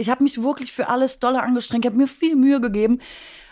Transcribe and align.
Ich 0.00 0.08
habe 0.10 0.22
mich 0.24 0.42
wirklich 0.42 0.72
für 0.72 0.88
alles 0.88 1.18
dolle 1.20 1.42
angestrengt. 1.42 1.84
Ich 1.84 1.90
habe 1.90 1.98
mir 2.00 2.08
viel 2.08 2.34
Mühe 2.34 2.60
gegeben. 2.60 3.00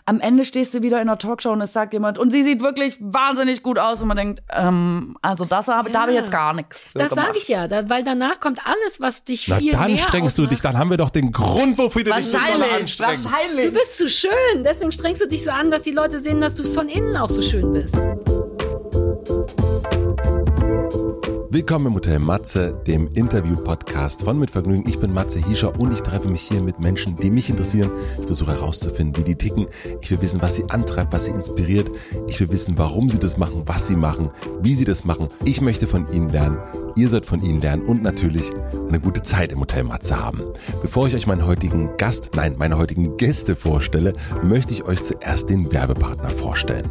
Am 0.06 0.20
Ende 0.20 0.46
stehst 0.46 0.72
du 0.72 0.82
wieder 0.82 1.02
in 1.02 1.08
einer 1.10 1.18
Talkshow 1.18 1.50
und 1.50 1.60
es 1.60 1.74
sagt 1.74 1.92
jemand, 1.92 2.16
und 2.16 2.30
sie 2.30 2.42
sieht 2.42 2.62
wirklich 2.62 2.96
wahnsinnig 2.98 3.62
gut 3.62 3.78
aus. 3.78 4.00
Und 4.00 4.08
man 4.08 4.16
denkt, 4.16 4.42
ähm, 4.50 5.18
also 5.20 5.44
das 5.44 5.68
habe, 5.68 5.90
da 5.90 6.00
habe 6.02 6.12
ich 6.12 6.18
jetzt 6.18 6.30
gar 6.30 6.54
nichts. 6.54 6.86
Für 6.92 7.00
Das 7.00 7.10
sage 7.10 7.36
ich 7.36 7.48
ja, 7.48 7.68
da, 7.68 7.90
weil 7.90 8.04
danach 8.04 8.40
kommt 8.40 8.60
alles, 8.66 9.00
was 9.00 9.24
dich 9.24 9.48
Na, 9.48 9.58
viel 9.58 9.72
dann 9.72 9.88
mehr 9.88 9.98
strengst 9.98 10.38
du 10.38 10.46
dich, 10.46 10.60
ausmacht. 10.60 10.64
dann 10.64 10.78
haben 10.80 10.88
wir 10.90 10.96
doch 10.96 11.10
den 11.10 11.30
Grund, 11.30 11.76
wofür 11.76 12.04
du 12.04 12.12
dich 12.12 12.24
so 12.24 12.38
doll 12.38 12.46
Wahrscheinlich, 12.46 12.80
anstrengst. 12.80 13.26
Du 13.66 13.70
bist 13.72 13.98
zu 13.98 14.08
schön, 14.08 14.64
deswegen 14.64 14.92
strengst 14.92 15.20
du 15.20 15.28
dich 15.28 15.44
so 15.44 15.50
an, 15.50 15.70
dass 15.70 15.82
die 15.82 15.92
Leute 15.92 16.18
sehen, 16.20 16.40
dass 16.40 16.54
du 16.54 16.62
von 16.62 16.88
innen 16.88 17.14
auch 17.18 17.28
so 17.28 17.42
schön 17.42 17.70
bist. 17.74 17.94
Willkommen 21.50 21.86
im 21.86 21.94
Hotel 21.94 22.18
Matze, 22.18 22.78
dem 22.86 23.08
Interview-Podcast 23.08 24.22
von 24.22 24.38
Mit 24.38 24.50
Vergnügen. 24.50 24.86
Ich 24.86 24.98
bin 24.98 25.14
Matze 25.14 25.42
Hiescher 25.42 25.80
und 25.80 25.94
ich 25.94 26.02
treffe 26.02 26.28
mich 26.28 26.42
hier 26.42 26.60
mit 26.60 26.78
Menschen, 26.78 27.16
die 27.16 27.30
mich 27.30 27.48
interessieren. 27.48 27.90
Ich 28.18 28.26
versuche 28.26 28.52
herauszufinden, 28.52 29.16
wie 29.16 29.24
die 29.24 29.34
ticken. 29.34 29.66
Ich 30.02 30.10
will 30.10 30.20
wissen, 30.20 30.42
was 30.42 30.56
sie 30.56 30.68
antreibt, 30.68 31.10
was 31.10 31.24
sie 31.24 31.30
inspiriert. 31.30 31.90
Ich 32.26 32.38
will 32.38 32.50
wissen, 32.50 32.76
warum 32.76 33.08
sie 33.08 33.18
das 33.18 33.38
machen, 33.38 33.62
was 33.64 33.86
sie 33.86 33.96
machen, 33.96 34.28
wie 34.60 34.74
sie 34.74 34.84
das 34.84 35.06
machen. 35.06 35.28
Ich 35.42 35.62
möchte 35.62 35.86
von 35.86 36.12
ihnen 36.12 36.28
lernen. 36.28 36.58
Ihr 36.96 37.08
sollt 37.08 37.24
von 37.24 37.42
ihnen 37.42 37.62
lernen 37.62 37.86
und 37.86 38.02
natürlich 38.02 38.52
eine 38.86 39.00
gute 39.00 39.22
Zeit 39.22 39.50
im 39.50 39.60
Hotel 39.60 39.84
Matze 39.84 40.22
haben. 40.22 40.42
Bevor 40.82 41.06
ich 41.06 41.14
euch 41.14 41.26
meinen 41.26 41.46
heutigen 41.46 41.96
Gast, 41.96 42.32
nein, 42.34 42.56
meine 42.58 42.76
heutigen 42.76 43.16
Gäste 43.16 43.56
vorstelle, 43.56 44.12
möchte 44.42 44.74
ich 44.74 44.84
euch 44.84 45.02
zuerst 45.02 45.48
den 45.48 45.72
Werbepartner 45.72 46.28
vorstellen. 46.28 46.90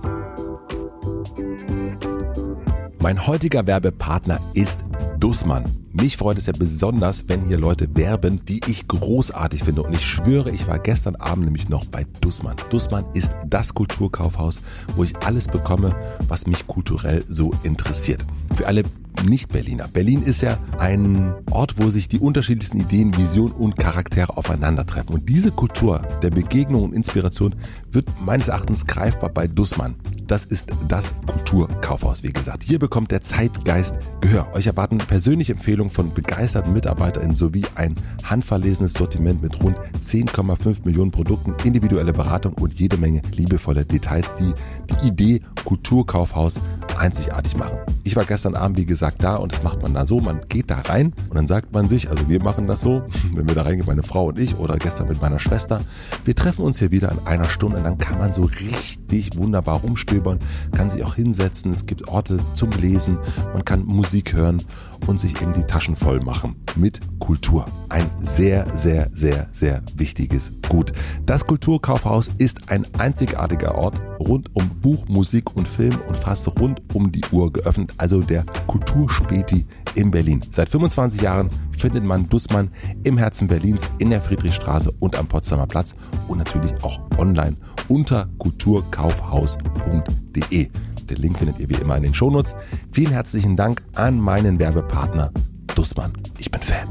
Mein 3.00 3.28
heutiger 3.28 3.68
Werbepartner 3.68 4.40
ist 4.56 4.80
Dussmann. 5.20 5.66
Mich 5.94 6.18
freut 6.18 6.40
es 6.40 6.48
ja 6.48 6.54
besonders, 6.58 7.26
wenn 7.28 7.46
hier 7.46 7.58
Leute 7.58 7.88
werben, 7.96 8.44
die 8.46 8.60
ich 8.68 8.88
großartig 8.88 9.64
finde. 9.64 9.84
Und 9.84 9.94
ich 9.94 10.04
schwöre, 10.04 10.50
ich 10.50 10.68
war 10.68 10.80
gestern 10.80 11.16
Abend 11.16 11.46
nämlich 11.46 11.70
noch 11.70 11.86
bei 11.86 12.06
Dussmann. 12.22 12.56
Dussmann 12.72 13.06
ist 13.14 13.36
das 13.46 13.74
Kulturkaufhaus, 13.76 14.60
wo 14.96 15.04
ich 15.04 15.16
alles 15.18 15.48
bekomme, 15.48 15.96
was 16.28 16.48
mich 16.48 16.66
kulturell 16.66 17.24
so 17.28 17.54
interessiert. 17.64 18.26
Für 18.54 18.68
alle 18.68 18.84
nicht-Berliner. 19.24 19.88
Berlin 19.88 20.22
ist 20.24 20.42
ja 20.42 20.58
ein 20.80 21.34
Ort, 21.52 21.76
wo 21.78 21.90
sich 21.90 22.08
die 22.08 22.20
unterschiedlichsten 22.20 22.80
Ideen, 22.80 23.16
Visionen 23.18 23.54
und 23.54 23.78
Charaktere 23.78 24.38
aufeinandertreffen. 24.38 25.16
Und 25.16 25.30
diese 25.30 25.52
Kultur 25.52 26.02
der 26.22 26.30
Begegnung 26.30 26.84
und 26.84 26.94
Inspiration 26.94 27.56
wird 27.92 28.08
meines 28.22 28.48
Erachtens 28.48 28.86
greifbar 28.86 29.30
bei 29.30 29.48
Dussmann. 29.48 29.96
Das 30.28 30.46
ist 30.46 30.68
das 30.90 31.16
Kulturkaufhaus, 31.26 32.22
wie 32.22 32.34
gesagt. 32.34 32.64
Hier 32.64 32.80
bekommt 32.80 33.12
der 33.12 33.22
Zeitgeist 33.22 33.96
Gehör. 34.20 34.54
Euch 34.54 34.68
erwarten 34.68 34.98
persönliche 34.98 35.54
Empfehlungen 35.54 35.92
von 35.92 36.14
begeisterten 36.14 36.74
MitarbeiterInnen 36.74 37.36
sowie 37.36 37.64
ein 37.76 37.96
handverlesenes 38.24 38.94
Sortiment 38.94 39.42
mit 39.42 39.64
rund 39.64 39.78
10,5 40.02 40.86
Millionen 40.86 41.12
Produkten, 41.12 41.56
individuelle 41.64 42.12
Beratung 42.12 42.54
und 42.54 42.74
jede 42.74 42.98
Menge 42.98 43.22
liebevolle 43.32 43.86
Details, 43.86 44.36
die 44.36 44.54
die 44.92 45.08
Idee 45.08 45.42
Kulturkaufhaus 45.64 46.60
einzigartig 46.98 47.56
machen. 47.56 47.78
Ich 48.04 48.16
war 48.16 48.26
gestern 48.26 48.56
Abend, 48.56 48.78
wie 48.78 48.86
gesagt, 48.86 49.07
da 49.16 49.36
und 49.36 49.52
das 49.52 49.64
macht 49.64 49.82
man 49.82 49.94
da 49.94 50.06
so, 50.06 50.20
man 50.20 50.42
geht 50.50 50.70
da 50.70 50.80
rein 50.80 51.14
und 51.30 51.36
dann 51.36 51.48
sagt 51.48 51.74
man 51.74 51.88
sich, 51.88 52.10
also 52.10 52.28
wir 52.30 52.42
machen 52.42 52.68
das 52.68 52.82
so, 52.82 53.04
wenn 53.34 53.48
wir 53.48 53.56
da 53.56 53.64
reingehen, 53.64 53.88
meine 53.88 54.04
Frau 54.04 54.28
und 54.28 54.40
ich 54.40 54.58
oder 54.58 54.78
gestern 54.78 55.08
mit 55.08 55.22
meiner 55.22 55.40
Schwester, 55.40 55.82
wir 56.26 56.36
treffen 56.36 56.64
uns 56.64 56.80
hier 56.80 56.92
wieder 56.92 57.12
in 57.12 57.20
einer 57.26 57.50
Stunde 57.50 57.78
und 57.78 57.84
dann 57.84 57.98
kann 57.98 58.20
man 58.20 58.32
so 58.32 58.44
richtig 58.44 59.38
wunderbar 59.38 59.82
rumstöbern, 59.82 60.40
kann 60.74 60.90
sich 60.90 61.04
auch 61.04 61.16
hinsetzen, 61.16 61.74
es 61.74 61.86
gibt 61.86 62.08
Orte 62.08 62.40
zum 62.54 62.72
Lesen, 62.72 63.18
man 63.54 63.66
kann 63.66 63.86
Musik 63.86 64.34
hören 64.34 64.64
und 65.06 65.20
sich 65.20 65.40
eben 65.42 65.54
die 65.54 65.64
Taschen 65.64 65.96
voll 65.96 66.22
machen 66.22 66.56
mit 66.76 67.00
Kultur. 67.20 67.68
Ein 67.90 68.10
sehr, 68.20 68.66
sehr, 68.76 69.10
sehr, 69.14 69.48
sehr 69.52 69.84
wichtiges 69.96 70.54
Gut. 70.70 70.94
Das 71.26 71.46
Kulturkaufhaus 71.46 72.30
ist 72.38 72.72
ein 72.72 72.86
einzigartiger 72.98 73.76
Ort 73.76 74.02
rund 74.20 74.50
um 74.56 74.70
Buch, 74.82 75.06
Musik 75.08 75.56
und 75.56 75.68
Film 75.68 76.00
und 76.08 76.18
fast 76.18 76.48
rund 76.60 76.82
um 76.94 77.12
die 77.12 77.24
Uhr 77.32 77.52
geöffnet, 77.52 77.94
also 77.98 78.22
der 78.22 78.46
Kulturspäti 78.68 79.66
in 79.96 80.12
Berlin. 80.12 80.42
Seit 80.52 80.70
25 80.70 81.22
Jahren 81.22 81.50
findet 81.78 82.04
man 82.04 82.28
Dussmann 82.30 82.70
im 83.04 83.18
Herzen 83.18 83.48
Berlins 83.48 83.82
in 84.00 84.10
der 84.10 84.22
Friedrichstraße 84.22 84.92
und 85.00 85.16
am 85.16 85.28
Potsdamer 85.28 85.68
Platz 85.68 85.96
und 86.28 86.40
natürlich 86.40 86.74
auch 86.84 87.00
online 87.18 87.56
unter 87.88 88.28
kulturkaufhaus.de. 88.38 90.70
Den 91.10 91.18
Link 91.18 91.38
findet 91.38 91.60
ihr 91.60 91.70
wie 91.70 91.76
immer 91.76 91.96
in 91.98 92.04
den 92.04 92.14
Shownotes. 92.14 92.56
Vielen 92.92 93.12
herzlichen 93.12 93.56
Dank 93.56 93.82
an 93.96 94.20
meinen 94.20 94.60
Werbepartner 94.60 95.32
Dussmann. 95.76 96.14
Ich 96.38 96.52
bin 96.52 96.62
Fan. 96.62 96.88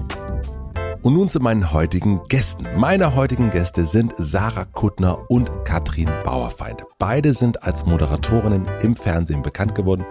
Und 1.03 1.15
nun 1.15 1.29
zu 1.29 1.41
meinen 1.41 1.73
heutigen 1.73 2.21
Gästen. 2.29 2.67
Meine 2.77 3.15
heutigen 3.15 3.51
Gäste 3.51 3.87
sind 3.87 4.13
Sarah 4.17 4.65
Kuttner 4.65 5.31
und 5.31 5.51
Katrin 5.65 6.11
Bauerfeind. 6.25 6.83
Beide 6.99 7.35
sind 7.35 7.63
als 7.63 7.87
Moderatorinnen 7.87 8.67
im 8.83 8.97
Fernsehen 8.97 9.43
bekannt 9.43 9.75
geworden. 9.75 10.05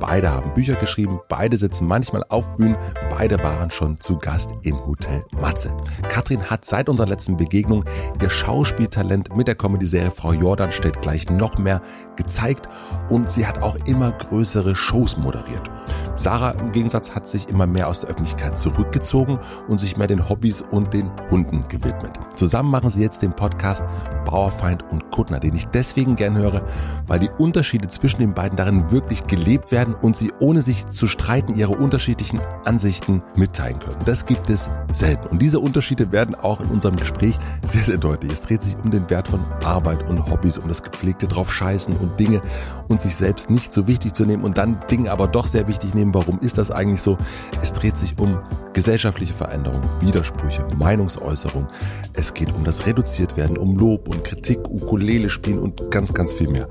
Beide 0.00 0.30
haben 0.30 0.54
Bücher 0.54 0.76
geschrieben, 0.76 1.20
beide 1.28 1.58
sitzen 1.58 1.86
manchmal 1.86 2.24
auf 2.28 2.56
Bühnen, 2.56 2.76
beide 3.10 3.42
waren 3.42 3.70
schon 3.70 4.00
zu 4.00 4.18
Gast 4.18 4.50
im 4.62 4.86
Hotel 4.86 5.24
Matze. 5.40 5.70
Katrin 6.08 6.42
hat 6.42 6.64
seit 6.64 6.88
unserer 6.88 7.08
letzten 7.08 7.36
Begegnung 7.36 7.84
ihr 8.22 8.30
Schauspieltalent 8.30 9.36
mit 9.36 9.48
der 9.48 9.54
Comedy-Serie 9.56 10.10
Frau 10.10 10.32
Jordan 10.32 10.72
stellt 10.72 11.02
gleich 11.02 11.28
noch 11.28 11.58
mehr 11.58 11.82
gezeigt 12.16 12.68
und 13.10 13.28
sie 13.28 13.46
hat 13.46 13.62
auch 13.62 13.76
immer 13.86 14.12
größere 14.12 14.74
Shows 14.74 15.16
moderiert. 15.16 15.70
Sarah 16.16 16.50
im 16.52 16.72
Gegensatz 16.72 17.14
hat 17.14 17.28
sich 17.28 17.48
immer 17.48 17.66
mehr 17.66 17.88
aus 17.88 18.00
der 18.00 18.10
Öffentlichkeit 18.10 18.58
zurückgezogen 18.58 19.38
und 19.68 19.78
sich 19.78 19.96
mehr 19.96 20.06
den 20.06 20.28
Hobbys 20.28 20.62
und 20.62 20.92
den 20.94 21.10
Hunden 21.30 21.64
gewidmet. 21.68 22.18
Zusammen 22.34 22.70
machen 22.70 22.90
sie 22.90 23.00
jetzt 23.00 23.22
den 23.22 23.32
Podcast 23.32 23.84
Bauerfeind 24.24 24.84
und 24.90 25.10
Kuttner, 25.10 25.40
den 25.40 25.54
ich 25.54 25.66
deswegen 25.66 26.16
gern 26.16 26.36
höre, 26.36 26.62
weil 27.06 27.18
die 27.18 27.30
Unterschiede 27.38 27.88
zwischen 27.88 28.20
den 28.20 28.34
beiden 28.34 28.56
darin 28.56 28.90
wirklich 28.90 29.26
gelebt 29.26 29.72
werden 29.72 29.94
und 29.94 30.16
sie 30.16 30.32
ohne 30.40 30.62
sich 30.62 30.86
zu 30.86 31.06
streiten 31.06 31.56
ihre 31.56 31.72
unterschiedlichen 31.72 32.40
Ansichten 32.64 33.22
mitteilen 33.36 33.78
können. 33.78 33.96
Das 34.04 34.26
gibt 34.26 34.50
es 34.50 34.68
selten. 34.92 35.28
Und 35.28 35.40
diese 35.40 35.60
Unterschiede 35.60 36.12
werden 36.12 36.34
auch 36.34 36.60
in 36.60 36.68
unserem 36.68 36.96
Gespräch 36.96 37.38
sehr, 37.64 37.84
sehr 37.84 37.98
deutlich. 37.98 38.32
Es 38.32 38.42
dreht 38.42 38.62
sich 38.62 38.76
um 38.82 38.90
den 38.90 39.08
Wert 39.10 39.28
von 39.28 39.40
Arbeit 39.64 40.08
und 40.08 40.30
Hobbys, 40.30 40.58
um 40.58 40.68
das 40.68 40.82
gepflegte 40.82 41.26
drauf 41.26 41.52
scheißen 41.52 41.96
und 41.96 42.18
Dinge 42.20 42.40
und 42.88 43.00
sich 43.00 43.16
selbst 43.16 43.50
nicht 43.50 43.72
so 43.72 43.86
wichtig 43.86 44.14
zu 44.14 44.24
nehmen 44.24 44.44
und 44.44 44.58
dann 44.58 44.80
Dinge 44.90 45.10
aber 45.10 45.26
doch 45.26 45.46
sehr 45.46 45.68
wichtig 45.68 45.77
nehmen. 45.94 46.14
Warum 46.14 46.38
ist 46.40 46.58
das 46.58 46.70
eigentlich 46.70 47.02
so? 47.02 47.18
Es 47.62 47.72
dreht 47.72 47.96
sich 47.96 48.18
um 48.18 48.38
gesellschaftliche 48.72 49.34
Veränderungen, 49.34 49.88
Widersprüche, 50.00 50.64
Meinungsäußerung. 50.76 51.66
Es 52.12 52.34
geht 52.34 52.54
um 52.54 52.64
das 52.64 52.86
Reduziertwerden, 52.86 53.58
um 53.58 53.76
Lob 53.76 54.08
und 54.08 54.24
Kritik, 54.24 54.68
Ukulele 54.68 55.30
spielen 55.30 55.58
und 55.58 55.90
ganz, 55.90 56.14
ganz 56.14 56.32
viel 56.32 56.48
mehr. 56.48 56.68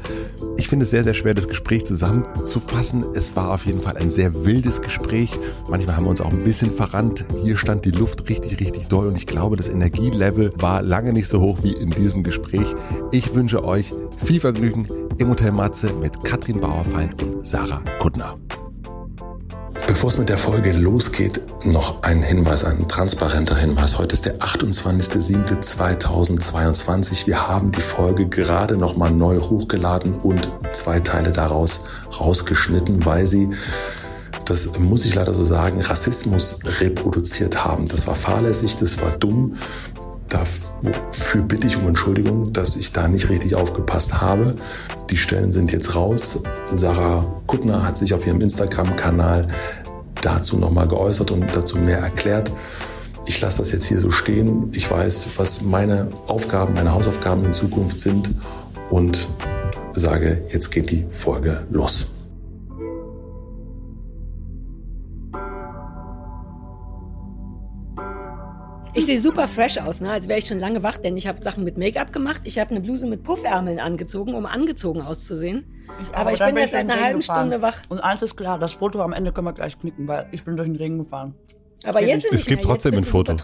Ich 0.57 0.69
finde 0.69 0.83
es 0.83 0.89
sehr, 0.89 1.03
sehr 1.03 1.13
schwer, 1.13 1.33
das 1.33 1.47
Gespräch 1.47 1.85
zusammenzufassen. 1.85 3.05
Es 3.13 3.35
war 3.35 3.53
auf 3.53 3.65
jeden 3.65 3.81
Fall 3.81 3.97
ein 3.97 4.11
sehr 4.11 4.45
wildes 4.45 4.81
Gespräch. 4.81 5.37
Manchmal 5.69 5.95
haben 5.95 6.05
wir 6.05 6.09
uns 6.09 6.21
auch 6.21 6.31
ein 6.31 6.43
bisschen 6.43 6.71
verrannt. 6.71 7.25
Hier 7.43 7.57
stand 7.57 7.85
die 7.85 7.91
Luft 7.91 8.27
richtig, 8.29 8.59
richtig 8.59 8.87
doll 8.87 9.07
und 9.07 9.15
ich 9.15 9.27
glaube, 9.27 9.55
das 9.55 9.69
Energielevel 9.69 10.51
war 10.57 10.81
lange 10.81 11.13
nicht 11.13 11.27
so 11.27 11.41
hoch 11.41 11.59
wie 11.61 11.73
in 11.73 11.91
diesem 11.91 12.23
Gespräch. 12.23 12.75
Ich 13.11 13.33
wünsche 13.35 13.63
euch 13.63 13.93
viel 14.17 14.39
Vergnügen 14.39 14.87
im 15.17 15.29
Hotel 15.29 15.51
Matze 15.51 15.93
mit 15.93 16.23
Katrin 16.23 16.59
Bauerfeind 16.59 17.21
und 17.21 17.47
Sarah 17.47 17.81
Kuttner. 17.99 18.37
Bevor 19.87 20.09
es 20.09 20.17
mit 20.17 20.27
der 20.29 20.37
Folge 20.37 20.73
losgeht, 20.73 21.39
noch 21.65 22.03
ein 22.03 22.21
Hinweis, 22.21 22.65
ein 22.65 22.87
transparenter 22.87 23.55
Hinweis. 23.55 23.97
Heute 23.97 24.13
ist 24.13 24.25
der 24.25 24.37
28.07.2022. 24.39 27.25
Wir 27.25 27.47
haben 27.47 27.71
die 27.71 27.81
Folge 27.81 28.27
gerade 28.27 28.77
nochmal 28.77 29.09
neu 29.11 29.39
hochgeladen 29.39 30.13
und 30.13 30.51
zwei 30.73 30.99
Teile 30.99 31.31
daraus 31.31 31.85
rausgeschnitten, 32.19 33.05
weil 33.05 33.25
sie 33.25 33.49
das 34.45 34.77
muss 34.79 35.05
ich 35.05 35.15
leider 35.15 35.33
so 35.33 35.43
sagen, 35.43 35.81
Rassismus 35.81 36.59
reproduziert 36.79 37.65
haben. 37.65 37.87
Das 37.87 38.05
war 38.07 38.15
fahrlässig, 38.15 38.77
das 38.77 39.01
war 39.01 39.11
dumm. 39.11 39.57
Dafür 40.29 41.41
bitte 41.41 41.67
ich 41.67 41.77
um 41.77 41.87
Entschuldigung, 41.87 42.51
dass 42.51 42.75
ich 42.75 42.91
da 42.91 43.07
nicht 43.07 43.29
richtig 43.29 43.55
aufgepasst 43.55 44.21
habe. 44.21 44.55
Die 45.09 45.17
Stellen 45.17 45.51
sind 45.51 45.71
jetzt 45.71 45.95
raus. 45.95 46.43
Sarah 46.65 47.25
Kuttner 47.45 47.85
hat 47.85 47.97
sich 47.97 48.13
auf 48.13 48.27
ihrem 48.27 48.41
Instagram-Kanal 48.41 49.47
dazu 50.21 50.57
nochmal 50.57 50.87
geäußert 50.87 51.31
und 51.31 51.55
dazu 51.55 51.77
mehr 51.77 51.99
erklärt. 51.99 52.51
Ich 53.25 53.39
lasse 53.41 53.59
das 53.59 53.71
jetzt 53.71 53.85
hier 53.85 53.99
so 53.99 54.11
stehen. 54.11 54.69
Ich 54.73 54.89
weiß, 54.89 55.27
was 55.37 55.61
meine 55.61 56.09
Aufgaben, 56.27 56.73
meine 56.73 56.93
Hausaufgaben 56.93 57.45
in 57.45 57.53
Zukunft 57.53 57.99
sind 57.99 58.29
und 58.89 59.27
sage, 59.93 60.43
jetzt 60.49 60.71
geht 60.71 60.91
die 60.91 61.05
Folge 61.09 61.65
los. 61.69 62.07
Ich 68.97 69.05
sehe 69.05 69.19
super 69.19 69.47
fresh 69.47 69.77
aus, 69.77 70.01
ne? 70.01 70.09
als 70.09 70.27
wäre 70.27 70.39
ich 70.39 70.47
schon 70.47 70.59
lange 70.59 70.81
wach, 70.81 70.97
denn 70.97 71.15
ich 71.17 71.27
habe 71.27 71.39
Sachen 71.43 71.63
mit 71.63 71.77
Make-up 71.77 72.11
gemacht. 72.11 72.41
Ich 72.45 72.57
habe 72.57 72.71
eine 72.71 72.81
Bluse 72.81 73.05
mit 73.05 73.21
Puffärmeln 73.21 73.77
angezogen, 73.77 74.33
um 74.33 74.47
angezogen 74.47 75.03
auszusehen. 75.03 75.85
aber 76.13 76.31
ich 76.31 76.39
dann 76.39 76.55
bin 76.55 76.63
jetzt 76.63 76.73
durch 76.73 76.81
seit 76.81 76.91
einer 76.91 77.03
halben 77.03 77.19
gefahren. 77.19 77.47
Stunde 77.47 77.61
wach. 77.61 77.79
Und 77.89 77.99
eins 77.99 78.23
ist 78.23 78.35
klar, 78.35 78.57
das 78.57 78.73
Foto 78.73 79.03
am 79.03 79.13
Ende 79.13 79.31
können 79.31 79.45
wir 79.45 79.53
gleich 79.53 79.77
knicken, 79.77 80.07
weil 80.07 80.27
ich 80.31 80.43
bin 80.43 80.57
durch 80.57 80.67
den 80.67 80.77
Regen 80.77 80.97
gefahren. 80.97 81.35
Aber 81.83 82.01
jetzt 82.01 82.25
Es 82.25 82.31
nicht 82.31 82.47
gibt 82.47 82.61
mehr. 82.63 82.69
trotzdem 82.73 82.95
ein 82.95 83.03
Foto. 83.03 83.35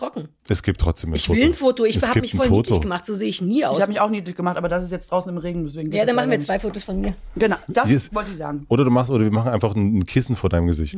Es 0.49 0.63
gibt 0.63 0.81
trotzdem 0.81 1.11
ein 1.11 1.15
Ich 1.15 1.27
Foto. 1.27 1.37
will 1.39 1.45
ein 1.45 1.53
Foto. 1.53 1.85
Ich 1.85 1.95
es 1.97 2.07
habe 2.07 2.21
mich 2.21 2.33
voll 2.35 2.49
niedlich 2.49 2.81
gemacht. 2.81 3.05
So 3.05 3.13
sehe 3.13 3.29
ich 3.29 3.41
nie 3.41 3.63
aus. 3.65 3.77
Ich 3.77 3.81
habe 3.81 3.91
mich 3.91 4.01
auch 4.01 4.09
niedlich 4.09 4.35
gemacht, 4.35 4.57
aber 4.57 4.67
das 4.69 4.83
ist 4.83 4.91
jetzt 4.91 5.11
draußen 5.11 5.31
im 5.31 5.37
Regen, 5.37 5.63
deswegen 5.65 5.89
geht 5.91 5.99
ja, 5.99 6.05
dann 6.05 6.15
machen 6.15 6.31
wir 6.31 6.39
zwei 6.39 6.57
Fotos 6.59 6.83
von 6.83 6.99
mir. 6.99 7.13
Genau, 7.35 7.55
das 7.67 7.89
ist- 7.89 8.13
wollte 8.13 8.31
ich 8.31 8.37
sagen. 8.37 8.65
Oder 8.69 8.83
du 8.85 8.89
machst, 8.91 9.11
oder 9.11 9.23
wir 9.23 9.31
machen 9.31 9.51
einfach 9.51 9.75
ein, 9.75 10.05
Kissen 10.05 10.35
vor 10.35 10.49
deinem 10.49 10.67
Gesicht. 10.67 10.97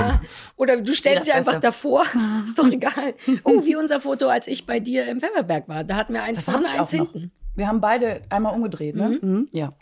Oder 0.56 0.76
du 0.80 0.92
stellst 0.92 1.26
dich 1.26 1.34
einfach 1.34 1.52
Beste. 1.54 1.66
davor. 1.68 2.04
Ist 2.44 2.58
doch 2.58 2.70
egal. 2.70 3.14
Oh, 3.44 3.64
wie 3.64 3.76
unser 3.76 4.00
Foto, 4.00 4.28
als 4.28 4.46
ich 4.46 4.66
bei 4.66 4.80
dir 4.80 5.06
im 5.08 5.20
Pfefferberg 5.20 5.68
war. 5.68 5.84
Da 5.84 5.96
hatten 5.96 6.12
wir 6.12 6.22
eins 6.22 6.44
Das 6.44 6.52
vorne, 6.54 6.66
ich 6.72 6.78
eins 6.78 6.92
noch. 6.92 7.12
hinten. 7.12 7.32
Wir 7.54 7.68
haben 7.68 7.80
beide 7.80 8.22
einmal 8.30 8.54
umgedreht, 8.54 8.96
ne? 8.96 9.18
Mhm. 9.20 9.48
Ja. 9.52 9.72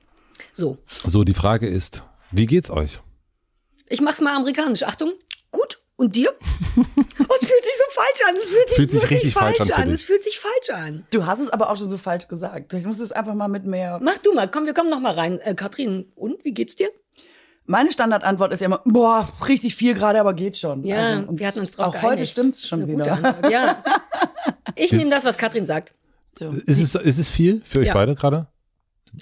So, 0.53 0.79
So, 0.87 1.25
die 1.25 1.35
Frage 1.35 1.67
ist, 1.67 2.05
wie 2.31 2.47
geht's 2.47 2.71
euch? 2.71 3.01
ich 3.89 4.01
mach's 4.01 4.21
mal 4.21 4.35
amerikanisch. 4.37 4.83
Achtung. 4.83 5.13
Und 5.97 6.17
dir? 6.17 6.31
Oh, 6.77 7.35
es 7.41 7.47
fühlt 7.49 7.65
sich 7.65 7.75
so 7.79 7.85
falsch 7.91 8.29
an. 8.29 8.37
Es 8.37 8.45
fühlt 8.49 8.69
sich, 8.69 8.77
Fühlt 8.77 8.91
sich 8.91 9.03
wirklich 9.03 9.19
richtig 9.25 9.33
falsch 9.35 9.71
an. 9.71 9.91
Es 9.91 10.03
fühlt 10.03 10.23
sich 10.25 10.39
falsch 10.39 10.71
an. 10.71 11.07
Du 11.11 11.25
hast 11.27 11.41
es 11.41 11.49
aber 11.51 11.71
auch 11.71 11.77
schon 11.77 11.89
so 11.89 11.97
falsch 11.97 12.29
gesagt. 12.29 12.75
Ich 12.75 12.85
muss 12.85 12.99
es 13.01 13.13
einfach 13.13 13.35
mal 13.35 13.49
mit 13.49 13.65
mehr. 13.65 13.99
Mach 14.03 14.19
du 14.19 14.33
mal. 14.35 14.51
Komm, 14.51 14.67
wir 14.67 14.75
kommen 14.75 14.91
noch 14.91 15.01
mal 15.01 15.15
rein. 15.15 15.39
Äh, 15.41 15.55
Katrin, 15.55 16.07
und 16.17 16.45
wie 16.45 16.53
geht's 16.53 16.75
dir? 16.77 16.91
Meine 17.67 17.93
Standardantwort 17.93 18.53
ist 18.53 18.61
ja 18.61 18.67
immer, 18.67 18.83
boah, 18.85 19.27
richtig 19.49 19.75
viel 19.77 19.95
gerade, 19.95 20.21
aber 20.21 20.35
geht 20.35 20.57
schon. 20.59 20.85
Ja, 20.85 20.99
Also, 21.17 21.29
und 21.29 21.39
wir 21.39 21.47
hatten 21.47 21.61
uns 21.61 21.73
drauf 21.73 21.87
Auch 21.89 21.93
geeinigt. 21.93 22.11
heute 22.13 22.27
stimmt's 22.27 22.69
schon 22.69 22.87
wieder. 22.87 23.41
Ja. 23.51 23.83
Ich 24.77 24.93
nehme 24.93 25.11
das, 25.11 25.25
was 25.25 25.39
Katrin 25.39 25.67
sagt. 25.67 25.95
So. 26.37 26.49
Ist 26.49 26.69
es, 26.81 26.95
ist 26.97 27.19
es 27.19 27.29
viel 27.29 27.63
für 27.65 27.79
euch 27.81 27.87
Ja. 27.87 27.95
beide 27.95 28.15
gerade? 28.17 28.49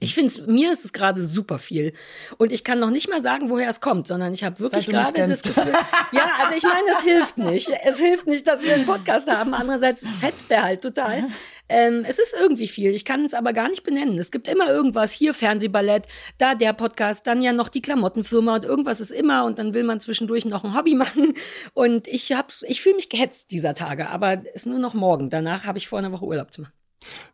Ich 0.00 0.14
finde, 0.14 0.50
mir 0.50 0.72
ist 0.72 0.84
es 0.84 0.92
gerade 0.92 1.22
super 1.22 1.58
viel. 1.58 1.92
Und 2.38 2.52
ich 2.52 2.64
kann 2.64 2.78
noch 2.78 2.90
nicht 2.90 3.08
mal 3.08 3.20
sagen, 3.20 3.50
woher 3.50 3.68
es 3.68 3.80
kommt, 3.80 4.06
sondern 4.06 4.32
ich 4.32 4.44
habe 4.44 4.58
wirklich 4.60 4.86
gerade 4.88 5.12
das. 5.26 5.42
Gefühl. 5.42 5.72
Ja, 6.12 6.30
also 6.42 6.54
ich 6.54 6.62
meine, 6.62 6.88
es 6.90 7.02
hilft 7.02 7.38
nicht. 7.38 7.70
Es 7.84 7.98
hilft 7.98 8.26
nicht, 8.26 8.46
dass 8.46 8.62
wir 8.62 8.74
einen 8.74 8.86
Podcast 8.86 9.30
haben. 9.30 9.54
Andererseits 9.54 10.04
fetzt 10.18 10.50
der 10.50 10.62
halt 10.62 10.82
total. 10.82 11.24
Ähm, 11.68 12.04
es 12.06 12.18
ist 12.18 12.34
irgendwie 12.38 12.68
viel. 12.68 12.92
Ich 12.92 13.04
kann 13.04 13.24
es 13.24 13.32
aber 13.34 13.52
gar 13.52 13.68
nicht 13.68 13.82
benennen. 13.82 14.18
Es 14.18 14.30
gibt 14.30 14.48
immer 14.48 14.68
irgendwas. 14.68 15.12
Hier 15.12 15.32
Fernsehballett, 15.32 16.06
da 16.38 16.54
der 16.54 16.72
Podcast, 16.74 17.26
dann 17.26 17.40
ja 17.42 17.52
noch 17.52 17.68
die 17.68 17.80
Klamottenfirma 17.80 18.56
und 18.56 18.64
irgendwas 18.64 19.00
ist 19.00 19.10
immer. 19.10 19.44
Und 19.44 19.58
dann 19.58 19.72
will 19.72 19.84
man 19.84 20.00
zwischendurch 20.00 20.44
noch 20.44 20.64
ein 20.64 20.76
Hobby 20.76 20.94
machen. 20.96 21.34
Und 21.72 22.08
ich 22.08 22.32
hab's, 22.32 22.62
ich 22.66 22.82
fühle 22.82 22.96
mich 22.96 23.08
gehetzt 23.08 23.50
dieser 23.50 23.74
Tage. 23.74 24.10
Aber 24.10 24.42
es 24.48 24.54
ist 24.62 24.66
nur 24.66 24.78
noch 24.78 24.94
morgen. 24.94 25.30
Danach 25.30 25.64
habe 25.64 25.78
ich 25.78 25.88
vor 25.88 25.98
einer 25.98 26.12
Woche 26.12 26.24
Urlaub 26.24 26.52
zu 26.52 26.62
machen. 26.62 26.81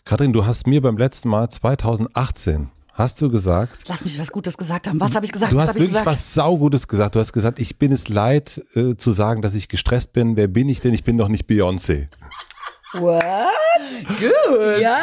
Katrin, 0.05 0.33
du 0.33 0.47
hast 0.47 0.67
mir 0.67 0.81
beim 0.81 0.97
letzten 0.97 1.29
Mal 1.29 1.49
2018 1.49 2.71
hast 2.99 3.21
du 3.23 3.31
gesagt, 3.31 3.85
Lass 3.89 4.05
mich 4.05 4.19
was 4.19 4.33
Gutes 4.33 4.57
gesagt 4.57 4.89
haben. 4.89 5.01
Was 5.01 5.15
habe 5.15 5.25
ich 5.25 5.33
gesagt? 5.33 5.53
du 5.53 5.61
hast 5.61 5.75
wirklich 5.75 5.91
gesagt? 5.91 6.07
was 6.07 6.35
saugutes 6.35 6.89
gesagt. 6.89 7.15
Du 7.15 7.21
hast 7.21 7.33
gesagt, 7.33 7.61
ich 7.61 7.79
bin 7.79 7.93
es 7.93 8.09
leid 8.09 8.61
äh, 8.75 8.97
zu 8.97 9.13
sagen, 9.13 9.41
dass 9.41 9.55
ich 9.55 9.69
gestresst 9.69 10.13
bin. 10.13 10.37
Wer 10.37 10.49
bin 10.49 10.69
ich 10.69 10.81
denn? 10.81 10.95
Ich 10.95 11.05
bin 11.05 11.17
doch 11.17 11.29
nicht 11.29 11.49
Beyoncé. 11.49 12.09
What? 12.95 13.23
Gut. 14.19 14.81
Ja. 14.81 14.97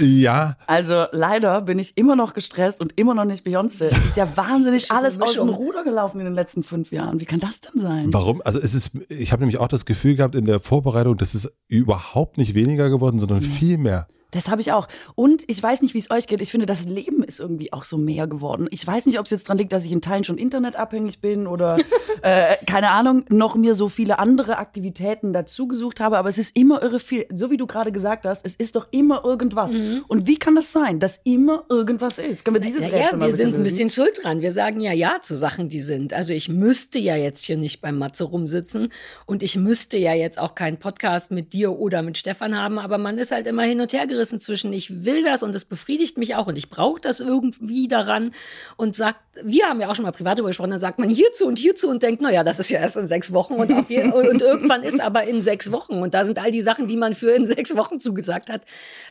Äh, 0.00 0.04
Ja, 0.04 0.56
Also 0.66 1.04
leider 1.12 1.60
bin 1.62 1.78
ich 1.78 1.96
immer 1.96 2.16
noch 2.16 2.32
gestresst 2.34 2.80
und 2.80 2.98
immer 2.98 3.14
noch 3.14 3.24
nicht 3.24 3.46
Beyoncé. 3.46 3.86
Es 3.88 4.04
ist 4.06 4.16
ja 4.16 4.36
wahnsinnig 4.36 4.84
ist 4.84 4.90
alles 4.90 5.20
aus 5.20 5.34
dem. 5.34 5.48
Ruder 5.50 5.84
gelaufen 5.84 6.18
in 6.20 6.24
den 6.24 6.34
letzten 6.34 6.62
fünf 6.62 6.90
Jahren. 6.92 7.20
Wie 7.20 7.24
kann 7.26 7.40
das 7.40 7.60
denn 7.60 7.80
sein? 7.80 8.12
warum? 8.12 8.40
Also 8.44 8.58
es 8.58 8.74
ist, 8.74 8.92
ich 9.10 9.32
habe 9.32 9.40
nämlich 9.42 9.58
auch 9.58 9.68
das 9.68 9.84
Gefühl 9.84 10.16
gehabt 10.16 10.34
in 10.34 10.44
der 10.46 10.60
Vorbereitung, 10.60 11.16
das 11.16 11.34
ist 11.34 11.52
überhaupt 11.68 12.38
nicht 12.38 12.54
weniger 12.54 12.88
geworden, 12.90 13.18
sondern 13.18 13.42
viel 13.42 13.76
mehr. 13.78 14.06
Das 14.30 14.50
habe 14.50 14.60
ich 14.60 14.72
auch. 14.72 14.88
Und 15.14 15.44
ich 15.46 15.62
weiß 15.62 15.80
nicht, 15.80 15.94
wie 15.94 15.98
es 15.98 16.10
euch 16.10 16.26
geht. 16.26 16.42
Ich 16.42 16.50
finde, 16.50 16.66
das 16.66 16.84
Leben 16.84 17.22
ist 17.24 17.40
irgendwie 17.40 17.72
auch 17.72 17.84
so 17.84 17.96
mehr 17.96 18.26
geworden. 18.26 18.68
Ich 18.70 18.86
weiß 18.86 19.06
nicht, 19.06 19.18
ob 19.18 19.24
es 19.24 19.30
jetzt 19.30 19.48
dran 19.48 19.56
liegt, 19.56 19.72
dass 19.72 19.86
ich 19.86 19.92
in 19.92 20.02
Teilen 20.02 20.22
schon 20.22 20.36
internetabhängig 20.36 21.22
bin 21.22 21.46
oder 21.46 21.78
äh, 22.22 22.56
keine 22.66 22.90
Ahnung, 22.90 23.24
noch 23.30 23.54
mir 23.54 23.74
so 23.74 23.88
viele 23.88 24.18
andere 24.18 24.58
Aktivitäten 24.58 25.32
dazu 25.32 25.66
gesucht 25.66 26.00
habe. 26.00 26.18
Aber 26.18 26.28
es 26.28 26.36
ist 26.36 26.54
immer 26.58 26.82
irre 26.82 27.00
viel. 27.00 27.24
So 27.34 27.50
wie 27.50 27.56
du 27.56 27.66
gerade 27.66 27.90
gesagt 27.90 28.26
hast, 28.26 28.44
es 28.44 28.54
ist 28.54 28.76
doch 28.76 28.88
immer 28.90 29.24
irgendwas. 29.24 29.72
Und 30.08 30.26
wie 30.26 30.36
kann 30.38 30.54
das 30.54 30.72
sein, 30.74 31.00
dass 31.00 31.20
immer 31.24 31.64
irgendwas 31.70 32.18
ist? 32.18 32.44
Können 32.44 32.56
wir 32.56 32.60
dieses 32.60 32.82
Ja, 32.82 32.88
Rätsel 32.88 33.12
ja, 33.12 33.16
mal 33.16 33.26
wir 33.28 33.34
sind 33.34 33.46
ein 33.46 33.52
lösen? 33.52 33.62
bisschen 33.64 33.88
schuld 33.90 34.20
dran. 34.22 34.42
Wir 34.42 34.52
sagen 34.52 34.80
ja 34.80 34.92
ja 34.92 35.20
zu 35.22 35.34
Sachen, 35.36 35.70
die 35.70 35.80
sind. 35.80 36.12
Also 36.12 36.34
ich 36.34 36.50
müsste 36.50 36.98
ja 36.98 37.16
jetzt 37.16 37.46
hier 37.46 37.56
nicht 37.56 37.80
beim 37.80 37.96
Matze 37.96 38.24
rumsitzen 38.24 38.90
und 39.24 39.42
ich 39.42 39.56
müsste 39.56 39.96
ja 39.96 40.12
jetzt 40.12 40.38
auch 40.38 40.54
keinen 40.54 40.76
Podcast 40.76 41.30
mit 41.30 41.54
dir 41.54 41.78
oder 41.78 42.02
mit 42.02 42.18
Stefan 42.18 42.54
haben, 42.58 42.78
aber 42.78 42.98
man 42.98 43.16
ist 43.16 43.32
halt 43.32 43.46
immer 43.46 43.62
hin 43.62 43.80
und 43.80 43.90
her 43.94 44.06
gerissen 44.06 44.17
zwischen 44.24 44.72
ich 44.72 45.04
will 45.04 45.24
das 45.24 45.42
und 45.42 45.54
das 45.54 45.64
befriedigt 45.64 46.18
mich 46.18 46.34
auch 46.34 46.46
und 46.46 46.56
ich 46.56 46.70
brauche 46.70 47.00
das 47.00 47.20
irgendwie 47.20 47.88
daran 47.88 48.32
und 48.76 48.96
sagt, 48.96 49.20
wir 49.42 49.66
haben 49.66 49.80
ja 49.80 49.88
auch 49.88 49.94
schon 49.94 50.04
mal 50.04 50.12
privat 50.12 50.38
darüber 50.38 50.48
gesprochen, 50.48 50.70
dann 50.70 50.80
sagt 50.80 50.98
man 50.98 51.08
hierzu 51.08 51.46
und 51.46 51.58
hierzu 51.58 51.88
und 51.88 52.02
denkt, 52.02 52.20
naja, 52.20 52.44
das 52.44 52.58
ist 52.58 52.70
ja 52.70 52.80
erst 52.80 52.96
in 52.96 53.08
sechs 53.08 53.32
Wochen 53.32 53.54
und, 53.54 53.88
jeden, 53.88 54.12
und 54.12 54.42
irgendwann 54.42 54.82
ist 54.82 55.00
aber 55.00 55.24
in 55.24 55.42
sechs 55.42 55.70
Wochen 55.72 56.02
und 56.02 56.14
da 56.14 56.24
sind 56.24 56.38
all 56.38 56.50
die 56.50 56.62
Sachen, 56.62 56.88
die 56.88 56.96
man 56.96 57.14
für 57.14 57.30
in 57.30 57.46
sechs 57.46 57.76
Wochen 57.76 58.00
zugesagt 58.00 58.50
hat. 58.50 58.62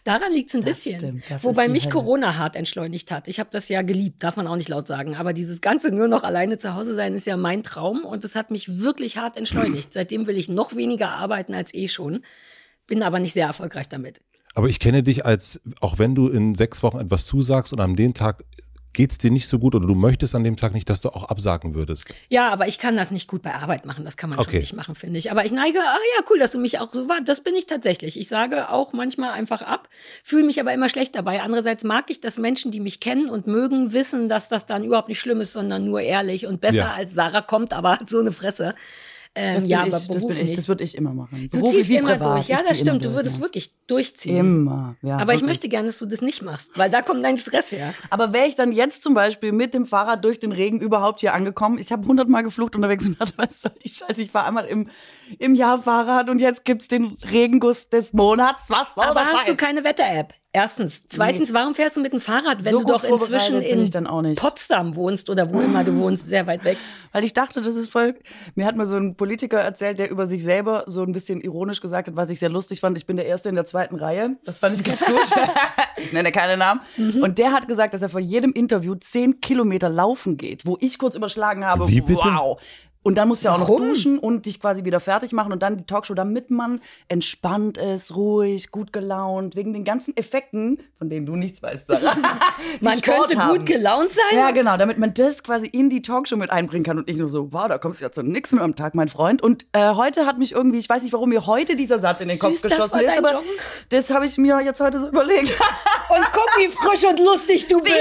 Daran 0.04 0.34
liegt 0.34 0.50
es 0.50 0.56
ein 0.56 0.64
bisschen. 0.64 1.00
stimmt, 1.00 1.24
das 1.30 1.44
Wobei 1.44 1.68
mich 1.68 1.86
Hölle. 1.86 1.94
Corona 1.94 2.38
hart 2.38 2.56
entschleunigt 2.56 3.12
hat. 3.12 3.28
Ich 3.28 3.40
habe 3.40 3.50
das 3.52 3.70
ja 3.70 3.82
geliebt, 3.82 4.24
darf 4.24 4.36
man 4.36 4.48
auch 4.48 4.56
nicht 4.56 4.70
laut 4.70 4.88
sagen. 4.88 5.16
Aber 5.16 5.34
dieses 5.34 5.62
ganze 5.62 5.94
nur 5.94 6.08
noch 6.08 6.24
alleine 6.24 6.58
zu 6.58 6.76
Hause 6.76 6.96
sein 6.96 7.14
ist 7.14 7.26
ja 7.26 7.38
mein 7.38 7.64
Traum 7.64 8.04
und 8.06 8.24
es 8.24 8.36
hat 8.36 8.52
mich 8.52 8.82
wirklich 8.82 9.18
hart 9.18 9.38
entschleunigt. 9.38 9.94
Seitdem 9.94 10.28
will 10.28 10.38
ich 10.38 10.50
noch 10.50 10.76
weniger 10.76 11.10
arbeiten 11.10 11.54
als 11.54 11.74
eh 11.74 11.88
schon, 11.88 12.24
bin 12.88 13.04
aber 13.04 13.20
nicht 13.20 13.34
sehr 13.34 13.48
erfolgreich 13.48 13.90
damit. 13.90 14.22
Aber 14.58 14.70
ich 14.70 14.80
kenne 14.80 15.04
dich 15.04 15.24
als, 15.24 15.62
auch 15.82 16.00
wenn 16.00 16.16
du 16.16 16.30
in 16.30 16.56
sechs 16.56 16.82
Wochen 16.82 16.98
etwas 16.98 17.28
zusagst 17.28 17.74
und 17.74 17.80
an 17.80 17.96
dem 17.96 18.16
Tag 18.16 18.44
geht's 18.94 19.20
dir 19.20 19.30
nicht 19.30 19.48
so 19.48 19.60
gut 19.60 19.76
oder 19.76 19.86
du 19.86 19.94
möchtest 19.94 20.34
an 20.34 20.44
dem 20.44 20.58
Tag 20.58 20.74
nicht, 20.74 20.90
dass 20.90 21.02
du 21.02 21.10
auch 21.10 21.26
absagen 21.26 21.76
würdest. 21.76 22.06
Ja, 22.30 22.50
aber 22.50 22.68
ich 22.68 22.80
kann 22.80 22.98
das 22.98 23.12
nicht 23.12 23.28
gut 23.28 23.44
bei 23.44 23.54
Arbeit 23.54 23.86
machen. 23.86 24.04
Das 24.04 24.18
kann 24.18 24.32
man 24.32 24.40
Okay. 24.40 24.58
nicht 24.58 24.74
machen, 24.74 24.96
finde 24.96 25.20
ich. 25.20 25.30
Aber 25.30 25.46
ich 25.46 25.52
neige, 25.52 25.78
ah 25.78 25.98
ja, 26.18 26.24
cool, 26.32 26.40
dass 26.40 26.50
du 26.50 26.58
mich 26.58 26.80
auch 26.80 26.92
so 26.92 27.08
war. 27.08 27.22
Das 27.24 27.42
bin 27.42 27.54
ich 27.54 27.68
tatsächlich. 27.68 28.20
Ich 28.20 28.28
sage 28.28 28.72
auch 28.72 28.94
manchmal 28.94 29.34
einfach 29.34 29.62
ab, 29.62 29.90
fühle 30.24 30.46
mich 30.46 30.60
aber 30.60 30.74
immer 30.74 30.90
schlecht 30.90 31.14
dabei. 31.16 31.44
Andererseits 31.44 31.84
mag 31.84 32.06
ich, 32.10 32.22
dass 32.22 32.40
Menschen, 32.40 32.72
die 32.72 32.80
mich 32.80 33.00
kennen 33.00 33.30
und 33.30 33.46
mögen, 33.46 33.94
wissen, 33.94 34.28
dass 34.28 34.50
das 34.50 34.66
dann 34.66 34.84
überhaupt 34.84 35.10
nicht 35.10 35.20
schlimm 35.20 35.40
ist, 35.42 35.54
sondern 35.54 35.86
nur 35.86 36.02
ehrlich 36.02 36.48
und 36.48 36.62
besser 36.62 36.78
Ja. 36.78 36.94
als 36.96 37.14
Sarah 37.14 37.42
kommt, 37.42 37.74
aber 37.74 37.92
hat 38.00 38.10
so 38.10 38.20
eine 38.20 38.32
Fresse. 38.32 38.74
Ähm, 39.38 39.54
Das 39.54 39.64
bin 39.64 39.70
ja, 39.70 39.86
ich, 39.86 39.94
aber 39.94 40.14
das 40.14 40.28
bin 40.28 40.38
ich, 40.38 40.52
das 40.52 40.68
würde 40.68 40.84
ich 40.84 40.96
immer 40.98 41.14
machen. 41.14 41.50
du 41.52 41.70
ziehst 41.70 41.90
immer 41.90 42.16
privat. 42.16 42.38
durch. 42.38 42.48
Ja, 42.48 42.60
Ich 42.62 42.68
das 42.68 42.80
stimmt. 42.80 43.06
Du 43.06 43.10
durch, 43.10 43.16
würdest 43.16 43.38
ja. 43.38 43.42
wirklich 43.44 43.72
durchziehen. 43.86 44.38
Immer, 44.38 44.96
ja. 45.02 45.16
aber 45.18 45.34
ich 45.34 45.40
wirklich. 45.40 45.44
möchte 45.44 45.70
gerne, 45.70 45.88
dass 45.88 46.00
du 46.00 46.06
das 46.06 46.22
nicht 46.22 46.42
machst, 46.42 46.72
weil 46.76 46.90
da 46.90 47.02
kommt 47.02 47.24
dein 47.24 47.38
Stress 47.38 47.72
her. 47.72 47.94
Aber 48.10 48.34
wäre 48.34 48.48
ich 48.48 48.56
dann 48.56 48.72
jetzt 48.72 49.04
zum 49.04 49.14
Beispiel 49.14 49.52
mit 49.52 49.74
dem 49.74 49.86
Fahrrad 49.86 50.24
durch 50.26 50.40
den 50.40 50.52
Regen 50.52 50.80
überhaupt 50.80 51.20
hier 51.22 51.34
angekommen, 51.34 51.78
ich 51.78 51.92
habe 51.92 52.08
hundertmal 52.08 52.44
geflucht 52.44 52.76
unterwegs 52.76 53.06
und 53.06 53.20
dachte, 53.22 53.34
was 53.38 53.62
soll 53.62 53.72
die 53.84 53.90
Scheiße, 53.90 54.22
ich 54.22 54.32
fahre 54.32 54.48
einmal 54.48 54.66
im, 54.66 54.90
im 55.38 55.56
Jahr 55.56 55.78
Fahrrad 55.82 56.30
und 56.30 56.40
jetzt 56.40 56.66
gibt's 56.66 56.88
den 56.88 57.18
Regenguss 57.32 57.90
des 57.90 58.14
Monats. 58.14 58.64
Was 58.70 58.88
soll 58.96 59.06
Aber 59.06 59.22
hast 59.22 59.48
du 59.48 59.52
Scheiß? 59.52 59.58
keine 59.58 59.84
Wetter-App? 59.84 60.34
Erstens. 60.54 61.04
Zweitens, 61.08 61.54
warum 61.54 61.76
fährst 61.76 61.98
du 61.98 62.02
mit 62.02 62.14
dem 62.14 62.22
Fahrrad, 62.22 62.64
wenn 62.64 62.72
So 62.72 62.80
du 62.82 62.88
doch 62.88 63.04
inzwischen 63.04 63.62
in 63.62 63.82
ich 63.84 63.90
dann 63.90 64.08
auch 64.08 64.22
nicht. 64.22 64.40
Potsdam 64.40 64.96
wohnst 64.96 65.30
oder 65.30 65.54
wo 65.54 65.60
immer 65.60 65.84
du 65.84 65.96
wohnst, 65.98 66.26
sehr 66.26 66.48
weit 66.48 66.64
weg? 66.64 66.78
Weil 67.12 67.26
ich 67.26 67.34
dachte, 67.34 67.62
das 67.62 67.76
ist 67.76 67.90
voll. 67.90 68.16
Mir 68.56 68.66
hat 68.66 68.76
mal 68.76 68.86
so 68.86 68.96
ein 68.96 69.16
Politiker 69.16 69.60
erzählt, 69.60 70.00
der 70.00 70.10
über 70.10 70.26
sich 70.26 70.44
selber 70.44 70.84
so 70.88 71.04
ein 71.04 71.12
bisschen 71.12 71.42
ironisch 71.42 71.82
gesagt 71.82 72.08
hat, 72.08 72.16
was 72.16 72.30
ich 72.30 72.40
sehr 72.40 72.50
lustig 72.50 72.80
fand. 72.80 72.98
Ich 72.98 73.06
bin 73.06 73.18
der 73.18 73.26
Erste 73.26 73.50
in 73.50 73.56
der 73.56 73.66
zweiten 73.66 73.96
Reihe. 73.96 74.38
Das 74.46 74.60
fand 74.60 74.76
ich 74.76 74.84
ganz 74.84 75.06
gut. 75.06 75.16
ich 75.98 76.14
nenne 76.14 76.32
keine 76.32 76.58
Namen. 76.58 76.82
Mhm. 76.96 77.22
Und 77.22 77.38
der 77.38 77.52
hat 77.52 77.68
gesagt, 77.68 77.94
dass 77.94 78.02
er 78.02 78.10
vor 78.10 78.22
jedem 78.22 78.52
Interview 78.54 78.96
zehn 78.96 79.42
Kilometer 79.42 79.90
laufen 79.90 80.38
geht, 80.38 80.66
wo 80.66 80.78
ich 80.80 80.98
kurz 80.98 81.16
überschlagen 81.16 81.66
habe. 81.66 81.88
Wie 81.88 82.02
bitte? 82.02 82.22
Wow. 82.24 82.60
Und 83.08 83.16
dann 83.16 83.30
musst 83.30 83.46
du 83.46 83.48
ja 83.48 83.56
auch 83.56 83.60
noch 83.60 83.70
Warum? 83.70 83.88
duschen 83.88 84.20
und 84.20 84.46
dich 84.46 84.60
quasi 84.60 84.84
wieder 84.84 85.00
fertig 85.00 85.32
machen 85.32 85.54
und 85.54 85.64
dann 85.64 85.78
die 85.78 85.86
Talkshow, 85.86 86.14
damit 86.14 86.52
man 86.52 86.82
entspannt 87.08 87.78
ist, 87.78 88.18
ruhig, 88.18 88.70
gut 88.70 88.92
gelaunt, 88.92 89.56
wegen 89.56 89.72
den 89.72 89.86
ganzen 89.86 90.18
Effekten, 90.18 90.84
von 90.98 91.10
denen 91.10 91.26
du 91.26 91.38
nichts 91.38 91.64
weißt, 91.64 91.88
Sarah. 91.88 92.18
Man 92.82 92.98
Sport 93.02 93.30
könnte 93.30 93.42
haben. 93.42 93.58
gut 93.60 93.66
gelaunt 93.66 94.12
sein. 94.12 94.38
Ja, 94.38 94.52
genau, 94.52 94.76
damit 94.76 94.98
man 94.98 95.14
das 95.14 95.42
quasi 95.42 95.68
in 95.68 95.90
die 95.90 96.02
Talkshow 96.02 96.36
mit 96.36 96.50
einbringen 96.50 96.84
kann 96.84 96.98
und 96.98 97.10
ich 97.10 97.16
nur 97.16 97.30
so, 97.30 97.54
wow, 97.54 97.70
da 97.70 97.78
kommst 97.78 98.02
du 98.02 98.06
ja 98.06 98.12
zu 98.12 98.24
nichts 98.24 98.52
mehr 98.52 98.62
am 98.64 98.76
Tag, 98.76 98.94
mein 98.94 99.08
Freund. 99.08 99.42
Und 99.42 99.66
äh, 99.72 99.94
heute 99.94 100.26
hat 100.26 100.38
mich 100.38 100.52
irgendwie, 100.52 100.80
ich 100.80 100.90
weiß 100.90 101.04
nicht, 101.04 101.14
warum 101.14 101.30
mir 101.30 101.48
heute 101.48 101.78
dieser 101.78 102.00
Satz 102.00 102.20
in 102.20 102.28
den 102.28 102.40
Kopf 102.40 102.58
Süß, 102.58 102.64
geschossen 102.64 103.00
ist, 103.00 103.18
aber 103.18 103.36
Joggen? 103.36 103.48
das 103.88 104.10
habe 104.12 104.26
ich 104.26 104.38
mir 104.38 104.60
jetzt 104.60 104.82
heute 104.82 105.00
so 105.00 105.08
überlegt. 105.08 105.58
Und 106.10 106.24
guck, 106.32 106.48
wie 106.58 106.70
frisch 106.70 107.04
und 107.04 107.20
lustig 107.20 107.68
du 107.68 107.82
bist. 107.82 107.96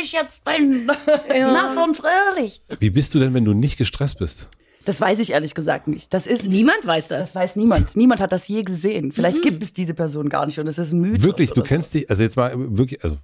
ich 0.00 0.12
jetzt 0.12 0.44
bin. 0.44 0.86
Nass 1.28 1.76
und 1.76 1.96
fröhlich. 1.96 2.60
Wie 2.78 2.90
bist 2.90 3.14
du 3.14 3.18
denn, 3.18 3.34
wenn 3.34 3.44
du 3.44 3.52
nicht 3.52 3.78
gestresst 3.78 4.15
bist? 4.16 4.48
Das 4.84 5.00
weiß 5.00 5.18
ich 5.18 5.32
ehrlich 5.32 5.54
gesagt 5.54 5.88
nicht. 5.88 6.14
Das 6.14 6.26
ist 6.28 6.48
Niemand 6.48 6.86
weiß 6.86 7.08
das. 7.08 7.26
das 7.26 7.34
weiß 7.34 7.56
niemand. 7.56 7.96
Niemand 7.96 8.20
hat 8.20 8.30
das 8.30 8.46
je 8.46 8.62
gesehen. 8.62 9.10
Vielleicht 9.10 9.42
gibt 9.42 9.62
es 9.64 9.72
diese 9.72 9.94
Person 9.94 10.28
gar 10.28 10.46
nicht 10.46 10.60
und 10.60 10.68
es 10.68 10.78
ist 10.78 10.92
ein 10.92 11.00
Mythos. 11.00 11.24
Wirklich, 11.24 11.50
du 11.50 11.62
kennst 11.62 11.94
dich, 11.94 12.08
also 12.08 12.22
jetzt 12.22 12.36
mal 12.36 12.52
wirklich, 12.56 13.02
also 13.02 13.18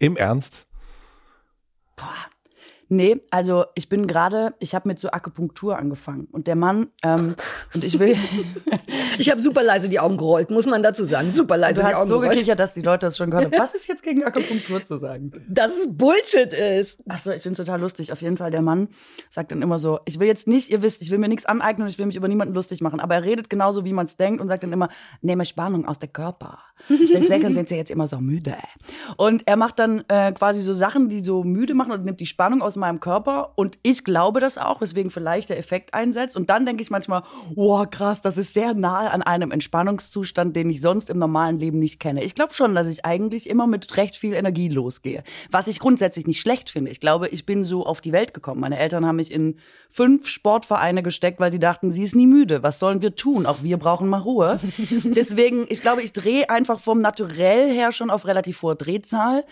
im 0.00 0.16
Ernst, 0.16 0.66
Nee, 2.88 3.20
also 3.30 3.64
ich 3.74 3.88
bin 3.88 4.06
gerade, 4.06 4.54
ich 4.58 4.74
habe 4.74 4.88
mit 4.88 5.00
so 5.00 5.10
Akupunktur 5.10 5.76
angefangen 5.76 6.28
und 6.30 6.46
der 6.46 6.56
Mann 6.56 6.86
ähm, 7.02 7.34
und 7.74 7.84
ich 7.84 7.98
will, 7.98 8.16
Ich 9.18 9.30
habe 9.30 9.40
super 9.40 9.62
leise 9.62 9.88
die 9.88 9.98
Augen 9.98 10.16
gerollt, 10.16 10.50
muss 10.50 10.66
man 10.66 10.82
dazu 10.82 11.04
sagen. 11.04 11.30
Super 11.30 11.56
leise 11.56 11.82
du 11.82 11.88
die 11.88 11.94
Augen 11.94 12.08
so 12.08 12.18
gerollt. 12.18 12.34
gekichert, 12.34 12.60
dass 12.60 12.74
die 12.74 12.82
Leute 12.82 13.06
das 13.06 13.16
schon 13.16 13.30
gehört 13.30 13.46
haben. 13.52 13.58
Was 13.58 13.74
ist 13.74 13.88
jetzt 13.88 14.02
gegen 14.02 14.24
Akupunktur 14.24 14.84
zu 14.84 14.98
sagen? 14.98 15.30
Dass 15.48 15.76
es 15.76 15.88
Bullshit 15.90 16.52
ist. 16.52 16.98
Ach 17.08 17.18
so, 17.18 17.30
ich 17.30 17.42
finde 17.42 17.56
total 17.56 17.80
lustig. 17.80 18.12
Auf 18.12 18.20
jeden 18.22 18.36
Fall, 18.36 18.50
der 18.50 18.62
Mann 18.62 18.88
sagt 19.30 19.52
dann 19.52 19.62
immer 19.62 19.78
so, 19.78 20.00
ich 20.04 20.18
will 20.18 20.26
jetzt 20.26 20.46
nicht, 20.46 20.70
ihr 20.70 20.82
wisst, 20.82 21.02
ich 21.02 21.10
will 21.10 21.18
mir 21.18 21.28
nichts 21.28 21.46
aneignen 21.46 21.84
und 21.84 21.88
ich 21.88 21.98
will 21.98 22.06
mich 22.06 22.16
über 22.16 22.28
niemanden 22.28 22.54
lustig 22.54 22.80
machen. 22.80 23.00
Aber 23.00 23.14
er 23.14 23.24
redet 23.24 23.50
genauso, 23.50 23.84
wie 23.84 23.92
man 23.92 24.06
es 24.06 24.16
denkt 24.16 24.40
und 24.40 24.48
sagt 24.48 24.62
dann 24.62 24.72
immer, 24.72 24.88
nehme 25.22 25.44
Spannung 25.44 25.86
aus 25.86 25.98
der 25.98 26.08
Körper. 26.08 26.58
Deswegen 26.88 27.54
sind 27.54 27.68
sie 27.68 27.76
jetzt 27.76 27.90
immer 27.90 28.08
so 28.08 28.20
müde. 28.20 28.56
Und 29.16 29.46
er 29.46 29.56
macht 29.56 29.78
dann 29.78 30.04
äh, 30.08 30.32
quasi 30.32 30.60
so 30.60 30.72
Sachen, 30.72 31.08
die 31.08 31.20
so 31.20 31.42
müde 31.42 31.74
machen 31.74 31.92
und 31.92 32.04
nimmt 32.04 32.20
die 32.20 32.26
Spannung 32.26 32.62
aus 32.62 32.75
meinem 32.76 33.00
Körper. 33.00 33.52
Und 33.56 33.78
ich 33.82 34.04
glaube 34.04 34.40
das 34.40 34.58
auch, 34.58 34.80
weswegen 34.80 35.10
vielleicht 35.10 35.50
der 35.50 35.58
Effekt 35.58 35.94
einsetzt. 35.94 36.36
Und 36.36 36.50
dann 36.50 36.66
denke 36.66 36.82
ich 36.82 36.90
manchmal, 36.90 37.22
wow, 37.54 37.88
krass, 37.88 38.20
das 38.20 38.36
ist 38.36 38.54
sehr 38.54 38.74
nahe 38.74 39.10
an 39.10 39.22
einem 39.22 39.50
Entspannungszustand, 39.50 40.54
den 40.54 40.70
ich 40.70 40.80
sonst 40.80 41.10
im 41.10 41.18
normalen 41.18 41.58
Leben 41.58 41.78
nicht 41.78 42.00
kenne. 42.00 42.22
Ich 42.22 42.34
glaube 42.34 42.54
schon, 42.54 42.74
dass 42.74 42.88
ich 42.88 43.04
eigentlich 43.04 43.48
immer 43.48 43.66
mit 43.66 43.96
recht 43.96 44.16
viel 44.16 44.34
Energie 44.34 44.68
losgehe. 44.68 45.22
Was 45.50 45.68
ich 45.68 45.78
grundsätzlich 45.78 46.26
nicht 46.26 46.40
schlecht 46.40 46.70
finde. 46.70 46.90
Ich 46.90 47.00
glaube, 47.00 47.28
ich 47.28 47.46
bin 47.46 47.64
so 47.64 47.86
auf 47.86 48.00
die 48.00 48.12
Welt 48.12 48.34
gekommen. 48.34 48.60
Meine 48.60 48.78
Eltern 48.78 49.06
haben 49.06 49.16
mich 49.16 49.32
in 49.32 49.56
fünf 49.90 50.28
Sportvereine 50.28 51.02
gesteckt, 51.02 51.40
weil 51.40 51.52
sie 51.52 51.58
dachten, 51.58 51.92
sie 51.92 52.02
ist 52.02 52.14
nie 52.14 52.26
müde. 52.26 52.62
Was 52.62 52.78
sollen 52.78 53.02
wir 53.02 53.14
tun? 53.14 53.46
Auch 53.46 53.62
wir 53.62 53.78
brauchen 53.78 54.08
mal 54.08 54.20
Ruhe. 54.20 54.58
Deswegen, 55.04 55.66
ich 55.68 55.82
glaube, 55.82 56.02
ich 56.02 56.12
drehe 56.12 56.50
einfach 56.50 56.80
vom 56.80 57.00
Naturell 57.00 57.70
her 57.72 57.92
schon 57.92 58.10
auf 58.10 58.26
relativ 58.26 58.62
hohe 58.62 58.76
Drehzahl. 58.76 59.44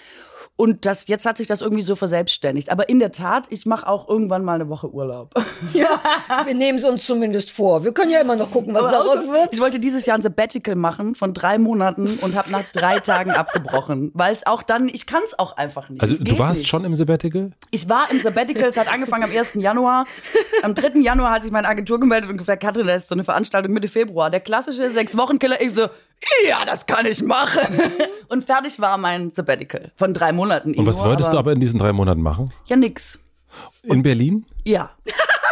Und 0.56 0.86
das, 0.86 1.06
jetzt 1.08 1.26
hat 1.26 1.36
sich 1.36 1.46
das 1.46 1.60
irgendwie 1.60 1.82
so 1.82 1.96
verselbstständigt. 1.96 2.70
Aber 2.70 2.88
in 2.88 2.98
der 2.98 3.12
Tat, 3.12 3.46
ich 3.50 3.66
mache 3.66 3.86
auch 3.86 4.08
irgendwann 4.08 4.44
mal 4.44 4.54
eine 4.54 4.68
Woche 4.68 4.92
Urlaub. 4.92 5.34
Ja, 5.72 6.00
wir 6.44 6.54
nehmen 6.54 6.78
es 6.78 6.84
uns 6.84 7.04
zumindest 7.06 7.50
vor. 7.50 7.84
Wir 7.84 7.92
können 7.92 8.10
ja 8.10 8.20
immer 8.20 8.36
noch 8.36 8.50
gucken, 8.50 8.74
was 8.74 8.90
daraus 8.90 9.26
wird. 9.26 9.48
Ich 9.52 9.60
wollte 9.60 9.80
dieses 9.80 10.04
Jahr 10.04 10.16
ein 10.16 10.22
Sabbatical 10.22 10.76
machen 10.76 11.14
von 11.14 11.32
drei 11.32 11.58
Monaten 11.58 12.06
und 12.20 12.36
habe 12.36 12.50
nach 12.50 12.62
drei 12.72 12.98
Tagen 12.98 13.30
abgebrochen. 13.30 14.10
Weil 14.14 14.34
es 14.34 14.46
auch 14.46 14.62
dann, 14.62 14.88
ich 14.88 15.06
kann 15.06 15.22
es 15.24 15.36
auch 15.38 15.56
einfach 15.56 15.88
nicht. 15.88 16.02
Also 16.02 16.22
du 16.22 16.38
warst 16.38 16.60
nicht. 16.60 16.68
schon 16.68 16.84
im 16.84 16.94
Sabbatical? 16.94 17.52
Ich 17.70 17.88
war 17.88 18.10
im 18.10 18.20
Sabbatical, 18.20 18.68
es 18.68 18.76
hat 18.76 18.92
angefangen 18.92 19.24
am 19.24 19.30
1. 19.30 19.54
Januar. 19.54 20.04
Am 20.62 20.74
3. 20.74 21.00
Januar 21.00 21.30
hat 21.32 21.42
sich 21.42 21.50
meine 21.50 21.68
Agentur 21.68 21.98
gemeldet 21.98 22.30
und 22.30 22.36
gesagt, 22.36 22.62
Katrin, 22.62 22.86
da 22.86 22.94
ist 22.94 23.08
so 23.08 23.14
eine 23.14 23.24
Veranstaltung 23.24 23.72
Mitte 23.72 23.88
Februar. 23.88 24.30
Der 24.30 24.40
klassische 24.40 24.90
Sechs-Wochen-Killer. 24.90 25.60
Ich 25.60 25.72
so, 25.72 25.88
ja, 26.48 26.64
das 26.64 26.86
kann 26.86 27.06
ich 27.06 27.22
machen. 27.22 27.60
Und 28.28 28.44
fertig 28.44 28.80
war 28.80 28.96
mein 28.98 29.30
Sabbatical 29.30 29.92
von 29.96 30.14
drei 30.14 30.32
Monaten. 30.32 30.74
Und 30.74 30.86
was 30.86 30.98
wolltest 31.00 31.32
du 31.32 31.38
aber 31.38 31.52
in 31.52 31.60
diesen 31.60 31.78
drei 31.78 31.92
Monaten 31.92 32.22
machen? 32.22 32.52
Ja, 32.66 32.76
nix. 32.76 33.18
In 33.84 34.02
Berlin? 34.02 34.44
Ja. 34.64 34.90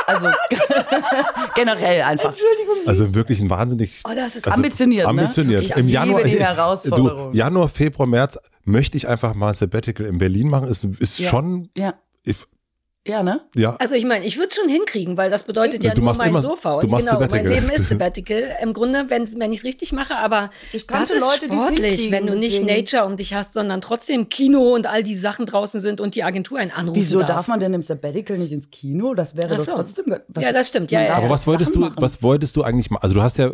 Also 0.07 0.27
generell 1.55 2.03
einfach. 2.03 2.35
Also 2.87 3.15
wirklich 3.15 3.41
ein 3.41 3.51
wahnsinnig 3.51 4.03
Oh, 4.05 4.11
das 4.15 4.37
ist 4.37 4.47
also 4.47 4.57
ambitioniert, 4.57 5.05
ne? 5.05 5.11
ambitioniert. 5.11 5.63
Ich 5.63 5.71
Im 5.77 5.87
liebe 5.87 5.91
Januar, 5.93 6.23
die 6.25 6.31
Herausforderung. 6.41 7.33
Du, 7.33 7.37
Januar, 7.39 7.69
Februar, 7.69 8.09
März 8.09 8.39
möchte 8.65 8.97
ich 8.97 9.07
einfach 9.09 9.35
mal 9.35 9.51
ein 9.51 9.55
Sabbatical 9.55 10.07
in 10.07 10.19
Berlin 10.19 10.49
machen. 10.49 10.69
Ist, 10.69 10.85
ist 10.85 11.19
Ja. 11.19 11.31
schon, 11.31 11.69
Ja. 11.77 11.95
ich, 12.25 12.37
Ja, 13.05 13.25
ne? 13.25 13.41
ja. 13.57 13.75
Also 13.81 13.97
ich 13.97 14.05
meine, 14.05 14.25
ich 14.25 14.39
würde 14.39 14.55
schon 14.55 14.69
hinkriegen, 14.69 15.17
weil 15.17 15.29
das 15.29 15.43
bedeutet 15.43 15.83
ja 15.83 15.93
Du 15.93 16.03
nur 16.03 16.11
machst 16.11 16.21
mein 16.21 16.29
immer- 16.29 16.41
Sofa. 16.41 16.79
du 16.79 16.87
machst 16.87 17.09
genau, 17.09 17.19
Sabbatical. 17.21 17.45
mein 17.51 17.53
Leben 17.65 17.71
ist 17.75 17.89
Sabbatical. 17.89 18.45
Im 18.63 18.73
Grunde, 18.73 19.07
wenn, 19.09 19.29
wenn 19.41 19.51
ich 19.51 19.59
es 19.59 19.65
richtig 19.65 19.93
mache, 19.93 20.15
aber 20.17 20.51
Ich 20.73 20.87
das 20.87 21.11
ist 21.11 21.21
Leute, 21.21 21.53
sportlich, 21.53 22.13
wenn 22.13 22.29
du 22.29 22.37
nicht 22.37 22.61
deswegen- 22.61 22.79
Nature 22.79 23.05
um 23.07 23.17
dich 23.17 23.35
hast, 23.35 23.55
sondern 23.55 23.81
trotzdem 23.81 24.29
Kino 24.29 24.73
und 24.73 24.87
all 24.87 25.03
die 25.03 25.17
Sachen 25.17 25.47
draußen 25.47 25.81
sind 25.81 26.01
und 26.01 26.15
die 26.15 26.23
Agentur 26.23 26.59
einen 26.59 26.71
anrufen 26.71 26.95
Wieso 26.95 27.19
darf. 27.19 27.29
darf 27.29 27.49
man 27.49 27.59
denn 27.59 27.75
im 27.75 27.83
Sabbatical 27.83 28.39
nicht 28.39 28.53
ins 28.53 28.71
Kino? 28.71 29.15
Das 29.15 29.37
wäre 29.37 29.55
Ach 29.55 29.57
doch 29.57 29.65
so. 29.65 29.73
trotzdem. 29.73 30.05
Was, 30.29 30.45
Ja, 30.45 30.53
das 30.53 30.69
stimmt. 30.69 30.93
Ja, 30.93 31.01
ja, 31.01 31.07
ja. 31.09 31.15
Aber 31.15 31.29
was 31.29 31.45
wolltest 31.49 31.71
Sachen 31.73 31.83
du, 31.83 31.89
machen. 31.89 31.97
was 32.01 32.23
wolltest 32.23 32.55
du 32.55 32.63
eigentlich 32.63 32.89
mal? 32.93 33.01
Also 33.03 33.17
du 33.17 33.23
hast 33.23 33.37
ja, 33.37 33.51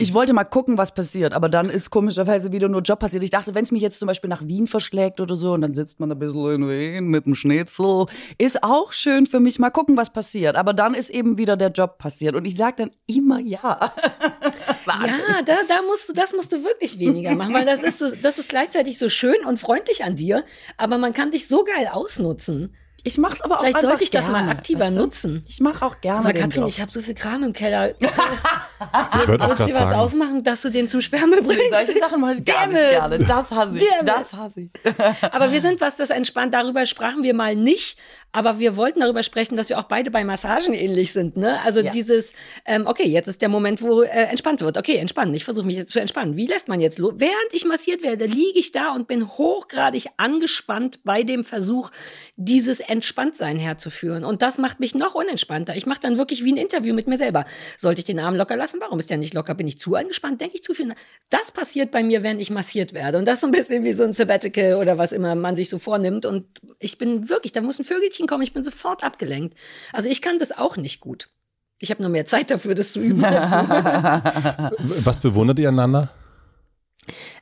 Ich 0.00 0.12
wollte 0.12 0.34
mal 0.34 0.44
gucken, 0.44 0.76
was 0.76 0.92
passiert, 0.92 1.32
aber 1.32 1.48
dann 1.48 1.70
ist 1.70 1.88
komischerweise 1.88 2.52
wieder 2.52 2.68
nur 2.68 2.82
Job 2.82 2.98
passiert. 2.98 3.22
Ich 3.22 3.30
dachte, 3.30 3.54
wenn 3.54 3.64
es 3.64 3.72
mich 3.72 3.80
jetzt 3.80 3.98
zum 3.98 4.06
Beispiel 4.06 4.28
nach 4.28 4.46
Wien 4.46 4.66
verschlägt 4.66 5.18
oder 5.18 5.34
so 5.34 5.54
und 5.54 5.62
dann 5.62 5.72
sitzt 5.72 5.98
man 5.98 6.12
ein 6.12 6.18
bisschen 6.18 6.56
in 6.56 6.68
Wien 6.68 7.04
mit 7.06 7.24
dem 7.24 7.34
Schnitzel, 7.34 8.04
ist 8.36 8.62
auch 8.62 8.81
schön 8.90 9.26
für 9.26 9.38
mich. 9.38 9.60
Mal 9.60 9.70
gucken, 9.70 9.96
was 9.96 10.12
passiert. 10.12 10.56
Aber 10.56 10.72
dann 10.72 10.94
ist 10.94 11.10
eben 11.10 11.38
wieder 11.38 11.56
der 11.56 11.70
Job 11.70 11.98
passiert 11.98 12.34
und 12.34 12.44
ich 12.44 12.56
sage 12.56 12.74
dann 12.78 12.90
immer 13.06 13.38
ja. 13.38 13.94
Ja, 14.86 15.42
da, 15.42 15.54
da 15.68 15.82
musst 15.88 16.08
du, 16.08 16.12
das 16.12 16.32
musst 16.32 16.50
du 16.52 16.64
wirklich 16.64 16.98
weniger 16.98 17.36
machen, 17.36 17.54
weil 17.54 17.64
das 17.64 17.84
ist 17.84 18.00
so, 18.00 18.10
das 18.20 18.38
ist 18.38 18.48
gleichzeitig 18.48 18.98
so 18.98 19.08
schön 19.08 19.44
und 19.46 19.58
freundlich 19.58 20.02
an 20.02 20.16
dir, 20.16 20.44
aber 20.76 20.98
man 20.98 21.12
kann 21.12 21.30
dich 21.30 21.46
so 21.46 21.62
geil 21.62 21.88
ausnutzen. 21.90 22.74
Ich 23.04 23.18
mach's 23.18 23.40
aber 23.40 23.56
auch 23.56 23.60
Vielleicht 23.60 23.76
einfach 23.76 23.88
sollte 23.88 24.04
ich 24.04 24.10
das 24.10 24.26
gerne, 24.26 24.46
mal 24.46 24.50
aktiver 24.52 24.80
weißt 24.86 24.96
du? 24.96 25.00
nutzen. 25.00 25.44
Ich 25.48 25.60
mache 25.60 25.84
auch 25.84 26.00
gerne 26.00 26.20
Aber 26.20 26.32
den 26.32 26.42
Katrin, 26.42 26.62
Job. 26.62 26.68
ich 26.68 26.80
habe 26.80 26.92
so 26.92 27.02
viel 27.02 27.14
Kram 27.14 27.42
im 27.42 27.52
Keller. 27.52 27.94
ich 28.00 28.04
auch 28.04 29.26
du 29.26 29.28
was 29.28 29.66
sagen, 29.66 29.94
ausmachen, 29.94 30.44
dass 30.44 30.62
du 30.62 30.70
den 30.70 30.86
zum 30.86 31.00
Sperrmüll 31.00 31.42
bringst? 31.42 31.70
Solche 31.70 31.98
Sachen 31.98 32.20
mache 32.20 32.34
ich 32.34 32.44
gar 32.44 32.62
Damn 32.62 32.72
nicht 32.72 32.82
it. 32.82 32.90
gerne. 32.90 33.18
Das 33.18 33.50
hasse 33.50 33.76
ich. 33.76 33.84
Damn. 33.88 34.06
Das 34.06 34.32
hasse 34.32 34.60
ich. 34.60 34.72
Aber 35.32 35.50
wir 35.50 35.60
sind, 35.60 35.80
was 35.80 35.96
das 35.96 36.10
entspannt, 36.10 36.54
darüber 36.54 36.86
sprachen 36.86 37.24
wir 37.24 37.34
mal 37.34 37.56
nicht. 37.56 37.98
Aber 38.32 38.58
wir 38.58 38.76
wollten 38.76 39.00
darüber 39.00 39.22
sprechen, 39.22 39.56
dass 39.56 39.68
wir 39.68 39.78
auch 39.78 39.84
beide 39.84 40.10
bei 40.10 40.24
Massagen 40.24 40.72
ähnlich 40.72 41.12
sind. 41.12 41.36
Ne? 41.36 41.58
Also 41.64 41.80
Ja. 41.82 41.90
dieses, 41.90 42.32
ähm, 42.64 42.86
okay, 42.86 43.06
jetzt 43.06 43.28
ist 43.28 43.42
der 43.42 43.50
Moment, 43.50 43.82
wo 43.82 44.02
äh, 44.02 44.08
entspannt 44.08 44.62
wird. 44.62 44.78
Okay, 44.78 44.96
entspannen. 44.96 45.34
Ich 45.34 45.44
versuche 45.44 45.66
mich 45.66 45.76
jetzt 45.76 45.90
zu 45.90 46.00
entspannen. 46.00 46.36
Wie 46.36 46.46
lässt 46.46 46.68
man 46.68 46.80
jetzt 46.80 46.98
los? 46.98 47.12
Während 47.16 47.52
ich 47.52 47.64
massiert 47.66 48.02
werde, 48.02 48.24
liege 48.24 48.58
ich 48.58 48.72
da 48.72 48.92
und 48.94 49.06
bin 49.06 49.28
hochgradig 49.28 50.06
angespannt 50.16 51.00
bei 51.04 51.22
dem 51.22 51.44
Versuch, 51.44 51.90
dieses 52.36 52.80
Entspanntsein 52.80 53.58
herzuführen. 53.58 54.24
Und 54.24 54.40
das 54.40 54.56
macht 54.58 54.80
mich 54.80 54.94
noch 54.94 55.14
unentspannter. 55.14 55.76
Ich 55.76 55.84
mache 55.86 56.00
dann 56.00 56.16
wirklich 56.16 56.42
wie 56.42 56.52
ein 56.52 56.56
Interview 56.56 56.94
mit 56.94 57.06
mir 57.06 57.18
selber. 57.18 57.44
Sollte 57.76 57.98
ich 57.98 58.04
den 58.06 58.18
Arm 58.18 58.34
locker 58.34 58.56
lassen? 58.56 58.78
Warum 58.80 58.98
ist 58.98 59.10
der 59.10 59.18
nicht 59.18 59.34
locker? 59.34 59.54
Bin 59.54 59.68
ich 59.68 59.78
zu 59.78 59.94
angespannt? 59.94 60.40
Denke 60.40 60.54
ich 60.56 60.62
zu 60.62 60.72
viel? 60.72 60.94
Das 61.28 61.50
passiert 61.52 61.90
bei 61.90 62.02
mir, 62.02 62.22
während 62.22 62.40
ich 62.40 62.50
massiert 62.50 62.94
werde. 62.94 63.18
Und 63.18 63.26
das 63.26 63.34
ist 63.34 63.40
so 63.42 63.46
ein 63.46 63.50
bisschen 63.52 63.84
wie 63.84 63.92
so 63.92 64.04
ein 64.04 64.14
Sabbatical 64.14 64.76
oder 64.76 64.96
was 64.96 65.12
immer 65.12 65.34
man 65.34 65.54
sich 65.54 65.68
so 65.68 65.78
vornimmt. 65.78 66.24
Und 66.24 66.46
ich 66.78 66.96
bin 66.96 67.28
wirklich, 67.28 67.52
da 67.52 67.60
muss 67.60 67.78
ein 67.78 67.84
Vögelchen 67.84 68.21
kommen, 68.26 68.42
ich 68.42 68.52
bin 68.52 68.62
sofort 68.62 69.04
abgelenkt. 69.04 69.56
Also 69.92 70.08
ich 70.08 70.22
kann 70.22 70.38
das 70.38 70.52
auch 70.52 70.76
nicht 70.76 71.00
gut. 71.00 71.28
Ich 71.78 71.90
habe 71.90 72.00
nur 72.00 72.10
mehr 72.10 72.26
Zeit 72.26 72.50
dafür, 72.50 72.74
das 72.74 72.92
zu 72.92 73.00
üben 73.00 73.24
als 73.24 73.50
du. 73.50 73.56
was 75.04 75.20
bewundert 75.20 75.58
ihr 75.58 75.68
einander? 75.68 76.12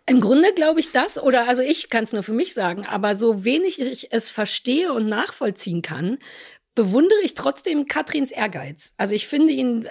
Im 0.07 0.21
Grunde 0.21 0.53
glaube 0.55 0.81
ich 0.81 0.93
das, 0.93 1.23
oder 1.23 1.47
also 1.47 1.63
ich 1.63 1.91
kann 1.91 2.05
es 2.05 2.13
nur 2.13 2.23
für 2.23 2.33
mich 2.33 2.55
sagen, 2.55 2.87
aber 2.87 3.15
so 3.15 3.45
wenig 3.45 3.81
ich 3.81 4.13
es 4.13 4.31
verstehe 4.31 4.93
und 4.93 5.09
nachvollziehen 5.09 5.83
kann, 5.83 6.19
bewundere 6.75 7.21
ich 7.23 7.35
trotzdem 7.35 7.87
Katrins 7.87 8.33
Ehrgeiz. 8.33 8.95
Also 8.97 9.15
ich 9.15 9.29
finde 9.29 9.53
ihn 9.53 9.87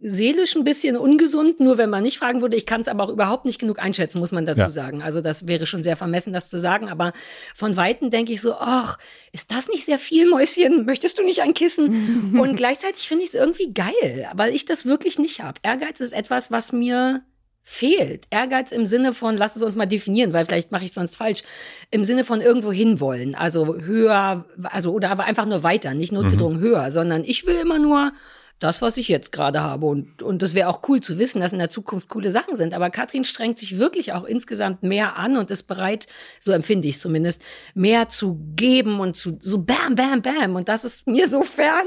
seelisch 0.00 0.54
ein 0.56 0.64
bisschen 0.64 0.96
ungesund, 0.96 1.58
nur 1.58 1.78
wenn 1.78 1.88
man 1.90 2.02
nicht 2.02 2.18
fragen 2.18 2.42
würde. 2.42 2.56
Ich 2.56 2.66
kann 2.66 2.80
es 2.82 2.88
aber 2.88 3.04
auch 3.04 3.08
überhaupt 3.08 3.44
nicht 3.46 3.58
genug 3.58 3.78
einschätzen, 3.78 4.18
muss 4.20 4.30
man 4.32 4.44
dazu 4.44 4.60
Ja. 4.60 4.70
sagen. 4.70 5.02
Also 5.02 5.20
das 5.20 5.46
wäre 5.46 5.66
schon 5.66 5.82
sehr 5.82 5.96
vermessen, 5.96 6.32
das 6.32 6.50
zu 6.50 6.58
sagen. 6.58 6.88
Aber 6.88 7.12
von 7.54 7.76
Weitem 7.76 8.10
denke 8.10 8.32
ich 8.32 8.40
so, 8.42 8.54
ach, 8.54 8.98
ist 9.32 9.50
das 9.52 9.68
nicht 9.68 9.84
sehr 9.84 9.98
viel, 9.98 10.28
Mäuschen? 10.28 10.84
Möchtest 10.84 11.18
du 11.18 11.22
nicht 11.24 11.40
ein 11.42 11.54
Kissen? 11.54 12.34
Und 12.40 12.56
gleichzeitig 12.56 13.08
finde 13.08 13.24
ich 13.24 13.30
es 13.30 13.34
irgendwie 13.34 13.72
geil, 13.72 14.28
weil 14.34 14.54
ich 14.54 14.64
das 14.66 14.84
wirklich 14.84 15.18
nicht 15.18 15.42
habe. 15.42 15.60
Ehrgeiz 15.62 16.00
ist 16.00 16.12
etwas, 16.12 16.50
was 16.50 16.72
mir 16.72 17.22
fehlt. 17.62 18.26
Ehrgeiz 18.30 18.70
im 18.70 18.86
Sinne 18.86 19.12
von, 19.12 19.36
lass 19.36 19.56
es 19.56 19.62
uns 19.64 19.74
mal 19.74 19.86
definieren, 19.86 20.32
weil 20.32 20.44
vielleicht 20.44 20.70
mache 20.70 20.84
ich 20.84 20.92
sonst 20.92 21.16
falsch, 21.16 21.42
im 21.90 22.04
Sinne 22.04 22.22
von 22.22 22.40
irgendwo 22.40 22.70
hinwollen, 22.70 23.34
also 23.34 23.74
höher, 23.76 24.44
also 24.62 24.92
oder 24.92 25.10
aber 25.10 25.24
einfach 25.24 25.46
nur 25.46 25.64
weiter, 25.64 25.92
nicht 25.94 26.12
notgedrungen 26.12 26.60
höher, 26.60 26.92
sondern 26.92 27.24
ich 27.24 27.44
will 27.44 27.56
immer 27.56 27.80
nur 27.80 28.12
das, 28.58 28.80
was 28.80 28.96
ich 28.96 29.08
jetzt 29.08 29.32
gerade 29.32 29.62
habe. 29.62 29.86
Und, 29.86 30.22
und 30.22 30.40
das 30.40 30.54
wäre 30.54 30.68
auch 30.68 30.80
cool 30.88 31.00
zu 31.00 31.18
wissen, 31.18 31.40
dass 31.40 31.52
in 31.52 31.58
der 31.58 31.68
Zukunft 31.68 32.08
coole 32.08 32.30
Sachen 32.30 32.56
sind. 32.56 32.72
Aber 32.72 32.88
Katrin 32.88 33.24
strengt 33.24 33.58
sich 33.58 33.78
wirklich 33.78 34.14
auch 34.14 34.24
insgesamt 34.24 34.82
mehr 34.82 35.16
an 35.16 35.36
und 35.36 35.50
ist 35.50 35.64
bereit, 35.64 36.06
so 36.40 36.52
empfinde 36.52 36.88
ich 36.88 36.96
es 36.96 37.02
zumindest, 37.02 37.42
mehr 37.74 38.08
zu 38.08 38.38
geben 38.54 39.00
und 39.00 39.14
zu 39.14 39.36
so 39.40 39.58
bam, 39.58 39.94
bam, 39.94 40.22
bam. 40.22 40.56
Und 40.56 40.68
das 40.68 40.84
ist 40.84 41.06
mir 41.06 41.28
so 41.28 41.42
fern, 41.42 41.86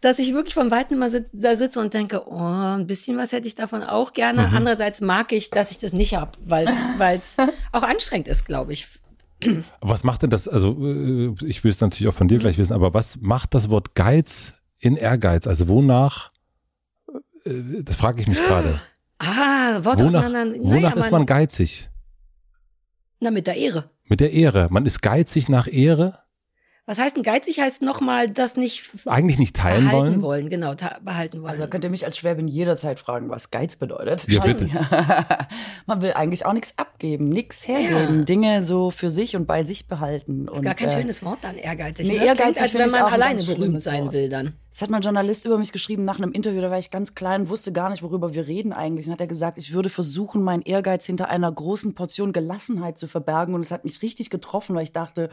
dass 0.00 0.18
ich 0.18 0.32
wirklich 0.32 0.54
von 0.54 0.70
weitem 0.70 0.98
mal 0.98 1.10
sit 1.10 1.26
da 1.32 1.54
sitze 1.54 1.80
und 1.80 1.92
denke, 1.92 2.22
oh, 2.26 2.38
ein 2.38 2.86
bisschen 2.86 3.18
was 3.18 3.32
hätte 3.32 3.46
ich 3.46 3.54
davon 3.54 3.82
auch 3.82 4.14
gerne. 4.14 4.50
Andererseits 4.54 5.02
mag 5.02 5.32
ich, 5.32 5.50
dass 5.50 5.70
ich 5.70 5.78
das 5.78 5.92
nicht 5.92 6.16
habe, 6.16 6.32
weil 6.42 6.66
es 6.66 7.36
auch 7.72 7.82
anstrengend 7.82 8.28
ist, 8.28 8.46
glaube 8.46 8.72
ich. 8.72 8.86
Was 9.80 10.02
macht 10.02 10.22
denn 10.22 10.30
das, 10.30 10.48
also 10.48 10.76
äh, 10.80 11.34
ich 11.44 11.62
will 11.62 11.70
es 11.70 11.80
natürlich 11.80 12.08
auch 12.08 12.14
von 12.14 12.26
dir 12.26 12.38
gleich 12.38 12.56
wissen, 12.56 12.72
aber 12.72 12.94
was 12.94 13.18
macht 13.20 13.52
das 13.52 13.68
Wort 13.68 13.94
Geiz 13.94 14.54
in 14.80 14.96
Ehrgeiz? 14.96 15.46
Also 15.46 15.68
wonach, 15.68 16.30
äh, 17.44 17.82
das 17.82 17.96
frage 17.96 18.20
ich 18.22 18.28
mich 18.28 18.38
gerade. 18.38 18.80
Ah, 19.18 19.82
Wort 19.82 19.98
Wonach, 20.00 20.24
auseinander. 20.24 20.58
wonach 20.58 20.72
naja, 20.74 20.90
ist 20.90 21.10
man 21.10 21.24
geizig? 21.24 21.88
Na, 23.18 23.30
mit 23.30 23.46
der 23.46 23.56
Ehre. 23.56 23.88
Mit 24.04 24.20
der 24.20 24.30
Ehre. 24.30 24.68
Man 24.70 24.84
ist 24.84 25.00
geizig 25.00 25.48
nach 25.48 25.66
Ehre? 25.72 26.18
Was 26.84 26.98
heißt 26.98 27.16
denn 27.16 27.22
geizig? 27.22 27.58
Heißt 27.58 27.80
nochmal, 27.80 28.28
das 28.28 28.58
nicht 28.58 28.84
Eigentlich 29.06 29.38
nicht 29.38 29.56
teilen 29.56 29.86
behalten 29.86 30.22
wollen? 30.22 30.22
wollen. 30.22 30.48
Genau, 30.50 30.74
behalten 31.02 31.40
wollen. 31.40 31.50
Also 31.50 31.66
könnt 31.66 31.84
ihr 31.84 31.90
mich 31.90 32.04
als 32.04 32.18
Schwäbin 32.18 32.46
jederzeit 32.46 32.98
fragen, 32.98 33.30
was 33.30 33.50
Geiz 33.50 33.76
bedeutet. 33.76 34.28
Ja, 34.30 34.42
bitte. 34.42 34.68
Man 35.86 36.02
will 36.02 36.12
eigentlich 36.12 36.44
auch 36.44 36.52
nichts 36.52 36.76
ab 36.76 36.86
abgeben, 36.96 37.24
nichts 37.24 37.68
hergeben, 37.68 38.18
Ja. 38.20 38.24
Dinge 38.24 38.62
so 38.62 38.90
für 38.90 39.10
sich 39.10 39.36
und 39.36 39.46
bei 39.46 39.62
sich 39.62 39.86
behalten. 39.86 40.48
Ist 40.48 40.58
und, 40.58 40.64
gar 40.64 40.74
kein 40.74 40.88
äh, 40.88 40.92
schönes 40.92 41.22
Wort 41.22 41.40
dann, 41.42 41.56
ehrgeizig. 41.56 42.08
Nee, 42.08 42.14
ne? 42.18 42.24
Das 42.26 42.38
klingt, 42.38 42.56
ehrgeizig 42.56 42.80
als 42.80 42.94
wenn 42.94 43.02
man 43.02 43.12
alleine 43.12 43.42
berühmt 43.42 43.82
sein 43.82 44.04
Wort. 44.04 44.12
will 44.14 44.28
dann. 44.30 44.54
Das 44.76 44.82
hat 44.82 44.90
mal 44.90 44.98
ein 44.98 45.02
Journalist 45.02 45.46
über 45.46 45.56
mich 45.56 45.72
geschrieben 45.72 46.02
nach 46.02 46.18
einem 46.18 46.32
Interview, 46.32 46.60
da 46.60 46.70
war 46.70 46.76
ich 46.76 46.90
ganz 46.90 47.14
klein, 47.14 47.48
wusste 47.48 47.72
gar 47.72 47.88
nicht, 47.88 48.02
worüber 48.02 48.34
wir 48.34 48.46
reden 48.46 48.74
eigentlich. 48.74 49.06
Und 49.06 49.12
hat 49.14 49.22
er 49.22 49.26
gesagt, 49.26 49.56
ich 49.56 49.72
würde 49.72 49.88
versuchen, 49.88 50.42
meinen 50.42 50.60
Ehrgeiz 50.60 51.06
hinter 51.06 51.30
einer 51.30 51.50
großen 51.50 51.94
Portion 51.94 52.34
Gelassenheit 52.34 52.98
zu 52.98 53.08
verbergen. 53.08 53.54
Und 53.54 53.64
es 53.64 53.70
hat 53.70 53.84
mich 53.84 54.02
richtig 54.02 54.28
getroffen, 54.28 54.76
weil 54.76 54.82
ich 54.82 54.92
dachte, 54.92 55.30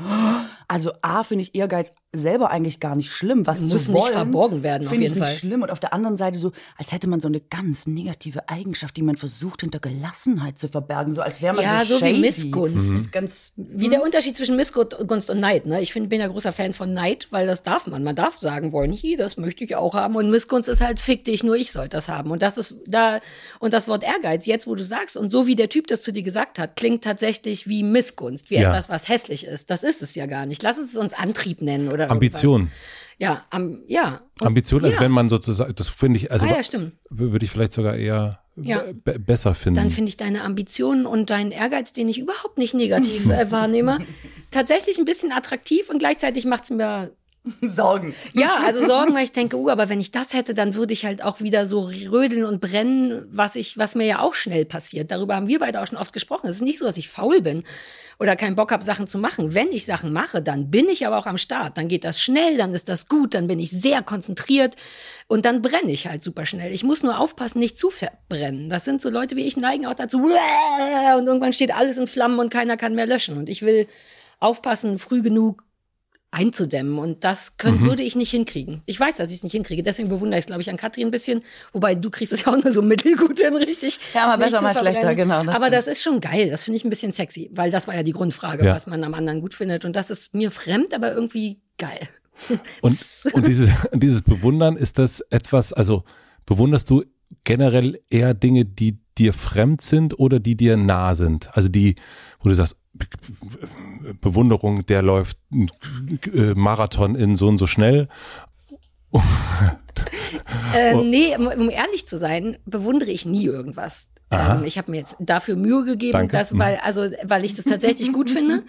also 0.70 0.94
A, 1.02 1.24
finde 1.24 1.42
ich 1.42 1.56
Ehrgeiz 1.56 1.92
selber 2.14 2.52
eigentlich 2.52 2.80
gar 2.80 2.96
nicht 2.96 3.12
schlimm. 3.12 3.46
Was 3.46 3.60
Muss 3.60 3.90
nicht 3.90 4.08
verborgen 4.08 4.64
werden, 4.64 4.84
auf 4.84 4.92
finde 4.92 5.08
ich 5.08 5.10
jeden 5.10 5.20
nicht 5.20 5.30
Fall. 5.30 5.38
schlimm. 5.38 5.62
Und 5.64 5.72
auf 5.72 5.82
der 5.82 5.92
anderen 5.92 6.16
Seite 6.16 6.38
so, 6.38 6.54
als 6.78 6.94
hätte 6.94 7.10
man 7.10 7.20
so 7.20 7.28
eine 7.28 7.42
ganz 7.42 7.86
negative 7.86 8.48
Eigenschaft, 8.48 8.96
die 8.96 9.02
man 9.02 9.18
versucht, 9.18 9.60
hinter 9.60 9.80
Gelassenheit 9.80 10.58
zu 10.58 10.70
verbergen. 10.70 11.12
So 11.12 11.22
als 11.22 11.42
wäre 11.42 11.54
man 11.54 11.66
Ja, 11.66 11.84
so 11.84 11.96
so 11.96 12.06
wie 12.06 12.12
shady. 12.12 12.20
Missgunst. 12.22 12.92
Das 12.92 13.00
ist 13.00 13.12
ganz, 13.12 13.54
Wie 13.58 13.90
der 13.90 14.04
Unterschied 14.04 14.38
zwischen 14.38 14.56
Missgunst 14.56 15.30
und 15.30 15.40
Neid. 15.42 15.66
Ne? 15.66 15.82
Ich 15.82 15.92
find, 15.92 16.08
bin 16.08 16.22
ja 16.22 16.28
großer 16.28 16.54
Fan 16.54 16.72
von 16.72 16.94
Neid, 16.94 17.28
weil 17.32 17.46
das 17.46 17.62
darf 17.62 17.88
man. 17.88 18.04
Man 18.04 18.16
darf 18.16 18.38
sagen 18.38 18.72
wollen, 18.72 18.94
hi, 18.94 19.18
das 19.18 19.33
möchte 19.38 19.64
ich 19.64 19.76
auch 19.76 19.94
haben. 19.94 20.16
Und 20.16 20.30
Missgunst 20.30 20.70
ist 20.70 20.82
halt, 20.82 21.00
fick 21.00 21.24
dich, 21.24 21.44
nur 21.44 21.56
ich 21.56 21.72
soll 21.72 21.88
das 21.88 22.08
haben. 22.10 22.32
Und 22.32 22.42
das 22.42 22.58
ist 22.58 22.76
da, 22.88 23.20
und 23.60 23.74
das 23.74 23.88
Wort 23.88 24.04
Ehrgeiz, 24.04 24.46
jetzt 24.46 24.68
wo 24.68 24.76
du 24.76 24.84
sagst, 24.84 25.18
und 25.18 25.30
so 25.30 25.48
wie 25.48 25.56
der 25.56 25.70
Typ 25.70 25.88
das 25.88 26.02
zu 26.02 26.12
dir 26.12 26.24
gesagt 26.24 26.60
hat, 26.60 26.76
klingt 26.76 27.04
tatsächlich 27.04 27.68
wie 27.68 27.84
Missgunst, 27.84 28.50
wie 28.50 28.56
Ja. 28.56 28.70
etwas, 28.70 28.90
was 28.90 29.10
hässlich 29.10 29.46
ist. 29.46 29.70
Das 29.70 29.84
ist 29.84 30.02
es 30.02 30.16
ja 30.16 30.26
gar 30.26 30.46
nicht. 30.46 30.64
Lass 30.64 30.78
es 30.78 30.96
uns 30.98 31.14
Antrieb 31.14 31.62
nennen 31.62 31.92
oder 31.92 32.10
Ambition. 32.12 32.62
Irgendwas. 32.62 32.78
Ja, 33.20 33.46
am, 33.52 33.84
ja. 33.88 34.22
Und- 34.42 34.48
Ambition, 34.48 34.84
also 34.84 34.96
ja. 34.98 35.02
wenn 35.02 35.12
man 35.12 35.30
sozusagen, 35.30 35.74
das 35.76 35.88
finde 35.88 36.18
ich, 36.18 36.32
also 36.32 36.46
Ah, 36.48 36.50
ja, 36.50 36.64
stimmt. 36.64 36.94
würde 37.10 37.46
ich 37.46 37.52
vielleicht 37.52 37.72
sogar 37.72 37.96
eher 37.96 38.40
Ja. 38.56 38.84
be- 39.04 39.20
besser 39.20 39.54
finden. 39.56 39.80
Dann 39.80 39.92
finde 39.92 40.10
ich 40.10 40.18
deine 40.18 40.44
Ambitionen 40.44 41.06
und 41.06 41.30
deinen 41.30 41.52
Ehrgeiz, 41.52 41.94
den 41.94 42.10
ich 42.10 42.18
überhaupt 42.18 42.58
nicht 42.58 42.74
negativ 42.74 43.30
äh, 43.30 43.52
wahrnehme, 43.52 44.00
tatsächlich 44.52 44.98
ein 44.98 45.06
bisschen 45.06 45.32
attraktiv 45.32 45.90
und 45.90 46.00
gleichzeitig 46.00 46.46
macht 46.46 46.64
es 46.66 46.70
mir 46.72 47.12
Sorgen. 47.62 48.16
ja, 48.34 48.60
also 48.66 48.86
Sorgen, 48.86 49.14
weil 49.14 49.26
ich 49.26 49.34
denke, 49.34 49.58
uh, 49.58 49.70
aber 49.70 49.90
wenn 49.90 50.00
ich 50.00 50.12
das 50.12 50.34
hätte, 50.34 50.54
dann 50.54 50.76
würde 50.76 50.94
ich 50.94 51.06
halt 51.06 51.24
auch 51.24 51.42
wieder 51.42 51.66
so 51.66 51.82
rödeln 51.82 52.46
und 52.46 52.62
brennen, 52.62 53.26
was 53.30 53.56
ich, 53.56 53.78
was 53.78 53.96
mir 53.96 54.06
ja 54.06 54.20
auch 54.20 54.34
schnell 54.34 54.64
passiert. 54.64 55.12
Darüber 55.12 55.36
haben 55.36 55.48
wir 55.48 55.60
beide 55.60 55.82
auch 55.82 55.88
schon 55.88 55.98
oft 55.98 56.14
gesprochen. 56.14 56.48
Es 56.48 56.56
ist 56.56 56.62
nicht 56.62 56.80
so, 56.80 56.86
dass 56.86 56.98
ich 56.98 57.10
faul 57.10 57.42
bin 57.42 57.64
oder 58.18 58.38
keinen 58.38 58.56
Bock 58.56 58.72
habe, 58.72 58.84
Sachen 58.84 59.08
zu 59.08 59.18
machen. 59.18 59.54
Wenn 59.54 59.72
ich 59.74 59.86
Sachen 59.86 60.14
mache, 60.14 60.42
dann 60.42 60.72
bin 60.72 60.88
ich 60.88 61.06
aber 61.06 61.18
auch 61.18 61.26
am 61.26 61.38
Start. 61.38 61.78
Dann 61.78 61.90
geht 61.90 62.06
das 62.06 62.22
schnell, 62.22 62.56
dann 62.56 62.74
ist 62.74 62.88
das 62.88 63.10
gut, 63.10 63.34
dann 63.34 63.48
bin 63.48 63.60
ich 63.60 63.72
sehr 63.72 64.02
konzentriert 64.02 64.76
und 65.28 65.44
dann 65.44 65.62
brenne 65.62 65.92
ich 65.92 66.08
halt 66.08 66.24
super 66.24 66.46
schnell. 66.46 66.72
Ich 66.72 66.84
muss 66.84 67.04
nur 67.04 67.20
aufpassen, 67.20 67.60
nicht 67.60 67.78
zu 67.78 67.90
verbrennen. 67.90 68.70
Das 68.70 68.86
sind 68.86 69.02
so 69.02 69.10
Leute 69.10 69.36
wie 69.36 69.44
ich 69.44 69.58
neigen 69.58 69.86
auch 69.86 69.96
dazu 69.96 70.24
und 71.18 71.28
irgendwann 71.28 71.54
steht 71.54 71.76
alles 71.76 71.98
in 71.98 72.08
Flammen 72.08 72.40
und 72.40 72.50
keiner 72.50 72.78
kann 72.78 72.96
mehr 72.96 73.08
löschen. 73.08 73.38
Und 73.38 73.50
ich 73.50 73.64
will 73.64 73.88
aufpassen, 74.40 74.98
früh 74.98 75.22
genug 75.22 75.64
einzudämmen. 76.34 76.98
Und 77.00 77.24
das 77.24 77.58
können, 77.58 77.82
Mhm. 77.82 77.86
würde 77.86 78.04
ich 78.04 78.16
nicht 78.16 78.32
hinkriegen. 78.32 78.82
Ich 78.86 79.00
weiß, 79.00 79.18
dass 79.18 79.30
ich 79.30 79.36
es 79.38 79.44
nicht 79.44 79.52
hinkriege. 79.54 79.84
Deswegen 79.84 80.10
bewundere 80.10 80.40
ich 80.40 80.44
es, 80.44 80.48
glaube 80.48 80.62
ich, 80.62 80.70
an 80.70 80.78
Katrin 80.78 81.08
ein 81.08 81.12
bisschen. 81.12 81.44
Wobei 81.72 81.96
du 81.96 82.10
kriegst 82.10 82.34
es 82.34 82.44
ja 82.46 82.52
auch 82.54 82.62
nur 82.62 82.72
so 82.72 82.82
mittelgut 82.84 83.40
hin, 83.40 83.56
richtig. 83.56 84.00
Ja, 84.14 84.28
mal 84.28 84.38
besser, 84.38 84.62
mal 84.62 84.76
schlechter, 84.76 85.16
genau, 85.16 85.44
das 85.44 85.56
Aber 85.56 85.66
stimmt. 85.66 85.74
das 85.74 85.88
ist 85.88 86.04
schon 86.04 86.20
geil. 86.20 86.50
Das 86.50 86.64
finde 86.66 86.78
ich 86.78 86.84
ein 86.86 86.90
bisschen 86.90 87.14
sexy. 87.14 87.50
Weil 87.54 87.72
das 87.72 87.88
war 87.88 87.96
ja 87.96 88.04
die 88.04 88.12
Grundfrage, 88.14 88.66
Ja. 88.66 88.76
was 88.76 88.88
man 88.88 89.04
am 89.04 89.14
anderen 89.14 89.42
gut 89.42 89.54
findet. 89.54 89.86
Und 89.86 89.96
das 89.96 90.10
ist 90.10 90.34
mir 90.34 90.52
fremd, 90.52 90.94
aber 90.94 91.14
irgendwie 91.14 91.60
geil. 91.78 92.00
Und, 92.82 92.98
und 93.34 93.48
dieses, 93.48 93.70
dieses 93.94 94.22
Bewundern, 94.24 94.76
ist 94.76 94.98
das 94.98 95.22
etwas, 95.30 95.72
also 95.72 96.04
bewunderst 96.48 96.90
du 96.90 97.04
generell 97.44 98.00
eher 98.10 98.34
Dinge, 98.34 98.66
die 98.66 98.98
dir 99.18 99.34
fremd 99.34 99.82
sind 99.84 100.18
oder 100.20 100.40
die 100.40 100.56
dir 100.58 100.76
nah 100.76 101.14
sind? 101.16 101.56
Also 101.56 101.70
die, 101.70 101.96
wo 102.44 102.50
du 102.50 102.56
sagst, 102.56 102.76
Be- 102.94 103.08
Be- 104.02 104.14
Bewunderung, 104.22 104.86
der 104.86 105.02
läuft 105.02 105.38
äh, 106.32 106.54
Marathon 106.54 107.16
in 107.16 107.36
so 107.36 107.48
und 107.48 107.58
so 107.58 107.66
schnell. 107.66 108.08
Ähm, 110.76 111.10
nee, 111.10 111.36
um, 111.38 111.48
um 111.48 111.70
ehrlich 111.70 112.06
zu 112.06 112.18
sein, 112.18 112.58
bewundere 112.66 113.12
ich 113.12 113.26
nie 113.26 113.46
irgendwas. 113.46 114.10
Ähm, 114.34 114.64
ich 114.66 114.78
habe 114.78 114.92
mir 114.92 114.98
jetzt 114.98 115.16
dafür 115.20 115.56
Mühe 115.56 115.84
gegeben, 115.86 116.14
Danke. 116.14 116.38
dass, 116.38 116.58
weil, 116.58 116.80
also, 116.84 117.08
weil 117.24 117.46
ich 117.46 117.54
das 117.54 117.66
tatsächlich 117.66 118.12
gut 118.14 118.30
finde. 118.30 118.64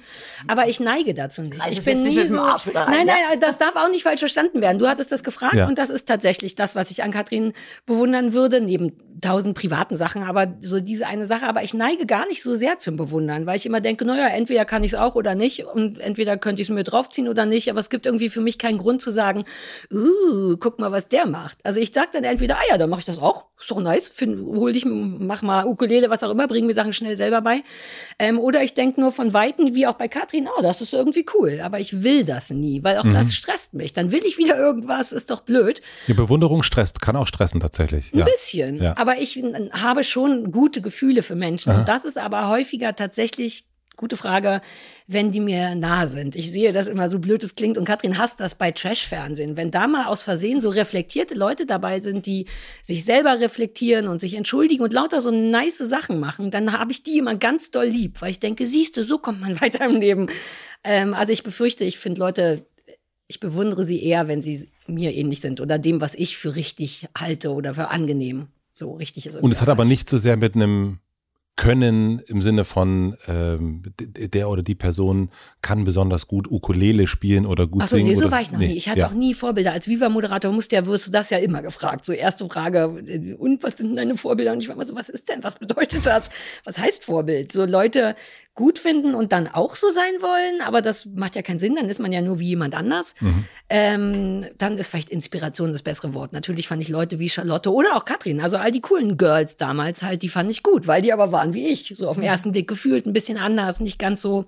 Aber 0.48 0.68
ich 0.68 0.80
neige 0.80 1.14
dazu 1.14 1.42
nicht. 1.42 1.64
Reiß 1.64 1.72
ich 1.72 1.84
bin 1.84 2.02
nicht 2.02 2.14
nie 2.14 2.20
dem 2.22 2.28
so. 2.28 2.40
Rein, 2.40 2.56
nein, 2.74 3.06
ja? 3.08 3.14
nein, 3.30 3.40
das 3.40 3.58
darf 3.58 3.76
auch 3.76 3.90
nicht 3.90 4.02
falsch 4.02 4.20
verstanden 4.20 4.60
werden. 4.60 4.78
Du 4.78 4.88
hattest 4.88 5.12
das 5.12 5.22
gefragt 5.22 5.54
Ja. 5.54 5.66
und 5.66 5.78
das 5.78 5.90
ist 5.90 6.06
tatsächlich 6.06 6.54
das, 6.54 6.74
was 6.74 6.90
ich 6.90 7.02
an 7.02 7.10
Katrin 7.10 7.52
bewundern 7.86 8.32
würde, 8.32 8.60
neben 8.60 8.92
tausend 9.20 9.56
privaten 9.56 9.96
Sachen, 9.96 10.22
aber 10.22 10.54
so 10.60 10.80
diese 10.80 11.06
eine 11.06 11.24
Sache. 11.24 11.46
Aber 11.46 11.62
ich 11.62 11.72
neige 11.74 12.06
gar 12.06 12.26
nicht 12.26 12.42
so 12.42 12.54
sehr 12.54 12.78
zum 12.78 12.96
Bewundern, 12.96 13.46
weil 13.46 13.56
ich 13.56 13.66
immer 13.66 13.80
denke, 13.80 14.04
naja, 14.04 14.28
entweder 14.28 14.64
kann 14.64 14.84
ich 14.84 14.92
es 14.92 14.98
auch 14.98 15.14
oder 15.14 15.34
nicht 15.34 15.64
und 15.64 15.98
entweder 16.00 16.36
könnte 16.36 16.62
ich 16.62 16.68
es 16.68 16.74
mir 16.74 16.84
draufziehen 16.84 17.28
oder 17.28 17.46
nicht. 17.46 17.70
Aber 17.70 17.80
es 17.80 17.90
gibt 17.90 18.06
irgendwie 18.06 18.28
für 18.28 18.40
mich 18.40 18.58
keinen 18.58 18.78
Grund 18.78 19.00
zu 19.02 19.10
sagen, 19.10 19.44
uh, 19.92 20.56
guck 20.58 20.78
mal, 20.78 20.92
was 20.92 21.08
der 21.08 21.26
macht. 21.26 21.58
Also 21.64 21.80
ich 21.80 21.92
sag 21.92 22.12
dann 22.12 22.24
entweder, 22.24 22.56
ah 22.56 22.62
ja, 22.70 22.78
dann 22.78 22.90
mache 22.90 23.00
ich 23.00 23.06
das 23.06 23.18
auch, 23.18 23.46
ist 23.58 23.70
doch 23.70 23.80
nice, 23.80 24.10
Find, 24.10 24.40
hol 24.40 24.72
dich, 24.72 24.84
mach 24.84 25.42
mal 25.42 25.53
Ukulele, 25.62 26.10
was 26.10 26.22
auch 26.22 26.30
immer, 26.30 26.48
bring 26.48 26.66
mir 26.66 26.74
Sachen 26.74 26.92
schnell 26.92 27.16
selber 27.16 27.40
bei. 27.40 27.62
Ähm, 28.18 28.38
oder 28.38 28.62
ich 28.62 28.74
denke 28.74 29.00
nur 29.00 29.12
von 29.12 29.32
Weitem, 29.32 29.74
wie 29.74 29.86
auch 29.86 29.94
bei 29.94 30.08
Katrin, 30.08 30.48
oh, 30.48 30.62
das 30.62 30.80
ist 30.80 30.92
irgendwie 30.92 31.24
cool, 31.34 31.60
aber 31.62 31.78
ich 31.80 32.02
will 32.02 32.24
das 32.24 32.50
nie, 32.50 32.82
weil 32.82 32.98
auch 32.98 33.04
das 33.04 33.34
stresst 33.34 33.74
mich. 33.74 33.92
Dann 33.92 34.10
will 34.10 34.24
ich 34.24 34.38
wieder 34.38 34.56
irgendwas, 34.56 35.12
ist 35.12 35.30
doch 35.30 35.40
blöd. 35.40 35.82
Die 36.08 36.14
Bewunderung 36.14 36.62
stresst, 36.62 37.00
kann 37.00 37.16
auch 37.16 37.26
stressen 37.26 37.60
tatsächlich. 37.60 38.12
Ein 38.12 38.20
ja. 38.20 38.24
bisschen. 38.24 38.82
Ja. 38.82 38.96
Aber 38.96 39.18
ich 39.18 39.40
habe 39.72 40.04
schon 40.04 40.50
gute 40.50 40.80
Gefühle 40.80 41.22
für 41.22 41.34
Menschen. 41.34 41.74
Und 41.74 41.88
das 41.88 42.04
ist 42.04 42.18
aber 42.18 42.48
häufiger 42.48 42.96
tatsächlich, 42.96 43.64
gute 43.96 44.16
Frage, 44.16 44.60
wenn 45.06 45.32
die 45.32 45.40
mir 45.40 45.74
nah 45.74 46.06
sind. 46.06 46.36
Ich 46.36 46.50
sehe 46.50 46.72
das 46.72 46.88
immer 46.88 47.08
so 47.08 47.18
blöd 47.18 47.42
es 47.42 47.54
klingt 47.54 47.78
und 47.78 47.84
Katrin 47.84 48.18
hasst 48.18 48.40
das 48.40 48.54
bei 48.54 48.72
Trash-Fernsehen. 48.72 49.56
Wenn 49.56 49.70
da 49.70 49.86
mal 49.86 50.06
aus 50.06 50.22
Versehen 50.22 50.60
so 50.60 50.70
reflektierte 50.70 51.34
Leute 51.34 51.66
dabei 51.66 52.00
sind, 52.00 52.26
die 52.26 52.46
sich 52.82 53.04
selber 53.04 53.40
reflektieren 53.40 54.08
und 54.08 54.20
sich 54.20 54.34
entschuldigen 54.34 54.82
und 54.82 54.92
lauter 54.92 55.20
so 55.20 55.30
nice 55.30 55.78
Sachen 55.78 56.20
machen, 56.20 56.50
dann 56.50 56.72
habe 56.72 56.92
ich 56.92 57.02
die 57.02 57.18
immer 57.18 57.34
ganz 57.36 57.70
doll 57.70 57.86
lieb, 57.86 58.20
weil 58.20 58.30
ich 58.30 58.40
denke, 58.40 58.66
siehst 58.66 58.96
du, 58.96 59.02
so 59.04 59.18
kommt 59.18 59.40
man 59.40 59.60
weiter 59.60 59.84
im 59.84 60.00
Leben. 60.00 60.28
Ähm, 60.82 61.14
also 61.14 61.32
ich 61.32 61.42
befürchte, 61.42 61.84
ich 61.84 61.98
finde 61.98 62.20
Leute 62.20 62.66
ich 63.26 63.40
bewundere 63.40 63.84
sie 63.84 64.02
eher, 64.02 64.28
wenn 64.28 64.42
sie 64.42 64.68
mir 64.86 65.14
ähnlich 65.14 65.40
sind 65.40 65.60
oder 65.60 65.78
dem, 65.78 66.00
was 66.00 66.14
ich 66.14 66.36
für 66.36 66.56
richtig 66.56 67.08
halte 67.16 67.52
oder 67.52 67.74
für 67.74 67.88
angenehm. 67.88 68.48
So 68.72 68.92
richtig 68.94 69.26
ist. 69.26 69.36
Und 69.36 69.52
es 69.52 69.62
hat 69.62 69.68
aber 69.68 69.84
nicht 69.84 70.08
so 70.08 70.18
sehr 70.18 70.36
mit 70.36 70.56
einem 70.56 70.98
Können 71.56 72.18
im 72.26 72.42
Sinne 72.42 72.64
von 72.64 73.16
ähm, 73.28 73.82
der 74.00 74.48
oder 74.48 74.62
die 74.62 74.74
Person 74.74 75.30
kann 75.62 75.84
besonders 75.84 76.26
gut 76.26 76.50
Ukulele 76.50 77.06
spielen 77.06 77.46
oder 77.46 77.68
gut 77.68 77.82
Achso, 77.82 77.94
singen. 77.94 78.08
nee, 78.08 78.14
so 78.14 78.24
oder, 78.24 78.32
war 78.32 78.40
ich 78.40 78.50
noch 78.50 78.58
nee, 78.58 78.68
nie. 78.68 78.76
Ich 78.76 78.88
hatte 78.88 79.00
ja. 79.00 79.06
auch 79.06 79.12
nie 79.12 79.34
Vorbilder. 79.34 79.72
Als 79.72 79.86
Viva-Moderator 79.86 80.52
musste 80.52 80.74
ja, 80.74 80.86
wirst 80.86 81.06
du 81.06 81.10
das 81.12 81.30
ja 81.30 81.38
immer 81.38 81.62
gefragt. 81.62 82.06
So 82.06 82.12
erste 82.12 82.44
Frage, 82.48 83.02
äh, 83.06 83.34
und 83.34 83.62
was 83.62 83.76
sind 83.76 83.94
deine 83.94 84.16
Vorbilder? 84.16 84.52
Und 84.52 84.60
ich 84.60 84.68
war 84.68 84.74
immer 84.74 84.84
so, 84.84 84.96
was 84.96 85.08
ist 85.08 85.28
denn? 85.28 85.44
Was 85.44 85.54
bedeutet 85.54 86.04
das? 86.06 86.30
Was 86.64 86.78
heißt 86.78 87.04
Vorbild? 87.04 87.52
So 87.52 87.64
Leute 87.64 88.16
gut 88.54 88.78
finden 88.78 89.14
und 89.14 89.32
dann 89.32 89.48
auch 89.48 89.74
so 89.74 89.90
sein 89.90 90.20
wollen, 90.20 90.60
aber 90.62 90.80
das 90.80 91.06
macht 91.06 91.34
ja 91.34 91.42
keinen 91.42 91.58
Sinn, 91.58 91.74
dann 91.74 91.88
ist 91.88 91.98
man 91.98 92.12
ja 92.12 92.22
nur 92.22 92.38
wie 92.38 92.48
jemand 92.48 92.74
anders. 92.74 93.14
Mhm. 93.20 93.44
Ähm, 93.68 94.46
dann 94.58 94.78
ist 94.78 94.90
vielleicht 94.90 95.10
Inspiration 95.10 95.72
das 95.72 95.82
bessere 95.82 96.14
Wort. 96.14 96.32
Natürlich 96.32 96.68
fand 96.68 96.80
ich 96.80 96.88
Leute 96.88 97.18
wie 97.18 97.28
Charlotte 97.28 97.72
oder 97.72 97.96
auch 97.96 98.04
Katrin, 98.04 98.40
also 98.40 98.56
all 98.56 98.70
die 98.70 98.80
coolen 98.80 99.16
Girls 99.16 99.56
damals 99.56 100.02
halt, 100.02 100.22
die 100.22 100.28
fand 100.28 100.50
ich 100.50 100.62
gut, 100.62 100.86
weil 100.86 101.02
die 101.02 101.12
aber 101.12 101.32
waren 101.32 101.52
wie 101.52 101.68
ich, 101.68 101.94
so 101.96 102.08
auf 102.08 102.16
den 102.16 102.24
ersten 102.24 102.52
Blick 102.52 102.68
gefühlt, 102.68 103.06
ein 103.06 103.12
bisschen 103.12 103.38
anders, 103.38 103.80
nicht 103.80 103.98
ganz 103.98 104.20
so 104.20 104.46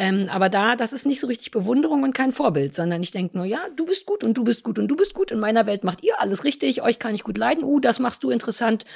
ähm, 0.00 0.30
aber 0.30 0.48
da, 0.48 0.76
das 0.76 0.94
ist 0.94 1.04
nicht 1.04 1.20
so 1.20 1.26
richtig 1.26 1.50
Bewunderung 1.50 2.04
und 2.04 2.14
kein 2.14 2.32
Vorbild, 2.32 2.74
sondern 2.74 3.02
ich 3.02 3.10
denke 3.10 3.36
nur, 3.36 3.44
ja, 3.44 3.60
du 3.76 3.84
bist 3.84 4.06
gut 4.06 4.24
und 4.24 4.32
du 4.32 4.44
bist 4.44 4.62
gut 4.62 4.78
und 4.78 4.88
du 4.88 4.96
bist 4.96 5.12
gut. 5.12 5.30
In 5.30 5.38
meiner 5.38 5.66
Welt 5.66 5.84
macht 5.84 6.02
ihr 6.02 6.18
alles 6.18 6.44
richtig, 6.44 6.80
euch 6.80 6.98
kann 6.98 7.14
ich 7.14 7.22
gut 7.22 7.36
leiden. 7.36 7.62
Uh, 7.62 7.80
das 7.80 7.98
machst 7.98 8.24
du 8.24 8.30
interessant. 8.30 8.86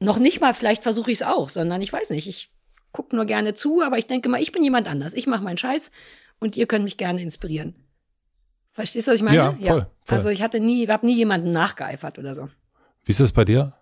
Noch 0.00 0.18
nicht 0.18 0.40
mal, 0.40 0.54
vielleicht 0.54 0.82
versuche 0.82 1.10
ich 1.10 1.18
es 1.18 1.22
auch, 1.22 1.50
sondern 1.50 1.82
ich 1.82 1.92
weiß 1.92 2.08
nicht, 2.10 2.26
ich 2.26 2.53
gucke 2.94 3.14
nur 3.14 3.26
gerne 3.26 3.52
zu, 3.52 3.82
aber 3.82 3.98
ich 3.98 4.06
denke 4.06 4.30
mal, 4.30 4.40
ich 4.40 4.52
bin 4.52 4.64
jemand 4.64 4.88
anders. 4.88 5.12
Ich 5.12 5.26
mache 5.26 5.44
meinen 5.44 5.58
Scheiß 5.58 5.90
und 6.40 6.56
ihr 6.56 6.66
könnt 6.66 6.84
mich 6.84 6.96
gerne 6.96 7.20
inspirieren. 7.20 7.74
Verstehst 8.70 9.06
du, 9.06 9.12
was 9.12 9.18
ich 9.18 9.24
meine? 9.24 9.36
Ja, 9.36 9.52
voll, 9.52 9.86
voll. 10.04 10.16
Also 10.16 10.30
ich 10.30 10.42
hatte 10.42 10.60
nie, 10.60 10.88
habe 10.88 11.04
nie 11.04 11.16
jemanden 11.16 11.50
nachgeeifert 11.50 12.18
oder 12.18 12.34
so. 12.34 12.48
Wie 13.04 13.12
ist 13.12 13.20
das 13.20 13.32
bei 13.32 13.44
dir? 13.44 13.74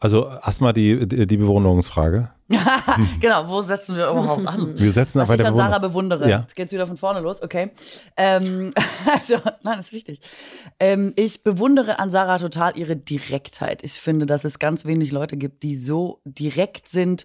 Also 0.00 0.26
erstmal 0.26 0.72
die, 0.72 1.06
die, 1.06 1.26
die 1.26 1.36
Bewunderungsfrage. 1.36 2.30
genau, 3.20 3.48
wo 3.48 3.62
setzen 3.62 3.96
wir 3.96 4.10
überhaupt 4.10 4.46
an? 4.46 4.78
Wir 4.78 4.92
setzen 4.92 5.20
Was 5.20 5.28
bei 5.28 5.34
ich 5.34 5.40
der 5.40 5.48
an 5.48 5.56
Sarah 5.56 5.78
bewundere. 5.78 6.28
Ja. 6.28 6.40
Jetzt 6.40 6.54
geht's 6.54 6.72
wieder 6.72 6.86
von 6.86 6.96
vorne 6.96 7.20
los, 7.20 7.42
okay. 7.42 7.70
Ähm, 8.16 8.74
also, 9.12 9.36
nein, 9.62 9.76
das 9.76 9.86
ist 9.86 9.92
wichtig. 9.92 10.20
Ähm, 10.78 11.12
ich 11.16 11.42
bewundere 11.42 11.98
an 12.00 12.10
Sarah 12.10 12.38
total 12.38 12.76
ihre 12.76 12.96
Direktheit. 12.96 13.82
Ich 13.82 13.94
finde, 13.94 14.26
dass 14.26 14.44
es 14.44 14.58
ganz 14.58 14.84
wenig 14.84 15.10
Leute 15.10 15.36
gibt, 15.36 15.62
die 15.62 15.74
so 15.74 16.20
direkt 16.24 16.88
sind 16.88 17.24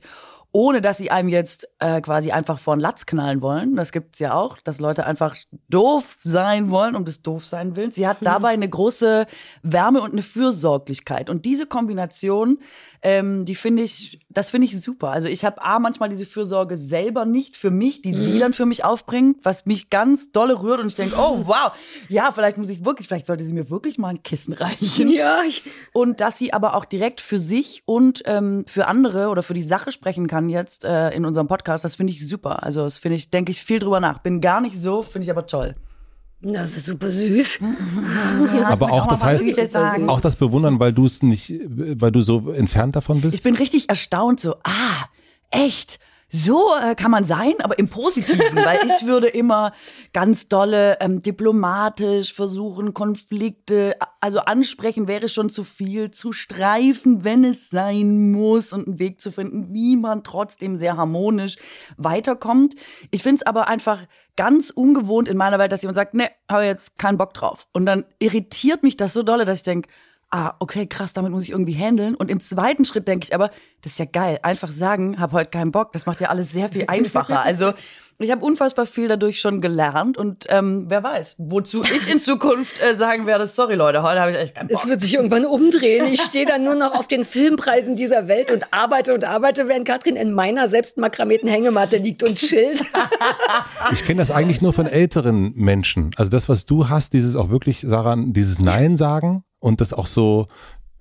ohne 0.51 0.81
dass 0.81 0.97
sie 0.97 1.11
einem 1.11 1.29
jetzt 1.29 1.67
äh, 1.79 2.01
quasi 2.01 2.31
einfach 2.31 2.57
vor 2.57 2.75
den 2.75 2.81
Latz 2.81 3.05
knallen 3.05 3.41
wollen. 3.41 3.75
Das 3.75 3.91
gibt's 3.91 4.17
ja 4.19 4.33
auch, 4.33 4.57
dass 4.59 4.79
Leute 4.79 5.05
einfach 5.05 5.35
doof 5.69 6.17
sein 6.23 6.71
wollen, 6.71 6.95
um 6.95 7.05
des 7.05 7.21
doof 7.21 7.45
sein 7.45 7.75
willens. 7.75 7.95
Sie 7.95 8.07
hat 8.07 8.17
dabei 8.21 8.49
eine 8.49 8.67
große 8.67 9.27
Wärme 9.61 10.01
und 10.01 10.13
eine 10.13 10.23
Fürsorglichkeit. 10.23 11.29
Und 11.29 11.45
diese 11.45 11.67
Kombination, 11.67 12.59
ähm, 13.01 13.45
die 13.45 13.55
finde 13.55 13.83
ich, 13.83 14.19
das 14.29 14.49
finde 14.49 14.65
ich 14.65 14.79
super. 14.79 15.09
Also 15.09 15.27
ich 15.27 15.45
habe 15.45 15.61
A, 15.61 15.79
manchmal 15.79 16.09
diese 16.09 16.25
Fürsorge 16.25 16.77
selber 16.77 17.25
nicht 17.25 17.55
für 17.55 17.71
mich, 17.71 18.01
die 18.01 18.11
sie 18.11 18.39
dann 18.39 18.53
für 18.53 18.65
mich 18.65 18.83
aufbringt, 18.83 19.37
was 19.43 19.65
mich 19.65 19.89
ganz 19.89 20.31
dolle 20.31 20.61
rührt 20.61 20.79
und 20.79 20.87
ich 20.87 20.95
denke, 20.95 21.15
oh 21.17 21.43
wow, 21.45 21.71
ja, 22.09 22.31
vielleicht 22.31 22.57
muss 22.57 22.69
ich 22.69 22.83
wirklich, 22.83 23.07
vielleicht 23.07 23.27
sollte 23.27 23.43
sie 23.43 23.53
mir 23.53 23.69
wirklich 23.69 23.97
mal 23.97 24.09
ein 24.09 24.23
Kissen 24.23 24.53
reichen. 24.53 25.09
Ja, 25.19 25.41
Und 25.91 26.21
dass 26.21 26.37
sie 26.37 26.53
aber 26.53 26.75
auch 26.75 26.85
direkt 26.85 27.19
für 27.19 27.39
sich 27.39 27.83
und 27.85 28.21
ähm, 28.25 28.63
für 28.67 28.87
andere 28.87 29.29
oder 29.29 29.43
für 29.43 29.53
die 29.53 29.61
Sache 29.61 29.91
sprechen 29.91 30.27
kann 30.27 30.49
jetzt 30.49 30.85
äh, 30.85 31.09
in 31.09 31.25
unserem 31.25 31.47
Podcast, 31.47 31.83
das 31.83 31.95
finde 31.95 32.13
ich 32.13 32.27
super. 32.27 32.63
Also 32.63 32.83
das 32.83 32.99
finde 32.99 33.15
ich, 33.15 33.31
denke 33.31 33.51
ich 33.51 33.63
viel 33.63 33.79
drüber 33.79 33.99
nach. 33.99 34.19
Bin 34.19 34.39
gar 34.39 34.61
nicht 34.61 34.79
so, 34.79 35.03
finde 35.03 35.25
ich 35.25 35.31
aber 35.31 35.47
toll. 35.47 35.75
Das 36.41 36.77
ist 36.77 36.85
super 36.85 37.09
süß. 37.09 37.59
Aber 38.65 38.91
auch, 38.91 39.07
das 39.07 39.23
heißt, 39.23 39.45
auch 40.07 40.21
das 40.21 40.35
Bewundern, 40.37 40.79
weil 40.79 40.93
du 40.93 41.05
es 41.05 41.21
nicht, 41.21 41.53
weil 41.67 42.11
du 42.11 42.21
so 42.21 42.51
entfernt 42.51 42.95
davon 42.95 43.21
bist. 43.21 43.35
Ich 43.35 43.43
bin 43.43 43.55
richtig 43.55 43.89
erstaunt, 43.89 44.39
so, 44.39 44.55
ah, 44.63 45.05
echt. 45.51 45.99
So 46.31 46.75
äh, 46.75 46.93
kann 46.93 47.09
man 47.09 47.23
sein, 47.23 47.55
aber 47.63 47.79
im 47.79 47.89
Positiven, 47.89 48.55
weil 48.57 48.79
ich 48.85 49.03
würde 49.07 49.27
immer 49.27 49.73
ganz 50.13 50.47
dolle 50.47 50.97
ähm, 50.99 51.23
diplomatisch 51.23 52.35
versuchen, 52.35 52.93
Konflikte, 52.93 53.95
also 54.19 54.39
ansprechen 54.39 55.07
wäre 55.07 55.27
schon 55.27 55.49
zu 55.49 55.63
viel, 55.63 56.11
zu 56.11 56.31
streifen, 56.31 57.23
wenn 57.23 57.43
es 57.43 57.71
sein 57.71 58.31
muss 58.31 58.73
und 58.73 58.87
einen 58.87 58.99
Weg 58.99 59.21
zu 59.21 59.31
finden, 59.31 59.73
wie 59.73 59.97
man 59.97 60.23
trotzdem 60.23 60.77
sehr 60.77 60.97
harmonisch 60.97 61.57
weiterkommt. 61.97 62.75
Ich 63.09 63.23
finde 63.23 63.37
es 63.37 63.45
aber 63.47 63.67
einfach 63.67 64.05
ganz 64.35 64.69
ungewohnt 64.69 65.27
in 65.27 65.35
meiner 65.35 65.57
Welt, 65.57 65.71
dass 65.71 65.81
jemand 65.81 65.95
sagt, 65.95 66.13
ne, 66.13 66.29
habe 66.47 66.63
jetzt 66.63 66.99
keinen 66.99 67.17
Bock 67.17 67.33
drauf. 67.33 67.65
Und 67.73 67.87
dann 67.87 68.05
irritiert 68.19 68.83
mich 68.83 68.97
das 68.97 69.13
so 69.13 69.23
dolle, 69.23 69.45
dass 69.45 69.57
ich 69.57 69.63
denke, 69.63 69.89
ah, 70.31 70.53
okay, 70.59 70.85
krass, 70.85 71.13
damit 71.13 71.31
muss 71.31 71.43
ich 71.43 71.51
irgendwie 71.51 71.73
handeln. 71.73 72.15
Und 72.15 72.29
im 72.29 72.39
zweiten 72.39 72.85
Schritt 72.85 73.07
denke 73.07 73.25
ich 73.25 73.33
aber, 73.33 73.49
das 73.81 73.93
ist 73.93 73.99
ja 73.99 74.05
geil. 74.05 74.39
Einfach 74.43 74.71
sagen, 74.71 75.19
hab 75.19 75.31
heute 75.31 75.49
keinen 75.49 75.71
Bock. 75.71 75.91
Das 75.93 76.05
macht 76.05 76.19
ja 76.19 76.29
alles 76.29 76.51
sehr 76.51 76.69
viel 76.69 76.85
einfacher. 76.87 77.41
Also 77.43 77.73
ich 78.21 78.31
habe 78.31 78.43
unfassbar 78.43 78.85
viel 78.85 79.07
dadurch 79.07 79.39
schon 79.39 79.61
gelernt 79.61 80.17
und 80.17 80.45
ähm, 80.49 80.87
wer 80.89 81.01
weiß, 81.01 81.37
wozu 81.37 81.83
ich 81.83 82.11
in 82.11 82.19
Zukunft 82.19 82.81
äh, 82.81 82.93
sagen 82.93 83.25
werde, 83.25 83.47
sorry 83.47 83.75
Leute, 83.75 84.03
heute 84.03 84.19
habe 84.19 84.31
ich 84.31 84.37
echt 84.37 84.55
keinen 84.55 84.67
Bock. 84.67 84.77
Es 84.77 84.89
wird 84.89 84.99
sich 84.99 85.13
irgendwann 85.13 85.45
umdrehen. 85.45 86.05
Ich 86.05 86.21
stehe 86.21 86.45
dann 86.45 86.65
nur 86.65 86.75
noch 86.75 86.93
auf 86.95 87.07
den 87.07 87.23
Filmpreisen 87.23 87.95
dieser 87.95 88.27
Welt 88.27 88.51
und 88.51 88.73
arbeite 88.73 89.13
und 89.13 89.23
arbeite, 89.23 89.69
während 89.69 89.87
Katrin 89.87 90.17
in 90.17 90.33
meiner 90.33 90.67
selbstmakrameten 90.67 91.47
Hängematte 91.47 91.95
liegt 91.95 92.23
und 92.23 92.35
chillt. 92.35 92.83
Ich 93.91 94.05
kenne 94.05 94.19
das 94.19 94.29
eigentlich 94.29 94.61
nur 94.61 94.73
von 94.73 94.85
älteren 94.85 95.53
Menschen. 95.55 96.11
Also 96.15 96.29
das, 96.29 96.49
was 96.49 96.65
du 96.65 96.89
hast, 96.89 97.13
dieses 97.13 97.35
auch 97.35 97.49
wirklich, 97.49 97.81
Sarah, 97.81 98.15
dieses 98.17 98.59
Nein 98.59 98.97
sagen 98.97 99.43
und 99.59 99.81
das 99.81 99.93
auch 99.93 100.07
so, 100.07 100.47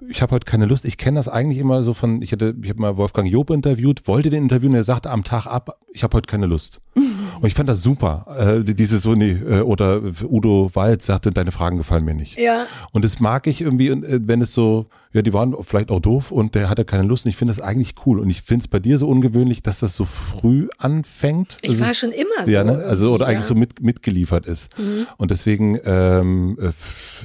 ich 0.08 0.22
habe 0.22 0.34
heute 0.34 0.44
keine 0.44 0.66
Lust. 0.66 0.84
Ich 0.84 0.96
kenne 0.96 1.18
das 1.18 1.28
eigentlich 1.28 1.58
immer 1.58 1.82
so 1.82 1.92
von, 1.92 2.22
ich 2.22 2.32
hatte, 2.32 2.54
ich 2.62 2.68
habe 2.68 2.80
mal 2.80 2.96
Wolfgang 2.96 3.28
Job 3.28 3.50
interviewt, 3.50 4.06
wollte 4.06 4.30
den 4.30 4.44
interviewen, 4.44 4.74
er 4.74 4.84
sagte 4.84 5.10
am 5.10 5.24
Tag 5.24 5.46
ab, 5.46 5.78
ich 5.92 6.02
habe 6.04 6.16
heute 6.16 6.26
keine 6.26 6.46
Lust. 6.46 6.80
Und 6.94 7.46
ich 7.46 7.54
fand 7.54 7.68
das 7.68 7.82
super. 7.82 8.62
Äh, 8.64 8.74
diese 8.74 8.98
so, 8.98 9.14
nee, 9.14 9.30
äh, 9.30 9.60
oder 9.60 10.00
Udo 10.24 10.70
Wald 10.74 11.02
sagte, 11.02 11.30
deine 11.30 11.52
Fragen 11.52 11.78
gefallen 11.78 12.04
mir 12.04 12.14
nicht. 12.14 12.36
Ja. 12.36 12.66
Und 12.92 13.04
das 13.04 13.20
mag 13.20 13.46
ich 13.46 13.60
irgendwie, 13.60 13.90
und, 13.90 14.04
äh, 14.04 14.20
wenn 14.22 14.42
es 14.42 14.52
so, 14.52 14.86
ja, 15.12 15.22
die 15.22 15.32
waren 15.32 15.56
vielleicht 15.62 15.90
auch 15.90 16.00
doof 16.00 16.30
und 16.30 16.54
der 16.54 16.68
hatte 16.68 16.84
keine 16.84 17.04
Lust. 17.04 17.24
Und 17.24 17.30
ich 17.30 17.36
finde 17.36 17.54
das 17.54 17.62
eigentlich 17.62 17.94
cool. 18.04 18.20
Und 18.20 18.28
ich 18.28 18.42
finde 18.42 18.64
es 18.64 18.68
bei 18.68 18.78
dir 18.78 18.98
so 18.98 19.08
ungewöhnlich, 19.08 19.62
dass 19.62 19.80
das 19.80 19.96
so 19.96 20.04
früh 20.04 20.68
anfängt. 20.76 21.56
Ich 21.62 21.80
war 21.80 21.94
schon 21.94 22.12
immer 22.12 22.44
so. 22.44 22.50
Ja, 22.50 22.62
ne? 22.62 22.84
Also, 22.84 23.12
oder 23.12 23.24
irgendwie, 23.24 23.36
eigentlich 23.36 23.46
so 23.46 23.54
mit, 23.54 23.80
mitgeliefert 23.80 24.46
ist. 24.46 24.70
Und 25.16 25.30
deswegen, 25.30 25.80
ähm, 25.84 26.58
äh, 26.60 26.72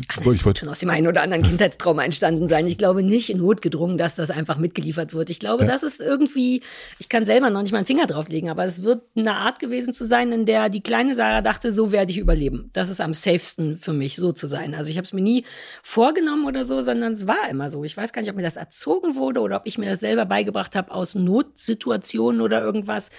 Das 0.07 0.33
ich 0.33 0.45
wollte, 0.45 0.61
schon 0.61 0.69
aus 0.69 0.79
dem 0.79 0.89
einen 0.89 1.07
oder 1.07 1.23
anderen 1.23 1.43
Kindheitstrauma 1.43 2.03
entstanden 2.03 2.47
sein. 2.47 2.67
Ich 2.67 2.77
glaube 2.77 3.03
nicht 3.03 3.29
in 3.29 3.39
notgedrungen, 3.39 3.97
dass 3.97 4.15
das 4.15 4.31
einfach 4.31 4.57
mitgeliefert 4.57 5.13
wird. 5.13 5.29
Ich 5.29 5.39
glaube, 5.39 5.65
das 5.65 5.83
ist 5.83 5.99
irgendwie, 5.99 6.61
ich 6.99 7.09
kann 7.09 7.25
selber 7.25 7.49
noch 7.49 7.61
nicht 7.61 7.73
mal 7.73 7.79
einen 7.79 7.87
Finger 7.87 8.07
drauflegen, 8.07 8.49
aber 8.49 8.63
es 8.63 8.83
wird 8.83 9.01
eine 9.15 9.35
Art 9.35 9.59
gewesen 9.59 9.93
zu 9.93 10.05
sein, 10.05 10.31
in 10.31 10.45
der 10.45 10.69
die 10.69 10.81
kleine 10.81 11.15
Sarah 11.15 11.41
dachte, 11.41 11.73
so 11.73 11.91
werde 11.91 12.11
ich 12.11 12.17
überleben. 12.17 12.69
Das 12.71 12.89
ist 12.89 13.01
am 13.01 13.13
safesten 13.13 13.77
für 13.77 13.93
mich, 13.93 14.15
so 14.15 14.31
zu 14.31 14.47
sein. 14.47 14.73
Also 14.73 14.89
ich 14.89 14.95
habe 14.95 15.03
es 15.03 15.11
mir 15.11 15.21
nie 15.21 15.43
vorgenommen 15.81 16.45
oder 16.45 16.63
so, 16.63 16.81
sondern 16.81 17.11
es 17.11 17.27
war 17.27 17.49
immer 17.49 17.69
so. 17.69 17.72
Ich 17.81 17.95
weiß 17.95 18.12
gar 18.12 18.21
nicht, 18.21 18.29
ob 18.29 18.36
mir 18.36 18.43
das 18.43 18.57
erzogen 18.57 19.15
wurde 19.15 19.39
oder 19.39 19.55
ob 19.55 19.63
ich 19.65 19.77
mir 19.77 19.89
das 19.89 20.01
selber 20.01 20.25
beigebracht 20.25 20.75
habe 20.75 20.91
aus 20.91 21.15
Notsituationen 21.15 22.41
oder 22.41 22.62
irgendwas. 22.62 23.09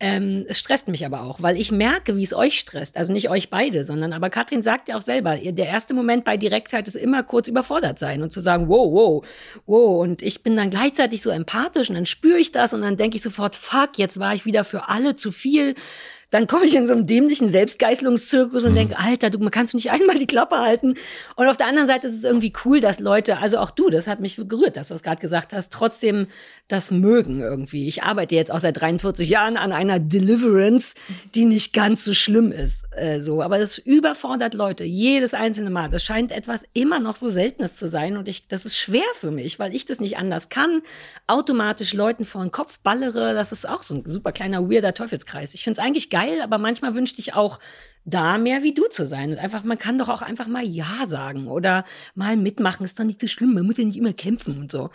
Ähm, 0.00 0.46
es 0.48 0.58
stresst 0.58 0.88
mich 0.88 1.04
aber 1.04 1.22
auch, 1.22 1.42
weil 1.42 1.56
ich 1.56 1.70
merke, 1.70 2.16
wie 2.16 2.22
es 2.22 2.32
euch 2.32 2.58
stresst. 2.58 2.96
Also 2.96 3.12
nicht 3.12 3.28
euch 3.28 3.50
beide, 3.50 3.84
sondern 3.84 4.14
aber 4.14 4.30
Katrin 4.30 4.62
sagt 4.62 4.88
ja 4.88 4.96
auch 4.96 5.02
selber, 5.02 5.36
der 5.36 5.66
erste 5.66 5.92
Moment 5.92 6.24
bei 6.24 6.38
Direktheit 6.38 6.88
ist 6.88 6.96
immer 6.96 7.22
kurz 7.22 7.46
überfordert 7.46 7.98
sein 7.98 8.22
und 8.22 8.32
zu 8.32 8.40
sagen, 8.40 8.68
wow, 8.68 8.90
wow, 8.90 9.26
wow. 9.66 10.02
Und 10.02 10.22
ich 10.22 10.42
bin 10.42 10.56
dann 10.56 10.70
gleichzeitig 10.70 11.20
so 11.20 11.28
empathisch 11.28 11.90
und 11.90 11.96
dann 11.96 12.06
spüre 12.06 12.38
ich 12.38 12.52
das 12.52 12.72
und 12.72 12.80
dann 12.80 12.96
denke 12.96 13.16
ich 13.16 13.22
sofort, 13.22 13.56
fuck, 13.56 13.98
jetzt 13.98 14.18
war 14.18 14.32
ich 14.32 14.46
wieder 14.46 14.64
für 14.64 14.88
alle 14.88 15.16
zu 15.16 15.30
viel. 15.30 15.74
Dann 16.30 16.46
komme 16.46 16.66
ich 16.66 16.74
in 16.74 16.86
so 16.86 16.92
einem 16.92 17.06
dämlichen 17.06 17.48
Selbstgeißelungszirkus 17.48 18.64
und 18.64 18.74
denke, 18.74 18.98
Alter, 18.98 19.30
du 19.30 19.38
kannst 19.50 19.72
du 19.72 19.76
nicht 19.76 19.90
einmal 19.90 20.18
die 20.18 20.26
Klappe 20.26 20.56
halten. 20.56 20.94
Und 21.36 21.48
auf 21.48 21.56
der 21.56 21.66
anderen 21.66 21.88
Seite 21.88 22.06
ist 22.06 22.14
es 22.14 22.24
irgendwie 22.24 22.52
cool, 22.64 22.80
dass 22.80 23.00
Leute, 23.00 23.38
also 23.38 23.58
auch 23.58 23.70
du, 23.70 23.90
das 23.90 24.06
hat 24.06 24.20
mich 24.20 24.36
gerührt, 24.36 24.76
dass 24.76 24.88
du 24.88 24.94
es 24.94 25.02
gerade 25.02 25.20
gesagt 25.20 25.52
hast, 25.52 25.72
trotzdem 25.72 26.28
das 26.68 26.90
mögen 26.90 27.40
irgendwie. 27.40 27.88
Ich 27.88 28.04
arbeite 28.04 28.34
jetzt 28.34 28.52
auch 28.52 28.60
seit 28.60 28.80
43 28.80 29.28
Jahren 29.28 29.56
an 29.56 29.72
einer 29.72 29.98
Deliverance, 29.98 30.94
die 31.34 31.44
nicht 31.44 31.72
ganz 31.72 32.04
so 32.04 32.14
schlimm 32.14 32.52
ist. 32.52 32.84
Äh, 32.92 33.18
so, 33.18 33.42
aber 33.42 33.58
das 33.58 33.78
überfordert 33.78 34.54
Leute 34.54 34.84
jedes 34.84 35.34
einzelne 35.34 35.70
Mal. 35.70 35.88
Das 35.90 36.04
scheint 36.04 36.30
etwas 36.30 36.64
immer 36.74 37.00
noch 37.00 37.16
so 37.16 37.28
Seltenes 37.28 37.76
zu 37.76 37.88
sein 37.88 38.16
und 38.16 38.28
ich, 38.28 38.46
das 38.46 38.64
ist 38.64 38.76
schwer 38.76 39.02
für 39.14 39.30
mich, 39.30 39.58
weil 39.58 39.74
ich 39.74 39.84
das 39.84 40.00
nicht 40.00 40.18
anders 40.18 40.48
kann. 40.48 40.82
Automatisch 41.26 41.92
Leuten 41.92 42.24
vor 42.24 42.42
den 42.42 42.52
Kopf 42.52 42.78
ballere, 42.80 43.34
das 43.34 43.50
ist 43.50 43.68
auch 43.68 43.82
so 43.82 43.96
ein 43.96 44.02
super 44.06 44.32
kleiner 44.32 44.70
weirder 44.70 44.94
Teufelskreis. 44.94 45.54
Ich 45.54 45.64
finde 45.64 45.80
es 45.80 45.86
eigentlich 45.86 46.10
geil, 46.10 46.19
aber 46.42 46.58
manchmal 46.58 46.94
wünschte 46.94 47.20
ich 47.20 47.34
auch 47.34 47.58
da 48.04 48.38
mehr 48.38 48.62
wie 48.62 48.72
du 48.74 48.84
zu 48.90 49.04
sein 49.04 49.30
und 49.32 49.38
einfach 49.38 49.62
man 49.62 49.78
kann 49.78 49.98
doch 49.98 50.08
auch 50.08 50.22
einfach 50.22 50.46
mal 50.46 50.64
ja 50.64 50.86
sagen 51.06 51.48
oder 51.48 51.84
mal 52.14 52.36
mitmachen, 52.36 52.84
ist 52.84 52.98
doch 52.98 53.04
nicht 53.04 53.20
so 53.20 53.28
schlimm, 53.28 53.54
man 53.54 53.66
muss 53.66 53.76
ja 53.76 53.84
nicht 53.84 53.98
immer 53.98 54.12
kämpfen 54.12 54.58
und 54.58 54.70
so. 54.72 54.90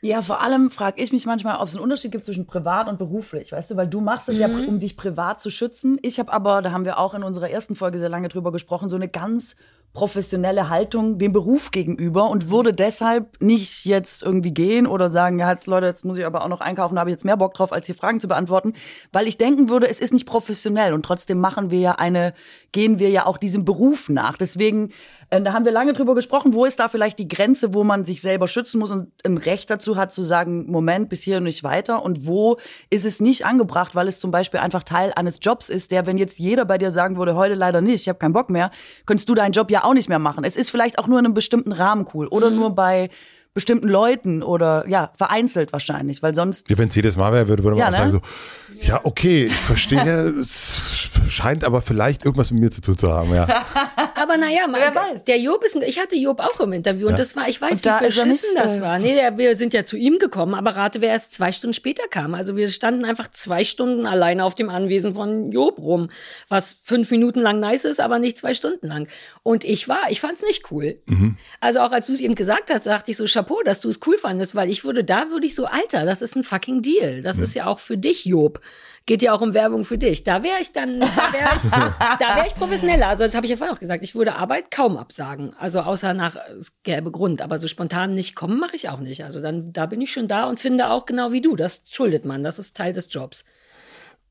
Ja, 0.00 0.22
vor 0.22 0.40
allem 0.42 0.70
frage 0.70 1.02
ich 1.02 1.10
mich 1.10 1.26
manchmal, 1.26 1.56
ob 1.58 1.66
es 1.66 1.74
einen 1.74 1.82
Unterschied 1.82 2.12
gibt 2.12 2.24
zwischen 2.24 2.46
privat 2.46 2.88
und 2.88 2.98
beruflich, 2.98 3.50
weißt 3.50 3.72
du, 3.72 3.76
weil 3.76 3.88
du 3.88 4.00
machst 4.00 4.28
es 4.28 4.38
ja, 4.38 4.46
Mhm. 4.46 4.68
um 4.68 4.78
dich 4.78 4.96
privat 4.96 5.40
zu 5.42 5.50
schützen. 5.50 5.98
Ich 6.02 6.20
habe 6.20 6.32
aber, 6.32 6.62
da 6.62 6.70
haben 6.70 6.84
wir 6.84 6.98
auch 6.98 7.14
in 7.14 7.24
unserer 7.24 7.50
ersten 7.50 7.74
Folge 7.74 7.98
sehr 7.98 8.08
lange 8.08 8.28
drüber 8.28 8.52
gesprochen, 8.52 8.88
so 8.88 8.94
eine 8.96 9.08
ganz 9.08 9.56
professionelle 9.92 10.68
Haltung 10.68 11.18
dem 11.18 11.32
Beruf 11.32 11.70
gegenüber 11.70 12.30
und 12.30 12.50
würde 12.50 12.72
deshalb 12.72 13.40
nicht 13.42 13.84
jetzt 13.84 14.22
irgendwie 14.22 14.54
gehen 14.54 14.86
oder 14.86 15.10
sagen, 15.10 15.40
ja, 15.40 15.50
jetzt 15.50 15.66
Leute, 15.66 15.86
jetzt 15.86 16.04
muss 16.04 16.18
ich 16.18 16.24
aber 16.24 16.44
auch 16.44 16.48
noch 16.48 16.60
einkaufen, 16.60 16.94
da 16.94 17.00
habe 17.00 17.10
ich 17.10 17.14
jetzt 17.14 17.24
mehr 17.24 17.36
Bock 17.36 17.54
drauf, 17.54 17.72
als 17.72 17.86
hier 17.86 17.96
Fragen 17.96 18.20
zu 18.20 18.28
beantworten, 18.28 18.74
weil 19.12 19.26
ich 19.26 19.38
denken 19.38 19.68
würde, 19.68 19.88
es 19.88 19.98
ist 19.98 20.12
nicht 20.12 20.26
professionell 20.26 20.92
und 20.92 21.04
trotzdem 21.04 21.40
machen 21.40 21.70
wir 21.70 21.80
ja 21.80 21.92
eine, 21.92 22.32
gehen 22.70 22.98
wir 22.98 23.10
ja 23.10 23.26
auch 23.26 23.38
diesem 23.38 23.64
Beruf 23.64 24.08
nach. 24.08 24.36
Deswegen, 24.36 24.92
äh, 25.30 25.40
da 25.40 25.52
haben 25.52 25.64
wir 25.64 25.72
lange 25.72 25.94
drüber 25.94 26.14
gesprochen, 26.14 26.54
wo 26.54 26.64
ist 26.64 26.78
da 26.78 26.88
vielleicht 26.88 27.18
die 27.18 27.26
Grenze, 27.26 27.74
wo 27.74 27.82
man 27.82 28.04
sich 28.04 28.20
selber 28.20 28.46
schützen 28.46 28.78
muss 28.78 28.92
und 28.92 29.08
ein 29.24 29.38
Recht 29.38 29.68
dazu 29.68 29.96
hat 29.96 30.12
zu 30.12 30.22
sagen, 30.22 30.70
Moment, 30.70 31.08
bis 31.08 31.22
hier 31.22 31.38
und 31.38 31.44
nicht 31.44 31.64
weiter 31.64 32.04
und 32.04 32.24
wo 32.26 32.58
ist 32.90 33.04
es 33.04 33.20
nicht 33.20 33.46
angebracht, 33.46 33.96
weil 33.96 34.06
es 34.06 34.20
zum 34.20 34.30
Beispiel 34.30 34.60
einfach 34.60 34.84
Teil 34.84 35.12
eines 35.16 35.38
Jobs 35.42 35.68
ist, 35.70 35.90
der, 35.90 36.06
wenn 36.06 36.18
jetzt 36.18 36.38
jeder 36.38 36.66
bei 36.66 36.78
dir 36.78 36.92
sagen 36.92 37.16
würde, 37.16 37.34
heute 37.34 37.54
leider 37.54 37.80
nicht, 37.80 38.02
ich 38.02 38.08
habe 38.08 38.18
keinen 38.20 38.32
Bock 38.32 38.48
mehr, 38.48 38.70
könntest 39.06 39.28
du 39.28 39.34
deinen 39.34 39.52
Job 39.52 39.72
ja 39.72 39.77
auch 39.84 39.94
nicht 39.94 40.08
mehr 40.08 40.18
machen. 40.18 40.44
Es 40.44 40.56
ist 40.56 40.70
vielleicht 40.70 40.98
auch 40.98 41.06
nur 41.06 41.18
in 41.18 41.24
einem 41.24 41.34
bestimmten 41.34 41.72
Rahmen 41.72 42.06
cool 42.14 42.26
oder 42.26 42.50
nur 42.50 42.74
bei 42.74 43.08
bestimmten 43.54 43.88
Leuten 43.88 44.42
oder 44.42 44.84
ja, 44.88 45.10
vereinzelt 45.16 45.72
wahrscheinlich, 45.72 46.22
weil 46.22 46.34
sonst 46.34 46.70
ja, 46.70 46.78
wenn 46.78 46.88
es 46.88 46.94
jedes 46.94 47.16
Mal 47.16 47.32
wäre, 47.32 47.48
würde, 47.48 47.64
würde 47.64 47.76
man 47.76 47.80
Ja, 47.80 47.88
auch 47.88 47.92
sagen 47.98 48.12
ne? 48.12 48.20
so, 48.22 48.78
ja, 48.86 49.00
okay, 49.04 49.46
ich 49.46 49.54
verstehe, 49.54 50.00
es 50.40 51.10
scheint 51.28 51.64
aber 51.64 51.82
vielleicht 51.82 52.24
irgendwas 52.24 52.50
mit 52.52 52.60
mir 52.60 52.70
zu 52.70 52.80
tun 52.80 52.96
zu 52.96 53.10
haben, 53.12 53.34
ja. 53.34 53.46
Aber 54.14 54.36
naja, 54.36 54.66
man, 54.66 54.80
Wer 54.80 54.94
weiß. 54.94 55.24
der 55.24 55.38
Job 55.38 55.62
ist, 55.64 55.76
ein- 55.76 55.82
ich 55.82 56.00
hatte 56.00 56.16
Job 56.16 56.40
auch 56.40 56.58
im 56.60 56.72
Interview 56.72 57.06
und 57.08 57.18
das 57.18 57.36
war, 57.36 57.48
ich 57.48 57.60
weiß, 57.60 57.70
Und 57.72 57.86
da 57.86 58.00
wie 58.00 58.04
er 58.04 58.08
beschissen 58.08 58.28
nicht, 58.30 58.56
das 58.56 58.76
äh, 58.78 58.80
war. 58.80 58.98
Nee, 58.98 59.14
der, 59.14 59.38
wir 59.38 59.56
sind 59.56 59.72
ja 59.74 59.84
zu 59.84 59.96
ihm 59.96 60.18
gekommen, 60.18 60.54
aber 60.54 60.70
rate, 60.76 61.00
wer 61.00 61.10
erst 61.10 61.32
zwei 61.34 61.52
Stunden 61.52 61.72
später 61.74 62.02
kam. 62.10 62.34
Also 62.34 62.56
wir 62.56 62.68
standen 62.68 63.04
einfach 63.04 63.30
zwei 63.30 63.62
Stunden 63.62 64.06
alleine 64.06 64.44
auf 64.44 64.56
dem 64.56 64.70
Anwesen 64.70 65.14
von 65.14 65.52
Job 65.52 65.78
rum, 65.78 66.10
was 66.48 66.76
fünf 66.82 67.10
Minuten 67.12 67.40
lang 67.40 67.60
nice 67.60 67.84
ist, 67.84 68.00
aber 68.00 68.18
nicht 68.18 68.36
zwei 68.38 68.54
Stunden 68.54 68.88
lang. 68.88 69.06
Und 69.44 69.62
ich 69.64 69.88
war, 69.88 70.10
ich 70.10 70.20
fand's 70.20 70.42
nicht 70.42 70.70
cool. 70.72 70.98
Mhm. 71.06 71.36
Also 71.60 71.78
auch 71.80 71.92
als 71.92 72.06
du 72.08 72.12
es 72.12 72.20
eben 72.20 72.34
gesagt 72.34 72.70
hast, 72.70 72.86
dachte 72.86 73.12
ich 73.12 73.16
so, 73.16 73.26
Chapeau, 73.38 73.62
dass 73.64 73.80
du 73.80 73.88
es 73.88 74.00
cool 74.04 74.18
fandest, 74.18 74.56
weil 74.56 74.68
ich 74.68 74.84
würde, 74.84 75.04
da 75.04 75.30
würde 75.30 75.46
ich 75.46 75.54
so, 75.54 75.66
Alter, 75.66 76.04
das 76.04 76.22
ist 76.22 76.34
ein 76.34 76.42
fucking 76.42 76.82
Deal. 76.82 77.22
Das 77.22 77.38
ist 77.38 77.54
ja 77.54 77.66
auch 77.66 77.78
für 77.78 77.96
dich, 77.96 78.24
Job. 78.24 78.60
Geht 79.06 79.22
ja 79.22 79.32
auch 79.32 79.40
um 79.40 79.54
Werbung 79.54 79.84
für 79.84 79.96
dich. 79.96 80.24
Da 80.24 80.42
wäre 80.42 80.58
ich 80.60 80.72
dann, 80.72 80.98
da 80.98 81.06
wäre 81.06 81.56
ich, 81.56 81.62
da 81.70 82.36
wäre 82.36 82.46
ich 82.48 82.54
professioneller. 82.54 83.06
Also 83.06 83.24
das 83.24 83.36
habe 83.36 83.46
ich 83.46 83.50
ja 83.50 83.56
vorhin 83.56 83.74
auch 83.74 83.80
gesagt. 83.80 84.02
Ich 84.02 84.16
würde 84.16 84.34
Arbeit 84.34 84.72
kaum 84.72 84.96
absagen. 84.96 85.54
Also 85.56 85.80
außer 85.80 86.14
nach, 86.14 86.36
es 86.58 86.72
gäbe 86.82 87.12
Grund. 87.12 87.40
Aber 87.40 87.58
so 87.58 87.68
spontan 87.68 88.14
nicht 88.14 88.34
kommen 88.34 88.58
mache 88.58 88.74
ich 88.74 88.88
auch 88.88 88.98
nicht. 88.98 89.22
Also 89.22 89.40
dann, 89.40 89.72
da 89.72 89.86
bin 89.86 90.00
ich 90.00 90.12
schon 90.12 90.26
da 90.26 90.44
und 90.44 90.58
finde 90.58 90.90
auch 90.90 91.06
genau 91.06 91.30
wie 91.30 91.40
du. 91.40 91.54
Das 91.54 91.82
schuldet 91.88 92.24
man. 92.24 92.42
Das 92.42 92.58
ist 92.58 92.76
Teil 92.76 92.92
des 92.92 93.08
Jobs. 93.10 93.44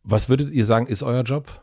Was 0.03 0.27
würdet 0.27 0.51
ihr 0.51 0.65
sagen, 0.65 0.87
ist 0.87 1.01
euer 1.01 1.23
Job? 1.23 1.61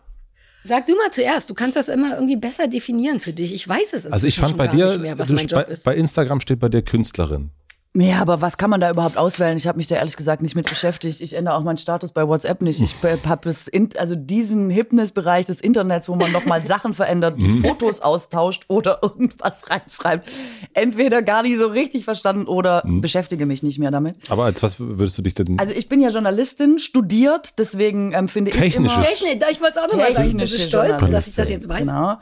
Sag 0.66 0.87
du 0.87 0.96
mal 0.96 1.11
zuerst, 1.11 1.50
du 1.50 1.55
kannst 1.55 1.77
das 1.77 1.88
immer 1.88 2.14
irgendwie 2.14 2.37
besser 2.37 2.66
definieren 2.68 3.20
für 3.20 3.33
dich. 3.35 3.53
Ich 3.53 3.68
weiß 3.68 3.92
es 3.92 4.07
Also 4.07 4.27
ich 4.27 4.38
fand 4.38 4.57
bei 4.57 4.66
dir, 4.66 4.87
nicht 4.87 5.00
mehr, 5.00 5.18
was 5.18 5.29
du- 5.29 5.35
mein 5.35 5.46
Job 5.46 5.66
bei, 5.66 5.72
ist. 5.72 5.85
bei 5.85 5.94
Instagram 5.94 6.40
steht 6.40 6.59
bei 6.59 6.70
dir 6.70 6.81
Künstlerin. 6.83 7.50
Ja, 7.96 8.20
aber 8.20 8.40
was 8.40 8.59
kann 8.59 8.70
man 8.70 8.80
da 8.80 8.90
überhaupt 8.90 9.16
auswählen? 9.16 9.57
Ich 9.57 9.68
habe 9.68 9.76
mich 9.76 9.87
da 9.87 9.94
ehrlich 9.94 10.16
gesagt 10.16 10.42
nicht 10.42 10.57
mit 10.57 10.68
beschäftigt. 10.68 11.20
Ich 11.20 11.33
ändere 11.35 11.54
auch 11.54 11.62
meinen 11.62 11.76
Status 11.76 12.11
bei 12.11 12.26
WhatsApp 12.26 12.61
nicht. 12.61 12.80
Ich 12.80 12.96
habe 13.24 13.40
das 13.44 13.68
in, 13.68 13.90
also 13.96 14.16
diesen 14.16 14.68
Hypnis-Bereich 14.68 15.46
des 15.46 15.61
Internets, 15.61 16.09
wo 16.09 16.16
man 16.16 16.33
nochmal 16.33 16.61
Sachen 16.66 16.92
verändert, 16.92 17.40
die 17.40 17.48
Fotos 17.48 18.00
austauscht 18.00 18.64
oder 18.66 18.98
irgendwas 19.02 19.70
reinschreibt. 19.70 20.28
Entweder 20.72 21.22
gar 21.22 21.44
nicht 21.44 21.57
so 21.57 21.68
richtig 21.68 22.04
verstanden 22.04 22.48
oder 22.48 22.83
beschäftige 22.85 23.46
mich 23.46 23.62
nicht 23.62 23.78
mehr 23.78 23.92
damit. 23.92 24.16
Aber 24.28 24.44
als 24.44 24.61
was 24.61 24.80
würdest 24.80 25.16
du 25.18 25.22
dich 25.22 25.35
denn? 25.35 25.57
Also 25.61 25.72
ich 25.72 25.88
bin 25.88 26.00
ja 26.00 26.09
Journalistin, 26.09 26.80
studiert, 26.80 27.61
deswegen 27.61 28.12
ähm, 28.12 28.26
finde 28.26 28.50
ich 28.50 28.76
immer 28.76 29.02
Technik, 29.02 29.40
ich 29.52 29.61
wollte 29.61 29.78
es 29.78 29.85
auch 29.85 29.92
nochmal 29.92 30.12
sagen. 30.12 30.30
Ich 30.30 30.37
bin 30.37 30.46
so 30.46 30.59
stolz, 30.59 30.98
dass 30.98 31.28
ich 31.28 31.37
das 31.37 31.48
jetzt 31.48 31.68
weiß. 31.68 31.87
Genau. 31.87 32.16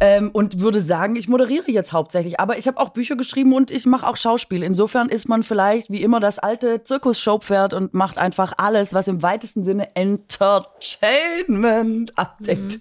Ähm, 0.00 0.30
und 0.32 0.60
würde 0.60 0.80
sagen, 0.80 1.14
ich 1.14 1.28
moderiere 1.28 1.70
jetzt 1.70 1.92
hauptsächlich. 1.92 2.40
Aber 2.40 2.58
ich 2.58 2.66
habe 2.66 2.78
auch 2.80 2.90
Bücher 2.90 3.16
geschrieben 3.16 3.54
und 3.54 3.70
ich 3.70 3.86
mache 3.86 4.06
auch 4.06 4.16
Schauspiel. 4.16 4.62
Insofern 4.62 5.08
ist 5.14 5.28
man 5.28 5.44
vielleicht 5.44 5.90
wie 5.90 6.02
immer 6.02 6.20
das 6.20 6.38
alte 6.38 6.84
Zirkus-Showpferd 6.84 7.72
und 7.72 7.94
macht 7.94 8.18
einfach 8.18 8.52
alles, 8.58 8.92
was 8.92 9.08
im 9.08 9.22
weitesten 9.22 9.62
Sinne 9.62 9.96
Entertainment 9.96 12.18
abdeckt. 12.18 12.80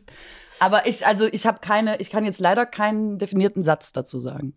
Aber 0.59 0.85
ich, 0.87 1.05
also 1.05 1.27
ich 1.31 1.45
habe 1.45 1.59
keine, 1.61 1.99
ich 1.99 2.09
kann 2.09 2.25
jetzt 2.25 2.39
leider 2.39 2.65
keinen 2.65 3.19
definierten 3.19 3.61
Satz 3.63 3.93
dazu 3.93 4.19
sagen. 4.19 4.55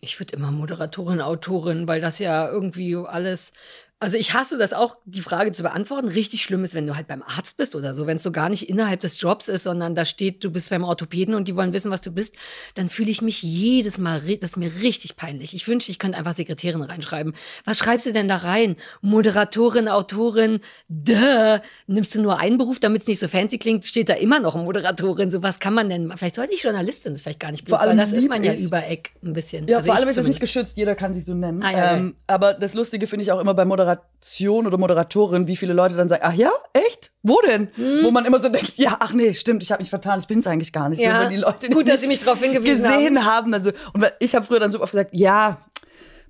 Ich 0.00 0.18
würde 0.18 0.36
immer 0.36 0.50
Moderatorin, 0.50 1.20
Autorin, 1.20 1.86
weil 1.86 2.00
das 2.00 2.18
ja 2.18 2.48
irgendwie 2.48 2.96
alles. 2.96 3.52
Also 4.00 4.16
ich 4.16 4.32
hasse 4.32 4.58
das 4.58 4.72
auch, 4.72 4.96
die 5.06 5.22
Frage 5.22 5.50
zu 5.50 5.64
beantworten. 5.64 6.06
Richtig 6.06 6.42
schlimm 6.42 6.62
ist, 6.62 6.74
wenn 6.74 6.86
du 6.86 6.94
halt 6.94 7.08
beim 7.08 7.24
Arzt 7.24 7.56
bist 7.56 7.74
oder 7.74 7.94
so, 7.94 8.06
wenn 8.06 8.18
es 8.18 8.22
so 8.22 8.30
gar 8.30 8.48
nicht 8.48 8.68
innerhalb 8.68 9.00
des 9.00 9.20
Jobs 9.20 9.48
ist, 9.48 9.64
sondern 9.64 9.96
da 9.96 10.04
steht, 10.04 10.44
du 10.44 10.50
bist 10.52 10.70
beim 10.70 10.84
Orthopäden 10.84 11.34
und 11.34 11.48
die 11.48 11.56
wollen 11.56 11.72
wissen, 11.72 11.90
was 11.90 12.00
du 12.00 12.12
bist, 12.12 12.36
dann 12.76 12.88
fühle 12.88 13.10
ich 13.10 13.22
mich 13.22 13.42
jedes 13.42 13.98
Mal, 13.98 14.20
das 14.20 14.50
ist 14.50 14.56
mir 14.56 14.70
richtig 14.82 15.16
peinlich. 15.16 15.52
Ich 15.52 15.66
wünschte, 15.66 15.90
ich 15.90 15.98
könnte 15.98 16.16
einfach 16.16 16.32
Sekretärin 16.32 16.82
reinschreiben. 16.82 17.34
Was 17.64 17.78
schreibst 17.78 18.06
du 18.06 18.12
denn 18.12 18.28
da 18.28 18.36
rein? 18.36 18.76
Moderatorin, 19.00 19.88
Autorin, 19.88 20.60
duh. 20.88 21.58
Nimmst 21.88 22.14
du 22.14 22.22
nur 22.22 22.38
einen 22.38 22.56
Beruf, 22.56 22.78
damit 22.78 23.02
es 23.02 23.08
nicht 23.08 23.18
so 23.18 23.26
fancy 23.26 23.58
klingt, 23.58 23.84
steht 23.84 24.08
da 24.10 24.14
immer 24.14 24.38
noch 24.38 24.54
Moderatorin. 24.54 25.32
So 25.32 25.42
was 25.42 25.58
kann 25.58 25.74
man 25.74 25.88
denn, 25.88 26.12
vielleicht 26.16 26.36
sollte 26.36 26.54
ich 26.54 26.62
Journalistin, 26.62 27.12
das 27.12 27.20
ist 27.20 27.22
vielleicht 27.24 27.40
gar 27.40 27.50
nicht 27.50 27.64
blöd, 27.64 27.70
Vor 27.70 27.80
allem 27.80 27.96
das 27.96 28.12
ist 28.12 28.28
man 28.28 28.44
ja 28.44 28.54
übereck 28.54 29.10
ein 29.24 29.32
bisschen. 29.32 29.66
Ja, 29.66 29.78
Also 29.78 29.86
vor 29.86 29.96
allem 29.96 30.08
ist 30.08 30.18
es 30.18 30.26
nicht 30.28 30.40
geschützt, 30.40 30.76
jeder 30.76 30.94
kann 30.94 31.14
sich 31.14 31.24
so 31.24 31.34
nennen. 31.34 31.64
Ah, 31.64 31.72
ja, 31.72 31.78
ja. 31.78 31.96
ähm, 31.96 32.14
aber 32.28 32.54
das 32.54 32.74
Lustige 32.74 33.08
finde 33.08 33.24
ich 33.24 33.32
auch 33.32 33.40
immer 33.40 33.54
bei 33.54 33.64
Moderation 33.96 34.66
oder 34.66 34.78
Moderatorin, 34.78 35.46
wie 35.46 35.56
viele 35.56 35.72
Leute 35.72 35.96
dann 35.96 36.08
sagen, 36.08 36.22
ach 36.24 36.34
ja, 36.34 36.50
echt? 36.72 37.10
Wo 37.22 37.40
denn? 37.46 37.68
Wo 38.02 38.10
man 38.10 38.24
immer 38.26 38.38
so 38.40 38.48
denkt, 38.48 38.72
ja, 38.76 38.96
ach 39.00 39.12
nee, 39.12 39.32
stimmt, 39.34 39.62
ich 39.62 39.70
habe 39.72 39.82
mich 39.82 39.90
vertan, 39.90 40.18
ich 40.18 40.26
bin 40.26 40.40
es 40.40 40.46
eigentlich 40.46 40.72
gar 40.72 40.88
nicht. 40.88 40.98
Hm. 41.00 41.06
Ja, 41.06 41.16
So, 41.16 41.22
wenn 41.24 41.30
die 41.30 41.36
Leute 41.36 41.68
gut, 41.70 41.82
das 41.88 41.94
dass 41.94 42.00
Sie 42.02 42.06
mich 42.08 42.20
drauf 42.20 42.38
hingewiesen 42.40 42.82
gesehen 42.84 43.24
haben. 43.24 43.54
Also, 43.54 43.70
und 43.92 44.02
weil- 44.02 44.12
ich 44.20 44.34
habe 44.34 44.44
früher 44.44 44.60
dann 44.60 44.72
so 44.72 44.80
oft 44.80 44.92
gesagt, 44.92 45.10
ja, 45.14 45.58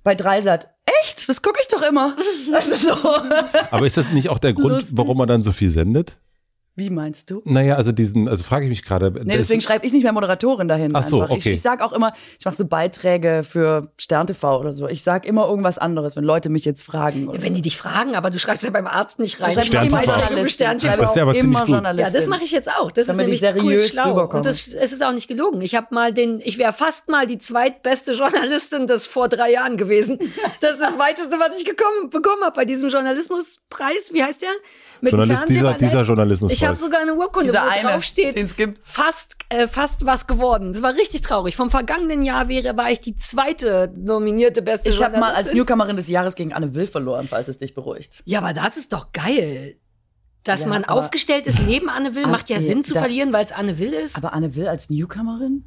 bei 0.03 0.15
Dreisat, 0.15 0.69
echt? 1.03 1.27
Das 1.27 1.41
gucke 1.41 1.59
ich 1.61 1.67
doch 1.67 1.81
immer. 1.81 2.15
also 2.53 2.75
so. 2.75 3.09
Aber 3.71 3.85
ist 3.85 3.97
das 3.97 4.11
nicht 4.11 4.29
auch 4.29 4.39
der 4.39 4.53
Grund, 4.53 4.69
Lustig. 4.75 4.91
warum 4.93 5.17
man 5.17 5.27
dann 5.27 5.43
so 5.43 5.51
viel 5.51 5.69
sendet? 5.69 6.17
Wie 6.79 6.89
meinst 6.89 7.29
du? 7.29 7.41
Naja, 7.43 7.75
also 7.75 7.91
diesen, 7.91 8.29
also 8.29 8.41
frage 8.43 8.63
ich 8.63 8.69
mich 8.69 8.83
gerade. 8.83 9.11
Nee, 9.23 9.35
deswegen 9.37 9.59
schreibe 9.59 9.85
ich 9.85 9.91
nicht 9.91 10.03
mehr 10.03 10.13
Moderatorin 10.13 10.69
dahin. 10.69 10.95
Ach 10.95 11.03
so, 11.03 11.17
einfach. 11.21 11.31
okay. 11.35 11.49
Ich, 11.49 11.55
ich 11.55 11.61
sag 11.61 11.81
auch 11.81 11.91
immer, 11.91 12.13
ich 12.39 12.45
mache 12.45 12.55
so 12.55 12.65
Beiträge 12.65 13.41
für 13.43 13.89
Stern 13.97 14.27
TV 14.27 14.59
oder 14.61 14.73
so. 14.73 14.87
Ich 14.87 15.03
sag 15.03 15.25
immer 15.25 15.47
irgendwas 15.47 15.77
anderes, 15.77 16.15
wenn 16.15 16.23
Leute 16.23 16.47
mich 16.49 16.63
jetzt 16.63 16.83
fragen. 16.85 17.27
Oder 17.27 17.41
Wenn 17.43 17.53
die 17.53 17.61
dich 17.61 17.75
fragen, 17.77 18.15
aber 18.15 18.29
du 18.29 18.39
schreibst 18.39 18.63
ja 18.63 18.69
beim 18.69 18.87
Arzt 18.87 19.19
nicht 19.19 19.41
rein. 19.41 19.49
Ich 19.49 19.55
schreibe 19.55 19.67
Stern 19.67 19.87
immer 19.87 20.01
TV. 20.01 20.11
Journalistin. 20.13 20.49
Stern 20.49 20.77
Ich 20.77 20.83
schreibe 20.83 20.95
TV. 20.97 21.03
Das 21.05 21.15
wäre 21.15 21.29
aber 21.29 21.35
immer 21.37 21.59
gut. 21.59 21.69
Journalistin. 21.69 22.13
Ja, 22.13 22.19
das 22.19 22.29
mache 22.29 22.43
ich 22.45 22.51
jetzt 22.51 22.71
auch. 22.71 22.91
Das 22.91 23.07
Damit 23.07 23.27
ist 23.27 23.35
ich 23.35 23.41
nämlich 23.41 23.63
cool 23.63 23.69
seriös 23.71 23.91
schlau. 23.91 24.09
rüberkomme. 24.11 24.37
Und 24.39 24.45
das, 24.45 24.67
es 24.69 24.93
ist 24.93 25.03
auch 25.05 25.11
nicht 25.11 25.27
gelogen. 25.27 25.59
Ich 25.61 25.75
habe 25.75 25.87
mal 25.91 26.13
den, 26.13 26.39
ich 26.43 26.57
wäre 26.57 26.71
fast 26.71 27.09
mal 27.09 27.27
die 27.27 27.37
zweitbeste 27.39 28.13
Journalistin 28.13 28.87
des 28.87 29.05
vor 29.05 29.27
drei 29.27 29.51
Jahren 29.51 29.75
gewesen. 29.75 30.17
Das 30.61 30.71
ist 30.71 30.81
das 30.81 30.97
weiteste, 30.97 31.37
was 31.39 31.57
ich 31.57 31.65
gekommen, 31.65 32.09
bekommen 32.09 32.43
habe 32.43 32.55
bei 32.55 32.65
diesem 32.65 32.89
Journalismuspreis. 32.89 34.11
Wie 34.13 34.23
heißt 34.23 34.41
der? 34.41 34.49
Mit 35.01 35.11
dem 35.13 35.19
Journalist- 35.19 35.47
dieser- 35.49 35.73
dieser 35.73 36.01
Journalismuspreis. 36.03 36.59
Ich 36.73 36.81
habe 36.81 36.85
sogar 36.85 37.01
eine 37.01 37.13
Urkunde, 37.15 37.51
Dieser 37.51 37.63
wo 37.65 37.69
eine, 37.69 37.89
drauf 37.89 38.03
steht, 38.03 38.35
den 38.35 38.45
es 38.45 38.55
gibt. 38.55 38.83
fast, 38.83 39.35
äh, 39.49 39.67
fast 39.67 40.05
was 40.05 40.27
geworden. 40.27 40.73
Das 40.73 40.81
war 40.81 40.93
richtig 40.95 41.21
traurig. 41.21 41.55
Vom 41.55 41.69
vergangenen 41.69 42.23
Jahr 42.23 42.47
wäre, 42.47 42.75
war 42.77 42.91
ich 42.91 42.99
die 42.99 43.15
zweite 43.17 43.91
nominierte 43.95 44.61
beste 44.61 44.89
Ich 44.89 45.03
habe 45.03 45.19
mal 45.19 45.33
als. 45.33 45.53
Newcomerin 45.53 45.95
des 45.95 46.07
Jahres 46.07 46.35
gegen 46.35 46.53
Anne 46.53 46.73
Will 46.75 46.87
verloren, 46.87 47.27
falls 47.27 47.47
es 47.47 47.57
dich 47.57 47.73
beruhigt. 47.75 48.21
Ja, 48.25 48.39
aber 48.39 48.53
das 48.53 48.77
ist 48.77 48.93
doch 48.93 49.11
geil. 49.13 49.77
Dass 50.43 50.61
Ja, 50.63 50.67
man 50.69 50.85
aufgestellt 50.85 51.47
ist 51.47 51.59
neben 51.59 51.89
Anne 51.89 52.15
Will, 52.15 52.25
macht 52.25 52.49
ja 52.49 52.57
nee, 52.59 52.65
Sinn 52.65 52.83
zu 52.85 52.93
da- 52.93 53.01
verlieren, 53.01 53.33
weil 53.33 53.43
es 53.43 53.51
Anne 53.51 53.77
Will 53.77 53.91
ist. 53.93 54.15
Aber 54.15 54.33
Anne 54.33 54.55
Will 54.55 54.67
als 54.67 54.89
Newcomerin? 54.89 55.65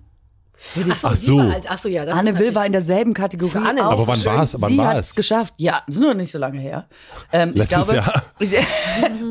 Ach 0.91 0.97
so, 0.97 1.09
Ach 1.09 1.17
so. 1.17 1.39
war 1.39 1.61
ach 1.69 1.79
so, 1.79 1.89
ja, 1.89 2.05
das 2.05 2.19
Anne 2.19 2.31
ist 2.31 2.39
Will 2.39 2.55
war 2.55 2.65
in 2.67 2.73
derselben 2.73 3.15
Kategorie. 3.15 3.59
Anne. 3.67 3.83
Aber 3.83 4.07
wann 4.07 4.17
schön. 4.17 4.27
war's? 4.27 4.55
Wann 4.61 4.71
Sie 4.73 4.79
war 4.79 4.89
hat 4.89 4.99
es? 4.99 5.15
geschafft. 5.15 5.55
Ja, 5.57 5.83
das 5.87 5.97
ist 5.97 6.03
noch 6.03 6.15
nicht 6.15 6.31
so 6.31 6.39
lange 6.39 6.61
her. 6.61 6.87
Ähm, 7.33 7.53
Letztes 7.55 7.89
ich 7.89 7.93
glaube, 7.93 7.95
Jahr. 7.97 8.23
Ich, 8.39 8.55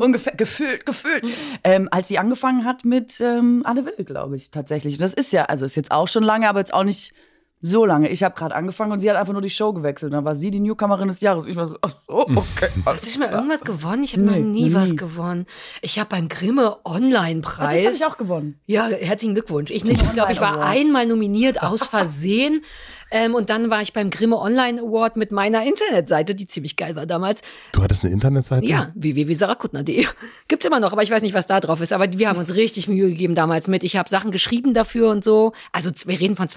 ungefähr, 0.00 0.34
gefühlt, 0.34 0.84
gefühlt. 0.86 1.24
Ähm, 1.64 1.88
als 1.90 2.08
sie 2.08 2.18
angefangen 2.18 2.64
hat 2.64 2.84
mit 2.84 3.20
ähm, 3.20 3.62
Anne 3.64 3.84
Will, 3.84 4.04
glaube 4.04 4.36
ich, 4.36 4.50
tatsächlich. 4.50 4.98
Das 4.98 5.14
ist 5.14 5.32
ja, 5.32 5.46
also 5.46 5.64
ist 5.64 5.76
jetzt 5.76 5.90
auch 5.90 6.08
schon 6.08 6.22
lange, 6.22 6.48
aber 6.48 6.58
jetzt 6.58 6.74
auch 6.74 6.84
nicht 6.84 7.12
so 7.64 7.84
lange. 7.86 8.08
Ich 8.08 8.24
habe 8.24 8.34
gerade 8.34 8.54
angefangen 8.56 8.90
und 8.90 8.98
sie 9.00 9.08
hat 9.08 9.16
einfach 9.16 9.32
nur 9.32 9.40
die 9.40 9.48
Show 9.48 9.72
gewechselt. 9.72 10.12
Dann 10.12 10.24
war 10.24 10.34
sie 10.34 10.50
die 10.50 10.58
Newcomerin 10.58 11.06
des 11.06 11.20
Jahres. 11.20 11.46
Ich 11.46 11.54
war 11.54 11.68
so, 11.68 11.76
ach 11.80 11.90
so, 11.90 12.12
okay. 12.26 12.68
Hast 12.84 13.06
du 13.06 13.10
schon 13.10 13.20
mal 13.20 13.30
irgendwas 13.30 13.60
gewonnen? 13.60 14.02
Ich 14.02 14.12
habe 14.14 14.22
noch 14.24 14.32
Nee, 14.32 14.40
nie 14.40 14.62
nie. 14.64 14.74
was 14.74 14.96
gewonnen. 14.96 15.46
Ich 15.80 15.98
habe 16.00 16.08
beim 16.10 16.28
Grimme 16.28 16.78
Online-Preis. 16.84 17.74
das 17.74 17.84
habe 17.84 17.94
ich 17.94 18.04
auch 18.06 18.18
gewonnen. 18.18 18.58
Ja, 18.66 18.88
herzlichen 18.88 19.34
Glückwunsch. 19.34 19.70
Ich, 19.70 19.84
nicht, 19.84 20.02
ich 20.02 20.12
glaube, 20.12 20.32
ich 20.32 20.40
war 20.40 20.54
Online 20.54 20.64
Award. 20.64 20.76
einmal 20.76 21.06
nominiert 21.06 21.62
aus 21.62 21.84
Versehen. 21.84 22.62
ähm, 23.12 23.34
und 23.36 23.48
dann 23.48 23.70
war 23.70 23.80
ich 23.80 23.92
beim 23.92 24.10
Grimme 24.10 24.38
Online 24.38 24.80
Award 24.80 25.16
mit 25.16 25.30
meiner 25.30 25.64
Internetseite, 25.64 26.34
die 26.34 26.46
ziemlich 26.48 26.76
geil 26.76 26.96
war 26.96 27.06
damals. 27.06 27.42
Du 27.70 27.80
hattest 27.82 28.02
eine 28.04 28.12
Internetseite? 28.12 28.66
Ja, 28.66 28.90
www.sarakutner.de. 28.96 30.06
Gibt's 30.48 30.66
immer 30.66 30.80
noch, 30.80 30.92
aber 30.92 31.04
ich 31.04 31.10
weiß 31.12 31.22
nicht, 31.22 31.34
was 31.34 31.46
da 31.46 31.60
drauf 31.60 31.80
ist. 31.80 31.92
Aber 31.92 32.12
wir 32.12 32.28
haben 32.28 32.38
uns 32.40 32.54
richtig 32.56 32.88
Mühe 32.88 33.08
gegeben 33.08 33.34
damals 33.36 33.68
mit. 33.68 33.84
Ich 33.84 33.96
habe 33.96 34.08
Sachen 34.08 34.32
geschrieben 34.32 34.74
dafür 34.74 35.10
und 35.10 35.22
so. 35.22 35.52
Also 35.72 35.90
wir 36.06 36.18
reden 36.18 36.34
von 36.36 36.48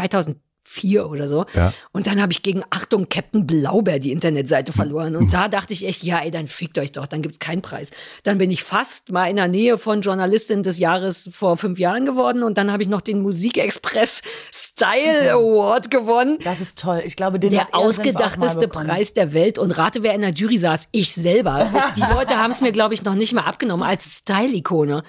2004 0.65 1.09
oder 1.09 1.27
so. 1.27 1.45
Ja. 1.53 1.73
Und 1.91 2.07
dann 2.07 2.21
habe 2.21 2.33
ich 2.33 2.43
gegen 2.43 2.63
Achtung 2.69 3.07
Captain 3.09 3.45
Blaubeer 3.47 3.99
die 3.99 4.11
Internetseite 4.11 4.73
verloren. 4.73 5.15
Und 5.15 5.33
da 5.33 5.47
dachte 5.47 5.73
ich 5.73 5.87
echt, 5.87 6.03
ja, 6.03 6.19
ey, 6.19 6.31
dann 6.31 6.47
fickt 6.47 6.77
euch 6.77 6.91
doch, 6.91 7.07
dann 7.07 7.21
gibt's 7.21 7.39
keinen 7.39 7.61
Preis. 7.61 7.91
Dann 8.23 8.37
bin 8.37 8.51
ich 8.51 8.63
fast 8.63 9.11
mal 9.11 9.29
in 9.29 9.35
der 9.35 9.47
Nähe 9.47 9.77
von 9.77 10.01
Journalistin 10.01 10.63
des 10.63 10.79
Jahres 10.79 11.29
vor 11.31 11.57
fünf 11.57 11.79
Jahren 11.79 12.05
geworden. 12.05 12.43
Und 12.43 12.57
dann 12.57 12.71
habe 12.71 12.83
ich 12.83 12.89
noch 12.89 13.01
den 13.01 13.21
Musikexpress 13.21 14.21
Style 14.53 15.31
Award 15.31 15.91
gewonnen. 15.91 16.37
Das 16.43 16.59
ist 16.59 16.79
toll. 16.79 17.01
Ich 17.05 17.15
glaube, 17.15 17.39
den 17.39 17.51
Der 17.51 17.61
er 17.71 17.75
ausgedachteste. 17.75 18.67
Preis 18.67 19.13
der 19.13 19.33
Welt. 19.33 19.57
Und 19.57 19.71
rate, 19.77 20.03
wer 20.03 20.13
in 20.13 20.21
der 20.21 20.31
Jury 20.31 20.57
saß? 20.57 20.89
Ich 20.91 21.13
selber. 21.13 21.71
Ich, 21.73 22.03
die 22.03 22.13
Leute 22.13 22.37
haben 22.37 22.51
es 22.51 22.61
mir, 22.61 22.71
glaube 22.71 22.93
ich, 22.93 23.03
noch 23.03 23.15
nicht 23.15 23.33
mal 23.33 23.43
abgenommen 23.43 23.87
als 23.87 24.17
Style-Ikone. 24.17 25.03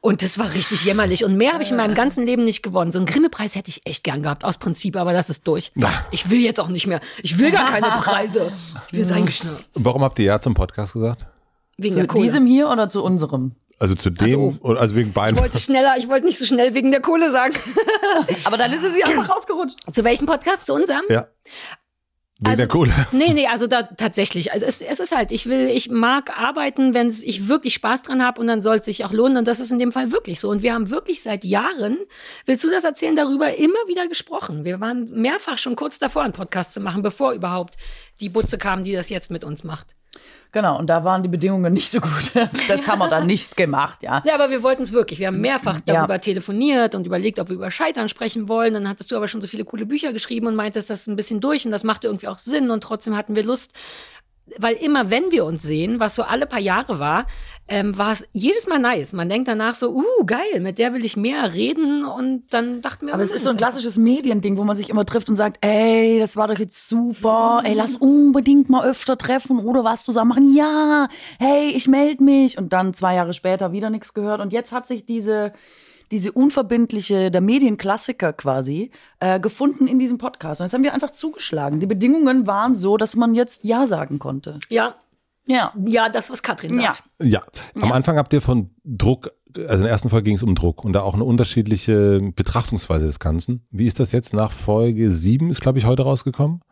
Und 0.00 0.22
das 0.22 0.38
war 0.38 0.52
richtig 0.54 0.84
jämmerlich. 0.84 1.24
Und 1.24 1.36
mehr 1.36 1.52
habe 1.52 1.62
ich 1.62 1.70
in 1.70 1.76
meinem 1.76 1.94
ganzen 1.94 2.24
Leben 2.26 2.44
nicht 2.44 2.62
gewonnen. 2.62 2.92
So 2.92 2.98
einen 2.98 3.06
Grimme-Preis 3.06 3.56
hätte 3.56 3.70
ich 3.70 3.80
echt 3.84 4.04
gern 4.04 4.22
gehabt, 4.22 4.44
aus 4.44 4.58
Prinzip, 4.58 4.96
aber 4.96 5.12
das 5.12 5.28
ist 5.30 5.46
durch. 5.48 5.72
Ich 6.12 6.30
will 6.30 6.40
jetzt 6.40 6.60
auch 6.60 6.68
nicht 6.68 6.86
mehr. 6.86 7.00
Ich 7.22 7.38
will 7.38 7.50
gar 7.50 7.66
keine 7.70 7.88
Preise. 7.88 8.52
Ich 8.88 8.92
will 8.92 9.04
sein 9.04 9.26
geschnappt. 9.26 9.68
Warum 9.74 10.02
habt 10.02 10.18
ihr 10.18 10.26
ja 10.26 10.40
zum 10.40 10.54
Podcast 10.54 10.92
gesagt? 10.92 11.26
Wegen 11.76 11.94
Zu 11.94 11.98
der 12.00 12.06
Kohle. 12.06 12.22
diesem 12.22 12.46
hier 12.46 12.68
oder 12.70 12.88
zu 12.88 13.02
unserem? 13.02 13.56
Also 13.78 13.94
zu 13.94 14.08
dem, 14.08 14.30
so. 14.30 14.54
oder 14.60 14.80
also 14.80 14.94
wegen 14.94 15.08
ich 15.08 15.14
beiden. 15.14 15.38
wollte 15.38 15.58
schneller, 15.58 15.96
ich 15.98 16.08
wollte 16.08 16.24
nicht 16.24 16.38
so 16.38 16.46
schnell 16.46 16.72
wegen 16.72 16.90
der 16.90 17.00
Kohle 17.02 17.30
sagen. 17.30 17.54
Aber 18.44 18.56
dann 18.56 18.72
ist 18.72 18.82
es 18.82 18.96
ja 18.96 19.06
einfach 19.06 19.28
rausgerutscht. 19.28 19.76
Zu 19.92 20.02
welchem 20.04 20.24
Podcast? 20.26 20.64
Zu 20.66 20.72
unserem? 20.74 21.02
Ja. 21.10 21.26
Wegen 22.38 22.50
Also- 22.50 22.56
der 22.58 22.68
Kohle. 22.68 22.92
Nee, 23.12 23.32
nee, 23.32 23.46
also 23.46 23.66
da 23.66 23.82
tatsächlich. 23.82 24.52
Also 24.52 24.66
es, 24.66 24.82
es 24.82 25.00
ist 25.00 25.14
halt, 25.16 25.32
ich 25.32 25.46
will, 25.46 25.68
ich 25.68 25.88
mag 25.90 26.38
arbeiten, 26.38 26.92
wenn 26.92 27.08
ich 27.08 27.48
wirklich 27.48 27.74
Spaß 27.74 28.02
dran 28.02 28.22
habe 28.22 28.40
und 28.40 28.46
dann 28.46 28.60
soll 28.60 28.76
es 28.76 28.84
sich 28.84 29.04
auch 29.06 29.12
lohnen. 29.12 29.38
Und 29.38 29.48
das 29.48 29.58
ist 29.60 29.70
in 29.72 29.78
dem 29.78 29.90
Fall 29.90 30.12
wirklich 30.12 30.38
so. 30.40 30.50
Und 30.50 30.62
wir 30.62 30.74
haben 30.74 30.90
wirklich 30.90 31.22
seit 31.22 31.44
Jahren, 31.44 31.96
willst 32.44 32.62
du 32.64 32.70
das 32.70 32.84
erzählen, 32.84 33.16
darüber 33.16 33.56
immer 33.56 33.78
wieder 33.88 34.06
gesprochen. 34.06 34.64
Wir 34.64 34.80
waren 34.80 35.08
mehrfach 35.12 35.56
schon 35.56 35.76
kurz 35.76 35.98
davor, 35.98 36.22
einen 36.24 36.34
Podcast 36.34 36.74
zu 36.74 36.80
machen, 36.80 37.00
bevor 37.02 37.32
überhaupt 37.32 37.76
die 38.20 38.28
Butze 38.28 38.58
kam, 38.58 38.84
die 38.84 38.92
das 38.92 39.08
jetzt 39.08 39.30
mit 39.30 39.42
uns 39.42 39.64
macht. 39.64 39.94
Genau, 40.52 40.78
und 40.78 40.86
da 40.88 41.04
waren 41.04 41.22
die 41.22 41.28
Bedingungen 41.28 41.72
nicht 41.74 41.90
so 41.90 42.00
gut. 42.00 42.32
Das 42.68 42.88
haben 42.88 42.98
wir 43.00 43.08
dann 43.08 43.26
nicht 43.26 43.56
gemacht, 43.56 44.02
ja. 44.02 44.22
Ja, 44.24 44.34
aber 44.34 44.48
wir 44.50 44.62
wollten 44.62 44.82
es 44.84 44.92
wirklich. 44.92 45.18
Wir 45.18 45.26
haben 45.26 45.40
mehrfach 45.40 45.80
Ja. 45.86 45.94
darüber 45.96 46.18
telefoniert 46.20 46.94
und 46.94 47.06
überlegt, 47.06 47.38
ob 47.38 47.48
wir 47.48 47.56
über 47.56 47.70
Scheitern 47.70 48.08
sprechen 48.08 48.48
wollen. 48.48 48.72
Dann 48.74 48.88
hattest 48.88 49.10
du 49.10 49.16
aber 49.16 49.28
schon 49.28 49.42
so 49.42 49.48
viele 49.48 49.64
coole 49.64 49.84
Bücher 49.86 50.12
geschrieben 50.14 50.46
und 50.46 50.54
meintest, 50.54 50.88
das 50.88 51.00
ist 51.00 51.06
ein 51.08 51.16
bisschen 51.16 51.40
durch 51.40 51.66
und 51.66 51.72
das 51.72 51.84
machte 51.84 52.06
irgendwie 52.06 52.28
auch 52.28 52.38
Sinn 52.38 52.70
und 52.70 52.82
trotzdem 52.82 53.16
hatten 53.16 53.36
wir 53.36 53.42
Lust. 53.44 53.72
Weil 54.58 54.74
immer, 54.76 55.10
wenn 55.10 55.32
wir 55.32 55.44
uns 55.44 55.62
sehen, 55.62 55.98
was 56.00 56.14
so 56.14 56.22
alle 56.22 56.46
paar 56.46 56.60
Jahre 56.60 57.00
war, 57.00 57.26
ähm, 57.68 57.98
war 57.98 58.12
es 58.12 58.28
jedes 58.32 58.66
Mal 58.66 58.78
nice. 58.78 59.12
Man 59.12 59.28
denkt 59.28 59.48
danach 59.48 59.74
so, 59.74 59.94
uh, 59.94 60.24
geil, 60.24 60.60
mit 60.60 60.78
der 60.78 60.92
will 60.94 61.04
ich 61.04 61.16
mehr 61.16 61.52
reden 61.54 62.04
und 62.04 62.44
dann 62.50 62.80
dachten 62.80 63.06
wir, 63.06 63.14
Aber 63.14 63.22
es 63.22 63.30
nein, 63.30 63.36
ist 63.36 63.44
so 63.44 63.50
ein 63.50 63.56
klassisches 63.56 63.98
Mediending, 63.98 64.56
wo 64.56 64.64
man 64.64 64.76
sich 64.76 64.90
immer 64.90 65.04
trifft 65.04 65.28
und 65.28 65.36
sagt, 65.36 65.58
ey, 65.64 66.18
das 66.18 66.36
war 66.36 66.48
doch 66.48 66.58
jetzt 66.58 66.88
super, 66.88 67.62
ey, 67.64 67.74
lass 67.74 67.96
unbedingt 67.96 68.68
mal 68.68 68.84
öfter 68.84 69.18
treffen 69.18 69.58
oder 69.58 69.82
was 69.84 70.04
zusammen 70.04 70.28
machen. 70.28 70.54
Ja, 70.54 71.08
hey, 71.38 71.70
ich 71.70 71.88
melde 71.88 72.22
mich. 72.22 72.58
Und 72.58 72.72
dann 72.72 72.94
zwei 72.94 73.14
Jahre 73.14 73.32
später 73.32 73.72
wieder 73.72 73.90
nichts 73.90 74.14
gehört. 74.14 74.40
Und 74.40 74.52
jetzt 74.52 74.72
hat 74.72 74.86
sich 74.86 75.04
diese, 75.04 75.52
diese 76.10 76.32
unverbindliche, 76.32 77.30
der 77.30 77.40
Medienklassiker 77.40 78.32
quasi, 78.32 78.90
äh, 79.20 79.40
gefunden 79.40 79.86
in 79.86 79.98
diesem 79.98 80.18
Podcast. 80.18 80.60
Und 80.60 80.66
jetzt 80.66 80.74
haben 80.74 80.84
wir 80.84 80.94
einfach 80.94 81.10
zugeschlagen. 81.10 81.80
Die 81.80 81.86
Bedingungen 81.86 82.46
waren 82.46 82.74
so, 82.74 82.96
dass 82.96 83.16
man 83.16 83.34
jetzt 83.34 83.64
Ja 83.64 83.86
sagen 83.86 84.18
konnte. 84.18 84.60
Ja, 84.68 84.94
Ja. 85.48 85.72
ja, 85.86 86.08
das, 86.08 86.30
was 86.30 86.42
Katrin 86.42 86.74
Ja. 86.80 86.94
sagt. 86.94 87.02
Ja, 87.20 87.42
am 87.80 87.92
Anfang 87.92 88.16
habt 88.16 88.32
ihr 88.32 88.42
von 88.42 88.70
Druck, 88.84 89.30
also 89.56 89.74
in 89.76 89.82
der 89.82 89.90
ersten 89.90 90.10
Folge 90.10 90.24
ging 90.24 90.36
es 90.36 90.42
um 90.42 90.54
Druck 90.54 90.84
und 90.84 90.92
da 90.92 91.02
auch 91.02 91.14
eine 91.14 91.24
unterschiedliche 91.24 92.20
Betrachtungsweise 92.34 93.06
des 93.06 93.20
Ganzen. 93.20 93.66
Wie 93.70 93.86
ist 93.86 94.00
das 94.00 94.12
jetzt 94.12 94.34
nach 94.34 94.50
Folge 94.52 95.10
7 95.10 95.50
ist, 95.50 95.60
glaube 95.60 95.78
ich, 95.78 95.84
heute 95.86 96.02
rausgekommen? 96.02 96.62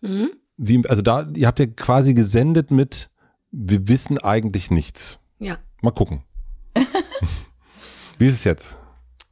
Mhm. 0.00 0.30
Wie, 0.56 0.86
also 0.88 1.02
da, 1.02 1.26
ihr 1.34 1.46
habt 1.46 1.58
ja 1.58 1.66
quasi 1.66 2.14
gesendet 2.14 2.70
mit, 2.70 3.10
wir 3.50 3.88
wissen 3.88 4.18
eigentlich 4.18 4.70
nichts. 4.70 5.18
Ja. 5.38 5.58
Mal 5.82 5.90
gucken. 5.90 6.22
Wie 8.18 8.26
ist 8.26 8.34
es 8.34 8.44
jetzt? 8.44 8.76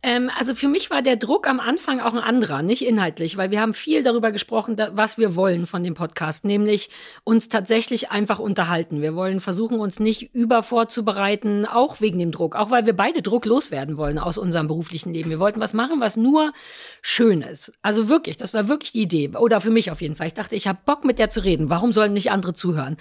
Ähm, 0.00 0.30
also 0.38 0.54
für 0.54 0.68
mich 0.68 0.90
war 0.90 1.02
der 1.02 1.16
Druck 1.16 1.48
am 1.48 1.58
Anfang 1.58 1.98
auch 2.00 2.14
ein 2.14 2.20
anderer, 2.20 2.62
nicht 2.62 2.86
inhaltlich, 2.86 3.36
weil 3.36 3.50
wir 3.50 3.60
haben 3.60 3.74
viel 3.74 4.04
darüber 4.04 4.30
gesprochen, 4.30 4.76
da, 4.76 4.90
was 4.96 5.18
wir 5.18 5.34
wollen 5.34 5.66
von 5.66 5.82
dem 5.82 5.94
Podcast, 5.94 6.44
nämlich 6.44 6.90
uns 7.24 7.48
tatsächlich 7.48 8.12
einfach 8.12 8.38
unterhalten. 8.38 9.02
Wir 9.02 9.16
wollen 9.16 9.40
versuchen, 9.40 9.80
uns 9.80 9.98
nicht 9.98 10.34
über 10.34 10.62
vorzubereiten, 10.62 11.66
auch 11.66 12.00
wegen 12.00 12.20
dem 12.20 12.30
Druck, 12.30 12.54
auch 12.54 12.70
weil 12.70 12.86
wir 12.86 12.94
beide 12.94 13.22
Druck 13.22 13.44
loswerden 13.44 13.96
wollen 13.96 14.20
aus 14.20 14.38
unserem 14.38 14.68
beruflichen 14.68 15.12
Leben. 15.12 15.30
Wir 15.30 15.40
wollten 15.40 15.60
was 15.60 15.74
machen, 15.74 16.00
was 16.00 16.16
nur 16.16 16.52
schön 17.02 17.42
ist. 17.42 17.72
Also 17.82 18.08
wirklich, 18.08 18.36
das 18.36 18.54
war 18.54 18.68
wirklich 18.68 18.92
die 18.92 19.02
Idee. 19.02 19.30
Oder 19.36 19.60
für 19.60 19.70
mich 19.70 19.90
auf 19.90 20.00
jeden 20.00 20.14
Fall. 20.14 20.28
Ich 20.28 20.34
dachte, 20.34 20.54
ich 20.54 20.68
habe 20.68 20.78
Bock 20.86 21.04
mit 21.04 21.18
der 21.18 21.28
zu 21.28 21.42
reden. 21.42 21.70
Warum 21.70 21.90
sollen 21.90 22.12
nicht 22.12 22.30
andere 22.30 22.54
zuhören? 22.54 22.96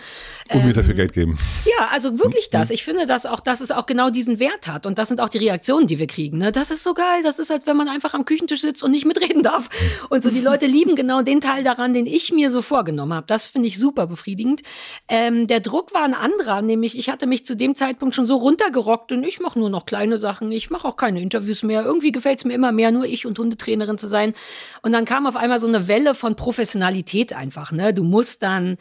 Und 0.52 0.64
mir 0.64 0.70
Ähm, 0.70 0.74
dafür 0.74 0.96
Geld 0.96 1.14
geben. 1.14 1.38
Ja, 1.66 1.90
also 1.92 2.18
wirklich 2.18 2.50
das. 2.50 2.72
Ich 2.72 2.84
finde 2.84 3.06
das 3.06 3.28
auch, 3.28 3.40
dass 3.40 3.62
es 3.62 3.70
auch 3.70 3.86
genau 3.86 4.10
diesen 4.10 4.40
Wert 4.40 4.68
hat. 4.68 4.88
Und 4.88 4.98
das 4.98 5.10
sind 5.10 5.22
auch 5.22 5.30
die 5.30 5.38
Reaktionen, 5.38 5.86
die 5.86 6.00
wir 6.00 6.08
kriegen. 6.08 6.40
Ne? 6.40 6.52
Das 6.52 6.72
ist 6.72 6.87
so 6.88 6.94
geil. 6.94 7.22
Das 7.24 7.38
ist, 7.38 7.52
als 7.52 7.68
wenn 7.68 7.76
man 7.76 7.90
einfach 7.90 8.14
am 8.14 8.24
Küchentisch 8.24 8.62
sitzt 8.62 8.82
und 8.82 8.92
nicht 8.92 9.06
mitreden 9.06 9.44
darf. 9.44 9.70
Und 10.10 10.24
so 10.24 10.30
die 10.30 10.40
Leute 10.40 10.66
lieben 10.66 10.96
genau 10.96 11.22
den 11.22 11.42
Teil 11.42 11.64
daran, 11.64 11.94
den 11.94 12.06
ich 12.06 12.32
mir 12.32 12.50
so 12.50 12.62
vorgenommen 12.62 13.14
habe. 13.14 13.28
Das 13.28 13.46
finde 13.46 13.68
ich 13.68 13.78
super 13.78 14.08
befriedigend. 14.08 14.62
Ähm, 15.10 15.48
der 15.48 15.60
Druck 15.60 15.94
war 15.94 16.04
ein 16.04 16.14
anderer, 16.14 16.62
nämlich 16.62 16.98
ich 16.98 17.10
hatte 17.10 17.28
mich 17.28 17.46
zu 17.46 17.56
dem 17.56 17.76
Zeitpunkt 17.76 18.16
schon 18.16 18.26
so 18.26 18.38
runtergerockt 18.38 19.12
und 19.12 19.24
ich 19.26 19.40
mache 19.40 19.60
nur 19.60 19.70
noch 19.70 19.86
kleine 19.86 20.18
Sachen. 20.18 20.52
Ich 20.52 20.70
mache 20.70 20.88
auch 20.88 20.96
keine 20.96 21.22
Interviews 21.22 21.64
mehr. 21.64 21.84
Irgendwie 21.84 22.12
gefällt 22.12 22.38
es 22.38 22.46
mir 22.46 22.54
immer 22.54 22.72
mehr, 22.72 22.92
nur 22.92 23.06
ich 23.06 23.26
und 23.26 23.38
Hundetrainerin 23.38 23.98
zu 23.98 24.08
sein. 24.08 24.34
Und 24.82 24.94
dann 24.94 25.04
kam 25.04 25.28
auf 25.28 25.36
einmal 25.36 25.60
so 25.60 25.68
eine 25.68 25.88
Welle 25.88 26.16
von 26.16 26.36
Professionalität 26.36 27.34
einfach. 27.34 27.72
Ne? 27.74 27.94
Du 27.94 28.04
musst 28.04 28.44
dann 28.44 28.78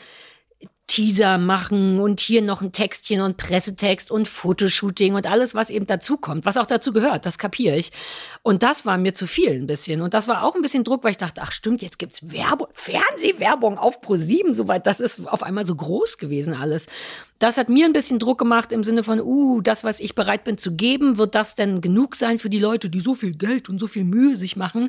Teaser 0.96 1.36
machen 1.36 2.00
und 2.00 2.20
hier 2.20 2.40
noch 2.40 2.62
ein 2.62 2.72
Textchen 2.72 3.20
und 3.20 3.36
Pressetext 3.36 4.10
und 4.10 4.26
Fotoshooting 4.26 5.14
und 5.14 5.26
alles, 5.26 5.54
was 5.54 5.68
eben 5.68 5.86
dazu 5.86 6.16
kommt, 6.16 6.46
was 6.46 6.56
auch 6.56 6.64
dazu 6.64 6.90
gehört, 6.90 7.26
das 7.26 7.36
kapiere 7.36 7.76
ich. 7.76 7.92
Und 8.42 8.62
das 8.62 8.86
war 8.86 8.96
mir 8.96 9.12
zu 9.12 9.26
viel 9.26 9.50
ein 9.50 9.66
bisschen. 9.66 10.00
Und 10.00 10.14
das 10.14 10.26
war 10.26 10.42
auch 10.42 10.54
ein 10.54 10.62
bisschen 10.62 10.84
Druck, 10.84 11.04
weil 11.04 11.10
ich 11.10 11.18
dachte, 11.18 11.42
ach 11.44 11.52
stimmt, 11.52 11.82
jetzt 11.82 11.98
gibt's 11.98 12.32
Werbung, 12.32 12.68
Fernsehwerbung 12.72 13.76
auf 13.76 14.00
Pro7, 14.00 14.54
soweit, 14.54 14.86
das 14.86 15.00
ist 15.00 15.28
auf 15.28 15.42
einmal 15.42 15.66
so 15.66 15.74
groß 15.74 16.16
gewesen 16.16 16.54
alles. 16.54 16.86
Das 17.38 17.58
hat 17.58 17.68
mir 17.68 17.84
ein 17.84 17.92
bisschen 17.92 18.18
Druck 18.18 18.38
gemacht 18.38 18.72
im 18.72 18.82
Sinne 18.82 19.02
von, 19.02 19.20
uh, 19.20 19.60
das, 19.60 19.84
was 19.84 20.00
ich 20.00 20.14
bereit 20.14 20.44
bin 20.44 20.56
zu 20.56 20.74
geben, 20.74 21.18
wird 21.18 21.34
das 21.34 21.54
denn 21.54 21.82
genug 21.82 22.16
sein 22.16 22.38
für 22.38 22.48
die 22.48 22.58
Leute, 22.58 22.88
die 22.88 23.00
so 23.00 23.14
viel 23.14 23.34
Geld 23.34 23.68
und 23.68 23.78
so 23.78 23.86
viel 23.86 24.04
Mühe 24.04 24.38
sich 24.38 24.56
machen? 24.56 24.88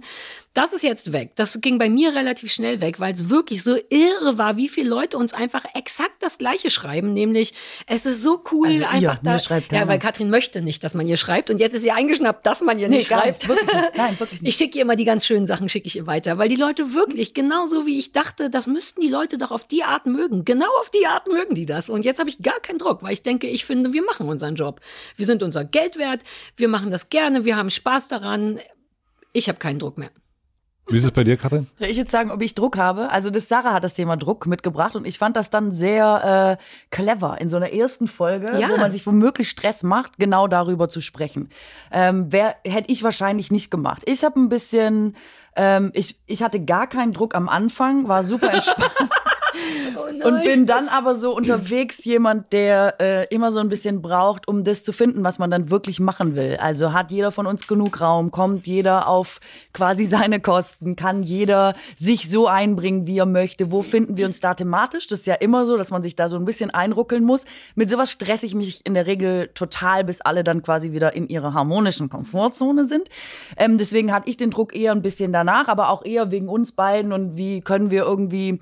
Das 0.53 0.71
ist 0.71 0.83
jetzt 0.83 1.11
weg. 1.11 1.33
Das 1.35 1.59
ging 1.59 1.77
bei 1.77 1.89
mir 1.89 2.15
relativ 2.15 2.53
schnell 2.53 2.79
weg, 2.79 3.01
weil 3.01 3.13
es 3.13 3.29
wirklich 3.29 3.63
so 3.63 3.75
irre 3.89 4.37
war, 4.37 4.55
wie 4.55 4.69
viele 4.69 4.89
Leute 4.89 5.17
uns 5.17 5.33
einfach 5.33 5.65
exakt 5.97 6.21
das 6.21 6.37
Gleiche 6.37 6.69
schreiben, 6.69 7.13
nämlich 7.13 7.53
es 7.87 8.05
ist 8.05 8.21
so 8.21 8.43
cool, 8.51 8.67
Also 8.67 8.81
ihr, 8.81 8.89
einfach 8.89 9.21
mir 9.23 9.31
da. 9.31 9.39
schreibt 9.39 9.71
ja, 9.71 9.87
weil 9.87 9.97
Katrin 9.97 10.29
möchte 10.29 10.61
nicht, 10.61 10.83
dass 10.83 10.93
man 10.93 11.07
ihr 11.07 11.17
schreibt 11.17 11.49
und 11.49 11.59
jetzt 11.59 11.73
ist 11.73 11.85
ihr 11.85 11.95
eingeschnappt, 11.95 12.45
dass 12.45 12.61
man 12.61 12.77
ihr 12.77 12.87
Nee, 12.87 12.97
nicht 12.97 13.09
gar 13.09 13.21
schreibt. 13.23 13.39
nicht. 13.39 13.47
Wirklich 13.49 13.73
nicht. 13.73 13.91
Nein, 13.97 14.19
wirklich 14.19 14.41
nicht. 14.41 14.49
Ich 14.49 14.55
schicke 14.57 14.77
ihr 14.77 14.83
immer 14.83 14.95
die 14.95 15.05
ganz 15.05 15.25
schönen 15.25 15.47
Sachen, 15.47 15.69
schicke 15.69 15.87
ich 15.87 15.95
ihr 15.95 16.05
weiter, 16.05 16.37
weil 16.37 16.49
die 16.49 16.55
Leute 16.55 16.93
wirklich 16.93 17.33
genauso 17.33 17.85
wie 17.87 17.97
ich 17.97 18.11
dachte, 18.11 18.49
das 18.49 18.67
müssten 18.67 19.01
die 19.01 19.07
Leute 19.09 19.37
doch 19.39 19.51
auf 19.51 19.65
die 19.67 19.83
Art 19.83 20.05
mögen. 20.05 20.45
Genau 20.45 20.69
auf 20.79 20.91
die 20.91 21.05
Art 21.07 21.27
mögen 21.27 21.55
die 21.55 21.65
das. 21.65 21.89
Und 21.89 22.05
jetzt 22.05 22.19
habe 22.19 22.29
ich 22.29 22.41
gar 22.43 22.59
keinen 22.59 22.77
Druck, 22.77 23.01
weil 23.01 23.13
ich 23.13 23.23
denke, 23.23 23.47
ich 23.47 23.65
finde, 23.65 23.91
wir 23.93 24.03
machen 24.03 24.27
unseren 24.29 24.55
Job. 24.55 24.81
Wir 25.15 25.25
sind 25.25 25.41
unser 25.41 25.65
Geld 25.65 25.97
wert, 25.97 26.21
wir 26.55 26.67
machen 26.67 26.91
das 26.91 27.09
gerne, 27.09 27.43
wir 27.45 27.55
haben 27.55 27.69
Spaß 27.71 28.07
daran. 28.07 28.59
Ich 29.33 29.49
habe 29.49 29.57
keinen 29.59 29.79
Druck 29.79 29.97
mehr. 29.97 30.11
Wie 30.89 30.97
ist 30.97 31.03
es 31.03 31.11
bei 31.11 31.23
dir, 31.23 31.35
Katrin? 31.37 31.67
Soll 31.79 31.89
ich 31.89 31.97
jetzt 31.97 32.11
sagen, 32.11 32.31
ob 32.31 32.41
ich 32.41 32.55
Druck 32.55 32.77
habe? 32.77 33.09
Also 33.11 33.29
das 33.29 33.47
Sarah 33.49 33.73
hat 33.73 33.83
das 33.83 33.93
Thema 33.93 34.15
Druck 34.15 34.45
mitgebracht 34.45 34.95
und 34.95 35.05
ich 35.05 35.17
fand 35.19 35.35
das 35.35 35.49
dann 35.49 35.71
sehr 35.71 36.57
äh, 36.59 36.63
clever 36.91 37.37
in 37.41 37.49
so 37.49 37.57
einer 37.57 37.73
ersten 37.73 38.07
Folge, 38.07 38.57
Ja. 38.57 38.69
wo 38.69 38.77
man 38.77 38.89
sich 38.91 39.05
womöglich 39.05 39.49
Stress 39.49 39.83
macht, 39.83 40.17
genau 40.17 40.47
darüber 40.47 40.87
zu 40.87 41.01
sprechen. 41.01 41.49
Ähm, 41.91 42.27
wer 42.29 42.55
hätte 42.63 42.89
ich 42.91 43.03
wahrscheinlich 43.03 43.51
nicht 43.51 43.69
gemacht. 43.69 44.03
Ich 44.05 44.23
habe 44.23 44.39
ein 44.39 44.47
bisschen, 44.49 45.15
ähm, 45.57 45.91
ich 45.93 46.19
ich 46.25 46.41
hatte 46.41 46.63
gar 46.63 46.87
keinen 46.87 47.11
Druck 47.11 47.35
am 47.35 47.49
Anfang, 47.49 48.07
war 48.07 48.23
super 48.23 48.53
entspannt. 48.53 48.91
Und 50.23 50.43
bin 50.43 50.65
dann 50.65 50.87
aber 50.87 51.15
so 51.15 51.35
unterwegs 51.35 52.03
jemand, 52.05 52.53
der 52.53 52.95
äh, 52.99 53.27
immer 53.33 53.51
so 53.51 53.59
ein 53.59 53.69
bisschen 53.69 54.01
braucht, 54.01 54.47
um 54.47 54.63
das 54.63 54.83
zu 54.83 54.91
finden, 54.91 55.23
was 55.23 55.39
man 55.39 55.51
dann 55.51 55.69
wirklich 55.69 55.99
machen 55.99 56.35
will. 56.35 56.57
Also 56.59 56.93
hat 56.93 57.11
jeder 57.11 57.31
von 57.31 57.45
uns 57.45 57.67
genug 57.67 58.01
Raum, 58.01 58.31
kommt 58.31 58.67
jeder 58.67 59.07
auf 59.07 59.39
quasi 59.73 60.05
seine 60.05 60.39
Kosten, 60.39 60.95
kann 60.95 61.23
jeder 61.23 61.73
sich 61.95 62.29
so 62.29 62.47
einbringen, 62.47 63.07
wie 63.07 63.17
er 63.17 63.25
möchte. 63.25 63.71
Wo 63.71 63.81
finden 63.83 64.17
wir 64.17 64.25
uns 64.25 64.39
da 64.39 64.53
thematisch? 64.53 65.07
Das 65.07 65.19
ist 65.19 65.27
ja 65.27 65.35
immer 65.35 65.65
so, 65.65 65.77
dass 65.77 65.91
man 65.91 66.03
sich 66.03 66.15
da 66.15 66.29
so 66.29 66.37
ein 66.37 66.45
bisschen 66.45 66.69
einruckeln 66.69 67.23
muss. 67.23 67.45
Mit 67.75 67.89
sowas 67.89 68.11
stresse 68.11 68.45
ich 68.45 68.55
mich 68.55 68.85
in 68.85 68.93
der 68.93 69.07
Regel 69.07 69.49
total, 69.53 70.03
bis 70.03 70.21
alle 70.21 70.43
dann 70.43 70.63
quasi 70.63 70.91
wieder 70.91 71.15
in 71.15 71.27
ihrer 71.27 71.53
harmonischen 71.53 72.09
Komfortzone 72.09 72.85
sind. 72.85 73.09
Ähm, 73.57 73.77
deswegen 73.77 74.13
hatte 74.13 74.29
ich 74.29 74.37
den 74.37 74.51
Druck 74.51 74.75
eher 74.75 74.91
ein 74.91 75.01
bisschen 75.01 75.33
danach, 75.33 75.67
aber 75.67 75.89
auch 75.89 76.05
eher 76.05 76.31
wegen 76.31 76.49
uns 76.49 76.71
beiden 76.71 77.13
und 77.13 77.37
wie 77.37 77.61
können 77.61 77.91
wir 77.91 78.03
irgendwie 78.03 78.59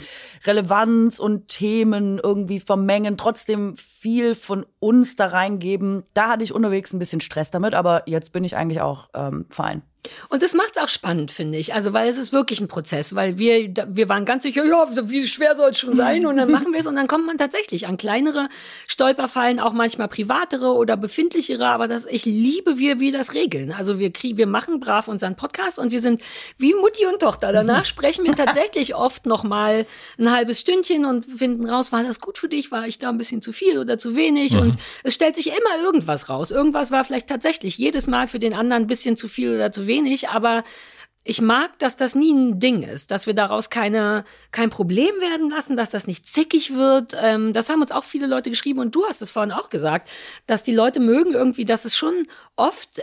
Relevanz 0.86 1.19
und 1.19 1.48
Themen 1.48 2.19
irgendwie 2.21 2.60
vermengen, 2.60 3.17
trotzdem 3.17 3.76
viel 3.76 4.36
von 4.36 4.65
uns 4.80 5.15
da 5.15 5.28
reingeben. 5.28 6.04
Da 6.13 6.30
hatte 6.30 6.43
ich 6.43 6.54
unterwegs 6.54 6.93
ein 6.93 7.00
bisschen 7.00 7.21
Stress 7.21 7.52
damit, 7.52 7.74
aber 7.74 8.04
jetzt 8.08 8.32
bin 8.32 8.43
ich 8.43 8.56
eigentlich 8.56 8.82
auch 8.82 9.10
ähm, 9.13 9.45
fein. 9.50 9.82
Und 10.30 10.44
das 10.44 10.54
macht's 10.54 10.78
auch 10.78 10.88
spannend, 10.88 11.32
finde 11.32 11.58
ich. 11.58 11.74
Also, 11.74 11.94
weil 11.94 12.08
es 12.08 12.18
ist 12.18 12.34
wirklich 12.34 12.60
ein 12.60 12.68
Prozess, 12.68 13.15
weil 13.15 13.38
wir, 13.38 13.72
wir 13.88 14.10
waren 14.10 14.26
ganz 14.26 14.44
sicher, 14.44 14.65
ja, 14.65 14.88
wie 15.10 15.26
schwer 15.28 15.56
soll 15.56 15.72
es 15.72 15.80
schon 15.80 15.96
sein? 15.96 16.26
Und 16.26 16.38
dann 16.38 16.52
machen 16.52 16.72
wir 16.72 16.80
es 16.80 16.88
und 16.88 16.96
dann 16.96 17.08
kommt 17.08 17.26
man 17.26 17.38
tatsächlich 17.38 17.88
an 17.88 17.98
kleinere 17.98 18.50
Stolperfallen, 18.88 19.60
auch 19.60 19.74
manchmal 19.74 20.08
privatere 20.08 20.74
oder 20.74 20.98
befindlichere. 20.98 21.68
Aber 21.68 21.88
das, 21.88 22.06
ich 22.06 22.26
liebe, 22.26 22.78
wie 22.78 23.00
wir 23.00 23.12
das 23.12 23.34
regeln. 23.34 23.72
Also, 23.72 24.00
wir 24.00 24.12
kriegen, 24.12 24.38
wir 24.38 24.48
machen 24.48 24.80
brav 24.80 25.08
unseren 25.08 25.36
Podcast 25.36 25.80
und 25.80 25.91
wir 25.91 26.02
sind 26.02 26.22
wie 26.58 26.74
Mutti 26.74 27.06
und 27.06 27.20
Tochter. 27.20 27.52
Danach 27.52 27.86
sprechen 27.86 28.26
wir 28.26 28.36
tatsächlich 28.36 28.96
oft 28.96 29.26
noch 29.26 29.44
mal 29.44 29.86
ein 30.18 30.32
halbes 30.32 30.60
Stündchen 30.60 31.06
und 31.06 31.26
finden 31.26 31.68
raus, 31.70 31.91
war 31.91 32.04
das 32.04 32.20
gut 32.20 32.38
für 32.38 32.50
dich? 32.50 32.72
War 32.72 32.88
ich 32.88 33.00
da 33.00 33.10
ein 33.10 33.18
bisschen 33.18 33.41
zu 33.41 33.52
viel 33.52 33.78
oder 33.78 33.98
zu 33.98 34.15
wenig? 34.15 34.56
Und 34.56 34.76
es 35.04 35.13
stellt 35.13 35.36
sich 35.36 35.48
immer 35.48 35.84
irgendwas 35.84 36.30
raus. 36.30 36.52
Irgendwas 36.52 36.91
war 36.91 37.04
vielleicht 37.04 37.28
tatsächlich 37.28 37.78
jedes 37.78 38.08
Mal 38.08 38.28
für 38.28 38.39
den 38.39 38.54
anderen 38.54 38.84
ein 38.84 38.88
bisschen 38.88 39.18
zu 39.18 39.28
viel 39.28 39.54
oder 39.54 39.72
zu 39.72 39.88
wenig, 39.88 39.95
aber 40.30 40.64
ich 41.28 41.42
mag, 41.42 41.80
dass 41.80 41.96
das 41.96 42.14
nie 42.14 42.32
ein 42.32 42.60
Ding 42.60 42.84
ist, 42.84 43.10
dass 43.10 43.26
wir 43.26 43.34
daraus 43.34 43.72
keine, 43.72 44.26
kein 44.52 44.70
Problem 44.70 45.20
werden 45.20 45.50
lassen, 45.50 45.76
dass 45.76 45.90
das 45.90 46.06
nicht 46.06 46.28
zickig 46.28 46.76
wird. 46.76 47.18
Ähm, 47.20 47.52
das 47.52 47.70
haben 47.70 47.82
uns 47.82 47.92
auch 47.92 48.04
viele 48.04 48.28
Leute 48.28 48.52
geschrieben 48.52 48.80
und 48.80 48.94
du 48.94 49.06
hast 49.06 49.24
es 49.24 49.32
vorhin 49.32 49.52
auch 49.52 49.72
gesagt, 49.72 50.10
dass 50.46 50.64
die 50.64 50.76
Leute 50.76 51.00
mögen 51.00 51.32
irgendwie, 51.32 51.66
dass 51.66 51.84
es 51.84 51.98
schon 51.98 52.28
oft 52.56 53.02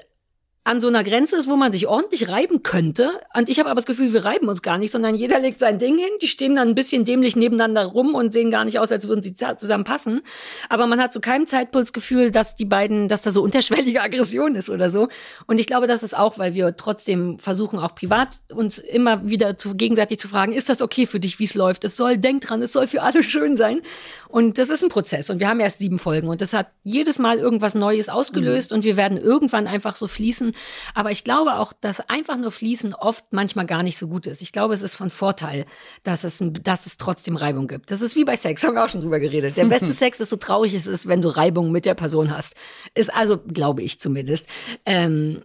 an 0.64 0.80
so 0.80 0.86
einer 0.86 1.02
Grenze 1.02 1.36
ist, 1.36 1.48
wo 1.48 1.56
man 1.56 1.72
sich 1.72 1.88
ordentlich 1.88 2.28
reiben 2.28 2.62
könnte. 2.62 3.20
Und 3.34 3.48
ich 3.48 3.58
habe 3.58 3.68
aber 3.68 3.80
das 3.80 3.86
Gefühl, 3.86 4.12
wir 4.12 4.24
reiben 4.24 4.48
uns 4.48 4.62
gar 4.62 4.78
nicht, 4.78 4.92
sondern 4.92 5.16
jeder 5.16 5.40
legt 5.40 5.58
sein 5.58 5.80
Ding 5.80 5.98
hin. 5.98 6.10
Die 6.20 6.28
stehen 6.28 6.54
dann 6.54 6.68
ein 6.68 6.74
bisschen 6.76 7.04
dämlich 7.04 7.34
nebeneinander 7.34 7.84
rum 7.84 8.14
und 8.14 8.32
sehen 8.32 8.52
gar 8.52 8.64
nicht 8.64 8.78
aus, 8.78 8.92
als 8.92 9.08
würden 9.08 9.22
sie 9.22 9.34
zusammen 9.34 9.82
passen. 9.82 10.20
Aber 10.68 10.86
man 10.86 11.00
hat 11.00 11.12
zu 11.12 11.20
keinem 11.20 11.48
Zeitpunkt 11.48 11.86
das 11.86 11.92
Gefühl, 11.92 12.30
dass 12.30 12.54
die 12.54 12.64
beiden, 12.64 13.08
dass 13.08 13.22
da 13.22 13.30
so 13.30 13.42
unterschwellige 13.42 14.02
Aggression 14.02 14.54
ist 14.54 14.70
oder 14.70 14.88
so. 14.90 15.08
Und 15.48 15.58
ich 15.58 15.66
glaube, 15.66 15.88
das 15.88 16.04
ist 16.04 16.16
auch, 16.16 16.38
weil 16.38 16.54
wir 16.54 16.76
trotzdem 16.76 17.40
versuchen, 17.40 17.80
auch 17.80 17.96
privat 17.96 18.42
uns 18.52 18.78
immer 18.78 19.28
wieder 19.28 19.58
zu, 19.58 19.74
gegenseitig 19.74 20.20
zu 20.20 20.28
fragen, 20.28 20.52
ist 20.52 20.68
das 20.68 20.80
okay 20.80 21.06
für 21.06 21.18
dich, 21.18 21.40
wie 21.40 21.44
es 21.44 21.54
läuft? 21.54 21.82
Es 21.82 21.96
soll, 21.96 22.18
denk 22.18 22.42
dran, 22.42 22.62
es 22.62 22.72
soll 22.72 22.86
für 22.86 23.02
alle 23.02 23.22
schön 23.24 23.56
sein. 23.56 23.80
Und 24.28 24.58
das 24.58 24.70
ist 24.70 24.84
ein 24.84 24.90
Prozess. 24.90 25.28
Und 25.28 25.40
wir 25.40 25.48
haben 25.48 25.58
erst 25.58 25.80
sieben 25.80 25.98
Folgen. 25.98 26.28
Und 26.28 26.40
das 26.40 26.52
hat 26.52 26.68
jedes 26.84 27.18
Mal 27.18 27.38
irgendwas 27.38 27.74
Neues 27.74 28.08
ausgelöst. 28.08 28.70
Mhm. 28.70 28.76
Und 28.76 28.84
wir 28.84 28.96
werden 28.96 29.18
irgendwann 29.18 29.66
einfach 29.66 29.96
so 29.96 30.06
fließen 30.06 30.51
aber 30.94 31.10
ich 31.10 31.24
glaube 31.24 31.58
auch, 31.58 31.72
dass 31.72 32.00
einfach 32.08 32.36
nur 32.36 32.52
Fließen 32.52 32.94
oft 32.94 33.32
manchmal 33.32 33.66
gar 33.66 33.82
nicht 33.82 33.98
so 33.98 34.08
gut 34.08 34.26
ist. 34.26 34.42
Ich 34.42 34.52
glaube, 34.52 34.74
es 34.74 34.82
ist 34.82 34.94
von 34.94 35.10
Vorteil, 35.10 35.66
dass 36.02 36.24
es, 36.24 36.40
ein, 36.40 36.52
dass 36.54 36.86
es 36.86 36.96
trotzdem 36.96 37.36
Reibung 37.36 37.68
gibt. 37.68 37.90
Das 37.90 38.00
ist 38.00 38.16
wie 38.16 38.24
bei 38.24 38.36
Sex, 38.36 38.62
haben 38.64 38.74
wir 38.74 38.84
auch 38.84 38.88
schon 38.88 39.02
drüber 39.02 39.20
geredet. 39.20 39.56
Der 39.56 39.66
beste 39.66 39.92
Sex 39.92 40.20
ist 40.20 40.30
so 40.30 40.36
traurig 40.36 40.74
es 40.74 40.86
ist, 40.86 41.08
wenn 41.08 41.22
du 41.22 41.28
Reibung 41.28 41.72
mit 41.72 41.86
der 41.86 41.94
Person 41.94 42.36
hast. 42.36 42.54
Ist 42.94 43.12
also, 43.14 43.38
glaube 43.38 43.82
ich 43.82 44.00
zumindest. 44.00 44.46
Ähm, 44.86 45.44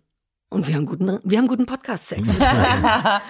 und 0.50 0.68
wir 0.68 0.76
haben 0.76 0.86
guten, 0.86 1.20
wir 1.24 1.38
haben 1.38 1.48
guten 1.48 1.66
Podcast-Sex. 1.66 2.32
naja. 2.40 3.22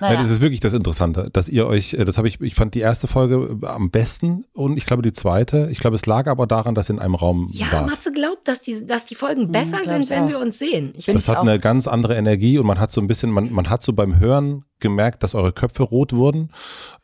ja, 0.00 0.16
das 0.16 0.30
ist 0.30 0.40
wirklich 0.40 0.60
das 0.60 0.72
Interessante, 0.72 1.28
dass 1.32 1.48
ihr 1.48 1.66
euch, 1.66 1.94
äh, 1.94 2.04
das 2.04 2.16
habe 2.16 2.28
ich, 2.28 2.40
ich 2.40 2.54
fand 2.54 2.74
die 2.74 2.80
erste 2.80 3.08
Folge 3.08 3.58
äh, 3.60 3.66
am 3.66 3.90
besten 3.90 4.44
und 4.52 4.76
ich 4.76 4.86
glaube 4.86 5.02
die 5.02 5.12
zweite. 5.12 5.68
Ich 5.72 5.80
glaube, 5.80 5.96
es 5.96 6.06
lag 6.06 6.28
aber 6.28 6.46
daran, 6.46 6.76
dass 6.76 6.90
ihr 6.90 6.94
in 6.94 7.00
einem 7.00 7.16
Raum 7.16 7.48
ja, 7.50 7.72
wart. 7.72 7.90
Matze 7.90 8.12
glaubt, 8.12 8.46
dass 8.46 8.62
die, 8.62 8.86
dass 8.86 9.04
die 9.04 9.16
Folgen 9.16 9.42
hm, 9.42 9.52
besser 9.52 9.78
hm, 9.78 9.84
sind, 9.84 10.10
wenn 10.10 10.24
auch. 10.24 10.28
wir 10.28 10.38
uns 10.38 10.58
sehen. 10.58 10.92
Ich 10.96 11.06
das 11.06 11.28
hat 11.28 11.38
eine 11.38 11.58
ganz 11.58 11.88
andere 11.88 12.14
Energie 12.14 12.58
und 12.58 12.66
man 12.66 12.78
hat 12.78 12.92
so 12.92 13.00
ein 13.00 13.08
bisschen, 13.08 13.30
man, 13.30 13.52
man 13.52 13.68
hat 13.68 13.82
so 13.82 13.92
beim 13.92 14.20
Hören 14.20 14.64
gemerkt, 14.84 15.22
dass 15.22 15.34
eure 15.34 15.52
Köpfe 15.52 15.82
rot 15.82 16.12
wurden 16.12 16.50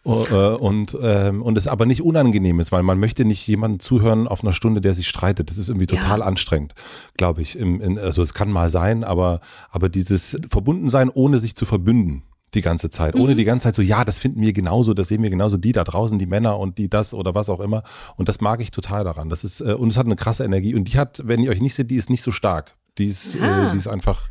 äh, 0.04 0.08
und, 0.08 0.96
ähm, 1.02 1.42
und 1.42 1.56
es 1.56 1.66
aber 1.66 1.86
nicht 1.86 2.02
unangenehm 2.02 2.60
ist, 2.60 2.70
weil 2.70 2.82
man 2.82 3.00
möchte 3.00 3.24
nicht 3.24 3.46
jemanden 3.48 3.80
zuhören 3.80 4.28
auf 4.28 4.44
einer 4.44 4.52
Stunde, 4.52 4.82
der 4.82 4.94
sich 4.94 5.08
streitet. 5.08 5.48
Das 5.48 5.58
ist 5.58 5.68
irgendwie 5.68 5.86
total 5.86 6.20
ja. 6.20 6.26
anstrengend, 6.26 6.74
glaube 7.16 7.40
ich. 7.40 7.58
Im, 7.58 7.80
in, 7.80 7.98
also 7.98 8.22
es 8.22 8.34
kann 8.34 8.50
mal 8.50 8.68
sein, 8.70 9.02
aber, 9.02 9.40
aber 9.70 9.88
dieses 9.88 10.38
Verbundensein, 10.48 11.08
ohne 11.08 11.40
sich 11.40 11.56
zu 11.56 11.64
verbünden 11.64 12.22
die 12.54 12.62
ganze 12.62 12.90
Zeit, 12.90 13.14
ohne 13.14 13.32
mhm. 13.32 13.36
die 13.36 13.44
ganze 13.44 13.64
Zeit 13.64 13.74
so, 13.74 13.82
ja, 13.82 14.04
das 14.04 14.18
finden 14.18 14.42
wir 14.42 14.52
genauso, 14.52 14.92
das 14.92 15.08
sehen 15.08 15.22
wir 15.22 15.30
genauso, 15.30 15.56
die 15.56 15.72
da 15.72 15.84
draußen, 15.84 16.18
die 16.18 16.26
Männer 16.26 16.58
und 16.58 16.78
die 16.78 16.90
das 16.90 17.14
oder 17.14 17.34
was 17.34 17.48
auch 17.48 17.60
immer. 17.60 17.82
Und 18.16 18.28
das 18.28 18.40
mag 18.40 18.60
ich 18.60 18.70
total 18.72 19.04
daran. 19.04 19.30
Das 19.30 19.44
ist, 19.44 19.60
äh, 19.60 19.72
und 19.74 19.88
es 19.88 19.96
hat 19.96 20.06
eine 20.06 20.16
krasse 20.16 20.44
Energie 20.44 20.74
und 20.74 20.84
die 20.84 20.98
hat, 20.98 21.22
wenn 21.24 21.42
ihr 21.42 21.50
euch 21.50 21.60
nicht 21.60 21.74
seht, 21.74 21.90
die 21.90 21.96
ist 21.96 22.10
nicht 22.10 22.22
so 22.22 22.30
stark. 22.30 22.74
Die 22.98 23.06
ist, 23.06 23.36
äh, 23.36 23.70
die 23.70 23.76
ist 23.78 23.86
einfach, 23.86 24.28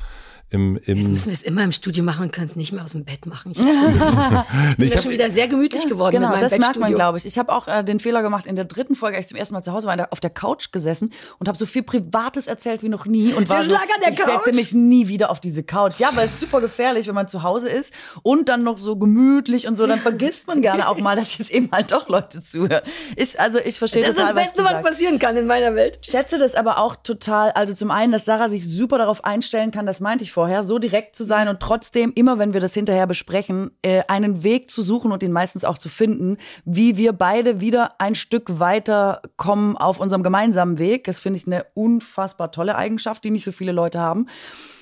im, 0.52 0.78
im 0.78 0.98
Jetzt 0.98 1.10
müssen 1.10 1.28
wir 1.28 1.34
es 1.34 1.44
immer 1.44 1.64
im 1.64 1.72
Studio 1.72 2.04
machen 2.04 2.24
und 2.24 2.34
können 2.34 2.48
es 2.48 2.56
nicht 2.56 2.72
mehr 2.72 2.84
aus 2.84 2.94
dem 2.94 3.06
Bett 3.06 3.28
machen. 3.28 3.52
Ich, 3.52 3.60
bin 3.60 3.68
nee, 4.78 4.86
ich 4.86 5.00
schon 5.00 5.12
wieder 5.12 5.30
sehr 5.30 5.48
gemütlich 5.48 5.84
ja, 5.84 5.90
geworden. 5.90 6.16
Genau, 6.16 6.36
das 6.40 6.58
merkt 6.58 6.80
man, 6.80 6.94
glaube 6.96 7.20
ich. 7.20 7.26
Ich 7.28 7.38
habe 7.38 7.54
auch 7.54 7.68
äh, 7.68 7.84
den 7.84 8.00
Fehler 8.00 8.24
gemacht, 8.24 8.48
in 8.48 8.56
der 8.56 8.66
dritten 8.66 8.96
Folge, 8.96 9.18
als 9.18 9.28
ich 9.28 9.30
zum 9.30 9.38
ersten 9.38 9.54
Mal 9.54 9.62
zu 9.62 9.74
Hause 9.74 9.86
war, 9.86 10.08
auf 10.12 10.20
der 10.20 10.32
Couch 10.32 10.72
gesessen 10.72 11.14
und 11.38 11.48
habe 11.48 11.58
so 11.58 11.68
viel 11.68 11.84
Privates 11.84 12.48
erzählt 12.48 12.82
wie 12.82 12.90
noch 12.90 13.06
nie. 13.06 13.32
Und 13.34 13.48
war 13.48 13.64
so, 13.64 13.76
der 14.02 14.12
ich 14.12 14.18
setze 14.18 14.54
mich 14.54 14.74
nie 14.74 15.08
wieder 15.08 15.30
auf 15.30 15.40
diese 15.40 15.62
Couch. 15.62 16.00
Ja, 16.00 16.10
weil 16.16 16.26
es 16.26 16.34
ist 16.34 16.40
super 16.40 16.62
gefährlich, 16.62 17.08
wenn 17.08 17.16
man 17.16 17.28
zu 17.28 17.44
Hause 17.44 17.70
ist 17.70 17.94
und 18.24 18.50
dann 18.50 18.64
noch 18.64 18.80
so 18.80 18.96
gemütlich 18.96 19.68
und 19.68 19.76
so, 19.76 19.86
dann 19.86 20.00
vergisst 20.00 20.48
man 20.48 20.64
gerne 20.64 20.90
auch 20.90 20.98
mal, 20.98 21.16
dass 21.16 21.38
jetzt 21.38 21.52
eben 21.52 21.70
halt 21.72 21.92
doch 21.92 22.10
Leute 22.10 22.42
zuhören. 22.42 22.82
Ich, 23.16 23.40
also 23.40 23.60
ich 23.60 23.78
verstehe 23.78 24.02
das 24.02 24.16
Das 24.16 24.30
ist 24.30 24.36
das 24.36 24.46
Beste, 24.46 24.64
was, 24.64 24.74
was 24.74 24.82
passieren 24.82 25.20
kann 25.20 25.38
in 25.38 25.46
meiner 25.46 25.76
Welt. 25.76 26.00
Ich 26.02 26.10
schätze 26.10 26.40
das 26.40 26.56
aber 26.56 26.80
auch 26.80 26.96
total, 26.96 27.52
also 27.52 27.76
zum 27.76 27.92
einen, 27.92 28.12
dass 28.12 28.26
Sarah 28.26 28.50
sich 28.50 28.66
super 28.66 28.98
darauf 28.98 29.24
einstellen 29.24 29.70
kann, 29.70 29.86
das 29.86 30.00
meinte 30.00 30.24
ich 30.24 30.32
vorher, 30.40 30.64
so 30.64 30.80
direkt 30.80 31.18
zu 31.18 31.26
sein 31.26 31.50
und 31.50 31.60
trotzdem, 31.60 32.14
immer 32.16 32.40
wenn 32.40 32.54
wir 32.54 32.62
das 32.62 32.74
hinterher 32.74 33.08
besprechen, 33.08 33.72
äh, 33.82 34.04
einen 34.08 34.42
Weg 34.42 34.72
zu 34.72 34.82
suchen 34.82 35.12
und 35.12 35.22
ihn 35.22 35.34
meistens 35.34 35.66
auch 35.66 35.78
zu 35.78 35.90
finden, 35.90 36.38
wie 36.64 36.96
wir 36.96 37.12
beide 37.12 37.60
wieder 37.60 38.00
ein 38.00 38.16
Stück 38.16 38.58
weiter 38.58 39.22
kommen 39.36 39.76
auf 39.76 40.00
unserem 40.00 40.24
gemeinsamen 40.24 40.78
Weg. 40.78 41.04
Das 41.04 41.20
finde 41.20 41.40
ich 41.40 41.46
eine 41.46 41.66
unfassbar 41.74 42.54
tolle 42.54 42.78
Eigenschaft, 42.78 43.26
die 43.26 43.32
nicht 43.32 43.44
so 43.44 43.52
viele 43.52 43.74
Leute 43.74 44.00
haben. 44.00 44.28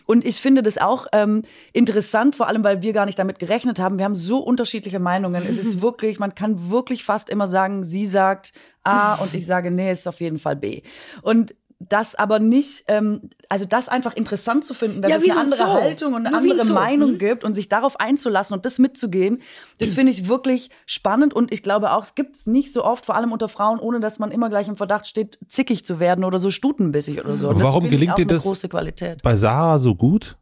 Und 0.05 0.25
ich 0.25 0.35
finde 0.39 0.61
das 0.61 0.77
auch 0.77 1.07
ähm, 1.11 1.41
interessant, 1.73 2.35
vor 2.35 2.47
allem, 2.47 2.63
weil 2.63 2.83
wir 2.83 2.93
gar 2.93 3.07
nicht 3.07 3.17
damit 3.17 3.39
gerechnet 3.39 3.79
haben. 3.79 3.97
Wir 3.97 4.05
haben 4.05 4.13
so 4.13 4.37
unterschiedliche 4.37 4.99
Meinungen. 4.99 5.41
Es 5.41 5.57
ist 5.57 5.81
wirklich, 5.81 6.19
man 6.19 6.35
kann 6.35 6.69
wirklich 6.69 7.03
fast 7.03 7.31
immer 7.31 7.47
sagen, 7.47 7.83
sie 7.83 8.05
sagt 8.05 8.53
A 8.83 9.15
und 9.15 9.33
ich 9.33 9.47
sage, 9.47 9.71
nee, 9.71 9.89
es 9.89 10.01
ist 10.01 10.07
auf 10.07 10.21
jeden 10.21 10.37
Fall 10.37 10.55
B. 10.55 10.83
Und 11.23 11.55
das 11.79 12.15
aber 12.15 12.39
nicht, 12.39 12.85
ähm, 12.87 13.21
also 13.49 13.65
das 13.65 13.87
einfach 13.87 14.15
interessant 14.15 14.65
zu 14.65 14.73
finden, 14.73 15.01
dass 15.01 15.11
ja, 15.11 15.17
es 15.17 15.23
eine 15.23 15.33
so 15.33 15.39
andere 15.39 15.59
Zoo. 15.59 15.73
Haltung 15.73 16.13
und 16.15 16.25
eine 16.25 16.35
ja, 16.35 16.53
andere 16.53 16.73
Meinung 16.73 17.11
mhm. 17.13 17.17
gibt 17.19 17.43
und 17.43 17.53
sich 17.53 17.69
darauf 17.69 17.99
einzulassen 17.99 18.55
und 18.55 18.65
das 18.65 18.79
mitzugehen, 18.79 19.41
das 19.79 19.93
finde 19.93 20.11
ich 20.11 20.27
wirklich 20.27 20.71
spannend 20.85 21.33
und 21.33 21.53
ich 21.53 21.61
glaube 21.61 21.91
auch, 21.91 22.03
es 22.03 22.15
gibt 22.15 22.35
es 22.35 22.47
nicht 22.47 22.73
so 22.73 22.83
oft, 22.83 23.05
vor 23.05 23.15
allem 23.15 23.31
unter 23.31 23.47
Frauen, 23.47 23.79
ohne 23.79 23.99
dass 23.99 24.17
man 24.17 24.31
immer 24.31 24.49
gleich 24.49 24.67
im 24.67 24.75
Verdacht 24.75 25.07
steht, 25.07 25.37
zickig 25.47 25.85
zu 25.85 25.99
werden 25.99 26.23
oder 26.23 26.39
so 26.39 26.49
stutenbissig 26.49 27.19
oder 27.19 27.35
so. 27.35 27.49
Und 27.49 27.61
warum 27.61 27.89
gelingt 27.89 28.17
dir 28.17 28.25
das 28.25 28.43
bei 29.21 29.37
Sarah 29.37 29.77
so 29.77 29.93
gut? 29.93 30.35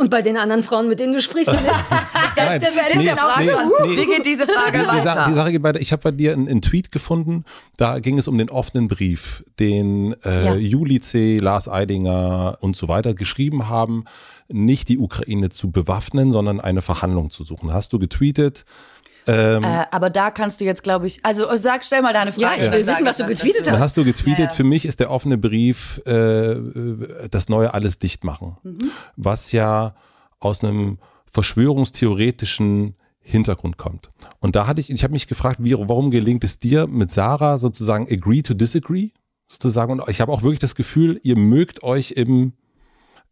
Und 0.00 0.08
bei 0.08 0.22
den 0.22 0.38
anderen 0.38 0.62
Frauen, 0.62 0.88
mit 0.88 0.98
denen 0.98 1.12
du 1.12 1.20
sprichst, 1.20 1.52
nicht? 1.52 1.62
Ist 1.62 2.32
das 2.34 2.46
Nein, 2.46 2.60
derselbe 2.60 2.98
nee, 2.98 3.08
Frage? 3.08 3.68
Nee, 3.82 3.96
Wie 3.98 4.06
geht 4.06 4.24
diese 4.24 4.46
Frage 4.46 4.78
die, 4.78 4.86
weiter? 4.86 5.26
Die 5.28 5.34
Sache 5.34 5.52
geht 5.52 5.62
weiter. 5.62 5.78
Ich 5.78 5.92
habe 5.92 6.00
bei 6.00 6.10
dir 6.10 6.32
einen, 6.32 6.48
einen, 6.48 6.62
Tweet 6.62 6.90
gefunden, 6.90 7.44
da 7.76 7.98
ging 7.98 8.16
es 8.18 8.26
um 8.26 8.38
den 8.38 8.48
offenen 8.48 8.88
Brief, 8.88 9.44
den 9.58 10.14
äh, 10.24 10.44
ja. 10.46 10.54
Juli 10.54 11.02
C., 11.02 11.36
Lars 11.36 11.68
Eidinger 11.68 12.56
und 12.60 12.76
so 12.76 12.88
weiter 12.88 13.12
geschrieben 13.12 13.68
haben, 13.68 14.06
nicht 14.48 14.88
die 14.88 14.96
Ukraine 14.96 15.50
zu 15.50 15.70
bewaffnen, 15.70 16.32
sondern 16.32 16.62
eine 16.62 16.80
Verhandlung 16.80 17.28
zu 17.28 17.44
suchen. 17.44 17.70
Hast 17.70 17.92
du 17.92 17.98
getweetet? 17.98 18.64
Ähm, 19.30 19.62
äh, 19.62 19.86
aber 19.90 20.10
da 20.10 20.30
kannst 20.30 20.60
du 20.60 20.64
jetzt, 20.64 20.82
glaube 20.82 21.06
ich, 21.06 21.24
also 21.24 21.46
sag, 21.56 21.84
stell 21.84 22.02
mal 22.02 22.12
deine 22.12 22.32
Frage. 22.32 22.60
Ja, 22.60 22.66
ich 22.66 22.72
will 22.72 22.86
wissen, 22.86 23.06
was 23.06 23.16
du 23.16 23.26
getweetet 23.26 23.60
hast. 23.60 23.76
Da 23.76 23.78
hast 23.78 23.96
du 23.96 24.04
getweetet, 24.04 24.38
ja, 24.38 24.44
ja. 24.46 24.50
für 24.50 24.64
mich 24.64 24.84
ist 24.84 25.00
der 25.00 25.10
offene 25.10 25.38
Brief 25.38 26.00
äh, 26.06 26.56
das 27.30 27.48
neue 27.48 27.72
alles 27.72 27.98
dicht 27.98 28.24
machen, 28.24 28.56
mhm. 28.62 28.90
was 29.16 29.52
ja 29.52 29.94
aus 30.40 30.64
einem 30.64 30.98
verschwörungstheoretischen 31.26 32.96
Hintergrund 33.20 33.76
kommt. 33.76 34.10
Und 34.40 34.56
da 34.56 34.66
hatte 34.66 34.80
ich, 34.80 34.90
ich 34.90 35.04
habe 35.04 35.12
mich 35.12 35.28
gefragt, 35.28 35.58
wie, 35.60 35.74
warum 35.74 36.10
gelingt 36.10 36.42
es 36.42 36.58
dir 36.58 36.86
mit 36.88 37.10
Sarah 37.10 37.58
sozusagen 37.58 38.08
agree 38.10 38.42
to 38.42 38.54
disagree? 38.54 39.10
Sozusagen. 39.48 39.92
Und 39.92 40.08
ich 40.08 40.20
habe 40.20 40.32
auch 40.32 40.42
wirklich 40.42 40.60
das 40.60 40.74
Gefühl, 40.74 41.20
ihr 41.22 41.36
mögt 41.36 41.82
euch 41.82 42.12
im 42.12 42.54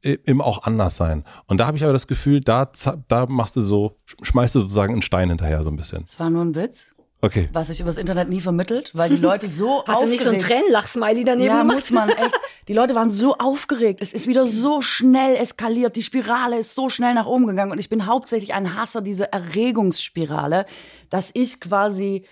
im 0.03 0.41
auch 0.41 0.63
anders 0.63 0.97
sein. 0.97 1.25
Und 1.47 1.59
da 1.59 1.67
habe 1.67 1.77
ich 1.77 1.85
aber 1.85 1.93
das 1.93 2.07
Gefühl, 2.07 2.41
da, 2.41 2.71
da 3.09 3.27
machst 3.27 3.57
du 3.57 3.61
so, 3.61 3.97
schmeißt 4.23 4.55
du 4.55 4.61
sozusagen 4.61 4.93
einen 4.93 5.03
Stein 5.03 5.29
hinterher 5.29 5.63
so 5.63 5.71
ein 5.71 5.77
bisschen. 5.77 6.03
Das 6.03 6.21
war 6.21 6.31
nur 6.31 6.45
ein 6.45 6.55
Witz. 6.55 6.95
Okay. 7.21 7.49
Was 7.53 7.67
sich 7.67 7.81
übers 7.81 7.97
Internet 7.97 8.29
nie 8.29 8.41
vermittelt, 8.41 8.93
weil 8.95 9.11
die 9.11 9.17
Leute 9.17 9.49
so 9.49 9.83
Hast 9.87 9.97
aufgeregt. 9.97 10.07
du 10.07 10.11
nicht 10.11 10.23
so 10.23 10.31
ein 10.31 10.39
Tränenlach-Smiley 10.39 11.25
daneben 11.25 11.49
ja, 11.49 11.63
gemacht? 11.63 11.79
muss 11.79 11.91
man 11.91 12.11
echt. 12.11 12.35
Die 12.69 12.73
Leute 12.73 12.95
waren 12.95 13.11
so 13.11 13.37
aufgeregt. 13.37 14.01
Es 14.01 14.13
ist 14.13 14.29
wieder 14.29 14.47
so 14.47 14.83
schnell 14.83 15.35
eskaliert. 15.35 15.97
Die 15.97 16.03
Spirale 16.03 16.61
ist 16.61 16.77
so 16.77 16.89
schnell 16.89 17.15
nach 17.15 17.27
oben 17.27 17.49
gegangen. 17.49 17.73
Und 17.73 17.81
ich 17.81 17.89
bin 17.89 18.07
hauptsächlich 18.07 18.55
ein 18.55 18.77
Hasser 18.77 19.01
dieser 19.01 19.33
Erregungsspirale, 19.33 20.65
dass 21.11 21.31
ich 21.35 21.61
quasi 21.61 22.25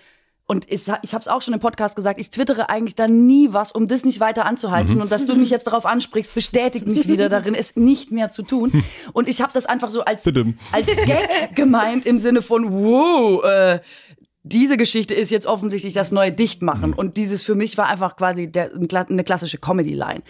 und 0.49 0.71
ich, 0.71 0.87
ich 1.01 1.13
habe 1.13 1.21
es 1.21 1.27
auch 1.27 1.41
schon 1.41 1.53
im 1.53 1.59
Podcast 1.59 1.97
gesagt, 1.97 2.19
ich 2.21 2.29
twittere 2.29 2.69
eigentlich 2.69 2.95
da 2.95 3.09
nie 3.09 3.49
was, 3.51 3.73
um 3.73 3.89
das 3.89 4.05
nicht 4.05 4.21
weiter 4.21 4.45
anzuheizen. 4.45 4.95
Mhm. 4.95 5.01
Und 5.01 5.11
dass 5.11 5.25
du 5.25 5.35
mich 5.35 5.49
jetzt 5.49 5.67
darauf 5.67 5.85
ansprichst, 5.85 6.33
bestätigt 6.33 6.87
mich 6.87 7.09
wieder 7.09 7.27
darin, 7.27 7.53
es 7.53 7.75
nicht 7.75 8.11
mehr 8.11 8.29
zu 8.29 8.43
tun. 8.43 8.83
Und 9.11 9.27
ich 9.27 9.41
habe 9.41 9.51
das 9.53 9.65
einfach 9.65 9.89
so 9.89 10.05
als, 10.05 10.25
als 10.71 10.87
Gag 11.05 11.53
gemeint 11.53 12.05
im 12.05 12.17
Sinne 12.17 12.41
von, 12.41 12.71
wow, 12.71 13.43
äh, 13.43 13.81
diese 14.43 14.77
Geschichte 14.77 15.13
ist 15.13 15.31
jetzt 15.31 15.47
offensichtlich 15.47 15.93
das 15.93 16.13
neue 16.13 16.31
Dichtmachen. 16.31 16.91
Mhm. 16.91 16.97
Und 16.97 17.17
dieses 17.17 17.43
für 17.43 17.55
mich 17.55 17.77
war 17.77 17.89
einfach 17.89 18.15
quasi 18.15 18.49
der, 18.49 18.71
eine 18.73 19.23
klassische 19.25 19.57
Comedy-Line. 19.57 20.21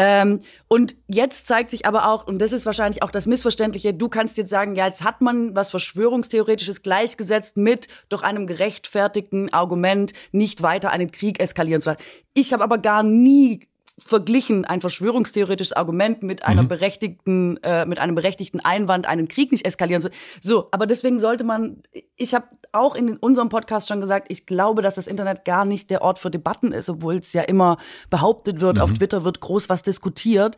Ähm, 0.00 0.38
und 0.68 0.94
jetzt 1.08 1.48
zeigt 1.48 1.72
sich 1.72 1.84
aber 1.84 2.08
auch, 2.08 2.24
und 2.26 2.38
das 2.38 2.52
ist 2.52 2.64
wahrscheinlich 2.64 3.02
auch 3.02 3.10
das 3.10 3.26
Missverständliche, 3.26 3.92
du 3.92 4.08
kannst 4.08 4.36
jetzt 4.36 4.48
sagen, 4.48 4.76
ja, 4.76 4.86
jetzt 4.86 5.02
hat 5.02 5.20
man 5.20 5.56
was 5.56 5.70
Verschwörungstheoretisches 5.70 6.82
gleichgesetzt 6.84 7.56
mit 7.56 7.88
durch 8.08 8.22
einem 8.22 8.46
gerechtfertigten 8.46 9.52
Argument, 9.52 10.12
nicht 10.30 10.62
weiter 10.62 10.90
einen 10.90 11.10
Krieg 11.10 11.42
eskalieren 11.42 11.82
zu 11.82 11.90
lassen. 11.90 12.02
Ich 12.32 12.52
habe 12.52 12.62
aber 12.62 12.78
gar 12.78 13.02
nie 13.02 13.66
verglichen 13.98 14.64
ein 14.64 14.80
verschwörungstheoretisches 14.80 15.72
Argument 15.72 16.22
mit 16.22 16.44
einer 16.44 16.62
mhm. 16.62 16.68
berechtigten, 16.68 17.56
äh, 17.64 17.84
mit 17.84 17.98
einem 17.98 18.14
berechtigten 18.14 18.60
Einwand, 18.60 19.08
einen 19.08 19.26
Krieg 19.26 19.50
nicht 19.50 19.66
eskalieren 19.66 20.00
zu. 20.00 20.10
So, 20.40 20.68
aber 20.70 20.86
deswegen 20.86 21.18
sollte 21.18 21.42
man, 21.42 21.82
ich 22.14 22.34
habe 22.34 22.46
auch 22.72 22.94
in 22.94 23.16
unserem 23.16 23.48
Podcast 23.48 23.88
schon 23.88 24.00
gesagt, 24.00 24.26
ich 24.30 24.46
glaube, 24.46 24.82
dass 24.82 24.96
das 24.96 25.06
Internet 25.06 25.44
gar 25.44 25.64
nicht 25.64 25.90
der 25.90 26.02
Ort 26.02 26.18
für 26.18 26.30
Debatten 26.30 26.72
ist, 26.72 26.88
obwohl 26.90 27.16
es 27.16 27.32
ja 27.32 27.42
immer 27.42 27.78
behauptet 28.10 28.60
wird, 28.60 28.76
mhm. 28.76 28.82
auf 28.82 28.92
Twitter 28.92 29.24
wird 29.24 29.40
groß 29.40 29.68
was 29.68 29.82
diskutiert 29.82 30.56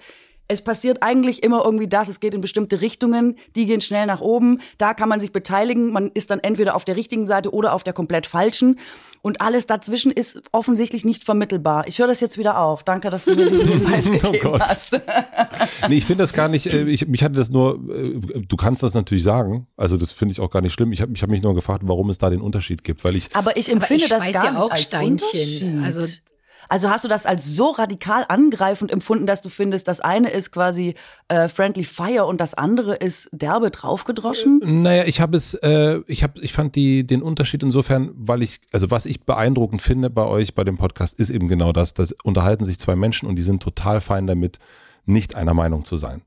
es 0.50 0.62
passiert 0.62 1.02
eigentlich 1.02 1.42
immer 1.42 1.64
irgendwie 1.64 1.86
das, 1.86 2.08
es 2.08 2.18
geht 2.18 2.34
in 2.34 2.40
bestimmte 2.40 2.80
Richtungen, 2.80 3.36
die 3.54 3.66
gehen 3.66 3.80
schnell 3.80 4.06
nach 4.06 4.20
oben, 4.20 4.60
da 4.78 4.94
kann 4.94 5.08
man 5.08 5.20
sich 5.20 5.32
beteiligen, 5.32 5.92
man 5.92 6.10
ist 6.12 6.30
dann 6.30 6.40
entweder 6.40 6.74
auf 6.74 6.84
der 6.84 6.96
richtigen 6.96 7.24
Seite 7.24 7.54
oder 7.54 7.72
auf 7.72 7.84
der 7.84 7.92
komplett 7.92 8.26
falschen 8.26 8.78
und 9.22 9.40
alles 9.40 9.66
dazwischen 9.66 10.10
ist 10.10 10.42
offensichtlich 10.50 11.04
nicht 11.04 11.24
vermittelbar. 11.24 11.86
Ich 11.86 11.98
höre 11.98 12.08
das 12.08 12.20
jetzt 12.20 12.36
wieder 12.36 12.58
auf. 12.58 12.82
Danke, 12.82 13.10
dass 13.10 13.26
du 13.26 13.34
mir 13.34 13.48
diesen 13.48 13.68
Hinweis 13.68 14.06
oh 14.06 14.10
gegeben 14.10 14.48
oh 14.48 14.58
hast. 14.58 14.92
nee, 15.88 15.96
ich 15.96 16.04
finde 16.04 16.24
das 16.24 16.32
gar 16.32 16.48
nicht, 16.48 16.66
äh, 16.66 16.84
ich, 16.84 17.06
mich 17.06 17.22
hatte 17.22 17.34
das 17.34 17.50
nur, 17.50 17.74
äh, 17.88 18.18
du 18.40 18.56
kannst 18.56 18.82
das 18.82 18.94
natürlich 18.94 19.22
sagen, 19.22 19.68
also 19.76 19.96
das 19.96 20.12
finde 20.12 20.32
ich 20.32 20.40
auch 20.40 20.50
gar 20.50 20.62
nicht 20.62 20.72
schlimm. 20.72 20.92
Ich 20.92 21.00
habe 21.00 21.12
ich 21.14 21.22
hab 21.22 21.30
mich 21.30 21.42
nur 21.42 21.54
gefragt, 21.54 21.82
warum 21.86 22.10
es 22.10 22.18
da 22.18 22.28
den 22.28 22.40
Unterschied 22.40 22.82
gibt, 22.82 23.04
weil 23.04 23.14
ich. 23.14 23.28
Aber 23.34 23.56
ich 23.56 23.70
empfinde 23.70 24.04
ich 24.04 24.08
das 24.08 24.26
weiß 24.26 24.32
gar 24.32 24.44
ja 24.46 24.50
nicht 24.50 24.60
auch 24.62 24.70
als 24.70 24.82
Steinchen. 24.82 25.78
Unterschied. 25.78 25.84
Also- 25.84 26.29
also 26.70 26.88
hast 26.88 27.04
du 27.04 27.08
das 27.08 27.26
als 27.26 27.44
so 27.44 27.70
radikal 27.70 28.24
angreifend 28.28 28.92
empfunden, 28.92 29.26
dass 29.26 29.42
du 29.42 29.48
findest, 29.48 29.88
das 29.88 30.00
eine 30.00 30.30
ist 30.30 30.52
quasi 30.52 30.94
äh, 31.28 31.48
Friendly 31.48 31.82
Fire 31.82 32.26
und 32.26 32.40
das 32.40 32.54
andere 32.54 32.94
ist 32.94 33.28
derbe 33.32 33.70
draufgedroschen? 33.70 34.60
Naja, 34.82 35.04
ich 35.04 35.20
habe 35.20 35.36
es, 35.36 35.54
äh, 35.54 36.00
ich 36.06 36.22
habe, 36.22 36.40
ich 36.40 36.52
fand 36.52 36.76
die, 36.76 37.04
den 37.04 37.22
Unterschied 37.22 37.64
insofern, 37.64 38.12
weil 38.14 38.42
ich, 38.42 38.60
also 38.72 38.90
was 38.90 39.04
ich 39.04 39.24
beeindruckend 39.24 39.82
finde 39.82 40.10
bei 40.10 40.24
euch 40.24 40.54
bei 40.54 40.62
dem 40.62 40.76
Podcast, 40.76 41.18
ist 41.18 41.30
eben 41.30 41.48
genau 41.48 41.72
das, 41.72 41.92
dass 41.92 42.14
unterhalten 42.22 42.64
sich 42.64 42.78
zwei 42.78 42.94
Menschen 42.94 43.28
und 43.28 43.34
die 43.34 43.42
sind 43.42 43.60
total 43.60 44.00
fein 44.00 44.28
damit, 44.28 44.60
nicht 45.06 45.34
einer 45.34 45.54
Meinung 45.54 45.84
zu 45.84 45.96
sein. 45.96 46.22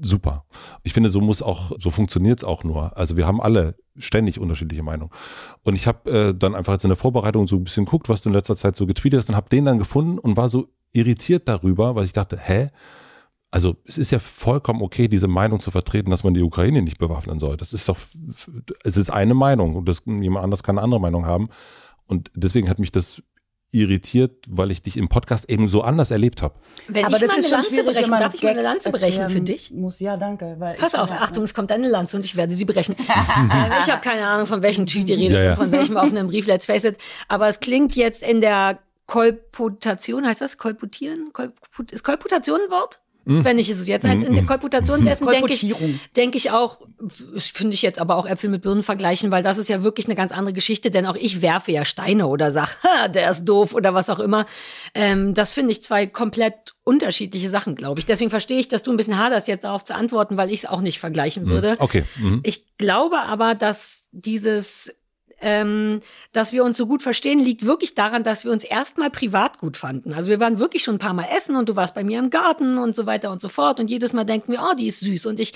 Super. 0.00 0.44
Ich 0.84 0.92
finde, 0.92 1.08
so 1.08 1.20
muss 1.20 1.42
auch, 1.42 1.72
so 1.78 1.90
funktioniert's 1.90 2.44
auch 2.44 2.62
nur. 2.62 2.96
Also 2.96 3.16
wir 3.16 3.26
haben 3.26 3.40
alle 3.40 3.74
ständig 3.96 4.38
unterschiedliche 4.38 4.84
Meinungen. 4.84 5.10
Und 5.64 5.74
ich 5.74 5.88
habe 5.88 6.10
äh, 6.10 6.34
dann 6.34 6.54
einfach 6.54 6.74
jetzt 6.74 6.84
in 6.84 6.90
der 6.90 6.96
Vorbereitung 6.96 7.48
so 7.48 7.56
ein 7.56 7.64
bisschen 7.64 7.84
geguckt, 7.84 8.08
was 8.08 8.22
du 8.22 8.28
in 8.28 8.34
letzter 8.34 8.54
Zeit 8.54 8.76
so 8.76 8.86
getweetet 8.86 9.18
hast 9.18 9.28
und 9.28 9.34
habe 9.34 9.48
den 9.48 9.64
dann 9.64 9.78
gefunden 9.78 10.18
und 10.18 10.36
war 10.36 10.48
so 10.48 10.68
irritiert 10.92 11.48
darüber, 11.48 11.96
weil 11.96 12.04
ich 12.04 12.12
dachte, 12.12 12.38
hä? 12.38 12.68
Also 13.50 13.76
es 13.84 13.98
ist 13.98 14.12
ja 14.12 14.18
vollkommen 14.18 14.82
okay, 14.82 15.08
diese 15.08 15.28
Meinung 15.28 15.58
zu 15.60 15.70
vertreten, 15.70 16.10
dass 16.10 16.24
man 16.24 16.32
die 16.32 16.42
Ukraine 16.42 16.80
nicht 16.80 16.98
bewaffnen 16.98 17.38
soll. 17.38 17.56
Das 17.56 17.72
ist 17.72 17.88
doch, 17.88 17.98
es 18.84 18.96
ist 18.96 19.10
eine 19.10 19.34
Meinung 19.34 19.74
und 19.74 19.88
das, 19.88 20.02
jemand 20.06 20.44
anders 20.44 20.62
kann 20.62 20.78
eine 20.78 20.84
andere 20.84 21.00
Meinung 21.00 21.26
haben. 21.26 21.48
Und 22.06 22.30
deswegen 22.34 22.70
hat 22.70 22.78
mich 22.78 22.92
das 22.92 23.22
irritiert, 23.72 24.44
weil 24.48 24.70
ich 24.70 24.82
dich 24.82 24.96
im 24.96 25.08
Podcast 25.08 25.48
eben 25.48 25.68
so 25.68 25.82
anders 25.82 26.10
erlebt 26.10 26.42
habe. 26.42 26.54
Wenn 26.88 27.06
ich 27.06 27.10
mal 27.10 27.16
eine 27.16 27.48
Lanze 27.48 27.84
brechen, 27.84 28.10
darf 28.10 28.34
ich 28.34 28.42
mal 28.42 28.50
eine 28.50 28.62
Lanze 28.62 28.92
brechen 28.92 29.28
für 29.28 29.40
dich? 29.40 29.70
Muss 29.70 30.00
ja, 30.00 30.16
danke. 30.16 30.56
Weil 30.58 30.76
Pass 30.76 30.94
auf, 30.94 31.10
Achtung, 31.10 31.44
es 31.44 31.54
kommt 31.54 31.72
eine 31.72 31.88
Lanze 31.88 32.16
und 32.16 32.24
ich 32.24 32.36
werde 32.36 32.52
sie 32.52 32.64
brechen. 32.64 32.94
ich 32.98 33.90
habe 33.90 34.00
keine 34.02 34.26
Ahnung, 34.26 34.46
von 34.46 34.62
welchem 34.62 34.86
Tweet 34.86 35.08
die 35.08 35.14
Rede 35.14 35.34
Ja, 35.34 35.42
ja. 35.42 35.56
von 35.56 35.72
welchem 35.72 35.96
offenen 35.96 36.28
Brief, 36.28 36.46
let's 36.46 36.66
face 36.66 36.84
it. 36.84 36.98
Aber 37.28 37.48
es 37.48 37.60
klingt 37.60 37.96
jetzt 37.96 38.22
in 38.22 38.40
der 38.40 38.78
Kolputation, 39.06 40.26
heißt 40.26 40.40
das 40.40 40.58
Kolputieren? 40.58 41.32
Kolput, 41.32 41.92
ist 41.92 42.04
Kolputation 42.04 42.60
ein 42.64 42.70
Wort? 42.70 43.00
Wenn 43.24 43.56
nicht, 43.56 43.70
ist 43.70 43.78
es 43.78 43.88
jetzt 43.88 44.04
eins. 44.04 44.22
In 44.22 44.34
der 44.34 44.44
Kolputation 44.44 45.04
dessen 45.04 45.26
denke 45.28 45.52
ich, 45.52 45.74
denke 46.16 46.36
ich 46.36 46.50
auch, 46.50 46.80
finde 47.38 47.74
ich 47.74 47.82
jetzt 47.82 48.00
aber 48.00 48.16
auch 48.16 48.26
Äpfel 48.26 48.50
mit 48.50 48.62
Birnen 48.62 48.82
vergleichen, 48.82 49.30
weil 49.30 49.42
das 49.42 49.58
ist 49.58 49.68
ja 49.68 49.82
wirklich 49.82 50.06
eine 50.06 50.14
ganz 50.14 50.32
andere 50.32 50.52
Geschichte, 50.52 50.90
denn 50.90 51.06
auch 51.06 51.16
ich 51.16 51.42
werfe 51.42 51.72
ja 51.72 51.84
Steine 51.84 52.26
oder 52.26 52.50
sag, 52.50 52.76
ha, 52.82 53.08
der 53.08 53.30
ist 53.30 53.44
doof 53.44 53.74
oder 53.74 53.94
was 53.94 54.10
auch 54.10 54.20
immer. 54.20 54.46
Ähm, 54.94 55.34
das 55.34 55.52
finde 55.52 55.72
ich 55.72 55.82
zwei 55.82 56.06
komplett 56.06 56.74
unterschiedliche 56.84 57.48
Sachen, 57.48 57.76
glaube 57.76 58.00
ich. 58.00 58.06
Deswegen 58.06 58.30
verstehe 58.30 58.58
ich, 58.58 58.68
dass 58.68 58.82
du 58.82 58.90
ein 58.90 58.96
bisschen 58.96 59.18
haderst, 59.18 59.46
jetzt 59.46 59.64
darauf 59.64 59.84
zu 59.84 59.94
antworten, 59.94 60.36
weil 60.36 60.50
ich 60.50 60.64
es 60.64 60.66
auch 60.66 60.80
nicht 60.80 60.98
vergleichen 60.98 61.46
würde. 61.46 61.76
Okay. 61.78 62.04
Mhm. 62.16 62.40
Ich 62.42 62.76
glaube 62.76 63.20
aber, 63.20 63.54
dass 63.54 64.08
dieses, 64.10 64.92
ähm, 65.42 66.00
dass 66.32 66.52
wir 66.52 66.64
uns 66.64 66.76
so 66.76 66.86
gut 66.86 67.02
verstehen, 67.02 67.38
liegt 67.38 67.66
wirklich 67.66 67.94
daran, 67.94 68.24
dass 68.24 68.44
wir 68.44 68.52
uns 68.52 68.64
erstmal 68.64 69.10
privat 69.10 69.58
gut 69.58 69.76
fanden. 69.76 70.12
Also 70.12 70.28
wir 70.28 70.40
waren 70.40 70.58
wirklich 70.58 70.84
schon 70.84 70.94
ein 70.94 70.98
paar 70.98 71.12
Mal 71.12 71.26
essen 71.36 71.56
und 71.56 71.68
du 71.68 71.76
warst 71.76 71.94
bei 71.94 72.04
mir 72.04 72.18
im 72.18 72.30
Garten 72.30 72.78
und 72.78 72.94
so 72.94 73.06
weiter 73.06 73.30
und 73.30 73.40
so 73.40 73.48
fort. 73.48 73.80
Und 73.80 73.90
jedes 73.90 74.12
Mal 74.12 74.24
denken 74.24 74.52
wir, 74.52 74.62
oh, 74.62 74.74
die 74.74 74.86
ist 74.86 75.00
süß. 75.00 75.26
Und 75.26 75.40
ich 75.40 75.52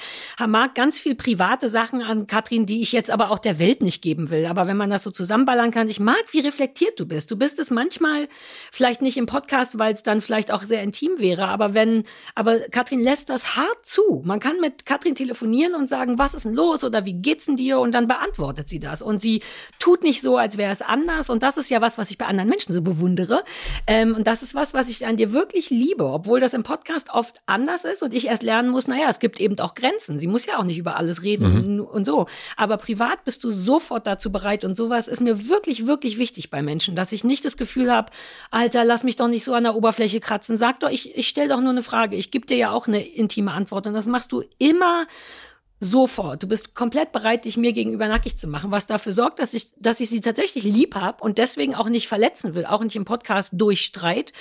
mag 0.46 0.74
ganz 0.74 0.98
viel 0.98 1.14
private 1.14 1.68
Sachen 1.68 2.02
an 2.02 2.26
Katrin, 2.26 2.66
die 2.66 2.82
ich 2.82 2.92
jetzt 2.92 3.10
aber 3.10 3.30
auch 3.30 3.38
der 3.38 3.58
Welt 3.58 3.82
nicht 3.82 4.02
geben 4.02 4.30
will. 4.30 4.46
Aber 4.46 4.66
wenn 4.66 4.76
man 4.76 4.90
das 4.90 5.02
so 5.04 5.10
zusammenballern 5.10 5.70
kann, 5.70 5.88
ich 5.88 6.00
mag, 6.00 6.22
wie 6.32 6.40
reflektiert 6.40 6.98
du 6.98 7.06
bist. 7.06 7.30
Du 7.30 7.36
bist 7.36 7.58
es 7.58 7.70
manchmal 7.70 8.28
vielleicht 8.72 9.02
nicht 9.02 9.16
im 9.16 9.26
Podcast, 9.26 9.78
weil 9.78 9.92
es 9.92 10.02
dann 10.02 10.20
vielleicht 10.20 10.50
auch 10.50 10.62
sehr 10.62 10.82
intim 10.82 11.12
wäre. 11.18 11.48
Aber 11.48 11.74
wenn, 11.74 12.04
aber 12.34 12.58
Katrin 12.70 13.00
lässt 13.00 13.30
das 13.30 13.56
hart 13.56 13.86
zu. 13.86 14.22
Man 14.24 14.40
kann 14.40 14.60
mit 14.60 14.84
Katrin 14.84 15.14
telefonieren 15.14 15.74
und 15.74 15.88
sagen, 15.88 16.18
was 16.18 16.34
ist 16.34 16.44
denn 16.44 16.54
los 16.54 16.84
oder 16.84 17.04
wie 17.04 17.14
geht's 17.14 17.46
denn 17.46 17.56
dir? 17.56 17.78
Und 17.78 17.92
dann 17.92 18.08
beantwortet 18.08 18.68
sie 18.68 18.80
das. 18.80 19.02
Und 19.02 19.20
sie 19.20 19.42
tut 19.78 20.02
nicht 20.02 20.22
so, 20.22 20.36
als 20.36 20.58
wäre 20.58 20.72
es 20.72 20.82
anders. 20.82 21.30
Und 21.30 21.42
das 21.42 21.56
ist 21.56 21.70
ja 21.70 21.80
was, 21.80 21.98
was 21.98 22.10
ich 22.10 22.18
bei 22.18 22.26
anderen 22.26 22.48
Menschen 22.48 22.72
so 22.72 22.82
bewundere. 22.82 23.44
Ähm, 23.86 24.14
und 24.14 24.26
das 24.26 24.42
ist 24.42 24.54
was, 24.54 24.74
was 24.74 24.88
ich 24.88 25.06
an 25.06 25.16
dir 25.16 25.32
wirklich 25.32 25.70
liebe, 25.70 26.04
obwohl 26.04 26.40
das 26.40 26.54
im 26.54 26.62
Podcast 26.62 27.10
oft 27.10 27.40
anders 27.46 27.84
ist 27.84 28.02
und 28.02 28.14
ich 28.14 28.26
erst 28.26 28.42
lernen 28.42 28.70
muss, 28.70 28.88
naja, 28.88 29.06
es 29.08 29.18
gibt 29.18 29.40
eben 29.40 29.58
auch 29.58 29.74
Grenzen. 29.74 30.18
Sie 30.18 30.26
muss 30.26 30.46
ja 30.46 30.58
auch 30.58 30.64
nicht 30.64 30.78
über 30.78 30.96
alles 30.96 31.22
reden 31.22 31.80
und 31.80 32.04
so. 32.04 32.26
Aber 32.56 32.76
privat 32.76 33.24
bist 33.24 33.44
du 33.44 33.50
sofort 33.50 34.06
dazu 34.06 34.30
bereit 34.32 34.64
und 34.64 34.76
sowas 34.76 35.08
ist 35.08 35.20
mir 35.20 35.48
wirklich, 35.48 35.86
wirklich 35.86 36.18
wichtig 36.18 36.50
bei 36.50 36.62
Menschen, 36.62 36.96
dass 36.96 37.12
ich 37.12 37.24
nicht 37.24 37.44
das 37.44 37.56
Gefühl 37.56 37.92
habe, 37.92 38.12
Alter, 38.50 38.84
lass 38.84 39.04
mich 39.04 39.16
doch 39.16 39.28
nicht 39.28 39.44
so 39.44 39.54
an 39.54 39.64
der 39.64 39.74
Oberfläche 39.74 40.20
kratzen. 40.20 40.56
Sag 40.56 40.80
doch, 40.80 40.90
ich, 40.90 41.16
ich 41.16 41.28
stelle 41.28 41.48
doch 41.48 41.60
nur 41.60 41.70
eine 41.70 41.82
Frage. 41.82 42.16
Ich 42.16 42.30
gebe 42.30 42.46
dir 42.46 42.56
ja 42.56 42.70
auch 42.70 42.86
eine 42.86 43.06
intime 43.06 43.52
Antwort 43.52 43.86
und 43.86 43.94
das 43.94 44.06
machst 44.06 44.32
du 44.32 44.42
immer 44.58 45.06
sofort. 45.80 46.42
Du 46.42 46.48
bist 46.48 46.74
komplett 46.74 47.12
bereit, 47.12 47.44
dich 47.44 47.56
mir 47.56 47.72
gegenüber 47.72 48.08
nackig 48.08 48.38
zu 48.38 48.48
machen, 48.48 48.70
was 48.70 48.86
dafür 48.86 49.12
sorgt, 49.12 49.38
dass 49.38 49.54
ich, 49.54 49.72
dass 49.78 50.00
ich 50.00 50.08
sie 50.08 50.20
tatsächlich 50.20 50.64
lieb 50.64 50.94
habe 50.94 51.22
und 51.22 51.38
deswegen 51.38 51.74
auch 51.74 51.88
nicht 51.88 52.08
verletzen 52.08 52.54
will, 52.54 52.64
auch 52.64 52.82
nicht 52.82 52.96
im 52.96 53.04
Podcast 53.04 53.52
durch 53.56 53.82
Streit 53.82 54.32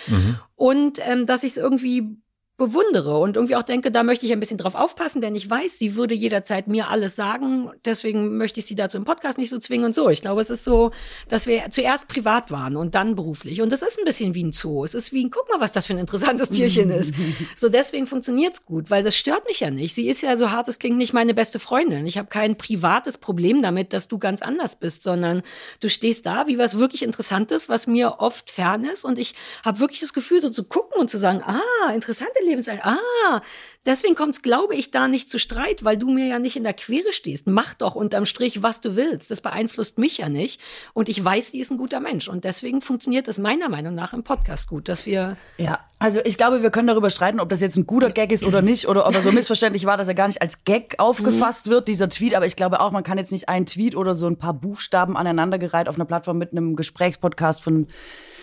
und 0.56 1.00
ähm, 1.06 1.26
dass 1.26 1.44
ich 1.44 1.52
es 1.52 1.58
irgendwie 1.58 2.18
bewundere 2.58 3.18
und 3.18 3.36
irgendwie 3.36 3.58
auch 3.58 3.64
denke, 3.64 3.92
da 3.92 4.04
möchte 4.04 4.26
ich 4.26 4.32
ein 4.32 4.40
bisschen 4.40 4.58
drauf 4.58 4.76
aufpassen, 4.76 5.20
denn 5.20 5.36
ich 5.36 5.50
weiß, 5.50 5.78
sie 5.78 5.96
würde 5.96 6.16
jederzeit 6.16 6.68
mir 6.68 6.90
alles 6.90 7.18
sagen. 7.18 7.70
Deswegen 7.84 8.38
möchte 8.38 8.62
ich 8.62 8.66
sie 8.66 8.76
dazu 8.76 8.96
im 8.96 9.04
Podcast 9.04 9.38
nicht 9.38 9.50
so 9.50 9.60
zwingen 9.60 9.88
und 9.88 9.96
so. 9.96 10.10
Ich 10.10 10.22
glaube, 10.22 10.40
es 10.40 10.50
ist 10.50 10.64
so, 10.64 10.92
dass 11.28 11.48
wir 11.48 11.70
zuerst 11.72 12.08
privat 12.08 12.52
waren 12.52 12.78
und 12.78 12.96
dann 12.96 13.16
beruflich. 13.16 13.62
Und 13.62 13.74
das 13.74 13.82
ist 13.82 14.00
ein 14.00 14.06
bisschen 14.06 14.36
wie 14.36 14.44
ein 14.44 14.54
Zoo. 14.54 14.86
Es 14.86 14.96
ist 14.96 15.12
wie 15.12 15.26
ein, 15.26 15.32
guck 15.32 15.50
mal, 15.50 15.60
was 15.60 15.74
das 15.74 15.88
für 15.88 15.94
ein 15.94 16.00
interessantes 16.00 16.50
Tierchen 16.50 16.92
ist. 16.92 17.14
So 17.56 17.70
deswegen 17.70 18.08
funktioniert's 18.08 18.66
gut, 18.66 18.90
weil 18.90 19.04
das 19.04 19.16
stört 19.16 19.46
mich 19.46 19.60
ja 19.60 19.70
nicht. 19.70 19.94
Sie 19.94 20.08
ist 20.08 20.22
ja 20.22 20.36
so 20.38 20.52
hart, 20.52 20.68
es 20.68 20.80
klingt 20.80 20.98
nicht 20.98 21.14
meine 21.14 21.34
beste 21.34 21.60
Freundin. 21.60 22.06
Ich 22.06 22.18
habe 22.18 22.28
kein 22.28 22.58
privates 22.58 23.18
Problem 23.18 23.62
damit, 23.62 23.94
dass 23.94 24.08
du 24.08 24.18
ganz 24.18 24.42
anders 24.42 24.78
bist, 24.78 25.04
sondern 25.04 25.42
du 25.80 25.90
stehst 25.90 26.26
da 26.26 26.48
wie 26.48 26.58
was 26.58 26.78
wirklich 26.78 27.04
Interessantes, 27.04 27.70
was 27.70 27.88
mir 27.88 28.20
oft 28.20 28.50
fern 28.50 28.84
ist. 28.84 29.06
Und 29.06 29.20
ich 29.20 29.36
habe 29.64 29.80
wirklich 29.80 30.00
das 30.02 30.14
Gefühl, 30.14 30.42
so 30.42 30.50
zu 30.50 30.64
gucken 30.64 31.00
und 31.00 31.10
zu 31.10 31.18
sagen, 31.18 31.42
ah, 31.44 31.94
interessante 31.94 32.40
Lebensweise. 32.46 32.84
Ah, 32.84 33.42
deswegen 33.86 34.16
kommt's, 34.16 34.42
glaube 34.42 34.76
ich, 34.76 34.92
da 34.92 35.08
nicht 35.08 35.30
zu 35.30 35.38
Streit, 35.38 35.84
weil 35.84 35.98
du 35.98 36.10
mir 36.10 36.28
ja 36.28 36.40
nicht 36.40 36.56
in 36.56 36.64
der 36.64 36.74
Quere 36.74 37.12
stehst. 37.12 37.48
Mach 37.48 37.74
doch 37.74 37.96
unterm 37.96 38.26
Strich, 38.26 38.64
was 38.64 38.82
du 38.82 38.96
willst. 38.96 39.32
Das 39.32 39.42
beeinflusst 39.42 39.98
mich 39.98 40.18
ja 40.18 40.30
nicht. 40.30 40.62
Und 40.94 41.10
ich 41.10 41.24
weiß, 41.24 41.52
sie 41.52 41.60
ist 41.60 41.72
ein 41.72 41.78
guter 41.78 42.00
Mensch. 42.00 42.28
Und 42.28 42.44
deswegen 42.44 42.82
funktioniert 42.82 43.28
es 43.28 43.38
meiner 43.38 43.70
Meinung 43.70 43.96
nach 43.96 44.14
im 44.14 44.24
Podcast 44.24 44.68
gut, 44.68 44.88
dass 44.90 45.06
wir 45.06 45.38
Ja, 45.58 45.80
also 46.00 46.20
ich 46.24 46.38
glaube, 46.38 46.62
wir 46.62 46.72
können 46.72 46.88
darüber 46.88 47.10
streiten, 47.10 47.40
ob 47.40 47.50
das 47.50 47.62
jetzt 47.62 47.78
ein 47.78 47.88
guter 47.88 48.10
Gag 48.10 48.32
ist 48.32 48.44
oder 48.44 48.62
nicht 48.62 48.88
oder 48.88 49.08
ob 49.08 49.16
er 49.16 49.22
so 49.22 49.32
missverständlich 49.34 49.86
war, 49.86 49.98
dass 49.98 50.08
er 50.08 50.16
gar 50.16 50.28
nicht 50.28 50.42
als 50.42 50.64
Gag 50.64 50.96
aufgefasst 50.98 51.70
wird, 51.70 51.88
dieser 51.88 52.10
Tweet. 52.10 52.36
Aber 52.36 52.46
ich 52.46 52.56
glaube 52.56 52.80
auch, 52.80 52.92
man 52.92 53.04
kann 53.04 53.18
jetzt 53.18 53.32
nicht 53.32 53.50
einen 53.50 53.66
Tweet 53.66 53.96
oder 53.96 54.16
so 54.16 54.28
ein 54.28 54.38
paar 54.38 54.54
Buchstaben 54.54 55.18
aneinandergereiht 55.18 55.90
auf 55.90 55.96
einer 55.96 56.06
Plattform 56.06 56.38
mit 56.38 56.52
einem 56.52 56.76
Gesprächspodcast 56.76 57.62
von 57.62 57.88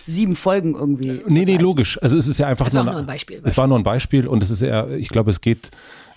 sieben 0.05 0.37
Folgen 0.37 0.75
irgendwie. 0.75 1.21
Nee, 1.27 1.45
nee, 1.45 1.57
logisch. 1.57 1.99
Also 2.03 2.17
es 2.17 2.27
ist 2.27 2.39
ja 2.39 2.47
einfach 2.47 2.67
Es 2.67 2.75
war 2.75 2.85
nur, 2.85 2.93
nur 2.93 3.03
ein 3.03 3.07
Beispiel. 3.07 3.41
Es 3.45 3.57
war 3.57 3.67
nur 3.67 3.79
ein 3.79 3.85
Beispiel 3.85 4.27
und 4.27 4.43
es 4.43 4.51
ist 4.51 4.63
eher, 4.63 4.89
ich 4.91 5.09
glaube, 5.09 5.31
es 5.31 5.41
geht. 5.41 5.71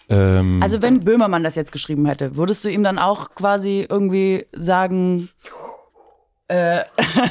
Ähm, 0.10 0.62
Also 0.62 0.82
wenn 0.82 1.00
Böhmermann 1.02 1.44
das 1.44 1.56
jetzt 1.56 1.72
geschrieben 1.72 2.06
hätte, 2.06 2.36
würdest 2.38 2.64
du 2.66 2.70
ihm 2.70 2.84
dann 2.84 3.00
auch 3.00 3.34
quasi 3.36 3.86
irgendwie 3.90 4.46
sagen, 4.52 5.30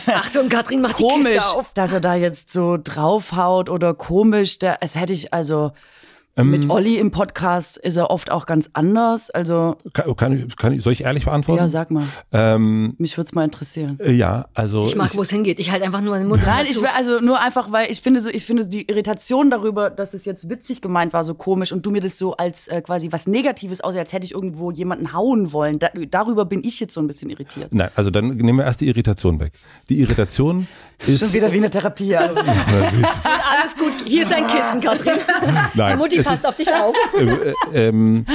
Achtung, 0.06 0.48
Katrin 0.48 0.80
macht 0.80 0.98
die 0.98 1.04
komisch, 1.04 1.34
Kiste 1.34 1.46
auf. 1.46 1.72
dass 1.74 1.92
er 1.92 2.00
da 2.00 2.14
jetzt 2.16 2.50
so 2.52 2.76
draufhaut 2.82 3.70
oder 3.70 3.94
komisch, 3.94 4.58
der, 4.58 4.78
es 4.80 4.96
hätte 4.96 5.12
ich 5.12 5.32
also 5.32 5.70
mit 6.42 6.68
Olli 6.68 6.96
im 6.98 7.12
Podcast 7.12 7.76
ist 7.78 7.96
er 7.96 8.10
oft 8.10 8.32
auch 8.32 8.46
ganz 8.46 8.68
anders. 8.72 9.30
Also 9.30 9.76
kann, 9.92 10.16
kann, 10.16 10.32
ich, 10.48 10.56
kann 10.56 10.72
ich, 10.72 10.82
soll 10.82 10.92
ich 10.92 11.04
ehrlich 11.04 11.26
beantworten? 11.26 11.62
ja, 11.62 11.68
sag 11.68 11.92
mal, 11.92 12.04
ähm, 12.32 12.94
mich 12.98 13.16
würde 13.16 13.26
es 13.28 13.34
mal 13.34 13.44
interessieren. 13.44 13.98
äh, 14.00 14.10
ja, 14.10 14.46
also 14.52 14.84
Ich 14.84 14.96
mag, 14.96 15.14
wo 15.16 15.22
es 15.22 15.30
hingeht. 15.30 15.60
Ich 15.60 15.70
halte 15.70 15.84
einfach 15.86 16.00
nur 16.00 16.18
den 16.18 16.26
Mund. 16.26 16.42
Nein, 16.44 16.66
ich 16.68 16.76
will 16.76 16.88
also 16.96 17.20
nur 17.20 17.40
einfach, 17.40 17.70
weil 17.70 17.88
ich 17.88 18.00
finde 18.00 18.20
so, 18.20 18.30
ich 18.30 18.46
finde 18.46 18.66
die 18.66 18.82
Irritation 18.88 19.48
darüber, 19.48 19.90
dass 19.90 20.12
es 20.12 20.24
jetzt 20.24 20.50
witzig 20.50 20.80
gemeint 20.80 21.12
war, 21.12 21.22
so 21.22 21.34
komisch 21.34 21.70
und 21.70 21.86
du 21.86 21.92
mir 21.92 22.00
das 22.00 22.18
so 22.18 22.36
als 22.36 22.66
äh, 22.66 22.82
quasi 22.82 23.12
was 23.12 23.28
Negatives 23.28 23.80
aussieht, 23.80 24.00
als 24.00 24.12
hätte 24.12 24.24
ich 24.26 24.32
irgendwo 24.34 24.72
jemanden 24.72 25.12
hauen 25.12 25.52
wollen. 25.52 25.78
Da, 25.78 25.90
darüber 26.10 26.46
bin 26.46 26.64
ich 26.64 26.80
jetzt 26.80 26.94
so 26.94 27.00
ein 27.00 27.06
bisschen 27.06 27.30
irritiert. 27.30 27.72
Nein, 27.72 27.90
also 27.94 28.10
dann 28.10 28.36
nehmen 28.36 28.58
wir 28.58 28.64
erst 28.64 28.80
die 28.80 28.88
Irritation 28.88 29.38
weg. 29.38 29.52
Die 29.88 30.00
Irritation 30.00 30.66
ist. 31.06 31.20
Schon 31.20 31.32
wieder 31.32 31.52
wie 31.52 31.58
eine 31.58 31.70
Therapie. 31.70 32.16
Also. 32.16 32.40
Na. 32.44 32.52
Alles 32.52 33.76
gut. 33.78 33.92
Hier 34.04 34.22
ist 34.22 34.32
ein 34.32 34.46
Kissen, 34.48 34.80
Katrin. 34.80 35.14
Die 35.74 35.78
Nein, 35.78 35.98
Mutti 35.98 36.18
es 36.18 36.23
passt 36.24 36.44
ist- 36.44 36.48
auf 36.48 36.56
dich 36.56 36.72
auf. 36.72 36.96
äh, 37.72 37.88
ähm, 37.88 38.26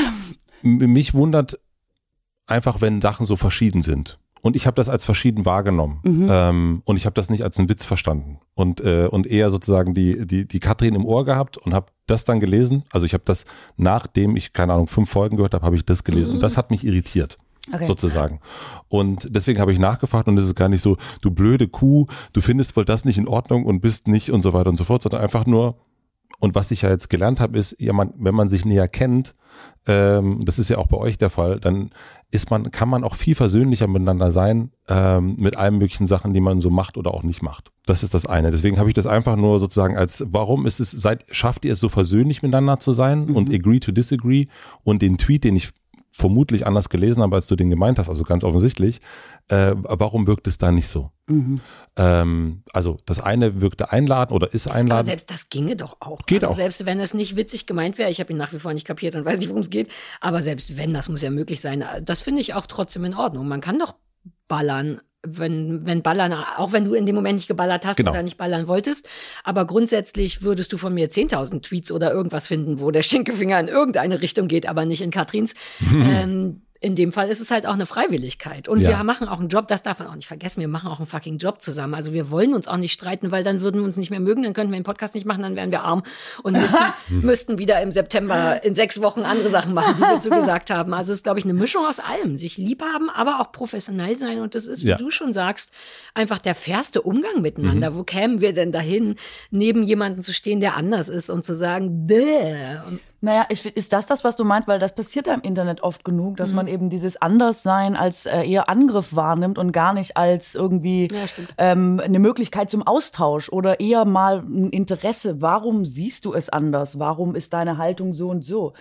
mich 0.61 1.13
wundert 1.13 1.59
einfach, 2.47 2.81
wenn 2.81 3.01
Sachen 3.01 3.25
so 3.25 3.35
verschieden 3.35 3.83
sind. 3.83 4.19
Und 4.41 4.55
ich 4.55 4.65
habe 4.67 4.75
das 4.75 4.87
als 4.87 5.03
verschieden 5.03 5.45
wahrgenommen. 5.45 5.99
Ähm, 6.29 6.81
und 6.85 6.95
ich 6.95 7.05
habe 7.05 7.13
das 7.13 7.29
nicht 7.29 7.43
als 7.43 7.59
einen 7.59 7.67
Witz 7.67 7.83
verstanden. 7.83 8.39
Und, 8.55 8.79
äh, 8.79 9.07
und 9.07 9.27
eher 9.27 9.51
sozusagen 9.51 9.93
die, 9.93 10.25
die, 10.25 10.47
die 10.47 10.59
Katrin 10.59 10.95
im 10.95 11.05
Ohr 11.05 11.25
gehabt 11.25 11.57
und 11.57 11.73
habe 11.73 11.87
das 12.07 12.23
dann 12.23 12.39
gelesen. 12.39 12.83
Also 12.91 13.05
ich 13.05 13.13
habe 13.13 13.23
das, 13.25 13.43
nachdem 13.75 14.37
ich, 14.37 14.53
keine 14.53 14.73
Ahnung, 14.73 14.87
fünf 14.87 15.09
Folgen 15.09 15.35
gehört 15.35 15.53
habe, 15.53 15.65
habe 15.65 15.75
ich 15.75 15.85
das 15.85 16.05
gelesen. 16.05 16.35
Und 16.35 16.39
das 16.43 16.55
hat 16.55 16.71
mich 16.71 16.85
irritiert. 16.85 17.37
Okay. 17.71 17.85
Sozusagen. 17.85 18.39
Und 18.87 19.27
deswegen 19.29 19.59
habe 19.59 19.73
ich 19.73 19.77
nachgefragt 19.77 20.27
und 20.27 20.37
es 20.37 20.45
ist 20.45 20.55
gar 20.55 20.69
nicht 20.69 20.81
so, 20.81 20.97
du 21.21 21.29
blöde 21.31 21.67
Kuh, 21.67 22.07
du 22.33 22.41
findest 22.41 22.75
wohl 22.75 22.85
das 22.85 23.05
nicht 23.05 23.17
in 23.17 23.27
Ordnung 23.27 23.65
und 23.65 23.81
bist 23.81 24.07
nicht 24.07 24.31
und 24.31 24.41
so 24.41 24.53
weiter 24.53 24.69
und 24.69 24.77
so 24.77 24.85
fort, 24.85 25.03
sondern 25.03 25.21
einfach 25.21 25.45
nur, 25.45 25.75
Und 26.39 26.55
was 26.55 26.71
ich 26.71 26.83
ja 26.83 26.89
jetzt 26.89 27.09
gelernt 27.09 27.39
habe, 27.39 27.57
ist, 27.57 27.75
ja, 27.79 27.93
man, 27.93 28.13
wenn 28.17 28.33
man 28.33 28.49
sich 28.49 28.65
näher 28.65 28.87
kennt, 28.87 29.35
ähm, 29.87 30.45
das 30.45 30.59
ist 30.59 30.69
ja 30.69 30.77
auch 30.77 30.87
bei 30.87 30.97
euch 30.97 31.17
der 31.17 31.29
Fall, 31.29 31.59
dann 31.59 31.91
ist 32.31 32.49
man, 32.51 32.71
kann 32.71 32.87
man 32.87 33.03
auch 33.03 33.15
viel 33.15 33.35
versöhnlicher 33.35 33.87
miteinander 33.87 34.31
sein, 34.31 34.71
ähm, 34.87 35.35
mit 35.39 35.57
allen 35.57 35.77
möglichen 35.77 36.05
Sachen, 36.05 36.33
die 36.33 36.39
man 36.39 36.61
so 36.61 36.69
macht 36.69 36.97
oder 36.97 37.13
auch 37.13 37.23
nicht 37.23 37.41
macht. 37.41 37.71
Das 37.85 38.03
ist 38.03 38.13
das 38.13 38.25
eine. 38.25 38.51
Deswegen 38.51 38.77
habe 38.77 38.89
ich 38.89 38.93
das 38.93 39.07
einfach 39.07 39.35
nur 39.35 39.59
sozusagen 39.59 39.97
als, 39.97 40.23
warum 40.27 40.65
ist 40.65 40.79
es, 40.79 40.91
seid, 40.91 41.25
schafft 41.31 41.65
ihr 41.65 41.73
es 41.73 41.79
so 41.79 41.89
versöhnlich 41.89 42.41
miteinander 42.41 42.79
zu 42.79 42.91
sein 42.91 43.25
mhm. 43.25 43.35
und 43.35 43.53
agree 43.53 43.79
to 43.79 43.91
disagree 43.91 44.45
und 44.83 45.01
den 45.01 45.17
Tweet, 45.17 45.43
den 45.43 45.55
ich 45.55 45.69
vermutlich 46.19 46.67
anders 46.67 46.89
gelesen 46.89 47.23
habe, 47.23 47.35
als 47.35 47.47
du 47.47 47.55
den 47.55 47.69
gemeint 47.69 47.97
hast, 47.97 48.09
also 48.09 48.23
ganz 48.23 48.43
offensichtlich. 48.43 48.99
Äh, 49.47 49.73
warum 49.75 50.27
wirkt 50.27 50.47
es 50.47 50.57
da 50.57 50.71
nicht 50.71 50.89
so? 50.89 51.11
Mhm. 51.27 51.59
Ähm, 51.95 52.63
also 52.73 52.97
das 53.05 53.19
eine 53.19 53.61
wirkte 53.61 53.91
einladen 53.91 54.33
oder 54.33 54.53
ist 54.53 54.67
einladen. 54.67 54.99
Aber 54.99 55.05
selbst 55.05 55.31
das 55.31 55.49
ginge 55.49 55.75
doch 55.75 55.97
auch. 56.01 56.19
Geht 56.25 56.43
also 56.43 56.51
auch. 56.51 56.55
Selbst 56.55 56.85
wenn 56.85 56.99
es 56.99 57.13
nicht 57.13 57.35
witzig 57.35 57.65
gemeint 57.65 57.97
wäre, 57.97 58.09
ich 58.09 58.19
habe 58.19 58.33
ihn 58.33 58.37
nach 58.37 58.53
wie 58.53 58.59
vor 58.59 58.73
nicht 58.73 58.85
kapiert 58.85 59.15
und 59.15 59.25
weiß 59.25 59.39
nicht, 59.39 59.49
worum 59.49 59.61
es 59.61 59.69
geht, 59.69 59.89
aber 60.19 60.41
selbst 60.41 60.77
wenn, 60.77 60.93
das 60.93 61.09
muss 61.09 61.21
ja 61.21 61.29
möglich 61.29 61.61
sein. 61.61 61.83
Das 62.03 62.21
finde 62.21 62.41
ich 62.41 62.53
auch 62.53 62.65
trotzdem 62.65 63.05
in 63.05 63.13
Ordnung. 63.13 63.47
Man 63.47 63.61
kann 63.61 63.79
doch 63.79 63.95
ballern 64.47 65.01
wenn, 65.23 65.85
wenn 65.85 66.01
ballern, 66.01 66.33
auch 66.33 66.71
wenn 66.71 66.85
du 66.85 66.93
in 66.93 67.05
dem 67.05 67.15
Moment 67.15 67.35
nicht 67.37 67.47
geballert 67.47 67.85
hast 67.85 67.97
genau. 67.97 68.11
oder 68.11 68.23
nicht 68.23 68.37
ballern 68.37 68.67
wolltest. 68.67 69.07
Aber 69.43 69.65
grundsätzlich 69.65 70.43
würdest 70.43 70.71
du 70.71 70.77
von 70.77 70.93
mir 70.93 71.09
10.000 71.09 71.61
Tweets 71.61 71.91
oder 71.91 72.11
irgendwas 72.11 72.47
finden, 72.47 72.79
wo 72.79 72.91
der 72.91 73.01
Stinkefinger 73.01 73.59
in 73.59 73.67
irgendeine 73.67 74.21
Richtung 74.21 74.47
geht, 74.47 74.67
aber 74.67 74.85
nicht 74.85 75.01
in 75.01 75.11
Katrins. 75.11 75.55
ähm, 75.91 76.61
in 76.81 76.95
dem 76.95 77.11
Fall 77.11 77.29
ist 77.29 77.41
es 77.41 77.51
halt 77.51 77.65
auch 77.65 77.73
eine 77.73 77.85
Freiwilligkeit. 77.85 78.69
Und 78.69 78.81
ja. 78.81 78.89
wir 78.89 79.03
machen 79.03 79.27
auch 79.27 79.39
einen 79.39 79.49
Job, 79.49 79.67
das 79.67 79.83
darf 79.83 79.99
man 79.99 80.07
auch 80.07 80.15
nicht 80.15 80.27
vergessen, 80.27 80.61
wir 80.61 80.69
machen 80.69 80.89
auch 80.89 80.99
einen 80.99 81.07
fucking 81.07 81.37
Job 81.37 81.61
zusammen. 81.61 81.93
Also 81.93 82.13
wir 82.13 82.31
wollen 82.31 82.53
uns 82.53 82.69
auch 82.69 82.77
nicht 82.77 82.93
streiten, 82.93 83.31
weil 83.31 83.43
dann 83.43 83.59
würden 83.59 83.81
wir 83.81 83.85
uns 83.85 83.97
nicht 83.97 84.11
mehr 84.11 84.21
mögen, 84.21 84.43
dann 84.43 84.53
könnten 84.53 84.71
wir 84.71 84.79
den 84.79 84.85
Podcast 84.85 85.13
nicht 85.13 85.25
machen, 85.25 85.41
dann 85.41 85.57
wären 85.57 85.71
wir 85.71 85.83
arm 85.83 86.03
und 86.41 86.53
müssten, 86.57 86.77
müssten 87.09 87.57
wieder 87.57 87.81
im 87.81 87.91
September 87.91 88.63
in 88.63 88.75
sechs 88.75 89.01
Wochen 89.01 89.21
andere 89.21 89.49
Sachen 89.49 89.73
machen, 89.73 89.95
die 89.97 90.01
wir 90.01 90.21
so 90.21 90.29
gesagt 90.29 90.71
haben. 90.71 90.93
Also 90.93 91.11
es 91.11 91.19
ist, 91.19 91.23
glaube 91.23 91.39
ich, 91.39 91.45
eine 91.45 91.53
Mischung 91.53 91.85
aus 91.85 91.99
allem. 91.99 92.37
Sich 92.37 92.57
lieb 92.57 92.81
haben, 92.81 93.09
aber 93.09 93.41
auch 93.41 93.51
professionell 93.51 94.17
sein. 94.17 94.39
Und 94.39 94.55
das 94.55 94.65
ist, 94.65 94.83
wie 94.83 94.89
ja. 94.89 94.97
du 94.97 95.11
schon 95.11 95.33
sagst, 95.33 95.73
einfach 96.13 96.39
der 96.39 96.55
fairste 96.55 97.01
Umgang 97.01 97.41
miteinander. 97.41 97.91
Mhm. 97.91 97.95
Wo 97.95 98.03
kämen 98.03 98.39
wir 98.39 98.53
denn 98.53 98.71
dahin, 98.71 99.15
neben 99.51 99.83
jemanden 99.83 100.23
zu 100.23 100.33
stehen, 100.33 100.61
der 100.61 100.77
anders 100.77 101.09
ist 101.09 101.29
und 101.29 101.43
zu 101.43 101.53
sagen, 101.53 102.05
Bäh. 102.05 102.77
Und 102.87 103.01
naja, 103.21 103.45
ist, 103.49 103.65
ist 103.65 103.91
das 103.91 104.05
das, 104.05 104.23
was 104.23 104.35
du 104.35 104.45
meinst? 104.45 104.67
Weil 104.67 104.79
das 104.79 104.95
passiert 104.95 105.27
ja 105.27 105.33
im 105.33 105.41
Internet 105.41 105.81
oft 105.81 106.05
genug, 106.05 106.37
dass 106.37 106.51
mhm. 106.51 106.55
man 106.55 106.67
eben 106.67 106.89
dieses 106.89 107.21
Anderssein 107.21 107.95
als 107.95 108.25
äh, 108.25 108.43
eher 108.43 108.69
Angriff 108.69 109.15
wahrnimmt 109.15 109.57
und 109.57 109.71
gar 109.71 109.93
nicht 109.93 110.15
als 110.15 110.55
irgendwie 110.55 111.09
ja, 111.11 111.25
ähm, 111.57 112.01
eine 112.03 112.19
Möglichkeit 112.19 112.69
zum 112.69 112.85
Austausch 112.85 113.49
oder 113.49 113.79
eher 113.79 114.05
mal 114.05 114.39
ein 114.39 114.69
Interesse. 114.69 115.41
Warum 115.41 115.85
siehst 115.85 116.25
du 116.25 116.33
es 116.33 116.49
anders? 116.49 116.99
Warum 116.99 117.35
ist 117.35 117.53
deine 117.53 117.77
Haltung 117.77 118.13
so 118.13 118.29
und 118.29 118.43
so? 118.43 118.73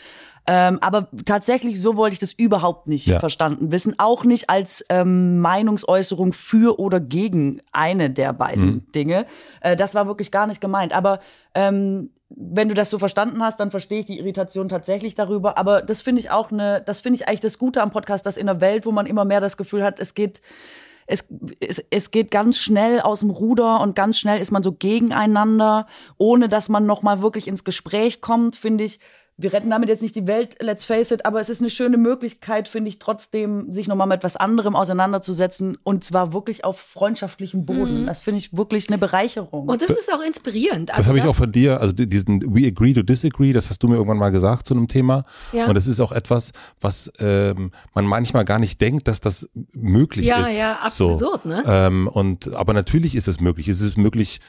Ähm, 0.51 0.78
aber 0.80 1.09
tatsächlich, 1.26 1.80
so 1.80 1.97
wollte 1.97 2.14
ich 2.14 2.20
das 2.20 2.32
überhaupt 2.32 2.89
nicht 2.89 3.07
ja. 3.07 3.20
verstanden 3.20 3.70
wissen. 3.70 3.97
Auch 3.99 4.24
nicht 4.24 4.49
als 4.49 4.82
ähm, 4.89 5.41
Meinungsäußerung 5.41 6.32
für 6.32 6.80
oder 6.80 7.01
gegen 7.01 7.61
eine 7.72 8.09
der 8.09 8.32
beiden 8.32 8.64
mhm. 8.64 8.86
Dinge. 8.95 9.26
Äh, 9.61 9.76
das 9.76 9.95
war 9.95 10.07
wirklich 10.07 10.30
gar 10.30 10.47
nicht 10.47 10.62
gemeint. 10.62 10.95
Aber 10.95 11.20
ähm, 11.55 12.09
wenn 12.31 12.68
du 12.68 12.74
das 12.74 12.91
so 12.91 12.99
verstanden 12.99 13.43
hast, 13.43 13.59
dann 13.59 13.70
verstehe 13.70 14.01
ich 14.01 14.05
die 14.05 14.18
Irritation 14.18 14.68
tatsächlich 14.68 15.14
darüber. 15.14 15.57
Aber 15.57 15.81
das 15.81 16.03
finde 16.03 16.20
ich 16.20 16.31
auch 16.31 16.51
eine, 16.51 16.83
das 16.83 17.01
finde 17.01 17.16
ich 17.16 17.29
eigentlich 17.29 17.41
das 17.41 17.59
Gute 17.59 17.83
am 17.83 17.91
Podcast, 17.91 18.26
dass 18.26 18.37
in 18.37 18.49
einer 18.49 18.61
Welt, 18.61 18.85
wo 18.85 18.93
man 18.93 19.07
immer 19.07 19.24
mehr 19.24 19.41
das 19.41 19.57
Gefühl 19.57 19.83
hat, 19.83 19.99
es 19.99 20.14
geht, 20.14 20.43
es, 21.07 21.26
es, 21.61 21.83
es 21.91 22.11
geht 22.11 22.31
ganz 22.31 22.59
schnell 22.59 23.01
aus 23.01 23.20
dem 23.20 23.31
Ruder 23.31 23.81
und 23.81 23.97
ganz 23.97 24.18
schnell 24.18 24.41
ist 24.41 24.51
man 24.51 24.62
so 24.62 24.72
gegeneinander, 24.72 25.87
ohne 26.18 26.51
dass 26.51 26.68
man 26.68 26.85
nochmal 26.85 27.22
wirklich 27.22 27.49
ins 27.49 27.64
Gespräch 27.64 28.20
kommt, 28.20 28.57
finde 28.57 28.85
ich, 28.85 29.01
wir 29.41 29.53
retten 29.53 29.70
damit 29.70 29.89
jetzt 29.89 30.03
nicht 30.03 30.16
die 30.16 30.26
Welt, 30.26 30.57
let's 30.61 30.84
face 30.84 31.12
it, 31.12 31.24
aber 31.24 31.41
es 31.41 31.49
ist 31.49 31.61
eine 31.61 31.70
schöne 31.70 31.97
Möglichkeit, 31.97 32.66
finde 32.66 32.89
ich, 32.89 32.99
trotzdem 32.99 33.72
sich 33.72 33.86
nochmal 33.86 34.09
mit 34.09 34.16
etwas 34.16 34.34
anderem 34.34 34.74
auseinanderzusetzen 34.74 35.78
und 35.84 36.03
zwar 36.03 36.32
wirklich 36.32 36.64
auf 36.64 36.80
freundschaftlichem 36.80 37.64
Boden. 37.64 38.03
Mhm. 38.03 38.07
Das 38.07 38.20
finde 38.20 38.39
ich 38.39 38.57
wirklich 38.57 38.89
eine 38.89 38.99
Bereicherung. 38.99 39.68
Und 39.68 39.80
das 39.80 39.91
ist 39.91 40.12
auch 40.12 40.22
inspirierend. 40.26 40.91
Also 40.91 41.03
das 41.03 41.09
habe 41.09 41.18
ich 41.18 41.24
auch 41.24 41.36
von 41.36 41.53
dir, 41.53 41.80
also 41.80 41.95
diesen 41.95 42.53
We 42.53 42.66
agree 42.66 42.93
to 42.93 43.03
disagree, 43.03 43.53
das 43.53 43.70
hast 43.70 43.80
du 43.80 43.86
mir 43.86 43.95
irgendwann 43.95 44.18
mal 44.18 44.30
gesagt 44.30 44.66
zu 44.66 44.74
einem 44.74 44.89
Thema. 44.89 45.24
Ja. 45.53 45.66
Und 45.66 45.76
das 45.76 45.86
ist 45.86 46.01
auch 46.01 46.11
etwas, 46.11 46.51
was 46.80 47.12
ähm, 47.20 47.70
man 47.95 48.07
manchmal 48.07 48.45
gar 48.45 48.59
nicht 48.59 48.80
denkt, 48.80 49.07
dass 49.07 49.20
das 49.20 49.49
möglich 49.72 50.26
ja, 50.26 50.43
ist. 50.43 50.55
Ja, 50.55 50.59
ja, 50.59 50.72
absurd, 50.80 51.18
so. 51.20 51.39
ne? 51.45 51.62
Ähm, 51.64 52.09
und, 52.09 52.57
aber 52.57 52.72
natürlich 52.72 53.14
ist 53.14 53.28
es 53.28 53.39
möglich. 53.39 53.68
Es 53.68 53.82
ist 53.82 53.97
möglich, 53.97 54.41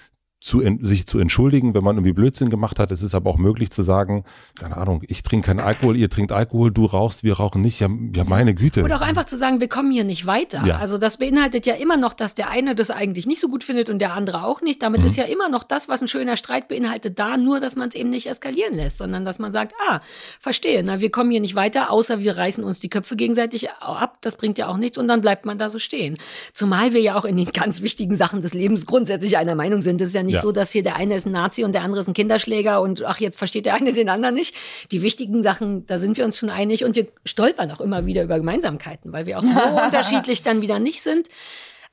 zu, 0.42 0.64
sich 0.82 1.06
zu 1.06 1.20
entschuldigen, 1.20 1.74
wenn 1.74 1.84
man 1.84 1.98
irgendwie 1.98 2.14
Blödsinn 2.14 2.50
gemacht 2.50 2.80
hat. 2.80 2.92
Es 2.92 3.04
ist 3.04 3.14
aber 3.14 3.30
auch 3.30 3.38
möglich 3.38 3.72
zu 3.72 3.84
sagen, 3.84 4.24
keine 4.56 4.78
Ahnung, 4.78 5.04
ich 5.08 5.22
trinke 5.22 5.48
keinen 5.48 5.60
Alkohol, 5.60 5.98
ihr 5.98 6.10
trinkt 6.10 6.32
Alkohol, 6.32 6.72
du 6.72 6.86
rauchst, 6.86 7.24
wir 7.24 7.34
rauchen 7.34 7.62
nicht. 7.62 7.82
Ja, 7.82 7.90
ja 8.16 8.24
meine 8.24 8.56
Güte. 8.56 8.84
Oder 8.84 8.96
auch 8.96 9.02
einfach 9.02 9.26
zu 9.26 9.36
sagen, 9.36 9.60
wir 9.60 9.68
kommen 9.68 9.92
hier 9.92 10.06
nicht 10.06 10.26
weiter. 10.26 10.64
Ja. 10.66 10.78
Also 10.78 10.98
das 10.98 11.18
beinhaltet 11.18 11.66
ja 11.66 11.76
immer 11.76 11.98
noch, 11.98 12.14
dass 12.14 12.36
der 12.36 12.50
eine 12.50 12.74
das 12.74 12.90
eigentlich 12.90 13.28
nicht 13.28 13.42
so 13.42 13.50
gut 13.50 13.66
findet 13.66 13.90
und 13.90 14.00
der 14.00 14.14
andere 14.14 14.46
auch 14.46 14.62
nicht. 14.62 14.82
Damit 14.82 15.02
mhm. 15.02 15.08
ist 15.08 15.18
ja 15.18 15.26
immer 15.26 15.50
noch 15.50 15.64
das, 15.64 15.90
was 15.90 16.02
ein 16.02 16.08
schöner 16.08 16.38
Streit 16.38 16.70
beinhaltet, 16.70 17.20
da, 17.20 17.36
nur 17.36 17.60
dass 17.60 17.76
man 17.76 17.90
es 17.90 17.96
eben 17.96 18.10
nicht 18.10 18.28
eskalieren 18.28 18.76
lässt, 18.76 18.98
sondern 18.98 19.26
dass 19.26 19.40
man 19.40 19.52
sagt, 19.52 19.74
ah, 19.90 20.00
verstehe, 20.40 20.84
na, 20.84 21.02
wir 21.02 21.12
kommen 21.12 21.32
hier 21.32 21.42
nicht 21.42 21.56
weiter, 21.56 21.92
außer 21.92 22.20
wir 22.20 22.38
reißen 22.38 22.64
uns 22.64 22.80
die 22.80 22.90
Köpfe 22.90 23.18
gegenseitig 23.18 23.72
ab. 23.72 24.20
Das 24.22 24.38
bringt 24.38 24.58
ja 24.58 24.70
auch 24.70 24.78
nichts 24.78 24.98
und 24.98 25.10
dann 25.10 25.20
bleibt 25.20 25.46
man 25.46 25.58
da 25.58 25.68
so 25.68 25.80
stehen. 25.80 26.18
Zumal 26.54 26.94
wir 26.94 27.02
ja 27.02 27.18
auch 27.18 27.26
in 27.26 27.36
den 27.36 27.52
ganz 27.52 27.82
wichtigen 27.82 28.16
Sachen 28.16 28.42
des 28.42 28.54
Lebens 28.54 28.86
grundsätzlich 28.86 29.38
einer 29.38 29.56
Meinung 29.56 29.82
sind. 29.82 30.00
Das 30.00 30.10
ist 30.10 30.16
ja 30.16 30.24
nicht 30.30 30.36
ja. 30.36 30.42
so, 30.42 30.52
dass 30.52 30.72
hier 30.72 30.84
der 30.84 30.96
eine 30.96 31.16
ist 31.16 31.26
ein 31.26 31.32
Nazi 31.32 31.64
und 31.64 31.74
der 31.74 31.82
andere 31.82 32.02
ist 32.02 32.08
ein 32.08 32.14
Kinderschläger 32.14 32.82
und 32.82 33.04
ach, 33.04 33.20
jetzt 33.20 33.38
versteht 33.38 33.66
der 33.66 33.74
eine 33.74 33.94
den 34.00 34.10
anderen 34.10 34.36
nicht. 34.36 34.56
Die 34.92 35.02
wichtigen 35.02 35.44
Sachen, 35.44 35.86
da 35.86 35.98
sind 35.98 36.18
wir 36.18 36.26
uns 36.26 36.38
schon 36.38 36.50
einig 36.50 36.84
und 36.84 36.96
wir 36.96 37.08
stolpern 37.26 37.72
auch 37.72 37.82
immer 37.82 38.06
wieder 38.06 38.24
über 38.24 38.38
Gemeinsamkeiten, 38.38 39.12
weil 39.12 39.26
wir 39.26 39.40
auch 39.40 39.44
so 39.44 39.60
unterschiedlich 39.86 40.44
dann 40.44 40.62
wieder 40.62 40.80
nicht 40.80 41.02
sind. 41.02 41.28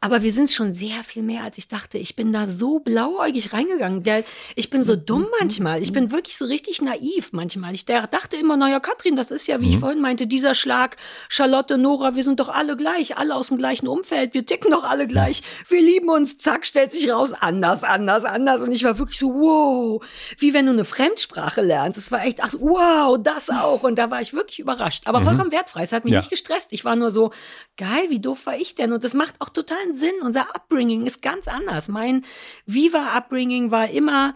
Aber 0.01 0.23
wir 0.23 0.31
sind 0.31 0.51
schon 0.51 0.75
sehr 0.75 1.03
viel 1.03 1.23
mehr, 1.23 1.43
als 1.43 1.57
ich 1.57 1.69
dachte. 1.69 1.97
Ich 1.97 2.17
bin 2.17 2.31
da 2.31 2.47
so 2.47 2.81
blauäugig 2.81 3.55
reingegangen. 3.55 4.03
Der, 4.03 4.25
ich 4.55 4.69
bin 4.69 4.83
so 4.83 4.95
dumm 4.95 5.27
manchmal. 5.41 5.81
Ich 5.81 5.91
bin 5.91 6.13
wirklich 6.13 6.37
so 6.37 6.45
richtig 6.45 6.83
naiv 6.83 7.33
manchmal. 7.33 7.73
Ich 7.73 7.87
dachte 7.87 8.37
immer, 8.37 8.59
naja, 8.59 8.79
Katrin, 8.79 9.17
das 9.17 9.31
ist 9.31 9.47
ja, 9.47 9.61
wie 9.63 9.67
mhm. 9.69 9.73
ich 9.73 9.79
vorhin 9.79 10.01
meinte, 10.03 10.27
dieser 10.27 10.55
Schlag. 10.55 10.97
Charlotte, 11.31 11.79
Nora, 11.79 12.15
wir 12.15 12.23
sind 12.25 12.41
doch 12.41 12.51
alle 12.51 12.77
gleich. 12.77 13.17
Alle 13.17 13.35
aus 13.35 13.49
dem 13.49 13.57
gleichen 13.57 13.89
Umfeld. 13.89 14.35
Wir 14.35 14.45
ticken 14.45 14.71
doch 14.71 14.85
alle 14.85 15.07
gleich. 15.07 15.43
Wir 15.67 15.81
lieben 15.81 16.11
uns. 16.11 16.37
Zack, 16.37 16.67
stellt 16.67 16.93
sich 16.93 17.11
raus. 17.11 17.33
Anders, 17.33 17.83
anders, 17.83 18.27
anders. 18.27 18.61
Und 18.63 18.73
ich 18.73 18.85
war 18.85 18.99
wirklich 18.99 19.19
so, 19.19 19.33
wow. 19.33 20.05
Wie 20.39 20.53
wenn 20.53 20.67
du 20.67 20.73
eine 20.73 20.85
Fremdsprache 20.85 21.63
lernst. 21.63 21.99
Es 21.99 22.13
war 22.13 22.23
echt, 22.23 22.45
ach, 22.45 22.53
wow, 22.61 23.17
das 23.21 23.49
auch. 23.49 23.83
Und 23.83 23.99
da 23.99 24.11
war 24.11 24.21
ich 24.21 24.35
wirklich 24.35 24.59
überrascht. 24.59 25.05
Aber 25.07 25.21
mhm. 25.21 25.25
vollkommen 25.25 25.53
wertfrei. 25.53 25.83
Es 25.83 25.93
hat 25.93 26.05
mich 26.05 26.13
ja. 26.13 26.19
nicht 26.19 26.31
gestresst. 26.31 26.75
Ich 26.75 26.85
war 26.85 26.97
nur 26.97 27.11
so, 27.11 27.33
geil, 27.79 28.05
wie 28.11 28.21
doof 28.21 28.45
war 28.45 28.59
ich 28.59 28.75
denn? 28.75 28.93
Und 28.93 29.03
das 29.03 29.15
macht 29.15 29.41
auch 29.41 29.49
totalen 29.87 29.95
Sinn. 29.95 30.15
Unser 30.23 30.55
Upbringing 30.55 31.07
ist 31.07 31.23
ganz 31.23 31.49
anders. 31.49 31.89
Mein 31.89 32.25
Viva-Upbringing 32.67 33.71
war 33.71 33.91
immer, 33.91 34.35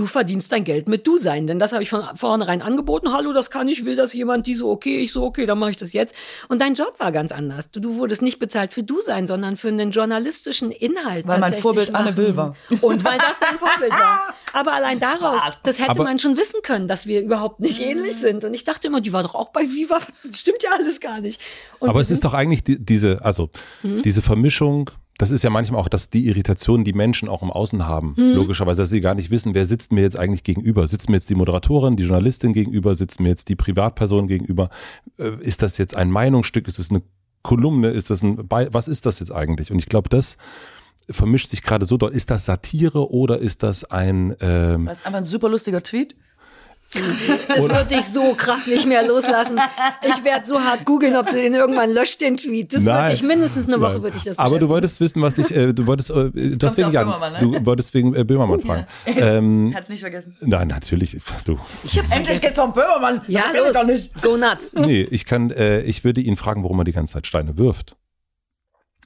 du 0.00 0.06
verdienst 0.06 0.50
dein 0.50 0.64
Geld 0.64 0.88
mit 0.88 1.06
du 1.06 1.18
sein. 1.18 1.46
Denn 1.46 1.58
das 1.58 1.72
habe 1.72 1.82
ich 1.82 1.90
von 1.90 2.02
vornherein 2.14 2.62
angeboten. 2.62 3.12
Hallo, 3.12 3.34
das 3.34 3.50
kann 3.50 3.68
ich, 3.68 3.84
will 3.84 3.96
das 3.96 4.14
jemand, 4.14 4.46
die 4.46 4.54
so, 4.54 4.70
okay, 4.70 5.00
ich 5.00 5.12
so, 5.12 5.22
okay, 5.24 5.44
dann 5.44 5.58
mache 5.58 5.72
ich 5.72 5.76
das 5.76 5.92
jetzt. 5.92 6.14
Und 6.48 6.62
dein 6.62 6.74
Job 6.74 6.94
war 6.98 7.12
ganz 7.12 7.32
anders. 7.32 7.70
Du, 7.70 7.80
du 7.80 7.96
wurdest 7.96 8.22
nicht 8.22 8.38
bezahlt 8.38 8.72
für 8.72 8.82
du 8.82 9.02
sein, 9.02 9.26
sondern 9.26 9.58
für 9.58 9.68
einen 9.68 9.90
journalistischen 9.90 10.70
Inhalt. 10.70 11.28
Weil 11.28 11.38
mein 11.38 11.52
Vorbild 11.52 11.92
machen. 11.92 12.06
Anne 12.06 12.16
Will 12.16 12.34
war. 12.34 12.56
Und 12.80 13.04
weil 13.04 13.18
das 13.18 13.40
dein 13.40 13.58
Vorbild 13.58 13.92
war. 13.92 14.34
Aber 14.54 14.72
allein 14.72 14.98
daraus, 14.98 15.42
Spaß. 15.42 15.58
das 15.64 15.78
hätte 15.78 15.90
Aber 15.90 16.04
man 16.04 16.18
schon 16.18 16.38
wissen 16.38 16.62
können, 16.62 16.88
dass 16.88 17.06
wir 17.06 17.20
überhaupt 17.20 17.60
nicht 17.60 17.80
ähnlich 17.80 18.16
sind. 18.16 18.44
Und 18.44 18.54
ich 18.54 18.64
dachte 18.64 18.86
immer, 18.86 19.02
die 19.02 19.12
war 19.12 19.22
doch 19.22 19.34
auch 19.34 19.50
bei 19.50 19.62
Viva. 19.62 19.98
Das 20.30 20.40
stimmt 20.40 20.62
ja 20.62 20.70
alles 20.78 21.00
gar 21.00 21.20
nicht. 21.20 21.40
Und 21.78 21.88
Aber 21.88 22.00
es 22.00 22.10
ist 22.10 22.24
doch 22.24 22.34
eigentlich 22.34 22.62
die, 22.62 22.82
diese, 22.82 23.24
also, 23.24 23.50
hm? 23.82 24.02
diese 24.02 24.22
Vermischung 24.22 24.90
das 25.20 25.30
ist 25.30 25.44
ja 25.44 25.50
manchmal 25.50 25.82
auch 25.82 25.88
dass 25.88 26.08
die 26.08 26.28
Irritation, 26.28 26.82
die 26.82 26.94
Menschen 26.94 27.28
auch 27.28 27.42
im 27.42 27.50
Außen 27.50 27.86
haben. 27.86 28.14
Mhm. 28.16 28.32
Logischerweise, 28.32 28.82
dass 28.82 28.90
sie 28.90 29.02
gar 29.02 29.14
nicht 29.14 29.30
wissen, 29.30 29.52
wer 29.54 29.66
sitzt 29.66 29.92
mir 29.92 30.00
jetzt 30.00 30.18
eigentlich 30.18 30.44
gegenüber. 30.44 30.86
Sitzt 30.86 31.10
mir 31.10 31.16
jetzt 31.16 31.28
die 31.28 31.34
Moderatorin, 31.34 31.96
die 31.96 32.04
Journalistin 32.04 32.54
gegenüber, 32.54 32.94
sitzt 32.94 33.20
mir 33.20 33.28
jetzt 33.28 33.50
die 33.50 33.56
Privatperson 33.56 34.28
gegenüber. 34.28 34.70
Äh, 35.18 35.32
ist 35.40 35.60
das 35.60 35.76
jetzt 35.76 35.94
ein 35.94 36.10
Meinungsstück? 36.10 36.66
Ist 36.68 36.78
es 36.78 36.90
eine 36.90 37.02
Kolumne? 37.42 37.90
Ist 37.90 38.08
das 38.08 38.22
ein, 38.22 38.38
was 38.48 38.88
ist 38.88 39.04
das 39.04 39.18
jetzt 39.18 39.30
eigentlich? 39.30 39.70
Und 39.70 39.78
ich 39.78 39.86
glaube, 39.86 40.08
das 40.08 40.38
vermischt 41.10 41.50
sich 41.50 41.62
gerade 41.62 41.84
so 41.84 41.98
dort. 41.98 42.14
Ist 42.14 42.30
das 42.30 42.46
Satire 42.46 43.12
oder 43.12 43.38
ist 43.38 43.62
das 43.62 43.84
ein, 43.84 44.34
ähm, 44.40 44.86
das 44.86 44.98
ist 44.98 45.06
einfach 45.06 45.18
ein 45.18 45.24
super 45.24 45.50
lustiger 45.50 45.82
Tweet. 45.82 46.16
Das 46.92 47.68
würde 47.68 47.94
ich 47.94 48.04
so 48.04 48.34
krass 48.34 48.66
nicht 48.66 48.86
mehr 48.86 49.06
loslassen. 49.06 49.60
Ich 50.02 50.24
werde 50.24 50.46
so 50.46 50.60
hart 50.60 50.84
googeln, 50.84 51.16
ob 51.16 51.28
du 51.30 51.36
den 51.36 51.54
irgendwann 51.54 51.92
löscht, 51.92 52.20
den 52.20 52.36
Tweet. 52.36 52.72
Das 52.72 52.84
würde 52.84 53.12
ich 53.12 53.22
mindestens 53.22 53.68
eine 53.68 53.80
Woche 53.80 54.02
würde 54.02 54.16
ich 54.16 54.24
das 54.24 54.38
Aber 54.38 54.58
du 54.58 54.68
wolltest 54.68 55.00
wissen, 55.00 55.22
was 55.22 55.38
ich, 55.38 55.54
äh, 55.54 55.72
du 55.72 55.86
wolltest, 55.86 56.10
äh, 56.10 56.30
du, 56.30 56.66
hast 56.66 56.76
wegen, 56.76 56.90
Jan, 56.90 57.08
ne? 57.08 57.38
du 57.40 57.66
wolltest 57.66 57.94
wegen 57.94 58.14
äh, 58.14 58.24
Böhmermann 58.24 58.60
fragen. 58.60 58.86
Ja. 59.10 59.36
Ähm, 59.36 59.72
Hat's 59.74 59.88
nicht 59.88 60.00
vergessen. 60.00 60.34
Nein, 60.42 60.68
natürlich. 60.68 61.16
Du. 61.44 61.58
Ich 61.84 61.98
hab's 61.98 62.12
Endlich 62.12 62.40
geht's 62.40 62.56
vom 62.56 62.72
Böhmermann. 62.72 63.20
Ja, 63.26 63.44
das 63.52 63.66
los. 63.66 63.72
Doch 63.72 63.86
nicht. 63.86 64.22
Go 64.22 64.36
nuts. 64.36 64.72
Nee, 64.72 65.02
ich 65.02 65.24
kann, 65.24 65.50
äh, 65.50 65.80
ich 65.82 66.04
würde 66.04 66.20
ihn 66.20 66.36
fragen, 66.36 66.62
warum 66.62 66.78
er 66.80 66.84
die 66.84 66.92
ganze 66.92 67.14
Zeit 67.14 67.26
Steine 67.26 67.58
wirft. 67.58 67.96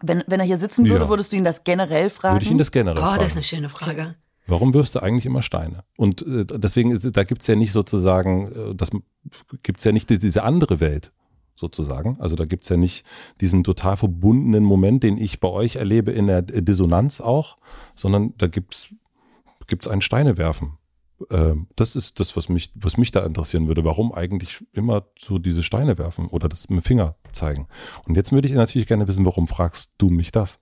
Wenn, 0.02 0.22
wenn 0.26 0.40
er 0.40 0.46
hier 0.46 0.56
sitzen 0.56 0.88
würde, 0.88 1.04
ja. 1.04 1.08
würdest 1.08 1.32
du 1.32 1.36
ihn 1.36 1.44
das 1.44 1.64
generell 1.64 2.10
fragen? 2.10 2.34
Würde 2.34 2.44
ich 2.44 2.50
ihn 2.50 2.58
das 2.58 2.70
generell 2.70 2.98
oh, 2.98 3.02
fragen. 3.02 3.16
Oh, 3.16 3.22
das 3.22 3.32
ist 3.32 3.36
eine 3.36 3.44
schöne 3.44 3.68
Frage. 3.68 4.14
Warum 4.46 4.74
wirfst 4.74 4.94
du 4.94 5.00
eigentlich 5.00 5.26
immer 5.26 5.42
Steine? 5.42 5.84
Und 5.96 6.22
äh, 6.22 6.44
deswegen, 6.44 6.90
ist, 6.90 7.16
da 7.16 7.24
gibt's 7.24 7.46
ja 7.46 7.56
nicht 7.56 7.72
sozusagen, 7.72 8.52
äh, 8.52 8.74
das 8.74 8.90
gibt's 9.62 9.84
ja 9.84 9.92
nicht 9.92 10.10
diese 10.10 10.42
andere 10.42 10.80
Welt 10.80 11.12
sozusagen. 11.56 12.16
Also 12.20 12.36
da 12.36 12.44
gibt's 12.44 12.68
ja 12.68 12.76
nicht 12.76 13.06
diesen 13.40 13.64
total 13.64 13.96
verbundenen 13.96 14.64
Moment, 14.64 15.02
den 15.02 15.18
ich 15.18 15.40
bei 15.40 15.48
euch 15.48 15.76
erlebe 15.76 16.10
in 16.10 16.26
der 16.26 16.42
Dissonanz 16.42 17.20
auch, 17.20 17.56
sondern 17.94 18.34
da 18.36 18.48
gibt's 18.48 18.90
gibt's 19.66 19.88
ein 19.88 20.02
Steinewerfen. 20.02 20.78
Ähm, 21.30 21.68
das 21.76 21.96
ist 21.96 22.20
das, 22.20 22.36
was 22.36 22.48
mich, 22.48 22.72
was 22.74 22.96
mich 22.96 23.10
da 23.10 23.24
interessieren 23.24 23.68
würde. 23.68 23.84
Warum 23.84 24.12
eigentlich 24.12 24.64
immer 24.72 25.06
so 25.18 25.38
diese 25.38 25.62
Steine 25.62 25.96
werfen 25.98 26.26
oder 26.26 26.48
das 26.48 26.68
mit 26.68 26.80
dem 26.80 26.82
Finger 26.82 27.16
zeigen? 27.32 27.66
Und 28.06 28.16
jetzt 28.16 28.32
würde 28.32 28.48
ich 28.48 28.54
natürlich 28.54 28.88
gerne 28.88 29.08
wissen, 29.08 29.24
warum 29.24 29.46
fragst 29.46 29.90
du 29.98 30.10
mich 30.10 30.32
das? 30.32 30.58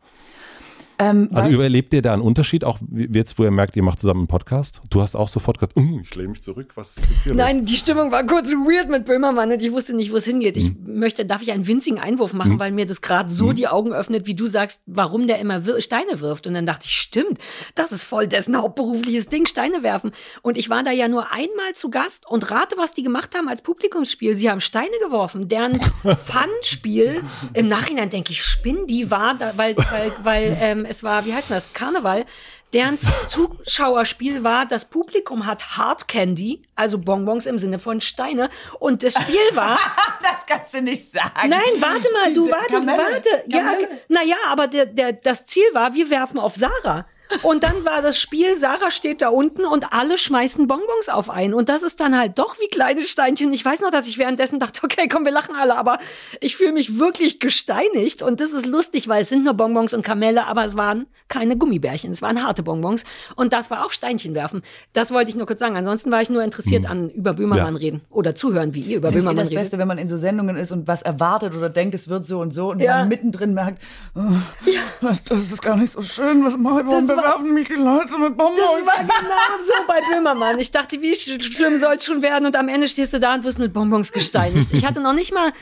Ähm, 1.02 1.28
also 1.32 1.48
überlebt 1.48 1.92
ihr 1.94 2.02
da 2.02 2.12
einen 2.12 2.22
Unterschied, 2.22 2.64
auch 2.64 2.78
jetzt, 2.90 3.38
wo 3.38 3.44
ihr 3.44 3.50
merkt, 3.50 3.76
ihr 3.76 3.82
macht 3.82 4.00
zusammen 4.00 4.20
einen 4.20 4.26
Podcast? 4.28 4.80
Du 4.90 5.00
hast 5.00 5.14
auch 5.14 5.28
sofort 5.28 5.58
gesagt, 5.58 5.76
uh, 5.76 6.00
ich 6.02 6.14
lehne 6.14 6.30
mich 6.30 6.42
zurück, 6.42 6.72
was 6.74 6.96
ist 6.96 7.10
jetzt 7.10 7.22
hier 7.24 7.34
Nein, 7.34 7.58
los? 7.58 7.66
die 7.66 7.76
Stimmung 7.76 8.12
war 8.12 8.24
kurz 8.26 8.52
weird 8.52 8.88
mit 8.88 9.04
Böhmermann 9.04 9.50
und 9.50 9.62
ich 9.62 9.72
wusste 9.72 9.94
nicht, 9.94 10.12
wo 10.12 10.16
es 10.16 10.24
hingeht. 10.24 10.56
Ich 10.56 10.68
hm. 10.68 10.98
möchte, 10.98 11.26
darf 11.26 11.42
ich 11.42 11.52
einen 11.52 11.66
winzigen 11.66 11.98
Einwurf 11.98 12.32
machen, 12.32 12.52
hm. 12.52 12.58
weil 12.58 12.72
mir 12.72 12.86
das 12.86 13.00
gerade 13.00 13.30
so 13.30 13.48
hm. 13.48 13.54
die 13.54 13.68
Augen 13.68 13.92
öffnet, 13.92 14.26
wie 14.26 14.34
du 14.34 14.46
sagst, 14.46 14.82
warum 14.86 15.26
der 15.26 15.38
immer 15.38 15.66
wir 15.66 15.80
Steine 15.80 16.20
wirft. 16.20 16.46
Und 16.46 16.54
dann 16.54 16.66
dachte 16.66 16.86
ich, 16.86 16.92
stimmt, 16.92 17.38
das 17.74 17.92
ist 17.92 18.04
voll 18.04 18.26
dessen 18.26 18.56
hauptberufliches 18.56 19.28
Ding, 19.28 19.46
Steine 19.46 19.82
werfen. 19.82 20.12
Und 20.42 20.56
ich 20.56 20.70
war 20.70 20.82
da 20.82 20.90
ja 20.90 21.08
nur 21.08 21.32
einmal 21.32 21.72
zu 21.74 21.90
Gast 21.90 22.28
und 22.28 22.50
rate, 22.50 22.76
was 22.78 22.94
die 22.94 23.02
gemacht 23.02 23.34
haben 23.36 23.48
als 23.48 23.62
Publikumsspiel. 23.62 24.34
Sie 24.36 24.50
haben 24.50 24.60
Steine 24.60 24.92
geworfen. 25.04 25.48
Deren 25.48 25.80
Fun-Spiel, 26.02 27.22
im 27.54 27.68
Nachhinein 27.68 28.10
denke 28.10 28.32
ich, 28.32 28.44
spinn, 28.44 28.86
die 28.86 29.10
war, 29.10 29.34
da, 29.34 29.52
weil, 29.56 29.76
weil, 29.76 30.12
weil 30.22 30.58
ähm, 30.60 30.84
es 30.92 31.02
war, 31.02 31.24
wie 31.24 31.34
heißt 31.34 31.50
das? 31.50 31.72
Karneval, 31.72 32.24
deren 32.72 32.98
Zuschauerspiel 33.28 34.44
war, 34.44 34.66
das 34.66 34.84
Publikum 34.84 35.46
hat 35.46 35.76
Hard 35.76 36.06
Candy, 36.06 36.62
also 36.76 36.98
Bonbons 36.98 37.46
im 37.46 37.58
Sinne 37.58 37.78
von 37.78 38.00
Steine. 38.00 38.50
Und 38.78 39.02
das 39.02 39.14
Spiel 39.14 39.54
war. 39.54 39.78
das 40.22 40.46
kannst 40.46 40.74
du 40.74 40.82
nicht 40.82 41.10
sagen. 41.10 41.48
Nein, 41.48 41.60
warte 41.80 42.10
mal, 42.12 42.32
du 42.32 42.50
warte, 42.50 42.72
Kamelle, 42.72 42.98
warte. 42.98 43.42
Ja, 43.46 43.74
naja, 44.08 44.36
aber 44.48 44.68
der, 44.68 44.86
der, 44.86 45.12
das 45.12 45.46
Ziel 45.46 45.64
war, 45.72 45.94
wir 45.94 46.10
werfen 46.10 46.38
auf 46.38 46.54
Sarah. 46.54 47.06
Und 47.42 47.62
dann 47.62 47.84
war 47.84 48.02
das 48.02 48.18
Spiel, 48.18 48.56
Sarah 48.56 48.90
steht 48.90 49.22
da 49.22 49.28
unten 49.28 49.64
und 49.64 49.92
alle 49.92 50.18
schmeißen 50.18 50.66
Bonbons 50.66 51.08
auf 51.08 51.30
einen. 51.30 51.54
Und 51.54 51.68
das 51.68 51.82
ist 51.82 52.00
dann 52.00 52.16
halt 52.16 52.38
doch 52.38 52.58
wie 52.58 52.68
kleine 52.68 53.02
Steinchen. 53.02 53.52
Ich 53.52 53.64
weiß 53.64 53.80
noch, 53.80 53.90
dass 53.90 54.06
ich 54.06 54.18
währenddessen 54.18 54.60
dachte, 54.60 54.80
okay, 54.84 55.08
komm, 55.08 55.24
wir 55.24 55.32
lachen 55.32 55.54
alle, 55.56 55.76
aber 55.76 55.98
ich 56.40 56.56
fühle 56.56 56.72
mich 56.72 56.98
wirklich 56.98 57.40
gesteinigt. 57.40 58.22
Und 58.22 58.40
das 58.40 58.52
ist 58.52 58.66
lustig, 58.66 59.08
weil 59.08 59.22
es 59.22 59.28
sind 59.28 59.44
nur 59.44 59.54
Bonbons 59.54 59.94
und 59.94 60.02
Kamelle, 60.02 60.46
aber 60.46 60.64
es 60.64 60.76
waren 60.76 61.06
keine 61.28 61.56
Gummibärchen, 61.56 62.10
es 62.10 62.22
waren 62.22 62.42
harte 62.44 62.62
Bonbons. 62.62 63.04
Und 63.36 63.52
das 63.52 63.70
war 63.70 63.84
auch 63.86 63.90
Steinchen 63.90 64.34
werfen. 64.34 64.62
Das 64.92 65.12
wollte 65.12 65.30
ich 65.30 65.36
nur 65.36 65.46
kurz 65.46 65.60
sagen. 65.60 65.76
Ansonsten 65.76 66.10
war 66.10 66.22
ich 66.22 66.30
nur 66.30 66.42
interessiert 66.42 66.84
hm. 66.84 66.90
an 66.90 67.10
über 67.10 67.34
Böhmermann 67.34 67.74
ja. 67.74 67.80
reden 67.80 68.02
oder 68.10 68.34
zuhören, 68.34 68.74
wie 68.74 68.80
ihr 68.80 68.96
über 68.98 69.08
das 69.08 69.14
Böhmermann 69.14 69.46
redet. 69.46 69.56
Das 69.56 69.62
Beste, 69.64 69.78
wenn 69.78 69.88
man 69.88 69.98
in 69.98 70.08
so 70.08 70.16
Sendungen 70.16 70.56
ist 70.56 70.72
und 70.72 70.86
was 70.86 71.02
erwartet 71.02 71.54
oder 71.54 71.70
denkt, 71.70 71.94
es 71.94 72.08
wird 72.08 72.26
so 72.26 72.40
und 72.40 72.52
so 72.52 72.70
und 72.70 72.80
ja. 72.80 72.98
dann 72.98 73.08
mittendrin 73.08 73.54
merkt, 73.54 73.82
oh, 74.14 74.20
ja. 74.66 75.12
das 75.28 75.52
ist 75.52 75.62
gar 75.62 75.76
nicht 75.76 75.92
so 75.92 76.02
schön, 76.02 76.44
was 76.44 76.56
mache 76.56 76.82
ich, 76.82 76.88
bewerfen 77.22 77.54
mich 77.54 77.68
die 77.68 77.74
Leute 77.74 78.18
mit 78.18 78.36
Bonbons. 78.36 78.58
Das 78.58 78.86
war 78.86 79.04
genau 79.04 79.60
so 79.60 79.74
bei 79.86 80.00
Böhmermann. 80.00 80.58
Ich 80.58 80.70
dachte, 80.70 81.00
wie 81.00 81.14
schlimm 81.14 81.78
soll 81.78 81.94
es 81.94 82.04
schon 82.04 82.22
werden? 82.22 82.46
Und 82.46 82.56
am 82.56 82.68
Ende 82.68 82.88
stehst 82.88 83.12
du 83.12 83.20
da 83.20 83.34
und 83.34 83.44
wirst 83.44 83.58
mit 83.58 83.72
Bonbons 83.72 84.12
gesteinigt. 84.12 84.72
Ich 84.72 84.84
hatte 84.84 85.00
noch 85.00 85.12
nicht 85.12 85.32
mal, 85.32 85.52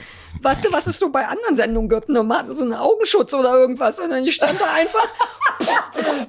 weißt 0.41 0.65
du, 0.65 0.73
was 0.73 0.87
es 0.87 0.99
so 0.99 1.11
bei 1.11 1.27
anderen 1.27 1.57
Sendungen 1.57 1.89
gibt? 1.89 2.09
Normal, 2.09 2.53
so 2.53 2.65
einen 2.65 2.75
Augenschutz 2.75 3.35
oder 3.35 3.55
irgendwas. 3.55 3.99
Und 3.99 4.11
dann 4.11 4.27
stand 4.29 4.61
da 4.61 4.67
einfach. 4.75 5.09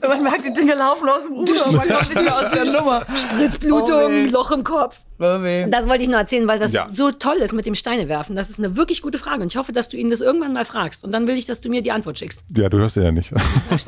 man 0.07 0.23
merkt, 0.23 0.45
die 0.45 0.53
Dinge 0.53 0.75
laufen 0.75 1.07
aus 1.07 1.23
dem 1.23 1.33
Ruder. 1.33 1.53
Man 1.71 1.87
kommt 1.87 2.09
nicht 2.09 2.21
mehr 2.21 2.35
aus 2.35 2.49
der 2.49 2.65
Nummer. 2.65 3.05
Spritzblutung, 3.15 4.27
oh, 4.27 4.31
Loch 4.31 4.51
im 4.51 4.63
Kopf. 4.63 4.97
Das 5.21 5.87
wollte 5.87 6.03
ich 6.03 6.09
nur 6.09 6.17
erzählen, 6.17 6.47
weil 6.47 6.59
das 6.59 6.73
ja. 6.73 6.87
so 6.91 7.11
toll 7.11 7.37
ist 7.37 7.53
mit 7.53 7.65
dem 7.65 7.75
Steinewerfen. 7.75 8.35
Das 8.35 8.49
ist 8.49 8.59
eine 8.59 8.75
wirklich 8.75 9.01
gute 9.01 9.17
Frage. 9.17 9.41
Und 9.41 9.47
ich 9.47 9.57
hoffe, 9.57 9.71
dass 9.71 9.89
du 9.89 9.97
ihn 9.97 10.09
das 10.09 10.21
irgendwann 10.21 10.53
mal 10.53 10.65
fragst. 10.65 11.03
Und 11.03 11.11
dann 11.11 11.27
will 11.27 11.37
ich, 11.37 11.45
dass 11.45 11.61
du 11.61 11.69
mir 11.69 11.81
die 11.81 11.91
Antwort 11.91 12.19
schickst. 12.19 12.43
Ja, 12.55 12.69
du 12.69 12.79
hörst 12.79 12.95
ja 12.95 13.11
nicht. 13.11 13.31
ich 13.75 13.85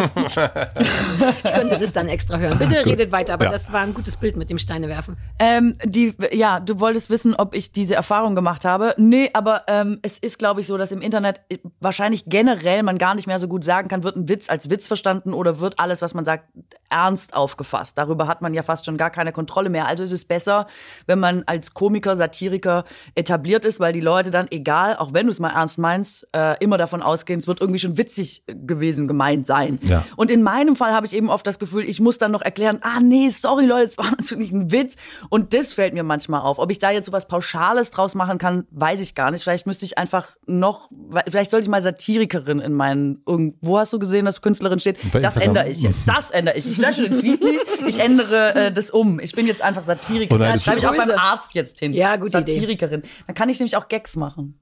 könnte 1.44 1.78
das 1.78 1.94
dann 1.94 2.08
extra 2.08 2.38
hören. 2.38 2.58
Bitte 2.60 2.86
redet 2.86 3.12
weiter, 3.12 3.34
aber 3.34 3.46
ja. 3.46 3.52
das 3.52 3.72
war 3.72 3.82
ein 3.82 3.94
gutes 3.94 4.16
Bild 4.16 4.36
mit 4.38 4.50
dem 4.50 4.60
Steinewerfen. 4.60 5.18
Ähm, 5.40 5.76
die, 5.84 6.14
ja, 6.32 6.60
du 6.60 6.80
wolltest 6.80 7.10
wissen, 7.10 7.34
ob 7.36 7.56
ich 7.56 7.72
diese 7.72 7.96
Erfahrung 7.96 8.36
gemacht 8.36 8.64
habe. 8.66 8.94
Nee, 8.98 9.30
aber 9.34 9.64
ähm, 9.68 10.00
es 10.04 10.20
ist, 10.20 10.38
glaube 10.38 10.62
ich, 10.62 10.68
so, 10.68 10.78
dass 10.78 10.92
im 10.92 11.02
Internet 11.02 11.42
wahrscheinlich 11.80 12.26
generell 12.28 12.84
man 12.84 12.98
gar 12.98 13.16
nicht 13.16 13.28
mehr 13.28 13.40
so 13.40 13.48
gut 13.48 13.64
sagen 13.64 13.88
kann, 13.88 14.04
wird 14.04 14.16
ein 14.16 14.30
Witz 14.30 14.50
als 14.50 14.70
Witz 14.70 14.88
verstanden 14.88 15.34
oder 15.34 15.60
wird 15.60 15.80
alles, 15.80 16.02
was 16.02 16.14
man 16.14 16.26
sagt, 16.26 16.46
ernst 16.90 17.34
aufgefasst. 17.34 17.98
Darüber 17.98 18.28
hat 18.28 18.42
man 18.42 18.54
ja 18.54 18.62
fast 18.62 18.86
schon 18.86 18.98
gar 18.98 19.10
keine 19.10 19.32
Kontrolle 19.32 19.70
mehr. 19.70 19.88
Also 19.88 20.04
ist 20.04 20.12
es 20.12 20.26
besser, 20.26 20.68
wenn 21.08 21.20
man 21.20 21.23
als 21.24 21.74
Komiker, 21.74 22.16
Satiriker 22.16 22.86
etabliert 23.16 23.66
ist, 23.66 23.80
weil 23.80 23.94
die 23.94 24.02
Leute 24.02 24.32
dann, 24.32 24.48
egal, 24.52 24.98
auch 24.98 25.14
wenn 25.14 25.26
du 25.26 25.32
es 25.32 25.40
mal 25.40 25.50
ernst 25.50 25.78
meinst, 25.78 26.28
äh, 26.36 26.56
immer 26.60 26.78
davon 26.78 27.02
ausgehen, 27.02 27.40
es 27.40 27.48
wird 27.48 27.62
irgendwie 27.62 27.80
schon 27.80 27.98
witzig 27.98 28.44
gewesen 28.48 29.08
gemeint 29.08 29.46
sein. 29.46 29.80
Ja. 29.84 30.06
Und 30.16 30.32
in 30.32 30.44
meinem 30.44 30.76
Fall 30.76 30.94
habe 30.94 31.06
ich 31.06 31.14
eben 31.14 31.30
oft 31.30 31.46
das 31.48 31.60
Gefühl, 31.60 31.84
ich 31.88 32.00
muss 32.00 32.18
dann 32.18 32.32
noch 32.32 32.42
erklären, 32.42 32.80
ah 32.82 33.00
nee, 33.00 33.30
sorry 33.30 33.66
Leute, 33.66 33.90
es 33.90 33.98
war 33.98 34.12
natürlich 34.18 34.52
ein 34.52 34.72
Witz. 34.72 34.96
Und 35.30 35.54
das 35.54 35.74
fällt 35.74 35.94
mir 35.94 36.04
manchmal 36.04 36.42
auf. 36.42 36.60
Ob 36.60 36.72
ich 36.72 36.80
da 36.80 36.92
jetzt 36.92 37.08
so 37.08 37.14
was 37.14 37.28
Pauschales 37.28 37.92
draus 37.92 38.16
machen 38.16 38.38
kann, 38.38 38.66
weiß 38.72 39.00
ich 39.02 39.16
gar 39.16 39.32
nicht. 39.32 39.44
Vielleicht 39.44 39.66
müsste 39.66 39.86
ich 39.86 39.98
einfach 39.98 40.28
noch, 40.46 40.90
vielleicht 41.30 41.52
sollte 41.52 41.66
ich 41.66 41.70
mal 41.70 41.82
Satirikerin 41.82 42.60
in 42.60 42.74
meinen, 42.74 43.22
irgendwo 43.28 43.78
hast 43.78 43.94
du 43.94 44.00
gesehen, 44.00 44.26
dass 44.26 44.42
Künstlerin 44.42 44.80
steht? 44.80 44.98
Das 45.14 45.38
ändere 45.38 45.70
ich 45.70 45.82
jetzt. 45.82 46.04
Das 46.08 46.32
ändere 46.32 46.58
ich. 46.58 46.68
Ich 46.68 46.78
lösche 46.78 47.08
den 47.08 47.20
Tweet 47.20 47.42
nicht, 47.42 47.66
ich 47.86 48.00
ändere 48.00 48.56
äh, 48.56 48.72
das 48.72 48.90
um. 48.90 49.20
Ich 49.20 49.34
bin 49.34 49.48
jetzt 49.48 49.62
einfach 49.62 49.84
Satirikerin. 49.84 50.42
Das 50.42 50.64
schreibe 50.64 50.80
ich 50.80 50.88
auch 50.88 50.96
beim 50.96 51.13
Arzt 51.20 51.54
jetzt 51.54 51.80
hin. 51.80 51.94
Ja, 51.94 52.16
gute 52.16 52.32
Satirikerin. 52.32 53.02
Idee. 53.02 53.10
Dann 53.28 53.36
kann 53.36 53.50
ich 53.50 53.60
nämlich 53.60 53.76
auch 53.78 53.88
Gags 53.88 54.16
machen. 54.16 54.60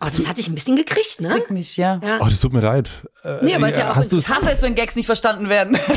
Oh, 0.00 0.06
das 0.10 0.26
hatte 0.26 0.40
ich 0.40 0.48
ein 0.48 0.54
bisschen 0.54 0.76
gekriegt, 0.76 1.20
ne? 1.20 1.28
Das 1.28 1.36
kriegt 1.36 1.50
mich, 1.50 1.76
ja. 1.76 2.00
ja. 2.04 2.18
Oh, 2.20 2.24
das 2.24 2.40
tut 2.40 2.52
mir 2.52 2.60
leid. 2.60 2.90
Äh, 3.24 3.44
nee, 3.44 3.54
aber 3.54 3.68
ist 3.68 3.76
ja 3.76 3.90
auch, 3.90 3.96
hast 3.96 4.12
ich 4.12 4.28
hasse 4.28 4.50
es, 4.52 4.62
wenn 4.62 4.74
Gags 4.74 4.94
nicht 4.94 5.06
verstanden 5.06 5.48
werden. 5.48 5.76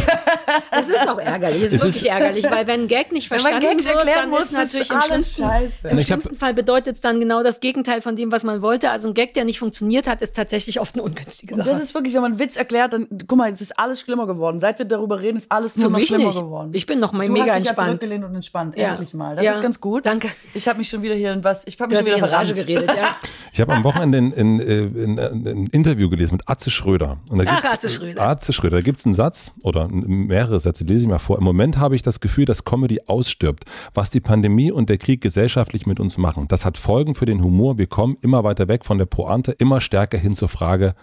Es 0.71 0.89
ist 0.89 1.07
auch 1.07 1.19
ärgerlich. 1.19 1.63
Es 1.63 1.69
ist, 1.69 1.75
es 1.75 1.81
wirklich 1.83 1.95
ist 2.03 2.09
ärgerlich, 2.09 2.45
weil 2.49 2.67
wenn 2.67 2.81
ein 2.81 2.87
Gag 2.87 3.11
nicht 3.11 3.27
verstanden 3.27 3.61
Gags 3.61 3.85
wird, 3.85 4.07
dann 4.07 4.29
muss, 4.29 4.45
ist 4.45 4.53
natürlich 4.53 4.89
im 4.89 5.01
schlimmsten, 5.01 5.43
scheiße. 5.43 5.87
im 5.87 6.01
schlimmsten 6.01 6.35
Fall 6.35 6.53
bedeutet 6.53 6.95
es 6.95 7.01
dann 7.01 7.19
genau 7.19 7.43
das 7.43 7.59
Gegenteil 7.59 8.01
von 8.01 8.15
dem, 8.15 8.31
was 8.31 8.43
man 8.43 8.61
wollte. 8.61 8.89
Also 8.91 9.09
ein 9.09 9.13
Gag, 9.13 9.33
der 9.33 9.45
nicht 9.45 9.59
funktioniert 9.59 10.07
hat, 10.07 10.21
ist 10.21 10.35
tatsächlich 10.35 10.79
oft 10.79 10.95
eine 10.95 11.03
ungünstige 11.03 11.55
Sache. 11.55 11.69
Und 11.69 11.75
das 11.75 11.83
ist 11.83 11.93
wirklich, 11.93 12.13
wenn 12.13 12.21
man 12.21 12.31
einen 12.33 12.39
Witz 12.39 12.57
erklärt, 12.57 12.93
dann, 12.93 13.07
guck 13.27 13.37
mal, 13.37 13.49
es 13.51 13.61
ist 13.61 13.77
alles 13.79 14.01
schlimmer 14.01 14.27
geworden. 14.27 14.59
Seit 14.59 14.79
wir 14.79 14.85
darüber 14.85 15.21
reden, 15.21 15.37
ist 15.37 15.51
alles 15.51 15.75
nur 15.77 15.85
Für 15.85 15.91
noch 15.91 16.01
schlimmer 16.01 16.25
nicht. 16.25 16.39
geworden. 16.39 16.71
Ich 16.73 16.85
bin 16.85 16.99
noch 16.99 17.13
mal 17.13 17.25
du 17.25 17.33
mega 17.33 17.53
hast 17.53 17.61
dich 17.61 17.67
entspannt. 17.67 17.87
zurückgelehnt 17.87 18.25
und 18.25 18.35
entspannt, 18.35 18.77
ja. 18.77 18.89
endlich 18.89 19.13
mal. 19.13 19.35
Das 19.35 19.45
ja. 19.45 19.51
ist 19.51 19.61
ganz 19.61 19.79
gut. 19.79 20.05
Danke. 20.05 20.29
Ich 20.53 20.67
habe 20.67 20.79
mich 20.79 20.89
schon 20.89 21.01
wieder 21.01 21.15
hier 21.15 21.31
in 21.31 21.43
was, 21.43 21.63
ich 21.65 21.79
habe 21.79 21.89
mich 21.95 21.99
schon 21.99 22.07
wieder 22.07 22.27
in 22.27 22.33
Rage 22.33 22.53
geredet, 22.53 22.89
ja. 22.95 23.15
Ich 23.53 23.59
habe 23.61 23.73
am 23.73 23.83
Wochenende 23.83 23.90
in, 23.99 24.13
in, 24.13 24.31
in, 24.31 24.59
in, 24.59 25.19
ein 25.19 25.67
Interview 25.67 26.09
gelesen 26.09 26.35
mit 26.35 26.47
Atze 26.47 26.69
Schröder. 26.69 27.19
Und 27.29 27.39
da 27.39 27.43
Ach, 27.47 27.73
Atze 27.73 27.89
Schröder. 27.89 28.21
Atze 28.21 28.53
Schröder. 28.53 28.77
Da 28.77 28.81
gibt 28.81 28.99
es 28.99 29.05
einen 29.05 29.13
Satz 29.13 29.51
oder 29.63 29.87
mehrere 29.87 30.59
Sätze, 30.59 30.83
lese 30.83 31.03
ich 31.03 31.09
mal 31.09 31.19
vor. 31.19 31.37
Im 31.37 31.43
Moment 31.43 31.77
habe 31.77 31.95
ich 31.95 32.01
das 32.01 32.19
Gefühl, 32.19 32.45
dass 32.45 32.63
Comedy 32.63 33.01
ausstirbt. 33.07 33.65
Was 33.93 34.11
die 34.11 34.21
Pandemie 34.21 34.71
und 34.71 34.89
der 34.89 34.97
Krieg 34.97 35.21
gesellschaftlich 35.21 35.85
mit 35.85 35.99
uns 35.99 36.17
machen. 36.17 36.47
Das 36.47 36.65
hat 36.65 36.77
Folgen 36.77 37.15
für 37.15 37.25
den 37.25 37.43
Humor. 37.43 37.77
Wir 37.77 37.87
kommen 37.87 38.17
immer 38.21 38.43
weiter 38.43 38.67
weg 38.67 38.85
von 38.85 38.97
der 38.97 39.05
Pointe, 39.05 39.51
immer 39.53 39.81
stärker 39.81 40.17
hin 40.17 40.35
zur 40.35 40.49
Frage 40.49 40.93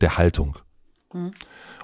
der 0.00 0.18
Haltung. 0.18 0.58
Mhm. 1.12 1.32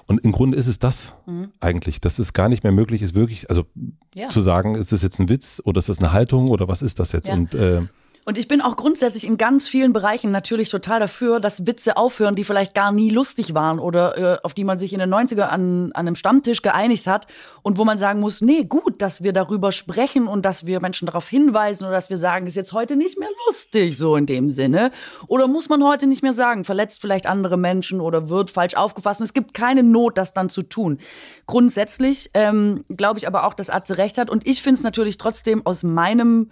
Und 0.07 0.23
im 0.23 0.31
Grunde 0.31 0.57
ist 0.57 0.67
es 0.67 0.77
das 0.77 1.15
mhm. 1.25 1.51
eigentlich, 1.59 1.99
dass 1.99 2.19
es 2.19 2.33
gar 2.33 2.47
nicht 2.47 2.63
mehr 2.63 2.71
möglich 2.71 3.01
ist, 3.01 3.15
wirklich, 3.15 3.49
also 3.49 3.65
ja. 4.13 4.29
zu 4.29 4.41
sagen, 4.41 4.75
ist 4.75 4.91
das 4.91 5.01
jetzt 5.01 5.19
ein 5.19 5.29
Witz 5.29 5.61
oder 5.65 5.79
ist 5.79 5.89
das 5.89 5.97
eine 5.97 6.13
Haltung 6.13 6.49
oder 6.49 6.67
was 6.67 6.81
ist 6.83 6.99
das 6.99 7.11
jetzt? 7.11 7.27
Ja. 7.27 7.33
Und 7.33 7.55
äh, 7.55 7.81
und 8.25 8.39
ich 8.39 8.47
bin 8.47 8.59
auch 8.59 8.75
grundsätzlich 8.75 9.25
in 9.25 9.37
ganz 9.37 9.67
vielen 9.67 9.93
Bereichen 9.93 10.31
natürlich 10.31 10.69
total 10.69 10.99
dafür, 10.99 11.39
dass 11.39 11.67
Witze 11.67 11.95
aufhören, 11.95 12.35
die 12.35 12.43
vielleicht 12.43 12.73
gar 12.73 12.91
nie 12.91 13.11
lustig 13.11 13.53
waren 13.53 13.77
oder 13.77 14.17
äh, 14.17 14.37
auf 14.41 14.55
die 14.55 14.63
man 14.63 14.79
sich 14.79 14.93
in 14.93 14.99
den 14.99 15.13
90er 15.13 15.43
an, 15.43 15.91
an 15.93 16.07
einem 16.07 16.15
Stammtisch 16.15 16.63
geeinigt 16.63 17.05
hat 17.05 17.27
und 17.61 17.77
wo 17.77 17.85
man 17.85 17.99
sagen 17.99 18.19
muss, 18.19 18.41
nee, 18.41 18.63
gut, 18.63 18.99
dass 19.03 19.21
wir 19.21 19.31
darüber 19.31 19.71
sprechen 19.71 20.25
und 20.25 20.43
dass 20.43 20.65
wir 20.65 20.81
Menschen 20.81 21.05
darauf 21.05 21.29
hinweisen 21.29 21.85
oder 21.85 21.93
dass 21.93 22.09
wir 22.09 22.17
sagen, 22.17 22.47
ist 22.47 22.55
jetzt 22.55 22.73
heute 22.73 22.95
nicht 22.95 23.19
mehr 23.19 23.29
lustig, 23.45 23.95
so 23.95 24.15
in 24.15 24.25
dem 24.25 24.49
Sinne. 24.49 24.89
Oder 25.27 25.47
muss 25.47 25.69
man 25.69 25.83
heute 25.83 26.07
nicht 26.07 26.23
mehr 26.23 26.33
sagen, 26.33 26.65
verletzt 26.65 27.01
vielleicht 27.01 27.27
andere 27.27 27.57
Menschen 27.57 28.01
oder 28.01 28.27
wird 28.27 28.49
falsch 28.49 28.73
aufgefasst. 28.73 29.19
Und 29.19 29.25
es 29.25 29.33
gibt 29.33 29.53
keine 29.53 29.83
Not, 29.83 30.17
das 30.17 30.33
dann 30.33 30.49
zu 30.49 30.63
tun. 30.63 30.97
Grundsätzlich 31.45 32.31
ähm, 32.33 32.83
glaube 32.89 33.19
ich 33.19 33.27
aber 33.27 33.45
auch, 33.45 33.53
dass 33.53 33.69
Atze 33.69 33.99
recht 33.99 34.17
hat. 34.17 34.31
Und 34.31 34.47
ich 34.47 34.63
finde 34.63 34.79
es 34.79 34.83
natürlich 34.83 35.17
trotzdem 35.17 35.63
aus 35.63 35.83
meinem 35.83 36.49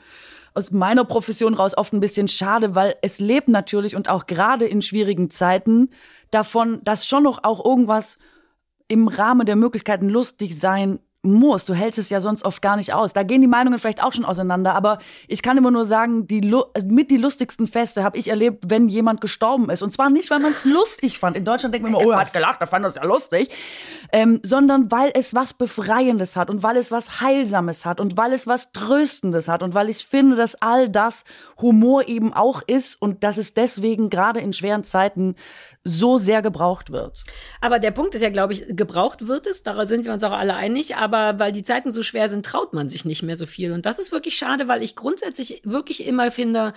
aus 0.54 0.72
meiner 0.72 1.06
Profession 1.06 1.54
raus 1.54 1.78
oft 1.78 1.94
ein 1.94 2.00
bisschen 2.00 2.28
schade, 2.28 2.76
weil 2.76 2.96
es 3.02 3.20
lebt 3.20 3.48
natürlich 3.48 3.96
und 3.96 4.10
auch 4.10 4.26
gerade 4.26 4.66
in 4.66 4.82
schwierigen 4.82 5.30
Zeiten 5.30 5.90
davon, 6.32 6.82
dass 6.84 7.08
schon 7.08 7.24
noch 7.24 7.44
auch 7.44 7.64
irgendwas 7.64 8.18
im 8.88 9.08
Rahmen 9.08 9.46
der 9.46 9.56
Möglichkeiten 9.56 10.10
lustig 10.10 10.60
sein 10.60 11.00
muss. 11.24 11.64
Du 11.64 11.74
hältst 11.74 11.98
es 11.98 12.10
ja 12.10 12.20
sonst 12.20 12.44
oft 12.44 12.62
gar 12.62 12.76
nicht 12.76 12.94
aus. 12.94 13.14
Da 13.14 13.24
gehen 13.24 13.42
die 13.42 13.48
Meinungen 13.48 13.80
vielleicht 13.80 14.04
auch 14.04 14.12
schon 14.12 14.26
auseinander, 14.26 14.76
aber 14.76 15.00
ich 15.28 15.42
kann 15.42 15.58
immer 15.58 15.72
nur 15.72 15.86
sagen, 15.86 16.28
die 16.28 16.42
mit 16.86 17.10
die 17.10 17.18
lustigsten 17.18 17.66
Feste 17.66 18.04
habe 18.04 18.18
ich 18.18 18.28
erlebt, 18.28 18.66
wenn 18.68 18.90
jemand 18.90 19.22
gestorben 19.22 19.70
ist. 19.70 19.82
Und 19.82 19.94
zwar 19.94 20.10
nicht, 20.10 20.30
weil 20.32 20.40
man 20.40 20.52
es 20.52 20.66
lustig 20.66 21.20
fand. 21.20 21.38
In 21.38 21.46
Deutschland 21.46 21.74
denkt 21.74 21.90
man 21.90 22.00
immer, 22.00 22.06
oh, 22.06 22.12
er 22.12 22.20
hat 22.20 22.34
gelacht, 22.34 22.60
er 22.60 22.68
fand 22.68 22.84
das 22.84 22.96
ja 22.96 23.06
lustig. 23.06 23.50
Ähm, 24.12 24.42
sondern 24.44 24.92
weil 24.92 25.12
es 25.14 25.34
was 25.34 25.54
Befreiendes 25.54 26.36
hat 26.36 26.50
und 26.50 26.62
weil 26.62 26.76
es 26.76 26.92
was 26.92 27.22
Heilsames 27.22 27.86
hat 27.86 28.00
und 28.00 28.18
weil 28.18 28.34
es 28.34 28.46
was 28.46 28.74
Tröstendes 28.74 29.48
hat 29.48 29.64
und 29.64 29.74
weil 29.74 29.90
ich 29.90 30.06
finde, 30.06 30.36
dass 30.36 30.56
all 30.56 30.90
das 30.90 31.24
Humor 31.62 32.08
eben 32.08 32.34
auch 32.34 32.62
ist 32.68 33.02
und 33.02 33.24
dass 33.24 33.38
es 33.38 33.54
deswegen 33.54 34.10
gerade 34.10 34.42
in 34.42 34.52
schweren 34.52 34.84
Zeiten 34.84 35.36
so 35.84 36.18
sehr 36.18 36.42
gebraucht 36.42 36.92
wird. 36.92 37.24
Aber 37.60 37.80
der 37.80 37.92
Punkt 37.92 38.16
ist 38.16 38.22
ja, 38.22 38.30
glaube 38.30 38.54
ich, 38.54 38.66
gebraucht 38.70 39.28
wird 39.28 39.48
es, 39.48 39.64
daran 39.64 39.88
sind 39.88 40.06
wir 40.06 40.14
uns 40.14 40.24
auch 40.24 40.32
alle 40.32 40.56
einig, 40.56 40.96
aber 40.96 41.40
weil 41.40 41.52
die 41.52 41.64
Zeiten 41.64 41.92
so 41.92 42.04
schwer 42.04 42.30
sind, 42.30 42.46
traut 42.46 42.74
man 42.74 42.90
sich 42.90 43.04
nicht 43.04 43.24
mehr 43.24 43.36
so 43.36 43.46
viel. 43.46 43.74
Und 43.74 43.86
das 43.86 44.00
ist 44.00 44.12
wirklich 44.12 44.38
schade, 44.38 44.68
weil 44.68 44.82
ich 44.82 44.96
grundsätzlich 44.96 45.62
wirklich 45.66 46.06
immer 46.08 46.32
finde, 46.32 46.74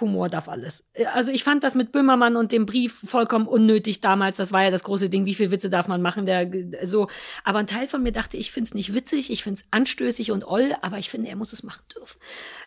Humor 0.00 0.28
darf 0.28 0.48
alles. 0.48 0.84
Also 1.12 1.30
ich 1.30 1.44
fand 1.44 1.62
das 1.62 1.76
mit 1.76 1.92
Böhmermann 1.92 2.36
und 2.36 2.50
dem 2.50 2.66
Brief 2.66 3.00
vollkommen 3.04 3.46
unnötig 3.46 4.00
damals. 4.00 4.36
Das 4.38 4.50
war 4.50 4.64
ja 4.64 4.70
das 4.70 4.82
große 4.82 5.08
Ding, 5.08 5.24
wie 5.24 5.34
viel 5.34 5.52
Witze 5.52 5.70
darf 5.70 5.86
man 5.86 6.02
machen, 6.02 6.26
der 6.26 6.50
so. 6.82 7.06
Aber 7.44 7.60
ein 7.60 7.68
Teil 7.68 7.86
von 7.86 8.02
mir 8.02 8.10
dachte, 8.10 8.36
ich 8.36 8.50
finde 8.50 8.68
es 8.68 8.74
nicht 8.74 8.94
witzig, 8.94 9.30
ich 9.30 9.44
finde 9.44 9.60
es 9.60 9.66
anstößig 9.70 10.32
und 10.32 10.44
oll, 10.44 10.74
aber 10.82 10.98
ich 10.98 11.10
finde, 11.10 11.28
er 11.28 11.36
muss 11.36 11.52
es 11.52 11.62
machen 11.62 11.84
dürfen. 11.94 12.18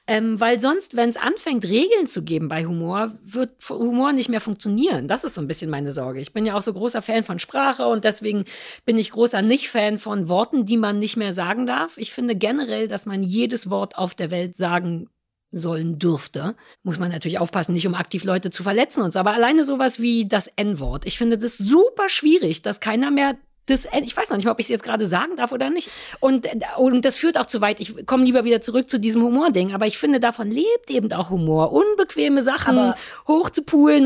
Ähm, 0.07 0.39
weil 0.39 0.61
sonst, 0.61 0.95
wenn 0.95 1.09
es 1.09 1.17
anfängt, 1.17 1.65
Regeln 1.65 2.07
zu 2.07 2.23
geben 2.23 2.47
bei 2.47 2.65
Humor, 2.65 3.11
wird 3.21 3.51
Humor 3.69 4.13
nicht 4.13 4.29
mehr 4.29 4.41
funktionieren. 4.41 5.09
Das 5.09 5.25
ist 5.25 5.35
so 5.35 5.41
ein 5.41 5.47
bisschen 5.47 5.69
meine 5.69 5.91
Sorge. 5.91 6.21
Ich 6.21 6.31
bin 6.31 6.45
ja 6.45 6.55
auch 6.55 6.61
so 6.61 6.71
großer 6.71 7.01
Fan 7.01 7.23
von 7.23 7.39
Sprache 7.39 7.85
und 7.87 8.05
deswegen 8.05 8.45
bin 8.85 8.97
ich 8.97 9.11
großer 9.11 9.41
Nicht-Fan 9.41 9.97
von 9.97 10.29
Worten, 10.29 10.65
die 10.65 10.77
man 10.77 10.99
nicht 10.99 11.17
mehr 11.17 11.33
sagen 11.33 11.67
darf. 11.67 11.97
Ich 11.97 12.13
finde 12.13 12.37
generell, 12.37 12.87
dass 12.87 13.05
man 13.05 13.21
jedes 13.21 13.69
Wort 13.69 13.97
auf 13.97 14.15
der 14.15 14.31
Welt 14.31 14.55
sagen 14.55 15.09
sollen 15.51 15.99
dürfte. 15.99 16.55
Muss 16.83 16.99
man 16.99 17.11
natürlich 17.11 17.39
aufpassen, 17.39 17.73
nicht 17.73 17.87
um 17.87 17.95
aktiv 17.95 18.23
Leute 18.23 18.51
zu 18.51 18.63
verletzen 18.63 19.01
und 19.01 19.13
so. 19.13 19.19
Aber 19.19 19.33
alleine 19.33 19.63
sowas 19.63 19.99
wie 19.99 20.27
das 20.27 20.47
N-Wort. 20.55 21.05
Ich 21.05 21.17
finde 21.17 21.37
das 21.37 21.57
super 21.57 22.09
schwierig, 22.09 22.61
dass 22.61 22.79
keiner 22.79 23.11
mehr 23.11 23.37
das, 23.67 23.87
ich 24.03 24.15
weiß 24.15 24.29
noch 24.29 24.37
nicht 24.37 24.45
mal, 24.45 24.51
ob 24.51 24.59
ich 24.59 24.65
es 24.65 24.69
jetzt 24.69 24.83
gerade 24.83 25.05
sagen 25.05 25.35
darf 25.37 25.51
oder 25.51 25.69
nicht. 25.69 25.89
Und, 26.19 26.47
und 26.77 27.05
das 27.05 27.17
führt 27.17 27.37
auch 27.37 27.45
zu 27.45 27.61
weit. 27.61 27.79
Ich 27.79 28.05
komme 28.05 28.23
lieber 28.23 28.45
wieder 28.45 28.61
zurück 28.61 28.89
zu 28.89 28.99
diesem 28.99 29.21
Humording. 29.23 29.73
Aber 29.73 29.85
ich 29.85 29.97
finde, 29.97 30.19
davon 30.19 30.49
lebt 30.49 30.89
eben 30.89 31.11
auch 31.13 31.29
Humor. 31.29 31.71
Unbequeme 31.71 32.41
Sachen 32.41 32.77
aber 32.77 32.95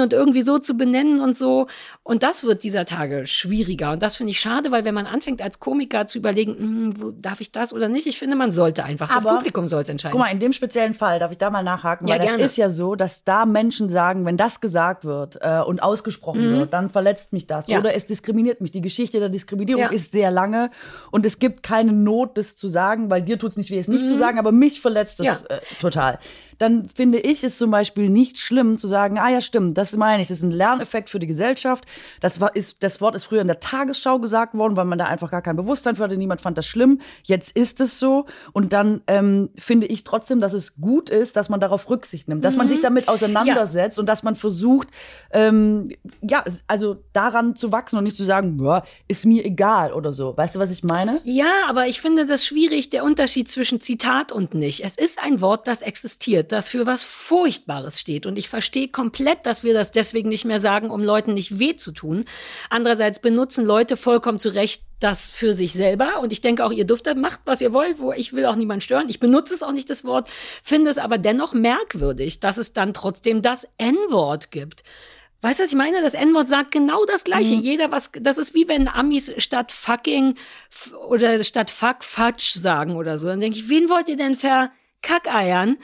und 0.02 0.14
irgendwie 0.14 0.42
so 0.42 0.60
zu 0.60 0.76
benennen 0.76 1.22
und 1.22 1.38
so. 1.38 1.68
Und 2.04 2.24
das 2.24 2.44
wird 2.44 2.64
dieser 2.64 2.86
Tage 2.86 3.28
schwieriger. 3.28 3.92
Und 3.92 4.02
das 4.02 4.18
finde 4.18 4.32
ich 4.32 4.40
schade, 4.40 4.72
weil 4.72 4.84
wenn 4.84 4.94
man 4.94 5.06
anfängt 5.06 5.42
als 5.42 5.60
Komiker 5.60 6.08
zu 6.08 6.18
überlegen, 6.18 6.58
hm, 6.58 6.94
wo, 7.02 7.12
darf 7.12 7.42
ich 7.42 7.52
das 7.52 7.74
oder 7.74 7.88
nicht, 7.88 8.08
ich 8.08 8.18
finde, 8.18 8.36
man 8.36 8.52
sollte 8.52 8.84
einfach, 8.84 9.14
das 9.14 9.24
Publikum 9.24 9.68
soll 9.68 9.82
es 9.82 9.90
entscheiden. 9.90 10.14
Guck 10.14 10.22
mal, 10.22 10.32
in 10.32 10.40
dem 10.40 10.54
speziellen 10.54 10.94
Fall, 10.94 11.20
darf 11.20 11.32
ich 11.32 11.38
da 11.38 11.50
mal 11.50 11.64
nachhaken? 11.64 12.08
Ja, 12.08 12.16
weil 12.16 12.26
gerne. 12.26 12.40
das 12.40 12.52
ist 12.52 12.58
ja 12.58 12.70
so, 12.70 12.96
dass 12.96 13.24
da 13.24 13.46
Menschen 13.46 13.90
sagen, 13.90 14.26
wenn 14.26 14.38
das 14.38 14.60
gesagt 14.60 15.06
wird 15.06 15.38
äh, 15.42 15.62
und 15.62 15.82
ausgesprochen 15.84 16.52
mhm. 16.52 16.58
wird, 16.58 16.74
dann 16.74 16.90
verletzt 16.90 17.34
mich 17.34 17.48
das. 17.48 17.68
Ja. 17.68 17.80
Oder 17.80 17.94
es 17.94 18.08
diskriminiert 18.08 18.62
mich. 18.62 18.72
Die 18.72 18.82
Geschichte 18.82 19.20
der 19.20 19.30
Diskriminierung 19.30 19.51
Diskriminierung 19.52 19.84
ja. 19.84 19.90
ist 19.90 20.12
sehr 20.12 20.32
lange 20.32 20.72
und 21.12 21.26
es 21.26 21.40
gibt 21.40 21.64
keine 21.64 21.92
Not, 21.92 22.38
das 22.38 22.56
zu 22.56 22.68
sagen, 22.68 23.10
weil 23.10 23.22
dir 23.22 23.38
tut 23.38 23.52
es 23.52 23.58
nicht 23.58 23.72
weh, 23.72 23.78
es 23.78 23.88
nicht 23.88 24.04
mhm. 24.04 24.08
zu 24.08 24.16
sagen, 24.16 24.40
aber 24.40 24.52
mich 24.52 24.82
verletzt 24.82 25.20
es 25.20 25.26
ja. 25.26 25.38
äh, 25.50 25.60
total 25.80 26.20
dann 26.62 26.88
finde 26.90 27.20
ich 27.20 27.44
es 27.44 27.58
zum 27.58 27.72
Beispiel 27.72 28.10
nicht 28.10 28.40
schlimm 28.40 28.78
zu 28.78 28.88
sagen, 28.88 29.18
ah 29.18 29.30
ja, 29.30 29.42
stimmt, 29.42 29.78
das 29.78 29.96
meine 29.96 30.22
ich, 30.22 30.28
das 30.28 30.38
ist 30.38 30.44
ein 30.44 30.52
Lerneffekt 30.52 31.10
für 31.10 31.18
die 31.18 31.28
Gesellschaft. 31.28 31.86
Das, 32.20 32.40
war, 32.40 32.56
ist, 32.56 32.84
das 32.84 33.02
Wort 33.02 33.16
ist 33.16 33.26
früher 33.26 33.42
in 33.42 33.48
der 33.48 33.60
Tagesschau 33.60 34.20
gesagt 34.20 34.54
worden, 34.54 34.78
weil 34.78 34.86
man 34.86 35.00
da 35.00 35.06
einfach 35.06 35.32
gar 35.32 35.42
kein 35.42 35.56
Bewusstsein 35.56 35.96
für 35.96 36.04
hatte, 36.04 36.18
niemand 36.18 36.42
fand 36.42 36.58
das 36.58 36.68
schlimm. 36.68 37.02
Jetzt 37.24 37.56
ist 37.56 37.82
es 37.82 37.98
so. 37.98 38.26
Und 38.54 38.74
dann 38.74 39.02
ähm, 39.08 39.50
finde 39.58 39.88
ich 39.88 40.04
trotzdem, 40.04 40.40
dass 40.40 40.54
es 40.54 40.76
gut 40.76 41.10
ist, 41.10 41.36
dass 41.36 41.50
man 41.50 41.60
darauf 41.60 41.90
Rücksicht 41.90 42.28
nimmt, 42.28 42.46
dass 42.46 42.54
mhm. 42.54 42.60
man 42.60 42.70
sich 42.70 42.82
damit 42.82 43.08
auseinandersetzt 43.08 43.98
ja. 43.98 44.02
und 44.02 44.08
dass 44.08 44.22
man 44.22 44.36
versucht, 44.36 44.90
ähm, 45.32 45.90
ja, 46.22 46.44
also 46.68 46.98
daran 47.14 47.56
zu 47.56 47.72
wachsen 47.72 47.98
und 47.98 48.04
nicht 48.04 48.18
zu 48.18 48.24
sagen, 48.24 48.64
ja, 48.64 48.84
ist 49.08 49.26
mir 49.26 49.46
egal 49.46 49.94
oder 49.94 50.14
so. 50.14 50.38
Weißt 50.38 50.56
du, 50.56 50.60
was 50.60 50.72
ich 50.72 50.84
meine? 50.84 51.22
Ja, 51.24 51.52
aber 51.68 51.88
ich 51.88 52.02
finde 52.02 52.28
das 52.28 52.46
schwierig, 52.46 52.90
der 52.90 53.04
Unterschied 53.04 53.50
zwischen 53.50 53.82
Zitat 53.82 54.32
und 54.32 54.54
nicht. 54.54 54.84
Es 54.84 54.96
ist 54.96 55.22
ein 55.24 55.42
Wort, 55.42 55.66
das 55.66 55.82
existiert 55.82 56.51
das 56.52 56.70
für 56.70 56.86
was 56.86 57.04
Furchtbares 57.04 58.00
steht. 58.00 58.26
Und 58.26 58.38
ich 58.38 58.50
verstehe 58.50 58.88
komplett, 58.88 59.46
dass 59.46 59.64
wir 59.64 59.74
das 59.74 59.92
deswegen 59.92 60.30
nicht 60.30 60.46
mehr 60.46 60.60
sagen, 60.60 60.90
um 60.90 61.04
Leuten 61.04 61.34
nicht 61.34 61.60
weh 61.60 61.76
zu 61.76 61.92
tun. 61.92 62.26
Andererseits 62.70 63.20
benutzen 63.20 63.66
Leute 63.66 63.98
vollkommen 63.98 64.40
zu 64.40 64.50
Recht 64.50 64.84
das 65.00 65.30
für 65.30 65.54
sich 65.54 65.74
selber. 65.74 66.20
Und 66.22 66.32
ich 66.32 66.42
denke 66.42 66.64
auch, 66.64 66.72
ihr 66.72 66.86
dürft 66.86 67.14
macht, 67.16 67.42
was 67.46 67.62
ihr 67.62 67.74
wollt, 67.74 68.00
wo 68.00 68.12
ich 68.12 68.34
will 68.34 68.46
auch 68.46 68.56
niemand 68.56 68.84
stören. 68.84 69.10
Ich 69.10 69.20
benutze 69.20 69.54
es 69.54 69.64
auch 69.64 69.72
nicht, 69.72 69.90
das 69.90 70.04
Wort, 70.04 70.30
finde 70.64 70.92
es 70.92 70.98
aber 70.98 71.18
dennoch 71.18 71.54
merkwürdig, 71.54 72.40
dass 72.40 72.58
es 72.58 72.74
dann 72.74 72.94
trotzdem 72.94 73.42
das 73.42 73.68
N-Wort 73.78 74.52
gibt. 74.52 74.84
Weißt 75.42 75.60
du, 75.60 75.64
was 75.64 75.72
ich 75.72 75.78
meine? 75.78 76.02
Das 76.04 76.14
N-Wort 76.14 76.50
sagt 76.50 76.72
genau 76.72 77.04
das 77.06 77.24
Gleiche. 77.24 77.56
Mhm. 77.56 77.62
Jeder 77.62 77.92
was, 77.92 78.12
das 78.14 78.38
ist 78.38 78.54
wie 78.54 78.68
wenn 78.68 78.88
Amis 78.88 79.34
statt 79.38 79.72
fucking 79.72 80.36
oder 81.08 81.44
statt 81.44 81.72
fuck 81.72 82.04
fudge 82.04 82.60
sagen 82.60 82.96
oder 82.96 83.18
so. 83.18 83.28
Dann 83.28 83.40
denke 83.40 83.58
ich, 83.58 83.68
wen 83.68 83.90
wollt 83.90 84.08
ihr 84.08 84.18
denn 84.18 84.36
verkackeiern? 84.36 85.78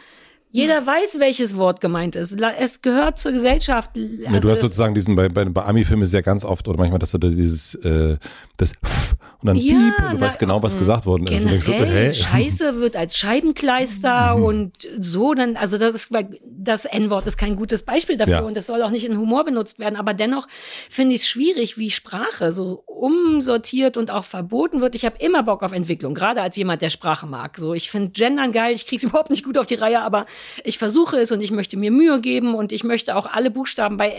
Jeder 0.49 0.85
weiß, 0.85 1.19
welches 1.19 1.57
Wort 1.57 1.81
gemeint 1.81 2.15
ist. 2.15 2.39
Es 2.57 2.81
gehört 2.81 3.19
zur 3.19 3.33
Gesellschaft. 3.33 3.91
Also 3.95 4.23
ja, 4.23 4.39
du 4.39 4.49
hast 4.49 4.61
sozusagen 4.61 4.95
diesen, 4.95 5.15
bei, 5.15 5.27
bei, 5.29 5.45
bei 5.45 5.63
Ami-Filmen 5.63 6.05
ja 6.05 6.21
ganz 6.21 6.45
oft, 6.45 6.67
oder 6.67 6.77
manchmal, 6.77 6.99
dass 6.99 7.11
du 7.11 7.17
dieses, 7.17 7.75
äh, 7.75 8.17
das 8.57 8.73
F 8.83 9.15
und 9.39 9.47
dann 9.47 9.55
ja, 9.55 9.73
Piep 9.73 9.99
und 9.99 10.13
du 10.13 10.17
na, 10.17 10.21
weißt 10.21 10.39
genau, 10.39 10.63
was 10.63 10.77
gesagt 10.77 11.05
worden 11.05 11.27
ist. 11.27 11.45
Generell, 11.45 11.61
so, 11.61 11.73
hey. 11.73 12.15
Scheiße 12.15 12.79
wird 12.79 12.95
als 12.95 13.17
Scheibenkleister 13.17 14.35
mhm. 14.35 14.43
und 14.43 14.73
so, 14.99 15.35
dann, 15.35 15.55
also 15.57 15.77
das 15.77 15.93
ist, 15.93 16.09
das 16.43 16.85
N-Wort 16.85 17.27
ist 17.27 17.37
kein 17.37 17.55
gutes 17.55 17.83
Beispiel 17.83 18.17
dafür 18.17 18.33
ja. 18.33 18.41
und 18.41 18.57
das 18.57 18.65
soll 18.65 18.81
auch 18.81 18.89
nicht 18.89 19.05
in 19.05 19.15
Humor 19.17 19.45
benutzt 19.45 19.77
werden, 19.77 19.95
aber 19.95 20.15
dennoch 20.15 20.47
finde 20.89 21.13
ich 21.13 21.21
es 21.21 21.27
schwierig, 21.27 21.77
wie 21.77 21.91
Sprache 21.91 22.51
so 22.51 22.83
umsortiert 22.87 23.95
und 23.95 24.09
auch 24.09 24.23
verboten 24.23 24.81
wird. 24.81 24.95
Ich 24.95 25.05
habe 25.05 25.17
immer 25.19 25.43
Bock 25.43 25.61
auf 25.61 25.71
Entwicklung, 25.71 26.15
gerade 26.15 26.41
als 26.41 26.55
jemand, 26.55 26.81
der 26.81 26.89
Sprache 26.89 27.27
mag. 27.27 27.57
So, 27.57 27.75
ich 27.75 27.91
finde 27.91 28.09
Gendern 28.09 28.51
geil, 28.51 28.73
ich 28.73 28.87
krieg's 28.87 29.03
überhaupt 29.03 29.29
nicht 29.29 29.43
gut 29.43 29.59
auf 29.59 29.67
die 29.67 29.75
Reihe, 29.75 30.01
aber 30.01 30.25
ich 30.63 30.79
versuche 30.79 31.17
es 31.17 31.31
und 31.31 31.41
ich 31.41 31.51
möchte 31.51 31.77
mir 31.77 31.91
Mühe 31.91 32.19
geben 32.21 32.55
und 32.55 32.71
ich 32.71 32.83
möchte 32.83 33.15
auch 33.15 33.27
alle 33.27 33.51
Buchstaben 33.51 33.97
bei 33.97 34.09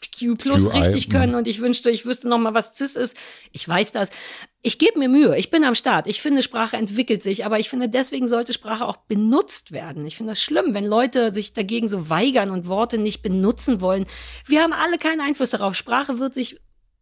LGBTQ 0.00 0.38
plus 0.38 0.70
QI, 0.70 0.78
richtig 0.78 1.10
können 1.10 1.34
und 1.34 1.46
ich 1.46 1.60
wünschte, 1.60 1.90
ich 1.90 2.06
wüsste 2.06 2.28
noch 2.28 2.38
mal, 2.38 2.54
was 2.54 2.74
CIS 2.74 2.96
ist. 2.96 3.16
Ich 3.52 3.68
weiß 3.68 3.92
das. 3.92 4.10
Ich 4.62 4.78
gebe 4.78 4.98
mir 4.98 5.08
Mühe, 5.08 5.38
ich 5.38 5.50
bin 5.50 5.64
am 5.64 5.74
Start. 5.74 6.06
Ich 6.06 6.20
finde, 6.20 6.42
Sprache 6.42 6.76
entwickelt 6.76 7.22
sich, 7.22 7.46
aber 7.46 7.58
ich 7.58 7.70
finde, 7.70 7.88
deswegen 7.88 8.28
sollte 8.28 8.52
Sprache 8.52 8.86
auch 8.86 8.96
benutzt 8.96 9.72
werden. 9.72 10.04
Ich 10.06 10.16
finde 10.16 10.32
das 10.32 10.42
schlimm, 10.42 10.74
wenn 10.74 10.84
Leute 10.84 11.32
sich 11.32 11.52
dagegen 11.52 11.88
so 11.88 12.10
weigern 12.10 12.50
und 12.50 12.66
Worte 12.66 12.98
nicht 12.98 13.22
benutzen 13.22 13.80
wollen. 13.80 14.06
Wir 14.46 14.62
haben 14.62 14.72
alle 14.72 14.98
keinen 14.98 15.20
Einfluss 15.20 15.50
darauf. 15.50 15.74
Sprache 15.74 16.18
wird 16.18 16.34
sich 16.34 16.60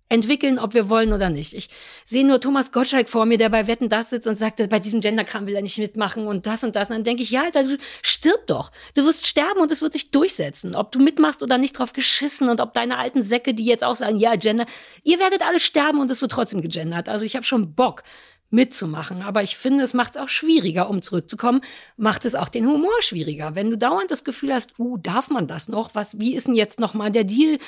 entwickeln, 0.09 0.59
ob 0.59 0.75
wir 0.75 0.89
wollen 0.89 1.13
oder 1.13 1.31
nicht. 1.31 1.53
Ich 1.53 1.69
sehe 2.05 2.27
nur 2.27 2.41
Thomas 2.41 2.73
Gottschalk 2.73 3.09
vor 3.09 3.27
mir, 3.27 3.39
der 3.39 3.49
bei 3.51 3.67
Wetten 3.67 3.89
das 3.89 4.11
sitzt 4.11 4.27
und 4.27 4.37
sagt, 4.37 4.67
bei 4.69 4.79
diesem 4.79 5.01
Genderkram 5.01 5.47
will 5.47 5.55
er 5.55 5.63
nicht 5.63 5.79
mitmachen 5.79 6.27
und 6.27 6.47
das 6.47 6.65
und 6.65 6.77
das. 6.77 6.89
Und 6.89 6.97
dann 6.97 7.05
denke 7.05 7.23
ich, 7.23 7.31
ja, 7.31 7.45
Alter, 7.45 7.65
du 7.65 7.77
stirb 8.03 8.47
doch. 8.47 8.73
Du 8.95 9.05
wirst 9.05 9.27
sterben 9.27 9.61
und 9.61 9.71
es 9.71 9.83
wird 9.83 9.93
sich 9.93 10.11
durchsetzen. 10.11 10.75
Ob 10.75 10.93
du 10.93 10.99
mitmachst 10.99 11.43
oder 11.43 11.59
nicht 11.59 11.79
drauf 11.79 11.93
geschissen 11.93 12.49
und 12.49 12.61
ob 12.61 12.73
deine 12.73 12.99
alten 12.99 13.23
Säcke, 13.23 13.55
die 13.55 13.65
jetzt 13.65 13.85
auch 13.85 13.97
sagen, 13.97 14.17
ja, 14.17 14.37
Gender, 14.37 14.67
ihr 15.05 15.19
werdet 15.19 15.43
alle 15.43 15.61
sterben 15.61 16.01
und 16.01 16.11
es 16.11 16.23
wird 16.23 16.33
trotzdem 16.33 16.63
gegendert. 16.63 17.09
Also 17.09 17.25
ich 17.25 17.37
habe 17.37 17.45
schon 17.45 17.75
Bock 17.75 18.03
mitzumachen. 18.51 19.23
Aber 19.23 19.43
ich 19.43 19.57
finde, 19.57 19.85
es 19.85 19.95
macht 19.95 20.17
es 20.17 20.23
auch 20.23 20.29
schwieriger, 20.29 20.89
um 20.89 21.03
zurückzukommen, 21.03 21.61
macht 21.97 22.25
es 22.25 22.35
auch 22.35 22.49
den 22.49 22.67
Humor 22.67 23.03
schwieriger. 23.03 23.55
Wenn 23.55 23.71
du 23.71 23.77
dauernd 23.77 24.11
das 24.11 24.25
Gefühl 24.25 24.55
hast, 24.55 24.79
uh, 24.79 24.97
darf 24.97 25.31
man 25.31 25.47
das 25.47 25.69
noch? 25.69 25.95
Was, 25.95 26.19
wie 26.19 26.35
ist 26.35 26.47
denn 26.47 26.55
jetzt 26.55 26.81
nochmal 26.81 27.11
der 27.11 27.25
Deal? 27.25 27.59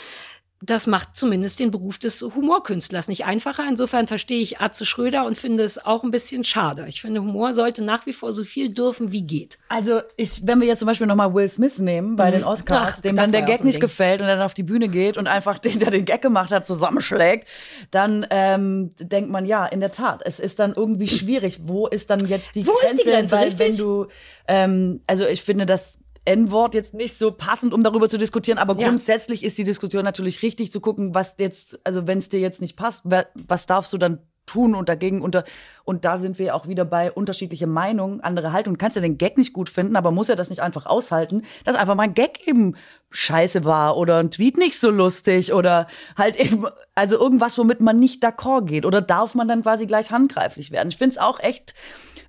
Das 0.63 0.87
macht 0.87 1.17
zumindest 1.17 1.59
den 1.59 1.71
Beruf 1.71 1.99
des 1.99 2.21
Humorkünstlers 2.21 3.09
nicht 3.09 3.25
einfacher. 3.25 3.67
Insofern 3.67 4.07
verstehe 4.07 4.41
ich 4.41 4.61
Atze 4.61 4.85
Schröder 4.85 5.25
und 5.25 5.39
finde 5.39 5.63
es 5.63 5.85
auch 5.85 6.05
ein 6.05 6.11
bisschen 6.11 6.45
schade. 6.45 6.85
Ich 6.87 7.01
finde, 7.01 7.23
Humor 7.23 7.55
sollte 7.55 7.83
nach 7.83 8.05
wie 8.05 8.13
vor 8.13 8.33
so 8.33 8.45
viel 8.45 8.69
dürfen, 8.69 9.11
wie 9.11 9.23
geht. 9.23 9.59
Also, 9.71 10.03
ich, 10.19 10.47
wenn 10.47 10.61
wir 10.61 10.69
jetzt 10.69 10.81
zum 10.81 10.87
Beispiel 10.87 11.07
nochmal 11.07 11.33
Will 11.33 11.49
Smith 11.49 11.79
nehmen 11.79 12.17
bei 12.17 12.29
mhm. 12.29 12.35
den 12.35 12.45
Oscars, 12.45 12.97
Ach, 12.97 13.01
dem 13.01 13.17
dann 13.17 13.33
der 13.33 13.43
Gag 13.43 13.59
so 13.59 13.65
nicht 13.65 13.77
Ding. 13.77 13.81
gefällt 13.81 14.21
und 14.21 14.27
dann 14.27 14.43
auf 14.43 14.53
die 14.53 14.63
Bühne 14.63 14.89
geht 14.89 15.17
und 15.17 15.29
einfach 15.29 15.59
den, 15.59 15.79
der 15.79 15.91
den 15.91 16.05
Gag 16.05 16.21
gemacht 16.21 16.51
hat, 16.51 16.67
zusammenschlägt, 16.67 17.49
dann 17.91 18.27
ähm, 18.29 18.91
denkt 18.99 19.31
man, 19.31 19.47
ja, 19.47 19.65
in 19.65 19.81
der 19.81 19.93
Tat, 19.93 20.21
es 20.27 20.39
ist 20.39 20.59
dann 20.59 20.75
irgendwie 20.77 21.09
schwierig. 21.09 21.61
Wo 21.65 21.87
ist 21.87 22.11
dann 22.11 22.27
jetzt 22.27 22.55
die 22.55 22.67
Wo 22.67 22.73
Grenze? 22.73 22.97
Ist 22.97 23.05
die 23.07 23.11
Grenze 23.11 23.37
Weil, 23.37 23.59
wenn 23.59 23.77
du, 23.79 24.09
ähm, 24.47 25.01
also 25.07 25.27
ich 25.27 25.43
finde, 25.43 25.65
dass 25.65 25.99
N-Wort 26.25 26.75
jetzt 26.75 26.95
nicht 26.95 27.18
so 27.18 27.31
passend, 27.33 27.73
um 27.73 27.83
darüber 27.83 28.09
zu 28.09 28.18
diskutieren, 28.18 28.59
aber 28.59 28.79
ja. 28.79 28.89
grundsätzlich 28.89 29.43
ist 29.45 29.59
die 29.59 29.64
Diskussion 29.64 30.05
natürlich 30.05 30.43
richtig 30.43 30.71
zu 30.71 30.81
gucken, 30.81 31.14
was 31.14 31.37
jetzt, 31.39 31.81
also 31.85 32.07
wenn 32.07 32.18
es 32.18 32.29
dir 32.29 32.41
jetzt 32.41 32.61
nicht 32.61 32.77
passt, 32.77 33.05
was 33.05 33.66
darfst 33.66 33.93
du 33.93 33.99
dann 33.99 34.18
tun 34.51 34.75
und 34.75 34.89
dagegen 34.89 35.23
unter 35.23 35.45
und 35.85 36.05
da 36.05 36.16
sind 36.16 36.39
wir 36.39 36.55
auch 36.55 36.66
wieder 36.66 36.85
bei 36.85 37.12
unterschiedliche 37.12 37.66
Meinungen, 37.66 38.21
andere 38.21 38.53
Haltung. 38.53 38.75
Du 38.75 38.79
kannst 38.79 38.97
ja 38.97 39.03
den 39.03 39.18
Gag 39.18 39.39
nicht 39.39 39.53
gut 39.53 39.68
finden, 39.68 39.97
aber 39.97 40.11
muss 40.11 40.29
er 40.29 40.37
das 40.37 40.51
nicht 40.51 40.61
einfach 40.61 40.87
aushalten, 40.87 41.43
dass 41.64 41.77
einfach 41.77 41.95
mal 41.95 42.05
ein 42.05 42.14
Gag 42.14 42.47
eben 42.47 42.75
scheiße 43.11 43.64
war 43.64 43.97
oder 43.97 44.18
ein 44.18 44.31
Tweet 44.31 44.57
nicht 44.57 44.79
so 44.79 44.91
lustig 44.91 45.53
oder 45.53 45.87
halt 46.16 46.39
eben, 46.39 46.66
also 46.95 47.18
irgendwas, 47.18 47.59
womit 47.59 47.81
man 47.81 47.99
nicht 47.99 48.25
d'accord 48.25 48.66
geht 48.66 48.85
oder 48.85 49.01
darf 49.01 49.35
man 49.35 49.49
dann 49.49 49.62
quasi 49.62 49.87
gleich 49.87 50.11
handgreiflich 50.11 50.71
werden. 50.73 50.89
Ich 50.89 50.97
finde 50.97 51.14
es 51.14 51.18
auch 51.18 51.41
echt 51.41 51.75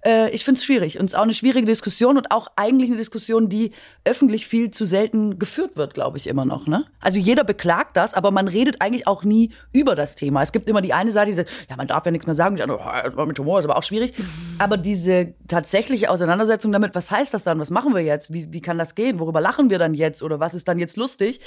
äh, 0.05 0.29
ich 0.31 0.43
finde 0.43 0.59
es 0.59 0.65
schwierig. 0.65 0.99
Und 0.99 1.05
es 1.05 1.13
ist 1.13 1.17
auch 1.17 1.23
eine 1.23 1.33
schwierige 1.33 1.65
Diskussion 1.65 2.17
und 2.17 2.31
auch 2.31 2.47
eigentlich 2.55 2.89
eine 2.89 2.97
Diskussion, 2.97 3.49
die 3.49 3.71
öffentlich 4.03 4.47
viel 4.47 4.71
zu 4.71 4.85
selten 4.85 5.39
geführt 5.39 5.77
wird, 5.77 5.93
glaube 5.93 6.17
ich, 6.17 6.27
immer 6.27 6.45
noch. 6.45 6.67
Ne? 6.67 6.85
Also 6.99 7.19
jeder 7.19 7.43
beklagt 7.43 7.97
das, 7.97 8.13
aber 8.13 8.31
man 8.31 8.47
redet 8.47 8.81
eigentlich 8.81 9.07
auch 9.07 9.23
nie 9.23 9.51
über 9.73 9.95
das 9.95 10.15
Thema. 10.15 10.41
Es 10.41 10.51
gibt 10.51 10.69
immer 10.69 10.81
die 10.81 10.93
eine 10.93 11.11
Seite, 11.11 11.31
die 11.31 11.35
sagt, 11.35 11.49
ja, 11.69 11.75
man 11.75 11.87
darf 11.87 12.05
ja 12.05 12.11
nichts 12.11 12.25
mehr 12.25 12.35
sagen, 12.35 12.55
die 12.55 12.63
andere, 12.63 12.79
oh, 13.15 13.25
mit 13.25 13.37
Humor 13.39 13.59
ist 13.59 13.65
aber 13.65 13.77
auch 13.77 13.83
schwierig. 13.83 14.17
Mhm. 14.17 14.25
Aber 14.61 14.77
diese 14.77 15.33
tatsächliche 15.47 16.11
Auseinandersetzung 16.11 16.71
damit, 16.71 16.93
was 16.93 17.09
heißt 17.09 17.33
das 17.33 17.43
dann, 17.43 17.59
was 17.59 17.71
machen 17.71 17.95
wir 17.95 18.01
jetzt, 18.01 18.31
wie, 18.31 18.53
wie 18.53 18.61
kann 18.61 18.77
das 18.77 18.93
gehen, 18.93 19.19
worüber 19.19 19.41
lachen 19.41 19.71
wir 19.71 19.79
dann 19.79 19.95
jetzt 19.95 20.21
oder 20.21 20.39
was 20.39 20.53
ist 20.53 20.67
dann 20.67 20.77
jetzt 20.77 20.97
lustig, 20.97 21.39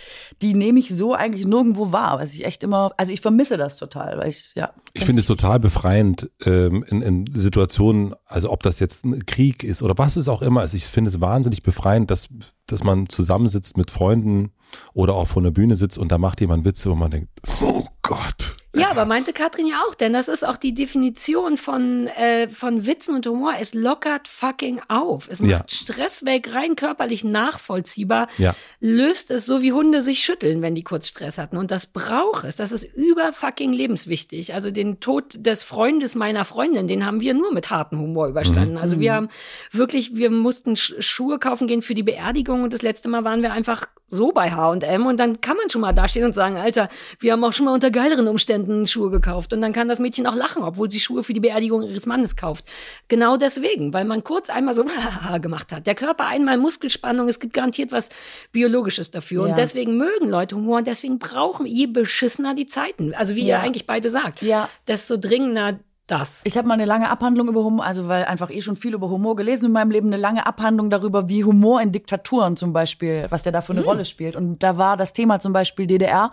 die 0.43 0.55
nehme 0.55 0.81
ich 0.81 0.89
so 0.89 1.15
eigentlich 1.15 1.47
nirgendwo 1.47 1.93
wahr, 1.93 2.19
was 2.19 2.35
ich 2.35 2.45
echt 2.45 2.65
immer, 2.65 2.93
also 2.97 3.13
ich 3.13 3.21
vermisse 3.21 3.57
das 3.57 3.77
total, 3.77 4.19
weil 4.19 4.31
ich, 4.31 4.55
ja. 4.57 4.73
Ich 4.95 5.05
finde 5.05 5.21
es 5.21 5.27
total 5.27 5.61
befreiend 5.61 6.29
ähm, 6.45 6.85
in, 6.89 7.03
in 7.03 7.27
Situationen, 7.33 8.15
also 8.27 8.44
also 8.45 8.53
ob 8.53 8.63
das 8.63 8.79
jetzt 8.79 9.07
ein 9.07 9.25
Krieg 9.25 9.65
ist 9.65 9.83
oder 9.83 9.97
was 9.97 10.17
es 10.17 10.29
auch 10.29 10.43
immer 10.43 10.65
ist. 10.65 10.75
Ich 10.75 10.85
finde 10.85 11.09
es 11.09 11.23
wahnsinnig 11.23 11.63
befreiend, 11.63 12.11
dass, 12.11 12.29
dass 12.67 12.85
man 12.85 13.09
zusammensitzt 13.09 13.79
mit 13.79 13.91
Freunden 13.91 14.51
oder 14.93 15.15
auch 15.15 15.29
vor 15.29 15.43
der 15.43 15.51
Bühne 15.51 15.77
sitzt 15.77 15.97
und 15.97 16.13
da 16.13 16.19
macht 16.19 16.43
jemand 16.43 16.67
Witze, 16.67 16.91
wo 16.91 16.95
man 16.95 17.11
denkt, 17.11 17.31
oh 17.63 17.87
Gott. 18.03 18.53
Ja, 18.75 18.91
aber 18.91 19.05
meinte 19.07 19.33
Katrin 19.33 19.67
ja 19.67 19.77
auch, 19.89 19.95
denn 19.95 20.13
das 20.13 20.29
ist 20.29 20.45
auch 20.45 20.57
die 20.57 20.75
Definition 20.75 21.57
von, 21.57 22.09
äh, 22.09 22.49
von 22.49 22.87
Witzen 22.87 23.15
und 23.15 23.27
Humor. 23.27 23.55
Es 23.61 23.75
lockert 23.75 24.29
fucking 24.29 24.81
auf. 24.89 25.29
Es 25.31 25.41
macht 25.41 25.51
ja. 25.51 25.65
Stress 25.69 26.25
weg, 26.25 26.55
rein 26.55 26.77
körperlich 26.77 27.25
nachvollziehbar. 27.25 28.29
Ja. 28.39 28.55
Löst 28.81 29.31
es 29.31 29.47
so 29.47 29.63
wie 29.63 29.73
Hunde 29.73 30.03
sich 30.03 30.21
schütteln, 30.25 30.63
wenn 30.63 30.75
die 30.75 30.83
kurz 30.83 31.09
Stress 31.09 31.39
hatten. 31.39 31.57
Und 31.57 31.71
das 31.71 31.87
braucht 31.87 32.45
es. 32.45 32.57
Das 32.57 32.73
ist 32.73 32.85
über 32.85 33.33
fucking 33.33 33.73
lebenswichtig. 33.73 34.55
Also 34.55 34.71
den 34.71 35.01
Tod 35.01 35.35
des 35.39 35.63
Freundes 35.63 36.15
meiner 36.15 36.45
Freundin, 36.45 36.89
den 36.89 37.07
haben 37.07 37.21
wir 37.21 37.35
nur 37.35 37.53
mit 37.53 37.71
hartem 37.71 38.01
Humor 38.01 38.29
überstanden. 38.29 38.73
Mhm. 38.73 38.81
Also 38.81 38.99
wir 38.99 39.15
haben 39.15 39.29
wirklich, 39.71 40.17
wir 40.17 40.31
mussten 40.31 40.77
Schuhe 40.77 41.39
kaufen 41.39 41.67
gehen 41.67 41.83
für 41.83 41.95
die 41.95 42.03
Beerdigung 42.03 42.63
und 42.63 42.73
das 42.73 42.83
letzte 42.83 43.09
Mal 43.09 43.25
waren 43.25 43.43
wir 43.43 43.53
einfach 43.53 43.85
so 44.15 44.33
bei 44.33 44.51
H&M 44.51 45.07
und 45.07 45.19
dann 45.19 45.41
kann 45.41 45.57
man 45.57 45.69
schon 45.69 45.81
mal 45.81 45.93
dastehen 45.93 46.25
und 46.25 46.35
sagen, 46.35 46.57
Alter, 46.57 46.89
wir 47.19 47.33
haben 47.33 47.45
auch 47.45 47.53
schon 47.53 47.67
mal 47.67 47.75
unter 47.75 47.91
geileren 47.91 48.29
Umständen 48.29 48.87
Schuhe 48.87 49.11
gekauft 49.11 49.53
und 49.53 49.61
dann 49.61 49.73
kann 49.73 49.89
das 49.89 49.99
Mädchen 49.99 50.27
auch 50.27 50.35
lachen, 50.35 50.63
obwohl 50.63 50.91
sie 50.91 51.01
Schuhe 51.01 51.23
für 51.25 51.33
die 51.33 51.41
Beerdigung 51.41 51.83
ihres 51.83 52.07
Mannes 52.07 52.37
kauft. 52.37 52.65
Genau 53.09 53.37
deswegen, 53.37 53.93
weil 53.93 54.05
man 54.05 54.25
kurz 54.25 54.51
einmal 54.51 54.75
so 54.75 54.85
gemacht 55.41 55.73
hat. 55.73 55.87
Der 55.87 55.95
Körper 55.95 56.27
einmal 56.27 56.57
Muskelspannung, 56.57 57.29
es 57.29 57.41
gibt 57.41 57.53
garantiert 57.53 57.93
was 57.93 58.09
Biologisches 58.53 59.11
dafür 59.11 59.45
ja. 59.45 59.51
und 59.51 59.59
deswegen 59.59 59.97
mögen 59.97 60.29
Leute 60.29 60.57
Humor 60.57 60.79
und 60.79 60.87
deswegen 60.87 61.19
brauchen 61.19 61.67
je 61.67 61.87
beschissener 61.87 62.55
die 62.55 62.67
Zeiten. 62.67 63.15
Also 63.15 63.35
wie 63.35 63.47
ja. 63.47 63.59
ihr 63.59 63.61
eigentlich 63.61 63.87
beide 63.87 64.11
sagt, 64.11 64.43
ja. 64.43 64.69
desto 64.87 65.17
dringender 65.17 65.79
das. 66.07 66.43
Ich 66.45 66.59
habe 66.59 66.69
mal 66.69 66.75
eine 66.75 66.85
lange 66.85 67.09
Abhandlung 67.09 67.49
über 67.49 67.65
Humor, 67.65 67.85
also 67.85 68.09
weil 68.09 68.25
einfach 68.25 68.51
eh 68.51 68.61
schon 68.61 68.77
viel 68.77 68.93
über 68.93 69.09
Humor 69.09 69.37
gelesen 69.37 69.67
in 69.67 69.73
meinem 69.73 69.91
Leben, 69.91 70.09
eine 70.09 70.19
lange 70.19 70.47
Abhandlung 70.47 70.91
darüber, 70.91 71.29
wie 71.29 71.45
Humor 71.45 71.81
in 71.81 71.93
Diktaturen 71.93 72.57
zum 72.57 72.75
Beispiel, 72.75 73.27
was 73.31 73.43
der 73.43 73.53
da 73.53 73.63
für 73.63 73.73
eine 73.73 73.81
mhm. 73.81 73.87
Rolle 73.87 74.05
spielt. 74.05 74.37
Und 74.37 74.63
da 74.63 74.77
war 74.77 74.99
das 74.99 75.15
Thema 75.15 75.41
zum 75.41 75.55
Beispiel 75.55 75.87
DDR. 75.87 76.31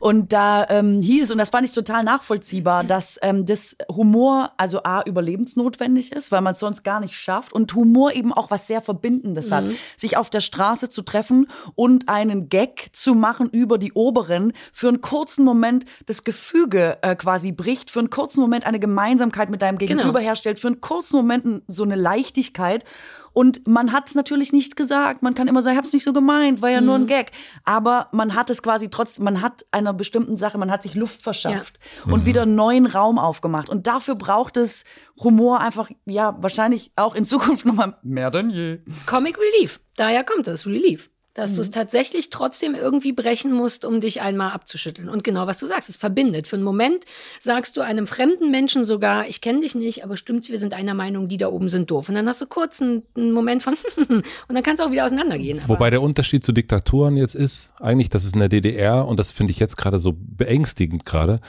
Und 0.00 0.32
da 0.32 0.66
ähm, 0.68 1.00
hieß 1.00 1.24
es, 1.24 1.30
und 1.30 1.38
das 1.38 1.50
fand 1.50 1.64
ich 1.64 1.72
total 1.72 2.02
nachvollziehbar, 2.02 2.82
dass 2.82 3.18
ähm, 3.22 3.46
das 3.46 3.76
Humor 3.88 4.50
also 4.56 4.82
A, 4.82 5.02
überlebensnotwendig 5.02 6.10
ist, 6.10 6.32
weil 6.32 6.40
man 6.40 6.54
es 6.54 6.60
sonst 6.60 6.82
gar 6.82 6.98
nicht 6.98 7.14
schafft. 7.14 7.52
Und 7.52 7.72
Humor 7.74 8.12
eben 8.12 8.32
auch 8.32 8.50
was 8.50 8.66
sehr 8.66 8.80
Verbindendes 8.80 9.50
mhm. 9.50 9.54
hat. 9.54 9.64
Sich 9.96 10.16
auf 10.16 10.28
der 10.28 10.40
Straße 10.40 10.90
zu 10.90 11.02
treffen 11.02 11.46
und 11.76 12.08
einen 12.08 12.48
Gag 12.48 12.88
zu 12.92 13.14
machen 13.14 13.48
über 13.50 13.78
die 13.78 13.92
Oberen, 13.92 14.52
für 14.72 14.88
einen 14.88 15.00
kurzen 15.00 15.44
Moment 15.44 15.84
das 16.06 16.24
Gefüge 16.24 16.98
äh, 17.02 17.14
quasi 17.14 17.52
bricht, 17.52 17.90
für 17.90 18.00
einen 18.00 18.10
kurzen 18.10 18.40
Moment 18.40 18.66
eine 18.66 18.80
Gemeinschaft 18.80 19.03
Gemeinsamkeit 19.04 19.50
mit 19.50 19.62
deinem 19.62 19.78
Gegenüber 19.78 20.04
genau. 20.04 20.18
herstellt, 20.18 20.58
für 20.58 20.68
einen 20.68 20.80
kurzen 20.80 21.16
Moment 21.16 21.62
so 21.68 21.84
eine 21.84 21.94
Leichtigkeit. 21.94 22.84
Und 23.32 23.66
man 23.66 23.92
hat 23.92 24.08
es 24.08 24.14
natürlich 24.14 24.52
nicht 24.52 24.76
gesagt. 24.76 25.22
Man 25.22 25.34
kann 25.34 25.48
immer 25.48 25.60
sagen, 25.60 25.74
ich 25.74 25.78
habe 25.78 25.86
es 25.86 25.92
nicht 25.92 26.04
so 26.04 26.12
gemeint, 26.12 26.62
war 26.62 26.70
ja 26.70 26.80
mhm. 26.80 26.86
nur 26.86 26.94
ein 26.94 27.02
mhm. 27.02 27.06
Gag. 27.08 27.32
Aber 27.64 28.08
man 28.12 28.34
hat 28.34 28.48
es 28.48 28.62
quasi 28.62 28.88
trotzdem, 28.88 29.24
man 29.24 29.42
hat 29.42 29.66
einer 29.72 29.92
bestimmten 29.92 30.36
Sache, 30.36 30.56
man 30.56 30.70
hat 30.70 30.84
sich 30.84 30.94
Luft 30.94 31.20
verschafft 31.20 31.80
ja. 32.06 32.12
und 32.12 32.22
mhm. 32.22 32.26
wieder 32.26 32.46
neuen 32.46 32.86
Raum 32.86 33.18
aufgemacht. 33.18 33.68
Und 33.68 33.86
dafür 33.86 34.14
braucht 34.14 34.56
es 34.56 34.84
Humor 35.22 35.60
einfach, 35.60 35.90
ja, 36.06 36.36
wahrscheinlich 36.40 36.92
auch 36.96 37.14
in 37.14 37.26
Zukunft 37.26 37.66
nochmal 37.66 37.96
mehr 38.02 38.30
denn 38.30 38.50
je. 38.50 38.78
Comic 39.06 39.36
Relief. 39.38 39.80
Daher 39.96 40.24
kommt 40.24 40.48
es, 40.48 40.66
Relief 40.66 41.10
dass 41.34 41.52
mhm. 41.52 41.56
du 41.56 41.62
es 41.62 41.70
tatsächlich 41.70 42.30
trotzdem 42.30 42.74
irgendwie 42.74 43.12
brechen 43.12 43.52
musst, 43.52 43.84
um 43.84 44.00
dich 44.00 44.22
einmal 44.22 44.52
abzuschütteln. 44.52 45.08
Und 45.08 45.24
genau, 45.24 45.46
was 45.46 45.58
du 45.58 45.66
sagst, 45.66 45.88
es 45.88 45.96
verbindet. 45.96 46.48
Für 46.48 46.56
einen 46.56 46.64
Moment 46.64 47.04
sagst 47.40 47.76
du 47.76 47.80
einem 47.80 48.06
fremden 48.06 48.50
Menschen 48.50 48.84
sogar, 48.84 49.26
ich 49.26 49.40
kenne 49.40 49.60
dich 49.60 49.74
nicht, 49.74 50.04
aber 50.04 50.16
stimmt's, 50.16 50.48
wir 50.48 50.58
sind 50.58 50.74
einer 50.74 50.94
Meinung, 50.94 51.28
die 51.28 51.36
da 51.36 51.48
oben 51.48 51.68
sind 51.68 51.90
doof. 51.90 52.08
Und 52.08 52.14
dann 52.14 52.28
hast 52.28 52.40
du 52.40 52.46
kurz 52.46 52.80
einen, 52.80 53.02
einen 53.16 53.32
Moment 53.32 53.62
von 53.62 53.74
und 54.08 54.24
dann 54.48 54.62
kannst 54.62 54.80
du 54.80 54.86
auch 54.86 54.92
wieder 54.92 55.04
auseinandergehen. 55.04 55.60
Wobei 55.66 55.90
der 55.90 56.02
Unterschied 56.02 56.44
zu 56.44 56.52
Diktaturen 56.52 57.16
jetzt 57.16 57.34
ist, 57.34 57.72
eigentlich, 57.80 58.08
dass 58.08 58.24
es 58.24 58.32
in 58.32 58.38
der 58.38 58.48
DDR, 58.48 59.06
und 59.06 59.18
das 59.18 59.32
finde 59.32 59.50
ich 59.50 59.58
jetzt 59.58 59.76
gerade 59.76 59.98
so 59.98 60.14
beängstigend 60.16 61.04
gerade, 61.04 61.40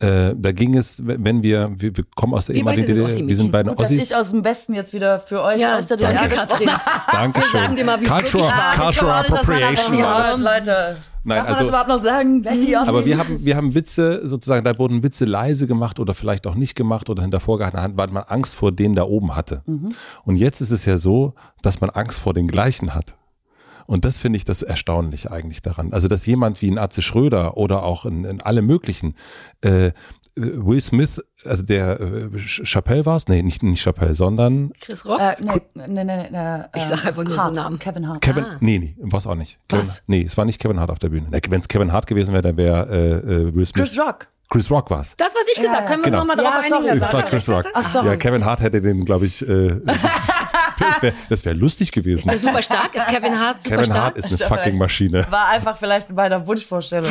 äh, 0.00 0.34
da 0.36 0.52
ging 0.52 0.76
es, 0.76 1.00
wenn 1.04 1.42
wir, 1.42 1.70
wir, 1.76 1.96
wir 1.96 2.04
kommen 2.16 2.34
aus 2.34 2.46
der 2.46 2.56
ehemaligen 2.56 2.86
DDR, 2.86 3.28
wir 3.28 3.36
sind 3.36 3.52
beide 3.52 3.70
Ossis. 3.70 3.96
Dass 3.96 4.10
ich 4.10 4.16
aus 4.16 4.30
dem 4.30 4.44
Westen 4.44 4.74
jetzt 4.74 4.92
wieder 4.92 5.18
für 5.18 5.42
euch 5.42 5.60
ja, 5.60 5.78
aus 5.78 5.86
der 5.86 5.96
DDR 5.96 6.14
danke, 6.14 6.34
Katrin. 6.34 6.70
Danke 7.12 7.40
schön. 7.42 7.52
Sagen 7.52 7.76
dir 7.76 7.84
mal, 7.84 8.00
wie 8.00 8.06
Cultural, 8.06 8.52
es 8.72 8.80
Cultural 8.80 9.24
Appropriation. 9.24 9.98
Ja, 9.98 10.34
Leute. 10.34 10.96
Nein, 11.26 11.38
Darf 11.38 11.44
man 11.44 11.52
also, 11.54 11.58
das 11.60 11.68
überhaupt 11.68 11.88
noch 11.88 12.02
sagen? 12.02 12.44
Wessi 12.44 12.74
aber 12.74 13.06
wir 13.06 13.18
haben, 13.18 13.44
wir 13.44 13.56
haben 13.56 13.74
Witze, 13.74 14.28
sozusagen, 14.28 14.64
da 14.64 14.78
wurden 14.78 15.02
Witze 15.02 15.24
leise 15.24 15.66
gemacht 15.66 15.98
oder 15.98 16.12
vielleicht 16.12 16.46
auch 16.46 16.54
nicht 16.54 16.74
gemacht 16.74 17.08
oder 17.08 17.22
hinter 17.22 17.40
vorgehaltener 17.40 17.96
weil 17.96 18.08
man 18.08 18.24
Angst 18.24 18.54
vor 18.54 18.72
denen 18.72 18.94
da 18.94 19.04
oben 19.04 19.34
hatte. 19.34 19.62
Mhm. 19.64 19.94
Und 20.24 20.36
jetzt 20.36 20.60
ist 20.60 20.70
es 20.70 20.84
ja 20.84 20.98
so, 20.98 21.34
dass 21.62 21.80
man 21.80 21.88
Angst 21.90 22.18
vor 22.18 22.34
den 22.34 22.48
gleichen 22.48 22.94
hat. 22.94 23.14
Und 23.86 24.04
das 24.04 24.18
finde 24.18 24.36
ich 24.36 24.44
das 24.44 24.62
erstaunlich 24.62 25.30
eigentlich 25.30 25.62
daran. 25.62 25.92
Also, 25.92 26.08
dass 26.08 26.26
jemand 26.26 26.62
wie 26.62 26.70
ein 26.70 26.78
Atze 26.78 27.02
Schröder 27.02 27.56
oder 27.56 27.82
auch 27.82 28.04
in, 28.04 28.24
in 28.24 28.40
alle 28.40 28.62
möglichen 28.62 29.14
äh, 29.60 29.92
Will 30.36 30.80
Smith, 30.80 31.22
also 31.44 31.62
der 31.62 32.00
äh, 32.00 32.38
Chappelle 32.38 33.06
war 33.06 33.16
es? 33.16 33.28
Nee, 33.28 33.42
nicht, 33.42 33.62
nicht 33.62 33.82
Chappelle, 33.82 34.14
sondern 34.14 34.72
Chris 34.80 35.06
Rock? 35.06 35.20
Äh, 35.20 35.36
nee, 35.40 35.86
nee, 35.86 36.04
nee, 36.04 36.30
nee, 36.30 36.64
ich 36.74 36.82
sag 36.82 37.06
einfach 37.06 37.22
nur 37.22 37.36
Hart, 37.36 37.54
so 37.54 37.60
Namen. 37.60 37.78
Kevin 37.78 38.08
Hart. 38.08 38.20
Kevin, 38.20 38.44
ah. 38.44 38.56
Nee, 38.60 38.78
nee, 38.78 38.96
war 38.98 39.18
es 39.18 39.28
auch 39.28 39.36
nicht. 39.36 39.60
Kevin, 39.68 39.86
Was? 39.86 40.02
Nee, 40.08 40.22
es 40.22 40.36
war 40.36 40.44
nicht 40.44 40.58
Kevin 40.58 40.80
Hart 40.80 40.90
auf 40.90 40.98
der 40.98 41.10
Bühne. 41.10 41.28
Wenn 41.30 41.60
es 41.60 41.68
Kevin 41.68 41.92
Hart 41.92 42.08
gewesen 42.08 42.32
wäre, 42.32 42.42
dann 42.42 42.56
wäre 42.56 42.88
äh, 42.90 43.32
äh, 43.32 43.54
Will 43.54 43.64
Smith. 43.64 43.74
Chris 43.74 43.98
Rock. 43.98 44.26
Chris 44.54 44.70
Rock 44.70 44.88
war 44.88 45.00
es. 45.00 45.16
Das, 45.16 45.34
was 45.34 45.48
ich 45.52 45.60
gesagt 45.60 45.78
habe, 45.78 45.86
können 45.88 46.04
wir 46.04 46.12
genau. 46.12 46.18
nochmal 46.18 46.36
darauf 46.36 46.64
ja, 46.70 46.76
einigen? 46.76 47.00
Das 47.00 47.12
war 47.12 47.22
Chris 47.24 47.48
Rock. 47.48 47.64
Ach, 47.74 47.82
sorry. 47.82 48.06
Ja, 48.06 48.16
Kevin 48.16 48.44
Hart 48.44 48.60
hätte 48.60 48.80
den, 48.80 49.04
glaube 49.04 49.26
ich, 49.26 49.42
äh, 49.42 49.80
das 50.78 51.02
wäre 51.02 51.14
wär 51.28 51.54
lustig 51.54 51.90
gewesen. 51.90 52.30
Ist 52.30 52.30
der 52.30 52.38
super 52.38 52.62
stark? 52.62 52.94
Ist 52.94 53.08
Kevin 53.08 53.36
Hart 53.36 53.64
super 53.64 53.78
Kevin 53.78 53.86
stark? 53.86 54.00
Hart 54.00 54.18
ist 54.18 54.26
eine 54.26 54.36
fucking 54.36 54.78
Maschine. 54.78 55.26
War 55.28 55.48
einfach 55.48 55.76
vielleicht 55.76 56.14
bei 56.14 56.28
der 56.28 56.46
Wunschvorstellung. 56.46 57.10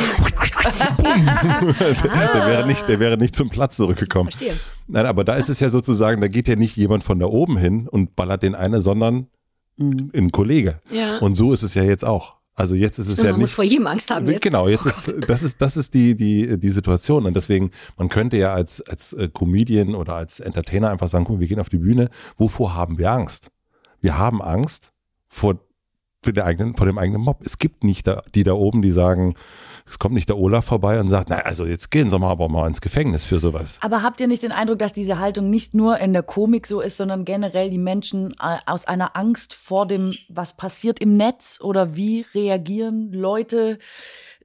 der, 1.82 2.46
wäre 2.46 2.66
nicht, 2.66 2.88
der 2.88 2.98
wäre 2.98 3.18
nicht 3.18 3.36
zum 3.36 3.50
Platz 3.50 3.76
zurückgekommen. 3.76 4.30
Verstehe. 4.30 4.58
Nein, 4.86 5.04
aber 5.04 5.22
da 5.22 5.34
ist 5.34 5.50
es 5.50 5.60
ja 5.60 5.68
sozusagen, 5.68 6.22
da 6.22 6.28
geht 6.28 6.48
ja 6.48 6.56
nicht 6.56 6.74
jemand 6.76 7.04
von 7.04 7.18
da 7.18 7.26
oben 7.26 7.58
hin 7.58 7.86
und 7.90 8.16
ballert 8.16 8.42
den 8.42 8.54
eine, 8.54 8.80
sondern 8.80 9.26
mhm. 9.76 10.10
ein 10.14 10.32
Kollege. 10.32 10.80
Ja. 10.90 11.18
Und 11.18 11.34
so 11.34 11.52
ist 11.52 11.62
es 11.62 11.74
ja 11.74 11.82
jetzt 11.82 12.06
auch. 12.06 12.36
Also 12.54 12.74
jetzt 12.74 12.98
ist 12.98 13.08
es 13.08 13.18
und 13.18 13.24
ja 13.24 13.32
man 13.32 13.40
nicht. 13.40 13.44
muss 13.44 13.54
vor 13.54 13.64
jedem 13.64 13.86
Angst 13.86 14.10
haben. 14.10 14.26
Jetzt. 14.26 14.42
Genau, 14.42 14.68
jetzt 14.68 14.86
oh 14.86 14.88
ist 14.88 15.14
das 15.28 15.42
ist 15.42 15.60
das 15.60 15.76
ist 15.76 15.92
die 15.94 16.14
die 16.14 16.58
die 16.58 16.70
Situation 16.70 17.26
und 17.26 17.34
deswegen 17.34 17.72
man 17.96 18.08
könnte 18.08 18.36
ja 18.36 18.54
als 18.54 18.80
als 18.82 19.12
äh, 19.12 19.28
Comedian 19.28 19.94
oder 19.94 20.14
als 20.14 20.38
Entertainer 20.40 20.90
einfach 20.90 21.08
sagen, 21.08 21.24
guck, 21.24 21.40
wir 21.40 21.48
gehen 21.48 21.60
auf 21.60 21.68
die 21.68 21.78
Bühne. 21.78 22.10
Wovor 22.36 22.74
haben 22.74 22.98
wir 22.98 23.10
Angst? 23.10 23.50
Wir 24.00 24.18
haben 24.18 24.40
Angst 24.40 24.92
vor 25.28 25.58
für 26.24 26.32
der 26.32 26.46
eigenen, 26.46 26.74
vor 26.74 26.86
dem 26.86 26.98
eigenen 26.98 27.20
Mob. 27.20 27.40
Es 27.44 27.58
gibt 27.58 27.84
nicht 27.84 28.06
da, 28.06 28.22
die 28.34 28.42
da 28.42 28.54
oben, 28.54 28.82
die 28.82 28.90
sagen, 28.90 29.34
es 29.86 29.98
kommt 29.98 30.14
nicht 30.14 30.28
der 30.28 30.38
Olaf 30.38 30.64
vorbei 30.64 30.98
und 30.98 31.10
sagt, 31.10 31.28
na, 31.28 31.40
also 31.40 31.66
jetzt 31.66 31.90
gehen 31.90 32.08
Sie 32.08 32.18
mal 32.18 32.30
aber 32.30 32.48
mal 32.48 32.66
ins 32.66 32.80
Gefängnis 32.80 33.24
für 33.24 33.38
sowas. 33.38 33.78
Aber 33.82 34.02
habt 34.02 34.18
ihr 34.20 34.26
nicht 34.26 34.42
den 34.42 34.52
Eindruck, 34.52 34.78
dass 34.78 34.94
diese 34.94 35.18
Haltung 35.18 35.50
nicht 35.50 35.74
nur 35.74 35.98
in 35.98 36.14
der 36.14 36.22
Komik 36.22 36.66
so 36.66 36.80
ist, 36.80 36.96
sondern 36.96 37.24
generell 37.24 37.68
die 37.68 37.78
Menschen 37.78 38.32
äh, 38.40 38.58
aus 38.66 38.86
einer 38.86 39.14
Angst 39.14 39.52
vor 39.52 39.86
dem, 39.86 40.14
was 40.28 40.56
passiert 40.56 41.00
im 41.00 41.16
Netz 41.16 41.60
oder 41.62 41.96
wie 41.96 42.24
reagieren 42.34 43.12
Leute 43.12 43.78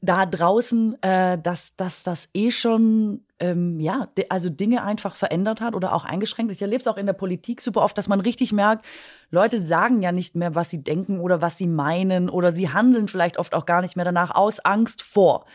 da 0.01 0.25
draußen, 0.25 1.01
äh, 1.01 1.37
dass, 1.37 1.75
dass 1.77 2.03
das 2.03 2.29
eh 2.33 2.51
schon 2.51 3.21
ähm, 3.39 3.79
ja, 3.79 4.07
also 4.29 4.49
Dinge 4.49 4.83
einfach 4.83 5.15
verändert 5.15 5.61
hat 5.61 5.75
oder 5.75 5.93
auch 5.93 6.05
eingeschränkt. 6.05 6.51
Ich 6.51 6.61
erlebe 6.61 6.81
es 6.81 6.87
auch 6.87 6.97
in 6.97 7.05
der 7.05 7.13
Politik 7.13 7.61
super 7.61 7.81
oft, 7.81 7.97
dass 7.97 8.07
man 8.07 8.19
richtig 8.19 8.51
merkt, 8.51 8.85
Leute 9.31 9.61
sagen 9.61 10.01
ja 10.01 10.11
nicht 10.11 10.35
mehr, 10.35 10.55
was 10.55 10.69
sie 10.69 10.83
denken 10.83 11.19
oder 11.19 11.41
was 11.41 11.57
sie 11.57 11.67
meinen 11.67 12.29
oder 12.29 12.51
sie 12.51 12.69
handeln 12.69 13.07
vielleicht 13.07 13.37
oft 13.37 13.53
auch 13.53 13.65
gar 13.65 13.81
nicht 13.81 13.95
mehr 13.95 14.05
danach 14.05 14.35
aus 14.35 14.59
Angst 14.59 15.01
vor. 15.01 15.45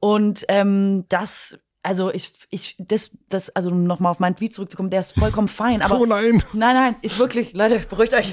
Und 0.00 0.44
ähm, 0.48 1.04
das 1.08 1.58
also 1.82 2.12
ich, 2.12 2.32
ich, 2.50 2.76
das, 2.78 3.12
das, 3.28 3.50
also 3.50 3.70
um 3.70 3.84
nochmal 3.84 4.10
auf 4.10 4.18
meinen 4.18 4.36
Tweet 4.36 4.52
zurückzukommen, 4.52 4.90
der 4.90 5.00
ist 5.00 5.18
vollkommen 5.18 5.48
fein. 5.48 5.80
Aber 5.80 5.98
Oh 6.00 6.06
nein. 6.06 6.42
Nein, 6.52 6.74
nein, 6.74 6.96
ich 7.02 7.18
wirklich, 7.18 7.54
Leute, 7.54 7.78
beruhigt 7.88 8.12
euch. 8.14 8.32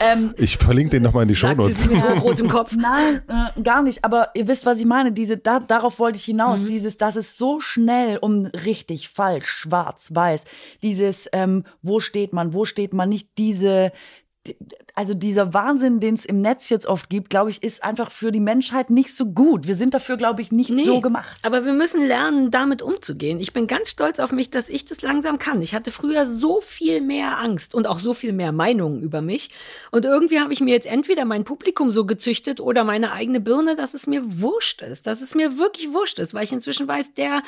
Ähm, 0.00 0.34
Ich 0.36 0.56
verlinke 0.56 0.92
den 0.92 1.02
nochmal 1.02 1.22
in 1.22 1.28
die 1.28 1.36
Shownotes. 1.36 1.82
sie 1.82 1.88
mit 1.88 2.02
hochrotem 2.02 2.48
Kopf. 2.56 2.74
Nein, 2.74 3.22
äh, 3.28 3.62
gar 3.62 3.82
nicht. 3.82 4.04
Aber 4.04 4.30
ihr 4.34 4.48
wisst, 4.48 4.66
was 4.66 4.80
ich 4.80 4.86
meine. 4.86 5.12
Diese, 5.12 5.36
da, 5.36 5.60
darauf 5.60 5.98
wollte 5.98 6.18
ich 6.18 6.24
hinaus. 6.24 6.60
Mhm. 6.60 6.66
Dieses, 6.66 6.96
dass 6.96 7.16
es 7.16 7.36
so 7.36 7.60
schnell 7.60 8.18
um 8.18 8.46
richtig, 8.46 9.08
falsch, 9.10 9.46
schwarz, 9.48 10.08
weiß. 10.12 10.44
Dieses, 10.82 11.28
ähm, 11.32 11.64
wo 11.82 12.00
steht 12.00 12.32
man, 12.32 12.54
wo 12.54 12.64
steht 12.64 12.92
man 12.94 13.08
nicht. 13.08 13.28
Diese, 13.38 13.92
also 14.96 15.12
dieser 15.12 15.52
Wahnsinn, 15.52 16.00
den 16.00 16.14
es 16.14 16.24
im 16.24 16.38
Netz 16.38 16.70
jetzt 16.70 16.86
oft 16.86 17.10
gibt, 17.10 17.28
glaube 17.28 17.50
ich, 17.50 17.62
ist 17.62 17.84
einfach 17.84 18.10
für 18.10 18.32
die 18.32 18.40
Menschheit 18.40 18.88
nicht 18.88 19.14
so 19.14 19.26
gut. 19.26 19.66
Wir 19.66 19.74
sind 19.74 19.92
dafür, 19.92 20.16
glaube 20.16 20.40
ich, 20.40 20.52
nicht 20.52 20.70
so 20.80 21.02
gemacht. 21.02 21.38
Aber 21.44 21.66
wir 21.66 21.74
müssen 21.74 22.06
lernen, 22.06 22.50
damit 22.50 22.80
umzugehen. 22.80 23.38
Ich 23.38 23.52
bin 23.52 23.66
ganz 23.66 23.90
stolz 23.90 24.18
auf 24.20 24.32
mich, 24.32 24.48
dass 24.48 24.70
ich 24.70 24.86
das 24.86 25.02
langsam 25.02 25.38
kann. 25.38 25.60
Ich 25.60 25.74
hatte 25.74 25.90
früher 25.90 26.24
so 26.24 26.62
viel 26.62 27.02
mehr 27.02 27.36
Angst 27.36 27.74
und 27.74 27.86
auch 27.86 27.98
so 27.98 28.14
viel 28.14 28.32
mehr 28.32 28.52
Meinungen 28.52 29.02
über 29.02 29.20
mich. 29.20 29.50
Und 29.90 30.06
irgendwie 30.06 30.40
habe 30.40 30.54
ich 30.54 30.62
mir 30.62 30.72
jetzt 30.72 30.86
entweder 30.86 31.26
mein 31.26 31.44
Publikum 31.44 31.90
so 31.90 32.06
gezüchtet 32.06 32.58
oder 32.58 32.82
meine 32.82 33.12
eigene 33.12 33.40
Birne, 33.40 33.76
dass 33.76 33.92
es 33.92 34.06
mir 34.06 34.22
wurscht 34.40 34.80
ist. 34.80 35.06
Dass 35.06 35.20
es 35.20 35.34
mir 35.34 35.58
wirklich 35.58 35.92
wurscht 35.92 36.18
ist, 36.18 36.32
weil 36.32 36.44
ich 36.44 36.52
inzwischen 36.54 36.88
weiß, 36.88 37.12
der, 37.12 37.42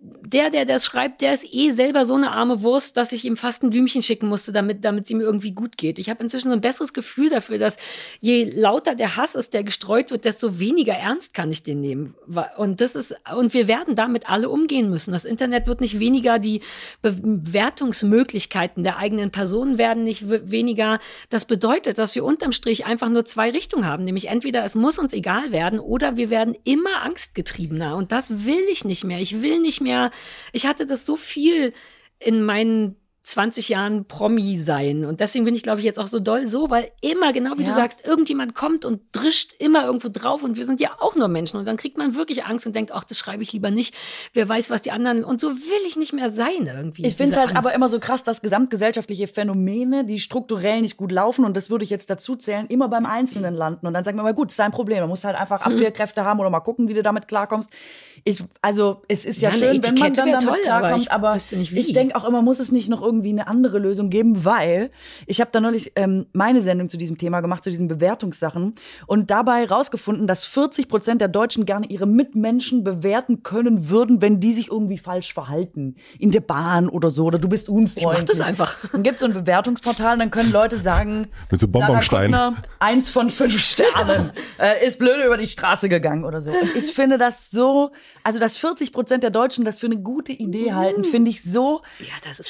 der, 0.00 0.48
der 0.48 0.64
das 0.64 0.86
schreibt, 0.86 1.20
der 1.20 1.34
ist 1.34 1.52
eh 1.52 1.68
selber 1.68 2.06
so 2.06 2.14
eine 2.14 2.30
arme 2.30 2.62
Wurst, 2.62 2.96
dass 2.96 3.12
ich 3.12 3.26
ihm 3.26 3.36
fast 3.36 3.62
ein 3.62 3.68
Blümchen 3.68 4.00
schicken 4.00 4.26
musste, 4.26 4.52
damit, 4.52 4.86
damit 4.86 5.04
es 5.04 5.10
ihm 5.10 5.20
irgendwie 5.20 5.52
gut 5.52 5.76
geht. 5.76 5.98
Ich 5.98 6.08
habe 6.08 6.22
inzwischen 6.22 6.48
so 6.48 6.54
ein 6.54 6.62
besseres 6.62 6.93
Gefühl 6.94 7.28
dafür, 7.28 7.58
dass 7.58 7.76
je 8.20 8.44
lauter 8.44 8.94
der 8.94 9.16
Hass 9.16 9.34
ist, 9.34 9.52
der 9.52 9.64
gestreut 9.64 10.10
wird, 10.10 10.24
desto 10.24 10.58
weniger 10.58 10.94
ernst 10.94 11.34
kann 11.34 11.50
ich 11.50 11.62
den 11.62 11.80
nehmen. 11.80 12.14
Und 12.56 12.80
das 12.80 12.94
ist, 12.94 13.14
und 13.36 13.52
wir 13.52 13.68
werden 13.68 13.94
damit 13.94 14.30
alle 14.30 14.48
umgehen 14.48 14.88
müssen. 14.88 15.12
Das 15.12 15.24
Internet 15.24 15.66
wird 15.66 15.80
nicht 15.80 15.98
weniger, 15.98 16.38
die 16.38 16.60
Bewertungsmöglichkeiten 17.02 18.84
der 18.84 18.96
eigenen 18.96 19.30
Personen 19.30 19.76
werden 19.76 20.04
nicht 20.04 20.28
weniger. 20.28 20.98
Das 21.28 21.44
bedeutet, 21.44 21.98
dass 21.98 22.14
wir 22.14 22.24
unterm 22.24 22.52
Strich 22.52 22.86
einfach 22.86 23.08
nur 23.08 23.24
zwei 23.24 23.50
Richtungen 23.50 23.86
haben. 23.86 24.04
Nämlich 24.04 24.28
entweder 24.28 24.64
es 24.64 24.74
muss 24.74 24.98
uns 24.98 25.12
egal 25.12 25.52
werden 25.52 25.78
oder 25.80 26.16
wir 26.16 26.30
werden 26.30 26.56
immer 26.64 27.02
angstgetriebener. 27.02 27.96
Und 27.96 28.12
das 28.12 28.46
will 28.46 28.64
ich 28.70 28.84
nicht 28.84 29.04
mehr. 29.04 29.18
Ich 29.18 29.42
will 29.42 29.60
nicht 29.60 29.80
mehr, 29.80 30.10
ich 30.52 30.66
hatte 30.66 30.86
das 30.86 31.04
so 31.04 31.16
viel 31.16 31.74
in 32.18 32.42
meinen 32.42 32.96
20 33.24 33.70
Jahren 33.70 34.04
Promi 34.06 34.58
sein. 34.58 35.04
Und 35.06 35.20
deswegen 35.20 35.44
bin 35.46 35.54
ich, 35.54 35.62
glaube 35.62 35.78
ich, 35.80 35.84
jetzt 35.86 35.98
auch 35.98 36.08
so 36.08 36.20
doll 36.20 36.46
so, 36.46 36.68
weil 36.68 36.88
immer, 37.00 37.32
genau 37.32 37.52
wie 37.56 37.62
Ja. 37.62 37.68
du 37.70 37.74
sagst, 37.74 38.06
irgendjemand 38.06 38.54
kommt 38.54 38.84
und 38.84 39.00
drischt 39.12 39.54
immer 39.58 39.84
irgendwo 39.86 40.08
drauf 40.12 40.42
und 40.42 40.58
wir 40.58 40.66
sind 40.66 40.78
ja 40.78 40.90
auch 41.00 41.16
nur 41.16 41.28
Menschen. 41.28 41.56
Und 41.58 41.64
dann 41.64 41.78
kriegt 41.78 41.96
man 41.96 42.14
wirklich 42.16 42.44
Angst 42.44 42.66
und 42.66 42.76
denkt, 42.76 42.92
ach, 42.92 43.04
das 43.04 43.18
schreibe 43.18 43.42
ich 43.42 43.52
lieber 43.54 43.70
nicht. 43.70 43.94
Wer 44.34 44.46
weiß, 44.46 44.68
was 44.68 44.82
die 44.82 44.90
anderen. 44.90 45.24
Und 45.24 45.40
so 45.40 45.48
will 45.50 45.86
ich 45.88 45.96
nicht 45.96 46.12
mehr 46.12 46.28
sein 46.28 46.66
irgendwie. 46.66 47.06
Ich 47.06 47.16
finde 47.16 47.32
es 47.32 47.38
halt 47.38 47.50
Angst. 47.56 47.66
aber 47.66 47.74
immer 47.74 47.88
so 47.88 47.98
krass, 47.98 48.22
dass 48.24 48.42
gesamtgesellschaftliche 48.42 49.26
Phänomene, 49.26 50.04
die 50.04 50.20
strukturell 50.20 50.82
nicht 50.82 50.98
gut 50.98 51.10
laufen, 51.10 51.46
und 51.46 51.56
das 51.56 51.70
würde 51.70 51.84
ich 51.84 51.90
jetzt 51.90 52.10
dazu 52.10 52.36
zählen, 52.36 52.66
immer 52.66 52.88
beim 52.88 53.06
Einzelnen 53.06 53.54
landen. 53.54 53.86
Und 53.86 53.94
dann 53.94 54.04
sagen 54.04 54.18
wir 54.18 54.22
mal, 54.22 54.34
gut, 54.34 54.50
ist 54.50 54.58
dein 54.58 54.70
Problem. 54.70 55.00
Du 55.00 55.06
musst 55.06 55.24
halt 55.24 55.36
einfach 55.36 55.64
Hm. 55.64 55.72
Abwehrkräfte 55.72 56.24
haben 56.24 56.40
oder 56.40 56.50
mal 56.50 56.60
gucken, 56.60 56.88
wie 56.88 56.94
du 56.94 57.02
damit 57.02 57.26
klarkommst. 57.26 57.72
Ich, 58.24 58.42
also, 58.60 59.00
es 59.08 59.24
ist 59.24 59.40
ja, 59.40 59.48
Ja, 59.50 59.56
schön, 59.56 59.82
wenn 59.82 59.94
man 59.94 60.12
dann 60.12 60.26
damit 60.32 60.42
toll, 60.42 60.58
aber 60.68 60.80
klarkommt, 60.88 61.02
ich 61.02 61.10
aber, 61.12 61.34
nicht, 61.34 61.74
wie. 61.74 61.80
ich 61.80 61.92
denke 61.94 62.16
auch 62.16 62.24
immer, 62.24 62.42
muss 62.42 62.58
es 62.58 62.70
nicht 62.70 62.88
noch 62.90 63.00
irgendwie 63.00 63.13
eine 63.22 63.46
andere 63.46 63.78
Lösung 63.78 64.10
geben, 64.10 64.44
weil 64.44 64.90
ich 65.26 65.40
habe 65.40 65.50
da 65.52 65.60
neulich 65.60 65.92
ähm, 65.96 66.26
meine 66.32 66.60
Sendung 66.60 66.88
zu 66.88 66.96
diesem 66.96 67.18
Thema 67.18 67.40
gemacht, 67.40 67.64
zu 67.64 67.70
diesen 67.70 67.88
Bewertungssachen, 67.88 68.74
und 69.06 69.30
dabei 69.30 69.66
rausgefunden, 69.66 70.26
dass 70.26 70.44
40 70.44 70.88
Prozent 70.88 71.20
der 71.20 71.28
Deutschen 71.28 71.66
gerne 71.66 71.86
ihre 71.86 72.06
Mitmenschen 72.06 72.84
bewerten 72.84 73.42
können 73.42 73.88
würden, 73.88 74.20
wenn 74.20 74.40
die 74.40 74.52
sich 74.52 74.70
irgendwie 74.70 74.98
falsch 74.98 75.32
verhalten. 75.32 75.96
In 76.18 76.30
der 76.30 76.40
Bahn 76.40 76.88
oder 76.88 77.10
so, 77.10 77.24
oder 77.26 77.38
du 77.38 77.48
bist 77.48 77.68
unfreundlich. 77.68 78.04
mach 78.20 78.24
das 78.24 78.40
einfach. 78.40 78.76
Dann 78.90 79.02
gibt 79.02 79.16
es 79.16 79.20
so 79.20 79.26
ein 79.26 79.34
Bewertungsportal, 79.34 80.18
dann 80.18 80.30
können 80.30 80.52
Leute 80.52 80.76
sagen, 80.76 81.28
Mit 81.50 81.60
so 81.60 81.68
Kuttner, 81.68 82.56
eins 82.78 83.10
von 83.10 83.30
fünf 83.30 83.58
Sternen, 83.58 84.30
äh, 84.58 84.86
ist 84.86 84.98
blöde 84.98 85.24
über 85.24 85.36
die 85.36 85.46
Straße 85.46 85.88
gegangen 85.88 86.24
oder 86.24 86.40
so. 86.40 86.50
Und 86.50 86.76
ich 86.76 86.92
finde 86.92 87.18
das 87.18 87.50
so, 87.50 87.92
also 88.22 88.40
dass 88.40 88.58
40 88.58 88.92
Prozent 88.92 89.22
der 89.22 89.30
Deutschen 89.30 89.64
das 89.64 89.78
für 89.78 89.86
eine 89.86 89.98
gute 89.98 90.32
Idee 90.32 90.72
halten, 90.72 91.04
finde 91.04 91.30
ich 91.30 91.42
so 91.42 91.82
Ja, 92.00 92.14
das 92.26 92.48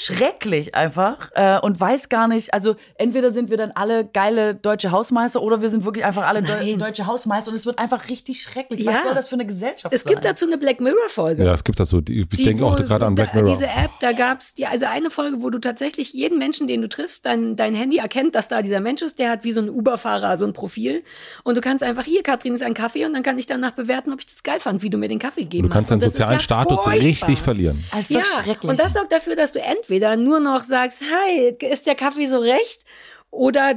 schrecklich 0.54 0.74
einfach 0.74 1.30
äh, 1.34 1.58
und 1.60 1.80
weiß 1.80 2.08
gar 2.08 2.28
nicht, 2.28 2.52
also 2.54 2.76
entweder 2.96 3.32
sind 3.32 3.50
wir 3.50 3.56
dann 3.56 3.72
alle 3.72 4.04
geile 4.04 4.54
deutsche 4.54 4.90
Hausmeister 4.90 5.42
oder 5.42 5.60
wir 5.62 5.70
sind 5.70 5.84
wirklich 5.84 6.04
einfach 6.04 6.26
alle 6.26 6.42
Deu 6.42 6.76
deutsche 6.76 7.06
Hausmeister 7.06 7.50
und 7.50 7.56
es 7.56 7.66
wird 7.66 7.78
einfach 7.78 8.08
richtig 8.08 8.42
schrecklich. 8.42 8.86
Was 8.86 8.94
Ja. 8.96 9.02
soll 9.04 9.14
das 9.14 9.28
für 9.28 9.34
eine 9.34 9.46
Gesellschaft 9.46 9.94
Es 9.94 10.02
sein? 10.02 10.12
gibt 10.12 10.24
dazu 10.24 10.46
eine 10.46 10.58
Black 10.58 10.80
Mirror 10.80 11.08
Folge. 11.08 11.44
Ja, 11.44 11.52
es 11.54 11.64
gibt 11.64 11.80
das 11.80 11.90
so. 11.90 12.00
Die, 12.00 12.20
ich 12.20 12.28
Die, 12.28 12.42
denke 12.44 12.64
auch 12.64 12.76
gerade 12.76 13.06
an 13.06 13.14
Black 13.14 13.34
Mirror. 13.34 13.48
Diese 13.48 13.66
App, 13.66 13.90
da 14.00 14.12
gab's 14.12 14.54
ja, 14.56 14.68
also 14.70 14.86
eine 14.86 15.10
Folge, 15.10 15.42
wo 15.42 15.50
du 15.50 15.58
tatsächlich 15.58 16.12
jeden 16.12 16.38
Menschen, 16.38 16.66
den 16.66 16.82
du 16.82 16.88
triffst, 16.88 17.26
dein, 17.26 17.56
dein 17.56 17.74
Handy 17.74 17.98
erkennt, 17.98 18.34
dass 18.34 18.48
da 18.48 18.62
dieser 18.62 18.80
Mensch 18.80 19.02
ist, 19.02 19.18
der 19.18 19.30
hat 19.30 19.44
wie 19.44 19.52
so 19.52 19.60
ein 19.60 19.68
Uber-Fahrer 19.68 20.36
so 20.36 20.44
ein 20.46 20.52
Profil. 20.52 21.02
Und 21.42 21.56
du 21.56 21.60
kannst 21.60 21.82
einfach, 21.84 22.04
hier, 22.04 22.22
Katrin 22.22 22.54
ist 22.54 22.62
ein 22.62 22.74
Kaffee 22.74 23.04
und 23.04 23.14
dann 23.14 23.22
kann 23.22 23.38
ich 23.38 23.46
danach 23.46 23.72
bewerten, 23.72 24.12
ob 24.12 24.20
ich 24.20 24.26
das 24.26 24.42
geil 24.42 24.60
fand, 24.60 24.82
wie 24.82 24.90
du 24.90 24.98
mir 24.98 25.08
den 25.08 25.18
Kaffee 25.18 25.42
gegeben 25.42 25.68
Du 25.68 25.72
kannst 25.72 25.90
hast. 25.90 26.02
deinen 26.02 26.08
sozialen 26.10 26.32
ja 26.34 26.40
Status 26.40 26.82
furchtbar. 26.82 27.04
richtig 27.06 27.38
verlieren. 27.40 27.84
Das 27.92 28.00
ist 28.02 28.10
Ja, 28.10 28.22
und 28.68 28.78
das 28.78 28.92
sorgt 28.92 29.12
dafür, 29.12 29.36
dass 29.36 29.52
du 29.52 29.60
entweder 29.60 30.16
nur 30.16 30.40
noch 30.44 30.62
sagst, 30.62 31.00
hi, 31.02 31.56
ist 31.60 31.86
der 31.86 31.96
Kaffee 31.96 32.28
so 32.28 32.38
recht? 32.38 32.84
Oder, 33.30 33.74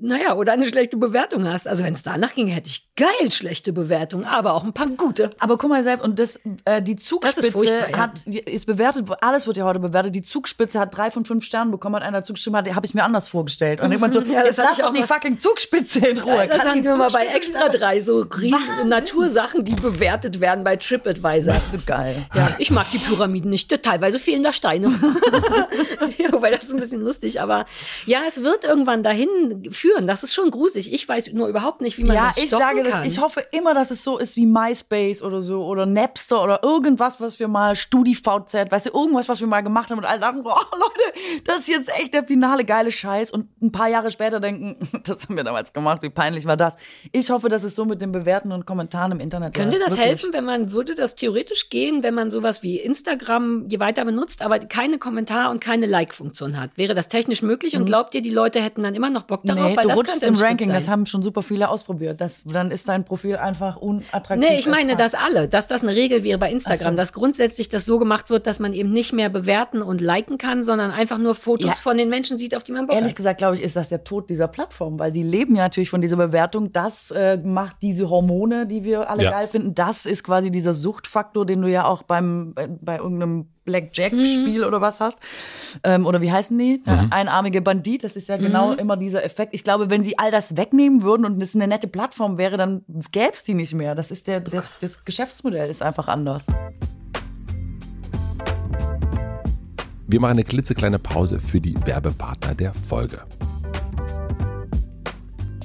naja, 0.00 0.34
oder 0.34 0.52
eine 0.52 0.66
schlechte 0.66 0.96
Bewertung 0.96 1.46
hast. 1.46 1.66
Also 1.66 1.84
wenn 1.84 1.92
es 1.92 2.02
danach 2.02 2.34
ging, 2.34 2.48
hätte 2.48 2.68
ich 2.70 2.88
geil 2.96 3.30
schlechte 3.30 3.72
Bewertungen, 3.72 4.24
aber 4.24 4.54
auch 4.54 4.64
ein 4.64 4.72
paar 4.72 4.88
gute. 4.88 5.30
Aber 5.38 5.58
guck 5.58 5.70
mal 5.70 5.82
selbst, 5.82 6.04
und 6.04 6.18
das, 6.18 6.40
äh, 6.64 6.82
die 6.82 6.96
Das 6.96 7.04
ist 7.04 7.08
Zugspitze 7.08 7.52
furchtbar, 7.52 7.90
ja. 7.90 7.98
hat, 7.98 8.26
ist 8.26 8.66
bewertet, 8.66 9.08
alles 9.20 9.46
wird 9.46 9.56
ja 9.56 9.64
heute 9.64 9.80
bewertet. 9.80 10.14
Die 10.14 10.22
Zugspitze 10.22 10.78
hat 10.78 10.96
drei 10.96 11.10
von 11.10 11.24
fünf 11.24 11.44
Sternen 11.44 11.70
bekommen, 11.70 11.96
hat 11.96 12.02
einer 12.02 12.22
zugeschrieben, 12.22 12.58
hat, 12.58 12.74
habe 12.74 12.86
ich 12.86 12.94
mir 12.94 13.04
anders 13.04 13.28
vorgestellt. 13.28 13.80
Und 13.80 13.90
jemand 13.96 14.12
so, 14.12 14.20
Ja, 14.22 14.40
das 14.40 14.56
jetzt 14.56 14.58
lass 14.58 14.78
ich 14.78 14.84
doch 14.84 14.90
auch 14.90 14.94
die 14.94 15.02
fucking 15.02 15.40
Zugspitze 15.40 16.06
in 16.06 16.18
Ruhe. 16.18 16.46
das 16.46 16.62
die 16.74 16.84
wir 16.84 16.96
mal 16.96 17.10
bei 17.10 17.26
Extra 17.26 17.68
drei, 17.68 18.00
so 18.00 18.20
riesen 18.20 18.88
Natursachen, 18.88 19.64
die 19.64 19.74
bewertet 19.74 20.40
werden 20.40 20.64
bei 20.64 20.76
TripAdvisor. 20.76 21.54
Das 21.54 21.66
ist 21.66 21.72
so 21.72 21.78
geil. 21.86 22.26
Ja, 22.34 22.54
ich 22.58 22.70
mag 22.70 22.90
die 22.90 22.98
Pyramiden 22.98 23.50
nicht. 23.50 23.66
Teilweise 23.82 24.18
fehlen 24.18 24.42
da 24.42 24.52
Steine. 24.52 24.88
ja, 26.18 26.32
wobei 26.32 26.50
das 26.50 26.64
ist 26.64 26.72
ein 26.72 26.80
bisschen 26.80 27.02
lustig. 27.02 27.40
Aber 27.40 27.66
ja, 28.04 28.20
es 28.26 28.42
wird 28.42 28.64
irgendwann 28.64 29.02
dahin 29.02 29.68
führen. 29.70 29.85
Das 30.02 30.22
ist 30.22 30.34
schon 30.34 30.50
gruselig. 30.50 30.92
Ich 30.92 31.08
weiß 31.08 31.32
nur 31.32 31.48
überhaupt 31.48 31.80
nicht, 31.80 31.98
wie 31.98 32.04
man 32.04 32.16
Ja, 32.16 32.26
das 32.28 32.38
ich 32.38 32.46
stoppen 32.46 32.66
sage 32.66 32.82
das, 32.82 32.92
kann. 32.94 33.04
ich 33.04 33.20
hoffe 33.20 33.44
immer, 33.52 33.74
dass 33.74 33.90
es 33.90 34.02
so 34.04 34.18
ist 34.18 34.36
wie 34.36 34.46
MySpace 34.46 35.22
oder 35.22 35.40
so 35.40 35.64
oder 35.64 35.86
Napster 35.86 36.42
oder 36.42 36.62
irgendwas, 36.62 37.20
was 37.20 37.38
wir 37.38 37.48
mal, 37.48 37.74
StudiVZ, 37.74 38.70
weißt 38.70 38.86
du, 38.86 38.90
irgendwas, 38.90 39.28
was 39.28 39.40
wir 39.40 39.46
mal 39.46 39.62
gemacht 39.62 39.90
haben 39.90 39.98
und 39.98 40.04
alle 40.04 40.20
dachten, 40.20 40.42
boah, 40.42 40.60
Leute, 40.72 41.18
das 41.44 41.60
ist 41.60 41.68
jetzt 41.68 41.88
echt 42.00 42.14
der 42.14 42.24
finale 42.24 42.64
geile 42.64 42.90
Scheiß 42.92 43.30
und 43.32 43.48
ein 43.62 43.72
paar 43.72 43.88
Jahre 43.88 44.10
später 44.10 44.40
denken, 44.40 44.76
das 45.04 45.24
haben 45.24 45.36
wir 45.36 45.44
damals 45.44 45.72
gemacht, 45.72 46.02
wie 46.02 46.10
peinlich 46.10 46.46
war 46.46 46.56
das. 46.56 46.76
Ich 47.12 47.30
hoffe, 47.30 47.48
dass 47.48 47.62
es 47.62 47.74
so 47.74 47.84
mit 47.84 48.00
den 48.02 48.12
Bewerten 48.12 48.52
und 48.52 48.66
Kommentaren 48.66 49.12
im 49.12 49.20
Internet 49.20 49.54
Könnte 49.54 49.78
das 49.78 49.90
Wirklich. 49.92 50.06
helfen, 50.06 50.32
wenn 50.32 50.44
man, 50.44 50.72
würde 50.72 50.94
das 50.94 51.14
theoretisch 51.14 51.68
gehen, 51.68 52.02
wenn 52.02 52.14
man 52.14 52.30
sowas 52.30 52.62
wie 52.62 52.78
Instagram 52.78 53.66
je 53.68 53.80
weiter 53.80 54.04
benutzt, 54.04 54.42
aber 54.42 54.58
keine 54.58 54.98
Kommentar- 54.98 55.50
und 55.50 55.60
keine 55.60 55.86
Like-Funktion 55.86 56.58
hat? 56.58 56.70
Wäre 56.76 56.94
das 56.94 57.08
technisch 57.08 57.42
möglich 57.42 57.76
und 57.76 57.84
glaubt 57.86 58.14
ihr, 58.14 58.22
die 58.22 58.30
Leute 58.30 58.60
hätten 58.60 58.82
dann 58.82 58.94
immer 58.94 59.10
noch 59.10 59.22
Bock 59.22 59.42
darauf? 59.44 59.72
Mhm. 59.72 59.75
Nee, 59.76 59.82
Weil 59.82 59.82
du 59.84 59.88
das 59.90 59.98
rutschst 59.98 60.22
im 60.22 60.34
Ranking, 60.34 60.68
sein. 60.68 60.74
das 60.76 60.88
haben 60.88 61.06
schon 61.06 61.22
super 61.22 61.42
viele 61.42 61.68
ausprobiert. 61.68 62.20
Das, 62.20 62.40
dann 62.44 62.70
ist 62.70 62.88
dein 62.88 63.04
Profil 63.04 63.36
einfach 63.36 63.76
unattraktiv. 63.76 64.48
Nee, 64.48 64.58
ich 64.58 64.66
meine, 64.66 64.96
dass 64.96 65.14
alle, 65.14 65.48
dass 65.48 65.66
das 65.68 65.82
eine 65.82 65.94
Regel 65.94 66.24
wäre 66.24 66.38
bei 66.38 66.50
Instagram, 66.50 66.94
so. 66.94 66.96
dass 66.96 67.12
grundsätzlich 67.12 67.68
das 67.68 67.86
so 67.86 67.98
gemacht 67.98 68.30
wird, 68.30 68.46
dass 68.46 68.58
man 68.60 68.72
eben 68.72 68.92
nicht 68.92 69.12
mehr 69.12 69.28
bewerten 69.28 69.82
und 69.82 70.00
liken 70.00 70.38
kann, 70.38 70.64
sondern 70.64 70.90
einfach 70.90 71.18
nur 71.18 71.34
Fotos 71.34 71.66
Ja. 71.70 71.74
von 71.76 71.96
den 71.96 72.08
Menschen 72.08 72.38
sieht, 72.38 72.54
auf 72.56 72.62
die 72.62 72.72
man 72.72 72.86
Bock 72.86 72.94
Ehrlich 72.96 73.10
hat. 73.10 73.16
gesagt, 73.16 73.38
glaube 73.38 73.54
ich, 73.56 73.62
ist 73.62 73.76
das 73.76 73.88
der 73.88 74.04
Tod 74.04 74.30
dieser 74.30 74.48
Plattform, 74.48 74.98
weil 74.98 75.12
sie 75.12 75.22
leben 75.22 75.56
ja 75.56 75.62
natürlich 75.62 75.90
von 75.90 76.00
dieser 76.00 76.16
Bewertung. 76.16 76.72
Das 76.72 77.10
äh, 77.10 77.36
macht 77.36 77.76
diese 77.82 78.08
Hormone, 78.10 78.66
die 78.66 78.84
wir 78.84 79.10
alle 79.10 79.24
Ja. 79.24 79.30
geil 79.32 79.48
finden. 79.48 79.74
Das 79.74 80.06
ist 80.06 80.24
quasi 80.24 80.50
dieser 80.50 80.74
Suchtfaktor, 80.74 81.44
den 81.46 81.62
du 81.62 81.68
ja 81.68 81.84
auch 81.86 82.02
beim 82.02 82.54
bei, 82.54 82.66
bei 82.68 82.96
irgendeinem 82.98 83.48
Blackjack-Spiel 83.66 84.64
oder 84.64 84.80
was 84.80 85.00
hast. 85.00 85.18
Ähm, 85.84 86.06
oder 86.06 86.22
wie 86.22 86.32
heißen 86.32 86.56
die? 86.56 86.82
Ja, 86.86 87.08
einarmige 87.10 87.60
Bandit. 87.60 88.04
Das 88.04 88.16
ist 88.16 88.28
ja 88.28 88.38
genau 88.38 88.72
immer 88.72 88.96
dieser 88.96 89.22
Effekt. 89.22 89.52
Ich 89.52 89.62
glaube, 89.62 89.90
wenn 89.90 90.02
sie 90.02 90.18
all 90.18 90.30
das 90.30 90.56
wegnehmen 90.56 91.02
würden 91.02 91.26
und 91.26 91.42
es 91.42 91.54
eine 91.54 91.66
nette 91.66 91.88
Plattform 91.88 92.38
wäre, 92.38 92.56
dann 92.56 92.82
gäbe 93.12 93.32
es 93.32 93.44
die 93.44 93.52
nicht 93.52 93.74
mehr. 93.74 93.94
Das 93.94 94.10
ist 94.10 94.26
der, 94.26 94.40
das, 94.40 94.76
das 94.80 95.04
Geschäftsmodell 95.04 95.68
ist 95.68 95.82
einfach 95.82 96.08
anders. 96.08 96.46
Wir 100.08 100.20
machen 100.20 100.32
eine 100.32 100.44
klitzekleine 100.44 101.00
Pause 101.00 101.40
für 101.40 101.60
die 101.60 101.74
Werbepartner 101.84 102.54
der 102.54 102.72
Folge. 102.72 103.22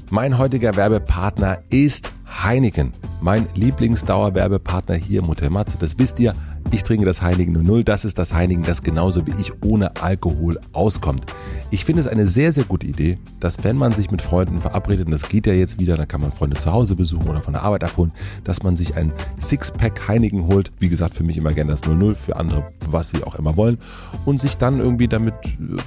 Mein 0.09 0.37
heutiger 0.37 0.75
Werbepartner 0.75 1.59
ist 1.69 2.11
Heineken. 2.43 2.91
Mein 3.21 3.47
Lieblingsdauerwerbepartner 3.53 4.95
hier, 4.95 5.21
Mutter 5.21 5.49
Matze, 5.49 5.77
das 5.79 5.99
wisst 5.99 6.19
ihr. 6.19 6.33
Ich 6.69 6.83
trinke 6.83 7.05
das 7.05 7.21
Heinigen 7.21 7.53
00. 7.53 7.83
Das 7.83 8.05
ist 8.05 8.17
das 8.17 8.33
Heinigen, 8.33 8.63
das 8.63 8.83
genauso 8.83 9.25
wie 9.27 9.33
ich 9.39 9.51
ohne 9.63 9.95
Alkohol 9.97 10.59
auskommt. 10.73 11.25
Ich 11.69 11.85
finde 11.85 12.01
es 12.01 12.07
eine 12.07 12.27
sehr, 12.27 12.53
sehr 12.53 12.63
gute 12.65 12.85
Idee, 12.85 13.17
dass 13.39 13.63
wenn 13.63 13.77
man 13.77 13.93
sich 13.93 14.11
mit 14.11 14.21
Freunden 14.21 14.61
verabredet, 14.61 15.05
und 15.05 15.11
das 15.11 15.27
geht 15.27 15.47
ja 15.47 15.53
jetzt 15.53 15.79
wieder, 15.79 15.97
dann 15.97 16.07
kann 16.07 16.21
man 16.21 16.31
Freunde 16.31 16.57
zu 16.57 16.71
Hause 16.71 16.95
besuchen 16.95 17.27
oder 17.27 17.41
von 17.41 17.53
der 17.53 17.63
Arbeit 17.63 17.83
abholen, 17.83 18.11
dass 18.43 18.63
man 18.63 18.75
sich 18.75 18.95
ein 18.95 19.11
Sixpack 19.39 20.07
Heinigen 20.07 20.47
holt. 20.47 20.71
Wie 20.79 20.89
gesagt, 20.89 21.15
für 21.15 21.23
mich 21.23 21.37
immer 21.37 21.53
gerne 21.53 21.71
das 21.71 21.85
00, 21.85 22.15
für 22.15 22.35
andere, 22.35 22.71
was 22.89 23.09
sie 23.09 23.23
auch 23.23 23.35
immer 23.35 23.57
wollen. 23.57 23.77
Und 24.25 24.39
sich 24.39 24.57
dann 24.57 24.79
irgendwie 24.79 25.07
damit 25.07 25.33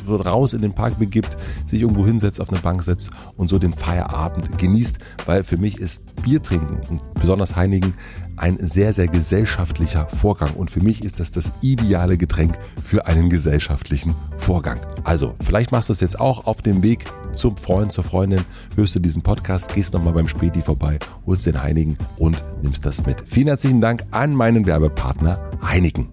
so 0.07 0.17
raus 0.17 0.53
in 0.53 0.63
den 0.63 0.73
Park 0.73 0.99
begibt, 0.99 1.37
sich 1.67 1.83
irgendwo 1.83 2.05
hinsetzt, 2.05 2.41
auf 2.41 2.51
eine 2.51 2.61
Bank 2.61 2.83
setzt 2.83 3.11
und 3.37 3.49
so 3.49 3.59
den 3.59 3.73
Feierabend 3.73 4.59
genießt. 4.59 4.99
Weil 5.27 5.45
für 5.45 5.57
mich 5.57 5.79
ist 5.79 6.03
Bier 6.23 6.43
trinken 6.43 6.81
und 6.89 7.03
besonders 7.15 7.57
Heinigen 7.57 7.95
ein 8.37 8.59
sehr, 8.61 8.93
sehr 8.93 9.09
gesellschaftlicher 9.09 10.09
Vorgang. 10.09 10.55
Und 10.55 10.71
für 10.71 10.81
mich 10.81 11.05
ist 11.05 11.21
das 11.21 11.31
das 11.31 11.53
ideale 11.61 12.17
Getränk 12.17 12.59
für 12.83 13.07
einen 13.07 13.31
gesellschaftlichen 13.31 14.15
Vorgang. 14.39 14.81
Also, 15.05 15.35
vielleicht 15.41 15.73
machst 15.73 15.89
du 15.89 15.93
es 15.93 16.01
jetzt 16.01 16.19
auch 16.19 16.47
auf 16.47 16.63
dem 16.63 16.83
Weg 16.83 17.05
zum 17.33 17.57
Freund, 17.57 17.93
zur 17.93 18.05
Freundin, 18.05 18.45
hörst 18.77 18.95
du 18.95 19.01
diesen 19.01 19.23
Podcast, 19.23 19.75
gehst 19.75 19.93
nochmal 19.95 20.13
beim 20.15 20.29
Späti 20.29 20.63
vorbei, 20.63 20.99
holst 21.27 21.47
den 21.47 21.61
Heinigen 21.61 21.99
und 22.17 22.45
nimmst 22.63 22.87
das 22.87 23.05
mit. 23.05 23.23
Vielen 23.27 23.49
herzlichen 23.49 23.81
Dank 23.81 24.05
an 24.11 24.35
meinen 24.35 24.67
Werbepartner 24.67 25.51
Heinigen. 25.63 26.09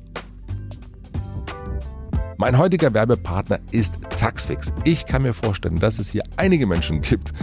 Mein 2.42 2.58
heutiger 2.58 2.92
Werbepartner 2.92 3.60
ist 3.70 4.00
Taxfix. 4.18 4.74
Ich 4.84 5.06
kann 5.06 5.22
mir 5.22 5.34
vorstellen, 5.36 5.78
dass 5.78 6.00
es 6.00 6.10
hier 6.10 6.24
einige 6.38 6.66
Menschen 6.66 7.02
gibt, 7.02 7.34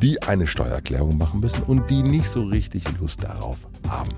die 0.00 0.22
eine 0.22 0.46
Steuererklärung 0.46 1.18
machen 1.18 1.40
müssen 1.40 1.62
und 1.64 1.90
die 1.90 2.02
nicht 2.02 2.30
so 2.30 2.42
richtig 2.42 2.84
Lust 2.98 3.22
darauf 3.22 3.68
haben. 3.86 4.08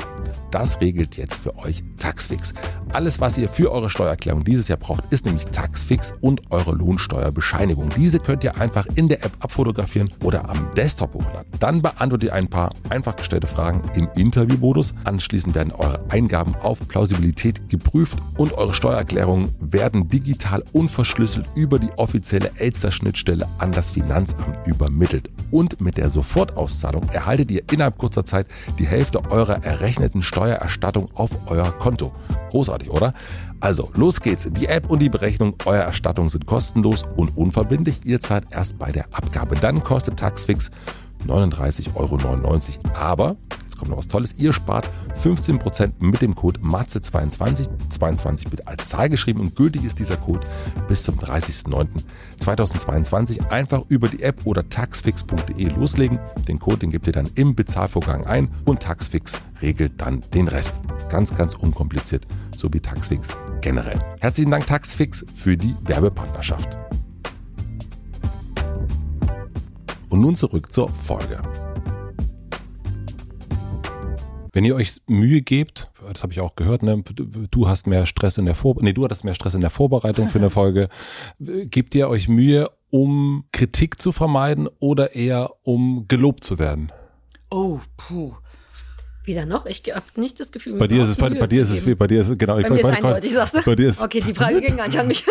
Das 0.52 0.80
regelt 0.80 1.16
jetzt 1.16 1.34
für 1.34 1.58
euch 1.58 1.82
Taxfix. 1.98 2.54
Alles, 2.92 3.20
was 3.20 3.36
ihr 3.36 3.48
für 3.48 3.72
eure 3.72 3.90
Steuererklärung 3.90 4.44
dieses 4.44 4.68
Jahr 4.68 4.78
braucht, 4.78 5.12
ist 5.12 5.26
nämlich 5.26 5.44
Taxfix 5.46 6.14
und 6.20 6.40
eure 6.52 6.70
Lohnsteuerbescheinigung. 6.70 7.90
Diese 7.96 8.20
könnt 8.20 8.44
ihr 8.44 8.56
einfach 8.56 8.86
in 8.94 9.08
der 9.08 9.24
App 9.24 9.32
abfotografieren 9.40 10.08
oder 10.22 10.48
am 10.48 10.70
Desktop 10.76 11.14
hochladen. 11.14 11.50
Dann 11.58 11.82
beantwortet 11.82 12.28
ihr 12.28 12.34
ein 12.34 12.46
paar 12.46 12.70
einfach 12.90 13.16
gestellte 13.16 13.48
Fragen 13.48 13.90
im 13.96 14.08
Interviewmodus. 14.16 14.94
Anschließend 15.02 15.56
werden 15.56 15.72
eure 15.72 16.04
Eingaben 16.10 16.54
auf 16.54 16.86
Plausibilität 16.86 17.68
geprüft 17.68 18.16
und 18.36 18.52
eure 18.52 18.72
Steuererklärungen 18.72 19.52
werden 19.60 20.08
digital 20.08 20.27
unverschlüsselt 20.72 21.46
über 21.54 21.78
die 21.78 21.90
offizielle 21.96 22.50
Elster-Schnittstelle 22.56 23.46
an 23.58 23.72
das 23.72 23.90
Finanzamt 23.90 24.66
übermittelt. 24.66 25.30
Und 25.50 25.80
mit 25.80 25.96
der 25.96 26.10
Sofortauszahlung 26.10 27.08
erhaltet 27.10 27.50
ihr 27.50 27.62
innerhalb 27.70 27.98
kurzer 27.98 28.24
Zeit 28.24 28.46
die 28.78 28.86
Hälfte 28.86 29.30
eurer 29.30 29.64
errechneten 29.64 30.22
Steuererstattung 30.22 31.08
auf 31.14 31.30
euer 31.46 31.72
Konto. 31.72 32.12
Großartig, 32.50 32.90
oder? 32.90 33.14
Also, 33.60 33.90
los 33.94 34.20
geht's. 34.20 34.48
Die 34.50 34.66
App 34.66 34.90
und 34.90 35.00
die 35.00 35.08
Berechnung 35.08 35.54
eurer 35.64 35.84
Erstattung 35.84 36.30
sind 36.30 36.46
kostenlos 36.46 37.04
und 37.16 37.36
unverbindlich. 37.36 38.00
Ihr 38.04 38.20
zahlt 38.20 38.46
erst 38.50 38.78
bei 38.78 38.92
der 38.92 39.06
Abgabe. 39.12 39.56
Dann 39.56 39.82
kostet 39.82 40.18
Taxfix 40.18 40.70
39,99 41.26 41.94
Euro. 41.96 42.18
Aber 42.94 43.36
kommt 43.78 43.90
noch 43.90 43.98
was 43.98 44.08
Tolles. 44.08 44.34
Ihr 44.36 44.52
spart 44.52 44.90
15% 45.22 45.92
mit 46.00 46.20
dem 46.20 46.34
Code 46.34 46.60
MATZE22, 46.60 47.68
22 47.88 48.50
mit 48.50 48.68
als 48.68 48.88
Zahl 48.88 49.08
geschrieben 49.08 49.40
und 49.40 49.56
gültig 49.56 49.84
ist 49.84 49.98
dieser 49.98 50.16
Code 50.16 50.46
bis 50.88 51.04
zum 51.04 51.16
30.09.2022. 51.16 53.50
Einfach 53.50 53.84
über 53.88 54.08
die 54.08 54.22
App 54.22 54.40
oder 54.44 54.68
taxfix.de 54.68 55.68
loslegen. 55.68 56.18
Den 56.46 56.58
Code, 56.58 56.78
den 56.78 56.90
gebt 56.90 57.06
ihr 57.06 57.12
dann 57.12 57.30
im 57.34 57.54
Bezahlvorgang 57.54 58.26
ein 58.26 58.48
und 58.64 58.80
Taxfix 58.80 59.34
regelt 59.62 60.00
dann 60.00 60.22
den 60.34 60.48
Rest. 60.48 60.74
Ganz, 61.08 61.32
ganz 61.34 61.54
unkompliziert, 61.54 62.26
so 62.56 62.68
wie 62.72 62.80
Taxfix 62.80 63.28
generell. 63.60 64.00
Herzlichen 64.20 64.50
Dank 64.50 64.66
Taxfix 64.66 65.24
für 65.32 65.56
die 65.56 65.74
Werbepartnerschaft. 65.82 66.76
Und 70.08 70.20
nun 70.20 70.34
zurück 70.34 70.72
zur 70.72 70.90
Folge. 70.90 71.40
Wenn 74.52 74.64
ihr 74.64 74.74
euch 74.74 75.00
Mühe 75.08 75.42
gebt, 75.42 75.90
das 76.12 76.22
habe 76.22 76.32
ich 76.32 76.40
auch 76.40 76.56
gehört, 76.56 76.82
ne? 76.82 77.02
du 77.50 77.68
hast 77.68 77.86
mehr 77.86 78.06
Stress 78.06 78.38
in 78.38 78.46
der 78.46 78.54
Vor 78.54 78.76
nee, 78.80 78.92
du 78.92 79.04
hattest 79.04 79.24
mehr 79.24 79.34
Stress 79.34 79.54
in 79.54 79.60
der 79.60 79.70
Vorbereitung 79.70 80.28
für 80.28 80.38
eine 80.38 80.50
Folge. 80.58 80.88
Gebt 81.38 81.94
ihr 81.94 82.08
euch 82.08 82.28
Mühe, 82.28 82.68
um 82.90 83.44
Kritik 83.52 84.00
zu 84.00 84.12
vermeiden 84.12 84.68
oder 84.78 85.14
eher 85.14 85.50
um 85.62 86.06
gelobt 86.08 86.44
zu 86.44 86.58
werden? 86.58 86.92
Oh, 87.50 87.80
puh. 87.96 88.34
Wieder 89.24 89.44
noch? 89.44 89.66
Ich 89.66 89.82
habe 89.94 90.06
nicht 90.16 90.40
das 90.40 90.50
Gefühl, 90.52 90.78
bei 90.78 90.86
dir 90.86 91.02
ist 91.02 91.10
es 91.10 91.16
bei, 91.18 91.28
bei 91.28 91.46
dir 91.46 91.60
ist 91.60 91.68
es 91.68 91.96
bei 91.96 92.06
dir 92.06 92.22
ist 92.22 92.30
es 92.30 92.38
genau. 92.38 92.54
Bei 92.54 92.62
ich, 92.62 92.70
mir 92.70 92.78
ist 92.78 92.86
eindeutig, 92.86 93.32
sagst 93.32 93.56
du? 93.56 93.62
Bei 93.62 93.74
dir 93.74 93.90
ist 93.90 94.00
okay, 94.00 94.22
die 94.26 94.32
Frage 94.32 94.60
ging 94.62 94.78
gar 94.78 94.86
nicht 94.86 94.98
an 94.98 95.06
mich. 95.06 95.22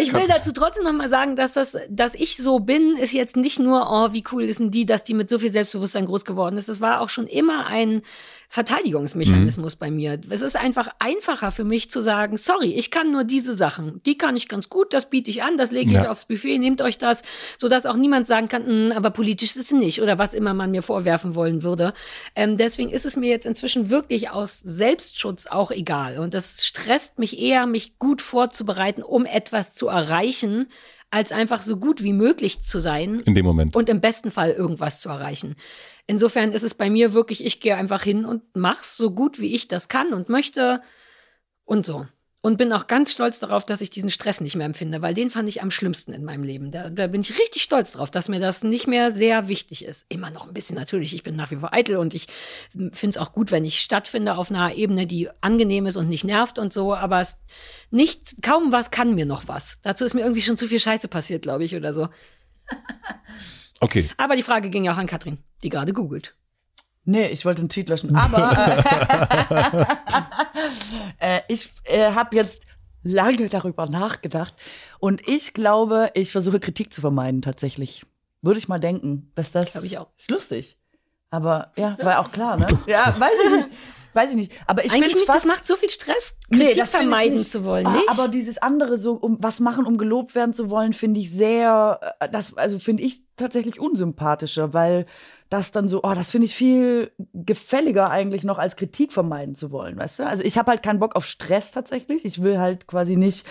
Ich 0.00 0.12
will 0.12 0.26
dazu 0.28 0.52
trotzdem 0.52 0.84
noch 0.84 0.92
mal 0.92 1.08
sagen, 1.08 1.36
dass 1.36 1.52
das, 1.52 1.76
dass 1.88 2.14
ich 2.14 2.36
so 2.36 2.60
bin, 2.60 2.96
ist 2.96 3.12
jetzt 3.12 3.36
nicht 3.36 3.58
nur, 3.58 3.88
oh, 3.90 4.12
wie 4.12 4.24
cool 4.32 4.44
ist 4.44 4.60
denn 4.60 4.70
die, 4.70 4.86
dass 4.86 5.04
die 5.04 5.14
mit 5.14 5.28
so 5.28 5.38
viel 5.38 5.50
Selbstbewusstsein 5.50 6.06
groß 6.06 6.24
geworden 6.24 6.56
ist. 6.56 6.68
Das 6.68 6.80
war 6.80 7.00
auch 7.00 7.08
schon 7.08 7.26
immer 7.26 7.66
ein 7.66 8.02
Verteidigungsmechanismus 8.52 9.76
mhm. 9.76 9.78
bei 9.78 9.90
mir. 9.92 10.20
Es 10.28 10.42
ist 10.42 10.56
einfach 10.56 10.88
einfacher 10.98 11.52
für 11.52 11.62
mich 11.62 11.88
zu 11.88 12.00
sagen, 12.00 12.36
sorry, 12.36 12.72
ich 12.72 12.90
kann 12.90 13.12
nur 13.12 13.22
diese 13.22 13.52
Sachen. 13.52 14.02
Die 14.06 14.18
kann 14.18 14.34
ich 14.34 14.48
ganz 14.48 14.68
gut, 14.68 14.92
das 14.92 15.08
biete 15.08 15.30
ich 15.30 15.44
an, 15.44 15.56
das 15.56 15.70
lege 15.70 15.90
ich 15.90 15.96
ja. 15.96 16.10
aufs 16.10 16.24
Buffet, 16.24 16.58
nehmt 16.58 16.82
euch 16.82 16.98
das, 16.98 17.22
sodass 17.58 17.86
auch 17.86 17.94
niemand 17.94 18.26
sagen 18.26 18.48
kann, 18.48 18.66
hm, 18.66 18.92
aber 18.96 19.10
politisch 19.10 19.50
ist 19.50 19.66
es 19.66 19.70
nicht 19.70 20.02
oder 20.02 20.18
was 20.18 20.34
immer 20.34 20.52
man 20.52 20.72
mir 20.72 20.82
vorwerfen 20.82 21.36
wollen 21.36 21.62
würde. 21.62 21.92
Ähm, 22.34 22.56
deswegen 22.56 22.90
ist 22.90 23.06
es 23.06 23.16
mir 23.16 23.30
jetzt 23.30 23.46
inzwischen 23.46 23.88
wirklich 23.88 24.30
aus 24.30 24.58
Selbstschutz 24.58 25.46
auch 25.46 25.70
egal. 25.70 26.18
Und 26.18 26.34
das 26.34 26.66
stresst 26.66 27.20
mich 27.20 27.38
eher, 27.38 27.66
mich 27.66 28.00
gut 28.00 28.20
vorzubereiten, 28.20 29.04
um 29.04 29.26
etwas 29.26 29.59
zu 29.74 29.88
erreichen, 29.88 30.68
als 31.10 31.32
einfach 31.32 31.62
so 31.62 31.76
gut 31.76 32.02
wie 32.02 32.12
möglich 32.12 32.62
zu 32.62 32.78
sein. 32.78 33.20
In 33.20 33.34
dem 33.34 33.44
Moment. 33.44 33.74
Und 33.76 33.88
im 33.88 34.00
besten 34.00 34.30
Fall 34.30 34.50
irgendwas 34.50 35.00
zu 35.00 35.08
erreichen. 35.08 35.56
Insofern 36.06 36.52
ist 36.52 36.62
es 36.62 36.74
bei 36.74 36.88
mir 36.88 37.12
wirklich, 37.12 37.44
ich 37.44 37.60
gehe 37.60 37.76
einfach 37.76 38.02
hin 38.02 38.24
und 38.24 38.42
mach's 38.54 38.96
so 38.96 39.10
gut 39.10 39.40
wie 39.40 39.54
ich 39.54 39.68
das 39.68 39.88
kann 39.88 40.12
und 40.12 40.28
möchte 40.28 40.82
und 41.64 41.84
so. 41.86 42.06
Und 42.42 42.56
bin 42.56 42.72
auch 42.72 42.86
ganz 42.86 43.12
stolz 43.12 43.38
darauf, 43.38 43.66
dass 43.66 43.82
ich 43.82 43.90
diesen 43.90 44.08
Stress 44.08 44.40
nicht 44.40 44.56
mehr 44.56 44.64
empfinde, 44.64 45.02
weil 45.02 45.12
den 45.12 45.28
fand 45.28 45.46
ich 45.48 45.62
am 45.62 45.70
schlimmsten 45.70 46.14
in 46.14 46.24
meinem 46.24 46.42
Leben. 46.42 46.70
Da, 46.70 46.88
da 46.88 47.06
bin 47.06 47.20
ich 47.20 47.38
richtig 47.38 47.62
stolz 47.62 47.92
drauf, 47.92 48.10
dass 48.10 48.28
mir 48.28 48.40
das 48.40 48.62
nicht 48.64 48.86
mehr 48.86 49.10
sehr 49.10 49.48
wichtig 49.48 49.84
ist. 49.84 50.06
Immer 50.08 50.30
noch 50.30 50.46
ein 50.46 50.54
bisschen 50.54 50.76
natürlich. 50.76 51.14
Ich 51.14 51.22
bin 51.22 51.36
nach 51.36 51.50
wie 51.50 51.56
vor 51.56 51.74
eitel 51.74 51.98
und 51.98 52.14
ich 52.14 52.28
finde 52.72 53.08
es 53.10 53.18
auch 53.18 53.32
gut, 53.32 53.50
wenn 53.50 53.66
ich 53.66 53.80
stattfinde 53.80 54.36
auf 54.36 54.50
einer 54.50 54.74
Ebene, 54.74 55.06
die 55.06 55.28
angenehm 55.42 55.84
ist 55.84 55.96
und 55.96 56.08
nicht 56.08 56.24
nervt 56.24 56.58
und 56.58 56.72
so. 56.72 56.94
Aber 56.94 57.20
es, 57.20 57.36
nicht, 57.90 58.42
kaum 58.42 58.72
was 58.72 58.90
kann 58.90 59.14
mir 59.14 59.26
noch 59.26 59.46
was. 59.46 59.78
Dazu 59.82 60.06
ist 60.06 60.14
mir 60.14 60.22
irgendwie 60.22 60.42
schon 60.42 60.56
zu 60.56 60.66
viel 60.66 60.80
Scheiße 60.80 61.08
passiert, 61.08 61.42
glaube 61.42 61.64
ich, 61.64 61.76
oder 61.76 61.92
so. 61.92 62.08
Okay. 63.82 64.10
Aber 64.18 64.36
die 64.36 64.42
Frage 64.42 64.68
ging 64.68 64.84
ja 64.84 64.92
auch 64.92 64.98
an 64.98 65.06
Katrin, 65.06 65.38
die 65.62 65.70
gerade 65.70 65.94
googelt. 65.94 66.36
Nee, 67.04 67.28
ich 67.28 67.46
wollte 67.46 67.62
den 67.62 67.70
Tweet 67.70 67.88
löschen. 67.88 68.14
Aber 68.14 68.50
äh, 71.18 71.40
ich 71.48 71.70
äh, 71.84 72.12
habe 72.12 72.36
jetzt 72.36 72.62
lange 73.02 73.48
darüber 73.48 73.86
nachgedacht 73.86 74.54
und 74.98 75.26
ich 75.28 75.54
glaube, 75.54 76.10
ich 76.14 76.32
versuche 76.32 76.60
Kritik 76.60 76.92
zu 76.92 77.00
vermeiden 77.00 77.42
tatsächlich. 77.42 78.04
Würde 78.42 78.58
ich 78.58 78.68
mal 78.68 78.80
denken, 78.80 79.30
dass 79.34 79.52
das 79.52 79.72
glaube 79.72 79.86
ich 79.86 79.98
auch. 79.98 80.08
Ist 80.16 80.30
lustig. 80.30 80.78
Aber 81.30 81.72
ja, 81.76 81.96
war 82.02 82.20
auch 82.20 82.32
klar, 82.32 82.56
ne? 82.56 82.66
Ja, 82.86 83.14
weiß 83.18 83.34
ich 83.44 83.50
nicht. 83.52 83.70
Weiß 84.12 84.30
ich 84.30 84.36
nicht. 84.36 84.52
Aber 84.66 84.84
ich 84.84 84.90
fast, 84.92 85.28
das 85.28 85.44
macht 85.44 85.66
so 85.66 85.76
viel 85.76 85.90
Stress, 85.90 86.38
Kritik 86.50 86.68
nee, 86.68 86.74
das 86.74 86.90
vermeiden 86.90 87.36
zu 87.36 87.64
wollen. 87.64 87.86
Ah, 87.86 87.92
nicht? 87.92 88.08
Aber 88.08 88.28
dieses 88.28 88.58
andere, 88.58 88.98
so 88.98 89.12
um 89.12 89.36
was 89.40 89.60
machen, 89.60 89.86
um 89.86 89.98
gelobt 89.98 90.34
werden 90.34 90.52
zu 90.52 90.68
wollen, 90.68 90.92
finde 90.92 91.20
ich 91.20 91.30
sehr, 91.30 92.16
äh, 92.18 92.28
das, 92.28 92.56
also 92.56 92.78
finde 92.78 93.04
ich 93.04 93.22
tatsächlich 93.36 93.78
unsympathischer, 93.78 94.74
weil 94.74 95.06
das 95.50 95.72
dann 95.72 95.88
so, 95.88 96.02
oh, 96.02 96.14
das 96.14 96.30
finde 96.30 96.46
ich 96.46 96.54
viel 96.54 97.10
gefälliger 97.34 98.10
eigentlich 98.10 98.44
noch 98.44 98.58
als 98.58 98.76
Kritik 98.76 99.12
vermeiden 99.12 99.54
zu 99.54 99.70
wollen, 99.72 99.98
weißt 99.98 100.20
du? 100.20 100.26
Also 100.26 100.44
ich 100.44 100.56
habe 100.56 100.70
halt 100.70 100.82
keinen 100.82 101.00
Bock 101.00 101.16
auf 101.16 101.26
Stress 101.26 101.72
tatsächlich. 101.72 102.24
Ich 102.24 102.42
will 102.42 102.58
halt 102.58 102.86
quasi 102.86 103.16
nicht 103.16 103.46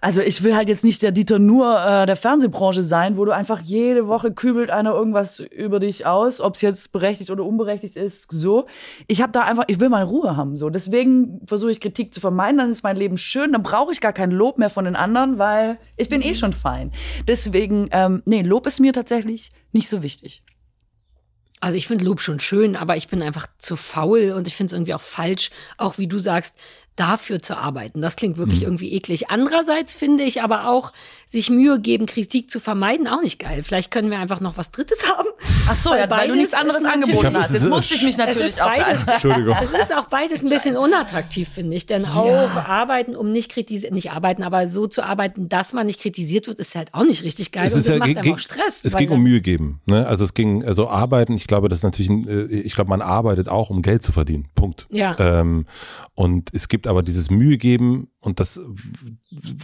also 0.00 0.20
ich 0.20 0.42
will 0.42 0.54
halt 0.54 0.68
jetzt 0.68 0.84
nicht 0.84 1.02
der 1.02 1.10
Dieter 1.10 1.38
Nur 1.38 1.80
äh, 1.80 2.06
der 2.06 2.16
Fernsehbranche 2.16 2.82
sein, 2.82 3.16
wo 3.16 3.24
du 3.24 3.32
einfach 3.32 3.60
jede 3.60 4.06
Woche 4.06 4.32
kübelt 4.32 4.70
einer 4.70 4.92
irgendwas 4.92 5.40
über 5.40 5.80
dich 5.80 6.06
aus, 6.06 6.40
ob 6.40 6.54
es 6.54 6.62
jetzt 6.62 6.92
berechtigt 6.92 7.30
oder 7.30 7.44
unberechtigt 7.44 7.96
ist, 7.96 8.30
so. 8.30 8.66
Ich 9.06 9.22
habe 9.22 9.32
da 9.32 9.40
einfach, 9.42 9.64
ich 9.66 9.80
will 9.80 9.88
mal 9.88 10.04
Ruhe 10.04 10.36
haben, 10.36 10.56
so. 10.56 10.70
Deswegen 10.70 11.40
versuche 11.46 11.72
ich 11.72 11.80
Kritik 11.80 12.12
zu 12.14 12.20
vermeiden, 12.20 12.58
dann 12.58 12.70
ist 12.70 12.84
mein 12.84 12.96
Leben 12.96 13.16
schön, 13.16 13.52
dann 13.52 13.62
brauche 13.62 13.90
ich 13.90 14.00
gar 14.00 14.12
kein 14.12 14.30
Lob 14.30 14.58
mehr 14.58 14.70
von 14.70 14.84
den 14.84 14.96
anderen, 14.96 15.38
weil 15.38 15.78
ich 15.96 16.08
bin 16.08 16.22
eh 16.22 16.28
mhm. 16.28 16.34
schon 16.34 16.52
fein. 16.52 16.92
Deswegen, 17.26 17.88
ähm, 17.90 18.22
nee, 18.26 18.42
Lob 18.42 18.66
ist 18.66 18.80
mir 18.80 18.92
tatsächlich 18.92 19.50
nicht 19.72 19.88
so 19.88 20.02
wichtig. 20.02 20.42
Also 21.60 21.78
ich 21.78 21.86
finde 21.86 22.04
Lob 22.04 22.20
schon 22.20 22.38
schön, 22.38 22.76
aber 22.76 22.96
ich 22.96 23.08
bin 23.08 23.22
einfach 23.22 23.46
zu 23.58 23.76
faul 23.76 24.32
und 24.32 24.46
ich 24.46 24.54
finde 24.54 24.66
es 24.66 24.72
irgendwie 24.74 24.94
auch 24.94 25.00
falsch, 25.00 25.50
auch 25.78 25.98
wie 25.98 26.06
du 26.06 26.18
sagst, 26.18 26.56
dafür 26.96 27.40
zu 27.42 27.56
arbeiten. 27.56 28.00
Das 28.00 28.16
klingt 28.16 28.38
wirklich 28.38 28.60
mhm. 28.60 28.66
irgendwie 28.66 28.92
eklig. 28.92 29.30
Andererseits 29.30 29.92
finde 29.92 30.24
ich 30.24 30.42
aber 30.42 30.68
auch, 30.68 30.92
sich 31.26 31.50
Mühe 31.50 31.78
geben, 31.80 32.06
Kritik 32.06 32.50
zu 32.50 32.60
vermeiden, 32.60 33.06
auch 33.06 33.20
nicht 33.20 33.38
geil. 33.38 33.62
Vielleicht 33.62 33.90
können 33.90 34.10
wir 34.10 34.18
einfach 34.18 34.40
noch 34.40 34.56
was 34.56 34.70
Drittes 34.70 35.10
haben. 35.10 35.28
Ach 35.68 35.76
so, 35.76 35.94
ja, 35.94 36.08
weil 36.08 36.28
du 36.28 36.34
nichts 36.34 36.54
anderes 36.54 36.84
angeboten 36.84 37.36
hast. 37.36 37.52
Jetzt 37.52 37.68
musste 37.68 37.94
ich 37.94 38.02
mich 38.02 38.16
natürlich 38.16 38.60
auch 38.60 38.74
beides, 38.74 39.06
Entschuldigung. 39.06 39.56
Es 39.66 39.72
ist 39.72 39.94
auch 39.94 40.06
beides 40.06 40.44
ein 40.44 40.50
bisschen 40.50 40.76
unattraktiv, 40.76 41.48
finde 41.48 41.76
ich. 41.76 41.86
Denn 41.86 42.02
ja. 42.02 42.08
auch 42.08 42.56
arbeiten, 42.68 43.16
um 43.16 43.32
nicht 43.32 43.50
kritisiert, 43.50 43.92
nicht 43.92 44.12
arbeiten, 44.12 44.42
aber 44.42 44.68
so 44.68 44.86
zu 44.86 45.02
arbeiten, 45.02 45.48
dass 45.48 45.72
man 45.72 45.86
nicht 45.86 46.00
kritisiert 46.00 46.46
wird, 46.46 46.58
ist 46.60 46.74
halt 46.74 46.94
auch 46.94 47.04
nicht 47.04 47.24
richtig 47.24 47.52
geil. 47.52 47.66
Es 47.66 47.74
und 47.74 47.86
das 47.86 47.88
ja, 47.88 47.98
macht 47.98 48.16
einfach 48.16 48.38
Stress. 48.38 48.84
Es 48.84 48.96
ging 48.96 49.10
um 49.10 49.22
Mühe 49.22 49.40
geben. 49.40 49.80
Ne? 49.86 50.06
Also 50.06 50.24
es 50.24 50.34
ging, 50.34 50.64
also 50.64 50.88
arbeiten, 50.88 51.34
ich 51.34 51.46
glaube, 51.46 51.68
das 51.68 51.78
ist 51.78 51.84
natürlich, 51.84 52.10
ein, 52.10 52.28
äh, 52.28 52.44
ich 52.44 52.74
glaube, 52.74 52.90
man 52.90 53.02
arbeitet 53.02 53.48
auch, 53.48 53.70
um 53.70 53.82
Geld 53.82 54.02
zu 54.02 54.12
verdienen. 54.12 54.48
Punkt. 54.54 54.86
Ja. 54.90 55.16
Ähm, 55.18 55.66
und 56.14 56.50
es 56.54 56.68
gibt 56.68 56.85
aber 56.86 57.02
dieses 57.02 57.30
Mühe 57.30 57.58
geben, 57.58 58.08
und 58.26 58.40
das 58.40 58.60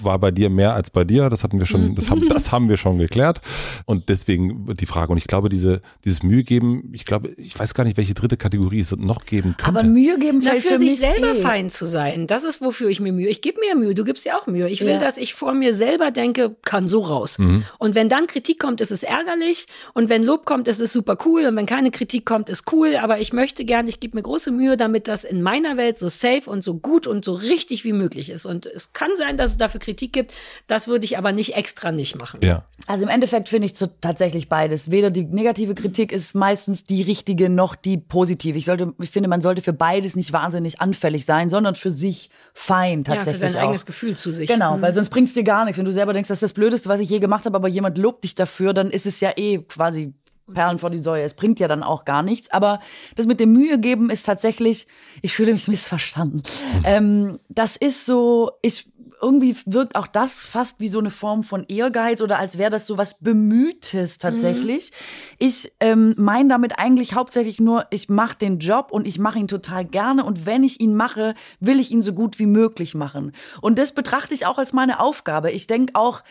war 0.00 0.18
bei 0.18 0.30
dir 0.30 0.48
mehr 0.48 0.74
als 0.74 0.90
bei 0.90 1.04
dir, 1.04 1.28
das 1.28 1.42
hatten 1.42 1.58
wir 1.58 1.66
schon, 1.66 1.96
das 1.96 2.10
haben, 2.10 2.28
das 2.28 2.52
haben 2.52 2.68
wir 2.68 2.76
schon 2.76 2.98
geklärt. 2.98 3.40
Und 3.86 4.08
deswegen 4.08 4.72
die 4.76 4.86
Frage. 4.86 5.10
Und 5.10 5.18
ich 5.18 5.26
glaube, 5.26 5.48
diese, 5.48 5.82
dieses 6.04 6.22
Mühe 6.22 6.44
geben, 6.44 6.90
ich 6.92 7.04
glaube, 7.04 7.30
ich 7.36 7.58
weiß 7.58 7.74
gar 7.74 7.84
nicht, 7.84 7.96
welche 7.96 8.14
dritte 8.14 8.36
Kategorie 8.36 8.78
es 8.78 8.94
noch 8.96 9.24
geben 9.24 9.56
könnte. 9.58 9.80
Aber 9.80 9.82
Mühe 9.82 10.16
geben 10.18 10.42
fällt 10.42 10.62
für, 10.62 10.74
für 10.74 10.78
sich 10.78 10.98
selber 10.98 11.32
eh. 11.32 11.34
fein 11.34 11.70
zu 11.70 11.86
sein. 11.86 12.28
Das 12.28 12.44
ist, 12.44 12.60
wofür 12.60 12.88
ich 12.88 13.00
mir 13.00 13.12
Mühe. 13.12 13.28
Ich 13.28 13.40
gebe 13.40 13.58
mir 13.60 13.74
Mühe, 13.74 13.94
du 13.94 14.04
gibst 14.04 14.24
dir 14.24 14.38
auch 14.38 14.46
Mühe. 14.46 14.68
Ich 14.68 14.82
will, 14.82 14.92
ja. 14.92 14.98
dass 15.00 15.18
ich 15.18 15.34
vor 15.34 15.54
mir 15.54 15.74
selber 15.74 16.12
denke, 16.12 16.54
kann 16.62 16.86
so 16.86 17.00
raus. 17.00 17.38
Mhm. 17.38 17.64
Und 17.78 17.96
wenn 17.96 18.08
dann 18.08 18.28
Kritik 18.28 18.60
kommt, 18.60 18.80
ist 18.80 18.92
es 18.92 19.02
ärgerlich. 19.02 19.66
Und 19.92 20.08
wenn 20.08 20.22
Lob 20.22 20.44
kommt, 20.44 20.68
ist 20.68 20.80
es 20.80 20.92
super 20.92 21.18
cool. 21.24 21.46
Und 21.46 21.56
wenn 21.56 21.66
keine 21.66 21.90
Kritik 21.90 22.26
kommt, 22.26 22.48
ist 22.48 22.72
cool. 22.72 22.96
Aber 22.96 23.18
ich 23.18 23.32
möchte 23.32 23.64
gerne, 23.64 23.88
ich 23.88 23.98
gebe 23.98 24.16
mir 24.16 24.22
große 24.22 24.52
Mühe, 24.52 24.76
damit 24.76 25.08
das 25.08 25.24
in 25.24 25.42
meiner 25.42 25.76
Welt 25.76 25.98
so 25.98 26.08
safe 26.08 26.48
und 26.48 26.62
so 26.62 26.74
gut 26.74 27.08
und 27.08 27.11
so 27.20 27.34
richtig 27.34 27.84
wie 27.84 27.92
möglich 27.92 28.30
ist. 28.30 28.46
Und 28.46 28.64
es 28.64 28.94
kann 28.94 29.10
sein, 29.16 29.36
dass 29.36 29.50
es 29.50 29.58
dafür 29.58 29.80
Kritik 29.80 30.12
gibt. 30.12 30.32
Das 30.66 30.88
würde 30.88 31.04
ich 31.04 31.18
aber 31.18 31.32
nicht 31.32 31.54
extra 31.54 31.92
nicht 31.92 32.16
machen. 32.16 32.40
Ja. 32.42 32.64
Also 32.86 33.04
im 33.04 33.10
Endeffekt 33.10 33.48
finde 33.48 33.66
ich 33.66 33.76
so 33.76 33.88
tatsächlich 34.00 34.48
beides. 34.48 34.90
Weder 34.90 35.10
die 35.10 35.24
negative 35.24 35.74
Kritik 35.74 36.12
ist 36.12 36.34
meistens 36.34 36.84
die 36.84 37.02
richtige 37.02 37.50
noch 37.50 37.74
die 37.74 37.98
positive. 37.98 38.56
Ich 38.56 38.64
sollte, 38.64 38.94
ich 38.98 39.10
finde, 39.10 39.28
man 39.28 39.40
sollte 39.40 39.60
für 39.60 39.72
beides 39.72 40.16
nicht 40.16 40.32
wahnsinnig 40.32 40.80
anfällig 40.80 41.26
sein, 41.26 41.50
sondern 41.50 41.74
für 41.74 41.90
sich 41.90 42.30
fein 42.54 43.04
tatsächlich. 43.04 43.40
Ja, 43.40 43.46
für 43.46 43.52
sein 43.52 43.62
auch. 43.62 43.66
eigenes 43.66 43.86
Gefühl 43.86 44.16
zu 44.16 44.32
sich. 44.32 44.48
Genau, 44.48 44.76
mhm. 44.76 44.82
weil 44.82 44.94
sonst 44.94 45.10
bringt 45.10 45.28
es 45.28 45.34
dir 45.34 45.44
gar 45.44 45.64
nichts. 45.64 45.78
Wenn 45.78 45.84
du 45.84 45.92
selber 45.92 46.12
denkst, 46.12 46.28
das 46.28 46.36
ist 46.36 46.42
das 46.42 46.52
Blödeste, 46.52 46.88
was 46.88 47.00
ich 47.00 47.10
je 47.10 47.18
gemacht 47.18 47.44
habe, 47.44 47.56
aber 47.56 47.68
jemand 47.68 47.98
lobt 47.98 48.24
dich 48.24 48.34
dafür, 48.34 48.72
dann 48.72 48.90
ist 48.90 49.06
es 49.06 49.20
ja 49.20 49.32
eh 49.36 49.58
quasi 49.58 50.14
Perlen 50.52 50.78
vor 50.78 50.90
die 50.90 50.98
Säue. 50.98 51.22
Es 51.22 51.34
bringt 51.34 51.60
ja 51.60 51.68
dann 51.68 51.82
auch 51.82 52.04
gar 52.04 52.22
nichts. 52.22 52.50
Aber 52.50 52.80
das 53.16 53.26
mit 53.26 53.40
dem 53.40 53.52
Mühe 53.52 53.78
geben 53.78 54.10
ist 54.10 54.26
tatsächlich, 54.26 54.86
ich 55.20 55.34
fühle 55.34 55.52
mich 55.52 55.68
missverstanden. 55.68 56.42
Ähm, 56.84 57.38
das 57.48 57.76
ist 57.76 58.06
so, 58.06 58.52
ich, 58.62 58.88
irgendwie 59.22 59.56
wirkt 59.66 59.94
auch 59.94 60.08
das 60.08 60.44
fast 60.44 60.80
wie 60.80 60.88
so 60.88 60.98
eine 60.98 61.10
Form 61.10 61.44
von 61.44 61.64
Ehrgeiz 61.68 62.20
oder 62.20 62.40
als 62.40 62.58
wäre 62.58 62.70
das 62.70 62.88
so 62.88 62.98
was 62.98 63.20
Bemühtes 63.20 64.18
tatsächlich. 64.18 64.90
Mhm. 64.90 65.36
Ich 65.38 65.72
ähm, 65.78 66.14
meine 66.18 66.48
damit 66.48 66.78
eigentlich 66.78 67.14
hauptsächlich 67.14 67.60
nur, 67.60 67.86
ich 67.90 68.08
mache 68.08 68.36
den 68.36 68.58
Job 68.58 68.88
und 68.90 69.06
ich 69.06 69.20
mache 69.20 69.38
ihn 69.38 69.48
total 69.48 69.84
gerne 69.84 70.24
und 70.24 70.44
wenn 70.44 70.64
ich 70.64 70.80
ihn 70.80 70.96
mache, 70.96 71.34
will 71.60 71.78
ich 71.78 71.92
ihn 71.92 72.02
so 72.02 72.12
gut 72.12 72.40
wie 72.40 72.46
möglich 72.46 72.94
machen. 72.96 73.32
Und 73.60 73.78
das 73.78 73.92
betrachte 73.92 74.34
ich 74.34 74.44
auch 74.44 74.58
als 74.58 74.72
meine 74.72 74.98
Aufgabe. 74.98 75.52
Ich 75.52 75.68
denke 75.68 75.94
auch, 75.94 76.22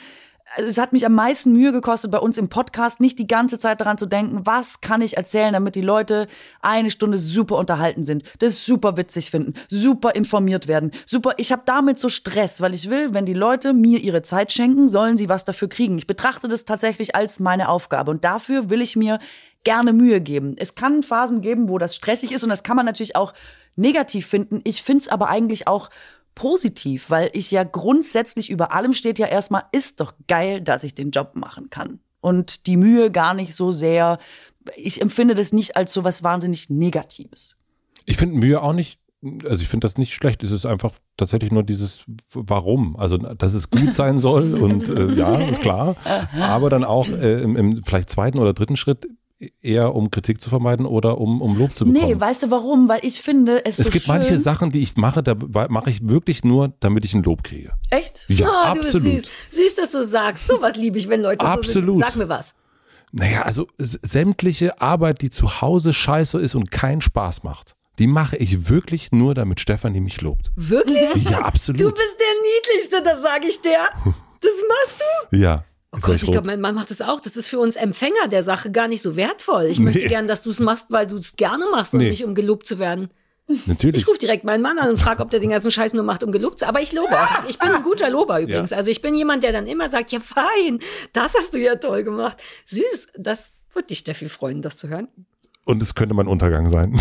also 0.56 0.68
es 0.68 0.78
hat 0.78 0.94
mich 0.94 1.06
am 1.06 1.14
meisten 1.14 1.54
Mühe 1.54 1.72
gekostet, 1.72 2.12
bei 2.12 2.18
uns 2.18 2.38
im 2.38 2.50
Podcast 2.50 3.00
nicht 3.00 3.20
die 3.20 3.28
ganze 3.28 3.60
Zeit 3.60 3.80
daran 3.80 3.98
zu 3.98 4.06
denken, 4.06 4.42
was 4.44 4.82
kann 4.82 5.02
ich 5.02 5.18
erzählen, 5.18 5.54
damit 5.54 5.76
die 5.76 5.82
Leute 5.82 6.28
eine 6.62 6.90
Stunde 6.90 7.18
super 7.18 7.58
unterhalten 7.58 8.04
sind, 8.04 8.24
das 8.40 8.66
super 8.66 8.98
witzig 8.98 9.32
finden, 9.32 9.54
super 9.70 10.16
informiert 10.16 10.68
werden, 10.68 10.92
super. 11.06 11.34
Ich 11.38 11.52
habe 11.52 11.64
damit 11.66 12.00
so 12.00 12.10
Stress, 12.10 12.62
weil 12.62 12.74
ich 12.74 12.90
will, 12.90 13.14
wenn 13.14 13.26
die 13.26 13.34
Leute 13.34 13.74
mir 13.74 14.00
ihre 14.00 14.22
Zeit 14.22 14.52
schenken, 14.52 14.88
sollen 14.88 15.18
sie 15.18 15.30
was 15.30 15.46
dafür 15.46 15.70
kriegen. 15.70 15.98
Ich 15.98 16.08
betrachte 16.08 16.48
das 16.48 16.66
tatsächlich 16.66 17.16
als 17.16 17.40
meine 17.40 17.70
Aufgabe 17.70 18.12
und 18.12 18.26
dafür 18.26 18.70
will 18.70 18.82
ich 18.82 18.96
mir 18.96 19.20
gerne 19.64 19.94
Mühe 19.94 20.22
geben. 20.22 20.56
Es 20.58 20.76
kann 20.76 21.04
Phasen 21.04 21.42
geben, 21.42 21.70
wo 21.70 21.78
das 21.78 21.96
stressig 21.96 22.32
ist 22.32 22.44
und 22.44 22.50
das 22.50 22.64
kann 22.64 22.76
man 22.76 22.86
natürlich 22.86 23.16
auch 23.16 23.34
negativ 23.76 24.28
finden. 24.28 24.62
Ich 24.64 24.84
finde 24.84 25.02
es 25.02 25.08
aber 25.08 25.30
eigentlich 25.30 25.68
auch 25.68 25.90
positiv, 26.36 27.10
weil 27.10 27.30
ich 27.34 27.52
ja 27.52 27.64
grundsätzlich 27.64 28.50
über 28.50 28.72
allem 28.72 28.94
steht 28.94 29.20
ja 29.20 29.28
erstmal, 29.28 29.64
ist 29.72 30.00
doch 30.00 30.14
geil, 30.28 30.62
dass 30.62 30.84
ich 30.84 30.96
den 30.96 31.12
Job 31.12 31.36
machen 31.36 31.70
kann. 31.70 32.00
Und 32.22 32.68
die 32.68 32.78
Mühe 32.78 33.12
gar 33.12 33.34
nicht 33.34 33.56
so 33.56 33.72
sehr, 33.72 34.20
ich 34.76 35.02
empfinde 35.02 35.36
das 35.36 35.54
nicht 35.54 35.76
als 35.76 35.94
so 35.94 36.04
was 36.04 36.24
wahnsinnig 36.24 36.70
Negatives. 36.70 37.58
Ich 38.06 38.18
finde 38.18 38.38
Mühe 38.38 38.62
auch 38.62 38.74
nicht, 38.74 39.00
also 39.46 39.62
ich 39.62 39.68
finde 39.68 39.86
das 39.86 39.98
nicht 39.98 40.14
schlecht. 40.14 40.44
Es 40.44 40.52
ist 40.52 40.66
einfach 40.66 40.94
tatsächlich 41.18 41.52
nur 41.52 41.64
dieses 41.64 42.04
Warum. 42.34 42.96
Also, 42.96 43.18
dass 43.18 43.54
es 43.54 43.70
gut 43.70 43.94
sein 43.94 44.20
soll 44.20 44.56
und 44.56 44.90
äh, 44.90 45.14
ja, 45.14 45.36
ist 45.36 45.62
klar. 45.62 45.96
Aber 46.40 46.70
dann 46.70 46.84
auch 46.84 47.08
äh, 47.08 47.42
im, 47.42 47.56
im 47.56 47.84
vielleicht 47.84 48.10
zweiten 48.10 48.40
oder 48.40 48.54
dritten 48.54 48.78
Schritt 48.78 49.08
eher 49.62 49.96
um 49.96 50.12
Kritik 50.12 50.40
zu 50.42 50.50
vermeiden 50.50 50.86
oder 50.86 51.18
um, 51.18 51.42
um 51.42 51.58
Lob 51.58 51.74
zu 51.76 51.86
bekommen? 51.86 52.06
Nee, 52.08 52.20
weißt 52.20 52.44
du 52.44 52.52
warum? 52.52 52.88
Weil 52.88 53.00
ich 53.04 53.22
finde, 53.22 53.66
es 53.66 53.80
Es 53.80 53.86
so 53.88 53.92
gibt 53.92 54.06
schön. 54.06 54.16
manche 54.16 54.40
Sachen, 54.40 54.72
die 54.72 54.82
ich 54.82 54.96
mache, 54.98 55.24
da 55.24 55.36
mache 55.70 55.90
ich 55.90 56.08
wirklich 56.08 56.44
nur, 56.44 56.74
damit 56.80 57.06
ich 57.06 57.14
ein 57.14 57.24
Lob 57.24 57.44
kriege. 57.44 57.72
Echt? 57.90 58.26
Ja, 58.30 58.48
Ah, 58.50 58.72
absolut. 58.72 59.08
Du 59.08 59.12
bist 59.16 59.26
süß. 59.50 59.58
süß, 59.66 59.76
dass 59.76 59.92
du 59.92 60.04
sagst. 60.04 60.48
So 60.48 60.62
was 60.62 60.76
liebe 60.76 60.98
ich, 60.98 61.10
wenn 61.10 61.22
Leute 61.22 61.46
Absolut. 61.46 61.96
so. 61.96 62.02
Sag 62.02 62.16
mir 62.16 62.30
was. 62.30 62.54
Naja, 63.14 63.42
also 63.42 63.68
sämtliche 63.78 64.80
Arbeit, 64.82 65.22
die 65.22 65.30
zu 65.30 65.62
Hause 65.62 65.92
scheiße 65.94 66.40
ist 66.40 66.56
und 66.56 66.72
keinen 66.72 67.02
Spaß 67.02 67.44
macht, 67.44 67.76
die 68.00 68.08
mache 68.08 68.38
ich 68.38 68.70
wirklich 68.70 69.12
nur, 69.12 69.34
damit 69.34 69.60
Stefanie 69.60 70.00
mich 70.00 70.22
lobt. 70.22 70.52
Wirklich? 70.56 71.30
Ja, 71.30 71.40
absolut. 71.42 71.82
Du 71.82 71.92
bist 71.92 72.16
der 72.20 72.76
Niedlichste, 72.78 73.04
das 73.04 73.22
sage 73.22 73.48
ich 73.50 73.60
dir. 73.62 73.78
Das 74.42 74.52
machst 74.70 75.04
du? 75.32 75.38
ja. 75.38 75.64
Oh 75.94 75.98
Gott, 76.02 76.16
ich 76.16 76.32
glaube, 76.32 76.48
mein 76.48 76.62
Mann 76.62 76.74
macht 76.76 76.90
das 76.90 77.02
auch. 77.02 77.20
Das 77.20 77.36
ist 77.36 77.48
für 77.50 77.60
uns 77.60 77.76
Empfänger 77.76 78.28
der 78.30 78.44
Sache 78.44 78.72
gar 78.72 78.88
nicht 78.88 79.02
so 79.02 79.16
wertvoll. 79.18 79.66
Ich 79.66 79.80
möchte 79.80 80.00
Nee. 80.00 80.08
gern, 80.08 80.26
dass 80.28 80.42
du 80.42 80.50
es 80.50 80.60
machst, 80.60 80.88
weil 80.90 81.06
du 81.06 81.18
es 81.18 81.36
gerne 81.36 81.66
machst 81.70 81.94
und 81.94 82.00
Nee. 82.00 82.10
nicht 82.10 82.24
um 82.24 82.34
gelobt 82.34 82.66
zu 82.66 82.80
werden. 82.80 83.10
Natürlich. 83.66 84.02
Ich 84.02 84.08
rufe 84.08 84.18
direkt 84.20 84.46
meinen 84.46 84.62
Mann 84.62 84.80
an 84.80 84.90
und 84.90 84.98
frage, 84.98 85.22
ob 85.22 85.30
der 85.30 85.42
den 85.42 85.50
ganzen 85.50 85.72
Scheiß 85.72 85.94
nur 85.94 86.04
macht, 86.04 86.24
um 86.24 86.32
gelobt 86.32 86.60
zu 86.60 86.68
Aber 86.68 86.80
ich 86.82 86.94
lobe 86.94 87.12
auch. 87.12 87.44
Ich 87.50 87.60
bin 87.60 87.70
ein 87.70 87.84
guter 87.84 88.10
Lober 88.10 88.40
übrigens. 88.40 88.70
Ja. 88.70 88.78
Also 88.78 88.90
ich 88.92 89.02
bin 89.02 89.14
jemand, 89.16 89.44
der 89.44 89.52
dann 89.52 89.68
immer 89.68 89.90
sagt, 89.90 90.14
ja 90.14 90.22
fein, 90.22 90.80
das 91.12 91.34
hast 91.34 91.54
du 91.54 91.60
ja 91.60 91.76
toll 91.76 92.04
gemacht. 92.04 92.38
Süß, 92.66 93.08
das 93.18 93.56
würde 93.74 93.88
dich 93.88 94.00
Steffi 94.00 94.30
freuen, 94.30 94.62
das 94.62 94.78
zu 94.78 94.88
hören. 94.88 95.10
Und 95.72 95.82
es 95.82 95.96
könnte 95.96 96.14
mein 96.14 96.28
Untergang 96.28 96.68
sein. 96.68 97.00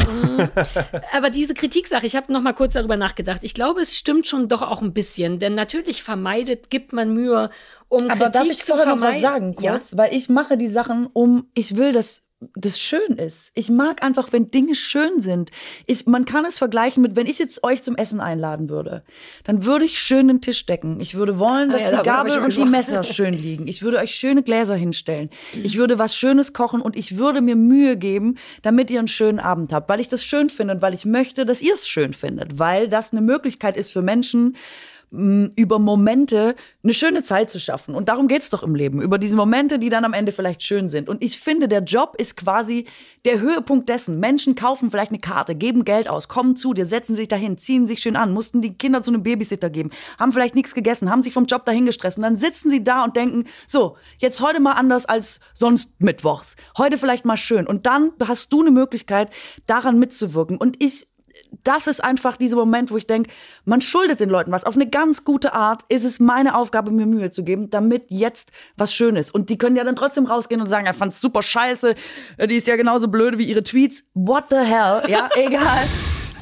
Aber 1.12 1.30
diese 1.30 1.54
Kritiksache, 1.54 2.06
ich 2.06 2.14
habe 2.14 2.32
noch 2.32 2.40
mal 2.40 2.52
kurz 2.52 2.74
darüber 2.74 2.96
nachgedacht. 2.96 3.40
Ich 3.42 3.52
glaube, 3.52 3.80
es 3.80 3.96
stimmt 3.96 4.28
schon 4.28 4.48
doch 4.48 4.62
auch 4.62 4.80
ein 4.80 4.92
bisschen, 4.92 5.40
denn 5.40 5.56
natürlich 5.56 6.04
vermeidet, 6.04 6.70
gibt 6.70 6.92
man 6.92 7.12
Mühe, 7.12 7.50
um 7.88 8.04
Aber 8.04 8.30
Kritik 8.30 8.32
darf 8.32 8.46
ich 8.46 8.58
zu 8.62 8.76
vorher 8.76 8.94
noch 8.94 9.02
was 9.02 9.20
sagen, 9.20 9.56
kurz? 9.56 9.90
Ja? 9.90 9.98
Weil 9.98 10.14
ich 10.14 10.28
mache 10.28 10.56
die 10.56 10.68
Sachen, 10.68 11.08
um, 11.12 11.48
ich 11.54 11.76
will, 11.76 11.90
dass 11.90 12.22
das 12.54 12.80
schön 12.80 13.16
ist. 13.18 13.52
Ich 13.54 13.68
mag 13.70 14.02
einfach, 14.02 14.32
wenn 14.32 14.50
Dinge 14.50 14.74
schön 14.74 15.20
sind. 15.20 15.50
Ich, 15.86 16.06
man 16.06 16.24
kann 16.24 16.46
es 16.46 16.58
vergleichen 16.58 17.02
mit, 17.02 17.14
wenn 17.14 17.26
ich 17.26 17.38
jetzt 17.38 17.62
euch 17.64 17.82
zum 17.82 17.96
Essen 17.96 18.20
einladen 18.20 18.70
würde, 18.70 19.04
dann 19.44 19.66
würde 19.66 19.84
ich 19.84 19.98
schön 20.00 20.28
den 20.28 20.40
Tisch 20.40 20.64
decken. 20.64 21.00
Ich 21.00 21.16
würde 21.16 21.38
wollen, 21.38 21.70
dass 21.70 21.84
Ah 21.84 21.90
ja, 21.90 21.96
die 21.98 22.08
Gabel 22.08 22.38
und 22.38 22.56
die. 22.56 22.64
Messer 22.64 23.02
schön 23.02 23.34
liegen. 23.42 23.66
Ich 23.66 23.82
würde 23.82 23.98
euch 23.98 24.12
schöne 24.12 24.42
Gläser 24.42 24.74
hinstellen. 24.74 25.28
Ich 25.62 25.76
würde 25.76 25.98
was 25.98 26.16
Schönes 26.16 26.52
kochen 26.54 26.80
und 26.80 26.96
ich 26.96 27.18
würde 27.18 27.42
mir 27.42 27.56
Mühe 27.56 27.96
geben, 27.96 28.38
damit 28.62 28.90
ihr 28.90 29.00
einen 29.00 29.08
schönen 29.08 29.38
Abend 29.38 29.72
habt, 29.72 29.90
weil 29.90 30.00
ich 30.00 30.08
das 30.08 30.24
schön 30.24 30.48
finde 30.48 30.74
und 30.74 30.82
weil 30.82 30.94
ich 30.94 31.04
möchte, 31.04 31.44
dass 31.44 31.60
ihr 31.60 31.74
es 31.74 31.88
schön 31.88 32.14
findet, 32.14 32.58
weil 32.58 32.88
das 32.88 33.12
eine 33.12 33.20
Möglichkeit 33.20 33.76
ist 33.76 33.92
für 33.92 34.02
Menschen, 34.02 34.56
über 35.10 35.80
Momente 35.80 36.54
eine 36.84 36.94
schöne 36.94 37.24
Zeit 37.24 37.50
zu 37.50 37.58
schaffen. 37.58 37.96
Und 37.96 38.08
darum 38.08 38.28
geht's 38.28 38.48
doch 38.48 38.62
im 38.62 38.76
Leben. 38.76 39.02
Über 39.02 39.18
diese 39.18 39.34
Momente, 39.34 39.80
die 39.80 39.88
dann 39.88 40.04
am 40.04 40.12
Ende 40.12 40.30
vielleicht 40.30 40.62
schön 40.62 40.88
sind. 40.88 41.08
Und 41.08 41.22
ich 41.24 41.40
finde, 41.40 41.66
der 41.66 41.82
Job 41.82 42.14
ist 42.16 42.36
quasi 42.36 42.86
der 43.24 43.40
Höhepunkt 43.40 43.88
dessen. 43.88 44.20
Menschen 44.20 44.54
kaufen 44.54 44.90
vielleicht 44.90 45.10
eine 45.10 45.18
Karte, 45.18 45.56
geben 45.56 45.84
Geld 45.84 46.08
aus, 46.08 46.28
kommen 46.28 46.54
zu 46.54 46.74
dir, 46.74 46.86
setzen 46.86 47.16
sich 47.16 47.26
dahin, 47.26 47.58
ziehen 47.58 47.86
sich 47.86 48.00
schön 48.00 48.14
an, 48.14 48.32
mussten 48.32 48.62
die 48.62 48.74
Kinder 48.74 49.02
zu 49.02 49.10
einem 49.10 49.24
Babysitter 49.24 49.68
geben, 49.68 49.90
haben 50.18 50.32
vielleicht 50.32 50.54
nichts 50.54 50.74
gegessen, 50.74 51.10
haben 51.10 51.22
sich 51.22 51.34
vom 51.34 51.46
Job 51.46 51.64
dahin 51.64 51.86
gestresst. 51.86 52.16
Und 52.16 52.22
dann 52.22 52.36
sitzen 52.36 52.70
sie 52.70 52.84
da 52.84 53.02
und 53.02 53.16
denken, 53.16 53.44
so, 53.66 53.96
jetzt 54.18 54.40
heute 54.40 54.60
mal 54.60 54.72
anders 54.74 55.06
als 55.06 55.40
sonst 55.54 56.00
mittwochs. 56.00 56.54
Heute 56.78 56.96
vielleicht 56.96 57.24
mal 57.24 57.36
schön. 57.36 57.66
Und 57.66 57.86
dann 57.86 58.12
hast 58.24 58.52
du 58.52 58.60
eine 58.60 58.70
Möglichkeit, 58.70 59.30
daran 59.66 59.98
mitzuwirken. 59.98 60.56
Und 60.56 60.82
ich 60.82 61.09
das 61.64 61.86
ist 61.86 62.02
einfach 62.02 62.36
dieser 62.36 62.56
Moment, 62.56 62.90
wo 62.90 62.96
ich 62.96 63.06
denke, 63.06 63.30
man 63.64 63.80
schuldet 63.80 64.20
den 64.20 64.30
Leuten 64.30 64.52
was. 64.52 64.64
Auf 64.64 64.76
eine 64.76 64.88
ganz 64.88 65.24
gute 65.24 65.52
Art 65.52 65.82
ist 65.88 66.04
es 66.04 66.20
meine 66.20 66.56
Aufgabe, 66.56 66.90
mir 66.90 67.06
Mühe 67.06 67.30
zu 67.30 67.44
geben, 67.44 67.70
damit 67.70 68.04
jetzt 68.08 68.52
was 68.76 68.94
schön 68.94 69.16
ist. 69.16 69.34
Und 69.34 69.50
die 69.50 69.58
können 69.58 69.76
ja 69.76 69.84
dann 69.84 69.96
trotzdem 69.96 70.26
rausgehen 70.26 70.60
und 70.60 70.68
sagen, 70.68 70.86
er 70.86 70.94
fand's 70.94 71.20
super 71.20 71.42
scheiße, 71.42 71.94
die 72.48 72.56
ist 72.56 72.66
ja 72.66 72.76
genauso 72.76 73.08
blöde 73.08 73.38
wie 73.38 73.44
ihre 73.44 73.62
Tweets. 73.62 74.04
What 74.14 74.44
the 74.50 74.56
hell? 74.56 75.02
Ja, 75.08 75.28
egal. 75.34 75.86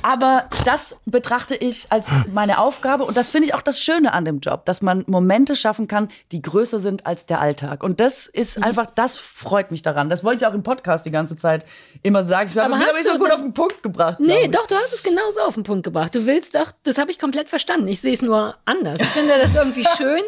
Aber 0.03 0.45
das 0.65 0.97
betrachte 1.07 1.55
ich 1.55 1.87
als 1.91 2.09
meine 2.33 2.59
Aufgabe 2.59 3.05
und 3.05 3.17
das 3.17 3.31
finde 3.31 3.49
ich 3.49 3.55
auch 3.55 3.63
das 3.63 3.81
Schöne 3.83 4.13
an 4.13 4.25
dem 4.25 4.41
Job, 4.41 4.65
dass 4.65 4.83
man 4.83 5.05
Momente 5.07 5.57
schaffen 5.57 5.89
kann, 5.89 6.09
die 6.33 6.41
größer 6.43 6.79
sind 6.79 7.07
als 7.07 7.27
der 7.27 7.41
Alltag. 7.41 7.83
Und 7.83 8.01
das 8.01 8.27
ist 8.27 8.59
Mhm. 8.59 8.65
einfach, 8.65 8.87
das 8.95 9.17
freut 9.17 9.71
mich 9.71 9.83
daran. 9.83 10.09
Das 10.09 10.25
wollte 10.25 10.45
ich 10.45 10.49
auch 10.51 10.55
im 10.55 10.63
Podcast 10.63 11.05
die 11.07 11.11
ganze 11.11 11.37
Zeit 11.37 11.65
immer 12.03 12.23
sagen. 12.23 12.49
Ich 12.51 12.57
habe 12.57 12.67
Aber 12.75 12.77
mich 12.85 12.95
nicht 12.95 13.05
so 13.07 13.19
gut 13.19 13.31
auf 13.33 13.41
den 13.41 13.53
Punkt 13.53 13.83
gebracht. 13.83 14.21
Nee, 14.21 14.49
doch, 14.49 14.67
du 14.67 14.75
hast 14.77 14.93
es 14.93 15.03
genauso 15.03 15.41
auf 15.43 15.55
den 15.55 15.63
Punkt 15.65 15.85
gebracht. 15.85 16.15
Du 16.15 16.27
willst 16.27 16.55
doch, 16.55 16.73
das 16.85 16.99
habe 16.99 17.11
ich 17.11 17.19
komplett 17.19 17.49
verstanden. 17.49 17.89
Ich 17.89 18.01
sehe 18.01 18.13
es 18.13 18.23
nur 18.23 18.57
anders. 18.65 19.01
Ich 19.01 19.07
finde 19.09 19.33
das 19.41 19.55
irgendwie 19.55 19.85
schön. 19.97 20.23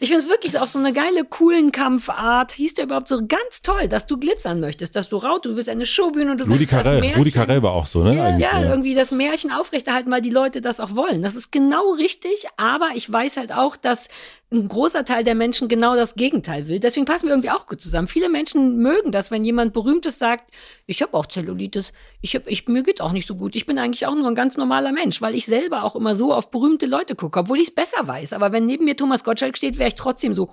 Ich 0.00 0.08
finde 0.10 0.22
es 0.24 0.28
wirklich 0.28 0.52
so 0.52 0.58
auf 0.58 0.68
so 0.68 0.78
eine 0.78 0.92
geile, 0.92 1.24
coolen 1.24 1.72
Kampfart. 1.72 2.52
Hieß 2.52 2.74
der 2.74 2.84
überhaupt 2.84 3.08
so 3.08 3.20
ganz 3.26 3.62
toll, 3.62 3.88
dass 3.88 4.06
du 4.06 4.18
glitzern 4.18 4.60
möchtest, 4.60 4.96
dass 4.96 5.08
du 5.08 5.16
raut, 5.16 5.44
du 5.46 5.56
willst 5.56 5.68
eine 5.68 5.86
Showbühne 5.86 6.30
und 6.32 6.40
du 6.40 6.44
Rudi 6.44 6.60
willst 6.60 6.70
Carell. 6.70 7.14
Rudi 7.16 7.30
Carell 7.30 7.62
war 7.62 7.72
auch 7.72 7.86
so, 7.86 8.02
ne? 8.02 8.22
eigentlich, 8.22 8.46
Ja, 8.50 8.60
irgendwie 8.62 8.94
das 8.94 9.10
Märchen 9.16 9.50
aufrechterhalten, 9.50 10.10
weil 10.10 10.20
die 10.20 10.30
Leute 10.30 10.60
das 10.60 10.80
auch 10.80 10.94
wollen. 10.94 11.22
Das 11.22 11.34
ist 11.34 11.52
genau 11.52 11.92
richtig, 11.92 12.46
aber 12.56 12.90
ich 12.94 13.10
weiß 13.10 13.36
halt 13.36 13.52
auch, 13.52 13.76
dass 13.76 14.08
ein 14.52 14.68
großer 14.68 15.04
Teil 15.04 15.24
der 15.24 15.34
Menschen 15.34 15.68
genau 15.68 15.96
das 15.96 16.14
Gegenteil 16.14 16.68
will. 16.68 16.78
Deswegen 16.78 17.06
passen 17.06 17.26
wir 17.26 17.32
irgendwie 17.32 17.50
auch 17.50 17.66
gut 17.66 17.80
zusammen. 17.80 18.06
Viele 18.06 18.28
Menschen 18.28 18.76
mögen 18.78 19.10
das, 19.10 19.30
wenn 19.30 19.44
jemand 19.44 19.72
Berühmtes 19.72 20.18
sagt, 20.18 20.54
ich 20.86 21.02
habe 21.02 21.14
auch 21.14 21.26
Zellulitis, 21.26 21.92
ich 22.20 22.34
hab, 22.34 22.46
ich, 22.46 22.68
mir 22.68 22.82
geht's 22.82 23.00
auch 23.00 23.12
nicht 23.12 23.26
so 23.26 23.34
gut, 23.34 23.56
ich 23.56 23.66
bin 23.66 23.78
eigentlich 23.78 24.06
auch 24.06 24.14
nur 24.14 24.28
ein 24.28 24.34
ganz 24.34 24.56
normaler 24.56 24.92
Mensch, 24.92 25.20
weil 25.22 25.34
ich 25.34 25.46
selber 25.46 25.84
auch 25.84 25.96
immer 25.96 26.14
so 26.14 26.32
auf 26.32 26.50
berühmte 26.50 26.86
Leute 26.86 27.14
gucke, 27.14 27.38
obwohl 27.40 27.58
ich 27.58 27.68
es 27.68 27.74
besser 27.74 28.06
weiß. 28.06 28.32
Aber 28.32 28.52
wenn 28.52 28.66
neben 28.66 28.84
mir 28.84 28.96
Thomas 28.96 29.24
Gottschalk 29.24 29.56
steht, 29.56 29.78
wäre 29.78 29.88
ich 29.88 29.94
trotzdem 29.94 30.34
so, 30.34 30.50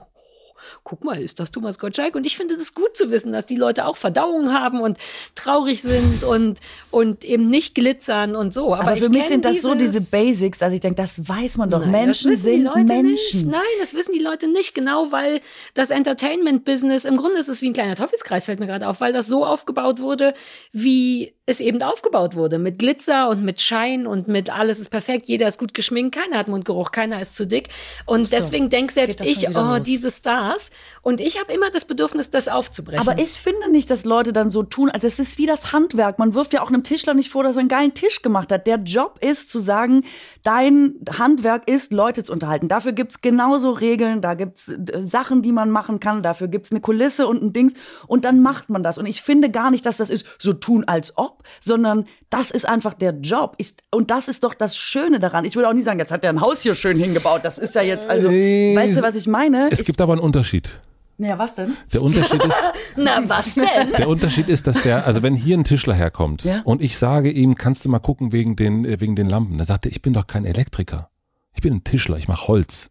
guck 0.84 1.04
mal, 1.04 1.22
ist 1.22 1.40
das 1.40 1.52
Thomas 1.52 1.80
Gottschalk? 1.80 2.16
Und 2.16 2.26
ich 2.26 2.36
finde 2.36 2.56
es 2.56 2.74
gut 2.74 2.98
zu 2.98 3.12
wissen, 3.12 3.32
dass 3.32 3.46
die 3.46 3.56
Leute 3.56 3.86
auch 3.86 3.98
Verdauung 3.98 4.52
haben 4.52 4.82
und 4.82 4.98
traurig 5.36 5.82
sind 5.82 6.24
und, 6.28 6.60
und 6.90 7.24
eben 7.24 7.50
nicht 7.50 7.76
glitzern 7.76 8.36
und 8.36 8.54
so. 8.54 8.74
Aber, 8.74 8.88
Aber 8.88 8.98
für 8.98 9.06
ich 9.06 9.10
mich 9.10 9.26
sind 9.26 9.46
das 9.46 9.62
so 9.62 9.76
diese 9.76 10.02
Basics, 10.02 10.60
dass 10.60 10.74
ich 10.74 10.82
denke, 10.82 11.02
das 11.02 11.28
weiß 11.28 11.58
man 11.58 11.70
doch. 11.70 11.80
Nein, 11.82 11.92
Menschen 11.92 12.32
das 12.32 12.44
wissen 12.44 12.52
die 12.52 12.58
sind 12.58 12.66
Leute 12.66 12.86
Menschen. 12.86 13.40
Nicht. 13.42 13.46
Nein, 13.48 13.62
das 13.80 13.94
wissen 13.94 14.14
die 14.14 14.24
Leute 14.24 14.48
nicht 14.48 14.74
genau, 14.74 15.12
weil 15.12 15.42
das 15.74 15.92
Entertainment-Business, 15.92 17.06
im 17.06 17.18
Grunde 17.18 17.40
ist 17.40 17.48
es 17.48 17.62
wie 17.62 17.70
ein 17.70 17.74
kleiner 17.74 17.96
Teufelskreis, 17.96 18.46
fällt 18.46 18.60
mir 18.60 18.68
gerade 18.68 18.88
auf, 18.88 19.02
weil 19.02 19.14
das 19.14 19.28
so 19.28 19.46
aufgebaut 19.46 20.00
wurde, 20.00 20.34
wie 20.72 21.34
es 21.46 21.60
eben 21.60 21.82
aufgebaut 21.84 22.36
wurde. 22.36 22.58
Mit 22.58 22.80
Glitzer 22.80 23.30
und 23.30 23.44
mit 23.44 23.62
Schein 23.62 24.08
und 24.08 24.28
mit 24.28 24.50
alles 24.50 24.80
ist 24.80 24.90
perfekt, 24.90 25.28
jeder 25.28 25.48
ist 25.48 25.60
gut 25.60 25.74
geschminkt, 25.74 26.16
keiner 26.16 26.38
hat 26.38 26.48
Mundgeruch, 26.48 26.92
keiner 26.92 27.22
ist 27.22 27.36
zu 27.36 27.46
dick. 27.46 27.70
Und 28.06 28.32
deswegen 28.32 28.70
denke 28.70 28.94
selbst 28.94 29.20
das 29.20 29.28
ich, 29.28 29.48
oh, 29.50 29.76
los. 29.76 29.82
diese 29.84 30.10
Stars. 30.10 30.71
Und 31.02 31.20
ich 31.20 31.40
habe 31.40 31.52
immer 31.54 31.72
das 31.72 31.86
Bedürfnis, 31.86 32.30
das 32.30 32.48
aufzubrechen. 32.48 33.08
Aber 33.08 33.20
ich 33.20 33.32
finde 33.32 33.72
nicht, 33.72 33.90
dass 33.90 34.06
Leute 34.06 34.34
dann 34.34 34.52
so 34.52 34.64
tun, 34.64 34.90
also 34.90 35.08
es 35.08 35.20
ist 35.20 35.38
wie 35.38 35.46
das 35.46 35.72
Handwerk. 35.72 36.20
Man 36.20 36.34
wirft 36.34 36.54
ja 36.54 36.62
auch 36.62 36.70
einem 36.70 36.84
Tischler 36.84 37.14
nicht 37.14 37.32
vor, 37.32 37.44
dass 37.44 37.56
er 37.56 37.62
einen 37.62 37.70
geilen 37.70 37.94
Tisch 37.94 38.22
gemacht 38.22 38.52
hat. 38.52 38.68
Der 38.68 38.78
Job 38.78 39.20
ist 39.22 39.50
zu 39.50 39.60
sagen, 39.60 40.04
dein 40.44 40.96
Handwerk 41.18 41.70
ist, 41.70 41.92
Leute 41.92 42.24
zu 42.24 42.34
unterhalten. 42.34 42.68
Dafür 42.68 42.92
gibt's 42.94 43.22
genauso 43.22 43.72
Regeln, 43.72 44.22
da 44.22 44.34
gibt's 44.34 44.70
äh, 44.70 45.02
Sachen, 45.02 45.42
die 45.42 45.52
man 45.52 45.72
machen 45.72 46.00
kann, 46.00 46.24
dafür 46.24 46.48
gibt's 46.48 46.72
eine 46.72 46.82
Kulisse 46.82 47.28
und 47.28 47.42
ein 47.42 47.54
Dings 47.54 47.74
und 48.08 48.26
dann 48.26 48.42
macht 48.42 48.70
man 48.70 48.84
das. 48.84 48.98
Und 48.98 49.06
ich 49.06 49.22
finde 49.22 49.50
gar 49.50 49.72
nicht, 49.72 49.86
dass 49.86 49.98
das 49.98 50.10
ist 50.10 50.26
so 50.38 50.54
tun 50.54 50.84
als 50.86 51.18
ob, 51.18 51.44
sondern 51.60 52.06
das 52.30 52.52
ist 52.52 52.68
einfach 52.68 52.94
der 52.94 53.12
Job. 53.12 53.56
Ich, 53.58 53.76
und 53.92 54.12
das 54.12 54.28
ist 54.28 54.44
doch 54.44 54.54
das 54.54 54.78
Schöne 54.78 55.20
daran. 55.20 55.46
Ich 55.46 55.56
würde 55.56 55.68
auch 55.68 55.74
nie 55.74 55.82
sagen, 55.82 56.00
jetzt 56.00 56.12
hat 56.12 56.24
er 56.24 56.30
ein 56.30 56.42
Haus 56.42 56.62
hier 56.62 56.76
schön 56.76 56.98
hingebaut. 56.98 57.42
Das 57.44 57.58
ist 57.58 57.76
ja 57.76 57.82
jetzt, 57.82 58.10
also, 58.10 58.30
Äh, 58.30 58.76
weißt 58.76 58.98
du, 58.98 59.02
was 59.02 59.16
ich 59.16 59.28
meine? 59.28 59.70
Es 59.72 59.82
ich, 59.82 59.86
gibt 59.86 60.00
aber 60.00 60.14
einen 60.14 60.22
Unterschied. 60.22 60.61
Ja, 61.24 61.38
was 61.40 61.56
denn? 61.56 61.76
Der 61.94 62.02
Unterschied 62.02 62.44
ist, 62.44 62.56
Na, 62.98 63.22
was 63.28 63.56
denn? 63.56 63.92
der 63.98 64.08
Unterschied 64.08 64.50
ist, 64.50 64.68
dass 64.68 64.82
der, 64.82 65.06
also 65.06 65.24
wenn 65.24 65.36
hier 65.36 65.58
ein 65.58 65.64
Tischler 65.64 65.94
herkommt 65.94 66.44
Ja. 66.44 66.62
und 66.66 66.82
ich 66.82 66.98
sage 66.98 67.30
ihm, 67.32 67.56
kannst 67.56 67.86
du 67.86 67.90
mal 67.90 68.00
gucken 68.00 68.32
wegen 68.32 68.56
den, 68.56 68.86
äh, 68.86 69.00
wegen 69.00 69.16
den 69.16 69.28
Lampen, 69.28 69.58
dann 69.58 69.68
sagt 69.68 69.86
er, 69.86 69.92
ich 69.92 70.02
bin 70.02 70.14
doch 70.14 70.28
kein 70.28 70.46
Elektriker. 70.46 71.10
Ich 71.54 71.62
bin 71.62 71.74
ein 71.74 71.84
Tischler, 71.84 72.18
ich 72.18 72.28
mache 72.30 72.48
Holz. 72.48 72.90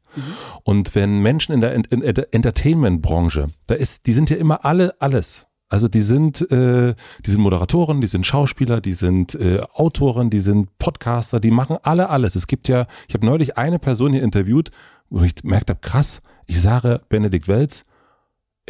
Und 0.64 0.94
wenn 0.94 1.20
Menschen 1.20 1.52
in 1.54 1.60
der, 1.62 1.72
in 1.74 2.00
der 2.14 2.34
Entertainment-Branche, 2.34 3.48
da 3.66 3.74
ist, 3.74 4.06
die 4.06 4.12
sind 4.12 4.28
ja 4.30 4.36
immer 4.36 4.64
alle 4.64 4.94
alles. 5.00 5.46
Also 5.68 5.86
die 5.88 6.02
sind, 6.02 6.42
äh, 6.50 6.94
die 7.24 7.30
sind 7.30 7.40
Moderatoren, 7.40 8.00
die 8.00 8.06
sind 8.08 8.26
Schauspieler, 8.26 8.80
die 8.80 8.92
sind 8.92 9.34
äh, 9.36 9.60
Autoren, 9.72 10.28
die 10.28 10.40
sind 10.40 10.76
Podcaster, 10.78 11.38
die 11.40 11.52
machen 11.52 11.78
alle 11.84 12.10
alles. 12.10 12.34
Es 12.34 12.48
gibt 12.48 12.68
ja, 12.68 12.86
ich 13.08 13.14
habe 13.14 13.24
neulich 13.24 13.56
eine 13.56 13.78
Person 13.78 14.12
hier 14.12 14.22
interviewt, 14.22 14.70
wo 15.10 15.22
ich 15.22 15.36
gemerkt 15.36 15.70
habe, 15.70 15.80
krass, 15.80 16.22
ich 16.46 16.60
sage 16.60 17.00
Benedikt 17.08 17.46
Welz, 17.48 17.84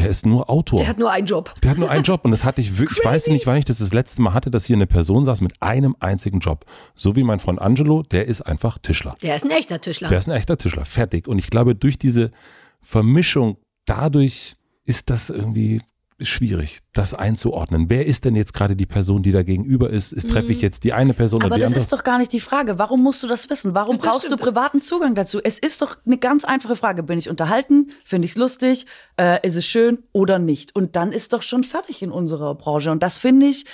er 0.00 0.08
ist 0.08 0.26
nur 0.26 0.48
Autor. 0.48 0.78
Der 0.78 0.88
hat 0.88 0.98
nur 0.98 1.10
einen 1.10 1.26
Job. 1.26 1.54
Der 1.62 1.72
hat 1.72 1.78
nur 1.78 1.90
einen 1.90 2.04
Job 2.04 2.24
und 2.24 2.30
das 2.30 2.44
hatte 2.44 2.60
ich 2.60 2.78
wirklich, 2.78 2.98
ich 2.98 3.04
weiß 3.04 3.28
nicht, 3.28 3.46
wann 3.46 3.56
ich 3.56 3.64
das 3.64 3.78
das 3.78 3.92
letzte 3.92 4.22
Mal 4.22 4.34
hatte, 4.34 4.50
dass 4.50 4.64
hier 4.64 4.76
eine 4.76 4.86
Person 4.86 5.24
saß 5.24 5.40
mit 5.40 5.60
einem 5.60 5.94
einzigen 6.00 6.40
Job. 6.40 6.64
So 6.94 7.16
wie 7.16 7.22
mein 7.22 7.40
Freund 7.40 7.60
Angelo, 7.60 8.02
der 8.02 8.26
ist 8.26 8.42
einfach 8.42 8.78
Tischler. 8.78 9.16
Der 9.22 9.36
ist 9.36 9.44
ein 9.44 9.50
echter 9.50 9.80
Tischler. 9.80 10.08
Der 10.08 10.18
ist 10.18 10.28
ein 10.28 10.36
echter 10.36 10.56
Tischler, 10.56 10.84
fertig. 10.84 11.28
Und 11.28 11.38
ich 11.38 11.50
glaube, 11.50 11.74
durch 11.74 11.98
diese 11.98 12.30
Vermischung, 12.80 13.58
dadurch 13.84 14.56
ist 14.84 15.10
das 15.10 15.30
irgendwie 15.30 15.80
schwierig, 16.20 16.80
das 16.92 17.14
einzuordnen. 17.14 17.90
Wer 17.90 18.06
ist 18.06 18.24
denn 18.24 18.36
jetzt 18.36 18.52
gerade 18.52 18.76
die 18.76 18.86
Person, 18.86 19.22
die 19.22 19.32
da 19.32 19.42
gegenüber 19.42 19.90
ist? 19.90 20.12
Ist 20.12 20.30
treffe 20.30 20.52
ich 20.52 20.60
jetzt 20.62 20.84
die 20.84 20.92
eine 20.92 21.14
Person 21.14 21.38
oder 21.38 21.46
Aber 21.46 21.54
die 21.56 21.60
das 21.62 21.68
andere? 21.68 21.80
ist 21.82 21.92
doch 21.92 22.04
gar 22.04 22.18
nicht 22.18 22.32
die 22.32 22.40
Frage. 22.40 22.78
Warum 22.78 23.02
musst 23.02 23.22
du 23.22 23.26
das 23.26 23.48
wissen? 23.50 23.74
Warum 23.74 23.96
Das 23.98 24.06
brauchst 24.06 24.26
stimmt. 24.26 24.40
du 24.40 24.44
privaten 24.44 24.80
Zugang 24.82 25.14
dazu? 25.14 25.40
Es 25.42 25.58
ist 25.58 25.82
doch 25.82 25.96
eine 26.06 26.18
ganz 26.18 26.44
einfache 26.44 26.76
Frage. 26.76 27.02
Bin 27.02 27.18
ich 27.18 27.28
unterhalten? 27.30 27.90
Finde 28.04 28.26
ich 28.26 28.32
es 28.32 28.36
lustig? 28.36 28.86
Äh, 29.18 29.46
ist 29.46 29.56
es 29.56 29.66
schön 29.66 29.98
oder 30.12 30.38
nicht? 30.38 30.74
Und 30.76 30.96
dann 30.96 31.12
ist 31.12 31.32
doch 31.32 31.42
schon 31.42 31.64
fertig 31.64 32.02
in 32.02 32.10
unserer 32.10 32.54
Branche. 32.54 32.90
Und 32.90 33.02
das 33.02 33.18
finde 33.18 33.46
ich 33.46 33.64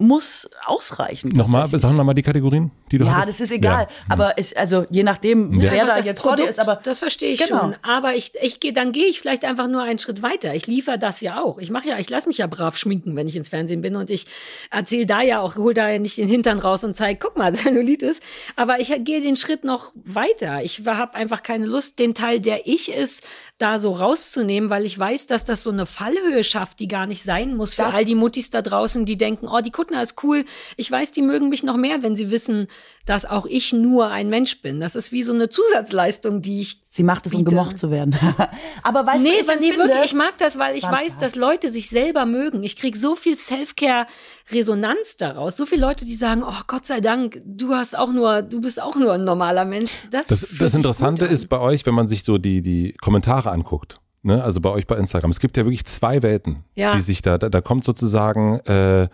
muss 0.00 0.48
ausreichen. 0.66 1.28
Nochmal, 1.30 1.62
tatsächlich. 1.62 1.82
sag 1.82 1.92
nochmal 1.92 2.14
die 2.14 2.22
Kategorien, 2.22 2.70
die 2.90 2.98
du 2.98 3.04
Ja, 3.04 3.12
hattest. 3.16 3.40
das 3.40 3.50
ist 3.50 3.52
egal. 3.52 3.82
Ja. 3.82 3.88
Aber 4.08 4.38
ich, 4.38 4.58
also 4.58 4.86
je 4.90 5.02
nachdem, 5.02 5.60
Ja. 5.60 5.70
wer 5.72 5.84
da 5.86 5.98
jetzt 5.98 6.22
vor 6.22 6.36
dir 6.36 6.48
ist, 6.48 6.58
aber 6.58 6.76
das 6.82 6.98
verstehe 6.98 7.32
ich 7.32 7.40
Genau. 7.46 7.60
schon. 7.60 7.76
Aber 7.82 8.14
ich, 8.14 8.32
ich 8.42 8.60
gehe, 8.60 8.72
dann 8.72 8.92
gehe 8.92 9.06
ich 9.06 9.20
vielleicht 9.20 9.44
einfach 9.44 9.68
nur 9.68 9.82
einen 9.82 9.98
Schritt 9.98 10.22
weiter. 10.22 10.54
Ich 10.54 10.66
liefere 10.66 10.98
das 10.98 11.20
ja 11.20 11.42
auch. 11.42 11.58
Ich 11.58 11.70
mache 11.70 11.88
ja, 11.88 11.98
ich 11.98 12.08
lasse 12.10 12.28
mich 12.28 12.38
ja 12.38 12.46
brav 12.46 12.76
schminken, 12.76 13.14
wenn 13.14 13.28
ich 13.28 13.36
ins 13.36 13.48
Fernsehen 13.50 13.82
bin 13.82 13.94
und 13.96 14.10
ich 14.10 14.26
erzähle 14.70 15.06
da 15.06 15.20
ja 15.22 15.40
auch, 15.40 15.56
hol 15.56 15.74
da 15.74 15.88
ja 15.88 15.98
nicht 15.98 16.16
den 16.18 16.28
Hintern 16.28 16.58
raus 16.58 16.82
und 16.84 16.96
zeige, 16.96 17.18
guck 17.22 17.36
mal, 17.36 17.54
Zellulitis. 17.54 18.20
Aber 18.56 18.80
ich 18.80 18.92
gehe 19.04 19.20
den 19.20 19.36
Schritt 19.36 19.64
noch 19.64 19.92
weiter. 20.04 20.64
Ich 20.64 20.86
habe 20.86 21.14
einfach 21.14 21.42
keine 21.42 21.66
Lust, 21.66 21.98
den 21.98 22.14
Teil, 22.14 22.40
der 22.40 22.66
ich 22.66 22.90
ist, 22.90 23.22
da 23.58 23.78
so 23.78 23.92
rauszunehmen, 23.92 24.70
weil 24.70 24.86
ich 24.86 24.98
weiß, 24.98 25.26
dass 25.26 25.44
das 25.44 25.62
so 25.62 25.70
eine 25.70 25.84
Fallhöhe 25.84 26.42
schafft, 26.44 26.80
die 26.80 26.88
gar 26.88 27.06
nicht 27.06 27.22
sein 27.22 27.56
muss 27.56 27.74
für 27.74 27.82
Das- 27.82 27.94
all 27.94 28.04
die 28.06 28.14
Muttis 28.14 28.50
da 28.50 28.62
draußen, 28.62 29.04
die 29.04 29.18
denken, 29.18 29.48
oh, 29.48 29.60
die 29.60 29.70
Kuttner 29.90 30.02
ist 30.02 30.22
cool. 30.22 30.44
Ich 30.76 30.88
weiß, 30.90 31.10
die 31.12 31.22
mögen 31.22 31.48
mich 31.48 31.62
noch 31.64 31.76
mehr, 31.76 32.02
wenn 32.02 32.14
sie 32.14 32.30
wissen, 32.30 32.68
dass 33.06 33.24
auch 33.26 33.44
ich 33.46 33.72
nur 33.72 34.08
ein 34.10 34.28
Mensch 34.28 34.62
bin. 34.62 34.80
Das 34.80 34.94
ist 34.94 35.10
wie 35.10 35.22
so 35.24 35.32
eine 35.32 35.48
Zusatzleistung, 35.48 36.42
die 36.42 36.60
ich 36.60 36.82
sie 36.90 37.02
macht 37.02 37.26
es, 37.26 37.34
um 37.34 37.40
biete. 37.44 37.56
gemocht 37.56 37.78
zu 37.78 37.90
werden. 37.90 38.14
aber 38.84 39.04
weißt 39.06 39.22
Nee, 39.24 39.30
du, 39.30 39.34
ich 39.40 39.46
nee, 39.60 39.70
empfinde- 39.72 39.78
wirklich, 39.78 40.04
ich 40.04 40.14
mag 40.14 40.38
das, 40.38 40.58
weil 40.58 40.76
ich 40.76 40.84
weiß, 40.84 41.12
Spaß. 41.12 41.18
dass 41.18 41.34
Leute 41.34 41.68
sich 41.70 41.90
selber 41.90 42.24
mögen. 42.26 42.62
Ich 42.62 42.76
krieg 42.76 42.96
so 42.96 43.16
viel 43.16 43.36
Self-Care-Resonanz 43.36 45.16
daraus. 45.16 45.56
So 45.56 45.66
viele 45.66 45.82
Leute, 45.82 46.04
die 46.04 46.14
sagen, 46.14 46.42
oh 46.46 46.60
Gott 46.66 46.86
sei 46.86 47.00
Dank, 47.00 47.40
du 47.44 47.74
hast 47.74 47.96
auch 47.96 48.12
nur, 48.12 48.42
du 48.42 48.60
bist 48.60 48.80
auch 48.80 48.96
nur 48.96 49.14
ein 49.14 49.24
normaler 49.24 49.64
Mensch. 49.64 49.92
Das, 50.10 50.28
Das, 50.28 50.46
das 50.58 50.74
Interessante 50.74 51.24
ist 51.24 51.48
bei 51.48 51.58
euch, 51.58 51.86
wenn 51.86 51.94
man 51.94 52.08
sich 52.08 52.24
so 52.24 52.38
die, 52.38 52.62
die 52.62 52.92
Kommentare 53.00 53.50
anguckt, 53.50 54.00
ne? 54.22 54.42
also 54.42 54.60
bei 54.60 54.70
euch 54.70 54.86
bei 54.86 54.96
Instagram, 54.96 55.30
es 55.30 55.40
gibt 55.40 55.56
ja 55.56 55.64
wirklich 55.64 55.84
zwei 55.84 56.22
Welten, 56.22 56.64
Ja. 56.74 56.92
die 56.94 57.00
sich 57.00 57.22
da, 57.22 57.38
da, 57.38 57.48
da 57.48 57.60
kommt 57.60 57.84
sozusagen 57.84 58.58
äh, 58.60 59.08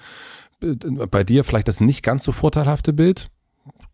bei 0.61 1.25
dir 1.25 1.45
vielleicht 1.45 1.69
das 1.69 1.81
nicht 1.81 2.03
ganz 2.03 2.25
so 2.25 2.33
vorteilhafte 2.33 2.93
Bild, 2.93 3.31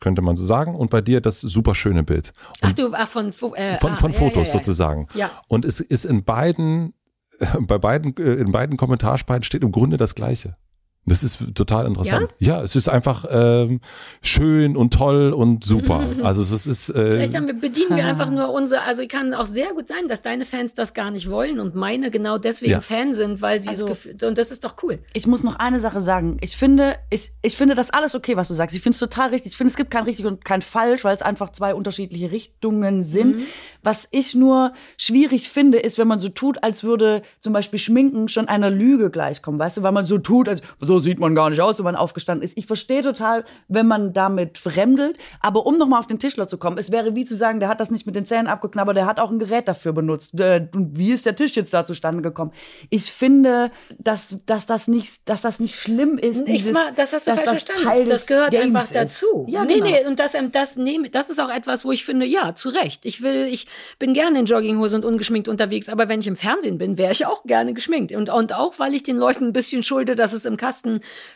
könnte 0.00 0.22
man 0.22 0.36
so 0.36 0.44
sagen, 0.44 0.74
und 0.74 0.90
bei 0.90 1.00
dir 1.00 1.20
das 1.20 1.40
super 1.40 1.74
schöne 1.74 2.02
Bild. 2.02 2.32
Ach 2.60 2.72
du, 2.72 2.92
ach, 2.92 3.08
von, 3.08 3.28
äh, 3.28 3.78
Von, 3.78 3.92
ah, 3.92 3.96
von 3.96 4.12
ja, 4.12 4.18
Fotos 4.18 4.48
ja, 4.48 4.54
ja. 4.54 4.58
sozusagen. 4.58 5.06
Ja. 5.14 5.30
Und 5.48 5.64
es 5.64 5.80
ist 5.80 6.04
in 6.04 6.24
beiden, 6.24 6.94
bei 7.60 7.78
beiden, 7.78 8.16
äh, 8.16 8.34
in 8.34 8.52
beiden 8.52 8.76
Kommentarspalten 8.76 9.44
steht 9.44 9.62
im 9.62 9.72
Grunde 9.72 9.96
das 9.96 10.14
Gleiche. 10.14 10.56
Das 11.04 11.24
ist 11.24 11.40
total 11.56 11.86
interessant. 11.86 12.28
Ja, 12.38 12.62
es 12.62 12.76
ist 12.76 12.88
einfach 12.88 13.24
ähm, 13.28 13.80
schön 14.22 14.76
und 14.76 14.94
toll 14.94 15.32
und 15.32 15.64
super. 15.64 16.08
Also 16.22 16.42
es 16.42 16.66
ist 16.66 16.90
äh, 16.90 17.10
Vielleicht 17.10 17.32
wir, 17.32 17.40
bedienen 17.54 17.96
wir 17.96 18.06
einfach 18.06 18.30
nur 18.30 18.50
unsere, 18.52 18.82
also 18.82 19.02
kann 19.08 19.34
auch 19.34 19.46
sehr 19.46 19.72
gut 19.72 19.88
sein, 19.88 20.06
dass 20.08 20.22
deine 20.22 20.44
Fans 20.44 20.74
das 20.74 20.94
gar 20.94 21.10
nicht 21.10 21.28
wollen 21.28 21.58
und 21.58 21.74
meine 21.74 22.10
genau 22.12 22.38
deswegen 22.38 22.70
Ja. 22.72 22.80
Fan 22.80 23.14
sind, 23.14 23.42
weil 23.42 23.60
sie 23.60 23.70
Also- 23.70 23.86
es 23.86 23.90
gefühlt, 23.90 24.22
und 24.22 24.38
das 24.38 24.52
ist 24.52 24.62
doch 24.64 24.76
cool. 24.84 25.00
Ich 25.14 25.26
muss 25.26 25.42
noch 25.42 25.56
eine 25.56 25.80
Sache 25.80 25.98
sagen. 25.98 26.36
Ich 26.40 26.56
finde, 26.56 26.96
ich, 27.10 27.32
ich 27.42 27.56
finde 27.56 27.74
das 27.74 27.90
alles 27.90 28.14
okay, 28.14 28.36
was 28.36 28.48
du 28.48 28.54
sagst. 28.54 28.76
Ich 28.76 28.82
finde 28.82 28.94
es 28.94 29.00
total 29.00 29.30
richtig. 29.30 29.52
Ich 29.52 29.56
finde, 29.56 29.70
es 29.72 29.76
gibt 29.76 29.90
kein 29.90 30.04
richtig 30.04 30.26
und 30.26 30.44
kein 30.44 30.62
falsch, 30.62 31.02
weil 31.04 31.16
es 31.16 31.22
einfach 31.22 31.50
zwei 31.50 31.74
unterschiedliche 31.74 32.30
Richtungen 32.30 33.02
sind. 33.02 33.42
Was 33.82 34.06
ich 34.12 34.34
nur 34.36 34.72
schwierig 34.96 35.48
finde, 35.48 35.78
ist, 35.78 35.98
wenn 35.98 36.06
man 36.08 36.20
so 36.20 36.28
tut, 36.28 36.62
als 36.62 36.84
würde 36.84 37.22
zum 37.40 37.52
Beispiel 37.52 37.80
Schminken 37.80 38.28
schon 38.28 38.46
einer 38.46 38.70
Lüge 38.70 39.10
gleichkommen, 39.10 39.58
weißt 39.58 39.78
du? 39.78 39.82
Weil 39.82 39.92
man 39.92 40.04
so 40.06 40.18
tut, 40.18 40.48
als 40.48 40.62
so 40.78 40.91
so 40.92 40.98
sieht 40.98 41.18
man 41.18 41.34
gar 41.34 41.48
nicht 41.48 41.60
aus, 41.62 41.78
wenn 41.78 41.84
man 41.84 41.96
aufgestanden 41.96 42.46
ist. 42.46 42.58
Ich 42.58 42.66
verstehe 42.66 43.00
total, 43.00 43.44
wenn 43.68 43.86
man 43.86 44.12
damit 44.12 44.58
fremdelt. 44.58 45.16
Aber 45.40 45.64
um 45.64 45.78
nochmal 45.78 46.00
auf 46.00 46.06
den 46.06 46.18
Tischler 46.18 46.46
zu 46.46 46.58
kommen, 46.58 46.76
es 46.76 46.92
wäre 46.92 47.14
wie 47.16 47.24
zu 47.24 47.34
sagen, 47.34 47.60
der 47.60 47.70
hat 47.70 47.80
das 47.80 47.90
nicht 47.90 48.04
mit 48.04 48.14
den 48.14 48.26
Zähnen 48.26 48.46
abgeknabbert, 48.46 48.94
der 48.94 49.06
hat 49.06 49.18
auch 49.18 49.30
ein 49.30 49.38
Gerät 49.38 49.68
dafür 49.68 49.94
benutzt. 49.94 50.38
Äh, 50.38 50.68
und 50.74 50.98
wie 50.98 51.12
ist 51.12 51.24
der 51.24 51.34
Tisch 51.34 51.56
jetzt 51.56 51.72
da 51.72 51.86
zustande 51.86 52.20
gekommen? 52.20 52.52
Ich 52.90 53.10
finde, 53.10 53.70
dass, 53.98 54.36
dass, 54.44 54.66
das, 54.66 54.86
nicht, 54.86 55.26
dass 55.30 55.40
das 55.40 55.60
nicht 55.60 55.76
schlimm 55.76 56.18
ist. 56.18 56.40
Ich 56.40 56.56
Dieses, 56.56 56.74
mal, 56.74 56.92
das 56.94 57.14
hast 57.14 57.26
du 57.26 57.30
falsch 57.30 57.44
das 57.44 57.62
verstanden. 57.62 57.88
Teil 57.88 58.06
das 58.06 58.26
gehört 58.26 58.50
Games 58.50 58.66
einfach 58.66 58.82
ist. 58.82 58.94
dazu. 58.94 59.46
Ja, 59.48 59.64
nee, 59.64 59.74
genau. 59.74 59.86
nee, 59.86 60.06
und 60.06 60.20
das, 60.20 60.34
ähm, 60.34 60.52
das, 60.52 60.76
nee, 60.76 60.98
das 61.10 61.30
ist 61.30 61.40
auch 61.40 61.50
etwas, 61.50 61.86
wo 61.86 61.92
ich 61.92 62.04
finde, 62.04 62.26
ja, 62.26 62.54
zu 62.54 62.68
Recht. 62.68 63.06
Ich 63.06 63.22
will, 63.22 63.46
ich 63.50 63.66
bin 63.98 64.12
gerne 64.12 64.40
in 64.40 64.44
Jogginghose 64.44 64.96
und 64.96 65.06
ungeschminkt 65.06 65.48
unterwegs, 65.48 65.88
aber 65.88 66.08
wenn 66.08 66.20
ich 66.20 66.26
im 66.26 66.36
Fernsehen 66.36 66.76
bin, 66.76 66.98
wäre 66.98 67.12
ich 67.12 67.24
auch 67.24 67.44
gerne 67.44 67.72
geschminkt. 67.72 68.12
Und, 68.12 68.28
und 68.28 68.52
auch, 68.52 68.78
weil 68.78 68.94
ich 68.94 69.02
den 69.02 69.16
Leuten 69.16 69.46
ein 69.46 69.52
bisschen 69.52 69.82
schulde, 69.82 70.16
dass 70.16 70.32
es 70.32 70.44
im 70.44 70.56
Kasten 70.56 70.81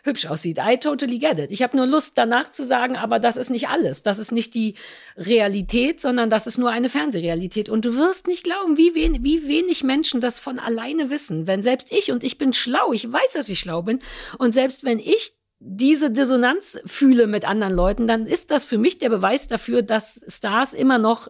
hübsch 0.04 0.26
aussieht. 0.26 0.58
I 0.58 0.76
totally 0.78 1.18
get 1.18 1.38
it. 1.38 1.52
Ich 1.52 1.62
habe 1.62 1.76
nur 1.76 1.86
Lust, 1.86 2.16
danach 2.18 2.50
zu 2.50 2.64
sagen, 2.64 2.96
aber 2.96 3.18
das 3.18 3.36
ist 3.36 3.50
nicht 3.50 3.68
alles. 3.68 4.02
Das 4.02 4.18
ist 4.18 4.32
nicht 4.32 4.54
die 4.54 4.74
Realität, 5.16 6.00
sondern 6.00 6.30
das 6.30 6.46
ist 6.46 6.58
nur 6.58 6.70
eine 6.70 6.88
Fernsehrealität. 6.88 7.68
Und 7.68 7.84
du 7.84 7.96
wirst 7.96 8.26
nicht 8.26 8.44
glauben, 8.44 8.76
wie, 8.76 8.94
wen, 8.94 9.22
wie 9.24 9.48
wenig 9.48 9.84
Menschen 9.84 10.20
das 10.20 10.38
von 10.38 10.58
alleine 10.58 11.10
wissen. 11.10 11.46
Wenn 11.46 11.62
selbst 11.62 11.92
ich, 11.92 12.12
und 12.12 12.24
ich 12.24 12.38
bin 12.38 12.52
schlau, 12.52 12.92
ich 12.92 13.10
weiß, 13.10 13.32
dass 13.34 13.48
ich 13.48 13.60
schlau 13.60 13.82
bin, 13.82 14.00
und 14.38 14.52
selbst 14.52 14.84
wenn 14.84 14.98
ich 14.98 15.32
diese 15.58 16.10
Dissonanz 16.10 16.78
fühle 16.84 17.26
mit 17.26 17.48
anderen 17.48 17.74
Leuten, 17.74 18.06
dann 18.06 18.26
ist 18.26 18.50
das 18.50 18.64
für 18.64 18.78
mich 18.78 18.98
der 18.98 19.08
Beweis 19.08 19.48
dafür, 19.48 19.82
dass 19.82 20.24
Stars 20.28 20.74
immer 20.74 20.98
noch 20.98 21.28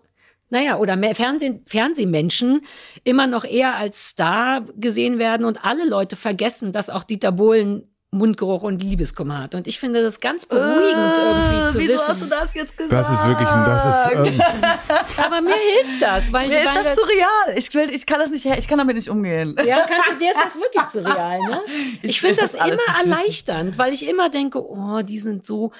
naja, 0.48 0.78
oder 0.78 0.96
mehr 0.96 1.14
Fernseh 1.14 1.60
Fernsehmenschen 1.66 2.60
immer 3.04 3.26
noch 3.26 3.44
eher 3.44 3.74
als 3.74 4.10
Star 4.10 4.64
gesehen 4.76 5.18
werden 5.18 5.44
und 5.44 5.64
alle 5.64 5.88
Leute 5.88 6.14
vergessen, 6.16 6.72
dass 6.72 6.90
auch 6.90 7.04
Dieter 7.04 7.32
Bohlen 7.32 7.88
Mundgeruch 8.12 8.62
und 8.62 8.82
Liebeskummer 8.82 9.42
hat. 9.42 9.54
Und 9.54 9.66
ich 9.66 9.78
finde 9.78 10.02
das 10.02 10.20
ganz 10.20 10.46
beruhigend 10.46 10.72
irgendwie 11.18 11.70
zu 11.72 11.78
Äh, 11.78 11.82
Wieso 11.82 11.92
wissen. 11.94 12.08
hast 12.08 12.20
du 12.22 12.26
das 12.26 12.54
jetzt 12.54 12.76
gesagt? 12.76 12.92
Das 12.92 13.10
ist 13.10 13.26
wirklich, 13.26 13.48
ein- 13.48 13.64
das 13.66 13.84
ist, 13.84 14.34
ähm, 14.34 14.40
Aber 15.24 15.40
mir 15.42 15.54
hilft 15.54 16.00
das, 16.00 16.32
weil, 16.32 16.48
Mir 16.48 16.58
ist 16.60 16.66
das 16.74 16.96
surreal. 16.96 17.56
Ich, 17.58 17.74
will, 17.74 17.90
ich 17.92 18.06
kann 18.06 18.20
das 18.20 18.30
nicht, 18.30 18.46
ich 18.46 18.68
kann 18.68 18.78
damit 18.78 18.96
nicht 18.96 19.10
umgehen. 19.10 19.54
Ja, 19.66 19.84
kannst 19.86 20.08
du, 20.10 20.14
dir 20.18 20.30
ist 20.30 20.40
das 20.42 20.54
wirklich 20.54 20.84
surreal, 20.90 21.40
ne? 21.40 21.60
Ich, 22.02 22.10
Ich 22.12 22.20
finde 22.20 22.36
das, 22.36 22.52
das 22.52 22.66
immer 22.66 22.76
wissen. 22.78 23.10
erleichternd, 23.12 23.76
weil 23.78 23.92
ich 23.92 24.08
immer 24.08 24.30
denke, 24.30 24.64
oh, 24.64 25.02
die 25.02 25.18
sind 25.18 25.44
so 25.44 25.72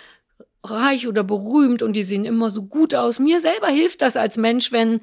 reich 0.65 1.07
oder 1.07 1.23
berühmt 1.23 1.81
und 1.83 1.93
die 1.93 2.03
sehen 2.05 2.25
immer 2.25 2.51
so 2.51 2.65
gut 2.65 2.93
aus. 2.95 3.19
Mir 3.21 3.41
selber 3.41 3.69
hilft 3.69 4.03
das 4.03 4.17
als 4.17 4.37
Mensch, 4.37 4.73
wenn 4.73 5.01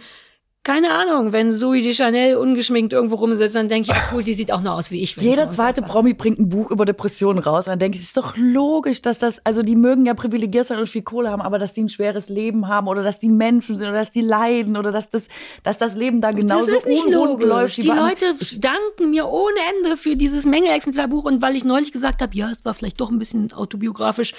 keine 0.64 0.92
Ahnung, 0.92 1.34
wenn 1.34 1.52
Zoe 1.52 1.82
de 1.82 1.94
Chanel 1.94 2.38
ungeschminkt 2.38 2.94
irgendwo 2.94 3.16
rumsitzt, 3.16 3.54
dann 3.54 3.68
denke 3.68 3.92
ich, 3.92 3.98
ach 3.98 4.14
cool, 4.14 4.24
die 4.24 4.34
sieht 4.34 4.50
auch 4.50 4.62
nur 4.62 4.74
aus 4.74 4.92
wie 4.92 5.04
ich. 5.04 5.18
ich 5.18 5.22
Jeder 5.22 5.48
mal 5.48 5.52
zweite. 5.52 5.82
Promi 5.82 6.14
bringt 6.14 6.40
ein 6.40 6.48
Buch 6.48 6.72
über 6.72 6.86
Depressionen 6.86 7.44
raus. 7.44 7.66
Dann 7.66 7.80
denke 7.80 7.98
ich, 7.98 8.02
es 8.02 8.08
ist 8.10 8.18
doch 8.18 8.38
logisch, 8.38 9.02
dass 9.02 9.20
das, 9.20 9.46
also 9.46 9.62
die 9.62 9.76
mögen 9.76 10.06
ja 10.06 10.14
privilegiert 10.14 10.68
sein 10.68 10.80
und 10.80 10.88
viel 10.88 11.02
Kohle 11.02 11.32
haben, 11.32 11.42
aber 11.42 11.60
dass 11.60 11.74
die 11.74 11.82
ein 11.82 11.90
schweres 11.90 12.30
Leben 12.30 12.70
haben 12.70 12.88
oder 12.88 13.04
dass 13.04 13.20
die 13.20 13.28
Menschen 13.28 13.76
sind 13.76 13.90
oder 13.90 13.98
dass 13.98 14.12
die 14.12 14.22
leiden 14.22 14.78
oder 14.78 14.94
dass 14.94 15.10
das, 15.10 15.28
dass 15.64 15.78
das 15.78 15.98
Leben 15.98 16.22
da 16.22 16.32
genauso 16.32 16.68
das 16.68 16.76
ist 16.76 16.88
nicht 16.88 17.08
unrund 17.08 17.44
logisch. 17.44 17.46
läuft. 17.46 17.78
Die 17.84 17.92
anderen. 17.92 18.10
Leute 18.12 18.60
danken 18.60 19.10
mir 19.12 19.28
ohne 19.28 19.60
Ende 19.76 19.98
für 19.98 20.16
dieses 20.16 20.46
Menge-Exemplarbuch 20.46 21.26
und 21.26 21.42
weil 21.42 21.58
ich 21.58 21.66
neulich 21.66 21.92
gesagt 21.92 22.22
habe, 22.22 22.34
ja, 22.38 22.50
es 22.50 22.64
war 22.64 22.74
vielleicht 22.74 23.02
doch 23.02 23.12
ein 23.12 23.20
bisschen 23.20 23.52
autobiografisch, 23.52 24.34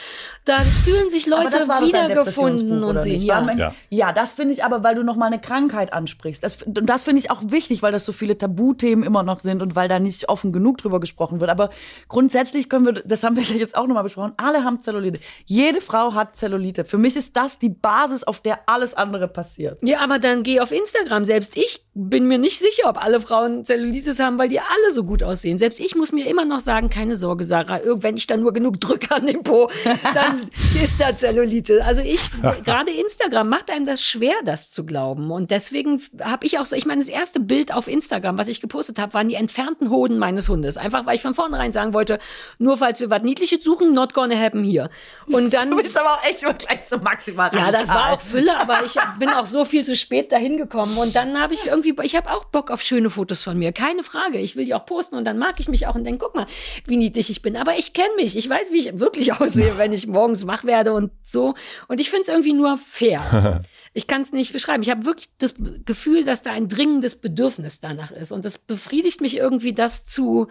dann 0.47 0.65
fühlen 0.85 1.11
sich 1.11 1.27
Leute 1.27 1.59
wiedergefunden 1.59 2.83
und 2.83 3.03
sehen, 3.03 3.21
ja. 3.21 3.45
Ja. 3.55 3.75
ja, 3.91 4.13
das 4.13 4.33
finde 4.33 4.55
ich 4.55 4.65
aber, 4.65 4.83
weil 4.83 4.95
du 4.95 5.03
noch 5.03 5.17
mal 5.17 5.27
eine 5.27 5.39
Krankheit 5.39 5.93
ansprichst. 5.93 6.14
Das, 6.41 6.63
und 6.63 6.87
das 6.87 7.05
finde 7.05 7.21
ich 7.21 7.31
auch 7.31 7.41
wichtig, 7.47 7.83
weil 7.83 7.93
das 7.93 8.05
so 8.05 8.13
viele 8.13 8.37
Tabuthemen 8.37 9.05
immer 9.05 9.23
noch 9.23 9.41
sind 9.41 9.63
und 9.63 9.77
weil 9.77 9.89
da 9.89 9.99
nicht 9.99 10.29
offen 10.29 10.53
genug 10.53 10.79
drüber 10.79 11.01
gesprochen 11.01 11.41
wird. 11.41 11.51
Aber 11.51 11.71
grundsätzlich 12.09 12.69
können 12.69 12.87
wir, 12.87 12.93
das 12.93 13.23
haben 13.23 13.37
wir 13.37 13.43
jetzt 13.59 13.77
auch 13.77 13.87
noch 13.87 13.95
mal 13.95 14.03
besprochen, 14.03 14.33
alle 14.37 14.65
haben 14.65 14.81
Zellulite. 14.81 15.21
Jede 15.45 15.81
Frau 15.81 16.15
hat 16.15 16.37
Zellulite. 16.37 16.85
Für 16.85 16.99
mich 16.99 17.17
ist 17.17 17.37
das 17.37 17.59
die 17.59 17.69
Basis, 17.69 18.25
auf 18.25 18.41
der 18.41 18.69
alles 18.69 18.95
andere 18.95 19.29
passiert. 19.29 19.79
Ja, 19.83 20.01
aber 20.01 20.19
dann 20.19 20.43
geh 20.43 20.61
auf 20.61 20.73
Instagram. 20.73 21.25
Selbst 21.25 21.57
ich 21.57 21.85
bin 21.95 22.27
mir 22.27 22.39
nicht 22.39 22.59
sicher, 22.59 22.89
ob 22.89 23.03
alle 23.03 23.21
Frauen 23.21 23.65
Zellulitis 23.65 24.19
haben, 24.19 24.39
weil 24.39 24.49
die 24.49 24.61
alle 24.61 24.93
so 24.93 25.05
gut 25.05 25.23
aussehen. 25.23 25.59
Selbst 25.59 25.81
ich 25.81 25.95
muss 25.95 26.13
mir 26.13 26.27
immer 26.27 26.45
noch 26.45 26.61
sagen, 26.61 26.91
keine 26.91 27.15
Sorge, 27.15 27.45
Sarah, 27.45 27.81
wenn 27.85 28.17
ich 28.17 28.27
dann 28.27 28.41
nur 28.41 28.53
genug 28.53 28.81
drücke 28.81 29.15
an 29.15 29.27
den 29.27 29.43
Po, 29.43 29.71
dann 30.15 30.41
ist 30.83 31.01
da 31.01 31.17
Zellulite. 31.17 31.85
Also 31.85 32.03
ich, 32.03 32.31
gerade 32.65 32.91
Instagram 32.91 33.49
macht 33.49 33.71
einem 33.71 33.87
das 33.87 34.03
schwer, 34.03 34.35
das 34.45 34.71
zu 34.71 34.85
glauben. 34.85 35.31
Und 35.31 35.51
deswegen 35.51 36.01
habe 36.23 36.47
ich 36.47 36.59
auch 36.59 36.67
so, 36.67 36.77
ich 36.77 36.87
meine, 36.87 37.01
das 37.01 37.09
erste 37.09 37.41
Bild 37.41 37.73
auf 37.73 37.89
Instagram, 37.89 38.39
was 38.39 38.49
ich 38.49 38.61
gepostet 38.61 38.99
habe, 38.99 39.15
waren 39.15 39.29
die 39.29 39.35
entfernten 39.35 39.91
Hoden 39.91 40.19
meines 40.19 40.49
Hundes. 40.49 40.77
Einfach, 40.77 41.07
weil 41.07 41.17
ich 41.17 41.23
von 41.23 41.35
vornherein 41.35 41.73
sagen 41.73 41.93
wollte, 41.93 42.19
nur 42.59 42.77
falls 42.77 43.01
wir 43.01 43.11
was 43.11 43.23
Niedliches 43.23 43.65
suchen, 43.65 43.93
not 43.93 44.15
gonna 44.15 44.37
happen 44.37 44.65
hier. 44.65 44.91
Und 45.27 45.53
dann... 45.53 45.71
Du 45.75 45.83
bist 45.83 45.99
aber 45.99 46.11
auch 46.11 46.25
echt 46.25 46.43
immer 46.43 46.55
gleich 46.55 46.85
so 46.89 46.99
maximal 46.99 47.51
Ja, 47.53 47.73
das 47.73 47.89
war 47.89 48.13
auch 48.13 48.21
Fülle, 48.21 48.57
aber 48.59 48.85
ich 48.85 48.95
bin 49.19 49.29
auch 49.31 49.47
so 49.47 49.65
viel 49.65 49.85
zu 49.85 49.97
spät 49.97 50.31
dahin 50.31 50.57
gekommen. 50.57 50.97
Und 50.99 51.17
dann 51.17 51.41
habe 51.41 51.53
ich 51.55 51.67
irgendwie, 51.67 51.95
ich 52.03 52.15
habe 52.15 52.31
auch 52.31 52.45
Bock 52.45 52.71
auf 52.71 52.81
schöne 52.81 53.11
Fotos 53.11 53.43
von 53.43 53.59
mir. 53.59 53.73
Keine 53.73 54.05
Frage. 54.05 54.39
Ich 54.39 54.57
will 54.57 54.65
die 54.65 54.75
auch 54.75 54.87
posten 54.87 55.17
und 55.17 55.25
dann 55.25 55.39
mag 55.39 55.59
ich 55.59 55.69
mich 55.69 55.87
auch 55.87 55.95
und 55.95 56.05
denke, 56.05 56.25
guck 56.25 56.35
mal, 56.35 56.47
wie 56.87 56.97
niedlich 56.97 57.31
ich 57.31 57.43
bin. 57.43 57.57
Aber 57.57 57.77
ich 57.77 57.93
kenne 57.93 58.15
mich. 58.17 58.37
Ich 58.37 58.49
weiß, 58.49 58.73
wie 58.73 58.79
ich 58.79 58.99
wirklich 58.99 59.33
aussehe, 59.41 59.77
wenn 59.79 59.93
ich 59.93 60.07
morgens 60.07 60.47
wach 60.47 60.65
werde 60.65 60.93
und 60.93 61.11
so. 61.23 61.55
Und 61.89 62.01
ich 62.01 62.11
finde 62.11 62.23
es 62.23 62.29
irgendwie 62.29 62.53
nur 62.53 62.79
fair. 62.79 63.63
Ich 63.95 64.07
kann 64.07 64.23
es 64.23 64.33
nicht 64.33 64.53
beschreiben. 64.53 64.83
Ich 64.83 64.91
habe 64.91 65.07
wirklich 65.07 65.29
das 65.39 65.55
Gefühl, 65.85 66.25
dass 66.25 66.43
da 66.43 66.53
ein 66.53 66.69
dringendes 66.69 67.17
Bedürfnis 67.17 67.81
danach 67.81 68.11
ist. 68.11 68.33
Und 68.33 68.45
das 68.45 68.59
befriedigt 68.59 69.21
mich 69.21 69.37
irgendwie, 69.37 69.73
das 69.73 70.05
zu 70.05 70.49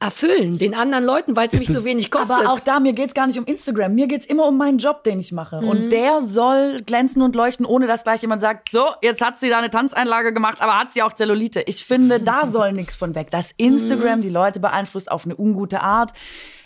erfüllen, 0.00 0.58
den 0.58 0.74
anderen 0.74 1.04
Leuten, 1.04 1.34
weil 1.34 1.48
es 1.48 1.58
mich 1.58 1.68
so 1.68 1.84
wenig 1.84 2.10
kostet. 2.10 2.30
Aber 2.30 2.52
auch 2.52 2.60
da, 2.60 2.78
mir 2.78 2.92
geht's 2.92 3.14
gar 3.14 3.26
nicht 3.26 3.38
um 3.38 3.44
Instagram. 3.44 3.94
Mir 3.94 4.06
geht's 4.06 4.26
immer 4.26 4.46
um 4.46 4.56
meinen 4.56 4.78
Job, 4.78 5.02
den 5.02 5.18
ich 5.18 5.32
mache. 5.32 5.60
Mhm. 5.60 5.68
Und 5.68 5.88
der 5.90 6.20
soll 6.20 6.82
glänzen 6.82 7.20
und 7.20 7.34
leuchten, 7.34 7.66
ohne 7.66 7.88
dass 7.88 8.04
gleich 8.04 8.22
jemand 8.22 8.40
sagt, 8.40 8.70
so, 8.70 8.84
jetzt 9.02 9.24
hat 9.24 9.40
sie 9.40 9.48
da 9.48 9.58
eine 9.58 9.70
Tanzeinlage 9.70 10.32
gemacht, 10.32 10.60
aber 10.60 10.78
hat 10.78 10.92
sie 10.92 11.02
auch 11.02 11.14
Zellulite. 11.14 11.62
Ich 11.66 11.84
finde, 11.84 12.20
da 12.20 12.46
soll 12.50 12.72
nichts 12.72 12.94
von 12.94 13.16
weg. 13.16 13.32
Dass 13.32 13.52
Instagram 13.56 14.20
die 14.20 14.28
Leute 14.28 14.60
beeinflusst 14.60 15.10
auf 15.10 15.24
eine 15.24 15.36
ungute 15.36 15.80
Art. 15.80 16.12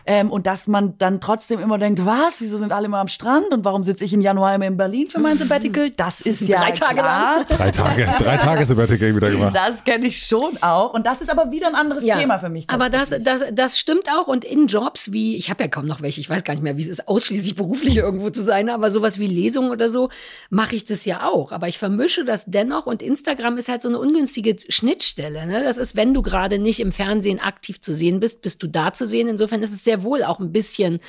Ähm, 0.07 0.31
und 0.31 0.47
dass 0.47 0.67
man 0.69 0.99
dann 0.99 1.21
trotzdem 1.21 1.61
immer 1.61 1.79
denkt, 1.79 2.05
was, 2.05 2.41
wieso 2.41 2.59
sind 2.59 2.73
alle 2.73 2.87
immer 2.87 2.99
am 2.99 3.09
Strand 3.09 3.53
und 3.53 3.65
warum 3.65 3.83
sitze 3.83 4.05
ich 4.05 4.13
im 4.13 4.21
Januar 4.21 4.55
immer 4.55 4.67
in 4.67 4.77
Berlin 4.77 5.09
für 5.09 5.21
mein 5.21 5.39
Sabbatical? 5.39 5.91
Das 5.91 6.21
ist 6.21 6.41
ja 6.49 6.61
Drei 6.61 6.73
Tage 6.73 6.95
klar. 6.95 7.45
drei 7.49 7.71
Tage, 7.71 8.09
drei 8.19 8.37
Tage 8.37 8.67
Sabbatical 8.67 9.15
wieder 9.15 9.31
gemacht. 9.31 9.55
Das 9.55 9.85
kenne 9.85 10.07
ich 10.07 10.27
schon 10.27 10.59
auch. 10.61 10.93
Und 10.95 11.07
das 11.07 11.21
ist 11.21 11.31
aber 11.31 11.51
wieder 11.51 11.69
ein 11.69 11.75
anderes 11.75 12.05
Thema 12.05 12.39
für 12.39 12.49
mich. 12.49 12.69
Aber 12.69 12.91
das, 12.91 13.11
das, 13.11 13.43
das 13.53 13.79
stimmt 13.79 14.09
auch. 14.11 14.29
Und 14.29 14.45
in 14.45 14.67
Jobs 14.67 15.13
wie, 15.13 15.37
ich 15.37 15.51
habe 15.51 15.65
ja 15.65 15.69
kaum 15.69 15.87
noch 15.87 16.03
welche, 16.03 16.21
ich 16.21 16.29
weiß 16.29 16.45
gar 16.45 16.55
nicht 16.55 16.63
mehr, 16.63 16.77
wie 16.77 16.83
es 16.83 16.89
ist, 16.89 17.09
ausschließlich 17.09 17.55
beruflich 17.55 17.97
irgendwo 18.03 18.31
zu 18.31 18.43
sein, 18.43 18.69
aber 18.71 18.91
sowas 18.91 19.19
wie 19.19 19.27
Lesungen 19.27 19.71
oder 19.71 19.89
so, 19.89 20.09
mache 20.51 20.77
ich 20.77 20.85
das 20.85 21.05
ja 21.05 21.29
auch. 21.29 21.53
Aber 21.53 21.69
ich 21.69 21.79
vermische 21.79 22.25
das 22.25 22.47
dennoch 22.47 22.87
und 22.87 23.03
Instagram 23.03 23.57
ist 23.57 23.69
halt 23.69 23.83
so 23.83 23.89
eine 23.89 23.99
ungünstige 23.99 24.57
Schnittstelle. 24.69 25.47
Ne? 25.47 25.63
Das 25.65 25.79
ist, 25.79 25.97
wenn 25.97 26.15
du 26.15 26.23
gerade 26.23 26.59
nicht 26.59 26.81
im 26.81 26.93
Fernsehen 26.93 27.41
aktiv 27.41 27.81
zu 27.81 27.93
sehen 27.93 28.21
bist, 28.21 28.43
bist 28.43 28.63
du 28.63 28.67
da 28.67 28.93
zu 28.93 29.07
sehen. 29.07 29.29
Insofern 29.29 29.63
ist 29.63 29.73
es 29.73 29.85
sehr 29.85 29.92
wohl 30.03 30.23
auch 30.23 30.41
ein 30.41 30.53
bisschen 30.53 31.01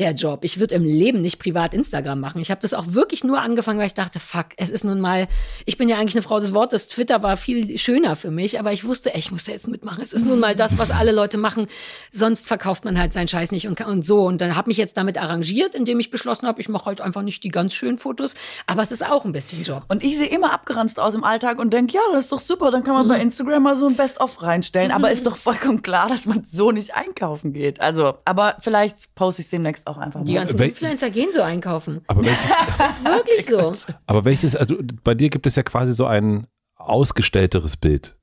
der 0.00 0.12
Job. 0.12 0.40
Ich 0.42 0.58
würde 0.58 0.74
im 0.74 0.82
Leben 0.82 1.20
nicht 1.20 1.38
privat 1.38 1.72
Instagram 1.72 2.18
machen. 2.18 2.40
Ich 2.40 2.50
habe 2.50 2.60
das 2.60 2.74
auch 2.74 2.86
wirklich 2.88 3.22
nur 3.22 3.40
angefangen, 3.40 3.78
weil 3.78 3.86
ich 3.86 3.94
dachte, 3.94 4.18
fuck, 4.18 4.46
es 4.56 4.70
ist 4.70 4.84
nun 4.84 5.00
mal, 5.00 5.28
ich 5.66 5.78
bin 5.78 5.88
ja 5.88 5.98
eigentlich 5.98 6.16
eine 6.16 6.22
Frau 6.22 6.40
des 6.40 6.52
Wortes. 6.52 6.88
Twitter 6.88 7.22
war 7.22 7.36
viel 7.36 7.78
schöner 7.78 8.16
für 8.16 8.32
mich, 8.32 8.58
aber 8.58 8.72
ich 8.72 8.84
wusste, 8.84 9.14
ey, 9.14 9.20
ich 9.20 9.30
muss 9.30 9.44
da 9.44 9.52
jetzt 9.52 9.68
mitmachen. 9.68 10.02
Es 10.02 10.12
ist 10.12 10.26
nun 10.26 10.40
mal 10.40 10.56
das, 10.56 10.78
was 10.78 10.90
alle 10.90 11.12
Leute 11.12 11.38
machen. 11.38 11.68
Sonst 12.10 12.48
verkauft 12.48 12.84
man 12.84 12.98
halt 12.98 13.12
seinen 13.12 13.28
Scheiß 13.28 13.52
nicht 13.52 13.68
und, 13.68 13.80
und 13.80 14.04
so. 14.04 14.26
Und 14.26 14.40
dann 14.40 14.56
habe 14.56 14.68
mich 14.68 14.78
jetzt 14.78 14.96
damit 14.96 15.16
arrangiert, 15.16 15.76
indem 15.76 16.00
ich 16.00 16.10
beschlossen 16.10 16.48
habe, 16.48 16.60
ich 16.60 16.68
mache 16.68 16.86
halt 16.86 17.00
einfach 17.00 17.22
nicht 17.22 17.44
die 17.44 17.50
ganz 17.50 17.72
schönen 17.72 17.98
Fotos. 17.98 18.34
Aber 18.66 18.82
es 18.82 18.90
ist 18.90 19.06
auch 19.06 19.24
ein 19.24 19.32
bisschen 19.32 19.62
Job. 19.62 19.84
Und 19.88 20.02
ich 20.02 20.18
sehe 20.18 20.28
immer 20.28 20.52
abgeranzt 20.52 20.98
aus 20.98 21.14
im 21.14 21.22
Alltag 21.22 21.60
und 21.60 21.72
denke, 21.72 21.94
ja, 21.94 22.00
das 22.12 22.24
ist 22.24 22.32
doch 22.32 22.40
super, 22.40 22.72
dann 22.72 22.82
kann 22.82 22.94
man 22.94 23.06
bei 23.06 23.20
Instagram 23.20 23.62
mal 23.62 23.76
so 23.76 23.86
ein 23.86 23.94
Best-of 23.94 24.42
reinstellen. 24.42 24.90
Aber 24.90 25.12
ist 25.12 25.26
doch 25.26 25.36
vollkommen 25.36 25.82
klar, 25.82 26.08
dass 26.08 26.26
man 26.26 26.42
so 26.42 26.72
nicht 26.72 26.96
einkaufen 26.96 27.52
geht. 27.52 27.80
Also, 27.80 28.14
aber 28.24 28.56
vielleicht 28.60 29.14
poste 29.14 29.42
ich 29.42 29.50
demnächst 29.50 29.83
auch 29.86 29.96
einfach 29.98 30.24
Die 30.24 30.34
ganzen 30.34 30.58
Wel- 30.58 30.68
Influencer 30.68 31.10
gehen 31.10 31.30
so 31.32 31.42
einkaufen. 31.42 32.02
Aber 32.06 32.24
welches, 32.24 32.50
Das 32.78 32.98
ist 32.98 33.04
wirklich 33.04 33.46
so. 33.46 33.72
aber 34.06 34.24
welches, 34.24 34.56
also 34.56 34.76
bei 35.02 35.14
dir 35.14 35.30
gibt 35.30 35.46
es 35.46 35.56
ja 35.56 35.62
quasi 35.62 35.94
so 35.94 36.06
ein 36.06 36.46
ausgestellteres 36.76 37.76
Bild 37.76 38.14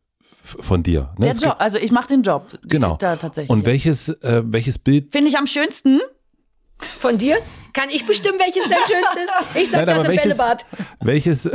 von 0.44 0.82
dir. 0.84 1.14
Ne? 1.18 1.26
Der 1.26 1.32
Es 1.32 1.42
Job, 1.42 1.56
also 1.60 1.78
ich 1.78 1.92
mache 1.92 2.08
den 2.08 2.22
Job. 2.24 2.48
Genau. 2.64 2.98
Da 2.98 3.16
tatsächlich. 3.16 3.50
Und 3.52 3.66
welches, 3.66 4.10
äh, 4.10 4.42
welches 4.46 4.80
Bild 4.80 5.12
Finde 5.12 5.30
ich 5.30 5.38
am 5.38 5.48
schönsten. 5.48 6.00
Von 7.00 7.20
dir? 7.20 7.38
Kann 7.74 7.90
ich 7.92 8.08
bestimmen, 8.08 8.40
welches 8.40 8.64
dein 8.64 8.80
schönstes 8.80 9.24
ist? 9.56 9.62
Ich 9.64 9.70
sag 9.70 9.86
Nein, 9.86 9.96
das 9.96 10.04
im 10.06 10.10
welches, 10.12 10.24
Bällebad. 10.38 10.66
welches, 11.02 11.50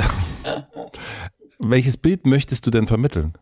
welches 1.59 1.97
Bild 1.97 2.27
möchtest 2.27 2.65
du 2.67 2.71
denn 2.71 2.87
vermitteln? 2.87 3.35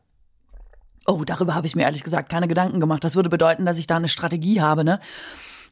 Oh, 1.07 1.23
darüber 1.27 1.55
habe 1.55 1.67
ich 1.67 1.77
mir 1.77 1.83
ehrlich 1.83 2.03
gesagt 2.03 2.31
keine 2.31 2.49
Gedanken 2.49 2.81
gemacht. 2.81 3.05
Das 3.05 3.17
würde 3.17 3.29
bedeuten, 3.29 3.67
dass 3.67 3.79
ich 3.79 3.87
da 3.87 3.97
eine 3.97 4.09
Strategie 4.09 4.63
habe, 4.63 4.85
ne? 4.85 4.99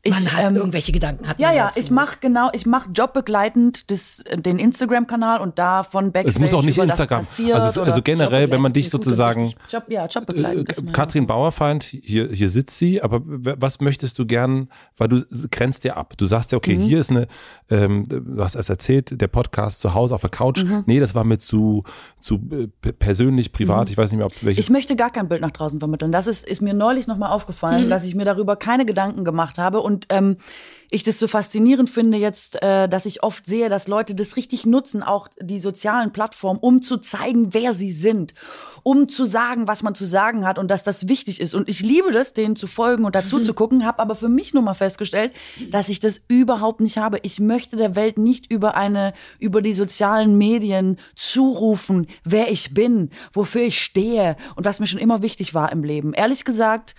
Ich, 0.04 0.12
Man 0.14 0.32
hat 0.32 0.44
ähm, 0.50 0.56
irgendwelche 0.56 0.90
Gedanken 0.90 1.28
hat 1.28 1.38
Ja, 1.38 1.48
man 1.48 1.56
ja, 1.56 1.66
dazu. 1.66 1.78
ich 1.78 1.90
mache 1.92 2.16
genau, 2.20 2.50
ich 2.52 2.66
mache 2.66 2.90
jobbegleitend 2.92 3.88
das, 3.92 4.24
den 4.34 4.58
Instagram-Kanal 4.58 5.38
und 5.40 5.60
davon 5.60 6.10
Backstage 6.10 6.28
Es 6.28 6.38
muss 6.40 6.52
auch 6.54 6.64
nicht 6.64 6.76
Instagram. 6.78 7.20
Also, 7.54 7.82
also 7.82 8.02
generell, 8.02 8.50
wenn 8.50 8.60
man 8.60 8.72
dich 8.72 8.90
sozusagen 8.90 9.52
Job, 9.68 9.84
ja, 9.88 10.04
Äh, 10.04 10.08
jobbegleitend. 10.10 10.84
mein- 10.84 10.92
Katrin 10.92 11.28
Bauerfeind, 11.28 11.84
hier, 11.84 12.28
hier 12.32 12.48
sitzt 12.48 12.78
sie, 12.78 13.00
aber 13.00 13.20
was 13.24 13.80
möchtest 13.80 14.18
du 14.18 14.26
gern, 14.26 14.68
weil 14.96 15.06
du 15.06 15.22
grenzt 15.52 15.84
dir 15.84 15.96
ab. 15.96 16.14
Du 16.16 16.26
sagst 16.26 16.50
ja, 16.50 16.56
Mhm. 16.56 16.58
okay, 16.58 16.76
hier 16.76 16.98
ist 16.98 17.10
eine, 17.10 17.28
ähm, 17.70 18.08
du 18.08 18.42
hast 18.42 18.56
es 18.56 18.68
erzählt, 18.68 19.20
der 19.20 19.28
Podcast 19.28 19.78
zu 19.80 19.94
Hause 19.94 20.16
auf 20.16 20.20
der 20.22 20.30
Couch. 20.30 20.64
Mhm. 20.64 20.82
Nee, 20.86 20.98
das 20.98 21.14
war 21.14 21.22
mir 21.22 21.38
zu, 21.38 21.84
zu 22.18 22.40
äh, 22.50 22.66
persönlich, 22.92 23.52
privat, 23.52 23.88
ich 23.88 23.96
weiß 23.96 24.10
nicht 24.10 24.18
mehr, 24.18 24.26
ob 24.26 24.32
welches. 24.42 24.64
Ich 24.64 24.70
möchte 24.70 24.96
gar 24.96 25.10
kein 25.10 25.28
Bild 25.28 25.42
nach 25.42 25.52
draußen 25.52 25.78
vermitteln. 25.78 26.10
Das 26.10 26.26
ist, 26.26 26.44
ist 26.44 26.60
mir 26.60 26.74
neulich 26.74 27.06
nochmal 27.06 27.28
Mhm. 27.28 27.34
aufgefallen, 27.36 27.88
dass 27.88 28.04
ich 28.04 28.16
mir 28.16 28.24
darüber 28.24 28.56
keine 28.56 28.84
Gedanken 28.84 29.24
gemacht 29.24 29.58
habe 29.58 29.80
und 29.80 29.91
ähm, 30.08 30.36
ich 30.92 31.02
das 31.02 31.18
so 31.18 31.26
faszinierend 31.26 31.88
finde 31.88 32.18
jetzt, 32.18 32.62
äh, 32.62 32.86
dass 32.86 33.06
ich 33.06 33.22
oft 33.22 33.46
sehe, 33.46 33.70
dass 33.70 33.88
Leute 33.88 34.14
das 34.14 34.36
richtig 34.36 34.66
nutzen, 34.66 35.02
auch 35.02 35.28
die 35.40 35.58
sozialen 35.58 36.12
Plattformen, 36.12 36.58
um 36.60 36.82
zu 36.82 36.98
zeigen, 36.98 37.54
wer 37.54 37.72
sie 37.72 37.90
sind, 37.90 38.34
um 38.82 39.08
zu 39.08 39.24
sagen, 39.24 39.68
was 39.68 39.82
man 39.82 39.94
zu 39.94 40.04
sagen 40.04 40.46
hat 40.46 40.58
und 40.58 40.70
dass 40.70 40.82
das 40.82 41.08
wichtig 41.08 41.40
ist. 41.40 41.54
Und 41.54 41.68
ich 41.68 41.80
liebe 41.80 42.12
das, 42.12 42.34
denen 42.34 42.56
zu 42.56 42.66
folgen 42.66 43.06
und 43.06 43.14
dazu 43.14 43.40
zu 43.42 43.54
gucken, 43.54 43.86
habe 43.86 44.00
aber 44.00 44.14
für 44.14 44.28
mich 44.28 44.52
nur 44.52 44.62
mal 44.62 44.74
festgestellt, 44.74 45.32
dass 45.70 45.88
ich 45.88 45.98
das 45.98 46.20
überhaupt 46.28 46.80
nicht 46.80 46.98
habe. 46.98 47.18
Ich 47.22 47.40
möchte 47.40 47.76
der 47.76 47.96
Welt 47.96 48.18
nicht 48.18 48.52
über 48.52 48.74
eine, 48.74 49.14
über 49.38 49.62
die 49.62 49.74
sozialen 49.74 50.36
Medien 50.36 50.98
zurufen, 51.14 52.06
wer 52.22 52.50
ich 52.50 52.74
bin, 52.74 53.10
wofür 53.32 53.62
ich 53.62 53.80
stehe 53.80 54.36
und 54.56 54.66
was 54.66 54.78
mir 54.78 54.86
schon 54.86 55.00
immer 55.00 55.22
wichtig 55.22 55.54
war 55.54 55.72
im 55.72 55.84
Leben. 55.84 56.12
Ehrlich 56.12 56.44
gesagt, 56.44 56.94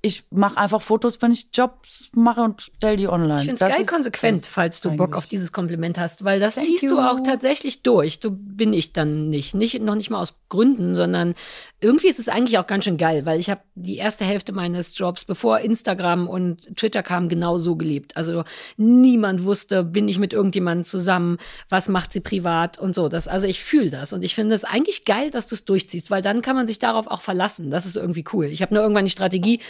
ich 0.00 0.24
mache 0.30 0.56
einfach 0.56 0.80
Fotos, 0.80 1.20
wenn 1.22 1.32
ich 1.32 1.48
Jobs 1.52 2.10
mache 2.14 2.40
und 2.42 2.70
stell 2.76 2.96
die 2.96 3.08
online. 3.08 3.40
Ich 3.40 3.46
finde 3.46 3.64
es 3.64 3.72
geil 3.72 3.82
ist 3.82 3.90
konsequent, 3.90 4.46
falls 4.46 4.80
du 4.80 4.92
Bock 4.92 5.16
auf 5.16 5.26
dieses 5.26 5.52
Kompliment 5.52 5.98
hast, 5.98 6.24
weil 6.24 6.38
das 6.38 6.54
Thank 6.54 6.66
ziehst 6.66 6.84
you. 6.84 6.90
du 6.90 6.98
auch 7.00 7.20
tatsächlich 7.20 7.82
durch. 7.82 8.20
Du 8.20 8.30
bin 8.30 8.72
ich 8.72 8.92
dann 8.92 9.28
nicht. 9.28 9.54
nicht. 9.54 9.80
Noch 9.82 9.96
nicht 9.96 10.10
mal 10.10 10.20
aus 10.20 10.34
Gründen, 10.48 10.94
sondern 10.94 11.34
irgendwie 11.80 12.08
ist 12.08 12.18
es 12.18 12.28
eigentlich 12.28 12.58
auch 12.58 12.66
ganz 12.66 12.84
schön 12.84 12.96
geil, 12.96 13.26
weil 13.26 13.38
ich 13.38 13.50
habe 13.50 13.60
die 13.74 13.96
erste 13.96 14.24
Hälfte 14.24 14.52
meines 14.52 14.96
Jobs, 14.98 15.24
bevor 15.24 15.60
Instagram 15.60 16.28
und 16.28 16.76
Twitter 16.76 17.02
kamen, 17.02 17.28
genau 17.28 17.56
so 17.58 17.76
gelebt. 17.76 18.16
Also 18.16 18.44
niemand 18.76 19.44
wusste, 19.44 19.84
bin 19.84 20.08
ich 20.08 20.18
mit 20.18 20.32
irgendjemandem 20.32 20.84
zusammen, 20.84 21.38
was 21.68 21.88
macht 21.88 22.12
sie 22.12 22.20
privat 22.20 22.78
und 22.78 22.94
so. 22.94 23.08
Das, 23.08 23.28
also 23.28 23.46
ich 23.46 23.62
fühle 23.62 23.90
das 23.90 24.12
und 24.12 24.22
ich 24.22 24.34
finde 24.34 24.54
es 24.54 24.64
eigentlich 24.64 25.04
geil, 25.04 25.30
dass 25.30 25.48
du 25.48 25.54
es 25.54 25.64
durchziehst, 25.64 26.10
weil 26.10 26.22
dann 26.22 26.42
kann 26.42 26.56
man 26.56 26.66
sich 26.66 26.78
darauf 26.78 27.06
auch 27.06 27.20
verlassen. 27.20 27.70
Das 27.70 27.86
ist 27.86 27.96
irgendwie 27.96 28.24
cool. 28.32 28.46
Ich 28.46 28.62
habe 28.62 28.74
nur 28.74 28.82
irgendwann 28.82 29.04
die 29.04 29.10
Strategie, 29.10 29.60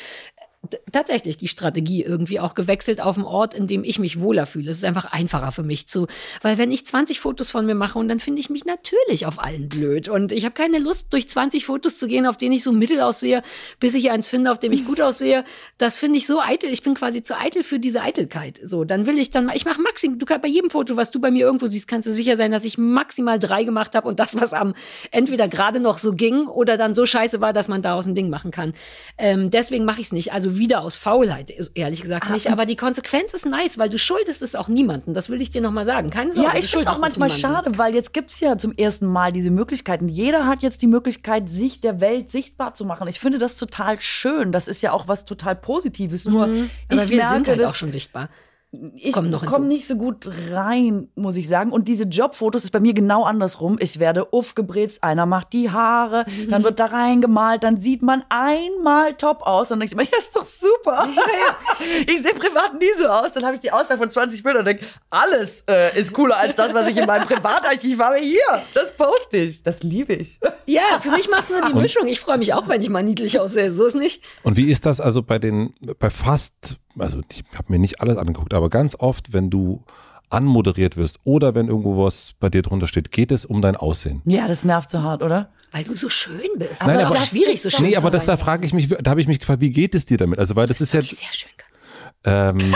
tatsächlich 0.90 1.36
die 1.36 1.46
Strategie 1.46 2.02
irgendwie 2.02 2.40
auch 2.40 2.54
gewechselt 2.54 3.00
auf 3.00 3.16
einen 3.16 3.26
Ort, 3.26 3.54
in 3.54 3.68
dem 3.68 3.84
ich 3.84 4.00
mich 4.00 4.20
wohler 4.20 4.44
fühle. 4.44 4.72
Es 4.72 4.78
ist 4.78 4.84
einfach 4.84 5.04
einfacher 5.06 5.52
für 5.52 5.62
mich 5.62 5.86
zu, 5.86 6.08
weil 6.42 6.58
wenn 6.58 6.72
ich 6.72 6.84
20 6.84 7.20
Fotos 7.20 7.52
von 7.52 7.64
mir 7.64 7.76
mache 7.76 7.98
und 7.98 8.08
dann 8.08 8.18
finde 8.18 8.40
ich 8.40 8.50
mich 8.50 8.64
natürlich 8.64 9.24
auf 9.26 9.38
allen 9.38 9.68
blöd 9.68 10.08
und 10.08 10.32
ich 10.32 10.44
habe 10.44 10.54
keine 10.54 10.80
Lust 10.80 11.12
durch 11.12 11.28
20 11.28 11.64
Fotos 11.64 11.98
zu 11.98 12.08
gehen, 12.08 12.26
auf 12.26 12.36
denen 12.36 12.52
ich 12.52 12.64
so 12.64 12.72
mittel 12.72 13.00
aussehe, 13.00 13.42
bis 13.78 13.94
ich 13.94 14.10
eins 14.10 14.28
finde, 14.28 14.50
auf 14.50 14.58
dem 14.58 14.72
ich 14.72 14.84
gut 14.84 15.00
aussehe. 15.00 15.44
Das 15.78 15.96
finde 15.96 16.18
ich 16.18 16.26
so 16.26 16.40
eitel. 16.40 16.70
Ich 16.70 16.82
bin 16.82 16.94
quasi 16.94 17.22
zu 17.22 17.38
eitel 17.38 17.62
für 17.62 17.78
diese 17.78 18.02
Eitelkeit. 18.02 18.60
So, 18.62 18.84
dann 18.84 19.06
will 19.06 19.16
ich 19.18 19.30
dann, 19.30 19.50
ich 19.54 19.64
mache 19.64 19.80
maximal, 19.80 20.18
du 20.18 20.26
kannst 20.26 20.42
bei 20.42 20.48
jedem 20.48 20.70
Foto, 20.70 20.96
was 20.96 21.12
du 21.12 21.20
bei 21.20 21.30
mir 21.30 21.46
irgendwo 21.46 21.68
siehst, 21.68 21.86
kannst 21.86 22.08
du 22.08 22.10
sicher 22.10 22.36
sein, 22.36 22.50
dass 22.50 22.64
ich 22.64 22.78
maximal 22.78 23.38
drei 23.38 23.62
gemacht 23.62 23.94
habe 23.94 24.08
und 24.08 24.18
das, 24.18 24.34
was 24.34 24.52
am 24.52 24.74
entweder 25.12 25.46
gerade 25.46 25.78
noch 25.78 25.98
so 25.98 26.12
ging 26.12 26.48
oder 26.48 26.76
dann 26.76 26.96
so 26.96 27.06
scheiße 27.06 27.40
war, 27.40 27.52
dass 27.52 27.68
man 27.68 27.80
daraus 27.80 28.06
ein 28.06 28.16
Ding 28.16 28.28
machen 28.28 28.50
kann. 28.50 28.72
Ähm, 29.18 29.50
deswegen 29.50 29.84
mache 29.84 30.00
ich 30.00 30.08
es 30.08 30.12
nicht. 30.12 30.32
Also 30.32 30.47
wieder 30.56 30.82
aus 30.82 30.96
Faulheit, 30.96 31.52
ehrlich 31.74 32.00
gesagt 32.02 32.26
Ah, 32.28 32.32
nicht. 32.32 32.50
Aber 32.50 32.64
die 32.64 32.76
Konsequenz 32.76 33.34
ist 33.34 33.44
nice, 33.44 33.76
weil 33.76 33.90
du 33.90 33.98
schuldest 33.98 34.40
es 34.42 34.54
auch 34.54 34.68
niemandem. 34.68 35.12
Das 35.14 35.28
will 35.28 35.42
ich 35.42 35.50
dir 35.50 35.60
nochmal 35.60 35.84
sagen. 35.84 36.10
Keine 36.10 36.32
Sorge. 36.32 36.50
Ja, 36.50 36.58
ich 36.58 36.70
finde 36.70 36.86
es 36.86 36.92
auch 36.94 36.98
manchmal 37.00 37.28
schade, 37.28 37.76
weil 37.76 37.94
jetzt 37.94 38.14
gibt's 38.14 38.40
ja 38.40 38.56
zum 38.56 38.72
ersten 38.72 39.06
Mal 39.06 39.32
diese 39.32 39.50
Möglichkeiten. 39.50 40.08
Jeder 40.08 40.46
hat 40.46 40.62
jetzt 40.62 40.80
die 40.82 40.86
Möglichkeit, 40.86 41.48
sich 41.48 41.80
der 41.80 42.00
Welt 42.00 42.30
sichtbar 42.30 42.74
zu 42.74 42.84
machen. 42.84 43.08
Ich 43.08 43.20
finde 43.20 43.38
das 43.38 43.56
total 43.56 44.00
schön. 44.00 44.52
Das 44.52 44.68
ist 44.68 44.82
ja 44.82 44.92
auch 44.92 45.08
was 45.08 45.24
total 45.24 45.56
Positives. 45.56 46.26
Nur 46.26 46.44
Aber 46.44 46.54
ich 46.90 47.10
wir 47.10 47.16
merke, 47.18 47.34
sind 47.34 47.48
halt 47.48 47.60
dass 47.60 47.70
auch 47.70 47.74
schon 47.74 47.90
sichtbar. 47.90 48.28
Ich 48.96 49.14
komme 49.14 49.66
nicht 49.66 49.86
so 49.86 49.96
gut 49.96 50.30
rein, 50.50 51.08
muss 51.14 51.36
ich 51.36 51.48
sagen. 51.48 51.70
Und 51.72 51.88
diese 51.88 52.04
Jobfotos 52.04 52.64
ist 52.64 52.70
bei 52.70 52.80
mir 52.80 52.92
genau 52.92 53.24
andersrum. 53.24 53.78
Ich 53.80 53.98
werde 53.98 54.30
aufgebritzt, 54.32 55.02
einer 55.02 55.24
macht 55.24 55.54
die 55.54 55.70
Haare, 55.70 56.26
Mhm. 56.28 56.50
dann 56.50 56.64
wird 56.64 56.78
da 56.78 56.86
reingemalt, 56.86 57.64
dann 57.64 57.78
sieht 57.78 58.02
man 58.02 58.22
einmal 58.28 59.14
top 59.14 59.42
aus. 59.42 59.68
Dann 59.68 59.80
denke 59.80 59.94
ich 59.94 59.96
mir, 59.96 60.04
ja, 60.12 60.18
ist 60.18 60.36
doch 60.36 60.44
super. 60.44 61.08
ich 62.06 62.20
sehe 62.22 62.34
privat 62.34 62.74
nie 62.78 62.86
so 62.98 63.06
aus. 63.06 63.32
Dann 63.32 63.44
habe 63.44 63.54
ich 63.54 63.60
die 63.60 63.70
Auswahl 63.72 63.96
von 63.96 64.10
20 64.10 64.42
Bildern 64.42 64.60
und 64.60 64.66
denke, 64.66 64.84
alles 65.10 65.64
äh, 65.68 65.98
ist 65.98 66.12
cooler 66.12 66.36
als 66.36 66.54
das, 66.54 66.74
was 66.74 66.88
ich 66.88 66.96
in 66.96 67.06
meinem 67.06 67.26
Privatarchiv 67.26 67.98
habe. 68.00 68.18
Hier, 68.18 68.38
das 68.74 68.94
poste 68.94 69.38
ich. 69.38 69.62
Das 69.62 69.82
liebe 69.82 70.12
ich. 70.14 70.38
Ja, 70.66 71.00
für 71.00 71.10
mich 71.10 71.28
macht's 71.30 71.48
nur 71.50 71.62
die 71.62 71.74
Mischung. 71.74 72.06
Ich 72.06 72.20
freue 72.20 72.36
mich 72.38 72.52
auch, 72.52 72.68
wenn 72.68 72.82
ich 72.82 72.90
mal 72.90 73.02
niedlich 73.02 73.40
aussehe. 73.40 73.72
So 73.72 73.86
ist 73.86 73.94
nicht. 73.94 74.22
Und 74.42 74.56
wie 74.56 74.70
ist 74.70 74.84
das 74.84 75.00
also 75.00 75.22
bei 75.22 75.38
den, 75.38 75.72
bei 75.98 76.10
fast, 76.10 76.76
also 76.98 77.20
ich 77.30 77.42
habe 77.56 77.72
mir 77.72 77.78
nicht 77.78 78.00
alles 78.00 78.16
angeguckt, 78.16 78.54
aber 78.54 78.70
ganz 78.70 78.94
oft, 78.98 79.32
wenn 79.32 79.50
du 79.50 79.82
anmoderiert 80.30 80.96
wirst 80.96 81.18
oder 81.24 81.54
wenn 81.54 81.68
irgendwo 81.68 82.04
was 82.04 82.32
bei 82.38 82.50
dir 82.50 82.62
drunter 82.62 82.86
steht, 82.86 83.10
geht 83.12 83.32
es 83.32 83.44
um 83.46 83.62
dein 83.62 83.76
Aussehen. 83.76 84.20
Ja, 84.26 84.46
das 84.46 84.64
nervt 84.64 84.90
so 84.90 85.02
hart, 85.02 85.22
oder? 85.22 85.48
Weil 85.72 85.84
du 85.84 85.94
so 85.96 86.08
schön 86.08 86.40
bist. 86.56 86.80
Nein, 86.80 86.88
das 86.88 86.96
ist 86.98 87.02
aber- 87.04 87.16
auch 87.16 87.26
schwierig, 87.26 87.62
so 87.62 87.70
schön 87.70 87.86
Nee, 87.86 87.92
zu 87.92 87.98
aber 87.98 88.10
das, 88.10 88.26
sein. 88.26 88.36
da 88.36 88.42
frage 88.44 88.66
ich 88.66 88.72
mich, 88.74 88.88
da 88.88 89.10
habe 89.10 89.20
ich 89.20 89.26
mich 89.28 89.38
gefragt, 89.38 89.60
wie 89.60 89.70
geht 89.70 89.94
es 89.94 90.04
dir 90.06 90.18
damit? 90.18 90.38
Also, 90.38 90.54
weil 90.56 90.66
das 90.66 90.80
ist 90.80 90.92
ja, 90.92 91.02
Wie 91.02 91.06
sehr 91.08 91.32
schön. 91.32 91.48
Ähm, 92.24 92.58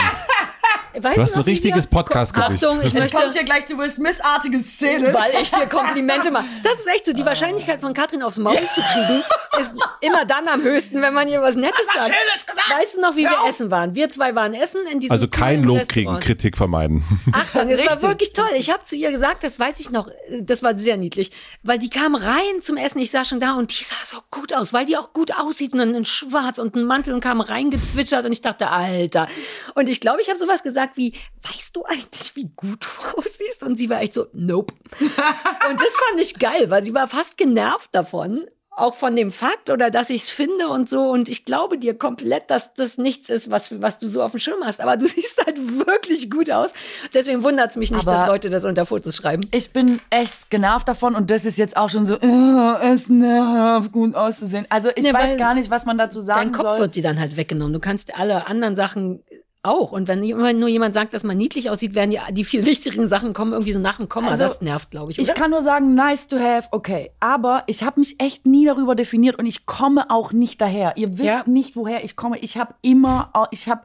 Weißt 0.99 1.17
Du 1.17 1.23
hast 1.23 1.35
ein 1.35 1.39
noch, 1.41 1.47
wie 1.47 1.51
richtiges 1.51 1.87
Podcast-Gesicht. 1.87 2.65
Achtung, 2.65 2.83
ich 2.83 2.93
möchte... 2.93 3.31
hier 3.33 3.45
gleich 3.45 3.67
zu 3.67 3.79
Will 3.79 3.91
Smith-artige 3.91 4.59
Szene. 4.61 5.13
Weil 5.15 5.43
ich 5.43 5.51
dir 5.51 5.67
Komplimente 5.67 6.31
mache. 6.31 6.45
Das 6.63 6.75
ist 6.75 6.87
echt 6.89 7.07
so. 7.07 7.13
Die 7.13 7.25
Wahrscheinlichkeit 7.25 7.81
von 7.81 7.95
Katrin 7.95 8.23
aufs 8.23 8.39
Maul 8.39 8.59
zu 8.75 8.81
kriegen, 8.81 9.23
ist 9.59 9.75
immer 10.01 10.25
dann 10.25 10.49
am 10.49 10.63
höchsten, 10.63 11.01
wenn 11.01 11.15
man 11.15 11.29
ihr 11.29 11.41
was 11.41 11.57
Nettes 11.57 11.87
sagt. 11.87 12.09
Schönes 12.09 12.47
gesagt. 12.47 12.71
Weißt 12.71 12.97
du 12.97 13.01
noch, 13.01 13.17
wie 13.17 13.25
wir 13.25 13.49
essen 13.49 13.71
waren? 13.71 13.95
Wir 13.95 14.11
zwei 14.11 14.35
waren 14.35 14.55
essen 14.55 14.81
in 14.91 15.01
diesem 15.01 15.13
also 15.13 15.29
kein 15.29 15.65
Lob 15.65 15.89
kriegen. 15.89 16.19
Kritik 16.21 16.57
vermeiden. 16.57 17.03
Achtung, 17.33 17.69
es 17.69 17.87
war 17.87 18.03
wirklich 18.03 18.33
toll. 18.33 18.51
Ich 18.57 18.71
habe 18.71 18.85
zu 18.85 18.97
ihr 18.97 19.11
gesagt, 19.11 19.45
das 19.45 19.59
weiß 19.59 19.81
ich 19.81 19.91
noch, 19.91 20.09
das 20.41 20.63
war 20.63 20.79
sehr 20.79 20.97
niedlich, 20.97 21.31
weil 21.63 21.79
die 21.79 21.91
kam 21.91 22.15
rein 22.15 22.61
zum 22.61 22.77
Essen, 22.77 22.99
ich 22.99 23.11
saß 23.11 23.29
schon 23.29 23.41
da 23.41 23.55
und 23.55 23.79
die 23.79 23.85
sah 23.85 23.95
so 24.05 24.19
gut 24.31 24.53
aus, 24.53 24.73
weil 24.73 24.85
die 24.85 24.97
auch 24.97 25.13
gut 25.13 25.33
aussieht 25.35 25.73
und 25.73 25.79
dann 25.79 25.95
in 25.95 26.05
schwarz 26.05 26.59
und 26.59 26.75
ein 26.75 26.85
Mantel 26.85 27.15
und 27.15 27.21
kam 27.21 27.41
reingezwitschert 27.41 28.27
und 28.27 28.33
ich 28.33 28.41
dachte, 28.41 28.69
Alter. 28.69 29.27
Und 29.75 29.89
ich 29.89 30.01
glaube, 30.01 30.21
ich 30.21 30.29
habe 30.29 30.39
sowas 30.39 30.63
gesagt 30.63 30.82
wie, 30.95 31.13
weißt 31.43 31.75
du 31.75 31.85
eigentlich, 31.85 32.35
wie 32.37 32.51
gut 32.57 32.85
du 32.87 33.19
aussiehst? 33.19 33.63
Und 33.63 33.77
sie 33.77 33.89
war 33.91 34.01
echt 34.03 34.15
so, 34.15 34.27
nope. 34.33 34.75
und 35.01 35.81
das 35.81 35.93
fand 35.93 36.21
ich 36.21 36.39
geil, 36.39 36.71
weil 36.71 36.83
sie 36.83 36.95
war 36.95 37.09
fast 37.09 37.37
genervt 37.37 37.91
davon. 37.95 38.45
Auch 38.75 38.95
von 38.95 39.15
dem 39.15 39.31
Fakt 39.31 39.69
oder 39.69 39.91
dass 39.91 40.09
ich 40.09 40.23
es 40.23 40.31
finde 40.31 40.69
und 40.69 40.89
so. 40.89 41.03
Und 41.11 41.29
ich 41.29 41.45
glaube 41.45 41.77
dir 41.77 41.93
komplett, 41.93 42.49
dass 42.51 42.73
das 42.73 42.97
nichts 42.97 43.29
ist, 43.29 43.51
was, 43.51 43.83
was 43.83 43.99
du 43.99 44.09
so 44.09 44.23
auf 44.23 44.31
dem 44.31 44.41
Schirm 44.41 44.65
hast. 44.65 44.81
Aber 44.81 44.97
du 44.97 45.07
siehst 45.09 45.45
halt 45.45 45.59
wirklich 45.87 46.31
gut 46.31 46.51
aus. 46.51 46.71
Deswegen 47.13 47.43
wundert 47.43 47.73
es 47.73 47.77
mich 47.77 47.91
nicht, 47.91 48.09
Aber- 48.09 48.17
dass 48.17 48.27
Leute 48.27 48.49
das 48.49 48.65
unter 48.65 48.87
Fotos 48.87 49.15
schreiben. 49.15 49.47
Ich 49.51 49.75
bin 49.75 50.01
echt 50.09 50.49
genervt 50.49 50.89
davon 50.89 51.15
und 51.15 51.31
das 51.31 51.45
ist 51.45 51.59
jetzt 51.59 51.77
auch 51.77 51.91
schon 51.91 52.07
so, 52.07 52.15
äh, 52.15 52.93
es 52.95 53.11
nervt, 53.11 53.93
gut 53.93 54.15
auszusehen. 54.15 54.65
Also 54.71 54.89
ich 54.97 55.05
Ja, 55.05 55.13
weiß 55.13 55.33
weil 55.33 55.37
gar 55.37 55.53
nicht, 55.55 55.71
was 55.71 55.85
man 55.85 55.99
dazu 55.99 56.23
sagen 56.23 56.53
Dein 56.53 56.53
Kopf 56.53 56.71
soll. 56.71 56.79
wird 56.81 56.95
dir 56.97 57.03
dann 57.03 57.21
halt 57.21 57.37
weggenommen. 57.37 57.75
Du 57.75 57.81
kannst 57.81 58.15
alle 58.15 58.47
anderen 58.47 58.75
Sachen 58.75 59.23
auch. 59.63 59.93
Und 59.93 60.09
wenn 60.09 60.23
immer 60.25 60.53
nur 60.53 60.69
jemand 60.69 60.95
sagt, 60.95 61.15
dass 61.15 61.25
man 61.25 61.37
niedlich 61.37 61.71
aussieht, 61.71 61.95
werden 61.95 62.11
die, 62.11 62.19
die 62.33 62.45
viel 62.45 62.67
wichtigeren 62.67 63.07
Sachen 63.07 63.33
kommen 63.33 63.53
irgendwie 63.53 63.73
so 63.73 63.79
nach 63.79 63.97
dem 63.99 64.09
Komma. 64.09 64.31
Also, 64.31 64.43
das 64.43 64.61
nervt, 64.61 64.91
glaube 64.91 65.13
ich. 65.13 65.19
Oder? 65.19 65.29
Ich 65.29 65.35
kann 65.35 65.51
nur 65.51 65.63
sagen, 65.63 65.95
nice 65.95 66.27
to 66.29 66.39
have, 66.39 66.69
okay. 66.73 67.11
Aber 67.21 67.63
ich 67.67 67.83
habe 67.83 68.01
mich 68.01 68.21
echt 68.21 68.47
nie 68.47 68.67
darüber 68.67 68.95
definiert 68.95 69.39
und 69.39 69.47
ich 69.47 69.67
komme 69.67 70.11
auch 70.11 70.33
nicht 70.33 70.61
daher. 70.61 70.97
Ihr 70.97 71.13
wisst 71.19 71.25
Ja. 71.27 71.43
nicht, 71.47 71.77
woher 71.77 72.05
ich 72.05 72.17
komme. 72.17 72.39
Ich 72.39 72.57
habe 72.57 72.75
immer, 72.83 73.33
ich 73.51 73.69
habe, 73.69 73.83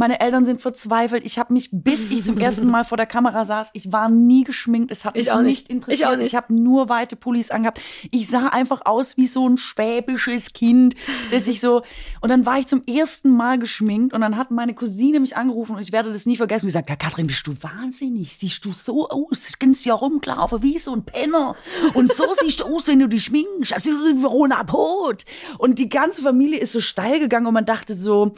meine 0.00 0.18
Eltern 0.20 0.44
sind 0.46 0.60
verzweifelt. 0.62 1.24
Ich 1.24 1.38
habe 1.38 1.52
mich, 1.52 1.68
bis 1.72 2.10
ich 2.10 2.24
zum 2.24 2.38
ersten 2.38 2.66
Mal 2.66 2.84
vor 2.84 2.96
der 2.96 3.06
Kamera 3.06 3.44
saß, 3.44 3.70
ich 3.74 3.92
war 3.92 4.08
nie 4.08 4.44
geschminkt. 4.44 4.90
Es 4.90 5.04
hat 5.04 5.14
Ich 5.14 5.26
mich 5.26 5.32
auch 5.32 5.42
nicht 5.42 5.46
nicht. 5.46 5.68
interessiert. 5.70 6.00
Ich 6.00 6.06
auch 6.06 6.16
nicht. 6.16 6.26
Ich 6.28 6.34
habe 6.34 6.54
nur 6.54 6.88
weite 6.88 7.16
Pullis 7.16 7.50
angehabt. 7.50 7.80
Ich 8.10 8.26
sah 8.28 8.46
einfach 8.48 8.80
aus 8.86 9.16
wie 9.18 9.26
so 9.26 9.46
ein 9.48 9.58
schwäbisches 9.58 10.54
Kind, 10.54 10.94
das 11.30 11.46
ich 11.48 11.60
so, 11.60 11.82
und 12.22 12.30
dann 12.30 12.46
war 12.46 12.58
ich 12.58 12.66
zum 12.66 12.82
ersten 12.86 13.30
Mal 13.30 13.58
geschminkt 13.58 14.14
und 14.14 14.22
dann 14.22 14.36
hat 14.38 14.50
meine 14.50 14.74
Cousine 14.74 15.20
mich 15.20 15.36
angerufen 15.36 15.76
und 15.76 15.82
ich 15.82 15.92
werde 15.92 16.12
das 16.12 16.24
nie 16.24 16.36
vergessen. 16.36 16.66
Sie 16.66 16.72
sagt, 16.72 16.88
ja, 16.88 16.96
Katrin, 16.96 17.26
bist 17.26 17.46
du 17.46 17.54
wahnsinnig? 17.60 18.36
Siehst 18.36 18.64
du 18.64 18.72
so 18.72 19.08
aus? 19.08 19.52
Kannst 19.58 19.84
ja 19.84 19.92
rumlaufen 19.92 20.62
wie 20.62 20.78
so 20.78 20.94
ein 20.94 21.04
Penner. 21.04 21.54
Und 21.92 22.10
so 22.12 22.24
siehst 22.40 22.60
du 22.60 22.64
aus, 22.64 22.86
wenn 22.86 23.00
du 23.00 23.08
dich 23.08 23.24
schminkst. 23.24 23.74
Also, 23.74 23.90
du 23.90 24.02
bist 24.02 24.22
Verona 24.22 24.64
Pot. 24.64 25.24
Und 25.58 25.78
die 25.78 25.90
ganze 25.90 26.22
Familie 26.22 26.58
ist 26.58 26.72
so 26.72 26.80
steil 26.80 27.20
gegangen 27.20 27.46
und 27.46 27.52
man 27.54 27.66
dachte 27.66 27.94
so, 27.94 28.32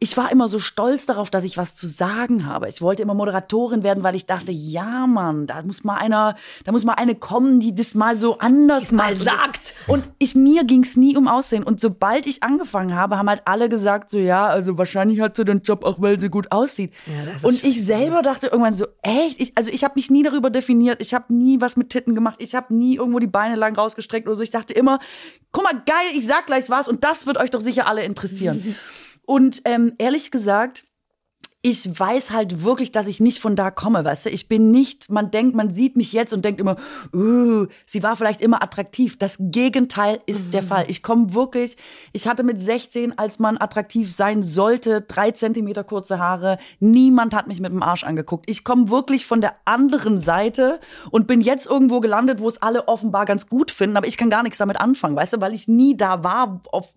ich 0.00 0.16
war 0.16 0.30
immer 0.30 0.46
so 0.46 0.60
stolz 0.60 1.06
darauf, 1.06 1.28
dass 1.28 1.42
ich 1.42 1.56
was 1.56 1.74
zu 1.74 1.86
sagen 1.86 2.46
habe. 2.46 2.68
Ich 2.68 2.80
wollte 2.80 3.02
immer 3.02 3.14
Moderatorin 3.14 3.82
werden, 3.82 4.04
weil 4.04 4.14
ich 4.14 4.26
dachte, 4.26 4.52
ja, 4.52 5.06
Mann, 5.08 5.48
da 5.48 5.60
muss 5.62 5.82
mal 5.82 5.96
einer, 5.96 6.36
da 6.64 6.70
muss 6.70 6.84
mal 6.84 6.94
eine 6.94 7.16
kommen, 7.16 7.58
die 7.58 7.74
das 7.74 7.96
mal 7.96 8.14
so 8.14 8.38
anders 8.38 8.92
mal 8.92 9.16
sagt. 9.16 9.74
Und 9.88 10.04
ich, 10.18 10.36
mir 10.36 10.64
ging's 10.64 10.96
nie 10.96 11.16
um 11.16 11.26
Aussehen. 11.26 11.64
Und 11.64 11.80
sobald 11.80 12.26
ich 12.26 12.44
angefangen 12.44 12.94
habe, 12.94 13.18
haben 13.18 13.28
halt 13.28 13.42
alle 13.44 13.68
gesagt, 13.68 14.10
so, 14.10 14.18
ja, 14.18 14.46
also 14.46 14.78
wahrscheinlich 14.78 15.20
hat 15.20 15.34
sie 15.36 15.44
den 15.44 15.62
Job 15.62 15.84
auch, 15.84 16.00
weil 16.00 16.20
sie 16.20 16.28
gut 16.28 16.52
aussieht. 16.52 16.92
Ja, 17.06 17.48
und 17.48 17.64
ich 17.64 17.84
selber 17.84 18.22
dachte 18.22 18.48
irgendwann 18.48 18.74
so, 18.74 18.86
echt? 19.02 19.40
Ich, 19.40 19.52
also 19.56 19.70
ich 19.70 19.82
habe 19.82 19.94
mich 19.96 20.10
nie 20.10 20.22
darüber 20.22 20.50
definiert. 20.50 21.02
Ich 21.02 21.12
habe 21.12 21.34
nie 21.34 21.60
was 21.60 21.76
mit 21.76 21.90
Titten 21.90 22.14
gemacht. 22.14 22.36
Ich 22.38 22.54
habe 22.54 22.72
nie 22.72 22.96
irgendwo 22.96 23.18
die 23.18 23.26
Beine 23.26 23.56
lang 23.56 23.74
rausgestreckt 23.74 24.28
oder 24.28 24.36
so. 24.36 24.44
Ich 24.44 24.50
dachte 24.50 24.74
immer, 24.74 25.00
guck 25.50 25.64
mal, 25.64 25.82
geil, 25.86 25.96
ich 26.14 26.24
sag 26.24 26.46
gleich 26.46 26.70
was 26.70 26.88
und 26.88 27.02
das 27.02 27.26
wird 27.26 27.38
euch 27.38 27.50
doch 27.50 27.60
sicher 27.60 27.88
alle 27.88 28.04
interessieren. 28.04 28.76
Und 29.28 29.60
ähm, 29.66 29.92
ehrlich 29.98 30.30
gesagt, 30.30 30.84
ich 31.60 31.98
weiß 31.98 32.30
halt 32.30 32.62
wirklich, 32.62 32.92
dass 32.92 33.08
ich 33.08 33.18
nicht 33.18 33.40
von 33.40 33.56
da 33.56 33.72
komme, 33.72 34.04
weißt 34.04 34.26
du? 34.26 34.30
Ich 34.30 34.48
bin 34.48 34.70
nicht, 34.70 35.10
man 35.10 35.32
denkt, 35.32 35.56
man 35.56 35.72
sieht 35.72 35.96
mich 35.96 36.12
jetzt 36.12 36.32
und 36.32 36.44
denkt 36.44 36.60
immer, 36.60 36.76
uh, 37.12 37.66
sie 37.84 38.04
war 38.04 38.14
vielleicht 38.14 38.40
immer 38.40 38.62
attraktiv. 38.62 39.18
Das 39.18 39.36
Gegenteil 39.40 40.20
ist 40.26 40.54
der 40.54 40.62
Fall. 40.62 40.84
Ich 40.86 41.02
komme 41.02 41.34
wirklich, 41.34 41.76
ich 42.12 42.28
hatte 42.28 42.44
mit 42.44 42.60
16, 42.60 43.18
als 43.18 43.40
man 43.40 43.58
attraktiv 43.58 44.14
sein 44.14 44.44
sollte, 44.44 45.00
drei 45.00 45.32
Zentimeter 45.32 45.82
kurze 45.82 46.20
Haare. 46.20 46.58
Niemand 46.78 47.34
hat 47.34 47.48
mich 47.48 47.60
mit 47.60 47.72
dem 47.72 47.82
Arsch 47.82 48.04
angeguckt. 48.04 48.48
Ich 48.48 48.62
komme 48.62 48.88
wirklich 48.88 49.26
von 49.26 49.40
der 49.40 49.56
anderen 49.64 50.20
Seite 50.20 50.78
und 51.10 51.26
bin 51.26 51.40
jetzt 51.40 51.66
irgendwo 51.66 51.98
gelandet, 51.98 52.38
wo 52.38 52.46
es 52.46 52.62
alle 52.62 52.86
offenbar 52.86 53.24
ganz 53.24 53.48
gut 53.48 53.72
finden, 53.72 53.96
aber 53.96 54.06
ich 54.06 54.16
kann 54.16 54.30
gar 54.30 54.44
nichts 54.44 54.58
damit 54.58 54.80
anfangen, 54.80 55.16
weißt 55.16 55.32
du? 55.32 55.40
Weil 55.40 55.54
ich 55.54 55.66
nie 55.66 55.96
da 55.96 56.22
war 56.22 56.60
auf, 56.70 56.94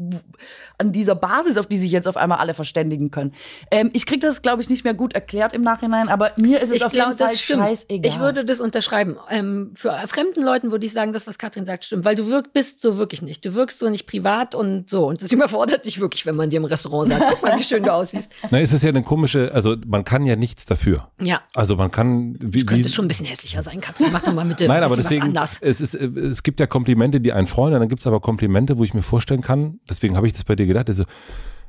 an 0.77 0.91
dieser 0.91 1.15
Basis, 1.15 1.57
auf 1.57 1.65
die 1.65 1.79
sich 1.79 1.91
jetzt 1.91 2.07
auf 2.07 2.17
einmal 2.17 2.37
alle 2.37 2.53
verständigen 2.53 3.09
können. 3.09 3.33
Ähm, 3.71 3.89
ich 3.93 4.05
krieg 4.05 4.21
das, 4.21 4.43
glaube 4.43 4.50
ich, 4.59 4.69
nicht 4.69 4.83
mehr 4.83 4.93
gut 4.93 5.13
erklärt 5.13 5.53
im 5.53 5.61
Nachhinein, 5.61 6.09
aber 6.09 6.31
mir 6.37 6.59
ist 6.59 6.69
es 6.69 6.77
Ich 6.77 6.85
auf 6.85 6.93
jeden 6.93 7.15
glaube, 7.15 7.17
Fall 7.17 7.37
scheißegal. 7.37 8.05
Ich 8.05 8.19
würde 8.19 8.43
das 8.43 8.59
unterschreiben. 8.59 9.17
Ähm, 9.29 9.71
für 9.75 9.93
fremden 10.07 10.43
Leuten 10.43 10.71
würde 10.71 10.85
ich 10.85 10.91
sagen, 10.91 11.13
das, 11.13 11.27
was 11.27 11.37
Katrin 11.37 11.65
sagt, 11.65 11.85
stimmt. 11.85 12.03
Weil 12.03 12.15
du 12.15 12.27
wirk, 12.27 12.51
bist 12.53 12.81
so 12.81 12.97
wirklich 12.97 13.21
nicht. 13.21 13.45
Du 13.45 13.53
wirkst 13.53 13.79
so 13.79 13.89
nicht 13.89 14.07
privat 14.07 14.55
und 14.55 14.89
so. 14.89 15.07
Und 15.07 15.21
das 15.21 15.31
überfordert 15.31 15.85
dich 15.85 15.99
wirklich, 15.99 16.25
wenn 16.25 16.35
man 16.35 16.49
dir 16.49 16.57
im 16.57 16.65
Restaurant 16.65 17.09
sagt, 17.09 17.23
guck 17.29 17.41
mal, 17.41 17.57
wie 17.57 17.63
schön 17.63 17.83
du 17.83 17.93
aussiehst. 17.93 18.31
Na, 18.49 18.59
es 18.59 18.73
ist 18.73 18.83
ja 18.83 18.89
eine 18.89 19.03
komische, 19.03 19.51
also 19.53 19.75
man 19.85 20.03
kann 20.03 20.25
ja 20.25 20.35
nichts 20.35 20.65
dafür. 20.65 21.07
Ja. 21.21 21.41
Also 21.53 21.75
man 21.75 21.91
kann, 21.91 22.35
wie, 22.39 22.65
Könnte 22.65 22.85
wie 22.85 22.89
schon 22.89 23.05
ein 23.05 23.07
bisschen 23.07 23.27
hässlicher 23.27 23.63
sein, 23.63 23.79
Katrin. 23.79 24.07
Mach 24.11 24.21
doch 24.21 24.33
mal 24.33 24.45
mit 24.45 24.59
dem 24.59 24.67
Nein, 24.67 24.83
aber 24.83 24.95
deswegen, 24.95 25.21
was 25.21 25.27
anders. 25.27 25.59
es, 25.61 25.81
ist, 25.81 25.93
es 25.95 26.43
gibt 26.43 26.59
ja 26.59 26.67
Komplimente, 26.67 27.21
die 27.21 27.33
einen 27.33 27.47
freuen, 27.47 27.73
und 27.73 27.79
dann 27.79 27.89
gibt 27.89 28.01
es 28.01 28.07
aber 28.07 28.19
Komplimente, 28.19 28.77
wo 28.77 28.83
ich 28.83 28.93
mir 28.93 29.03
vorstellen 29.03 29.41
kann, 29.41 29.79
deswegen 29.89 30.15
habe 30.15 30.27
ich 30.27 30.33
das 30.33 30.43
bei 30.43 30.55
dir 30.55 30.65
gedacht, 30.65 30.89
also, 30.89 31.03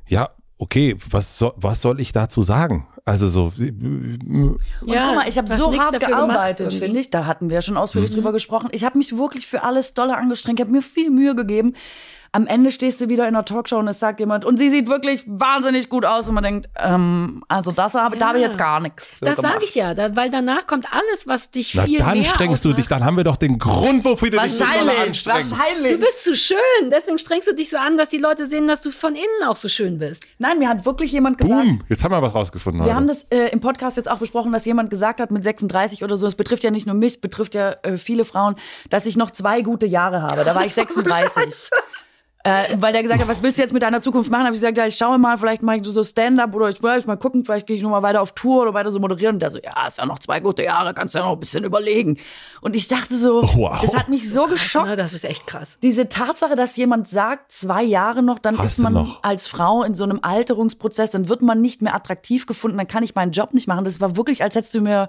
ja, 0.09 0.31
okay, 0.63 0.97
was 1.11 1.39
soll, 1.39 1.53
was 1.57 1.81
soll 1.81 2.01
ich 2.01 2.13
dazu 2.13 2.45
sagen? 2.45 2.87
Also 3.05 3.27
so, 3.27 3.53
Und 3.59 4.59
Ja, 4.87 5.07
guck 5.07 5.17
mal, 5.17 5.29
ich 5.29 5.37
habe 5.37 5.49
so 5.49 5.71
nichts 5.71 5.89
hart 5.89 5.99
gearbeitet, 5.99 6.73
finde 6.73 7.01
ich. 7.01 7.11
Da 7.11 7.27
hatten 7.27 7.51
wir 7.51 7.61
schon 7.63 7.77
ausführlich 7.77 8.13
drüber 8.13 8.31
gesprochen. 8.31 8.69
Ich 8.71 8.85
habe 8.85 8.97
mich 8.97 9.17
wirklich 9.17 9.49
für 9.49 9.65
alles 9.65 9.95
doller 9.95 10.17
angestrengt. 10.17 10.61
Ich 10.61 10.65
habe 10.65 10.73
mir 10.73 10.83
viel 10.83 11.11
Mühe 11.11 11.35
gegeben. 11.35 11.75
Am 12.35 12.47
Ende 12.47 12.71
stehst 12.71 12.99
du 13.03 13.11
wieder 13.11 13.29
in 13.29 13.35
einer 13.37 13.45
Talkshow 13.45 13.77
und 13.79 13.89
es 13.89 14.01
sagt 14.01 14.19
jemand, 14.19 14.47
und 14.47 14.57
sie 14.57 14.71
sieht 14.71 14.89
wirklich 14.89 15.25
wahnsinnig 15.27 15.91
gut 15.91 16.07
aus. 16.07 16.29
Und 16.29 16.35
man 16.35 16.45
denkt, 16.45 16.69
ähm, 16.79 17.45
also 17.47 17.73
das 17.73 17.93
habe 17.93 18.17
da 18.17 18.29
habe 18.29 18.39
ich 18.39 18.45
jetzt 18.47 18.57
gar 18.57 18.81
nichts. 18.81 19.13
für 19.19 19.27
Das 19.27 19.37
sage 19.37 19.65
ich 19.65 19.75
ja, 19.75 19.93
da, 19.93 20.17
weil 20.17 20.31
danach 20.31 20.67
kommt 20.67 20.87
alles, 20.91 21.27
was 21.27 21.51
dich 21.51 21.75
na 21.75 21.85
viel 21.85 21.99
dann 21.99 22.15
mehr 22.21 22.25
strengst 22.25 22.65
du 22.65 22.71
dich, 22.73 22.87
ausmacht. 22.87 23.01
dann 23.01 23.05
haben 23.07 23.17
wir 23.19 23.25
doch 23.25 23.37
den 23.37 23.59
Grund, 23.59 24.03
wofür 24.07 24.31
du 24.31 24.39
dich 24.39 24.53
so 24.55 24.65
anstrengst. 24.65 25.27
wahrscheinlich. 25.27 25.93
Du 25.93 25.99
bist 25.99 26.25
zu 26.25 26.35
schön, 26.35 26.57
deswegen 26.91 27.19
strengst 27.19 27.49
du 27.49 27.55
dich 27.55 27.69
so 27.69 27.77
an, 27.77 27.99
dass 27.99 28.09
die 28.09 28.17
Leute 28.17 28.47
sehen, 28.47 28.67
dass 28.67 28.81
du 28.81 28.91
von 28.91 29.15
innen 29.15 29.47
auch 29.47 29.57
so 29.57 29.69
schön 29.69 29.99
bist. 29.99 30.25
Nein, 30.39 30.59
mir 30.59 30.71
hat 30.71 30.87
wirklich 30.87 31.13
jemand 31.13 31.37
gesagt, 31.37 31.61
Boom, 31.63 31.83
jetzt 31.91 32.03
haben 32.03 32.13
wir 32.13 32.23
was 32.23 32.35
rausgefunden 32.35 32.81
Wir 32.81 32.87
heute. 32.87 32.95
haben 32.95 33.09
das 33.09 33.27
äh, 33.29 33.49
im 33.53 33.61
Podcast 33.61 33.99
jetzt 33.99 34.11
auch 34.11 34.19
besprochen, 34.19 34.53
dass 34.53 34.65
jemand 34.65 34.89
gesagt 34.89 35.21
hat 35.21 35.31
mit 35.31 35.45
36 35.45 36.03
oder 36.03 36.17
so, 36.17 36.27
es 36.27 36.35
betrifft 36.35 36.65
ja 36.65 36.71
nicht 36.71 36.87
nur 36.87 36.95
mich, 36.97 37.15
es 37.17 37.21
betrifft 37.21 37.55
ja 37.55 37.73
äh, 37.83 37.99
viele 37.99 38.25
Frauen, 38.25 38.55
dass 38.89 39.05
ich 39.05 39.17
noch 39.19 39.33
zwei 39.33 39.61
gute 39.61 39.85
Jahre 39.85 40.23
habe. 40.23 40.45
Da 40.45 40.55
war 40.55 40.65
ich 40.65 40.73
36. 40.83 41.69
Äh, 42.45 42.77
weil 42.81 42.93
der 42.93 43.03
gesagt 43.03 43.21
hat, 43.21 43.29
was 43.29 43.41
willst 43.45 43.59
du 43.59 43.63
jetzt 43.63 43.73
mit 43.73 43.85
deiner 43.85 44.01
Zukunft 44.01 44.29
machen? 44.29 44.41
Habe 44.45 44.55
ich 44.55 44.61
gesagt, 44.61 44.77
ja, 44.77 44.85
ich 44.85 44.97
schaue 44.97 45.17
mal, 45.17 45.39
vielleicht 45.39 45.63
mache 45.63 45.77
ich 45.77 45.87
so 45.87 46.03
Stand-up 46.03 46.53
oder 46.57 46.69
ich 46.71 46.83
will 46.83 47.01
mal 47.07 47.17
gucken, 47.17 47.45
vielleicht 47.45 47.69
gehe 47.69 47.77
ich 47.77 47.83
noch 47.85 47.91
mal 47.91 48.03
weiter 48.03 48.21
auf 48.21 48.33
Tour 48.33 48.63
oder 48.63 48.75
weiter 48.75 48.91
so 48.91 48.99
moderieren. 48.99 49.37
Und 49.37 49.41
der 49.41 49.51
so, 49.51 49.61
ja, 49.63 49.87
ist 49.87 49.99
ja 49.99 50.07
noch 50.07 50.19
zwei 50.19 50.41
gute 50.41 50.65
Jahre, 50.65 50.93
kannst 50.93 51.15
ja 51.15 51.21
noch 51.23 51.35
ein 51.35 51.39
bisschen 51.41 51.63
überlegen. 51.63 52.19
Und 52.61 52.75
ich 52.75 52.89
dachte 52.89 53.15
so, 53.17 53.43
Wow. 53.43 53.79
das 53.81 53.95
hat 53.97 54.09
mich 54.09 54.29
so 54.29 54.47
geschockt. 54.47 54.87
Na, 54.89 54.97
das 54.97 55.13
ist 55.13 55.25
echt 55.25 55.47
krass. 55.47 55.79
Diese 55.83 56.09
Tatsache, 56.09 56.57
dass 56.57 56.75
jemand 56.77 57.09
sagt, 57.09 57.53
zwei 57.53 57.85
Jahre 57.85 58.25
noch, 58.25 58.41
dann 58.41 58.59
Hast 58.59 58.73
ist 58.73 58.79
man 58.79 58.95
noch? 58.95 59.23
als 59.23 59.47
Frau 59.47 59.85
in 59.85 59.95
so 59.95 60.03
einem 60.03 60.19
Alterungsprozess, 60.23 61.13
dann 61.13 61.29
wird 61.29 61.43
man 61.43 61.61
nicht 61.61 61.81
mehr 61.81 61.95
attraktiv 61.95 62.47
gefunden, 62.47 62.77
dann 62.77 62.89
kann 62.89 63.05
ich 63.05 63.15
meinen 63.15 63.31
Job 63.31 63.55
nicht 63.55 63.69
machen. 63.69 63.85
Das 63.85 64.01
war 64.01 64.17
wirklich, 64.17 64.43
als 64.43 64.57
hättest 64.57 64.75
du 64.75 64.81
mir 64.81 65.09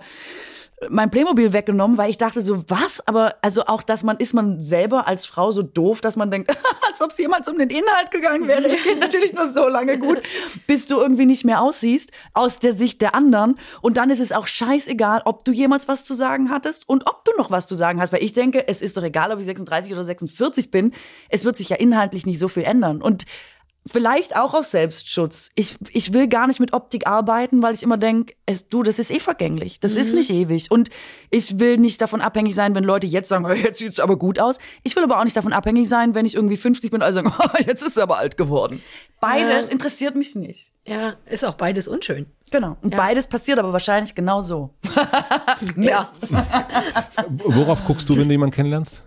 mein 0.89 1.11
Playmobil 1.11 1.53
weggenommen, 1.53 1.97
weil 1.97 2.09
ich 2.09 2.17
dachte 2.17 2.41
so, 2.41 2.63
was? 2.67 3.05
Aber 3.07 3.35
also 3.41 3.65
auch, 3.65 3.83
dass 3.83 4.03
man, 4.03 4.17
ist 4.17 4.33
man 4.33 4.59
selber 4.59 5.07
als 5.07 5.25
Frau 5.25 5.51
so 5.51 5.61
doof, 5.61 6.01
dass 6.01 6.15
man 6.15 6.31
denkt, 6.31 6.55
als 6.89 7.01
ob 7.01 7.11
es 7.11 7.17
jemals 7.17 7.47
um 7.47 7.57
den 7.57 7.69
Inhalt 7.69 8.11
gegangen 8.11 8.47
wäre. 8.47 8.65
Es 8.67 8.83
geht 8.83 8.99
natürlich 8.99 9.33
nur 9.33 9.47
so 9.47 9.67
lange 9.67 9.97
gut, 9.97 10.21
bis 10.67 10.87
du 10.87 10.99
irgendwie 10.99 11.25
nicht 11.25 11.45
mehr 11.45 11.61
aussiehst, 11.61 12.11
aus 12.33 12.59
der 12.59 12.73
Sicht 12.73 13.01
der 13.01 13.15
anderen. 13.15 13.59
Und 13.81 13.97
dann 13.97 14.09
ist 14.09 14.19
es 14.19 14.31
auch 14.31 14.47
scheißegal, 14.47 15.21
ob 15.25 15.45
du 15.45 15.51
jemals 15.51 15.87
was 15.87 16.03
zu 16.03 16.13
sagen 16.13 16.49
hattest 16.49 16.87
und 16.87 17.07
ob 17.09 17.25
du 17.25 17.31
noch 17.37 17.51
was 17.51 17.67
zu 17.67 17.75
sagen 17.75 17.99
hast. 18.01 18.13
Weil 18.13 18.23
ich 18.23 18.33
denke, 18.33 18.67
es 18.67 18.81
ist 18.81 18.97
doch 18.97 19.03
egal, 19.03 19.31
ob 19.31 19.39
ich 19.39 19.45
36 19.45 19.93
oder 19.93 20.03
46 20.03 20.71
bin. 20.71 20.93
Es 21.29 21.45
wird 21.45 21.57
sich 21.57 21.69
ja 21.69 21.77
inhaltlich 21.77 22.25
nicht 22.25 22.39
so 22.39 22.47
viel 22.47 22.63
ändern. 22.63 23.01
Und 23.01 23.25
Vielleicht 23.85 24.37
auch 24.37 24.53
aus 24.53 24.71
Selbstschutz. 24.71 25.49
Ich, 25.55 25.75
ich 25.91 26.13
will 26.13 26.29
gar 26.29 26.47
nicht 26.47 26.61
mit 26.61 26.71
Optik 26.71 27.05
arbeiten, 27.05 27.61
weil 27.61 27.73
ich 27.73 27.83
immer 27.83 27.97
denke, 27.97 28.33
du, 28.69 28.81
das 28.81 28.97
ist 28.97 29.11
eh 29.11 29.19
vergänglich. 29.19 29.81
Das 29.81 29.97
ist 29.97 30.13
nicht 30.13 30.29
ewig. 30.29 30.71
Und 30.71 30.89
ich 31.29 31.59
will 31.59 31.75
nicht 31.77 31.99
davon 32.01 32.21
abhängig 32.21 32.55
sein, 32.55 32.75
wenn 32.75 32.85
Leute 32.85 33.07
jetzt 33.07 33.27
sagen, 33.27 33.45
"Oh, 33.45 33.49
jetzt 33.53 33.79
sieht's 33.79 33.99
aber 33.99 34.17
gut 34.17 34.39
aus. 34.39 34.57
Ich 34.83 34.95
will 34.95 35.03
aber 35.03 35.19
auch 35.19 35.25
nicht 35.25 35.35
davon 35.35 35.51
abhängig 35.51 35.89
sein, 35.89 36.15
wenn 36.15 36.25
ich 36.25 36.33
irgendwie 36.35 36.55
50 36.55 36.91
bin 36.91 36.99
und 36.99 37.03
alle 37.03 37.11
sagen, 37.13 37.33
"Oh, 37.39 37.57
jetzt 37.65 37.83
ist 37.83 37.95
sie 37.95 38.01
aber 38.01 38.17
alt 38.19 38.37
geworden. 38.37 38.81
Beides 39.19 39.65
Ja. 39.67 39.71
interessiert 39.73 40.15
mich 40.15 40.33
nicht. 40.35 40.71
Ja, 40.85 41.15
ist 41.25 41.43
auch 41.43 41.55
beides 41.55 41.87
unschön. 41.89 42.25
Genau. 42.51 42.77
Und 42.81 42.95
beides 42.95 43.27
passiert 43.27 43.59
aber 43.59 43.73
wahrscheinlich 43.73 44.15
genau 44.15 44.41
so. 44.41 44.73
Ja. 45.77 46.09
Worauf 47.45 47.83
guckst 47.85 48.07
du, 48.09 48.15
wenn 48.17 48.27
du 48.27 48.31
jemanden 48.33 48.55
kennenlernst? 48.55 49.03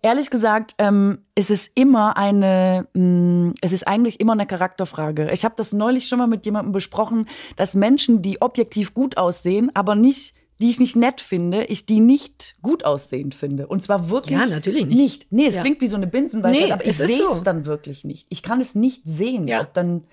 Ehrlich 0.00 0.30
gesagt, 0.30 0.74
ähm, 0.78 1.24
es 1.34 1.50
ist 1.50 1.70
immer 1.74 2.16
eine, 2.16 2.86
mh, 2.94 3.54
es 3.62 3.72
ist 3.72 3.86
eigentlich 3.88 4.20
immer 4.20 4.32
eine 4.34 4.46
Charakterfrage. 4.46 5.30
Ich 5.32 5.44
habe 5.44 5.54
das 5.56 5.72
neulich 5.72 6.06
schon 6.08 6.18
mal 6.18 6.28
mit 6.28 6.44
jemandem 6.46 6.72
besprochen, 6.72 7.26
dass 7.56 7.74
Menschen, 7.74 8.22
die 8.22 8.40
objektiv 8.40 8.94
gut 8.94 9.16
aussehen, 9.16 9.70
aber 9.74 9.94
nicht, 9.96 10.34
die 10.60 10.70
ich 10.70 10.78
nicht 10.80 10.94
nett 10.96 11.20
finde, 11.20 11.64
ich 11.64 11.86
die 11.86 12.00
nicht 12.00 12.56
gut 12.62 12.84
aussehend 12.84 13.34
finde. 13.34 13.66
Und 13.66 13.82
zwar 13.82 14.08
wirklich 14.10 14.38
Ja, 14.38 14.46
natürlich 14.46 14.86
nicht. 14.86 14.96
nicht. 14.98 15.26
Nee, 15.32 15.46
es 15.46 15.54
Ja. 15.56 15.60
klingt 15.62 15.80
wie 15.80 15.86
so 15.88 15.96
eine 15.96 16.06
Binsenweisheit, 16.06 16.66
Nee, 16.66 16.72
aber 16.72 16.86
ich 16.86 16.96
sehe 16.96 17.24
es 17.28 17.38
so. 17.38 17.44
dann 17.44 17.66
wirklich 17.66 18.04
nicht. 18.04 18.26
Ich 18.28 18.42
kann 18.42 18.60
es 18.60 18.74
nicht 18.76 19.02
sehen, 19.06 19.48
Ja. 19.48 19.62
ob 19.62 19.72
dann. 19.74 20.04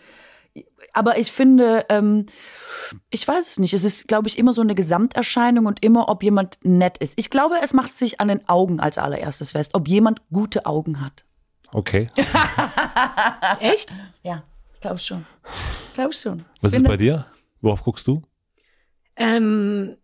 Aber 0.95 1.17
ich 1.17 1.31
finde, 1.31 1.85
ähm, 1.89 2.25
ich 3.09 3.27
weiß 3.27 3.47
es 3.47 3.59
nicht. 3.59 3.73
Es 3.73 3.83
ist, 3.83 4.07
glaube 4.07 4.29
ich, 4.29 4.37
immer 4.37 4.53
so 4.53 4.61
eine 4.61 4.75
Gesamterscheinung 4.75 5.65
und 5.65 5.83
immer, 5.83 6.07
ob 6.07 6.23
jemand 6.23 6.57
nett 6.63 6.97
ist. 6.99 7.15
Ich 7.17 7.29
glaube, 7.29 7.55
es 7.61 7.73
macht 7.73 7.95
sich 7.95 8.21
an 8.21 8.29
den 8.29 8.47
Augen 8.47 8.79
als 8.79 8.97
allererstes 8.97 9.51
fest, 9.51 9.71
ob 9.75 9.89
jemand 9.89 10.21
gute 10.31 10.65
Augen 10.65 11.01
hat. 11.01 11.25
Okay. 11.73 12.09
Echt? 13.59 13.91
Ja, 14.23 14.43
ich 14.73 14.79
glaube 14.79 14.99
schon. 14.99 15.25
Ich 15.89 15.93
glaube 15.93 16.13
schon. 16.13 16.45
Was 16.61 16.71
Ich 16.71 16.79
ist 16.79 16.87
bei 16.87 16.95
dir? 16.97 17.25
Worauf 17.59 17.83
guckst 17.83 18.07
du? 18.07 18.23
Ähm, 19.17 19.97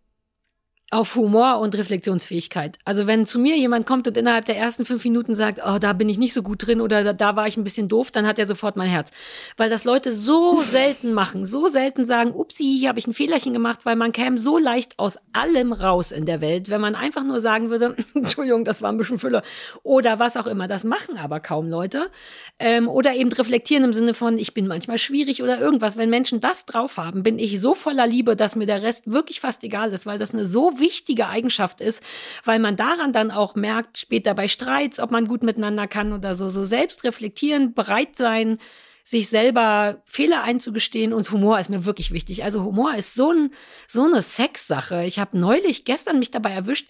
auf 0.92 1.16
Humor 1.16 1.58
und 1.58 1.74
Reflexionsfähigkeit. 1.76 2.78
Also 2.84 3.06
wenn 3.06 3.24
zu 3.24 3.38
mir 3.38 3.56
jemand 3.56 3.86
kommt 3.86 4.06
und 4.06 4.16
innerhalb 4.18 4.44
der 4.44 4.58
ersten 4.58 4.84
fünf 4.84 5.02
Minuten 5.04 5.34
sagt, 5.34 5.58
oh, 5.66 5.78
da 5.78 5.94
bin 5.94 6.06
ich 6.10 6.18
nicht 6.18 6.34
so 6.34 6.42
gut 6.42 6.66
drin 6.66 6.82
oder 6.82 7.14
da, 7.14 7.34
war 7.34 7.46
ich 7.46 7.56
ein 7.56 7.64
bisschen 7.64 7.88
doof, 7.88 8.10
dann 8.10 8.26
hat 8.26 8.38
er 8.38 8.46
sofort 8.46 8.76
mein 8.76 8.90
Herz. 8.90 9.10
Weil 9.56 9.70
das 9.70 9.84
Leute 9.84 10.12
so 10.12 10.60
selten 10.62 11.14
machen, 11.14 11.46
so 11.46 11.66
selten 11.66 12.04
sagen, 12.04 12.32
upsi, 12.32 12.76
hier 12.78 12.90
habe 12.90 12.98
ich 12.98 13.06
ein 13.06 13.14
Fehlerchen 13.14 13.54
gemacht, 13.54 13.80
weil 13.84 13.96
man 13.96 14.12
käme 14.12 14.36
so 14.36 14.58
leicht 14.58 14.98
aus 14.98 15.18
allem 15.32 15.72
raus 15.72 16.12
in 16.12 16.26
der 16.26 16.42
Welt, 16.42 16.68
wenn 16.68 16.82
man 16.82 16.94
einfach 16.94 17.24
nur 17.24 17.40
sagen 17.40 17.70
würde, 17.70 17.96
Entschuldigung, 18.14 18.66
das 18.66 18.82
war 18.82 18.92
ein 18.92 18.98
bisschen 18.98 19.18
Füller 19.18 19.42
oder 19.82 20.18
was 20.18 20.36
auch 20.36 20.46
immer. 20.46 20.68
Das 20.68 20.84
machen 20.84 21.16
aber 21.16 21.40
kaum 21.40 21.70
Leute. 21.70 22.10
Ähm, 22.58 22.86
oder 22.86 23.14
eben 23.14 23.32
reflektieren 23.32 23.84
im 23.84 23.94
Sinne 23.94 24.12
von, 24.12 24.36
ich 24.36 24.52
bin 24.52 24.66
manchmal 24.66 24.98
schwierig 24.98 25.42
oder 25.42 25.58
irgendwas. 25.58 25.96
Wenn 25.96 26.10
Menschen 26.10 26.40
das 26.40 26.66
drauf 26.66 26.98
haben, 26.98 27.22
bin 27.22 27.38
ich 27.38 27.62
so 27.62 27.74
voller 27.74 28.06
Liebe, 28.06 28.36
dass 28.36 28.56
mir 28.56 28.66
der 28.66 28.82
Rest 28.82 29.10
wirklich 29.10 29.40
fast 29.40 29.64
egal 29.64 29.90
ist, 29.94 30.04
weil 30.04 30.18
das 30.18 30.34
eine 30.34 30.44
so 30.44 30.81
wichtige 30.82 31.28
Eigenschaft 31.28 31.80
ist, 31.80 32.02
weil 32.44 32.58
man 32.58 32.76
daran 32.76 33.14
dann 33.14 33.30
auch 33.30 33.54
merkt, 33.54 33.96
später 33.96 34.34
bei 34.34 34.48
Streits, 34.48 35.00
ob 35.00 35.10
man 35.10 35.26
gut 35.26 35.42
miteinander 35.42 35.86
kann 35.86 36.12
oder 36.12 36.34
so, 36.34 36.50
so 36.50 36.64
selbst 36.64 37.04
reflektieren, 37.04 37.72
bereit 37.72 38.16
sein, 38.16 38.58
sich 39.04 39.28
selber 39.28 40.02
Fehler 40.04 40.42
einzugestehen 40.42 41.12
und 41.12 41.30
Humor 41.32 41.58
ist 41.58 41.70
mir 41.70 41.84
wirklich 41.84 42.12
wichtig. 42.12 42.44
Also 42.44 42.62
Humor 42.62 42.94
ist 42.94 43.14
so, 43.14 43.32
ein, 43.32 43.50
so 43.88 44.04
eine 44.04 44.22
Sexsache. 44.22 45.04
Ich 45.04 45.18
habe 45.18 45.38
neulich 45.38 45.84
gestern 45.84 46.18
mich 46.18 46.30
dabei 46.30 46.52
erwischt. 46.52 46.88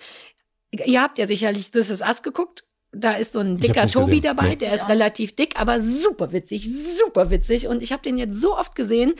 Ihr 0.72 1.00
habt 1.02 1.18
ja 1.18 1.26
sicherlich 1.26 1.70
This 1.70 1.88
Is 1.90 2.02
Us 2.02 2.22
geguckt. 2.22 2.64
Da 2.94 3.12
ist 3.12 3.32
so 3.32 3.38
ein 3.40 3.56
dicker 3.56 3.88
Tobi 3.88 4.06
gesehen. 4.20 4.22
dabei, 4.22 4.48
Nee. 4.50 4.56
der 4.56 4.74
ist 4.74 4.86
relativ 4.90 5.34
dick, 5.34 5.58
aber 5.58 5.80
super 5.80 6.32
witzig, 6.32 6.68
super 6.98 7.30
witzig. 7.30 7.66
Und 7.66 7.82
ich 7.82 7.90
habe 7.90 8.02
den 8.02 8.18
jetzt 8.18 8.38
so 8.38 8.58
oft 8.58 8.74
gesehen, 8.74 9.14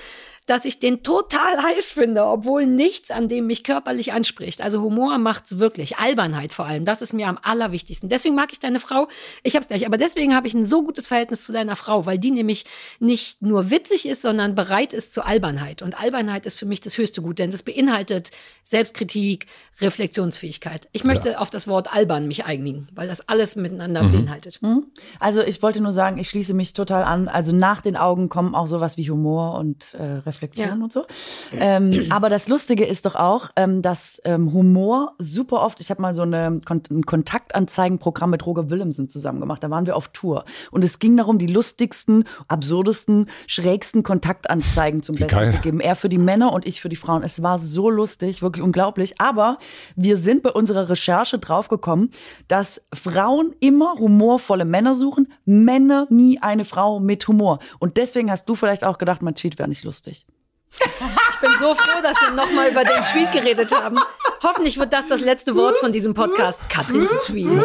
dass 0.46 0.64
ich 0.64 0.78
den 0.80 1.02
total 1.02 1.62
heiß 1.62 1.92
finde, 1.92 2.24
obwohl 2.24 2.66
nichts 2.66 3.10
an 3.10 3.28
dem 3.28 3.46
mich 3.46 3.62
körperlich 3.62 4.12
anspricht. 4.12 4.60
Also 4.60 4.82
Humor 4.82 5.18
macht's 5.18 5.58
wirklich. 5.58 5.98
Albernheit 5.98 6.52
vor 6.52 6.66
allem. 6.66 6.84
Das 6.84 7.00
ist 7.00 7.12
mir 7.12 7.28
am 7.28 7.38
allerwichtigsten. 7.40 8.08
Deswegen 8.08 8.34
mag 8.34 8.52
ich 8.52 8.58
deine 8.58 8.80
Frau. 8.80 9.08
Ich 9.44 9.54
hab's 9.54 9.68
gleich. 9.68 9.86
Aber 9.86 9.98
deswegen 9.98 10.34
habe 10.34 10.48
ich 10.48 10.54
ein 10.54 10.64
so 10.64 10.82
gutes 10.82 11.06
Verhältnis 11.06 11.46
zu 11.46 11.52
deiner 11.52 11.76
Frau, 11.76 12.06
weil 12.06 12.18
die 12.18 12.32
nämlich 12.32 12.64
nicht 12.98 13.40
nur 13.40 13.70
witzig 13.70 14.06
ist, 14.06 14.22
sondern 14.22 14.54
bereit 14.54 14.92
ist 14.92 15.12
zur 15.12 15.26
Albernheit. 15.26 15.80
Und 15.80 16.00
Albernheit 16.00 16.44
ist 16.44 16.58
für 16.58 16.66
mich 16.66 16.80
das 16.80 16.98
höchste 16.98 17.22
Gut, 17.22 17.38
denn 17.38 17.52
das 17.52 17.62
beinhaltet 17.62 18.30
Selbstkritik, 18.64 19.46
Reflexionsfähigkeit. 19.80 20.88
Ich 20.92 21.04
möchte 21.04 21.40
auf 21.40 21.50
das 21.50 21.68
Wort 21.68 21.92
albern 21.92 22.26
mich 22.26 22.44
einigen, 22.44 22.88
weil 22.94 23.08
das 23.08 23.28
alles 23.28 23.56
miteinander 23.56 24.02
beinhaltet. 24.02 24.60
Also 25.18 25.42
ich 25.42 25.62
wollte 25.62 25.80
nur 25.80 25.92
sagen, 25.92 26.18
ich 26.18 26.28
schließe 26.28 26.52
mich 26.52 26.72
total 26.72 27.04
an. 27.04 27.28
Also 27.28 27.54
nach 27.54 27.80
den 27.80 27.96
Augen 27.96 28.28
kommen 28.28 28.54
auch 28.54 28.66
sowas 28.66 28.96
wie 28.96 29.08
Humor 29.08 29.58
und 29.58 29.94
äh, 29.94 30.18
Reflexion 30.32 30.68
Ja. 30.78 30.84
und 30.84 30.92
so. 30.92 31.04
Ähm, 31.52 32.06
aber 32.10 32.30
das 32.30 32.48
Lustige 32.48 32.84
ist 32.84 33.06
doch 33.06 33.14
auch, 33.14 33.50
ähm, 33.56 33.82
dass 33.82 34.20
ähm, 34.24 34.52
Humor 34.52 35.14
super 35.18 35.60
oft, 35.62 35.80
ich 35.80 35.90
habe 35.90 36.00
mal 36.00 36.14
so 36.14 36.22
eine, 36.22 36.60
Kon 36.64 36.82
ein 36.90 37.04
Kontaktanzeigenprogramm 37.04 38.30
mit 38.30 38.46
Roger 38.46 38.70
Willemsen 38.70 39.08
zusammen 39.08 39.40
gemacht. 39.40 39.62
Da 39.62 39.70
waren 39.70 39.86
wir 39.86 39.96
auf 39.96 40.08
Tour. 40.08 40.44
Und 40.70 40.82
es 40.84 40.98
ging 40.98 41.16
darum, 41.16 41.38
die 41.38 41.46
lustigsten, 41.46 42.24
absurdesten, 42.48 43.28
schrägsten 43.46 44.02
Kontaktanzeigen 44.02 45.02
zum 45.02 45.16
Wie 45.16 45.20
Besten 45.24 45.36
geil. 45.38 45.50
zu 45.50 45.58
geben. 45.58 45.80
Er 45.80 45.96
für 45.96 46.08
die 46.08 46.18
Männer 46.18 46.52
und 46.52 46.66
ich 46.66 46.80
für 46.80 46.88
die 46.88 46.96
Frauen. 46.96 47.22
Es 47.22 47.42
war 47.42 47.58
so 47.58 47.90
lustig, 47.90 48.42
wirklich 48.42 48.64
unglaublich. 48.64 49.20
Aber 49.20 49.58
wir 49.96 50.16
sind 50.16 50.42
bei 50.42 50.50
unserer 50.50 50.88
Recherche 50.88 51.38
draufgekommen, 51.38 52.10
dass 52.48 52.82
Frauen 52.94 53.54
immer 53.60 53.94
humorvolle 53.98 54.64
Männer 54.64 54.94
suchen, 54.94 55.32
Männer 55.44 56.06
nie 56.10 56.38
eine 56.40 56.64
Frau 56.64 57.00
mit 57.00 57.26
Humor. 57.28 57.58
Und 57.78 57.96
deswegen 57.96 58.30
hast 58.30 58.48
du 58.48 58.54
vielleicht 58.54 58.84
auch 58.84 58.98
gedacht, 58.98 59.22
mein 59.22 59.34
Tweet 59.34 59.58
wäre 59.58 59.68
nicht 59.68 59.84
lustig. 59.84 60.21
Ich 60.80 61.38
bin 61.40 61.50
so 61.58 61.74
froh, 61.74 62.00
dass 62.02 62.20
wir 62.20 62.30
nochmal 62.30 62.70
über 62.70 62.84
den 62.84 63.02
Tweet 63.12 63.32
geredet 63.32 63.72
haben. 63.72 63.98
Hoffentlich 64.42 64.78
wird 64.78 64.92
das 64.92 65.06
das 65.06 65.20
letzte 65.20 65.54
Wort 65.54 65.78
von 65.78 65.92
diesem 65.92 66.14
Podcast. 66.14 66.60
Katrins 66.68 67.10
Tweet. 67.26 67.62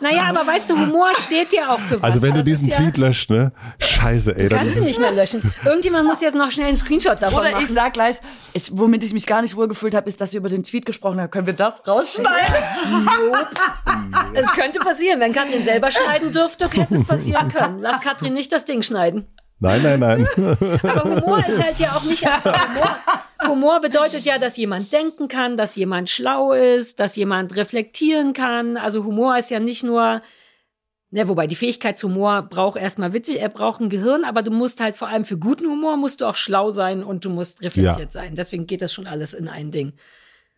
Naja, 0.00 0.24
aber 0.28 0.46
weißt 0.46 0.68
du, 0.68 0.78
Humor 0.78 1.10
steht 1.24 1.52
ja 1.52 1.72
auch 1.72 1.78
für 1.78 2.02
was. 2.02 2.02
Also 2.02 2.22
wenn 2.22 2.34
du 2.34 2.42
diesen 2.42 2.68
ja, 2.68 2.76
Tweet 2.76 2.96
löscht, 2.96 3.30
ne? 3.30 3.52
Scheiße, 3.78 4.36
ey. 4.36 4.48
Dann 4.48 4.60
Kannst 4.60 4.78
du 4.78 4.84
nicht 4.84 4.98
mehr 4.98 5.12
löschen. 5.12 5.54
Irgendjemand 5.64 6.06
muss 6.06 6.20
jetzt 6.20 6.34
noch 6.34 6.50
schnell 6.50 6.66
einen 6.68 6.76
Screenshot 6.76 7.22
davon 7.22 7.40
Oder 7.40 7.52
machen. 7.52 7.64
ich 7.64 7.70
sag 7.70 7.92
gleich, 7.92 8.16
ich, 8.52 8.70
womit 8.76 9.04
ich 9.04 9.12
mich 9.12 9.26
gar 9.26 9.40
nicht 9.42 9.56
wohl 9.56 9.68
gefühlt 9.68 9.94
habe, 9.94 10.08
ist, 10.08 10.20
dass 10.20 10.32
wir 10.32 10.40
über 10.40 10.48
den 10.48 10.64
Tweet 10.64 10.84
gesprochen 10.84 11.20
haben. 11.20 11.30
Können 11.30 11.46
wir 11.46 11.54
das 11.54 11.86
rausschneiden? 11.86 12.56
Es 14.34 14.50
könnte 14.52 14.80
passieren. 14.80 15.20
Wenn 15.20 15.32
Katrin 15.32 15.62
selber 15.62 15.90
schneiden 15.90 16.32
dürfte, 16.32 16.68
hätte 16.70 16.94
es 16.94 17.04
passieren 17.04 17.48
können. 17.52 17.80
Lass 17.80 18.00
Katrin 18.00 18.32
nicht 18.32 18.52
das 18.52 18.64
Ding 18.64 18.82
schneiden. 18.82 19.26
Nein, 19.62 19.82
nein, 19.82 20.00
nein. 20.00 20.28
Aber 20.82 21.04
Humor 21.04 21.44
ist 21.46 21.62
halt 21.62 21.78
ja 21.78 21.96
auch 21.96 22.02
nicht 22.02 22.26
einfach 22.26 22.68
Humor. 22.68 22.98
Humor 23.48 23.80
bedeutet 23.80 24.24
ja, 24.24 24.38
dass 24.38 24.56
jemand 24.56 24.92
denken 24.92 25.28
kann, 25.28 25.56
dass 25.56 25.76
jemand 25.76 26.10
schlau 26.10 26.52
ist, 26.52 27.00
dass 27.00 27.16
jemand 27.16 27.56
reflektieren 27.56 28.32
kann. 28.32 28.76
Also 28.76 29.04
Humor 29.04 29.38
ist 29.38 29.50
ja 29.50 29.60
nicht 29.60 29.82
nur, 29.82 30.20
ne, 31.10 31.28
wobei 31.28 31.46
die 31.46 31.56
Fähigkeit 31.56 31.98
zu 31.98 32.08
Humor 32.08 32.42
braucht 32.42 32.78
erstmal 32.78 33.12
witzig, 33.12 33.40
er 33.40 33.48
braucht 33.48 33.80
ein 33.80 33.88
Gehirn, 33.88 34.24
aber 34.24 34.42
du 34.42 34.50
musst 34.50 34.80
halt 34.80 34.96
vor 34.96 35.08
allem 35.08 35.24
für 35.24 35.38
guten 35.38 35.66
Humor 35.66 35.96
musst 35.96 36.20
du 36.20 36.26
auch 36.26 36.36
schlau 36.36 36.70
sein 36.70 37.02
und 37.02 37.24
du 37.24 37.30
musst 37.30 37.62
reflektiert 37.62 38.12
sein. 38.12 38.34
Deswegen 38.34 38.66
geht 38.66 38.82
das 38.82 38.92
schon 38.92 39.06
alles 39.06 39.34
in 39.34 39.48
ein 39.48 39.70
Ding. 39.70 39.94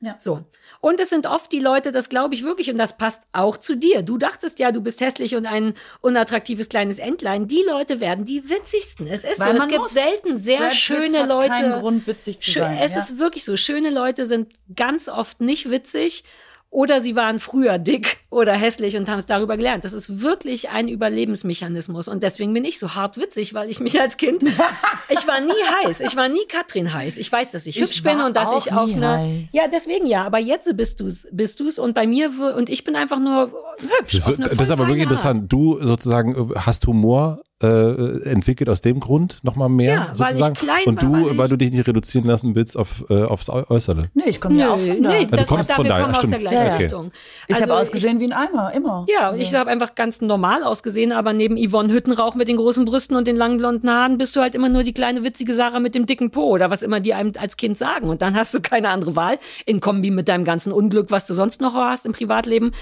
Ja. 0.00 0.16
So. 0.18 0.44
Und 0.84 1.00
es 1.00 1.08
sind 1.08 1.26
oft 1.26 1.50
die 1.50 1.60
Leute, 1.60 1.92
das 1.92 2.10
glaube 2.10 2.34
ich 2.34 2.42
wirklich, 2.42 2.68
und 2.70 2.76
das 2.76 2.98
passt 2.98 3.22
auch 3.32 3.56
zu 3.56 3.74
dir. 3.74 4.02
Du 4.02 4.18
dachtest 4.18 4.58
ja, 4.58 4.70
du 4.70 4.82
bist 4.82 5.00
hässlich 5.00 5.34
und 5.34 5.46
ein 5.46 5.72
unattraktives 6.02 6.68
kleines 6.68 6.98
Entlein. 6.98 7.48
Die 7.48 7.62
Leute 7.66 8.00
werden 8.00 8.26
die 8.26 8.50
witzigsten. 8.50 9.06
Es 9.06 9.24
ist 9.24 9.40
Weil 9.40 9.56
so. 9.56 9.62
Es 9.62 9.68
gibt 9.68 9.80
muss. 9.80 9.94
selten 9.94 10.36
sehr 10.36 10.58
Brad 10.58 10.74
schöne 10.74 11.24
Leute. 11.24 11.54
keinen 11.54 11.80
Grund, 11.80 12.06
witzig 12.06 12.38
zu 12.40 12.50
sein, 12.50 12.76
Es 12.78 12.92
ja. 12.92 12.98
ist 12.98 13.18
wirklich 13.18 13.46
so. 13.46 13.56
Schöne 13.56 13.88
Leute 13.88 14.26
sind 14.26 14.52
ganz 14.76 15.08
oft 15.08 15.40
nicht 15.40 15.70
witzig. 15.70 16.22
Oder 16.68 17.00
sie 17.00 17.16
waren 17.16 17.38
früher 17.38 17.78
dick 17.78 18.18
oder 18.34 18.52
hässlich 18.52 18.96
und 18.96 19.08
haben 19.08 19.18
es 19.18 19.26
darüber 19.26 19.56
gelernt. 19.56 19.84
Das 19.84 19.92
ist 19.92 20.20
wirklich 20.20 20.70
ein 20.70 20.88
Überlebensmechanismus. 20.88 22.08
Und 22.08 22.22
deswegen 22.22 22.52
bin 22.52 22.64
ich 22.64 22.78
so 22.78 22.94
hart 22.94 23.16
witzig, 23.18 23.54
weil 23.54 23.70
ich 23.70 23.80
mich 23.80 24.00
als 24.00 24.16
Kind, 24.16 24.42
ich 25.08 25.26
war 25.26 25.40
nie 25.40 25.86
heiß. 25.86 26.00
Ich 26.00 26.16
war 26.16 26.28
nie 26.28 26.44
Katrin 26.48 26.92
heiß. 26.92 27.18
Ich 27.18 27.30
weiß, 27.30 27.52
dass 27.52 27.66
ich, 27.66 27.76
Ich 27.76 27.82
hübsch 27.82 28.02
bin 28.02 28.18
war 28.18 28.26
und 28.26 28.36
dass 28.36 28.52
ich 28.52 28.72
auf 28.72 28.86
nie 28.88 28.96
eine, 28.96 29.18
heiß. 29.18 29.42
ja, 29.52 29.62
deswegen 29.72 30.06
ja. 30.06 30.24
Aber 30.24 30.38
jetzt 30.38 30.74
bist 30.76 31.00
du's, 31.00 31.26
bist 31.32 31.60
du's. 31.60 31.78
Und 31.78 31.94
bei 31.94 32.06
mir, 32.06 32.30
und 32.56 32.68
ich 32.70 32.84
bin 32.84 32.96
einfach 32.96 33.18
nur 33.18 33.50
hübsch. 33.78 34.12
Das 34.12 34.14
ist, 34.14 34.28
auf 34.30 34.38
eine 34.38 34.48
das 34.48 34.60
ist 34.60 34.70
aber 34.70 34.86
wirklich 34.88 35.06
Art. 35.06 35.12
interessant. 35.12 35.52
Du 35.52 35.78
sozusagen 35.80 36.34
äh, 36.52 36.54
hast 36.58 36.86
Humor 36.86 37.40
äh, 37.62 38.28
entwickelt 38.28 38.68
aus 38.68 38.80
dem 38.80 38.98
Grund 39.00 39.38
nochmal 39.42 39.68
mehr 39.68 39.94
Ja, 39.94 40.12
weil 40.18 40.32
ich 40.32 40.38
sozusagen. 40.44 40.54
klein 40.54 40.82
Und 40.86 41.02
war, 41.02 41.08
du, 41.08 41.12
weil 41.26 41.32
ich- 41.32 41.38
weil 41.38 41.48
du 41.48 41.56
dich 41.56 41.70
nicht 41.70 41.86
reduzieren 41.86 42.26
lassen 42.26 42.54
willst 42.54 42.76
auf, 42.76 43.04
äh, 43.08 43.22
aufs 43.22 43.48
Äu- 43.48 43.64
Äußere. 43.70 44.08
Nee, 44.12 44.24
ich 44.26 44.40
komme 44.40 44.58
ja 44.58 44.72
auch 44.74 44.78
von 44.80 45.02
da. 45.02 45.10
nee, 45.10 45.24
du 45.26 45.44
kommst 45.46 45.70
da, 45.70 45.76
von 45.76 45.86
daher, 45.86 46.02
kommen 46.04 46.16
aus 46.16 46.28
der 46.28 46.38
gleichen 46.40 46.56
Ja, 46.58 46.66
ja. 46.66 46.76
Richtung. 46.76 47.12
ich 47.46 47.54
Also 47.54 47.70
habe 47.70 47.80
ausgesehen 47.80 48.18
wie 48.20 48.23
ein 48.24 48.32
Eimer, 48.32 48.72
immer. 48.72 49.06
Ja, 49.08 49.30
und 49.30 49.38
ich 49.38 49.54
habe 49.54 49.70
einfach 49.70 49.94
ganz 49.94 50.20
normal 50.20 50.62
ausgesehen, 50.64 51.12
aber 51.12 51.32
neben 51.32 51.56
Yvonne 51.56 51.92
Hüttenrauch 51.92 52.34
mit 52.34 52.48
den 52.48 52.56
großen 52.56 52.84
Brüsten 52.84 53.16
und 53.16 53.26
den 53.26 53.36
langen 53.36 53.58
blonden 53.58 53.90
Haaren 53.90 54.18
bist 54.18 54.34
du 54.36 54.40
halt 54.40 54.54
immer 54.54 54.68
nur 54.68 54.82
die 54.82 54.94
kleine 54.94 55.22
witzige 55.22 55.54
Sarah 55.54 55.80
mit 55.80 55.94
dem 55.94 56.06
dicken 56.06 56.30
Po 56.30 56.44
oder 56.44 56.70
was 56.70 56.82
immer 56.82 57.00
die 57.00 57.14
einem 57.14 57.32
als 57.38 57.56
Kind 57.56 57.78
sagen. 57.78 58.08
Und 58.08 58.22
dann 58.22 58.34
hast 58.36 58.54
du 58.54 58.60
keine 58.60 58.88
andere 58.88 59.16
Wahl 59.16 59.38
in 59.66 59.80
Kombi 59.80 60.10
mit 60.10 60.28
deinem 60.28 60.44
ganzen 60.44 60.72
Unglück, 60.72 61.10
was 61.10 61.26
du 61.26 61.34
sonst 61.34 61.60
noch 61.60 61.74
hast 61.74 62.06
im 62.06 62.12
Privatleben. 62.12 62.72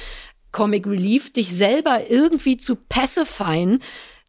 Comic 0.53 0.87
Relief, 0.87 1.33
dich 1.33 1.57
selber 1.57 2.11
irgendwie 2.11 2.59
zu 2.59 2.77
pacifieren 2.77 3.81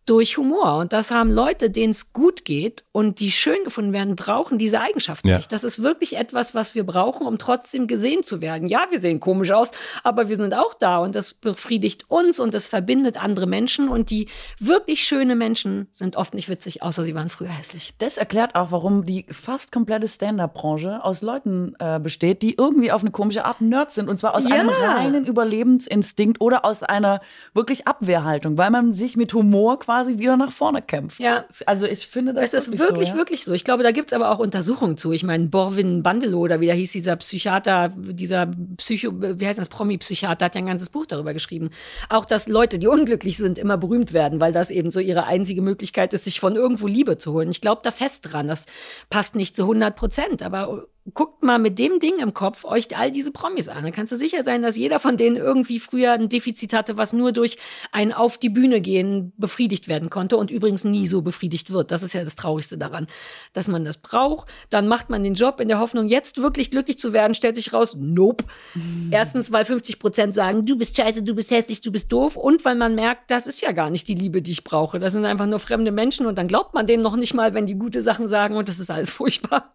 durch 0.06 0.38
Humor. 0.38 0.78
Und 0.78 0.92
das 0.92 1.12
haben 1.12 1.32
Leute, 1.32 1.70
denen 1.70 1.92
es 1.92 2.12
gut 2.12 2.44
geht 2.44 2.84
und 2.92 3.20
die 3.22 3.32
schön 3.32 3.64
gefunden 3.64 3.94
werden, 3.94 4.16
brauchen 4.18 4.58
diese 4.58 4.82
Eigenschaft 4.82 5.26
Ja. 5.26 5.38
nicht. 5.38 5.52
Das 5.52 5.64
ist 5.64 5.82
wirklich 5.82 6.18
etwas, 6.18 6.54
was 6.54 6.76
wir 6.76 6.86
brauchen, 6.86 7.26
um 7.26 7.38
trotzdem 7.38 7.88
gesehen 7.88 8.22
zu 8.22 8.42
werden. 8.42 8.68
Ja, 8.68 8.82
wir 8.90 9.00
sehen 9.00 9.22
komisch 9.22 9.52
aus, 9.52 9.72
aber 10.04 10.28
wir 10.28 10.36
sind 10.36 10.54
auch 10.54 10.74
da 10.74 10.98
und 10.98 11.16
das 11.16 11.34
befriedigt 11.34 12.04
uns 12.10 12.40
und 12.42 12.54
das 12.54 12.68
verbindet 12.68 13.16
andere 13.22 13.48
Menschen. 13.48 13.88
Und 13.88 14.10
die 14.10 14.28
wirklich 14.60 15.04
schöne 15.06 15.36
Menschen 15.36 15.88
sind 15.92 16.18
oft 16.18 16.34
nicht 16.34 16.50
witzig, 16.50 16.84
außer 16.84 17.04
sie 17.06 17.16
waren 17.16 17.30
früher 17.30 17.48
hässlich. 17.50 17.94
Das 18.00 18.18
erklärt 18.18 18.56
auch, 18.56 18.72
warum 18.72 19.06
die 19.06 19.26
fast 19.32 19.72
komplette 19.72 20.10
Stand-up-Branche 20.10 21.04
aus 21.04 21.22
Leuten 21.22 21.76
äh, 21.80 22.00
besteht, 22.02 22.42
die 22.42 22.56
irgendwie 22.58 22.92
auf 22.92 23.02
eine 23.02 23.12
komische 23.12 23.46
Art 23.46 23.62
Nerds 23.62 23.96
sind. 23.96 24.10
Und 24.10 24.18
zwar 24.18 24.36
aus 24.36 24.44
Ja. 24.50 24.56
einem 24.58 24.70
reinen 24.70 25.26
Überlebensinstinkt 25.26 26.42
oder 26.42 26.66
aus 26.66 26.84
einer 26.84 27.22
wirklich 27.54 27.88
Abwehrhaltung, 27.88 28.58
weil 28.58 28.70
man 28.70 28.92
sich 28.92 29.16
mit 29.16 29.34
Humor 29.34 29.80
quasi 29.80 29.93
wieder 30.08 30.38
nach 30.38 30.52
vorne 30.52 30.82
kämpft. 30.82 31.20
Ja. 31.20 31.46
Also 31.66 31.86
ich 31.86 32.08
finde 32.08 32.34
das 32.34 32.54
Es 32.54 32.68
ist 32.68 32.80
wirklich, 32.80 33.10
so, 33.10 33.14
ja? 33.14 33.18
wirklich 33.18 33.44
so. 33.44 33.54
Ich 33.54 33.64
glaube, 33.64 33.84
da 33.84 33.92
gibt's 33.92 34.14
aber 34.14 34.32
auch 34.32 34.40
Untersuchungen 34.40 34.98
zu. 34.98 35.12
Ich 35.12 35.24
meine, 35.24 35.48
Borwin 35.48 36.04
Bandelow 36.04 36.40
oder 36.40 36.60
wie 36.60 36.66
der 36.66 36.76
hieß, 36.76 36.92
dieser 36.92 37.16
Psychiater, 37.16 37.92
dieser 37.96 38.52
Psycho, 38.78 39.12
wie 39.14 39.48
heißt 39.48 39.60
das, 39.60 39.70
Promi-Psychiater, 39.70 40.46
hat 40.46 40.56
ja 40.56 40.60
ein 40.60 40.68
ganzes 40.68 40.90
Buch 40.90 41.06
darüber 41.06 41.34
geschrieben. 41.34 41.70
Auch, 42.10 42.26
dass 42.26 42.48
Leute, 42.48 42.80
die 42.80 42.88
unglücklich 42.88 43.38
sind, 43.38 43.58
immer 43.58 43.78
berühmt 43.78 44.14
werden, 44.14 44.40
weil 44.40 44.52
das 44.52 44.72
eben 44.72 44.92
so 44.92 45.00
ihre 45.00 45.26
einzige 45.26 45.62
Möglichkeit 45.62 46.14
ist, 46.14 46.26
sich 46.26 46.40
von 46.40 46.56
irgendwo 46.56 46.88
Liebe 46.88 47.18
zu 47.18 47.34
holen. 47.34 47.50
Ich 47.52 47.62
glaube 47.62 47.82
da 47.84 47.92
fest 47.92 48.32
dran. 48.32 48.48
Das 48.48 48.66
passt 49.10 49.36
nicht 49.36 49.56
zu 49.56 49.64
100 49.64 49.96
Prozent, 49.96 50.44
aber 50.44 50.86
guckt 51.14 51.44
mal 51.44 51.60
mit 51.60 51.80
dem 51.80 52.00
Ding 52.00 52.20
im 52.20 52.34
Kopf 52.34 52.64
euch 52.64 52.96
all 52.98 53.12
diese 53.12 53.32
Promis 53.32 53.68
an. 53.68 53.84
Dann 53.84 53.92
kannst 53.92 54.14
du 54.14 54.16
sicher 54.16 54.44
sein, 54.44 54.62
dass 54.62 54.78
jeder 54.78 55.00
von 55.00 55.18
denen 55.18 55.36
irgendwie 55.36 55.80
früher 55.80 56.14
ein 56.14 56.30
Defizit 56.30 56.74
hatte, 56.74 56.98
was 56.98 57.12
nur 57.12 57.34
durch 57.34 57.58
ein 57.92 58.14
Auf 58.14 58.38
die 58.38 58.50
Bühne 58.50 58.80
gehen 58.80 59.34
befriedigt 59.38 59.90
werden 59.90 60.10
konnte 60.10 60.38
und 60.38 60.50
übrigens 60.50 60.86
nie 60.86 61.08
so 61.08 61.22
befriedigt 61.22 61.72
wird. 61.74 61.92
Das 61.92 62.04
ist 62.04 62.14
ja 62.14 62.24
das 62.24 62.36
Traurigste 62.36 62.78
daran, 62.78 63.08
dass 63.52 63.68
man 63.68 63.84
das 63.84 63.98
braucht. 63.98 64.48
Dann 64.70 64.88
macht 64.88 65.10
man 65.10 65.24
den 65.24 65.34
Job 65.34 65.60
in 65.60 65.68
der 65.68 65.80
Hoffnung, 65.80 66.08
jetzt 66.08 66.38
wirklich 66.38 66.72
glücklich 66.72 66.98
zu 66.98 67.12
werden, 67.12 67.36
stellt 67.36 67.58
sich 67.58 67.74
raus, 67.74 67.98
nope. 68.00 68.46
Erstens, 69.12 69.52
weil 69.52 69.66
50 69.66 70.00
Prozent 70.00 70.34
sagen, 70.34 70.66
du 70.66 70.78
bist 70.78 70.96
scheiße, 70.96 71.24
du 71.24 71.36
bist 71.36 71.52
hässlich, 71.52 71.82
du 71.82 71.92
bist 71.92 72.12
doof. 72.14 72.38
Und 72.38 72.64
weil 72.64 72.76
man 72.76 72.96
merkt, 72.96 73.30
das 73.30 73.48
ist 73.48 73.62
ja 73.62 73.74
gar 73.74 73.90
nicht 73.90 74.08
die 74.08 74.16
Liebe, 74.16 74.42
die 74.42 74.52
ich 74.52 74.64
brauche. 74.64 75.00
Das 75.00 75.12
sind 75.12 75.26
einfach 75.26 75.48
nur 75.48 75.60
fremde 75.60 75.92
Menschen 75.92 76.26
und 76.26 76.38
dann 76.38 76.48
glaubt 76.48 76.74
man 76.74 76.88
denen 76.88 77.04
noch 77.04 77.18
nicht 77.18 77.34
mal, 77.34 77.54
wenn 77.54 77.66
die 77.66 77.76
gute 77.76 78.02
Sachen 78.02 78.28
sagen 78.28 78.56
und 78.56 78.70
das 78.70 78.80
ist 78.80 78.90
alles 78.90 79.12
furchtbar. 79.12 79.74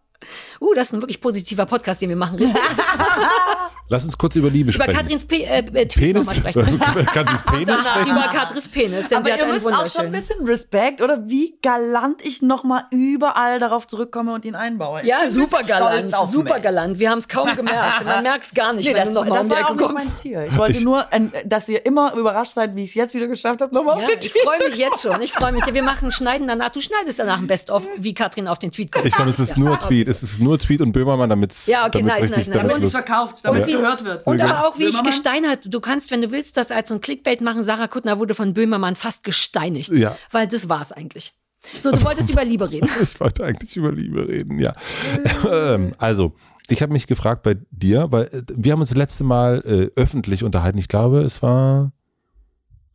Uh, 0.60 0.74
das 0.74 0.88
ist 0.88 0.94
ein 0.94 1.00
wirklich 1.02 1.20
positiver 1.20 1.64
Podcast, 1.66 2.02
den 2.02 2.08
wir 2.08 2.16
machen. 2.16 2.38
Richtig? 2.38 2.56
Lass 3.90 4.04
uns 4.04 4.18
kurz 4.18 4.36
über 4.36 4.50
Liebe 4.50 4.70
Über 4.70 4.82
sprechen. 4.84 4.98
Katrins 4.98 5.24
Pe 5.24 5.36
äh, 5.44 5.58
äh, 5.60 5.86
Tweet 5.86 5.94
Penis? 5.94 6.26
nochmal 6.26 6.52
sprechen. 6.52 6.80
Das 7.14 7.42
Penis 7.46 7.66
Danach 7.66 7.94
sprechen? 7.96 8.10
über 8.10 8.20
Katrins 8.26 8.68
Penis, 8.68 9.08
denn 9.08 9.16
Aber 9.18 9.24
sie 9.26 9.32
hat 9.32 9.38
ihr 9.40 9.46
müsst 9.46 9.66
auch 9.66 9.86
schon 9.86 10.06
ein 10.06 10.12
bisschen 10.12 10.44
Respekt, 10.46 11.00
oder 11.00 11.22
wie 11.26 11.54
galant 11.62 12.22
ich 12.26 12.42
nochmal 12.42 12.84
überall 12.90 13.58
darauf 13.58 13.86
zurückkomme 13.86 14.34
und 14.34 14.44
ihn 14.44 14.54
einbaue. 14.54 15.00
Ich 15.02 15.08
Ja, 15.08 15.26
super 15.26 15.62
galant, 15.62 16.10
super 16.28 16.54
mich. 16.54 16.62
galant. 16.62 16.98
Wir 16.98 17.10
haben 17.10 17.18
es 17.18 17.28
kaum 17.28 17.54
gemerkt. 17.56 18.04
Man 18.04 18.22
merkt 18.24 18.46
es 18.46 18.54
gar 18.54 18.74
nicht, 18.74 18.84
Nee, 18.84 18.90
wenn 18.94 19.04
das, 19.04 19.08
du 19.08 19.14
nochmal 19.14 19.38
das 19.38 19.40
um 19.40 19.48
die 19.48 19.50
war 19.54 19.60
Ecke 19.60 19.68
auch 19.70 19.74
nicht 19.76 19.86
kommst. 19.86 20.04
mein 20.04 20.14
Ziel. 20.14 20.44
Ich 20.48 20.56
wollte 20.58 20.78
Ich- 20.78 20.84
nur, 20.84 21.06
dass 21.46 21.68
ihr 21.70 21.86
immer 21.86 22.12
überrascht 22.14 22.52
seid, 22.52 22.76
wie 22.76 22.82
ich 22.82 22.90
es 22.90 22.94
jetzt 22.94 23.14
wieder 23.14 23.26
geschafft 23.28 23.62
habe, 23.62 23.74
nochmal 23.74 23.96
Ja, 23.98 24.04
auf 24.04 24.10
den 24.10 24.18
ich 24.20 24.32
Tweet 24.32 24.42
freue 24.42 24.68
mich 24.68 24.76
jetzt 24.76 25.00
schon. 25.02 25.22
Ich 25.22 25.32
freue 25.32 25.52
mich. 25.52 25.64
Wir 25.72 25.82
machen 25.82 26.12
schneiden 26.12 26.46
danach. 26.46 26.68
Du 26.70 26.80
schneidest 26.80 27.18
danach 27.20 27.38
ein 27.38 27.46
Best-of, 27.46 27.86
wie 27.96 28.12
Katrin 28.12 28.48
auf 28.48 28.58
den 28.58 28.70
Tweet 28.70 28.92
kommt. 28.92 29.06
Ich 29.06 29.14
glaube, 29.14 29.30
es 29.30 29.38
ist 29.38 29.56
nur 29.56 29.78
Tweet. 29.78 30.07
Es 30.08 30.22
ist 30.22 30.40
nur 30.40 30.58
Tweet 30.58 30.80
und 30.80 30.92
Böhmermann, 30.92 31.28
damit 31.28 31.52
es 31.52 31.66
Ja, 31.66 31.86
okay, 31.86 32.02
nice, 32.02 32.22
richtig, 32.22 32.30
nice, 32.36 32.48
nice. 32.48 32.56
damit's 32.56 32.74
Und 32.76 32.82
los- 32.82 32.90
verkauft, 32.92 33.48
Und 33.48 33.64
sie 33.64 33.72
gehört 33.72 34.04
wird. 34.04 34.26
Und 34.26 34.40
aber 34.40 34.66
auch, 34.66 34.78
wie 34.78 34.84
ich 34.84 34.90
Böhmermann? 34.90 35.10
gesteinert, 35.10 35.72
du 35.72 35.80
kannst, 35.80 36.10
wenn 36.10 36.22
du 36.22 36.32
willst, 36.32 36.56
das 36.56 36.70
als 36.70 36.88
so 36.88 36.94
ein 36.94 37.00
Clickbait 37.00 37.40
machen. 37.40 37.62
Sarah 37.62 37.86
Kuttner 37.88 38.18
wurde 38.18 38.34
von 38.34 38.54
Böhmermann 38.54 38.96
fast 38.96 39.22
gesteinigt. 39.24 39.90
Ja. 39.90 40.16
Weil 40.30 40.48
das 40.48 40.68
war's 40.68 40.92
eigentlich. 40.92 41.34
So, 41.78 41.90
du 41.90 42.02
wolltest 42.04 42.30
über 42.30 42.44
Liebe 42.44 42.70
reden. 42.70 42.88
Ich 43.02 43.18
wollte 43.20 43.44
eigentlich 43.44 43.76
über 43.76 43.92
Liebe 43.92 44.26
reden, 44.28 44.58
ja. 44.58 44.74
Ähm, 45.50 45.92
also, 45.98 46.34
ich 46.68 46.82
habe 46.82 46.92
mich 46.92 47.06
gefragt 47.06 47.42
bei 47.42 47.56
dir, 47.70 48.06
weil 48.10 48.24
äh, 48.26 48.42
wir 48.54 48.72
haben 48.72 48.80
uns 48.80 48.90
das 48.90 48.98
letzte 48.98 49.24
Mal 49.24 49.62
äh, 49.64 50.00
öffentlich 50.00 50.44
unterhalten. 50.44 50.78
Ich 50.78 50.88
glaube, 50.88 51.20
es 51.22 51.42
war 51.42 51.92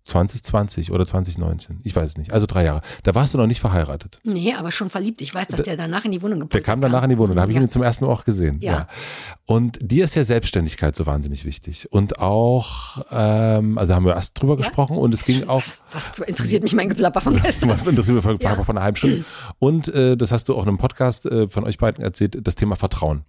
2020 0.03 0.91
oder 0.91 1.05
2019. 1.05 1.80
Ich 1.84 1.95
weiß 1.95 2.09
es 2.09 2.17
nicht. 2.17 2.34
Also 2.34 2.45
drei 2.45 2.65
Jahre. 2.65 2.81
Da 3.03 3.15
warst 3.15 3.34
du 3.34 3.38
noch 3.38 3.47
nicht 3.47 3.59
verheiratet. 3.61 4.19
Nee, 4.23 4.53
aber 4.53 4.71
schon 4.71 4.89
verliebt. 4.89 5.21
Ich 5.21 5.34
weiß, 5.34 5.47
dass 5.47 5.63
der 5.63 5.77
danach 5.77 6.03
in 6.05 6.11
die 6.11 6.21
Wohnung 6.21 6.39
Der 6.39 6.45
gepult 6.47 6.63
kam 6.65 6.81
danach 6.81 7.03
in 7.03 7.09
die 7.09 7.17
Wohnung. 7.17 7.35
Da 7.35 7.41
habe 7.43 7.51
ich 7.51 7.55
ja. 7.57 7.63
ihn 7.63 7.69
zum 7.69 7.81
ersten 7.84 8.05
Mal 8.05 8.11
auch 8.11 8.25
gesehen. 8.25 8.59
Ja. 8.61 8.71
Ja. 8.73 8.88
Und 9.45 9.80
dir 9.81 10.03
ist 10.05 10.15
ja 10.15 10.23
Selbstständigkeit 10.23 10.95
so 10.95 11.05
wahnsinnig 11.05 11.45
wichtig. 11.45 11.88
Und 11.91 12.19
auch, 12.19 13.03
ähm, 13.11 13.77
also 13.77 13.95
haben 13.95 14.05
wir 14.05 14.13
erst 14.15 14.41
drüber 14.41 14.57
gesprochen 14.57 14.97
und 14.97 15.13
es 15.13 15.23
ging 15.25 15.43
auch. 15.47 15.63
Was 15.91 16.09
interessiert 16.27 16.63
mich 16.63 16.73
mein 16.73 16.89
Geplapper 16.89 17.21
von 17.21 17.41
gestern? 17.41 17.69
Was 17.69 17.85
interessiert 17.85 18.15
mich 18.15 18.23
von, 18.23 18.38
Ja. 18.39 18.61
von 18.63 18.77
einer 18.77 18.84
halben 18.84 18.97
Stunde. 18.97 19.25
Und 19.59 19.88
äh, 19.88 20.17
das 20.17 20.31
hast 20.31 20.49
du 20.49 20.55
auch 20.55 20.63
in 20.63 20.69
einem 20.69 20.77
Podcast 20.77 21.25
äh, 21.25 21.47
von 21.47 21.63
euch 21.63 21.77
beiden 21.77 22.03
erzählt, 22.03 22.38
das 22.45 22.55
Thema 22.55 22.75
Vertrauen. 22.75 23.23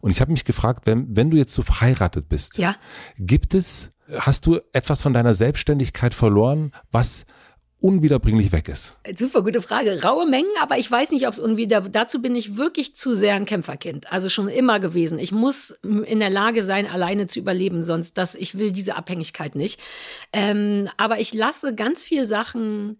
Und 0.00 0.10
ich 0.12 0.20
habe 0.20 0.30
mich 0.30 0.44
gefragt, 0.44 0.86
wenn, 0.86 1.16
wenn 1.16 1.30
du 1.30 1.36
jetzt 1.36 1.52
so 1.52 1.62
verheiratet 1.62 2.28
bist, 2.28 2.58
Ja. 2.58 2.76
gibt 3.18 3.54
es, 3.54 3.90
hast 4.18 4.46
du 4.46 4.60
etwas 4.72 5.02
von 5.02 5.12
deiner 5.12 5.34
Selbstständigkeit 5.34 6.14
verloren, 6.14 6.72
was 6.90 7.26
unwiederbringlich 7.78 8.52
weg 8.52 8.68
ist? 8.68 8.98
Super 9.16 9.42
gute 9.42 9.60
Frage. 9.60 10.02
Raue 10.02 10.26
Mengen, 10.26 10.50
aber 10.60 10.78
ich 10.78 10.90
weiß 10.90 11.10
nicht, 11.12 11.26
ob 11.26 11.32
es 11.32 11.38
unwieder. 11.38 11.82
Dazu 11.82 12.22
bin 12.22 12.34
ich 12.34 12.56
wirklich 12.56 12.94
zu 12.94 13.14
sehr 13.14 13.34
ein 13.34 13.44
Kämpferkind. 13.44 14.12
Also 14.12 14.28
schon 14.28 14.48
immer 14.48 14.80
gewesen. 14.80 15.18
Ich 15.18 15.32
muss 15.32 15.70
in 15.82 16.18
der 16.18 16.30
Lage 16.30 16.64
sein, 16.64 16.86
alleine 16.86 17.26
zu 17.26 17.38
überleben, 17.38 17.82
sonst 17.82 18.18
das. 18.18 18.34
Ich 18.34 18.58
will 18.58 18.72
diese 18.72 18.96
Abhängigkeit 18.96 19.54
nicht. 19.54 19.78
Ähm, 20.32 20.88
aber 20.96 21.20
ich 21.20 21.34
lasse 21.34 21.74
ganz 21.74 22.02
viel 22.02 22.26
Sachen 22.26 22.98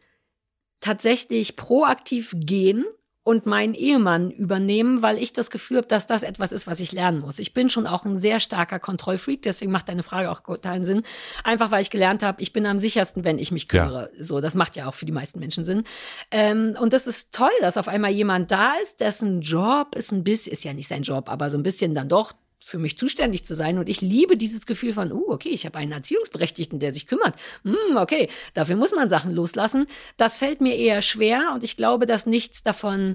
tatsächlich 0.81 1.57
proaktiv 1.57 2.35
gehen 2.37 2.85
und 3.27 3.45
meinen 3.45 3.75
Ehemann 3.75 4.31
übernehmen, 4.31 5.03
weil 5.03 5.19
ich 5.19 5.33
das 5.33 5.51
Gefühl 5.51 5.79
habe, 5.79 5.89
dass 5.89 6.07
das 6.07 6.23
etwas 6.23 6.53
ist, 6.53 6.69
was 6.69 6.79
ich 6.79 6.93
lernen 6.93 7.19
muss. 7.19 7.41
Ich 7.41 7.53
bin 7.53 7.69
schon 7.69 7.89
auch 7.89 8.05
ein 8.05 8.19
sehr 8.19 8.39
starker 8.39 8.79
Kontrollfreak, 8.79 9.43
deswegen 9.43 9.73
macht 9.73 9.89
deine 9.89 10.05
Frage 10.05 10.31
auch 10.31 10.39
totalen 10.39 10.85
Sinn. 10.85 11.03
Einfach 11.43 11.73
weil 11.73 11.83
ich 11.83 11.91
gelernt 11.91 12.23
habe, 12.23 12.41
ich 12.41 12.53
bin 12.53 12.65
am 12.67 12.79
sichersten, 12.79 13.25
wenn 13.25 13.41
ich 13.41 13.51
mich 13.51 13.67
kümmere. 13.67 14.13
So, 14.17 14.41
das 14.41 14.55
macht 14.55 14.77
ja 14.77 14.87
auch 14.87 14.95
für 14.95 15.07
die 15.07 15.13
meisten 15.13 15.41
Menschen 15.41 15.65
Sinn. 15.65 15.83
Ähm, 16.31 16.77
und 16.81 16.93
das 16.93 17.09
ist 17.09 17.35
toll, 17.35 17.51
dass 17.63 17.77
auf 17.77 17.89
einmal 17.89 18.13
jemand 18.13 18.53
da 18.53 18.75
ist, 18.81 19.01
dessen 19.01 19.41
Job 19.41 19.97
ist 19.97 20.13
ein 20.13 20.23
bisschen, 20.23 20.53
ist 20.53 20.63
ja 20.63 20.73
nicht 20.73 20.87
sein 20.87 21.03
Job, 21.03 21.29
aber 21.29 21.51
so 21.51 21.59
ein 21.59 21.65
bisschen 21.65 21.97
dann 21.97 22.09
doch 22.09 22.33
für 22.67 22.79
mich 22.79 22.99
zuständig 22.99 23.45
zu 23.45 23.55
sein. 23.55 23.79
Und 23.79 23.89
ich 23.89 24.01
liebe 24.01 24.37
dieses 24.37 24.67
Gefühl 24.67 24.93
von, 24.93 25.13
uh, 25.13 25.25
okay, 25.29 25.51
ich 25.51 25.65
habe 25.67 25.79
einen 25.79 25.93
Erziehungsberechtigten, 25.93 26.81
der 26.81 26.93
sich 26.93 27.07
kümmert. 27.07 27.37
Hm, 27.63 27.97
okay, 27.97 28.29
dafür 28.55 28.75
muss 28.75 28.93
man 28.93 29.09
Sachen 29.09 29.33
loslassen. 29.33 29.87
Das 30.17 30.37
fällt 30.37 30.61
mir 30.61 30.75
eher 30.75 31.01
schwer 31.01 31.53
und 31.55 31.63
ich 31.63 31.77
glaube, 31.77 32.07
dass 32.07 32.27
nichts 32.27 32.65
davon 32.65 33.15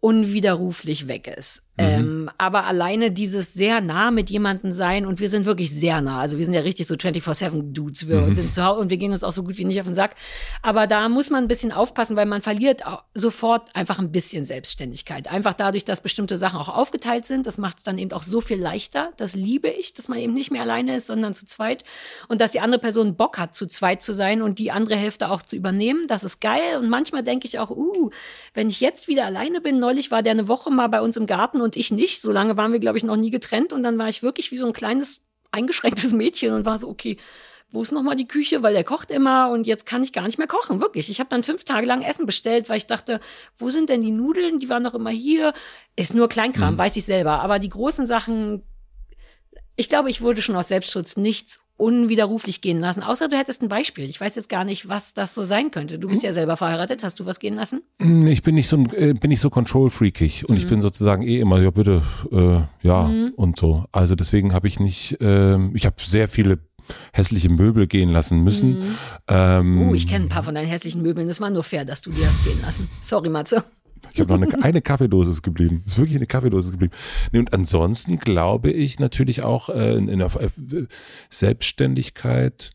unwiderruflich 0.00 1.06
weg 1.06 1.28
ist. 1.28 1.62
Ähm, 1.78 2.30
aber 2.38 2.64
alleine 2.64 3.10
dieses 3.10 3.54
sehr 3.54 3.80
nah 3.80 4.10
mit 4.10 4.30
jemandem 4.30 4.72
sein 4.72 5.06
und 5.06 5.20
wir 5.20 5.28
sind 5.28 5.46
wirklich 5.46 5.70
sehr 5.72 6.00
nah. 6.00 6.20
Also 6.20 6.38
wir 6.38 6.44
sind 6.44 6.54
ja 6.54 6.60
richtig 6.60 6.86
so 6.86 6.94
24-7-Dudes. 6.94 8.08
Wir 8.08 8.34
sind 8.34 8.52
zu 8.52 8.64
Hause 8.64 8.80
und 8.80 8.90
wir 8.90 8.96
gehen 8.96 9.12
uns 9.12 9.24
auch 9.24 9.32
so 9.32 9.44
gut 9.44 9.58
wie 9.58 9.64
nicht 9.64 9.78
auf 9.80 9.86
den 9.86 9.94
Sack. 9.94 10.16
Aber 10.62 10.86
da 10.86 11.08
muss 11.08 11.30
man 11.30 11.44
ein 11.44 11.48
bisschen 11.48 11.72
aufpassen, 11.72 12.16
weil 12.16 12.26
man 12.26 12.42
verliert 12.42 12.82
sofort 13.14 13.74
einfach 13.74 13.98
ein 13.98 14.12
bisschen 14.12 14.44
Selbstständigkeit. 14.44 15.30
Einfach 15.30 15.54
dadurch, 15.54 15.84
dass 15.84 16.00
bestimmte 16.00 16.36
Sachen 16.36 16.58
auch 16.58 16.68
aufgeteilt 16.68 17.26
sind. 17.26 17.46
Das 17.46 17.58
macht 17.58 17.78
es 17.78 17.84
dann 17.84 17.98
eben 17.98 18.12
auch 18.12 18.22
so 18.22 18.40
viel 18.40 18.60
leichter. 18.60 19.12
Das 19.16 19.34
liebe 19.34 19.68
ich, 19.68 19.94
dass 19.94 20.08
man 20.08 20.18
eben 20.18 20.34
nicht 20.34 20.50
mehr 20.50 20.62
alleine 20.62 20.96
ist, 20.96 21.06
sondern 21.06 21.34
zu 21.34 21.46
zweit. 21.46 21.84
Und 22.28 22.40
dass 22.40 22.50
die 22.50 22.60
andere 22.60 22.80
Person 22.80 23.16
Bock 23.16 23.38
hat, 23.38 23.54
zu 23.54 23.66
zweit 23.66 24.02
zu 24.02 24.12
sein 24.12 24.42
und 24.42 24.58
die 24.58 24.70
andere 24.70 24.96
Hälfte 24.96 25.30
auch 25.30 25.42
zu 25.42 25.56
übernehmen. 25.56 26.06
Das 26.08 26.24
ist 26.24 26.40
geil. 26.40 26.78
Und 26.80 26.88
manchmal 26.88 27.22
denke 27.22 27.46
ich 27.46 27.58
auch, 27.58 27.70
uh, 27.70 28.10
wenn 28.54 28.68
ich 28.68 28.80
jetzt 28.80 29.08
wieder 29.08 29.26
alleine 29.26 29.60
bin, 29.60 29.78
neulich 29.78 30.10
war 30.10 30.22
der 30.22 30.32
eine 30.32 30.48
Woche 30.48 30.70
mal 30.70 30.88
bei 30.88 31.00
uns 31.00 31.16
im 31.16 31.26
Garten 31.26 31.60
und 31.60 31.67
ich 31.76 31.90
nicht. 31.90 32.20
So 32.20 32.32
lange 32.32 32.56
waren 32.56 32.72
wir, 32.72 32.78
glaube 32.78 32.98
ich, 32.98 33.04
noch 33.04 33.16
nie 33.16 33.30
getrennt. 33.30 33.72
Und 33.72 33.82
dann 33.82 33.98
war 33.98 34.08
ich 34.08 34.22
wirklich 34.22 34.50
wie 34.50 34.58
so 34.58 34.66
ein 34.66 34.72
kleines, 34.72 35.22
eingeschränktes 35.50 36.12
Mädchen 36.14 36.52
und 36.52 36.64
war 36.64 36.78
so, 36.78 36.88
okay, 36.88 37.18
wo 37.70 37.82
ist 37.82 37.92
nochmal 37.92 38.16
die 38.16 38.28
Küche? 38.28 38.62
Weil 38.62 38.72
der 38.72 38.84
kocht 38.84 39.10
immer 39.10 39.50
und 39.50 39.66
jetzt 39.66 39.84
kann 39.84 40.02
ich 40.02 40.12
gar 40.12 40.24
nicht 40.24 40.38
mehr 40.38 40.46
kochen. 40.46 40.80
Wirklich. 40.80 41.10
Ich 41.10 41.20
habe 41.20 41.30
dann 41.30 41.42
fünf 41.42 41.64
Tage 41.64 41.86
lang 41.86 42.02
Essen 42.02 42.24
bestellt, 42.24 42.68
weil 42.68 42.78
ich 42.78 42.86
dachte, 42.86 43.20
wo 43.56 43.70
sind 43.70 43.90
denn 43.90 44.02
die 44.02 44.10
Nudeln? 44.10 44.58
Die 44.58 44.68
waren 44.68 44.84
doch 44.84 44.94
immer 44.94 45.10
hier. 45.10 45.52
Ist 45.94 46.14
nur 46.14 46.28
Kleinkram, 46.28 46.78
weiß 46.78 46.96
ich 46.96 47.04
selber. 47.04 47.40
Aber 47.40 47.58
die 47.58 47.68
großen 47.68 48.06
Sachen, 48.06 48.62
ich 49.76 49.88
glaube, 49.88 50.10
ich 50.10 50.22
würde 50.22 50.40
schon 50.40 50.56
aus 50.56 50.68
Selbstschutz 50.68 51.16
nichts 51.16 51.67
unwiderruflich 51.78 52.60
gehen 52.60 52.80
lassen. 52.80 53.02
Außer 53.02 53.28
du 53.28 53.36
hättest 53.38 53.62
ein 53.62 53.68
Beispiel. 53.68 54.04
Ich 54.04 54.20
weiß 54.20 54.34
jetzt 54.36 54.48
gar 54.50 54.64
nicht, 54.64 54.88
was 54.88 55.14
das 55.14 55.34
so 55.34 55.42
sein 55.44 55.70
könnte. 55.70 55.98
Du 55.98 56.08
bist 56.08 56.22
ja 56.22 56.32
selber 56.32 56.56
verheiratet. 56.56 57.02
Hast 57.02 57.18
du 57.20 57.24
was 57.24 57.38
gehen 57.38 57.54
lassen? 57.54 57.80
Hm, 58.02 58.26
Ich 58.26 58.42
bin 58.42 58.54
nicht 58.56 58.68
so 58.68 58.76
äh, 58.94 59.14
bin 59.14 59.30
nicht 59.30 59.40
so 59.40 59.48
control-freakig 59.48 60.48
und 60.48 60.56
ich 60.56 60.66
bin 60.66 60.82
sozusagen 60.82 61.22
eh 61.22 61.38
immer, 61.40 61.60
ja 61.62 61.70
bitte, 61.70 62.02
äh, 62.30 62.86
ja 62.86 63.10
und 63.36 63.56
so. 63.56 63.84
Also 63.92 64.14
deswegen 64.14 64.52
habe 64.52 64.68
ich 64.68 64.80
nicht, 64.80 65.16
ähm, 65.20 65.70
ich 65.74 65.86
habe 65.86 65.96
sehr 65.98 66.28
viele 66.28 66.58
hässliche 67.12 67.50
Möbel 67.50 67.86
gehen 67.86 68.10
lassen 68.10 68.42
müssen. 68.42 68.96
Ähm, 69.28 69.88
Uh, 69.90 69.94
ich 69.94 70.08
kenne 70.08 70.24
ein 70.24 70.28
paar 70.30 70.42
von 70.42 70.54
deinen 70.54 70.68
hässlichen 70.68 71.02
Möbeln. 71.02 71.28
Das 71.28 71.40
war 71.40 71.50
nur 71.50 71.62
fair, 71.62 71.84
dass 71.84 72.00
du 72.00 72.10
die 72.10 72.24
hast 72.26 72.44
gehen 72.44 72.60
lassen. 72.62 72.88
Sorry, 73.02 73.28
Matze. 73.28 73.62
Ich 74.12 74.20
habe 74.20 74.32
noch 74.32 74.40
eine, 74.40 74.62
eine 74.62 74.82
Kaffeedose 74.82 75.40
geblieben. 75.42 75.82
Ist 75.86 75.98
wirklich 75.98 76.16
eine 76.16 76.26
Kaffeedose 76.26 76.72
geblieben. 76.72 76.92
Nee, 77.32 77.38
und 77.40 77.52
ansonsten 77.52 78.18
glaube 78.18 78.70
ich 78.70 78.98
natürlich 78.98 79.42
auch 79.42 79.68
äh, 79.68 79.96
in, 79.96 80.08
in 80.08 80.18
der 80.18 80.30
äh, 80.34 80.86
Selbstständigkeit, 81.30 82.70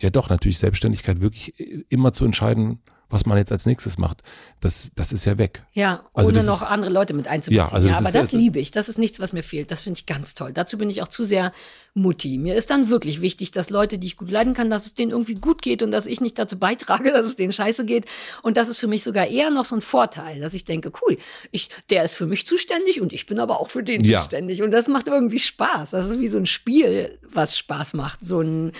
ja 0.00 0.10
doch, 0.10 0.28
natürlich 0.28 0.58
Selbstständigkeit, 0.58 1.20
wirklich 1.20 1.58
äh, 1.60 1.84
immer 1.88 2.12
zu 2.12 2.24
entscheiden, 2.24 2.80
was 3.12 3.26
man 3.26 3.36
jetzt 3.38 3.52
als 3.52 3.66
nächstes 3.66 3.98
macht. 3.98 4.22
Das, 4.60 4.90
das 4.94 5.12
ist 5.12 5.24
ja 5.26 5.36
weg. 5.38 5.62
Ja, 5.72 6.04
Also 6.14 6.30
ohne 6.30 6.42
noch 6.42 6.62
ist- 6.62 6.68
andere 6.68 6.90
Leute 6.90 7.14
mit 7.14 7.28
einzubeziehen. 7.28 7.66
Ja, 7.66 7.72
also 7.72 7.86
das 7.86 7.98
aber 7.98 8.08
ist- 8.08 8.14
das 8.14 8.32
liebe 8.32 8.58
ich. 8.58 8.70
Das 8.70 8.88
ist 8.88 8.98
nichts, 8.98 9.20
was 9.20 9.32
mir 9.32 9.42
fehlt. 9.42 9.70
Das 9.70 9.82
finde 9.82 9.98
ich 10.00 10.06
ganz 10.06 10.34
toll. 10.34 10.52
Dazu 10.52 10.78
bin 10.78 10.88
ich 10.90 11.02
auch 11.02 11.08
zu 11.08 11.22
sehr 11.22 11.52
Mutti. 11.94 12.38
Mir 12.38 12.56
ist 12.56 12.70
dann 12.70 12.88
wirklich 12.88 13.20
wichtig, 13.20 13.50
dass 13.50 13.68
Leute, 13.70 13.98
die 13.98 14.06
ich 14.06 14.16
gut 14.16 14.30
leiden 14.30 14.54
kann, 14.54 14.70
dass 14.70 14.86
es 14.86 14.94
denen 14.94 15.10
irgendwie 15.10 15.34
gut 15.34 15.60
geht 15.60 15.82
und 15.82 15.90
dass 15.90 16.06
ich 16.06 16.20
nicht 16.22 16.38
dazu 16.38 16.58
beitrage, 16.58 17.12
dass 17.12 17.26
es 17.26 17.36
denen 17.36 17.52
scheiße 17.52 17.84
geht. 17.84 18.06
Und 18.42 18.56
das 18.56 18.68
ist 18.68 18.78
für 18.78 18.86
mich 18.88 19.02
sogar 19.04 19.26
eher 19.26 19.50
noch 19.50 19.66
so 19.66 19.76
ein 19.76 19.82
Vorteil, 19.82 20.40
dass 20.40 20.54
ich 20.54 20.64
denke, 20.64 20.90
cool, 21.02 21.18
ich, 21.50 21.68
der 21.90 22.04
ist 22.04 22.14
für 22.14 22.26
mich 22.26 22.46
zuständig 22.46 23.00
und 23.02 23.12
ich 23.12 23.26
bin 23.26 23.38
aber 23.38 23.60
auch 23.60 23.68
für 23.68 23.82
den 23.82 24.02
Ja. 24.04 24.20
zuständig. 24.20 24.62
Und 24.62 24.70
das 24.70 24.88
macht 24.88 25.06
irgendwie 25.08 25.38
Spaß. 25.38 25.90
Das 25.90 26.06
ist 26.06 26.18
wie 26.18 26.28
so 26.28 26.38
ein 26.38 26.46
Spiel, 26.46 27.18
was 27.28 27.58
Spaß 27.58 27.92
macht. 27.92 28.24
So 28.24 28.40
ein, 28.40 28.72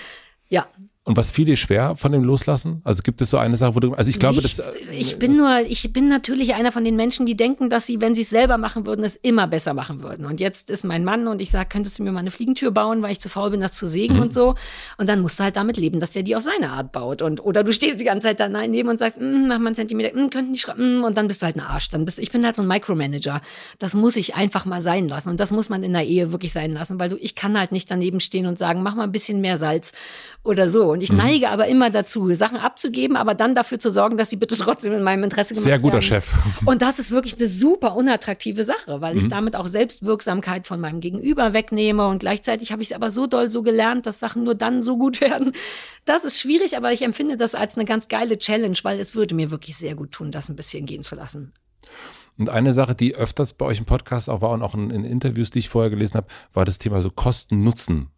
ja, 0.49 0.67
Und 1.05 1.17
was 1.17 1.33
fiel 1.33 1.47
dir 1.47 1.57
schwer 1.57 1.97
von 1.97 2.13
dem 2.13 2.23
Loslassen? 2.23 2.81
Also 2.85 3.03
gibt 3.03 3.21
es 3.21 3.31
so 3.31 3.37
eine 3.37 3.57
Sache, 3.57 3.75
wo 3.75 3.81
du, 3.81 3.93
also 3.93 4.09
ich 4.09 4.21
glaube, 4.21 4.41
Nichts. 4.41 4.59
das, 4.59 4.77
ich 4.93 5.19
bin 5.19 5.37
nur, 5.37 5.59
ich 5.69 5.93
bin 5.93 6.07
natürlich 6.07 6.55
einer 6.55 6.71
von 6.71 6.85
den 6.85 6.95
Menschen, 6.95 7.27
die 7.27 7.37
denken, 7.37 7.71
dass 7.71 7.87
sie, 7.87 8.01
wenn 8.01 8.15
sie 8.15 8.21
es 8.21 8.31
selber 8.31 8.57
machen 8.57 8.87
würden, 8.87 9.05
es 9.05 9.17
immer 9.17 9.49
besser 9.49 9.75
machen 9.75 10.05
würden. 10.05 10.27
Und 10.27 10.39
jetzt 10.39 10.71
ist 10.71 10.85
mein 10.85 11.03
Mann 11.05 11.27
und 11.27 11.41
ich 11.41 11.51
sage, 11.51 11.69
könntest 11.73 11.99
du 11.99 12.05
mir 12.05 12.13
mal 12.13 12.21
eine 12.21 12.31
Fliegentür 12.31 12.71
bauen, 12.71 13.03
weil 13.03 13.11
ich 13.11 13.19
zu 13.21 13.29
faul 13.29 13.51
bin, 13.51 13.61
das 13.61 13.73
zu 13.73 13.89
sägen 13.89 14.21
und 14.21 14.33
so. 14.33 14.55
Und 14.97 15.09
dann 15.09 15.23
musst 15.23 15.41
du 15.41 15.43
halt 15.43 15.57
damit 15.57 15.77
leben, 15.77 15.99
dass 15.99 16.13
der 16.13 16.23
die 16.23 16.37
auf 16.37 16.45
seine 16.45 16.71
Art 16.71 16.93
baut. 16.93 17.21
Und 17.21 17.45
oder 17.45 17.65
du 17.65 17.73
stehst 17.73 17.99
die 17.99 18.05
ganze 18.05 18.29
Zeit 18.29 18.39
daneben 18.39 18.89
und 18.89 18.99
sagst, 19.01 19.21
"Mm, 19.21 19.49
mach 19.49 19.59
mal 19.59 19.67
einen 19.67 19.75
Zentimeter, 19.75 20.17
mm, 20.17 20.31
könnten 20.31 20.53
die 20.53 20.61
schreiben, 20.61 21.01
mm, 21.01 21.05
und 21.05 21.17
dann 21.17 21.27
bist 21.27 21.43
du 21.43 21.47
halt 21.47 21.57
ein 21.57 21.63
Arsch. 21.63 21.89
Dann 21.89 22.05
bist, 22.05 22.21
ich 22.21 22.31
bin 22.31 22.45
halt 22.45 22.55
so 22.55 22.63
ein 22.63 22.69
Micromanager. 22.69 23.41
Das 23.81 23.95
muss 23.95 24.15
ich 24.15 24.37
einfach 24.37 24.67
mal 24.67 24.81
sein 24.81 25.09
lassen. 25.09 25.31
Und 25.31 25.41
das 25.41 25.51
muss 25.51 25.69
man 25.69 25.83
in 25.83 25.95
der 25.95 26.05
Ehe 26.07 26.31
wirklich 26.31 26.53
sein 26.53 26.73
lassen, 26.73 27.01
weil 27.01 27.09
du, 27.09 27.17
ich 27.17 27.35
kann 27.35 27.59
halt 27.59 27.73
nicht 27.73 27.91
daneben 27.91 28.21
stehen 28.21 28.47
und 28.47 28.57
sagen, 28.57 28.85
mach 28.85 28.95
mal 28.95 29.03
ein 29.03 29.11
bisschen 29.13 29.41
mehr 29.41 29.57
Salz 29.57 29.93
oder 30.45 30.69
so. 30.69 30.92
Und 30.93 31.03
ich 31.03 31.13
neige 31.13 31.51
aber 31.51 31.67
immer 31.67 31.91
dazu, 31.91 32.33
Sachen 32.35 32.59
abzugeben, 32.59 33.17
aber 33.17 33.35
dann 33.35 33.55
dafür 33.55 33.79
zu 33.79 33.91
sorgen, 33.91 34.17
dass 34.17 34.31
sie 34.31 34.37
bitte 34.37 34.57
trotzdem 34.59 34.93
in 34.93 35.03
meinem 35.03 35.25
Interesse 35.25 35.55
gemacht 35.55 35.65
Sehr 35.65 35.79
guter 35.79 35.95
werden. 35.95 36.03
Chef. 36.05 36.33
Und 36.65 36.83
das 36.83 36.99
ist 36.99 37.11
wirklich 37.11 37.37
eine 37.39 37.47
super 37.47 37.97
unattraktive 37.97 38.65
Sache, 38.65 39.01
weil 39.01 39.15
Mhm. 39.15 39.19
ich 39.21 39.29
damit 39.29 39.57
auch 39.57 39.67
Selbstwirksamkeit 39.67 40.67
von 40.67 40.79
meinem 40.81 41.01
Gegenüber 41.01 41.53
wegnehme 41.53 42.07
und 42.07 42.19
gleichzeitig 42.21 42.73
habe 42.73 42.83
ich 42.83 42.91
es 42.91 42.97
aber 42.97 43.11
so 43.11 43.27
doll 43.27 43.51
so 43.51 43.63
gelernt, 43.63 44.07
dass 44.07 44.21
Sachen 44.21 44.45
nur 44.45 44.55
dann 44.55 44.83
so 44.83 44.97
gut 44.99 45.21
werden. 45.21 45.53
Das 46.05 46.25
ist 46.25 46.39
schwierig, 46.41 46.77
aber 46.77 46.93
ich 46.93 47.03
empfinde 47.03 47.37
das 47.37 47.55
als 47.55 47.77
eine 47.77 47.85
ganz 47.85 48.09
geile 48.09 48.39
Challenge, 48.39 48.77
weil 48.83 48.99
es 48.99 49.15
würde 49.15 49.35
mir 49.35 49.51
wirklich 49.51 49.77
sehr 49.77 49.95
gut 49.95 50.13
tun, 50.13 50.31
das 50.31 50.49
ein 50.49 50.57
bisschen 50.57 50.87
gehen 50.87 51.03
zu 51.03 51.15
lassen. 51.15 51.53
Und 52.39 52.49
eine 52.49 52.73
Sache, 52.73 52.95
die 52.95 53.15
öfters 53.15 53.53
bei 53.53 53.67
euch 53.67 53.79
im 53.79 53.85
Podcast 53.85 54.31
auch 54.31 54.41
war 54.41 54.51
und 54.51 54.63
auch 54.63 54.75
in, 54.75 54.91
in 54.91 55.05
Interviews, 55.05 55.51
die 55.51 55.59
ich 55.59 55.69
vorher 55.69 55.91
gelesen 55.91 56.17
habe, 56.17 56.27
war 56.55 56.65
das 56.65 56.79
Thema 56.79 57.03
so 57.03 57.11
Kosten-Nutzen. 57.11 58.09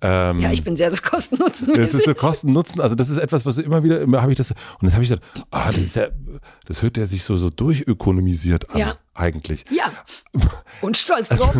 Ähm, 0.00 0.40
Ja, 0.40 0.50
ich 0.52 0.64
bin 0.64 0.76
sehr 0.76 0.90
so 0.90 1.00
kosten-nutzen. 1.02 1.74
das 1.74 1.94
ist 1.94 2.04
so 2.04 2.14
Kosten-Nutzen, 2.14 2.80
also 2.80 2.94
das 2.94 3.08
ist 3.10 3.18
etwas, 3.18 3.44
was 3.46 3.58
immer 3.58 3.82
wieder, 3.82 4.00
immer 4.00 4.22
habe 4.22 4.32
ich 4.32 4.38
das, 4.38 4.50
und 4.50 4.56
dann 4.82 4.92
habe 4.92 5.02
ich 5.04 5.10
gedacht, 5.10 5.46
ah, 5.50 5.66
das 5.72 5.76
ist 5.82 5.96
ja, 5.96 6.08
das 6.66 6.82
hört 6.82 6.96
ja 6.96 7.06
sich 7.06 7.22
so, 7.22 7.36
so 7.36 7.50
durchökonomisiert 7.50 8.70
an, 8.70 8.78
Ja. 8.78 8.96
eigentlich. 9.14 9.64
Ja. 9.70 9.90
Und 10.80 10.96
stolz 10.96 11.28
drauf. 11.28 11.54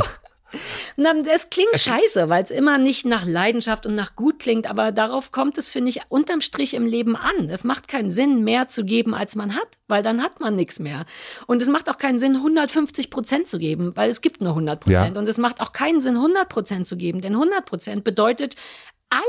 Na, 0.96 1.12
es 1.34 1.50
klingt 1.50 1.78
scheiße, 1.78 2.28
weil 2.28 2.44
es 2.44 2.50
immer 2.50 2.78
nicht 2.78 3.06
nach 3.06 3.26
Leidenschaft 3.26 3.86
und 3.86 3.94
nach 3.94 4.16
gut 4.16 4.38
klingt, 4.38 4.68
aber 4.68 4.92
darauf 4.92 5.32
kommt 5.32 5.58
es, 5.58 5.70
finde 5.70 5.90
ich, 5.90 6.00
unterm 6.08 6.40
Strich 6.40 6.74
im 6.74 6.86
Leben 6.86 7.16
an. 7.16 7.48
Es 7.48 7.64
macht 7.64 7.88
keinen 7.88 8.10
Sinn, 8.10 8.44
mehr 8.44 8.68
zu 8.68 8.84
geben, 8.84 9.14
als 9.14 9.36
man 9.36 9.54
hat, 9.54 9.78
weil 9.88 10.02
dann 10.02 10.22
hat 10.22 10.40
man 10.40 10.54
nichts 10.54 10.78
mehr. 10.78 11.04
Und 11.46 11.62
es 11.62 11.68
macht 11.68 11.88
auch 11.88 11.98
keinen 11.98 12.18
Sinn, 12.18 12.36
150 12.36 13.10
Prozent 13.10 13.48
zu 13.48 13.58
geben, 13.58 13.92
weil 13.94 14.10
es 14.10 14.20
gibt 14.20 14.40
nur 14.40 14.50
100 14.50 14.80
Prozent. 14.80 15.14
Ja. 15.14 15.20
Und 15.20 15.28
es 15.28 15.38
macht 15.38 15.60
auch 15.60 15.72
keinen 15.72 16.00
Sinn, 16.00 16.16
100 16.16 16.48
Prozent 16.48 16.86
zu 16.86 16.96
geben, 16.96 17.20
denn 17.20 17.32
100 17.32 17.64
Prozent 17.64 18.04
bedeutet 18.04 18.56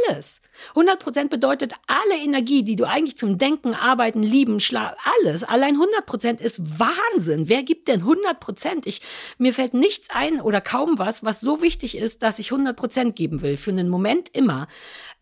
alles. 0.07 0.41
100 0.69 0.99
Prozent 0.99 1.29
bedeutet 1.29 1.73
alle 1.87 2.21
Energie, 2.23 2.63
die 2.63 2.75
du 2.75 2.85
eigentlich 2.85 3.17
zum 3.17 3.37
Denken, 3.37 3.73
Arbeiten, 3.73 4.23
Lieben, 4.23 4.59
Schlaf, 4.59 4.95
alles. 5.19 5.43
Allein 5.43 5.73
100 5.73 6.05
Prozent 6.05 6.41
ist 6.41 6.61
Wahnsinn. 6.79 7.49
Wer 7.49 7.63
gibt 7.63 7.87
denn 7.87 8.01
100 8.01 8.39
Prozent? 8.39 8.87
Ich, 8.87 9.01
mir 9.37 9.53
fällt 9.53 9.73
nichts 9.73 10.09
ein 10.09 10.39
oder 10.39 10.61
kaum 10.61 10.99
was, 10.99 11.23
was 11.23 11.41
so 11.41 11.61
wichtig 11.61 11.97
ist, 11.97 12.23
dass 12.23 12.39
ich 12.39 12.51
100 12.51 12.75
Prozent 12.75 13.15
geben 13.15 13.41
will. 13.41 13.57
Für 13.57 13.71
einen 13.71 13.89
Moment 13.89 14.29
immer. 14.33 14.67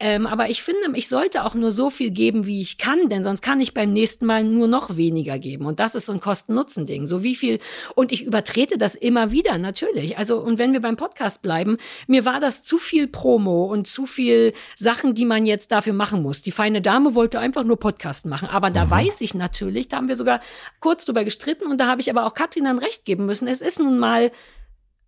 Ähm, 0.04 0.26
aber 0.26 0.50
ich 0.50 0.64
finde, 0.64 0.82
ich 0.96 1.08
sollte 1.08 1.46
auch 1.46 1.54
nur 1.54 1.72
so 1.72 1.92
viel 1.92 2.10
geben, 2.10 2.48
wie 2.48 2.60
ich 2.60 2.80
kann, 2.80 3.08
denn 3.08 3.24
sonst 3.24 3.44
kann 3.44 3.62
ich 3.62 3.76
beim 3.76 3.94
nächsten 3.94 4.26
Mal 4.26 4.44
nur 4.44 4.68
noch 4.68 4.98
weniger 4.98 5.38
geben. 5.38 5.68
Und 5.68 5.80
das 5.80 5.94
ist 5.94 6.08
so 6.08 6.12
ein 6.12 6.20
Kosten-Nutzen-Ding. 6.20 7.06
So 7.06 7.22
wie 7.22 7.36
viel, 7.36 7.60
und 7.94 8.12
ich 8.12 8.24
übertrete 8.24 8.80
das 8.80 8.96
immer 8.96 9.30
wieder, 9.30 9.60
natürlich. 9.60 10.18
Also, 10.18 10.40
und 10.40 10.58
wenn 10.58 10.74
wir 10.74 10.82
beim 10.82 10.96
Podcast 10.96 11.44
bleiben, 11.44 11.78
mir 12.08 12.26
war 12.26 12.40
das 12.40 12.64
zu 12.64 12.80
viel 12.80 13.08
Promo 13.08 13.66
und 13.66 13.86
zu 13.86 14.08
viel 14.08 14.54
Sachen, 14.76 15.14
die 15.14 15.26
man 15.26 15.46
jetzt 15.46 15.72
dafür 15.72 15.94
machen 15.94 16.24
muss. 16.24 16.42
Die 16.42 16.52
feine 16.52 16.82
Dame 16.82 17.14
wollte 17.14 17.40
einfach 17.40 17.64
nur 17.64 17.78
Podcast 17.78 18.26
machen. 18.26 18.50
Aber 18.50 18.72
da 18.72 18.90
weiß 18.90 19.22
ich 19.22 19.36
natürlich, 19.36 19.88
da 19.88 19.98
haben 19.98 20.08
wir 20.08 20.16
sogar 20.16 20.42
kurz 20.80 21.06
drüber 21.06 21.24
gestritten 21.24 21.68
und 21.68 21.80
da 21.80 21.86
habe 21.86 22.02
ich 22.02 22.10
aber 22.10 22.26
auch 22.26 22.34
Katrin 22.34 22.64
dann 22.64 22.80
recht 22.80 23.06
geben 23.06 23.28
müssen. 23.28 23.48
Es 23.48 23.62
ist 23.62 23.78
nun 23.78 24.00
mal 24.00 24.32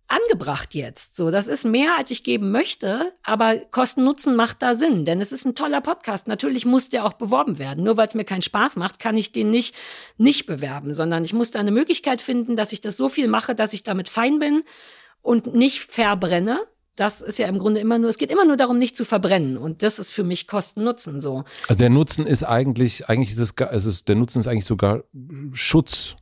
angebracht 0.08 0.74
jetzt. 0.74 1.16
So, 1.16 1.30
das 1.30 1.48
ist 1.48 1.64
mehr, 1.64 1.96
als 1.98 2.10
ich 2.10 2.24
geben 2.24 2.50
möchte, 2.50 3.12
aber 3.22 3.56
Kosten-Nutzen 3.56 4.36
macht 4.36 4.62
da 4.62 4.74
Sinn, 4.74 5.04
denn 5.04 5.20
es 5.20 5.32
ist 5.32 5.44
ein 5.44 5.54
toller 5.54 5.80
Podcast. 5.80 6.28
Natürlich 6.28 6.66
muss 6.66 6.88
der 6.88 7.04
auch 7.04 7.14
beworben 7.14 7.58
werden. 7.58 7.84
Nur 7.84 7.96
weil 7.96 8.06
es 8.06 8.14
mir 8.14 8.24
keinen 8.24 8.42
Spaß 8.42 8.76
macht, 8.76 8.98
kann 8.98 9.16
ich 9.16 9.32
den 9.32 9.50
nicht 9.50 9.74
nicht 10.16 10.46
bewerben, 10.46 10.94
sondern 10.94 11.24
ich 11.24 11.32
muss 11.32 11.50
da 11.50 11.60
eine 11.60 11.70
Möglichkeit 11.70 12.20
finden, 12.20 12.56
dass 12.56 12.72
ich 12.72 12.80
das 12.80 12.96
so 12.96 13.08
viel 13.08 13.28
mache, 13.28 13.54
dass 13.54 13.72
ich 13.72 13.82
damit 13.82 14.08
fein 14.08 14.38
bin 14.38 14.62
und 15.22 15.54
nicht 15.54 15.80
verbrenne. 15.80 16.60
Das 16.96 17.20
ist 17.20 17.38
ja 17.38 17.48
im 17.48 17.58
Grunde 17.58 17.80
immer 17.80 17.98
nur, 17.98 18.08
es 18.08 18.18
geht 18.18 18.30
immer 18.30 18.44
nur 18.44 18.56
darum, 18.56 18.78
nicht 18.78 18.96
zu 18.96 19.04
verbrennen. 19.04 19.56
Und 19.56 19.82
das 19.82 19.98
ist 19.98 20.10
für 20.10 20.22
mich 20.22 20.46
Kosten-Nutzen 20.46 21.20
so. 21.20 21.44
Also 21.66 21.78
der 21.78 21.90
Nutzen 21.90 22.26
ist 22.26 22.44
eigentlich, 22.44 23.08
eigentlich 23.08 23.32
ist 23.32 23.38
es, 23.38 23.86
ist, 23.86 24.08
der 24.08 24.14
Nutzen 24.14 24.40
ist 24.40 24.46
eigentlich 24.46 24.66
sogar 24.66 25.02
Schutz 25.52 26.14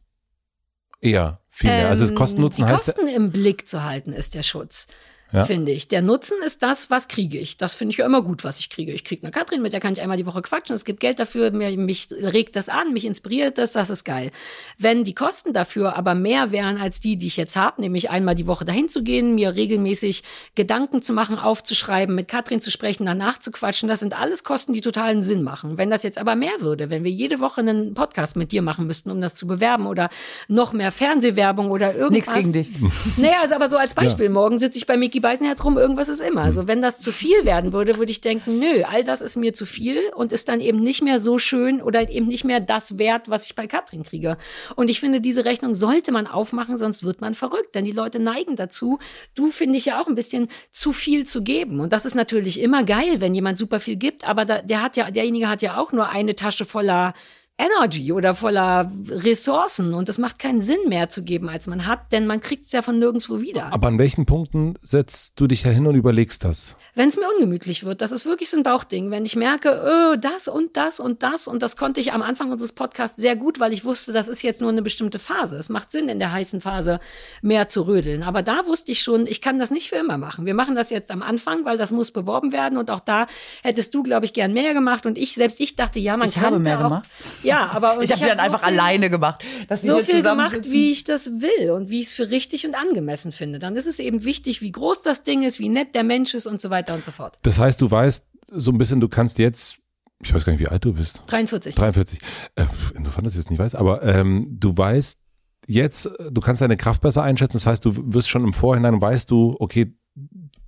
eher 1.00 1.41
viel 1.62 1.70
mehr. 1.70 1.88
also 1.88 2.04
das 2.04 2.10
Ähm, 2.10 2.16
Kosten-Nutzen 2.16 2.66
die 2.66 2.70
heißt, 2.72 2.94
Kosten 2.94 3.06
im 3.08 3.30
Blick 3.30 3.66
zu 3.66 3.82
halten 3.82 4.12
ist 4.12 4.34
der 4.34 4.42
Schutz. 4.42 4.86
Ja. 5.32 5.44
Finde 5.44 5.72
ich. 5.72 5.88
Der 5.88 6.02
Nutzen 6.02 6.36
ist 6.44 6.62
das, 6.62 6.90
was 6.90 7.08
kriege 7.08 7.38
ich. 7.38 7.56
Das 7.56 7.74
finde 7.74 7.92
ich 7.92 7.98
ja 7.98 8.06
immer 8.06 8.22
gut, 8.22 8.44
was 8.44 8.58
ich 8.58 8.68
kriege. 8.68 8.92
Ich 8.92 9.02
kriege 9.02 9.22
eine 9.22 9.30
Katrin, 9.30 9.62
mit 9.62 9.72
der 9.72 9.80
kann 9.80 9.94
ich 9.94 10.02
einmal 10.02 10.18
die 10.18 10.26
Woche 10.26 10.42
quatschen. 10.42 10.76
Es 10.76 10.84
gibt 10.84 11.00
Geld 11.00 11.18
dafür. 11.18 11.50
Mir, 11.50 11.74
mich 11.78 12.08
regt 12.10 12.54
das 12.54 12.68
an, 12.68 12.92
mich 12.92 13.06
inspiriert 13.06 13.56
das. 13.56 13.72
Das 13.72 13.88
ist 13.88 14.04
geil. 14.04 14.30
Wenn 14.78 15.04
die 15.04 15.14
Kosten 15.14 15.54
dafür 15.54 15.96
aber 15.96 16.14
mehr 16.14 16.52
wären 16.52 16.76
als 16.76 17.00
die, 17.00 17.16
die 17.16 17.28
ich 17.28 17.38
jetzt 17.38 17.56
habe, 17.56 17.80
nämlich 17.80 18.10
einmal 18.10 18.34
die 18.34 18.46
Woche 18.46 18.64
dahin 18.64 18.88
zu 18.88 19.02
gehen, 19.02 19.34
mir 19.34 19.54
regelmäßig 19.54 20.22
Gedanken 20.54 21.00
zu 21.00 21.14
machen, 21.14 21.38
aufzuschreiben, 21.38 22.14
mit 22.14 22.28
Katrin 22.28 22.60
zu 22.60 22.70
sprechen, 22.70 23.06
danach 23.06 23.38
zu 23.38 23.50
quatschen, 23.50 23.88
das 23.88 24.00
sind 24.00 24.18
alles 24.20 24.44
Kosten, 24.44 24.74
die 24.74 24.82
totalen 24.82 25.22
Sinn 25.22 25.42
machen. 25.42 25.78
Wenn 25.78 25.88
das 25.88 26.02
jetzt 26.02 26.18
aber 26.18 26.36
mehr 26.36 26.60
würde, 26.60 26.90
wenn 26.90 27.04
wir 27.04 27.10
jede 27.10 27.40
Woche 27.40 27.62
einen 27.62 27.94
Podcast 27.94 28.36
mit 28.36 28.52
dir 28.52 28.60
machen 28.60 28.86
müssten, 28.86 29.10
um 29.10 29.20
das 29.20 29.34
zu 29.34 29.46
bewerben 29.46 29.86
oder 29.86 30.10
noch 30.48 30.74
mehr 30.74 30.92
Fernsehwerbung 30.92 31.70
oder 31.70 31.94
irgendwas. 31.94 32.34
Nix 32.34 32.52
gegen 32.52 32.80
dich. 32.80 33.16
Naja, 33.16 33.40
also 33.42 33.54
aber 33.54 33.68
so 33.68 33.76
als 33.76 33.94
Beispiel. 33.94 34.28
Morgen 34.28 34.58
sitze 34.58 34.78
ich 34.78 34.86
bei 34.86 34.96
Mickey 34.96 35.21
Beisenherz 35.22 35.64
rum, 35.64 35.78
irgendwas 35.78 36.10
ist 36.10 36.20
immer. 36.20 36.42
Also 36.42 36.68
wenn 36.68 36.82
das 36.82 37.00
zu 37.00 37.10
viel 37.10 37.46
werden 37.46 37.72
würde, 37.72 37.96
würde 37.96 38.12
ich 38.12 38.20
denken, 38.20 38.58
nö, 38.58 38.82
all 38.84 39.04
das 39.04 39.22
ist 39.22 39.36
mir 39.36 39.54
zu 39.54 39.64
viel 39.64 39.98
und 40.14 40.32
ist 40.32 40.48
dann 40.50 40.60
eben 40.60 40.82
nicht 40.82 41.02
mehr 41.02 41.18
so 41.18 41.38
schön 41.38 41.80
oder 41.80 42.10
eben 42.10 42.28
nicht 42.28 42.44
mehr 42.44 42.60
das 42.60 42.98
wert, 42.98 43.30
was 43.30 43.46
ich 43.46 43.54
bei 43.54 43.66
Katrin 43.66 44.02
kriege. 44.02 44.36
Und 44.76 44.90
ich 44.90 45.00
finde, 45.00 45.22
diese 45.22 45.46
Rechnung 45.46 45.72
sollte 45.72 46.12
man 46.12 46.26
aufmachen, 46.26 46.76
sonst 46.76 47.04
wird 47.04 47.22
man 47.22 47.32
verrückt. 47.32 47.74
Denn 47.74 47.86
die 47.86 47.92
Leute 47.92 48.18
neigen 48.18 48.56
dazu, 48.56 48.98
du 49.34 49.50
finde 49.50 49.78
ich 49.78 49.86
ja 49.86 50.02
auch 50.02 50.08
ein 50.08 50.14
bisschen 50.14 50.48
zu 50.70 50.92
viel 50.92 51.24
zu 51.24 51.42
geben. 51.42 51.80
Und 51.80 51.92
das 51.94 52.04
ist 52.04 52.14
natürlich 52.14 52.60
immer 52.60 52.84
geil, 52.84 53.20
wenn 53.20 53.34
jemand 53.34 53.58
super 53.58 53.80
viel 53.80 53.96
gibt, 53.96 54.28
aber 54.28 54.44
da, 54.44 54.60
der 54.60 54.82
hat 54.82 54.96
ja, 54.96 55.10
derjenige 55.10 55.48
hat 55.48 55.62
ja 55.62 55.78
auch 55.78 55.92
nur 55.92 56.10
eine 56.10 56.34
Tasche 56.34 56.64
voller 56.64 57.14
Energy 57.62 58.12
oder 58.12 58.34
voller 58.34 58.90
Ressourcen 59.08 59.94
und 59.94 60.08
es 60.08 60.18
macht 60.18 60.38
keinen 60.38 60.60
Sinn 60.60 60.88
mehr 60.88 61.08
zu 61.08 61.22
geben, 61.22 61.48
als 61.48 61.66
man 61.66 61.86
hat, 61.86 62.12
denn 62.12 62.26
man 62.26 62.40
kriegt 62.40 62.64
es 62.64 62.72
ja 62.72 62.82
von 62.82 62.98
nirgendwo 62.98 63.40
wieder. 63.40 63.72
aber 63.72 63.88
an 63.88 63.98
welchen 63.98 64.26
Punkten 64.26 64.74
setzt 64.80 65.38
du 65.40 65.46
dich 65.46 65.62
da 65.62 65.70
hin 65.70 65.86
und 65.86 65.94
überlegst 65.94 66.44
das? 66.44 66.76
Wenn 66.94 67.08
es 67.08 67.16
mir 67.16 67.26
ungemütlich 67.34 67.84
wird, 67.84 68.02
das 68.02 68.12
ist 68.12 68.26
wirklich 68.26 68.50
so 68.50 68.56
ein 68.58 68.62
Bauchding. 68.62 69.10
Wenn 69.10 69.24
ich 69.24 69.36
merke, 69.36 69.70
öh, 69.70 70.18
das 70.18 70.46
und 70.48 70.76
das 70.76 71.00
und 71.00 71.22
das 71.22 71.48
und 71.48 71.62
das 71.62 71.76
konnte 71.76 72.00
ich 72.00 72.12
am 72.12 72.20
Anfang 72.20 72.52
unseres 72.52 72.72
Podcasts 72.72 73.16
sehr 73.16 73.34
gut, 73.36 73.60
weil 73.60 73.72
ich 73.72 73.84
wusste, 73.84 74.12
das 74.12 74.28
ist 74.28 74.42
jetzt 74.42 74.60
nur 74.60 74.68
eine 74.70 74.82
bestimmte 74.82 75.18
Phase. 75.18 75.56
Es 75.56 75.68
macht 75.70 75.90
Sinn, 75.90 76.08
in 76.08 76.18
der 76.18 76.32
heißen 76.32 76.60
Phase 76.60 77.00
mehr 77.40 77.68
zu 77.68 77.82
rödeln. 77.82 78.22
Aber 78.22 78.42
da 78.42 78.66
wusste 78.66 78.92
ich 78.92 79.00
schon, 79.00 79.26
ich 79.26 79.40
kann 79.40 79.58
das 79.58 79.70
nicht 79.70 79.88
für 79.88 79.96
immer 79.96 80.18
machen. 80.18 80.44
Wir 80.44 80.54
machen 80.54 80.74
das 80.74 80.90
jetzt 80.90 81.10
am 81.10 81.22
Anfang, 81.22 81.64
weil 81.64 81.78
das 81.78 81.92
muss 81.92 82.10
beworben 82.10 82.52
werden 82.52 82.76
und 82.76 82.90
auch 82.90 83.00
da 83.00 83.26
hättest 83.62 83.94
du, 83.94 84.02
glaube 84.02 84.26
ich, 84.26 84.34
gern 84.34 84.52
mehr 84.52 84.74
gemacht 84.74 85.06
und 85.06 85.16
ich 85.16 85.34
selbst 85.34 85.60
ich 85.60 85.76
dachte, 85.76 85.98
ja, 85.98 86.16
man 86.18 86.28
Ich 86.28 86.34
kann 86.34 86.44
habe 86.44 86.58
mehr 86.58 86.78
auch, 86.78 86.82
gemacht. 86.84 87.08
Ja, 87.42 87.51
aber 87.60 87.96
und 87.98 88.04
Ich 88.04 88.12
habe 88.12 88.22
hab 88.22 88.28
dann 88.30 88.38
so 88.38 88.44
einfach 88.44 88.66
viel- 88.66 88.78
alleine 88.78 89.10
gemacht. 89.10 89.44
Dass 89.68 89.82
so 89.82 89.98
viel 90.00 90.22
gemacht, 90.22 90.70
wie 90.70 90.92
ich 90.92 91.04
das 91.04 91.26
will 91.40 91.70
und 91.70 91.88
wie 91.90 92.00
ich 92.00 92.08
es 92.08 92.12
für 92.12 92.30
richtig 92.30 92.66
und 92.66 92.74
angemessen 92.74 93.32
finde. 93.32 93.58
Dann 93.58 93.76
ist 93.76 93.86
es 93.86 93.98
eben 93.98 94.24
wichtig, 94.24 94.62
wie 94.62 94.72
groß 94.72 95.02
das 95.02 95.22
Ding 95.22 95.42
ist, 95.42 95.58
wie 95.58 95.68
nett 95.68 95.94
der 95.94 96.02
Mensch 96.04 96.34
ist 96.34 96.46
und 96.46 96.60
so 96.60 96.70
weiter 96.70 96.94
und 96.94 97.04
so 97.04 97.12
fort. 97.12 97.38
Das 97.42 97.58
heißt, 97.58 97.80
du 97.80 97.90
weißt 97.90 98.28
so 98.50 98.70
ein 98.72 98.78
bisschen, 98.78 99.00
du 99.00 99.08
kannst 99.08 99.38
jetzt, 99.38 99.76
ich 100.22 100.32
weiß 100.34 100.44
gar 100.44 100.52
nicht, 100.52 100.60
wie 100.60 100.68
alt 100.68 100.84
du 100.84 100.92
bist. 100.92 101.22
43. 101.26 101.74
43. 101.74 102.18
Äh, 102.56 102.66
interessant, 102.94 103.26
dass 103.26 103.34
ich 103.34 103.40
das 103.40 103.50
nicht 103.50 103.58
weiß, 103.58 103.74
aber 103.74 104.02
ähm, 104.02 104.46
du 104.50 104.76
weißt 104.76 105.20
jetzt, 105.66 106.10
du 106.30 106.40
kannst 106.40 106.60
deine 106.62 106.76
Kraft 106.76 107.00
besser 107.00 107.22
einschätzen. 107.22 107.54
Das 107.54 107.66
heißt, 107.66 107.84
du 107.84 107.92
wirst 108.12 108.28
schon 108.28 108.44
im 108.44 108.52
Vorhinein, 108.52 109.00
weißt 109.00 109.30
du, 109.30 109.56
okay, 109.58 109.94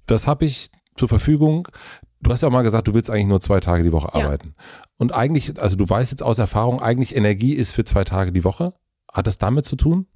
das 0.06 0.26
habe 0.26 0.44
ich 0.44 0.68
zur 0.96 1.08
Verfügung. 1.08 1.68
Du 2.24 2.30
hast 2.32 2.40
ja 2.40 2.48
auch 2.48 2.52
mal 2.52 2.62
gesagt, 2.62 2.88
du 2.88 2.94
willst 2.94 3.10
eigentlich 3.10 3.26
nur 3.26 3.40
zwei 3.40 3.60
Tage 3.60 3.82
die 3.82 3.92
Woche 3.92 4.08
Ja. 4.18 4.24
arbeiten. 4.24 4.54
Und 4.96 5.12
eigentlich, 5.14 5.60
also 5.60 5.76
du 5.76 5.88
weißt 5.88 6.10
jetzt 6.10 6.22
aus 6.22 6.38
Erfahrung, 6.38 6.80
eigentlich 6.80 7.14
Energie 7.14 7.52
ist 7.52 7.72
für 7.72 7.84
zwei 7.84 8.02
Tage 8.04 8.32
die 8.32 8.44
Woche. 8.44 8.72
Hat 9.12 9.26
das 9.26 9.38
damit 9.38 9.66
zu 9.66 9.76
tun? 9.76 10.06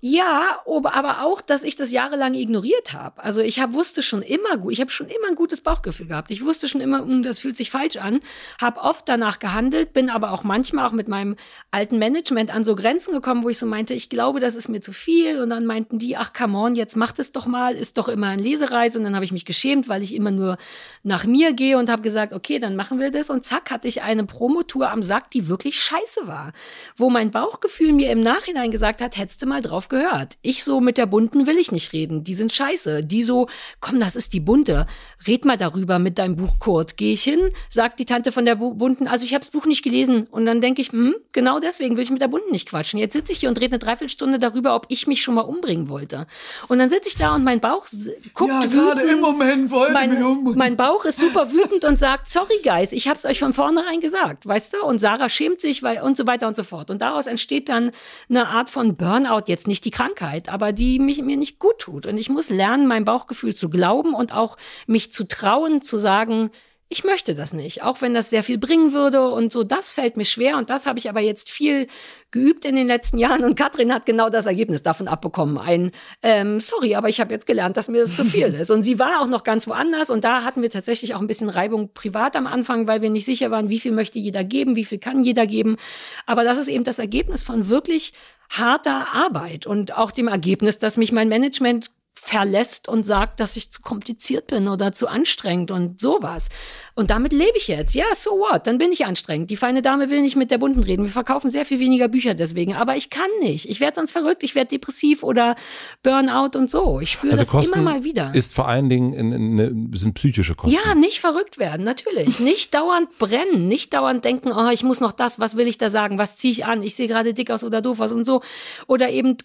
Ja, 0.00 0.60
aber 0.64 1.24
auch, 1.24 1.40
dass 1.40 1.64
ich 1.64 1.74
das 1.74 1.90
jahrelang 1.90 2.34
ignoriert 2.34 2.92
habe. 2.92 3.20
Also 3.20 3.40
ich 3.40 3.58
hab, 3.58 3.72
wusste 3.72 4.00
schon 4.00 4.22
immer 4.22 4.56
gut, 4.56 4.72
ich 4.72 4.80
habe 4.80 4.92
schon 4.92 5.08
immer 5.08 5.26
ein 5.28 5.34
gutes 5.34 5.60
Bauchgefühl 5.60 6.06
gehabt. 6.06 6.30
Ich 6.30 6.44
wusste 6.44 6.68
schon 6.68 6.80
immer, 6.80 7.00
hm, 7.00 7.24
das 7.24 7.40
fühlt 7.40 7.56
sich 7.56 7.72
falsch 7.72 7.96
an, 7.96 8.20
habe 8.60 8.80
oft 8.80 9.08
danach 9.08 9.40
gehandelt, 9.40 9.92
bin 9.92 10.08
aber 10.08 10.30
auch 10.30 10.44
manchmal 10.44 10.86
auch 10.86 10.92
mit 10.92 11.08
meinem 11.08 11.34
alten 11.72 11.98
Management 11.98 12.54
an 12.54 12.62
so 12.62 12.76
Grenzen 12.76 13.12
gekommen, 13.12 13.42
wo 13.42 13.48
ich 13.48 13.58
so 13.58 13.66
meinte, 13.66 13.92
ich 13.92 14.08
glaube, 14.08 14.38
das 14.38 14.54
ist 14.54 14.68
mir 14.68 14.80
zu 14.80 14.92
viel. 14.92 15.42
Und 15.42 15.50
dann 15.50 15.66
meinten 15.66 15.98
die, 15.98 16.16
ach 16.16 16.32
come 16.32 16.56
on, 16.56 16.76
jetzt 16.76 16.96
macht 16.96 17.18
es 17.18 17.32
doch 17.32 17.46
mal, 17.46 17.74
ist 17.74 17.98
doch 17.98 18.06
immer 18.08 18.28
eine 18.28 18.42
Lesereise. 18.42 18.98
Und 19.00 19.04
dann 19.04 19.16
habe 19.16 19.24
ich 19.24 19.32
mich 19.32 19.46
geschämt, 19.46 19.88
weil 19.88 20.04
ich 20.04 20.14
immer 20.14 20.30
nur 20.30 20.58
nach 21.02 21.24
mir 21.24 21.52
gehe 21.54 21.76
und 21.76 21.90
habe 21.90 22.02
gesagt, 22.02 22.32
okay, 22.32 22.60
dann 22.60 22.76
machen 22.76 23.00
wir 23.00 23.10
das. 23.10 23.30
Und 23.30 23.42
zack, 23.42 23.72
hatte 23.72 23.88
ich 23.88 24.00
eine 24.02 24.24
Promotour 24.26 24.92
am 24.92 25.02
Sack, 25.02 25.32
die 25.32 25.48
wirklich 25.48 25.82
scheiße 25.82 26.28
war. 26.28 26.52
Wo 26.96 27.10
mein 27.10 27.32
Bauchgefühl 27.32 27.92
mir 27.92 28.12
im 28.12 28.20
Nachhinein 28.20 28.70
gesagt 28.70 29.00
hat, 29.00 29.16
hättest 29.16 29.42
du 29.42 29.46
mal 29.46 29.60
drauf 29.60 29.87
gehört. 29.88 30.38
Ich 30.42 30.64
so 30.64 30.80
mit 30.80 30.98
der 30.98 31.06
bunten 31.06 31.46
will 31.46 31.56
ich 31.58 31.72
nicht 31.72 31.92
reden. 31.92 32.24
Die 32.24 32.34
sind 32.34 32.52
scheiße. 32.52 33.02
Die 33.04 33.22
so, 33.22 33.48
komm, 33.80 34.00
das 34.00 34.16
ist 34.16 34.32
die 34.32 34.40
bunte. 34.40 34.86
Red 35.26 35.44
mal 35.44 35.56
darüber 35.56 35.98
mit 35.98 36.18
deinem 36.18 36.36
Buch, 36.36 36.58
Kurt. 36.58 36.96
Geh 36.96 37.12
ich 37.12 37.22
hin, 37.22 37.50
sagt 37.68 37.98
die 38.00 38.04
Tante 38.04 38.32
von 38.32 38.44
der 38.44 38.54
Bu- 38.56 38.74
bunten, 38.74 39.08
also 39.08 39.24
ich 39.24 39.34
habe 39.34 39.40
das 39.40 39.50
Buch 39.50 39.66
nicht 39.66 39.82
gelesen. 39.82 40.26
Und 40.30 40.46
dann 40.46 40.60
denke 40.60 40.80
ich, 40.82 40.88
hm, 40.92 41.14
genau 41.32 41.58
deswegen 41.60 41.96
will 41.96 42.02
ich 42.04 42.10
mit 42.10 42.20
der 42.20 42.28
bunten 42.28 42.50
nicht 42.52 42.68
quatschen. 42.68 42.98
Jetzt 42.98 43.12
sitze 43.14 43.32
ich 43.32 43.38
hier 43.40 43.48
und 43.48 43.58
rede 43.60 43.72
eine 43.72 43.78
Dreiviertelstunde 43.78 44.38
darüber, 44.38 44.74
ob 44.74 44.86
ich 44.88 45.06
mich 45.06 45.22
schon 45.22 45.34
mal 45.34 45.42
umbringen 45.42 45.88
wollte. 45.88 46.26
Und 46.68 46.78
dann 46.78 46.90
sitze 46.90 47.08
ich 47.08 47.16
da 47.16 47.34
und 47.34 47.44
mein 47.44 47.60
Bauch 47.60 47.86
guckt 48.34 48.50
Ja, 48.50 48.62
wütend. 48.64 48.72
gerade 48.72 49.00
im 49.02 49.20
Moment 49.20 49.70
wollte 49.70 49.92
mein, 49.92 50.10
mich 50.10 50.20
umbringen. 50.22 50.58
mein 50.58 50.76
Bauch 50.76 51.04
ist 51.04 51.18
super 51.20 51.50
wütend 51.52 51.84
und 51.84 51.98
sagt, 51.98 52.28
sorry 52.28 52.54
Guys, 52.62 52.92
ich 52.92 53.08
hab's 53.08 53.24
euch 53.24 53.38
von 53.38 53.52
vornherein 53.52 54.00
gesagt, 54.00 54.46
weißt 54.46 54.74
du? 54.74 54.84
Und 54.86 54.98
Sarah 55.00 55.28
schämt 55.28 55.60
sich 55.60 55.82
weil, 55.82 56.00
und 56.02 56.16
so 56.16 56.26
weiter 56.26 56.46
und 56.48 56.56
so 56.56 56.62
fort. 56.64 56.90
Und 56.90 57.02
daraus 57.02 57.26
entsteht 57.26 57.68
dann 57.68 57.90
eine 58.28 58.48
Art 58.48 58.70
von 58.70 58.96
Burnout, 58.96 59.44
jetzt 59.46 59.66
nicht 59.66 59.77
die 59.80 59.90
Krankheit, 59.90 60.48
aber 60.48 60.72
die 60.72 60.98
mich, 60.98 61.22
mir 61.22 61.36
nicht 61.36 61.58
gut 61.58 61.78
tut. 61.78 62.06
Und 62.06 62.18
ich 62.18 62.28
muss 62.28 62.50
lernen, 62.50 62.86
meinem 62.86 63.04
Bauchgefühl 63.04 63.54
zu 63.54 63.70
glauben 63.70 64.14
und 64.14 64.34
auch 64.34 64.56
mich 64.86 65.12
zu 65.12 65.26
trauen, 65.26 65.82
zu 65.82 65.98
sagen, 65.98 66.50
ich 66.90 67.04
möchte 67.04 67.34
das 67.34 67.52
nicht, 67.52 67.82
auch 67.82 68.00
wenn 68.00 68.14
das 68.14 68.30
sehr 68.30 68.42
viel 68.42 68.56
bringen 68.56 68.94
würde 68.94 69.28
und 69.28 69.52
so, 69.52 69.62
das 69.62 69.92
fällt 69.92 70.16
mir 70.16 70.24
schwer 70.24 70.56
und 70.56 70.70
das 70.70 70.86
habe 70.86 70.98
ich 70.98 71.10
aber 71.10 71.20
jetzt 71.20 71.50
viel 71.50 71.86
geübt 72.30 72.64
in 72.64 72.76
den 72.76 72.86
letzten 72.86 73.18
Jahren 73.18 73.44
und 73.44 73.56
Katrin 73.56 73.92
hat 73.92 74.06
genau 74.06 74.30
das 74.30 74.46
Ergebnis 74.46 74.82
davon 74.82 75.06
abbekommen. 75.06 75.58
Ein, 75.58 75.90
ähm, 76.22 76.60
sorry, 76.60 76.94
aber 76.94 77.10
ich 77.10 77.20
habe 77.20 77.34
jetzt 77.34 77.46
gelernt, 77.46 77.76
dass 77.76 77.88
mir 77.88 78.00
das 78.00 78.16
zu 78.16 78.24
viel 78.24 78.54
ist. 78.60 78.70
Und 78.70 78.84
sie 78.84 78.98
war 78.98 79.20
auch 79.20 79.26
noch 79.26 79.44
ganz 79.44 79.66
woanders 79.66 80.08
und 80.08 80.24
da 80.24 80.44
hatten 80.44 80.62
wir 80.62 80.70
tatsächlich 80.70 81.14
auch 81.14 81.20
ein 81.20 81.26
bisschen 81.26 81.50
Reibung 81.50 81.92
privat 81.92 82.36
am 82.36 82.46
Anfang, 82.46 82.86
weil 82.86 83.02
wir 83.02 83.10
nicht 83.10 83.26
sicher 83.26 83.50
waren, 83.50 83.68
wie 83.68 83.80
viel 83.80 83.92
möchte 83.92 84.18
jeder 84.18 84.42
geben, 84.42 84.74
wie 84.74 84.86
viel 84.86 84.98
kann 84.98 85.22
jeder 85.22 85.46
geben. 85.46 85.76
Aber 86.24 86.42
das 86.42 86.58
ist 86.58 86.68
eben 86.68 86.84
das 86.84 86.98
Ergebnis 86.98 87.42
von 87.42 87.68
wirklich 87.68 88.14
harter 88.50 89.14
Arbeit 89.14 89.66
und 89.66 89.96
auch 89.96 90.10
dem 90.10 90.28
Ergebnis, 90.28 90.78
dass 90.78 90.96
mich 90.96 91.12
mein 91.12 91.28
Management 91.28 91.90
verlässt 92.20 92.88
und 92.88 93.04
sagt, 93.04 93.40
dass 93.40 93.56
ich 93.56 93.70
zu 93.70 93.80
kompliziert 93.80 94.48
bin 94.48 94.68
oder 94.68 94.92
zu 94.92 95.06
anstrengend 95.08 95.70
und 95.70 96.00
sowas. 96.00 96.48
Und 96.94 97.10
damit 97.10 97.32
lebe 97.32 97.56
ich 97.56 97.68
jetzt. 97.68 97.94
Ja, 97.94 98.04
so 98.14 98.30
what? 98.32 98.66
Dann 98.66 98.78
bin 98.78 98.92
ich 98.92 99.06
anstrengend. 99.06 99.50
Die 99.50 99.56
feine 99.56 99.82
Dame 99.82 100.10
will 100.10 100.20
nicht 100.20 100.36
mit 100.36 100.50
der 100.50 100.58
Bunten 100.58 100.82
reden. 100.82 101.04
Wir 101.04 101.12
verkaufen 101.12 101.50
sehr 101.50 101.64
viel 101.64 101.78
weniger 101.80 102.08
Bücher 102.08 102.34
deswegen. 102.34 102.74
Aber 102.74 102.96
ich 102.96 103.08
kann 103.08 103.30
nicht. 103.40 103.68
Ich 103.68 103.80
werde 103.80 103.96
sonst 103.96 104.10
verrückt. 104.12 104.42
Ich 104.42 104.54
werde 104.54 104.68
depressiv 104.70 105.22
oder 105.22 105.54
Burnout 106.02 106.58
und 106.58 106.70
so. 106.70 107.00
Ich 107.00 107.12
spüre 107.12 107.32
Also 107.32 107.42
das 107.44 107.50
Kosten 107.50 107.78
immer 107.78 107.92
mal 107.92 108.04
wieder. 108.04 108.34
ist 108.34 108.54
vor 108.54 108.68
allen 108.68 108.88
Dingen 108.88 109.12
in, 109.12 109.32
in, 109.32 109.58
in, 109.58 109.92
sind 109.96 110.14
psychische 110.14 110.54
Kosten. 110.54 110.76
Ja, 110.76 110.94
nicht 110.94 111.20
verrückt 111.20 111.58
werden, 111.58 111.84
natürlich. 111.84 112.40
Nicht 112.48 112.74
dauernd 112.74 113.16
brennen, 113.18 113.68
nicht 113.68 113.92
dauernd 113.94 114.24
denken, 114.24 114.52
oh, 114.52 114.70
ich 114.70 114.82
muss 114.82 115.00
noch 115.00 115.12
das, 115.12 115.38
was 115.38 115.56
will 115.56 115.68
ich 115.68 115.78
da 115.78 115.90
sagen, 115.90 116.18
was 116.18 116.36
ziehe 116.36 116.52
ich 116.52 116.64
an, 116.64 116.82
ich 116.82 116.94
sehe 116.94 117.06
gerade 117.06 117.34
dick 117.34 117.50
aus 117.50 117.62
oder 117.62 117.82
doof 117.82 118.00
aus 118.00 118.12
und 118.12 118.24
so. 118.24 118.42
Oder 118.86 119.10
eben 119.10 119.36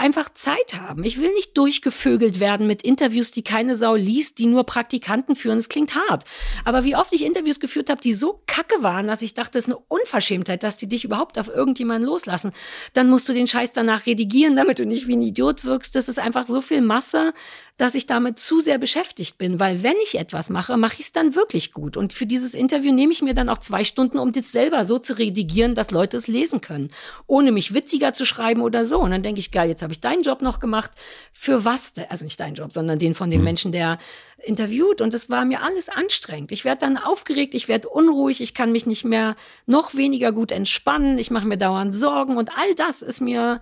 einfach 0.00 0.30
Zeit 0.34 0.74
haben. 0.74 1.04
Ich 1.04 1.20
will 1.20 1.32
nicht 1.34 1.56
durchgevögelt 1.56 2.40
werden 2.40 2.66
mit 2.66 2.82
Interviews, 2.82 3.30
die 3.30 3.44
keine 3.44 3.74
Sau 3.74 3.94
liest, 3.94 4.38
die 4.38 4.46
nur 4.46 4.64
Praktikanten 4.64 5.36
führen. 5.36 5.58
Das 5.58 5.68
klingt 5.68 5.94
hart. 5.94 6.24
Aber 6.64 6.84
wie 6.84 6.96
oft 6.96 7.12
ich 7.12 7.24
Interviews 7.24 7.60
geführt 7.60 7.90
habe, 7.90 8.00
die 8.00 8.12
so 8.12 8.42
kacke 8.46 8.82
waren, 8.82 9.06
dass 9.06 9.22
ich 9.22 9.34
dachte, 9.34 9.52
das 9.52 9.68
ist 9.68 9.74
eine 9.74 9.84
Unverschämtheit, 9.88 10.62
dass 10.62 10.76
die 10.76 10.88
dich 10.88 11.04
überhaupt 11.04 11.38
auf 11.38 11.48
irgendjemanden 11.48 12.08
loslassen. 12.08 12.52
Dann 12.94 13.08
musst 13.08 13.28
du 13.28 13.32
den 13.32 13.46
Scheiß 13.46 13.72
danach 13.72 14.06
redigieren, 14.06 14.56
damit 14.56 14.78
du 14.78 14.86
nicht 14.86 15.06
wie 15.06 15.16
ein 15.16 15.22
Idiot 15.22 15.64
wirkst. 15.64 15.94
Das 15.94 16.08
ist 16.08 16.18
einfach 16.18 16.46
so 16.46 16.60
viel 16.60 16.80
Masse, 16.80 17.32
dass 17.80 17.94
ich 17.94 18.06
damit 18.06 18.38
zu 18.38 18.60
sehr 18.60 18.78
beschäftigt 18.78 19.38
bin, 19.38 19.58
weil 19.58 19.82
wenn 19.82 19.96
ich 20.02 20.18
etwas 20.18 20.50
mache, 20.50 20.76
mache 20.76 20.94
ich 20.94 21.06
es 21.06 21.12
dann 21.12 21.34
wirklich 21.34 21.72
gut. 21.72 21.96
Und 21.96 22.12
für 22.12 22.26
dieses 22.26 22.54
Interview 22.54 22.92
nehme 22.92 23.12
ich 23.12 23.22
mir 23.22 23.32
dann 23.32 23.48
auch 23.48 23.58
zwei 23.58 23.84
Stunden, 23.84 24.18
um 24.18 24.32
das 24.32 24.52
selber 24.52 24.84
so 24.84 24.98
zu 24.98 25.16
redigieren, 25.16 25.74
dass 25.74 25.90
Leute 25.90 26.16
es 26.18 26.26
lesen 26.26 26.60
können, 26.60 26.90
ohne 27.26 27.52
mich 27.52 27.72
witziger 27.72 28.12
zu 28.12 28.26
schreiben 28.26 28.60
oder 28.60 28.84
so. 28.84 28.98
Und 29.00 29.12
dann 29.12 29.22
denke 29.22 29.40
ich, 29.40 29.50
geil, 29.50 29.70
jetzt 29.70 29.82
habe 29.82 29.89
ich 29.92 30.00
deinen 30.00 30.22
Job 30.22 30.42
noch 30.42 30.60
gemacht. 30.60 30.90
Für 31.32 31.64
was? 31.64 31.92
Also 32.08 32.24
nicht 32.24 32.40
deinen 32.40 32.54
Job, 32.54 32.72
sondern 32.72 32.98
den 32.98 33.14
von 33.14 33.30
dem 33.30 33.44
Menschen, 33.44 33.72
der 33.72 33.98
interviewt. 34.38 35.00
Und 35.00 35.14
das 35.14 35.30
war 35.30 35.44
mir 35.44 35.62
alles 35.62 35.88
anstrengend. 35.88 36.52
Ich 36.52 36.64
werde 36.64 36.80
dann 36.80 36.96
aufgeregt, 36.96 37.54
ich 37.54 37.68
werde 37.68 37.88
unruhig, 37.88 38.40
ich 38.40 38.54
kann 38.54 38.72
mich 38.72 38.86
nicht 38.86 39.04
mehr 39.04 39.36
noch 39.66 39.94
weniger 39.94 40.32
gut 40.32 40.52
entspannen, 40.52 41.18
ich 41.18 41.30
mache 41.30 41.46
mir 41.46 41.58
dauernd 41.58 41.94
Sorgen 41.94 42.36
und 42.36 42.50
all 42.56 42.74
das 42.74 43.02
ist 43.02 43.20
mir 43.20 43.60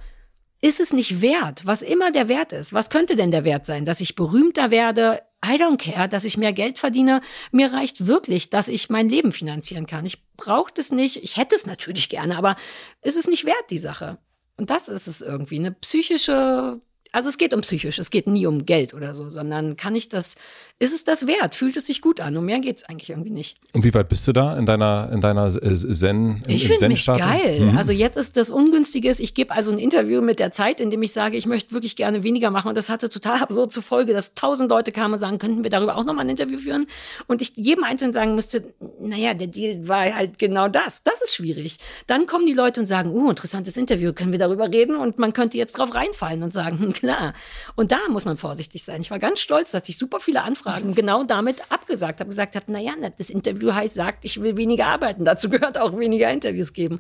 ist 0.61 0.81
es 0.81 0.93
nicht 0.93 1.21
wert, 1.21 1.67
was 1.67 1.83
immer 1.83 2.11
der 2.11 2.29
Wert 2.29 2.53
ist. 2.53 2.73
Was 2.73 2.91
könnte 2.91 3.15
denn 3.15 3.31
der 3.31 3.45
Wert 3.45 3.65
sein? 3.65 3.85
Dass 3.85 4.01
ich 4.01 4.17
berühmter 4.17 4.71
werde? 4.71 5.23
I 5.45 5.51
don't 5.51 5.77
care, 5.77 6.09
dass 6.09 6.25
ich 6.25 6.37
mehr 6.37 6.53
Geld 6.53 6.81
verdiene. 6.81 7.21
Mir 7.53 7.73
reicht 7.73 8.07
wirklich, 8.07 8.51
dass 8.51 8.67
ich 8.69 8.91
mein 8.91 9.09
Leben 9.09 9.31
finanzieren 9.31 9.87
kann. 9.87 10.05
Ich 10.05 10.21
brauche 10.37 10.73
das 10.75 10.91
nicht. 10.91 11.23
Ich 11.23 11.37
hätte 11.37 11.55
es 11.55 11.67
natürlich 11.67 12.09
gerne, 12.09 12.37
aber 12.37 12.57
ist 13.03 13.17
es 13.17 13.29
nicht 13.29 13.45
wert, 13.45 13.71
die 13.71 13.79
Sache? 13.79 14.19
Und 14.59 14.71
das 14.71 14.89
ist 14.89 15.07
es 15.07 15.23
irgendwie. 15.23 15.59
Eine 15.59 15.73
psychische, 15.73 16.81
also 17.13 17.29
es 17.29 17.39
geht 17.39 17.55
um 17.55 17.63
psychisch, 17.63 17.99
es 17.99 18.11
geht 18.11 18.27
nie 18.27 18.47
um 18.47 18.67
Geld 18.67 18.93
oder 18.93 19.15
so, 19.15 19.29
sondern 19.31 19.77
kann 19.77 19.97
ich 19.97 20.09
das, 20.09 20.35
ist 20.81 20.95
es 20.95 21.03
das 21.03 21.27
wert? 21.27 21.57
Fühlt 21.57 21.77
es 21.77 21.87
sich 21.87 22.01
gut 22.01 22.21
an? 22.21 22.37
Um 22.37 22.45
mehr 22.45 22.61
geht 22.61 22.77
es 22.77 22.85
eigentlich 22.85 23.11
irgendwie 23.11 23.31
nicht. 23.31 23.59
Und 23.73 23.83
wie 23.83 23.93
weit 23.95 24.09
bist 24.09 24.29
du 24.29 24.33
da 24.33 24.57
in 24.57 24.65
deiner, 24.65 25.11
in 25.13 25.21
deiner 25.21 25.47
äh, 25.47 25.75
Zen, 25.75 26.45
Ich 26.47 26.69
finde 26.69 26.89
mich 26.89 27.05
geil. 27.05 27.75
Also 27.77 27.91
jetzt 27.91 28.17
ist 28.17 28.37
das 28.37 28.49
Ungünstige, 28.49 29.11
ist, 29.11 29.19
ich 29.19 29.35
gebe 29.35 29.53
also 29.53 29.73
ein 29.73 29.81
Interview 29.81 30.21
mit 30.21 30.39
der 30.39 30.53
Zeit, 30.53 30.79
in 30.79 30.93
dem 30.93 31.03
ich 31.03 31.13
sage, 31.13 31.37
ich 31.37 31.47
möchte 31.47 31.73
wirklich 31.73 31.97
gerne 31.97 32.23
weniger 32.23 32.51
machen. 32.51 32.69
Und 32.69 32.77
das 32.77 32.91
hatte 32.91 33.09
total 33.09 33.39
absurd 33.43 33.73
zur 33.73 33.83
Folge, 33.83 34.13
dass 34.13 34.35
tausend 34.35 34.71
Leute 34.71 34.93
kamen 34.93 35.15
und 35.15 35.19
sagen, 35.19 35.39
könnten 35.39 35.65
wir 35.65 35.71
darüber 35.71 35.97
auch 35.97 36.05
nochmal 36.05 36.25
ein 36.25 36.31
Interview 36.31 36.59
führen? 36.59 36.87
Und 37.27 37.43
ich 37.43 37.57
jedem 37.57 37.83
Einzelnen 37.83 38.13
sagen 38.13 38.37
musste, 38.37 38.63
naja, 39.01 39.35
der 39.35 39.49
Deal 39.49 39.89
war 39.89 40.15
halt 40.15 40.39
genau 40.39 40.69
das. 40.69 41.03
Das 41.03 41.21
ist 41.23 41.35
schwierig. 41.35 41.79
Dann 42.07 42.27
kommen 42.27 42.47
die 42.47 42.53
Leute 42.53 42.79
und 42.79 42.87
sagen, 42.87 43.11
uh, 43.11 43.31
interessantes 43.31 43.77
Interview, 43.77 44.13
können 44.13 44.31
wir 44.31 44.39
darüber 44.39 44.71
reden? 44.71 44.95
Und 44.95 45.19
man 45.19 45.33
könnte 45.33 45.59
jetzt 45.59 45.77
drauf 45.77 45.93
reinfallen 45.97 46.45
und 46.45 46.53
sagen, 46.53 46.93
klar. 46.93 47.35
Und 47.75 47.91
da 47.91 47.99
muss 48.11 48.27
man 48.27 48.37
vorsichtig 48.37 48.85
sein. 48.85 49.01
Ich 49.01 49.11
war 49.11 49.19
ganz 49.19 49.41
stolz, 49.41 49.73
dass 49.73 49.89
ich 49.89 49.99
super 49.99 50.21
viele 50.21 50.43
Anfragen 50.43 50.68
genau 50.95 51.25
damit 51.25 51.61
abgesagt 51.71 52.21
habe. 52.21 52.31
Gesagt 52.31 52.57
habe, 52.57 52.71
naja, 52.71 52.93
das 53.17 53.31
Interview 53.31 53.73
heißt, 53.73 53.95
sagt, 53.95 54.25
ich 54.25 54.41
will 54.41 54.57
weniger 54.57 54.87
arbeiten. 54.87 55.25
Dazu 55.25 55.49
gehört 55.49 55.79
auch 55.79 55.99
weniger 55.99 56.31
Interviews 56.31 56.73
geben. 56.73 56.99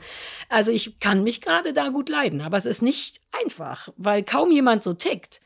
Also 0.48 0.70
ich 0.70 0.98
kann 1.00 1.24
mich 1.24 1.40
gerade 1.40 1.72
da 1.72 1.88
gut 1.88 2.08
leiden. 2.08 2.40
Aber 2.40 2.56
es 2.56 2.66
ist 2.66 2.82
nicht 2.82 3.20
einfach, 3.32 3.88
weil 3.96 4.22
kaum 4.22 4.50
jemand 4.50 4.82
so 4.82 4.94
tickt. 4.94 5.40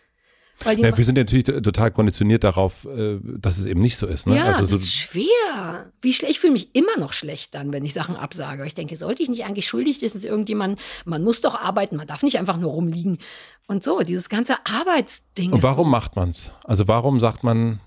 Ja, 0.65 0.97
wir 0.97 1.05
sind 1.05 1.17
natürlich 1.17 1.45
total 1.45 1.91
konditioniert 1.91 2.45
darauf, 2.45 2.85
äh, 2.85 3.19
dass 3.23 3.59
es 3.59 3.67
eben 3.67 3.81
nicht 3.81 3.97
so 3.97 4.07
ist. 4.07 4.27
Ne? 4.27 4.37
ja, 4.37 4.45
also 4.45 4.61
das 4.61 4.71
so, 4.71 4.77
ist 4.77 4.93
schwer. 4.93 5.91
Wie 6.01 6.13
schlecht, 6.13 6.33
ich 6.33 6.41
fühle 6.41 6.53
mich 6.53 6.75
immer 6.75 6.97
noch 6.99 7.13
schlecht 7.13 7.55
dann, 7.55 7.73
wenn 7.73 7.85
ich 7.85 7.93
Sachen 7.93 8.17
absage. 8.17 8.65
Ich 8.67 8.75
denke, 8.75 8.95
sollte 8.97 9.23
ich 9.23 9.29
nicht 9.29 9.45
eigentlich 9.45 9.67
schuldig 9.67 9.99
sein, 9.99 10.11
dass 10.13 10.25
irgendjemand, 10.25 10.79
man 11.05 11.25
muss 11.25 11.41
doch 11.41 11.55
arbeiten, 11.55 11.97
man 11.97 12.07
darf 12.07 12.23
nicht 12.23 12.39
einfach 12.39 12.57
nur 12.57 12.71
rumliegen. 12.71 13.19
Und 13.67 13.83
so, 13.83 14.01
dieses 14.01 14.29
ganze 14.29 14.57
Arbeitsding. 14.65 15.53
und 15.53 15.59
ist 15.59 15.65
warum 15.65 15.87
so, 15.87 15.91
macht 15.91 16.17
man's? 16.17 16.53
Also 16.65 16.87
warum 16.89 17.21
sagt 17.21 17.43
man, 17.43 17.81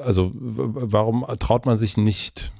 also 0.00 0.30
warum 0.34 1.24
traut 1.38 1.66
man 1.66 1.76
sich 1.76 1.96
nicht 1.96 2.52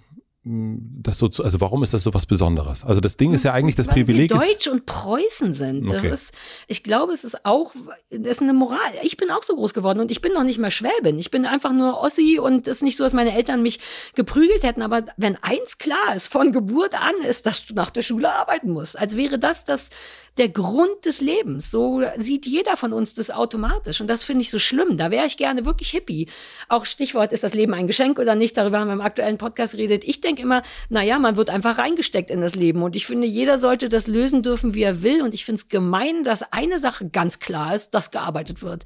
mh, 0.43 0.79
das 1.03 1.19
so 1.19 1.29
zu, 1.29 1.45
also 1.45 1.61
warum 1.61 1.83
ist 1.83 1.95
das 1.95 2.03
so 2.03 2.13
was 2.13 2.27
Besonderes? 2.27 2.85
Also 2.85 3.01
das 3.01 3.17
Ding 3.17 3.33
ist 3.33 3.45
ja 3.45 3.53
eigentlich 3.53 3.77
das 3.77 3.87
weil 3.87 3.95
Privileg 3.95 4.31
wir 4.31 4.37
Deutsch 4.39 4.67
und 4.67 4.85
Preußen 4.85 5.53
sind. 5.53 5.89
Das 5.91 5.99
Okay. 5.99 6.13
ist, 6.13 6.35
ich 6.67 6.83
glaube, 6.83 7.13
es 7.13 7.25
ist 7.25 7.45
auch, 7.47 7.73
das 8.11 8.29
ist 8.39 8.43
eine 8.43 8.53
Moral. 8.53 8.79
Ich 9.03 9.17
bin 9.17 9.31
auch 9.31 9.43
so 9.43 9.55
groß 9.55 9.75
geworden 9.75 10.01
und 10.01 10.11
ich 10.11 10.21
bin 10.21 10.33
noch 10.33 10.43
nicht 10.43 10.59
mehr 10.59 10.71
Schwäbin. 10.71 11.19
Ich 11.19 11.31
bin 11.31 11.47
einfach 11.47 11.73
nur 11.73 12.01
Ossi 12.01 12.39
und 12.39 12.67
es 12.67 12.79
ist 12.79 12.83
nicht 12.83 12.97
so, 12.97 13.05
dass 13.05 13.13
meine 13.15 13.35
Eltern 13.35 13.63
mich 13.63 13.81
geprügelt 14.15 14.65
hätten. 14.65 14.83
Aber 14.83 15.05
wenn 15.17 15.37
eins 15.43 15.79
klar 15.79 16.15
ist, 16.15 16.27
von 16.27 16.53
Geburt 16.53 16.95
an, 17.01 17.15
ist, 17.29 17.47
dass 17.47 17.65
du 17.65 17.75
nach 17.75 17.91
der 17.91 18.03
Schule 18.03 18.33
arbeiten 18.33 18.71
musst. 18.71 18.99
Als 18.99 19.17
wäre 19.17 19.39
das 19.39 19.65
das, 19.65 19.91
der 20.39 20.49
Grund 20.49 21.05
des 21.05 21.21
Lebens. 21.21 21.71
So 21.71 22.03
sieht 22.17 22.47
jeder 22.47 22.77
von 22.77 22.93
uns 22.93 23.15
das 23.15 23.31
automatisch. 23.31 24.01
Und 24.01 24.09
das 24.09 24.25
finde 24.25 24.43
ich 24.43 24.51
so 24.51 24.59
schlimm. 24.59 24.97
Da 24.97 25.11
wäre 25.11 25.27
ich 25.27 25.37
gerne 25.37 25.65
wirklich 25.65 25.91
hippie. 25.91 26.29
Auch 26.69 26.87
Stichwort, 26.87 27.33
ist 27.33 27.45
das 27.45 27.55
Leben 27.55 27.75
ein 27.75 27.87
Geschenk 27.87 28.19
oder 28.19 28.35
nicht? 28.35 28.57
Darüber 28.57 28.81
haben 28.81 28.89
wir 28.89 28.95
im 28.95 29.01
aktuellen 29.01 29.39
Podcast 29.39 29.75
geredet. 29.75 30.05
Ich 30.05 30.21
denke 30.21 30.43
immer, 30.43 30.63
naja, 30.89 31.19
man 31.19 31.37
wird 31.37 31.51
einfach 31.51 31.79
reingesteckt 31.79 32.31
in 32.31 32.41
das 32.41 32.57
Leben. 32.57 32.83
Und 32.83 32.97
ich 32.97 33.07
finde, 33.07 33.27
jeder 33.27 33.59
sollte 33.59 33.89
das 33.89 34.09
lösen 34.09 34.43
dürfen, 34.43 34.75
wie 34.75 34.83
er 34.83 35.03
will. 35.03 35.23
Und 35.23 35.35
ich 35.35 35.45
finde 35.45 35.61
es 35.61 35.69
gemein, 35.69 36.25
dass 36.25 36.53
eine 36.53 36.79
Sache 36.79 37.09
ganz 37.09 37.39
klar 37.39 37.75
ist, 37.75 37.91
dass 37.95 38.11
gearbeitet 38.11 38.63
wird. 38.63 38.85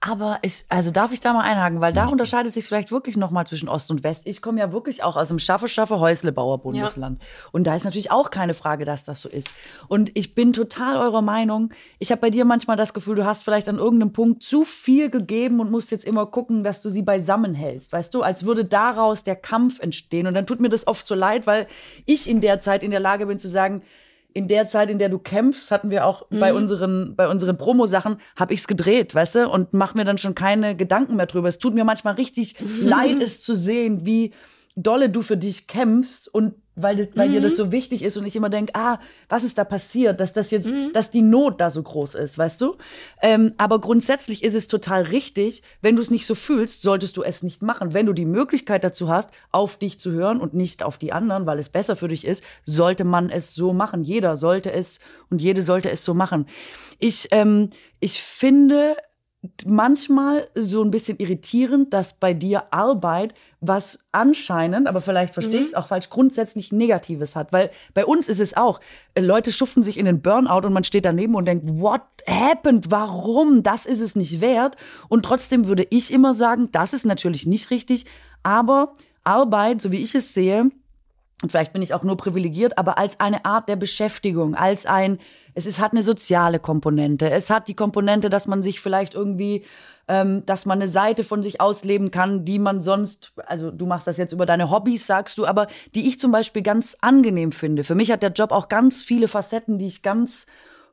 Aber 0.00 0.38
ich, 0.42 0.64
also 0.68 0.92
darf 0.92 1.10
ich 1.10 1.18
da 1.18 1.32
mal 1.32 1.42
einhaken, 1.42 1.80
weil 1.80 1.92
da 1.92 2.06
unterscheidet 2.06 2.54
sich 2.54 2.64
vielleicht 2.66 2.92
wirklich 2.92 3.16
nochmal 3.16 3.48
zwischen 3.48 3.68
Ost 3.68 3.90
und 3.90 4.04
West. 4.04 4.22
Ich 4.26 4.40
komme 4.40 4.60
ja 4.60 4.72
wirklich 4.72 5.02
auch 5.02 5.16
aus 5.16 5.26
dem 5.26 5.40
Schaffe, 5.40 5.66
Schaffe, 5.66 5.98
Häuslebauer 5.98 6.58
Bundesland. 6.58 7.20
Und 7.50 7.64
da 7.64 7.74
ist 7.74 7.84
natürlich 7.84 8.12
auch 8.12 8.30
keine 8.30 8.54
Frage, 8.54 8.84
dass 8.84 9.02
das 9.02 9.20
so 9.20 9.28
ist. 9.28 9.52
Und 9.88 10.12
ich 10.14 10.36
bin 10.36 10.52
total 10.52 10.98
eurer 10.98 11.20
Meinung. 11.20 11.72
Ich 11.98 12.12
habe 12.12 12.20
bei 12.20 12.30
dir 12.30 12.44
manchmal 12.44 12.76
das 12.76 12.94
Gefühl, 12.94 13.16
du 13.16 13.24
hast 13.24 13.42
vielleicht 13.42 13.68
an 13.68 13.78
irgendeinem 13.78 14.12
Punkt 14.12 14.44
zu 14.44 14.64
viel 14.64 15.10
gegeben 15.10 15.58
und 15.58 15.72
musst 15.72 15.90
jetzt 15.90 16.04
immer 16.04 16.26
gucken, 16.26 16.62
dass 16.62 16.80
du 16.80 16.90
sie 16.90 17.02
beisammen 17.02 17.54
hältst. 17.54 17.92
Weißt 17.92 18.14
du, 18.14 18.22
als 18.22 18.44
würde 18.44 18.64
daraus 18.64 19.24
der 19.24 19.36
Kampf 19.36 19.80
entstehen. 19.80 20.28
Und 20.28 20.34
dann 20.34 20.46
tut 20.46 20.60
mir 20.60 20.68
das 20.68 20.86
oft 20.86 21.08
so 21.08 21.16
leid, 21.16 21.48
weil 21.48 21.66
ich 22.06 22.30
in 22.30 22.40
der 22.40 22.60
Zeit 22.60 22.84
in 22.84 22.92
der 22.92 23.00
Lage 23.00 23.26
bin 23.26 23.40
zu 23.40 23.48
sagen, 23.48 23.82
in 24.38 24.46
der 24.46 24.68
Zeit, 24.68 24.88
in 24.88 24.98
der 24.98 25.08
du 25.08 25.18
kämpfst, 25.18 25.72
hatten 25.72 25.90
wir 25.90 26.06
auch 26.06 26.28
bei 26.30 26.54
unseren, 26.54 27.16
bei 27.16 27.28
unseren 27.28 27.58
Promo-Sachen, 27.58 28.18
habe 28.36 28.54
ich's 28.54 28.68
gedreht, 28.68 29.12
weißt 29.12 29.34
du, 29.34 29.48
und 29.48 29.72
mach 29.72 29.94
mir 29.96 30.04
dann 30.04 30.16
schon 30.16 30.36
keine 30.36 30.76
Gedanken 30.76 31.16
mehr 31.16 31.26
drüber. 31.26 31.48
Es 31.48 31.58
tut 31.58 31.74
mir 31.74 31.82
manchmal 31.82 32.14
richtig 32.14 32.54
leid, 32.80 33.20
es 33.20 33.40
zu 33.40 33.56
sehen, 33.56 34.06
wie 34.06 34.32
dolle 34.76 35.10
du 35.10 35.22
für 35.22 35.36
dich 35.36 35.66
kämpfst 35.66 36.32
und 36.32 36.54
weil, 36.82 36.96
das, 36.96 37.08
weil 37.14 37.30
dir 37.30 37.40
das 37.40 37.56
so 37.56 37.72
wichtig 37.72 38.02
ist 38.02 38.16
und 38.16 38.26
ich 38.26 38.36
immer 38.36 38.48
denk, 38.48 38.70
ah, 38.74 38.98
was 39.28 39.44
ist 39.44 39.58
da 39.58 39.64
passiert, 39.64 40.20
dass 40.20 40.32
das 40.32 40.50
jetzt, 40.50 40.70
dass 40.92 41.10
die 41.10 41.22
Not 41.22 41.60
da 41.60 41.70
so 41.70 41.82
groß 41.82 42.14
ist, 42.14 42.38
weißt 42.38 42.60
du? 42.60 42.76
Ähm, 43.22 43.52
aber 43.58 43.80
grundsätzlich 43.80 44.44
ist 44.44 44.54
es 44.54 44.68
total 44.68 45.02
richtig, 45.02 45.62
wenn 45.82 45.96
du 45.96 46.02
es 46.02 46.10
nicht 46.10 46.26
so 46.26 46.34
fühlst, 46.34 46.82
solltest 46.82 47.16
du 47.16 47.22
es 47.22 47.42
nicht 47.42 47.62
machen. 47.62 47.94
Wenn 47.94 48.06
du 48.06 48.12
die 48.12 48.24
Möglichkeit 48.24 48.84
dazu 48.84 49.08
hast, 49.08 49.30
auf 49.50 49.78
dich 49.78 49.98
zu 49.98 50.12
hören 50.12 50.40
und 50.40 50.54
nicht 50.54 50.82
auf 50.82 50.98
die 50.98 51.12
anderen, 51.12 51.46
weil 51.46 51.58
es 51.58 51.68
besser 51.68 51.96
für 51.96 52.08
dich 52.08 52.26
ist, 52.26 52.44
sollte 52.64 53.04
man 53.04 53.30
es 53.30 53.54
so 53.54 53.72
machen. 53.72 54.02
Jeder 54.02 54.36
sollte 54.36 54.72
es 54.72 55.00
und 55.30 55.42
jede 55.42 55.62
sollte 55.62 55.90
es 55.90 56.04
so 56.04 56.14
machen. 56.14 56.46
Ich, 56.98 57.28
ähm, 57.30 57.70
ich 58.00 58.22
finde 58.22 58.96
manchmal 59.64 60.48
so 60.54 60.82
ein 60.82 60.90
bisschen 60.90 61.18
irritierend, 61.18 61.94
dass 61.94 62.14
bei 62.14 62.34
dir 62.34 62.72
Arbeit 62.72 63.34
was 63.60 64.04
anscheinend, 64.10 64.88
aber 64.88 65.00
vielleicht 65.00 65.32
verstehe 65.32 65.60
ich 65.60 65.66
es 65.66 65.74
auch 65.74 65.86
falsch, 65.86 66.10
grundsätzlich 66.10 66.72
Negatives 66.72 67.36
hat. 67.36 67.52
Weil 67.52 67.70
bei 67.94 68.04
uns 68.04 68.28
ist 68.28 68.40
es 68.40 68.56
auch, 68.56 68.80
äh, 69.14 69.20
Leute 69.20 69.52
schuften 69.52 69.82
sich 69.82 69.96
in 69.96 70.06
den 70.06 70.22
Burnout 70.22 70.66
und 70.66 70.72
man 70.72 70.84
steht 70.84 71.04
daneben 71.04 71.36
und 71.36 71.46
denkt, 71.46 71.68
what 71.68 72.02
happened? 72.26 72.90
Warum? 72.90 73.62
Das 73.62 73.86
ist 73.86 74.00
es 74.00 74.16
nicht 74.16 74.40
wert. 74.40 74.76
Und 75.08 75.24
trotzdem 75.24 75.66
würde 75.66 75.86
ich 75.88 76.12
immer 76.12 76.34
sagen, 76.34 76.70
das 76.72 76.92
ist 76.92 77.06
natürlich 77.06 77.46
nicht 77.46 77.70
richtig, 77.70 78.06
aber 78.42 78.92
Arbeit, 79.22 79.80
so 79.80 79.92
wie 79.92 80.02
ich 80.02 80.14
es 80.14 80.34
sehe, 80.34 80.70
und 81.42 81.50
vielleicht 81.50 81.72
bin 81.72 81.82
ich 81.82 81.94
auch 81.94 82.02
nur 82.02 82.16
privilegiert, 82.16 82.78
aber 82.78 82.98
als 82.98 83.20
eine 83.20 83.44
Art 83.44 83.68
der 83.68 83.76
Beschäftigung, 83.76 84.56
als 84.56 84.86
ein, 84.86 85.20
es 85.54 85.66
ist, 85.66 85.78
hat 85.78 85.92
eine 85.92 86.02
soziale 86.02 86.58
Komponente. 86.58 87.30
Es 87.30 87.48
hat 87.48 87.68
die 87.68 87.74
Komponente, 87.74 88.28
dass 88.28 88.48
man 88.48 88.60
sich 88.60 88.80
vielleicht 88.80 89.14
irgendwie, 89.14 89.64
ähm, 90.08 90.44
dass 90.46 90.66
man 90.66 90.78
eine 90.78 90.88
Seite 90.88 91.22
von 91.22 91.44
sich 91.44 91.60
ausleben 91.60 92.10
kann, 92.10 92.44
die 92.44 92.58
man 92.58 92.80
sonst, 92.80 93.32
also 93.46 93.70
du 93.70 93.86
machst 93.86 94.08
das 94.08 94.16
jetzt 94.16 94.32
über 94.32 94.46
deine 94.46 94.70
Hobbys, 94.70 95.06
sagst 95.06 95.38
du, 95.38 95.46
aber 95.46 95.68
die 95.94 96.08
ich 96.08 96.18
zum 96.18 96.32
Beispiel 96.32 96.62
ganz 96.62 96.96
angenehm 97.02 97.52
finde. 97.52 97.84
Für 97.84 97.94
mich 97.94 98.10
hat 98.10 98.22
der 98.24 98.32
Job 98.32 98.50
auch 98.50 98.68
ganz 98.68 99.02
viele 99.02 99.28
Facetten, 99.28 99.78
die 99.78 99.86
ich 99.86 100.02
ganz 100.02 100.46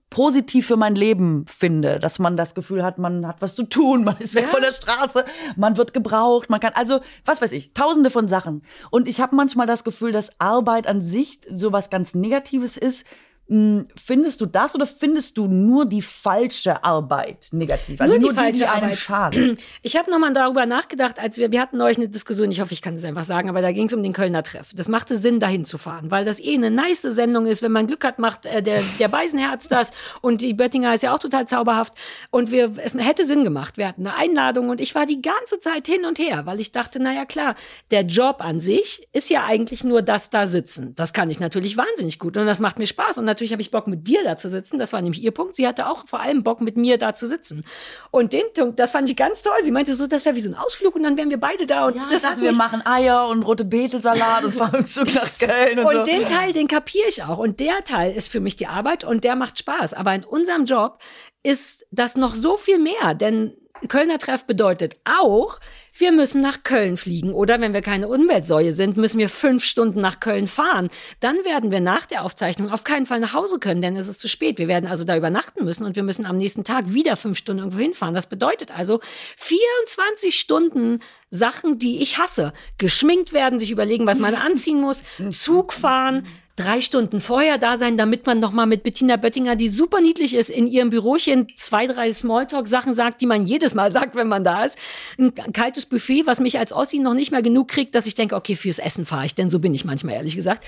positiv 0.09 0.67
für 0.67 0.77
mein 0.77 0.95
Leben 0.95 1.45
finde, 1.47 1.99
dass 1.99 2.19
man 2.19 2.37
das 2.37 2.55
Gefühl 2.55 2.83
hat, 2.83 2.97
man 2.97 3.27
hat 3.27 3.41
was 3.41 3.55
zu 3.55 3.63
tun, 3.63 4.03
man 4.05 4.17
ist 4.17 4.35
weg 4.35 4.47
von 4.47 4.61
der 4.61 4.71
Straße, 4.71 5.25
man 5.55 5.77
wird 5.77 5.93
gebraucht, 5.93 6.49
man 6.49 6.59
kann 6.59 6.73
also 6.73 6.99
was 7.25 7.41
weiß 7.41 7.51
ich, 7.51 7.73
tausende 7.73 8.09
von 8.09 8.27
Sachen. 8.27 8.63
Und 8.91 9.07
ich 9.07 9.19
habe 9.19 9.35
manchmal 9.35 9.67
das 9.67 9.83
Gefühl, 9.83 10.11
dass 10.11 10.39
Arbeit 10.39 10.87
an 10.87 11.01
sich 11.01 11.39
so 11.49 11.71
was 11.71 11.89
ganz 11.89 12.15
negatives 12.15 12.77
ist, 12.77 13.05
Findest 13.47 14.41
du 14.41 14.47
das 14.47 14.73
oder 14.73 14.87
findest 14.87 15.37
du 15.37 15.45
nur 15.45 15.85
die 15.85 16.01
falsche 16.01 16.83
Arbeit 16.83 17.49
negativ? 17.51 18.01
Also 18.01 18.17
nur, 18.17 18.33
nur 18.33 18.43
die, 18.43 18.53
die, 18.53 18.65
einem 18.65 18.91
schadet? 18.93 19.63
Ich 19.83 19.95
habe 19.95 20.09
nochmal 20.09 20.33
darüber 20.33 20.65
nachgedacht, 20.65 21.19
als 21.19 21.37
wir, 21.37 21.51
wir 21.51 21.61
hatten 21.61 21.77
neulich 21.77 21.97
eine 21.97 22.09
Diskussion, 22.09 22.49
ich 22.49 22.59
hoffe, 22.59 22.73
ich 22.73 22.81
kann 22.81 22.95
es 22.95 23.03
einfach 23.03 23.23
sagen, 23.23 23.47
aber 23.47 23.61
da 23.61 23.71
ging 23.71 23.85
es 23.85 23.93
um 23.93 24.01
den 24.01 24.13
Kölner 24.13 24.41
Treff. 24.41 24.69
Das 24.73 24.87
machte 24.87 25.15
Sinn, 25.15 25.39
dahin 25.39 25.63
zu 25.63 25.77
fahren, 25.77 26.09
weil 26.09 26.25
das 26.25 26.39
eh 26.39 26.55
eine 26.55 26.71
nice 26.71 27.03
Sendung 27.03 27.45
ist. 27.45 27.61
Wenn 27.61 27.71
man 27.71 27.85
Glück 27.85 28.03
hat, 28.03 28.17
macht 28.17 28.47
äh, 28.47 28.63
der, 28.63 28.81
der 28.99 29.09
Beisenherz 29.09 29.67
das 29.69 29.91
und 30.21 30.41
die 30.41 30.55
Böttinger 30.55 30.95
ist 30.95 31.03
ja 31.03 31.13
auch 31.13 31.19
total 31.19 31.47
zauberhaft. 31.47 31.93
Und 32.31 32.49
wir, 32.49 32.71
es 32.77 32.95
hätte 32.95 33.25
Sinn 33.25 33.43
gemacht. 33.43 33.77
Wir 33.77 33.87
hatten 33.87 34.07
eine 34.07 34.15
Einladung 34.15 34.69
und 34.69 34.81
ich 34.81 34.95
war 34.95 35.05
die 35.05 35.21
ganze 35.21 35.59
Zeit 35.59 35.85
hin 35.85 36.05
und 36.05 36.17
her, 36.17 36.47
weil 36.47 36.59
ich 36.59 36.71
dachte, 36.71 36.99
naja 36.99 37.25
klar, 37.25 37.53
der 37.91 38.01
Job 38.01 38.37
an 38.39 38.59
sich 38.59 39.07
ist 39.13 39.29
ja 39.29 39.45
eigentlich 39.45 39.83
nur 39.83 40.01
das 40.01 40.31
da 40.31 40.47
sitzen. 40.47 40.95
Das 40.95 41.13
kann 41.13 41.29
ich 41.29 41.39
natürlich 41.39 41.77
wahnsinnig 41.77 42.17
gut 42.17 42.37
und 42.37 42.47
das 42.47 42.59
macht 42.59 42.79
mir 42.79 42.87
Spaß 42.87 43.19
und 43.19 43.25
natürlich 43.35 43.51
habe 43.51 43.61
ich 43.61 43.71
Bock, 43.71 43.87
mit 43.87 44.07
dir 44.07 44.23
da 44.23 44.37
zu 44.37 44.49
sitzen. 44.49 44.79
Das 44.79 44.93
war 44.93 45.01
nämlich 45.01 45.21
ihr 45.21 45.31
Punkt. 45.31 45.55
Sie 45.55 45.67
hatte 45.67 45.87
auch 45.87 46.07
vor 46.07 46.21
allem 46.21 46.43
Bock, 46.43 46.61
mit 46.61 46.77
mir 46.77 46.97
da 46.97 47.13
zu 47.13 47.27
sitzen. 47.27 47.65
Und 48.11 48.33
den 48.33 48.43
Punkt, 48.53 48.79
das 48.79 48.91
fand 48.91 49.09
ich 49.09 49.15
ganz 49.15 49.43
toll. 49.43 49.57
Sie 49.61 49.71
meinte 49.71 49.93
so, 49.93 50.07
das 50.07 50.25
wäre 50.25 50.35
wie 50.35 50.41
so 50.41 50.49
ein 50.49 50.55
Ausflug 50.55 50.95
und 50.95 51.03
dann 51.03 51.17
wären 51.17 51.29
wir 51.29 51.39
beide 51.39 51.67
da. 51.67 51.87
Und 51.87 51.95
ja, 51.95 52.07
das 52.09 52.23
also 52.23 52.41
wir 52.41 52.53
machen 52.53 52.85
Eier 52.85 53.27
und 53.27 53.43
rote 53.43 53.65
Beete-Salat 53.65 54.45
und 54.45 54.53
fahren 54.53 54.85
Zug 54.85 55.13
nach 55.13 55.29
Köln 55.37 55.79
und, 55.79 55.85
und 55.85 55.95
so. 55.95 56.03
den 56.03 56.25
Teil, 56.25 56.53
den 56.53 56.67
kapiere 56.67 57.07
ich 57.09 57.23
auch. 57.23 57.37
Und 57.37 57.59
der 57.59 57.83
Teil 57.83 58.11
ist 58.13 58.29
für 58.29 58.39
mich 58.39 58.55
die 58.55 58.67
Arbeit 58.67 59.03
und 59.03 59.23
der 59.23 59.35
macht 59.35 59.59
Spaß. 59.59 59.93
Aber 59.93 60.15
in 60.15 60.23
unserem 60.23 60.65
Job 60.65 60.99
ist 61.43 61.85
das 61.91 62.15
noch 62.15 62.33
so 62.33 62.57
viel 62.57 62.79
mehr, 62.79 63.13
denn 63.13 63.55
Kölner 63.89 64.17
Treff 64.17 64.45
bedeutet 64.45 64.97
auch, 65.03 65.59
wir 65.93 66.11
müssen 66.11 66.41
nach 66.41 66.63
Köln 66.63 66.97
fliegen 66.97 67.33
oder 67.33 67.59
wenn 67.59 67.73
wir 67.73 67.81
keine 67.81 68.07
Umweltsäue 68.07 68.71
sind, 68.71 68.97
müssen 68.97 69.19
wir 69.19 69.29
fünf 69.29 69.63
Stunden 69.63 69.99
nach 69.99 70.19
Köln 70.19 70.47
fahren. 70.47 70.89
Dann 71.19 71.37
werden 71.45 71.71
wir 71.71 71.81
nach 71.81 72.05
der 72.05 72.23
Aufzeichnung 72.23 72.71
auf 72.71 72.83
keinen 72.83 73.05
Fall 73.05 73.19
nach 73.19 73.33
Hause 73.33 73.59
können, 73.59 73.81
denn 73.81 73.95
es 73.95 74.07
ist 74.07 74.21
zu 74.21 74.27
spät. 74.27 74.57
Wir 74.57 74.67
werden 74.67 74.87
also 74.87 75.03
da 75.03 75.15
übernachten 75.15 75.65
müssen 75.65 75.85
und 75.85 75.95
wir 75.95 76.03
müssen 76.03 76.25
am 76.25 76.37
nächsten 76.37 76.63
Tag 76.63 76.93
wieder 76.93 77.17
fünf 77.17 77.37
Stunden 77.37 77.59
irgendwo 77.59 77.79
hinfahren. 77.79 78.15
Das 78.15 78.27
bedeutet 78.27 78.75
also 78.75 78.99
24 79.37 80.39
Stunden 80.39 80.99
Sachen, 81.29 81.77
die 81.77 82.01
ich 82.01 82.17
hasse. 82.17 82.53
Geschminkt 82.77 83.33
werden, 83.33 83.59
sich 83.59 83.71
überlegen, 83.71 84.07
was 84.07 84.19
man 84.19 84.35
anziehen 84.35 84.79
muss, 84.79 85.03
Zug 85.31 85.73
fahren, 85.73 86.25
drei 86.55 86.79
Stunden 86.79 87.19
vorher 87.19 87.57
da 87.57 87.77
sein, 87.77 87.97
damit 87.97 88.25
man 88.25 88.39
nochmal 88.39 88.65
mit 88.65 88.83
Bettina 88.83 89.17
Böttinger, 89.17 89.55
die 89.55 89.67
super 89.67 89.99
niedlich 89.99 90.33
ist, 90.35 90.49
in 90.49 90.67
ihrem 90.67 90.89
Bürochen 90.89 91.47
zwei, 91.55 91.85
drei 91.87 92.11
Smalltalk-Sachen 92.11 92.93
sagt, 92.93 93.21
die 93.21 93.25
man 93.25 93.45
jedes 93.45 93.73
Mal 93.73 93.91
sagt, 93.91 94.15
wenn 94.15 94.27
man 94.27 94.43
da 94.43 94.63
ist. 94.63 94.77
Ein 95.17 95.33
kaltes 95.53 95.85
Buffet, 95.85 96.25
was 96.25 96.39
mich 96.39 96.57
als 96.57 96.71
Ossi 96.71 96.99
noch 96.99 97.13
nicht 97.13 97.31
mehr 97.31 97.41
genug 97.41 97.67
kriegt, 97.67 97.95
dass 97.95 98.05
ich 98.05 98.15
denke, 98.15 98.35
okay, 98.35 98.55
fürs 98.55 98.79
Essen 98.79 99.05
fahre 99.05 99.25
ich, 99.25 99.35
denn 99.35 99.49
so 99.49 99.59
bin 99.59 99.73
ich 99.73 99.85
manchmal, 99.85 100.15
ehrlich 100.15 100.35
gesagt. 100.35 100.65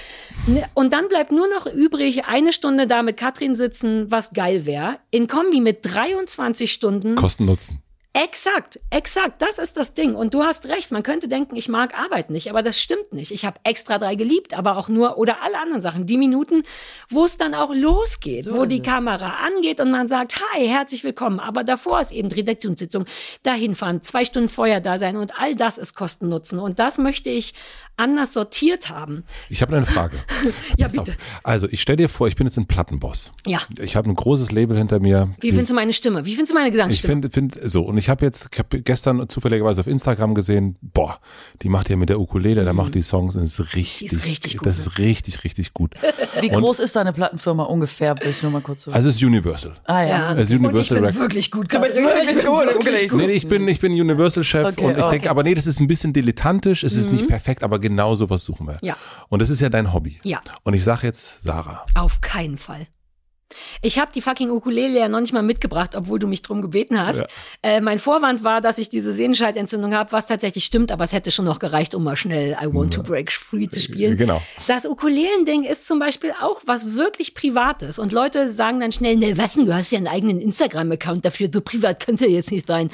Ne, 0.47 0.65
und 0.73 0.93
dann 0.93 1.07
bleibt 1.07 1.31
nur 1.31 1.47
noch 1.47 1.65
übrig, 1.65 2.25
eine 2.25 2.51
Stunde 2.53 2.87
da 2.87 3.03
mit 3.03 3.17
Katrin 3.17 3.55
sitzen, 3.55 4.11
was 4.11 4.33
geil 4.33 4.65
wäre, 4.65 4.99
in 5.11 5.27
Kombi 5.27 5.61
mit 5.61 5.79
23 5.83 6.71
Stunden. 6.71 7.15
Kosten 7.15 7.45
Nutzen. 7.45 7.81
Exakt, 8.23 8.79
exakt, 8.89 9.43
das 9.43 9.59
ist 9.59 9.77
das 9.77 9.93
Ding. 9.93 10.15
Und 10.15 10.33
du 10.33 10.41
hast 10.41 10.67
recht, 10.67 10.91
man 10.91 11.03
könnte 11.03 11.27
denken, 11.27 11.55
ich 11.55 11.69
mag 11.69 11.93
Arbeit 11.93 12.31
nicht, 12.31 12.49
aber 12.49 12.63
das 12.63 12.81
stimmt 12.81 13.13
nicht. 13.13 13.29
Ich 13.29 13.45
habe 13.45 13.59
extra 13.63 13.99
drei 13.99 14.15
geliebt, 14.15 14.57
aber 14.57 14.77
auch 14.77 14.89
nur, 14.89 15.19
oder 15.19 15.43
alle 15.43 15.59
anderen 15.59 15.83
Sachen, 15.83 16.07
die 16.07 16.17
Minuten, 16.17 16.63
wo 17.09 17.25
es 17.25 17.37
dann 17.37 17.53
auch 17.53 17.75
losgeht, 17.75 18.45
so 18.45 18.55
wo 18.55 18.65
die 18.65 18.79
es. 18.79 18.87
Kamera 18.87 19.35
angeht 19.45 19.79
und 19.79 19.91
man 19.91 20.07
sagt, 20.07 20.41
hi, 20.41 20.67
herzlich 20.67 21.03
willkommen. 21.03 21.39
Aber 21.39 21.63
davor 21.63 22.01
ist 22.01 22.11
eben 22.11 22.31
Redaktionssitzung, 22.31 23.05
dahin 23.43 23.75
fahren, 23.75 24.01
zwei 24.01 24.25
Stunden 24.25 24.49
vorher 24.49 24.81
da 24.81 24.97
sein 24.97 25.15
und 25.15 25.39
all 25.39 25.55
das 25.55 25.77
ist 25.77 25.93
Kosten-Nutzen. 25.93 26.57
Und 26.57 26.79
das 26.79 26.97
möchte 26.97 27.29
ich 27.29 27.53
anders 27.97 28.33
sortiert 28.33 28.89
haben. 28.89 29.23
Ich 29.49 29.61
habe 29.61 29.75
eine 29.75 29.85
Frage. 29.85 30.17
ja, 30.77 30.87
bitte. 30.87 31.11
Auf. 31.11 31.17
Also, 31.43 31.67
ich 31.69 31.81
stelle 31.81 31.97
dir 31.97 32.09
vor, 32.09 32.27
ich 32.27 32.35
bin 32.35 32.45
jetzt 32.47 32.57
ein 32.57 32.67
Plattenboss. 32.67 33.31
Ja. 33.45 33.59
Ich 33.79 33.95
habe 33.95 34.09
ein 34.09 34.15
großes 34.15 34.51
Label 34.51 34.77
hinter 34.77 34.99
mir. 34.99 35.29
Wie 35.39 35.49
findest 35.49 35.71
du 35.71 35.73
meine 35.73 35.93
Stimme? 35.93 36.25
Wie 36.25 36.35
findest 36.35 36.51
du 36.51 36.55
meine 36.55 36.71
Gesangsstimme? 36.71 37.25
Ich 37.25 37.31
finde, 37.33 37.55
find, 37.55 37.71
so, 37.71 37.83
und 37.83 37.97
ich 37.97 38.06
habe 38.09 38.25
jetzt, 38.25 38.49
ich 38.51 38.59
habe 38.59 38.81
gestern 38.81 39.27
zufälligerweise 39.29 39.81
auf 39.81 39.87
Instagram 39.87 40.35
gesehen, 40.35 40.77
boah, 40.81 41.19
die 41.61 41.69
macht 41.69 41.89
ja 41.89 41.95
mit 41.95 42.09
der 42.09 42.19
Ukulele, 42.19 42.61
mhm. 42.61 42.65
der 42.65 42.73
macht 42.73 42.95
die 42.95 43.01
Songs 43.01 43.35
und 43.35 43.43
ist 43.43 43.59
richtig, 43.75 44.09
die 44.09 44.15
ist 44.15 44.25
richtig 44.25 44.57
gut. 44.57 44.65
Das 44.65 44.79
ist 44.79 44.97
richtig, 44.97 45.43
richtig 45.43 45.73
gut. 45.73 45.95
Wie 46.41 46.51
und 46.51 46.61
groß 46.61 46.79
ist 46.79 46.95
deine 46.95 47.13
Plattenfirma 47.13 47.63
ungefähr? 47.63 48.15
Will 48.19 48.29
ich 48.29 48.41
nur 48.43 48.51
mal 48.51 48.61
kurz 48.61 48.83
so. 48.83 48.91
Also, 48.91 49.09
es 49.09 49.15
ist 49.15 49.23
Universal. 49.23 49.73
Ah, 49.85 50.03
ja. 50.03 50.33
Es 50.33 50.49
ist 50.49 50.55
Universal 50.55 50.99
und 50.99 51.09
ich 51.09 51.13
bin 51.13 51.21
wirklich 51.21 51.51
gut. 51.51 51.73
Du 51.73 51.79
bist 51.79 51.95
wirklich 51.95 52.45
gut. 52.45 52.85
Wirklich 52.85 53.09
gut. 53.09 53.19
Nee, 53.19 53.31
ich 53.31 53.47
bin, 53.47 53.67
ich 53.67 53.79
bin 53.79 53.91
Universal-Chef 53.91 54.67
okay, 54.67 54.85
und 54.85 54.91
ich 54.91 55.03
okay. 55.03 55.09
denke, 55.11 55.29
aber 55.29 55.43
nee, 55.43 55.55
das 55.55 55.67
ist 55.67 55.79
ein 55.79 55.87
bisschen 55.87 56.13
dilettantisch, 56.13 56.83
es 56.83 56.95
ist 56.95 57.07
mhm. 57.07 57.13
nicht 57.13 57.27
perfekt, 57.27 57.63
aber 57.63 57.79
genau 57.79 58.15
so 58.15 58.29
was 58.29 58.43
suchen 58.43 58.67
wir. 58.67 58.77
Ja. 58.81 58.95
Und 59.29 59.41
das 59.41 59.49
ist 59.49 59.61
ja 59.61 59.69
dein 59.69 59.93
Hobby. 59.93 60.19
Ja. 60.23 60.41
Und 60.63 60.73
ich 60.73 60.83
sage 60.83 61.07
jetzt 61.07 61.43
Sarah. 61.43 61.85
Auf 61.95 62.21
keinen 62.21 62.57
Fall. 62.57 62.87
Ich 63.81 63.99
habe 63.99 64.11
die 64.13 64.21
fucking 64.21 64.49
Ukulele 64.49 64.99
ja 64.99 65.09
noch 65.09 65.19
nicht 65.19 65.33
mal 65.33 65.43
mitgebracht, 65.43 65.95
obwohl 65.95 66.19
du 66.19 66.27
mich 66.27 66.41
drum 66.41 66.61
gebeten 66.61 66.99
hast. 66.99 67.19
Ja. 67.19 67.27
Äh, 67.63 67.81
mein 67.81 67.99
Vorwand 67.99 68.43
war, 68.43 68.61
dass 68.61 68.77
ich 68.77 68.89
diese 68.89 69.13
Sehnenscheidentzündung 69.13 69.93
habe, 69.93 70.11
was 70.11 70.27
tatsächlich 70.27 70.65
stimmt, 70.65 70.91
aber 70.91 71.03
es 71.03 71.13
hätte 71.13 71.31
schon 71.31 71.45
noch 71.45 71.59
gereicht, 71.59 71.95
um 71.95 72.03
mal 72.03 72.15
schnell 72.15 72.57
I 72.61 72.65
Want 72.73 72.93
ja. 72.93 73.01
to 73.01 73.07
Break 73.07 73.31
Free 73.31 73.67
zu 73.67 73.81
spielen. 73.81 74.17
Genau. 74.17 74.41
Das 74.67 74.85
Ukulelending 74.85 75.63
ist 75.63 75.87
zum 75.87 75.99
Beispiel 75.99 76.33
auch 76.41 76.61
was 76.65 76.95
wirklich 76.95 77.33
Privates. 77.33 77.99
Und 77.99 78.11
Leute 78.11 78.51
sagen 78.51 78.79
dann 78.79 78.91
schnell, 78.91 79.15
ne, 79.15 79.37
was 79.37 79.53
denn, 79.53 79.65
du 79.65 79.73
hast 79.73 79.91
ja 79.91 79.97
einen 79.97 80.07
eigenen 80.07 80.39
Instagram-Account 80.39 81.25
dafür, 81.25 81.49
so 81.53 81.61
privat 81.61 82.05
könnte 82.05 82.25
er 82.25 82.31
jetzt 82.31 82.51
nicht 82.51 82.67
sein. 82.67 82.89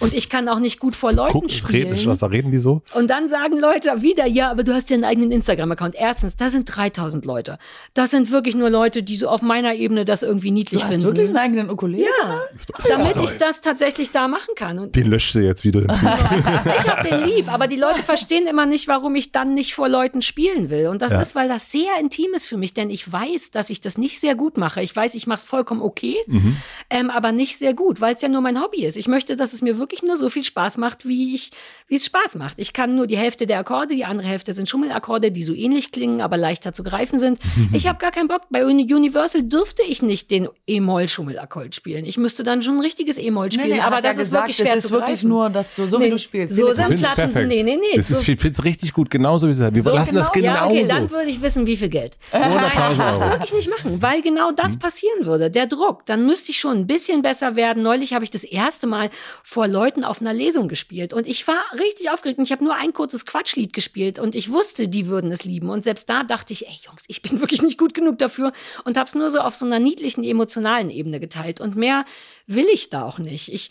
Und 0.00 0.14
ich 0.14 0.28
kann 0.28 0.48
auch 0.48 0.58
nicht 0.58 0.78
gut 0.78 0.96
vor 0.96 1.12
Leuten 1.12 1.32
Guck, 1.32 1.50
spielen. 1.50 1.92
Reden, 1.92 2.06
was, 2.06 2.20
da 2.20 2.26
reden 2.26 2.50
die 2.50 2.58
so? 2.58 2.82
Und 2.94 3.08
dann 3.08 3.28
sagen 3.28 3.58
Leute 3.58 4.02
wieder, 4.02 4.26
ja, 4.26 4.50
aber 4.50 4.62
du 4.62 4.74
hast 4.74 4.90
ja 4.90 4.94
einen 4.94 5.04
eigenen 5.04 5.30
Instagram-Account. 5.30 5.94
Erstens, 5.96 6.36
da 6.36 6.50
sind 6.50 6.64
3000 6.64 7.24
Leute. 7.24 7.58
Das 7.94 8.10
sind 8.10 8.30
wirklich 8.30 8.54
nur 8.54 8.70
Leute, 8.70 9.02
die 9.02 9.16
so 9.16 9.28
auf 9.28 9.42
meiner 9.42 9.74
Ebene 9.74 9.95
das 10.04 10.22
irgendwie 10.22 10.50
niedlich 10.50 10.82
du 10.82 10.88
finden. 10.88 11.06
Hast 11.06 11.16
wirklich 11.16 11.28
einen 11.28 11.38
eigenen 11.38 11.70
Ukulele? 11.70 12.06
Ja, 12.22 12.42
damit 12.88 13.16
ich 13.22 13.38
das 13.38 13.60
tatsächlich 13.60 14.10
da 14.10 14.28
machen 14.28 14.54
kann. 14.54 14.78
Und 14.78 14.96
den 14.96 15.08
löscht 15.08 15.32
sie 15.32 15.40
jetzt 15.40 15.64
wieder. 15.64 15.82
ich 15.84 16.88
habe 16.88 17.08
den 17.08 17.24
lieb, 17.24 17.52
aber 17.52 17.66
die 17.66 17.76
Leute 17.76 18.02
verstehen 18.02 18.46
immer 18.46 18.66
nicht, 18.66 18.88
warum 18.88 19.14
ich 19.14 19.32
dann 19.32 19.54
nicht 19.54 19.74
vor 19.74 19.88
Leuten 19.88 20.22
spielen 20.22 20.70
will. 20.70 20.88
Und 20.88 21.02
das 21.02 21.12
ja. 21.12 21.20
ist, 21.20 21.34
weil 21.34 21.48
das 21.48 21.70
sehr 21.70 21.90
intim 22.00 22.34
ist 22.34 22.46
für 22.46 22.56
mich, 22.56 22.74
denn 22.74 22.90
ich 22.90 23.10
weiß, 23.10 23.50
dass 23.50 23.70
ich 23.70 23.80
das 23.80 23.98
nicht 23.98 24.20
sehr 24.20 24.34
gut 24.34 24.56
mache. 24.56 24.82
Ich 24.82 24.94
weiß, 24.94 25.14
ich 25.14 25.26
mache 25.26 25.38
es 25.38 25.44
vollkommen 25.44 25.82
okay, 25.82 26.16
mhm. 26.26 26.56
ähm, 26.90 27.10
aber 27.10 27.32
nicht 27.32 27.58
sehr 27.58 27.74
gut, 27.74 28.00
weil 28.00 28.14
es 28.14 28.22
ja 28.22 28.28
nur 28.28 28.40
mein 28.40 28.60
Hobby 28.60 28.84
ist. 28.84 28.96
Ich 28.96 29.08
möchte, 29.08 29.36
dass 29.36 29.52
es 29.52 29.62
mir 29.62 29.78
wirklich 29.78 30.02
nur 30.02 30.16
so 30.16 30.28
viel 30.28 30.44
Spaß 30.44 30.78
macht, 30.78 31.06
wie 31.06 31.34
ich, 31.34 31.50
wie 31.88 31.96
es 31.96 32.06
Spaß 32.06 32.36
macht. 32.36 32.58
Ich 32.58 32.72
kann 32.72 32.96
nur 32.96 33.06
die 33.06 33.16
Hälfte 33.16 33.46
der 33.46 33.58
Akkorde, 33.58 33.94
die 33.94 34.04
andere 34.04 34.26
Hälfte 34.26 34.52
sind 34.52 34.68
Schummelakkorde, 34.68 35.30
die 35.30 35.42
so 35.42 35.54
ähnlich 35.54 35.92
klingen, 35.92 36.20
aber 36.20 36.36
leichter 36.36 36.72
zu 36.72 36.82
greifen 36.82 37.18
sind. 37.18 37.38
Ich 37.72 37.86
habe 37.88 37.98
gar 37.98 38.10
keinen 38.10 38.28
Bock. 38.28 38.42
Bei 38.48 38.64
Universal 38.64 39.42
dürfte 39.42 39.82
ich 39.86 40.02
nicht 40.02 40.30
den 40.30 40.48
E-Moll-Schummelakkord 40.66 41.74
spielen. 41.74 42.04
Ich 42.04 42.16
müsste 42.16 42.42
dann 42.42 42.62
schon 42.62 42.76
ein 42.76 42.80
richtiges 42.80 43.18
E-Moll 43.18 43.52
spielen, 43.52 43.68
nee, 43.68 43.74
nee, 43.74 43.80
aber 43.80 43.96
das 43.96 44.04
ja 44.04 44.10
ist 44.10 44.18
gesagt, 44.18 44.44
wirklich 44.44 44.56
schwer 44.56 44.74
das 44.74 44.84
ist 44.84 44.88
zu 44.88 44.94
wirklich 44.94 45.20
greifen. 45.20 45.28
nur, 45.28 45.50
dass 45.50 45.74
du, 45.74 45.86
so 45.86 45.98
nee, 45.98 46.06
wie 46.06 46.10
du 46.10 46.18
spielst. 46.18 46.54
So 46.54 46.72
sind 46.72 46.96
Platten, 46.96 47.14
perfekt. 47.14 47.48
nee, 47.48 47.62
nee, 47.62 47.76
nee. 47.76 47.96
Das 47.96 48.10
ist, 48.10 48.20
ich 48.20 48.40
finde 48.40 48.48
es 48.48 48.64
richtig 48.64 48.92
gut, 48.92 49.10
genauso 49.10 49.46
wie 49.46 49.52
es 49.52 49.58
ist. 49.58 49.74
Wir 49.74 49.82
so 49.82 49.90
lassen 49.94 50.10
genau, 50.10 50.20
das 50.20 50.32
genauso. 50.32 50.74
Ja, 50.74 50.82
okay, 50.82 50.86
dann 50.86 51.10
würde 51.10 51.30
ich 51.30 51.40
wissen, 51.42 51.66
wie 51.66 51.76
viel 51.76 51.88
Geld. 51.88 52.16
200.000 52.32 53.06
Euro. 53.06 53.18
Das 53.18 53.30
wirklich 53.30 53.52
nicht 53.54 53.70
machen, 53.70 54.02
weil 54.02 54.22
genau 54.22 54.52
das 54.52 54.72
hm. 54.72 54.78
passieren 54.78 55.26
würde. 55.26 55.50
Der 55.50 55.66
Druck, 55.66 56.06
dann 56.06 56.26
müsste 56.26 56.52
ich 56.52 56.58
schon 56.58 56.78
ein 56.78 56.86
bisschen 56.86 57.22
besser 57.22 57.56
werden. 57.56 57.82
Neulich 57.82 58.12
habe 58.12 58.24
ich 58.24 58.30
das 58.30 58.44
erste 58.44 58.86
Mal 58.86 59.10
vor 59.42 59.68
Leuten 59.68 60.04
auf 60.04 60.20
einer 60.20 60.32
Lesung 60.32 60.68
gespielt 60.68 61.12
und 61.12 61.26
ich 61.26 61.46
war 61.46 61.62
richtig 61.78 62.10
aufgeregt 62.10 62.38
und 62.38 62.44
ich 62.44 62.52
habe 62.52 62.64
nur 62.64 62.74
ein 62.74 62.92
kurzes 62.92 63.26
Quatschlied 63.26 63.72
gespielt 63.72 64.18
und 64.18 64.34
ich 64.34 64.50
wusste, 64.50 64.88
die 64.88 65.08
würden 65.08 65.32
es 65.32 65.44
lieben 65.44 65.70
und 65.70 65.84
selbst 65.84 66.08
da 66.08 66.22
dachte 66.22 66.52
ich, 66.52 66.66
ey 66.66 66.74
Jungs, 66.86 67.04
ich 67.08 67.22
bin 67.22 67.40
wirklich 67.40 67.62
nicht 67.62 67.78
gut 67.78 67.94
genug 67.94 68.18
dafür 68.18 68.52
und 68.84 68.96
habe 68.96 69.06
es 69.06 69.14
nur 69.14 69.30
so 69.30 69.40
auf 69.40 69.54
so 69.54 69.66
einer 69.66 69.75
niedlichen 69.78 70.24
emotionalen 70.24 70.90
Ebene 70.90 71.20
geteilt 71.20 71.36
geteilt. 71.36 71.60
Und 71.60 71.76
mehr 71.76 72.04
will 72.46 72.66
ich 72.72 72.90
da 72.90 73.04
auch 73.04 73.18
nicht. 73.18 73.52
Ich, 73.52 73.70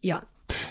ja. 0.00 0.22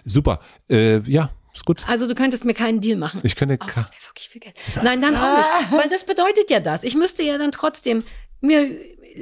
Super. 0.04 0.40
Äh, 0.70 1.00
ja, 1.10 1.32
ist 1.54 1.66
gut. 1.66 1.88
Also 1.88 2.08
du 2.08 2.16
könntest 2.16 2.46
mir 2.46 2.54
keinen 2.54 2.82
Deal 2.82 2.98
machen. 2.98 3.22
Ich 3.24 3.36
könnte. 3.36 3.58
Oh, 3.62 3.66
das 3.66 3.76
wäre 3.76 4.02
wirklich 4.08 4.30
viel 4.30 4.42
Geld. 4.42 4.56
Nein, 4.84 5.02
dann 5.02 5.16
auch 5.16 5.38
nicht. 5.38 5.50
Weil 5.72 5.90
das 5.90 6.06
bedeutet 6.06 6.50
ja 6.50 6.60
das. 6.60 6.84
Ich 6.84 6.96
müsste 6.96 7.24
ja 7.24 7.38
dann 7.38 7.52
trotzdem 7.52 8.04
mir 8.42 8.70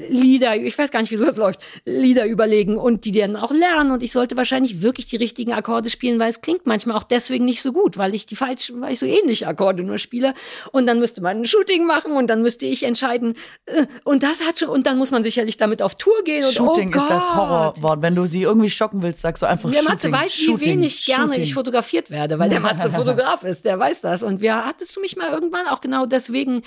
Lieder, 0.10 0.56
ich 0.56 0.78
weiß 0.78 0.92
gar 0.92 1.02
nicht, 1.02 1.12
wieso 1.12 1.26
das 1.26 1.38
läuft, 1.38 1.60
Lieder 1.86 2.26
überlegen 2.26 2.78
und 2.78 3.06
die 3.06 3.12
dann 3.12 3.36
auch 3.36 3.52
lernen. 3.52 3.92
Und 3.92 4.04
ich 4.04 4.12
sollte 4.12 4.38
wahrscheinlich 4.38 4.82
wirklich 4.82 5.08
die 5.08 5.16
richtigen 5.16 5.54
Akkorde 5.54 5.90
spielen, 5.90 6.20
weil 6.20 6.30
es 6.30 6.42
klingt 6.42 6.66
manchmal 6.66 6.96
auch 6.98 7.04
deswegen 7.04 7.46
nicht 7.46 7.62
so 7.62 7.72
gut, 7.72 7.98
weil 7.98 8.14
ich 8.14 8.26
die 8.26 8.36
falschen, 8.36 8.82
weil 8.82 8.94
ich 8.94 9.00
so 9.00 9.06
ähnliche 9.06 9.48
Akkorde 9.48 9.84
nur 9.84 9.98
spiele. 9.98 10.34
Und 10.72 10.86
dann 10.88 11.00
müsste 11.00 11.22
man 11.22 11.38
ein 11.38 11.46
Shooting 11.46 11.86
machen 11.86 12.12
und 12.12 12.28
dann 12.28 12.42
müsste 12.42 12.66
ich 12.66 12.84
entscheiden. 12.84 13.36
Äh, 13.66 13.88
und 14.04 14.24
das 14.24 14.46
hat 14.48 14.60
schon, 14.60 14.70
und 14.70 14.86
dann 14.86 14.98
muss 14.98 15.12
man 15.12 15.24
sicherlich 15.24 15.58
damit 15.58 15.82
auf 15.82 15.96
Tour 15.96 16.24
gehen. 16.24 16.46
Und, 16.46 16.54
Shooting 16.54 16.94
oh 16.94 16.98
ist 16.98 17.10
das 17.10 17.36
Horrorwort. 17.36 18.02
Wenn 18.02 18.16
du 18.16 18.26
sie 18.26 18.44
irgendwie 18.44 18.70
schocken 18.70 19.02
willst, 19.02 19.22
sagst 19.22 19.42
du 19.42 19.48
einfach 19.48 19.72
der 19.72 19.80
Shooting. 19.80 19.98
Der 19.98 20.12
Matze 20.12 20.26
weiß, 20.26 20.34
Shooting, 20.34 20.60
wie 20.60 20.66
wenig 20.66 21.00
Shooting. 21.00 21.16
gerne 21.16 21.42
ich 21.42 21.54
fotografiert 21.54 22.12
werde, 22.12 22.38
weil 22.38 22.50
der 22.50 22.60
Matze 22.60 22.92
Fotograf 22.98 23.44
ist, 23.44 23.66
der 23.66 23.80
weiß 23.80 24.02
das. 24.02 24.22
Und 24.22 24.42
wir 24.42 24.66
hattest 24.66 24.96
du 24.96 25.02
mich 25.02 25.16
mal 25.16 25.32
irgendwann 25.32 25.68
auch 25.68 25.82
genau 25.82 26.06
deswegen 26.06 26.62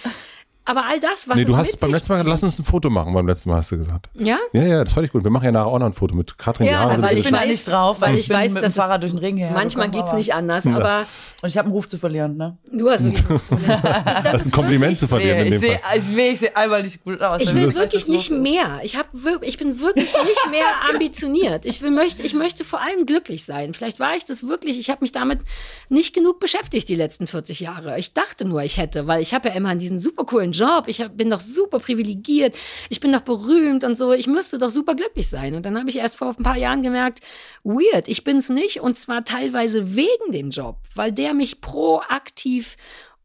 Aber 0.67 0.85
all 0.87 1.01
das, 1.01 1.27
was 1.29 1.37
Nee, 1.37 1.43
es 1.43 1.47
du 1.47 1.53
mit 1.53 1.61
hast 1.61 1.81
beim 1.81 1.91
letzten 1.91 2.13
Mal, 2.13 2.27
lass 2.27 2.43
uns 2.43 2.59
ein 2.59 2.65
Foto 2.65 2.91
machen, 2.91 3.13
beim 3.15 3.27
letzten 3.27 3.49
Mal 3.51 3.57
hast 3.57 3.73
du 3.73 3.77
gesagt. 3.79 4.09
Ja? 4.15 4.39
Ja, 4.53 4.63
ja, 4.63 4.85
das 4.85 4.93
fand 4.93 5.07
ich 5.07 5.13
gut. 5.13 5.25
Wir 5.25 5.31
machen 5.31 5.45
ja 5.47 5.53
nachher 5.53 5.67
auch 5.67 5.79
noch 5.79 5.87
ein 5.87 5.93
Foto 5.95 6.15
mit 6.15 6.37
Katrin. 6.39 6.67
Ja, 6.67 6.87
also 6.87 7.07
ich 7.09 7.19
ich 7.21 7.25
bin 7.25 7.35
da 7.35 7.45
nicht 7.45 7.67
drauf, 7.67 8.01
weil 8.01 8.11
weil 8.11 8.15
ich, 8.17 8.23
ich 8.23 8.29
bin 8.29 8.37
weiß, 8.37 8.53
mit 8.53 8.63
dass 8.63 8.73
dem 8.73 8.77
Fahrrad 8.77 9.03
es- 9.03 9.11
durch 9.11 9.13
den 9.13 9.19
Ring 9.27 9.37
her. 9.39 9.51
Manchmal 9.53 9.91
geht's 9.91 10.13
nicht 10.13 10.35
anders, 10.35 10.67
aber 10.67 11.07
Und 11.43 11.49
ich 11.49 11.57
habe 11.57 11.67
einen 11.67 11.73
Ruf 11.75 11.89
zu 11.89 11.99
verlieren, 11.99 12.37
ne? 12.37 12.57
du 12.71 12.89
hast 12.91 13.03
wirklich. 13.05 13.25
Das 14.23 14.43
ist 14.43 14.47
ein 14.49 14.51
Kompliment 14.53 14.99
zu 14.99 15.09
verlieren 15.09 15.39
in 15.39 15.47
ich 15.47 15.51
dem 15.55 15.61
sehe 15.61 15.79
Fall. 15.83 15.97
ich 15.97 16.03
seh, 16.05 16.29
ich 16.31 16.39
seh 16.41 16.51
einmal 16.55 16.83
nicht 16.83 17.03
gut 17.03 17.21
aus. 17.23 17.41
Ich 17.41 17.55
will 17.55 17.67
das 17.67 17.75
wirklich 17.77 18.07
nicht 18.07 18.31
mehr. 18.31 18.81
Ich, 18.83 18.97
hab, 18.97 19.09
ich 19.43 19.57
bin 19.59 19.81
wirklich 19.81 20.13
nicht 20.25 20.51
mehr 20.51 20.65
ambitioniert. 20.93 21.65
Ich, 21.65 21.81
will, 21.83 21.91
möchte, 21.91 22.23
ich 22.23 22.35
möchte 22.35 22.65
vor 22.65 22.81
allem 22.81 23.07
glücklich 23.07 23.45
sein. 23.45 23.75
Vielleicht 23.75 23.99
war 23.99 24.15
ich 24.15 24.25
das 24.27 24.47
wirklich. 24.47 24.79
Ich 24.79 24.91
habe 24.91 24.99
mich 25.01 25.13
damit 25.13 25.41
nicht 25.89 26.15
genug 26.15 26.39
beschäftigt 26.39 26.89
die 26.89 26.95
letzten 26.95 27.27
40 27.27 27.61
Jahre. 27.61 27.99
Ich 27.99 28.13
dachte 28.13 28.45
nur, 28.45 28.63
ich 28.63 28.77
hätte, 28.77 29.07
weil 29.07 29.21
ich 29.23 29.35
habe 29.35 29.49
ja 29.49 29.55
immer 29.55 29.75
diesen 29.75 29.99
super 29.99 30.25
coolen 30.25 30.50
Job. 30.53 30.85
Ich 30.87 31.01
hab, 31.01 31.17
bin 31.17 31.31
doch 31.31 31.41
super 31.41 31.79
privilegiert. 31.79 32.57
Ich 32.89 33.01
bin 33.01 33.13
doch 33.13 33.21
berühmt 33.21 33.85
und 33.85 33.97
so. 33.97 34.13
Ich 34.13 34.27
müsste 34.27 34.59
doch 34.59 34.71
super 34.71 34.95
glücklich 34.95 35.29
sein. 35.29 35.55
Und 35.55 35.65
dann 35.65 35.79
habe 35.79 35.89
ich 35.89 35.97
erst 35.97 36.17
vor 36.17 36.35
ein 36.37 36.43
paar 36.43 36.57
Jahren 36.57 36.83
gemerkt, 36.83 37.21
weird, 37.65 38.09
ich 38.09 38.25
bin's 38.25 38.49
nicht. 38.49 38.81
Und 38.81 38.97
zwar 38.97 39.25
teilweise 39.25 39.95
wegen 39.95 40.33
dem 40.33 40.51
Job, 40.51 40.79
weil 40.95 41.13
der 41.13 41.35
mich 41.35 41.61
proaktiv 41.61 42.77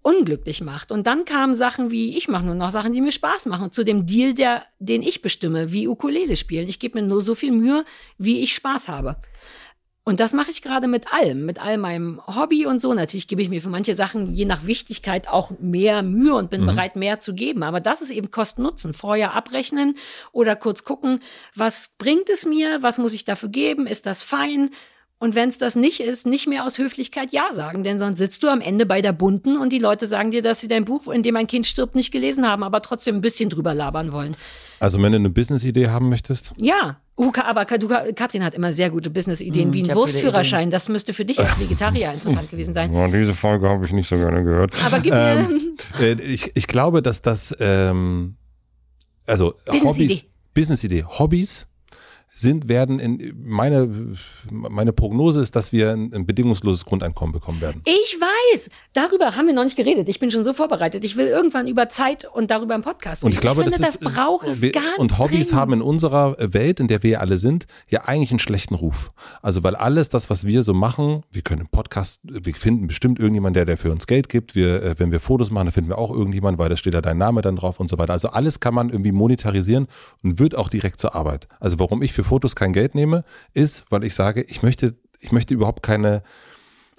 unglücklich 0.05 0.61
macht. 0.61 0.91
Und 0.91 1.07
dann 1.07 1.25
kamen 1.25 1.55
Sachen 1.55 1.89
wie, 1.89 2.15
ich 2.15 2.27
mache 2.27 2.45
nur 2.45 2.53
noch 2.53 2.69
Sachen, 2.69 2.93
die 2.93 3.01
mir 3.01 3.11
Spaß 3.11 3.47
machen. 3.47 3.71
Zu 3.71 3.83
dem 3.83 4.05
Deal, 4.05 4.35
der, 4.35 4.63
den 4.77 5.01
ich 5.01 5.23
bestimme, 5.23 5.71
wie 5.71 5.87
Ukulele 5.87 6.35
spielen. 6.35 6.69
Ich 6.69 6.77
gebe 6.77 7.01
mir 7.01 7.07
nur 7.07 7.21
so 7.21 7.33
viel 7.33 7.51
Mühe, 7.51 7.83
wie 8.19 8.41
ich 8.41 8.53
Spaß 8.53 8.87
habe. 8.87 9.15
Und 10.07 10.19
das 10.19 10.33
mache 10.33 10.51
ich 10.51 10.61
gerade 10.61 10.87
mit 10.87 11.11
allem, 11.11 11.47
mit 11.47 11.59
all 11.59 11.77
meinem 11.77 12.21
Hobby 12.27 12.67
und 12.67 12.79
so. 12.79 12.93
Natürlich 12.93 13.27
gebe 13.27 13.41
ich 13.41 13.49
mir 13.49 13.59
für 13.59 13.69
manche 13.69 13.95
Sachen 13.95 14.29
je 14.29 14.45
nach 14.45 14.67
Wichtigkeit 14.67 15.27
auch 15.27 15.51
mehr 15.59 16.03
Mühe 16.03 16.35
und 16.35 16.51
bin 16.51 16.63
bereit, 16.63 16.95
mehr 16.95 17.19
zu 17.19 17.33
geben. 17.33 17.63
Aber 17.63 17.79
das 17.79 18.03
ist 18.03 18.11
eben 18.11 18.29
Kosten-Nutzen. 18.29 18.93
Vorher 18.93 19.33
abrechnen 19.33 19.97
oder 20.31 20.55
kurz 20.55 20.83
gucken, 20.83 21.21
was 21.55 21.95
bringt 21.97 22.29
es 22.29 22.45
mir, 22.45 22.83
was 22.83 22.99
muss 22.99 23.15
ich 23.15 23.25
dafür 23.25 23.49
geben, 23.49 23.87
ist 23.87 24.05
das 24.05 24.21
fein? 24.21 24.69
Und 25.17 25.33
wenn 25.33 25.49
es 25.49 25.57
das 25.57 25.75
nicht 25.75 26.01
ist, 26.01 26.27
nicht 26.27 26.45
mehr 26.45 26.65
aus 26.65 26.77
Höflichkeit 26.77 27.31
Ja 27.31 27.51
sagen, 27.51 27.83
denn 27.83 27.97
sonst 27.97 28.19
sitzt 28.19 28.43
du 28.43 28.47
am 28.49 28.61
Ende 28.61 28.85
bei 28.85 29.01
der 29.01 29.13
Bunten 29.13 29.57
und 29.57 29.73
die 29.73 29.79
Leute 29.79 30.05
sagen 30.05 30.29
dir, 30.29 30.43
dass 30.43 30.59
sie 30.59 30.67
dein 30.67 30.85
Buch, 30.85 31.07
in 31.07 31.23
dem 31.23 31.35
ein 31.35 31.47
Kind 31.47 31.65
stirbt, 31.65 31.95
nicht 31.95 32.11
gelesen 32.11 32.47
haben, 32.47 32.63
aber 32.63 32.83
trotzdem 32.83 33.15
ein 33.15 33.21
bisschen 33.21 33.49
drüber 33.49 33.73
labern 33.73 34.11
wollen. 34.11 34.35
Also 34.79 35.01
wenn 35.01 35.13
du 35.13 35.17
eine 35.17 35.29
Business-Idee 35.29 35.87
haben 35.87 36.09
möchtest, 36.09 36.53
Ja, 36.57 36.97
uh, 37.17 37.31
aber 37.43 37.65
du, 37.65 37.87
Katrin 38.15 38.43
hat 38.43 38.53
immer 38.53 38.73
sehr 38.73 38.89
gute 38.89 39.09
Business-Ideen, 39.09 39.73
wie 39.73 39.81
ich 39.81 39.89
ein 39.89 39.95
Wurstführerschein. 39.95 40.71
Das 40.71 40.89
müsste 40.89 41.13
für 41.13 41.25
dich 41.25 41.39
als 41.39 41.59
Vegetarier 41.59 42.13
interessant 42.13 42.49
gewesen 42.49 42.73
sein. 42.73 42.93
oh, 42.93 43.07
diese 43.07 43.33
Folge 43.33 43.69
habe 43.69 43.85
ich 43.85 43.91
nicht 43.91 44.07
so 44.07 44.17
gerne 44.17 44.43
gehört. 44.43 44.73
Aber 44.85 44.99
gib 44.99 45.13
mir 45.13 45.47
Äh, 45.99 46.13
ich, 46.21 46.51
ich 46.55 46.67
glaube, 46.67 47.01
dass 47.01 47.21
das, 47.21 47.55
ähm, 47.59 48.35
also 49.25 49.55
Business-Idee. 49.65 50.13
Hobbys, 50.13 50.23
Business-Idee, 50.53 51.03
Hobbys 51.03 51.67
sind, 52.29 52.67
werden 52.67 52.99
in, 52.99 53.33
meine, 53.37 54.13
meine 54.51 54.91
Prognose 54.91 55.39
ist, 55.39 55.55
dass 55.55 55.71
wir 55.71 55.91
ein, 55.91 56.13
ein 56.13 56.25
bedingungsloses 56.25 56.83
Grundeinkommen 56.83 57.31
bekommen 57.31 57.61
werden. 57.61 57.81
Ich 57.85 58.17
weiß, 58.53 58.69
darüber 58.93 59.35
haben 59.35 59.47
wir 59.47 59.53
noch 59.53 59.63
nicht 59.63 59.75
geredet. 59.77 60.07
Ich 60.09 60.19
bin 60.19 60.31
schon 60.31 60.43
so 60.43 60.53
vorbereitet. 60.53 61.03
Ich 61.03 61.15
will 61.17 61.27
irgendwann 61.27 61.67
über 61.67 61.89
Zeit 61.89 62.25
und 62.25 62.51
darüber 62.51 62.75
im 62.75 62.81
Podcast 62.81 63.23
Und 63.23 63.31
ich 63.33 63.39
glaube, 63.39 63.61
finde, 63.63 63.77
das, 63.77 63.93
das 63.93 63.95
ist, 63.97 64.15
braucht 64.15 64.47
es 64.47 64.61
wir- 64.61 64.71
ganz 64.71 64.85
Und 64.97 65.17
Hobbys 65.17 65.29
dringend. 65.49 65.53
haben 65.53 65.73
in 65.73 65.81
unserer 65.81 66.35
Welt, 66.39 66.79
in 66.79 66.87
der 66.87 67.03
wir 67.03 67.21
alle 67.21 67.37
sind, 67.37 67.67
ja 67.89 68.05
eigentlich 68.05 68.31
einen 68.31 68.39
schlechten 68.39 68.75
Ruf. 68.75 69.11
Also 69.41 69.63
weil 69.63 69.75
alles 69.75 70.09
das, 70.09 70.29
was 70.29 70.45
wir 70.45 70.63
so 70.63 70.73
machen, 70.73 71.23
wir 71.31 71.41
können 71.41 71.67
Podcast, 71.67 72.21
wir 72.23 72.53
finden 72.53 72.87
bestimmt 72.87 73.19
irgendjemanden, 73.19 73.55
der, 73.55 73.65
der 73.65 73.77
für 73.77 73.91
uns 73.91 74.07
Geld 74.07 74.29
gibt. 74.29 74.55
Wir, 74.55 74.81
äh, 74.83 74.95
wenn 74.97 75.11
wir 75.11 75.19
Fotos 75.19 75.51
machen, 75.51 75.65
dann 75.67 75.73
finden 75.73 75.89
wir 75.89 75.97
auch 75.97 76.11
irgendjemanden, 76.11 76.59
weil 76.59 76.69
da 76.69 76.77
steht 76.77 76.93
ja 76.93 77.01
dein 77.01 77.17
Name 77.17 77.41
dann 77.41 77.55
drauf 77.55 77.79
und 77.79 77.89
so 77.89 77.97
weiter. 77.97 78.13
Also 78.13 78.29
alles 78.29 78.59
kann 78.59 78.73
man 78.73 78.89
irgendwie 78.89 79.11
monetarisieren 79.11 79.87
und 80.23 80.39
wird 80.39 80.55
auch 80.55 80.69
direkt 80.69 80.99
zur 80.99 81.15
Arbeit. 81.15 81.47
Also 81.59 81.79
warum 81.79 82.01
ich 82.01 82.13
für 82.13 82.23
Fotos 82.23 82.55
kein 82.55 82.73
Geld 82.73 82.95
nehme, 82.95 83.23
ist, 83.53 83.85
weil 83.89 84.03
ich 84.03 84.13
sage, 84.15 84.41
ich 84.43 84.63
möchte, 84.63 84.95
ich 85.19 85.31
möchte 85.31 85.53
überhaupt 85.53 85.83
keine 85.83 86.23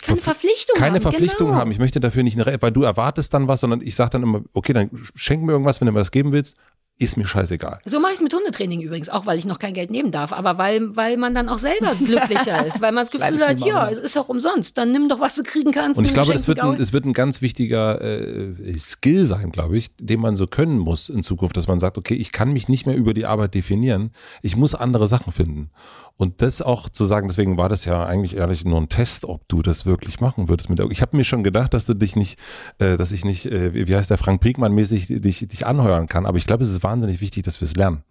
Keine 0.03 0.21
Verpflichtung 0.21 0.77
keine 0.79 0.97
haben. 0.97 1.03
Verpflichtung 1.03 1.49
genau. 1.49 1.59
haben. 1.59 1.71
Ich 1.71 1.79
möchte 1.79 2.01
dafür 2.01 2.23
nicht 2.23 2.39
eine, 2.39 2.61
weil 2.61 2.73
du 2.73 2.83
erwartest 2.83 3.33
dann 3.33 3.49
was, 3.49 3.61
sondern 3.61 3.81
ich 3.81 3.95
sage 3.95 4.11
dann 4.11 4.23
immer, 4.23 4.43
okay, 4.53 4.73
dann 4.73 4.91
schenk 5.15 5.43
mir 5.43 5.53
irgendwas, 5.53 5.81
wenn 5.81 5.87
du 5.87 5.93
mir 5.93 6.01
was 6.01 6.11
geben 6.11 6.33
willst, 6.33 6.57
ist 6.99 7.19
mir 7.19 7.27
scheißegal. 7.27 7.79
So 7.85 8.01
mache 8.01 8.13
ich 8.13 8.17
es 8.17 8.23
mit 8.23 8.33
Hundetraining 8.33 8.81
übrigens, 8.81 9.11
auch 9.11 9.27
weil 9.27 9.39
ich 9.39 9.45
noch 9.45 9.59
kein 9.59 9.75
Geld 9.75 9.91
nehmen 9.91 10.13
darf, 10.13 10.33
aber 10.33 10.57
weil, 10.57 10.97
weil 10.97 11.19
man 11.19 11.35
dann 11.35 11.51
auch 11.51 11.59
selber 11.59 11.95
glücklicher 12.05 12.65
ist, 12.65 12.81
weil 12.81 12.93
man 12.93 13.05
das 13.05 13.11
Gefühl 13.11 13.47
hat, 13.47 13.61
ja, 13.61 13.91
es 13.91 13.99
ist 13.99 14.17
auch 14.17 14.31
umsonst, 14.31 14.79
dann 14.79 14.93
nimm 14.93 15.09
doch, 15.09 15.21
was 15.21 15.37
du 15.37 15.43
kriegen 15.43 15.73
kannst. 15.73 15.99
Und 15.99 16.07
ich 16.07 16.15
glaube, 16.15 16.33
das 16.33 16.49
wird, 16.49 16.61
ein, 16.61 16.77
das 16.79 16.95
wird 16.95 17.05
ein 17.05 17.13
ganz 17.13 17.43
wichtiger 17.43 18.01
äh, 18.01 18.79
Skill 18.79 19.27
sein, 19.27 19.53
glaube 19.53 19.77
ich, 19.77 19.95
den 19.97 20.21
man 20.21 20.37
so 20.37 20.47
können 20.47 20.79
muss 20.79 21.11
in 21.11 21.23
Zukunft, 21.23 21.57
dass 21.59 21.69
man 21.69 21.81
sagt, 21.81 21.99
okay, 21.99 22.15
ich 22.15 22.33
kann 22.33 22.53
mich 22.53 22.69
nicht 22.69 22.87
mehr 22.87 22.97
über 22.97 23.13
die 23.13 23.27
Arbeit 23.27 23.53
definieren, 23.53 24.11
ich 24.41 24.57
muss 24.57 24.75
andere 24.75 25.07
Sachen 25.07 25.35
finden. 25.35 25.71
Und 26.19 26.41
das 26.41 26.63
auch 26.63 26.89
zu 26.89 27.05
sagen, 27.05 27.29
deswegen 27.29 27.59
war 27.59 27.69
das 27.69 27.85
ja 27.85 28.07
eigentlich 28.07 28.37
ehrlich 28.37 28.65
nur 28.65 28.81
ein 28.81 28.89
Test, 28.89 29.27
ob 29.27 29.47
du 29.49 29.61
das 29.61 29.85
wirklich 29.85 30.21
machen 30.21 30.49
würdest. 30.49 30.71
Mit, 30.71 30.81
ich 30.91 31.03
habe 31.03 31.17
mir 31.17 31.25
schon 31.25 31.45
gedacht, 31.45 31.75
dass 31.75 31.85
du 31.85 31.95
dich 31.95 32.17
nicht, 32.17 32.39
äh, 32.79 32.97
dass 32.97 33.13
ich 33.13 33.25
nicht, 33.25 33.47
äh, 33.47 33.87
wie 33.87 33.95
heißt 33.95 34.11
der 34.11 34.19
Frank 34.19 34.41
Priegmann 34.41 34.73
mäßig 34.73 35.09
dich, 35.09 35.47
dich 35.47 35.67
anheuern 35.67 36.07
kann. 36.07 36.25
Aber 36.25 36.39
ich 36.39 36.47
glaube, 36.47 36.65
es 36.65 36.71
ist 36.71 36.83
wahnsinnig 36.83 37.21
wichtig, 37.21 37.43
dass 37.43 37.61
wir 37.61 37.67
es 37.67 37.77
lernen. 37.77 38.03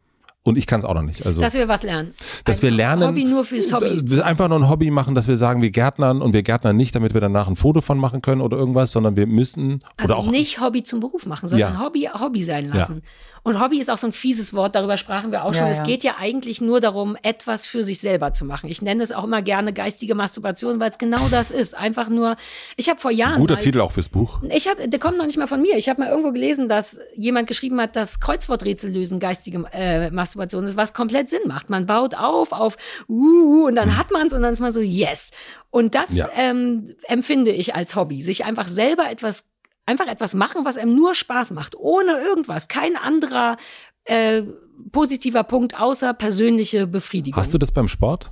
Und 0.47 0.59
ich 0.59 0.67
kann 0.67 0.80
es 0.80 0.85
auch 0.85 0.93
noch 0.93 1.01
nicht. 1.01 1.26
Also 1.26 1.41
dass 1.41 1.55
wir 1.55 1.67
was 1.67 1.81
lernen. 1.81 2.13
dass 2.45 2.59
Ein 2.59 2.61
wir 2.61 2.72
lernen, 2.72 3.07
Hobby 3.07 3.26
nur 3.26 3.43
fürs 3.43 3.73
Hobby. 3.73 4.22
einfach 4.22 4.47
nur 4.47 4.59
ein 4.59 4.69
Hobby 4.69 4.91
machen, 4.91 5.15
dass 5.15 5.27
wir 5.27 5.38
sagen, 5.38 5.63
wir 5.63 5.72
Gärtnern 5.72 6.22
und 6.22 6.34
wir 6.34 6.43
Gärtnern 6.43 6.76
nicht, 6.77 6.95
damit 6.95 7.15
wir 7.15 7.22
danach 7.22 7.47
ein 7.47 7.55
Foto 7.55 7.81
von 7.81 7.97
machen 7.97 8.22
können 8.22 8.41
oder 8.41 8.55
irgendwas, 8.55 8.91
sondern 8.91 9.15
wir 9.15 9.26
müssen 9.26 9.81
Also 9.97 10.13
oder 10.13 10.22
auch 10.23 10.30
nicht 10.30 10.61
Hobby 10.61 10.84
zum 10.84 10.99
Beruf 10.99 11.26
machen, 11.26 11.47
sondern 11.47 11.73
Ja. 11.73 11.80
Hobby 11.80 12.07
Hobby 12.13 12.43
sein 12.43 12.69
lassen. 12.69 13.01
Und 13.41 13.61
Hobby 13.61 13.80
ist 13.80 13.91
auch 13.91 13.97
so 13.97 14.07
ein 14.07 14.13
fieses 14.13 14.55
Wort, 14.55 14.73
darüber 14.73 14.97
sprachen 14.97 15.31
wir 15.31 15.43
auch 15.43 15.53
schon. 15.53 15.65
Ja, 15.65 15.69
Es 15.69 15.77
ja. 15.77 15.84
geht 15.84 16.03
ja 16.03 16.15
eigentlich 16.19 16.61
nur 16.61 16.81
darum, 16.81 17.15
etwas 17.22 17.67
für 17.67 17.84
sich 17.84 17.99
selber 17.99 18.34
zu 18.34 18.43
machen. 18.43 18.72
Ich 18.72 18.81
nenne 18.81 19.03
es 19.03 19.11
auch 19.11 19.23
immer 19.23 19.43
gerne 19.43 19.72
geistige 19.72 20.15
Masturbation, 20.15 20.80
weil 20.80 20.89
es 20.89 20.97
genau 20.97 21.27
das 21.30 21.51
ist. 21.51 21.77
Einfach 21.77 22.09
nur, 22.09 22.38
ich 22.76 22.89
habe 22.89 22.99
vor 22.99 23.11
Jahren. 23.11 23.39
guter 23.39 23.53
mal, 23.53 23.59
Titel 23.59 23.81
auch 23.81 23.91
fürs 23.91 24.09
Buch. 24.09 24.39
Ich 24.49 24.67
habe, 24.67 24.88
der 24.89 24.99
kommt 24.99 25.17
noch 25.19 25.26
nicht 25.27 25.38
mal 25.38 25.45
von 25.45 25.61
mir. 25.61 25.77
Ich 25.77 25.89
habe 25.89 26.01
mal 26.01 26.09
irgendwo 26.09 26.31
gelesen, 26.31 26.67
dass 26.67 26.99
jemand 27.15 27.47
geschrieben 27.47 27.80
hat, 27.80 27.95
dass 27.95 28.19
Kreuzworträtsel 28.19 28.91
lösen 28.91 29.19
geistige 29.19 29.63
äh, 29.72 30.09
Masturbation 30.09 30.34
ist, 30.35 30.77
was 30.77 30.93
komplett 30.93 31.29
Sinn 31.29 31.41
macht. 31.47 31.69
Man 31.69 31.85
baut 31.85 32.15
auf, 32.15 32.51
auf, 32.51 32.77
uh, 33.07 33.65
und 33.67 33.75
dann 33.75 33.97
hat 33.97 34.11
man 34.11 34.27
es 34.27 34.33
und 34.33 34.41
dann 34.41 34.53
ist 34.53 34.59
man 34.59 34.71
so, 34.71 34.81
yes. 34.81 35.31
Und 35.69 35.95
das 35.95 36.13
Ja. 36.13 36.29
ähm, 36.35 36.85
empfinde 37.03 37.51
ich 37.51 37.75
als 37.75 37.95
Hobby, 37.95 38.21
sich 38.21 38.45
einfach 38.45 38.67
selber 38.67 39.09
etwas, 39.09 39.49
einfach 39.85 40.07
etwas 40.07 40.33
machen, 40.33 40.65
was 40.65 40.77
einem 40.77 40.95
nur 40.95 41.15
Spaß 41.15 41.51
macht, 41.51 41.75
ohne 41.75 42.19
irgendwas, 42.19 42.67
kein 42.67 42.95
anderer 42.95 43.57
äh, 44.05 44.43
positiver 44.91 45.43
Punkt 45.43 45.79
außer 45.79 46.13
persönliche 46.13 46.87
Befriedigung. 46.87 47.39
Hast 47.39 47.53
du 47.53 47.57
das 47.57 47.71
beim 47.71 47.87
Sport? 47.87 48.31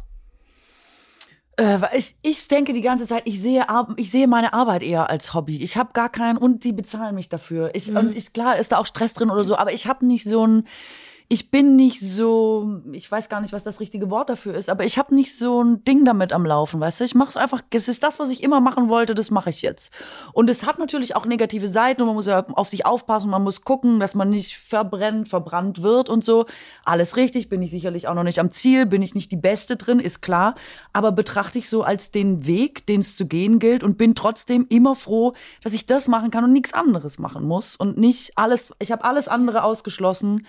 Äh, 1.58 1.80
ich, 1.96 2.16
ich 2.24 2.48
denke 2.48 2.74
die 2.74 2.82
ganze 2.82 3.06
Zeit, 3.06 3.24
ich 3.26 3.40
sehe, 3.40 3.66
ich 3.98 4.10
sehe 4.10 4.28
meine 4.28 4.54
Arbeit 4.54 4.82
eher 4.82 5.10
als 5.10 5.34
Hobby. 5.34 5.62
Ich 5.62 5.78
habe 5.78 5.92
gar 5.94 6.10
keinen 6.10 6.38
und 6.38 6.64
die 6.64 6.74
bezahlen 6.74 7.16
mich 7.16 7.30
dafür. 7.30 7.72
Ich, 7.76 7.94
Und 7.96 8.16
ich, 8.16 8.34
klar 8.34 8.58
ist 8.58 8.72
da 8.72 8.78
auch 8.78 8.86
Stress 8.88 9.14
drin 9.14 9.30
oder 9.30 9.44
so, 9.44 9.56
aber 9.56 9.72
ich 9.72 9.88
habe 9.88 10.06
nicht 10.06 10.24
so 10.24 10.46
ein, 10.46 10.68
ich 11.30 11.52
bin 11.52 11.76
nicht 11.76 12.00
so, 12.00 12.82
ich 12.92 13.10
weiß 13.12 13.30
gar 13.30 13.42
nicht, 13.42 13.54
was 13.54 13.64
das 13.64 13.80
richtige 13.80 14.10
Wort 14.10 14.30
dafür 14.30 14.54
ist, 14.54 14.70
aber 14.70 14.84
ich 14.84 14.98
habe 14.98 15.16
nicht 15.16 15.36
so 15.38 15.64
ein 15.64 15.84
Ding 15.86 16.06
damit 16.06 16.34
am 16.34 16.46
Laufen, 16.46 16.80
weißt 16.80 17.00
du? 17.00 17.04
Ich 17.06 17.16
mache 17.16 17.30
es 17.30 17.38
einfach, 17.38 17.62
es 17.72 17.88
ist 17.88 18.04
das, 18.04 18.20
was 18.20 18.30
ich 18.30 18.44
immer 18.44 18.60
machen 18.60 18.90
wollte, 18.90 19.16
das 19.16 19.32
mache 19.32 19.50
ich 19.50 19.62
jetzt. 19.62 19.94
Und 20.34 20.50
es 20.50 20.66
hat 20.66 20.80
natürlich 20.80 21.16
auch 21.16 21.26
negative 21.26 21.68
Seiten 21.68 22.02
und 22.02 22.08
man 22.08 22.16
muss 22.16 22.28
ja 22.28 22.46
auf 22.54 22.68
sich 22.68 22.86
aufpassen, 22.86 23.30
man 23.30 23.44
muss 23.44 23.62
gucken, 23.62 24.00
dass 24.00 24.16
man 24.16 24.30
nicht 24.30 24.58
verbrennt, 24.58 25.28
verbrannt 25.28 25.82
wird 25.82 26.10
und 26.10 26.24
so. 26.24 26.46
Alles 26.84 27.16
richtig, 27.16 27.50
bin 27.50 27.62
ich 27.62 27.72
sicherlich 27.72 28.08
auch 28.08 28.16
noch 28.16 28.24
nicht 28.24 28.40
am 28.40 28.52
Ziel, 28.52 28.86
bin 28.86 29.02
ich 29.02 29.16
nicht 29.16 29.32
die 29.32 29.38
Beste 29.38 29.78
drin, 29.78 30.00
ist 30.00 30.22
klar. 30.22 30.56
Aber 30.92 31.12
betrachte 31.12 31.58
ich 31.58 31.70
so 31.70 31.84
als 31.84 32.12
den 32.12 32.46
Weg, 32.46 32.86
den 32.86 33.00
es 33.00 33.16
zu 33.16 33.28
gehen 33.28 33.60
gilt 33.60 33.84
und 33.84 33.98
bin 33.98 34.16
trotzdem 34.16 34.66
immer 34.70 34.96
froh, 34.96 35.34
dass 35.64 35.74
ich 35.74 35.86
das 35.86 36.08
machen 36.08 36.32
kann 36.32 36.44
und 36.44 36.54
nichts 36.54 36.74
anderes 36.74 37.18
machen 37.18 37.46
muss 37.46 37.76
und 37.76 37.98
nicht 37.98 38.34
alles, 38.38 38.72
ich 38.80 38.92
habe 38.92 39.04
alles 39.04 39.28
andere 39.28 39.64
ausgeschlossen. 39.64 40.46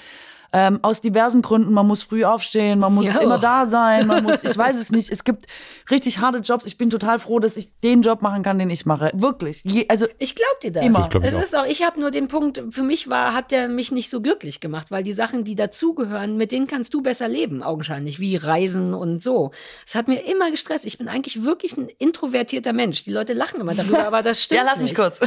Ähm, 0.56 0.78
aus 0.82 1.00
diversen 1.00 1.42
Gründen. 1.42 1.72
Man 1.72 1.86
muss 1.86 2.02
früh 2.04 2.24
aufstehen, 2.24 2.78
man 2.78 2.94
muss 2.94 3.06
Ja. 3.06 3.20
immer 3.20 3.38
da 3.38 3.66
sein, 3.66 4.06
man 4.06 4.22
muss, 4.22 4.44
ich 4.44 4.56
weiß 4.56 4.76
es 4.78 4.92
nicht. 4.92 5.10
Es 5.10 5.24
gibt 5.24 5.46
richtig 5.90 6.20
harte 6.20 6.38
Jobs. 6.38 6.64
Ich 6.64 6.78
bin 6.78 6.90
total 6.90 7.18
froh, 7.18 7.40
dass 7.40 7.56
ich 7.56 7.80
den 7.80 8.02
Job 8.02 8.22
machen 8.22 8.42
kann, 8.42 8.58
den 8.58 8.70
ich 8.70 8.86
mache. 8.86 9.10
Wirklich. 9.14 9.62
Je, 9.64 9.86
also 9.88 10.06
Ich 10.18 10.34
glaub 10.36 10.60
dir 10.60 10.70
das. 10.70 10.84
Immer. 10.84 11.00
Das 11.00 11.10
glaub 11.10 11.22
ich 11.24 11.28
es 11.30 11.34
auch. 11.34 11.42
ist 11.42 11.56
auch, 11.56 11.64
ich 11.66 11.82
habe 11.84 12.00
nur 12.00 12.10
den 12.12 12.28
Punkt, 12.28 12.62
für 12.70 12.84
mich 12.84 13.10
war, 13.10 13.34
hat 13.34 13.50
der 13.50 13.68
mich 13.68 13.90
nicht 13.90 14.10
so 14.10 14.20
glücklich 14.20 14.60
gemacht, 14.60 14.90
weil 14.92 15.02
die 15.02 15.12
Sachen, 15.12 15.42
die 15.42 15.56
dazugehören, 15.56 16.36
mit 16.36 16.52
denen 16.52 16.66
kannst 16.68 16.94
du 16.94 17.02
besser 17.02 17.26
leben, 17.26 17.62
augenscheinlich, 17.64 18.20
wie 18.20 18.36
Reisen 18.36 18.94
und 18.94 19.20
so. 19.20 19.50
Es 19.86 19.94
hat 19.96 20.06
mir 20.06 20.20
immer 20.30 20.50
gestresst. 20.52 20.86
Ich 20.86 20.98
bin 20.98 21.08
eigentlich 21.08 21.44
wirklich 21.44 21.76
ein 21.76 21.88
introvertierter 21.98 22.72
Mensch. 22.72 23.02
Die 23.02 23.10
Leute 23.12 23.32
lachen 23.32 23.60
immer 23.60 23.74
darüber, 23.74 24.04
aber 24.06 24.22
das 24.22 24.40
stimmt 24.42 24.60
ja, 24.60 24.64
lass 24.64 24.78
mich 24.80 24.90
nicht. 24.92 24.96
kurz. 25.00 25.18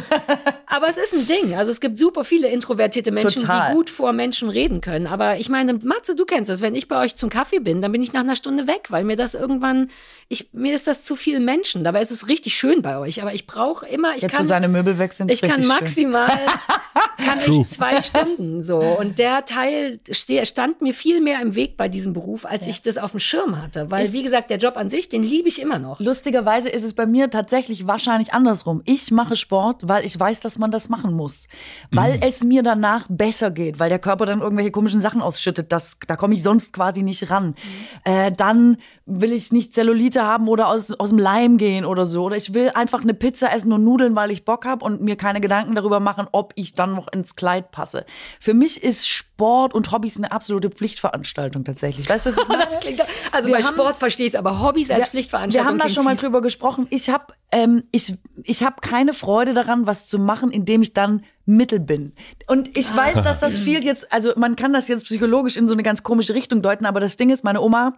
Aber 0.68 0.88
es 0.88 0.98
ist 0.98 1.14
ein 1.14 1.26
Ding. 1.28 1.56
Also 1.56 1.72
es 1.72 1.82
gibt 1.82 1.98
super 2.00 2.24
viele 2.24 2.48
introvertierte 2.48 3.12
Menschen, 3.12 3.42
Total. 3.42 3.72
die 3.72 3.76
gut 3.76 3.90
vor 3.90 4.14
Menschen 4.14 4.50
reden 4.50 4.80
können. 4.82 5.10
Aber 5.18 5.40
ich 5.40 5.50
meine, 5.50 5.74
Matze, 5.74 6.14
du 6.14 6.26
kennst 6.26 6.48
das. 6.48 6.62
Wenn 6.62 6.76
ich 6.76 6.88
bei 6.88 7.04
euch 7.04 7.16
zum 7.16 7.32
Kaffee 7.32 7.58
bin, 7.58 7.82
dann 7.82 7.92
bin 7.92 8.04
ich 8.04 8.14
nach 8.14 8.22
einer 8.22 8.36
Stunde 8.36 8.68
weg, 8.68 8.92
weil 8.92 9.04
mir 9.04 9.16
das 9.16 9.34
irgendwann, 9.34 9.90
ich, 10.28 10.50
mir 10.54 10.76
ist 10.76 10.86
das 10.86 11.04
zu 11.04 11.16
viel 11.16 11.40
Menschen. 11.40 11.84
Dabei 11.84 12.04
ist 12.04 12.12
es 12.12 12.28
richtig 12.28 12.56
schön 12.56 12.84
bei 12.84 13.00
euch. 13.00 13.20
Aber 13.24 13.34
ich 13.34 13.48
brauche 13.48 13.88
immer, 13.88 14.16
ich 14.16 14.22
Jetzt, 14.22 14.34
kann, 14.34 14.44
wo 14.44 14.48
seine 14.48 14.68
Möbel 14.68 15.00
weg 15.00 15.14
sind, 15.14 15.32
ich 15.32 15.42
kann 15.42 15.66
maximal, 15.66 16.30
kann 17.18 17.40
ich 17.40 17.68
zwei 17.68 18.00
Stunden 18.00 18.62
so. 18.62 18.78
Und 18.78 19.18
der 19.18 19.44
Teil 19.46 20.00
stand 20.12 20.84
mir 20.84 20.94
viel 20.94 21.20
mehr 21.20 21.42
im 21.42 21.56
Weg 21.56 21.78
bei 21.78 21.90
diesem 21.90 22.14
Beruf, 22.14 22.46
als 22.46 22.68
ich 22.68 22.84
das 22.84 23.00
auf 23.00 23.10
dem 23.10 23.20
Schirm 23.20 23.60
hatte. 23.60 23.90
Weil, 23.90 24.14
wie 24.14 24.22
gesagt, 24.22 24.52
der 24.52 24.60
Job 24.60 24.78
an 24.78 24.92
sich, 24.92 25.10
den 25.10 25.24
liebe 25.24 25.48
ich 25.48 25.60
immer 25.60 25.80
noch. 25.80 26.00
Lustigerweise 26.00 26.70
ist 26.70 26.84
es 26.84 26.94
bei 26.94 27.08
mir 27.08 27.32
tatsächlich 27.32 27.88
wahrscheinlich 27.88 28.34
andersrum. 28.34 28.84
Ich 28.86 29.10
mache 29.10 29.36
Sport, 29.36 29.88
weil 29.88 30.06
ich 30.06 30.20
weiß, 30.20 30.42
dass 30.42 30.60
man 30.60 30.70
das 30.70 30.90
machen 30.90 31.16
muss. 31.16 31.48
Weil 31.90 32.20
es 32.22 32.44
mir 32.44 32.62
danach 32.62 33.08
besser 33.10 33.50
geht, 33.50 33.80
weil 33.80 33.90
der 33.90 33.98
Körper 33.98 34.28
dann 34.28 34.42
irgendwelche 34.42 34.70
komischen 34.70 35.02
Sachen 35.08 35.22
ausschüttet. 35.22 35.72
Das, 35.72 35.98
da 36.06 36.18
komme 36.18 36.34
ich 36.34 36.44
sonst 36.44 36.74
quasi 36.74 37.02
nicht 37.02 37.30
ran. 37.30 37.56
Äh, 38.04 38.32
dann 38.32 38.78
will 39.06 39.32
ich 39.32 39.54
nicht 39.54 39.74
Zellulite 39.74 40.24
haben 40.24 40.50
oder 40.50 40.68
aus, 40.68 40.92
aus 40.92 41.10
dem 41.10 41.20
Leim 41.20 41.58
gehen 41.58 41.86
oder 41.86 42.06
so. 42.06 42.26
Oder 42.26 42.36
ich 42.36 42.54
will 42.54 42.72
einfach 42.76 43.02
eine 43.02 43.14
Pizza 43.14 43.54
essen 43.54 43.72
und 43.72 43.86
Nudeln, 43.86 44.16
weil 44.16 44.32
ich 44.32 44.44
Bock 44.44 44.66
habe 44.66 44.84
und 44.84 45.02
mir 45.02 45.16
keine 45.16 45.40
Gedanken 45.40 45.76
darüber 45.76 46.02
machen, 46.02 46.28
ob 46.34 46.52
ich 46.56 46.76
dann 46.76 46.94
noch 46.94 47.08
ins 47.08 47.38
Kleid 47.38 47.72
passe. 47.72 48.06
Für 48.42 48.54
mich 48.54 48.84
ist 48.84 49.08
Sport 49.38 49.76
und 49.76 49.92
Hobbys 49.92 50.18
eine 50.18 50.32
absolute 50.32 50.72
Pflichtveranstaltung 50.72 51.64
tatsächlich. 51.64 52.10
Weißt 52.10 52.26
du, 52.26 52.32
was 52.32 52.40
ich 52.40 52.48
meine? 52.48 52.64
Das 52.66 52.80
klingt, 52.80 53.02
also 53.32 53.50
Wir 53.50 53.56
bei 53.56 53.62
haben- 53.62 53.74
Sport 53.76 54.00
verstehe 54.00 54.26
ich 54.26 54.34
es, 54.34 54.36
aber 54.40 54.64
Hobbys 54.64 54.90
als 54.90 55.06
wir, 55.06 55.06
Pflichtveranstaltung. 55.12 55.64
Wir 55.64 55.70
haben 55.70 55.78
da 55.78 55.94
schon 55.94 56.06
mal 56.06 56.16
drüber 56.16 56.42
gesprochen. 56.42 56.88
Ich 56.90 57.12
habe 57.12 57.26
ähm, 57.52 57.84
ich, 57.92 58.16
ich 58.44 58.64
hab 58.64 58.82
keine 58.82 59.14
Freude 59.14 59.54
daran, 59.54 59.86
was 59.88 60.08
zu 60.08 60.18
machen, 60.20 60.50
indem 60.50 60.82
ich 60.82 60.94
dann 60.94 61.22
Mittel 61.46 61.80
bin. 61.80 62.12
Und 62.48 62.78
ich 62.78 62.94
weiß, 62.94 63.24
dass 63.24 63.40
das 63.40 63.58
viel 63.60 63.82
jetzt, 63.86 64.12
also 64.12 64.34
man 64.36 64.58
kann 64.58 64.74
das 64.74 64.90
jetzt 64.90 65.06
psychologisch 65.06 65.56
in 65.56 65.70
so 65.70 65.74
eine 65.74 65.84
ganz 65.84 66.04
komische 66.04 66.34
Richtung 66.34 66.62
deuten, 66.62 66.86
aber 66.86 67.00
das 67.00 67.16
Ding 67.16 67.30
ist, 67.30 67.46
meine 67.46 67.62
Oma 67.62 67.94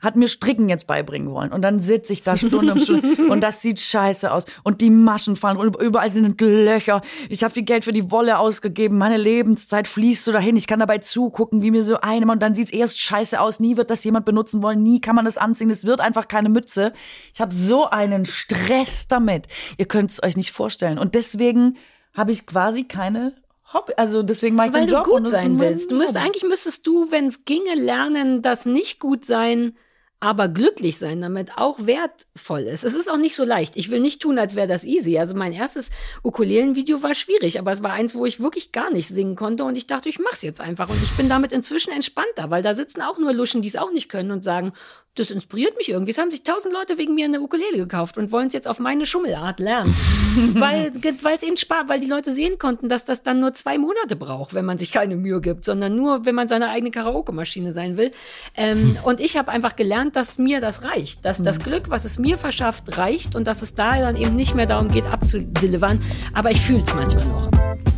hat 0.00 0.14
mir 0.14 0.28
Stricken 0.28 0.68
jetzt 0.68 0.86
beibringen 0.86 1.32
wollen. 1.32 1.50
Und 1.52 1.62
dann 1.62 1.80
sitze 1.80 2.12
ich 2.12 2.22
da 2.22 2.36
Stunde 2.36 2.70
um 2.72 2.78
Stunde 2.78 3.16
und 3.28 3.40
das 3.40 3.60
sieht 3.60 3.80
scheiße 3.80 4.30
aus. 4.32 4.44
Und 4.62 4.80
die 4.80 4.90
Maschen 4.90 5.34
fallen 5.34 5.56
und 5.56 5.74
überall 5.82 6.12
sind 6.12 6.40
Löcher. 6.40 7.02
Ich 7.28 7.42
habe 7.42 7.52
viel 7.52 7.64
Geld 7.64 7.84
für 7.84 7.92
die 7.92 8.12
Wolle 8.12 8.38
ausgegeben. 8.38 8.98
Meine 8.98 9.16
Lebenszeit 9.16 9.88
fließt 9.88 10.24
so 10.26 10.30
dahin. 10.30 10.56
Ich 10.56 10.68
kann 10.68 10.78
dabei 10.82 10.98
zugucken, 10.98 11.62
wie 11.62 11.70
mir 11.70 11.82
so 11.82 12.00
eine, 12.00 12.30
und 12.30 12.42
dann 12.42 12.54
sieht's 12.54 12.72
erst 12.72 13.00
scheiße 13.00 13.40
aus. 13.40 13.60
Nie 13.60 13.76
wird 13.76 13.90
das 13.90 14.04
jemand 14.04 14.26
benutzen 14.26 14.62
wollen. 14.62 14.82
Nie 14.82 15.00
kann 15.00 15.16
man 15.16 15.24
das 15.24 15.38
anziehen. 15.38 15.70
Es 15.70 15.86
wird 15.86 16.00
einfach 16.00 16.28
keine 16.28 16.48
Mütze. 16.48 16.92
Ich 17.32 17.40
habe 17.40 17.54
so 17.54 17.88
einen 17.88 18.24
Stress 18.24 19.08
damit. 19.08 19.46
Ihr 19.78 19.86
könnt 19.86 20.10
es 20.10 20.22
euch 20.22 20.36
nicht 20.36 20.52
vorstellen. 20.52 20.98
Und 20.98 21.14
deswegen 21.14 21.78
habe 22.14 22.32
ich 22.32 22.46
quasi 22.46 22.84
keine 22.84 23.32
Hobby. 23.72 23.92
Also 23.96 24.22
deswegen 24.22 24.56
mache 24.56 24.68
ich 24.68 24.74
Weil 24.74 24.82
den 24.82 24.90
du 24.90 24.94
Job. 24.96 25.04
gut 25.04 25.14
und 25.14 25.24
das 25.24 25.32
ist 25.32 25.38
sein 25.38 25.58
willst. 25.58 25.90
Du 25.90 25.96
müsst, 25.96 26.16
eigentlich 26.16 26.44
müsstest 26.44 26.86
du, 26.86 27.10
wenn 27.10 27.26
es 27.26 27.44
ginge, 27.44 27.74
lernen, 27.74 28.42
das 28.42 28.66
nicht 28.66 29.00
gut 29.00 29.24
sein, 29.24 29.76
aber 30.22 30.46
glücklich 30.46 30.98
sein 30.98 31.20
damit 31.20 31.58
auch 31.58 31.84
wertvoll 31.84 32.60
ist. 32.60 32.84
Es 32.84 32.94
ist 32.94 33.10
auch 33.10 33.16
nicht 33.16 33.34
so 33.34 33.44
leicht. 33.44 33.76
Ich 33.76 33.90
will 33.90 33.98
nicht 33.98 34.22
tun, 34.22 34.38
als 34.38 34.54
wäre 34.54 34.68
das 34.68 34.84
easy. 34.84 35.18
Also 35.18 35.36
mein 35.36 35.52
erstes 35.52 35.90
Ukulelenvideo 36.22 37.02
war 37.02 37.16
schwierig, 37.16 37.58
aber 37.58 37.72
es 37.72 37.82
war 37.82 37.92
eins, 37.92 38.14
wo 38.14 38.24
ich 38.24 38.38
wirklich 38.38 38.70
gar 38.70 38.92
nicht 38.92 39.08
singen 39.08 39.34
konnte 39.34 39.64
und 39.64 39.74
ich 39.74 39.88
dachte, 39.88 40.08
ich 40.08 40.20
mach's 40.20 40.42
jetzt 40.42 40.60
einfach 40.60 40.88
und 40.88 41.02
ich 41.02 41.10
bin 41.16 41.28
damit 41.28 41.52
inzwischen 41.52 41.92
entspannter, 41.92 42.52
weil 42.52 42.62
da 42.62 42.74
sitzen 42.74 43.02
auch 43.02 43.18
nur 43.18 43.32
Luschen, 43.32 43.62
die 43.62 43.68
es 43.68 43.74
auch 43.74 43.90
nicht 43.90 44.08
können 44.08 44.30
und 44.30 44.44
sagen, 44.44 44.72
das 45.14 45.30
inspiriert 45.30 45.76
mich 45.76 45.90
irgendwie. 45.90 46.10
Es 46.10 46.18
haben 46.18 46.30
sich 46.30 46.42
tausend 46.42 46.72
Leute 46.72 46.96
wegen 46.96 47.14
mir 47.14 47.26
eine 47.26 47.40
Ukulele 47.42 47.76
gekauft 47.76 48.16
und 48.16 48.32
wollen 48.32 48.46
es 48.46 48.54
jetzt 48.54 48.66
auf 48.66 48.78
meine 48.78 49.04
Schummelart 49.04 49.60
lernen. 49.60 49.94
weil 50.54 50.90
es 51.34 51.42
eben 51.42 51.58
spart, 51.58 51.90
weil 51.90 52.00
die 52.00 52.06
Leute 52.06 52.32
sehen 52.32 52.58
konnten, 52.58 52.88
dass 52.88 53.04
das 53.04 53.22
dann 53.22 53.40
nur 53.40 53.52
zwei 53.52 53.76
Monate 53.76 54.16
braucht, 54.16 54.54
wenn 54.54 54.64
man 54.64 54.78
sich 54.78 54.90
keine 54.90 55.16
Mühe 55.16 55.42
gibt, 55.42 55.66
sondern 55.66 55.96
nur, 55.96 56.24
wenn 56.24 56.34
man 56.34 56.48
seine 56.48 56.70
eigene 56.70 56.90
Karaoke-Maschine 56.90 57.72
sein 57.72 57.98
will. 57.98 58.10
Ähm, 58.56 58.96
und 59.04 59.20
ich 59.20 59.36
habe 59.36 59.52
einfach 59.52 59.76
gelernt, 59.76 60.16
dass 60.16 60.38
mir 60.38 60.60
das 60.62 60.82
reicht. 60.82 61.24
Dass 61.26 61.42
das 61.42 61.60
Glück, 61.60 61.90
was 61.90 62.06
es 62.06 62.18
mir 62.18 62.38
verschafft, 62.38 62.96
reicht 62.96 63.36
und 63.36 63.46
dass 63.46 63.60
es 63.60 63.74
da 63.74 63.98
dann 63.98 64.16
eben 64.16 64.34
nicht 64.34 64.54
mehr 64.54 64.66
darum 64.66 64.88
geht, 64.88 65.04
abzudelivern. 65.04 66.02
Aber 66.32 66.50
ich 66.50 66.60
fühle 66.60 66.82
es 66.82 66.94
manchmal 66.94 67.26
noch. 67.26 67.91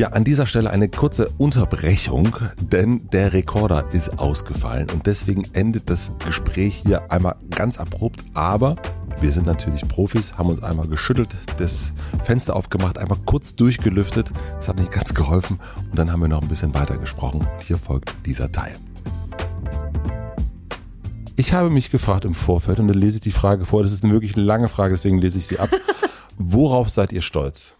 Ja, 0.00 0.08
an 0.12 0.24
dieser 0.24 0.46
Stelle 0.46 0.70
eine 0.70 0.88
kurze 0.88 1.28
Unterbrechung, 1.36 2.34
denn 2.58 3.10
der 3.10 3.34
Rekorder 3.34 3.92
ist 3.92 4.18
ausgefallen 4.18 4.88
und 4.90 5.04
deswegen 5.04 5.44
endet 5.52 5.90
das 5.90 6.14
Gespräch 6.24 6.80
hier 6.86 7.12
einmal 7.12 7.36
ganz 7.50 7.78
abrupt, 7.78 8.24
aber 8.32 8.76
wir 9.20 9.30
sind 9.30 9.44
natürlich 9.44 9.86
Profis, 9.86 10.38
haben 10.38 10.48
uns 10.48 10.62
einmal 10.62 10.88
geschüttelt, 10.88 11.36
das 11.58 11.92
Fenster 12.24 12.56
aufgemacht, 12.56 12.96
einmal 12.96 13.18
kurz 13.26 13.54
durchgelüftet, 13.56 14.30
das 14.56 14.68
hat 14.68 14.78
nicht 14.78 14.90
ganz 14.90 15.12
geholfen 15.12 15.60
und 15.90 15.98
dann 15.98 16.10
haben 16.10 16.20
wir 16.22 16.28
noch 16.28 16.40
ein 16.40 16.48
bisschen 16.48 16.72
weiter 16.72 16.96
gesprochen. 16.96 17.46
Hier 17.62 17.76
folgt 17.76 18.10
dieser 18.24 18.50
Teil. 18.50 18.76
Ich 21.36 21.52
habe 21.52 21.68
mich 21.68 21.90
gefragt 21.90 22.24
im 22.24 22.34
Vorfeld 22.34 22.80
und 22.80 22.88
dann 22.88 22.96
lese 22.96 23.16
ich 23.16 23.22
die 23.22 23.32
Frage 23.32 23.66
vor, 23.66 23.82
das 23.82 23.92
ist 23.92 24.02
eine 24.02 24.14
wirklich 24.14 24.34
lange 24.34 24.70
Frage, 24.70 24.94
deswegen 24.94 25.18
lese 25.18 25.36
ich 25.36 25.46
sie 25.46 25.58
ab. 25.58 25.68
Worauf 26.38 26.88
seid 26.88 27.12
ihr 27.12 27.20
stolz? 27.20 27.74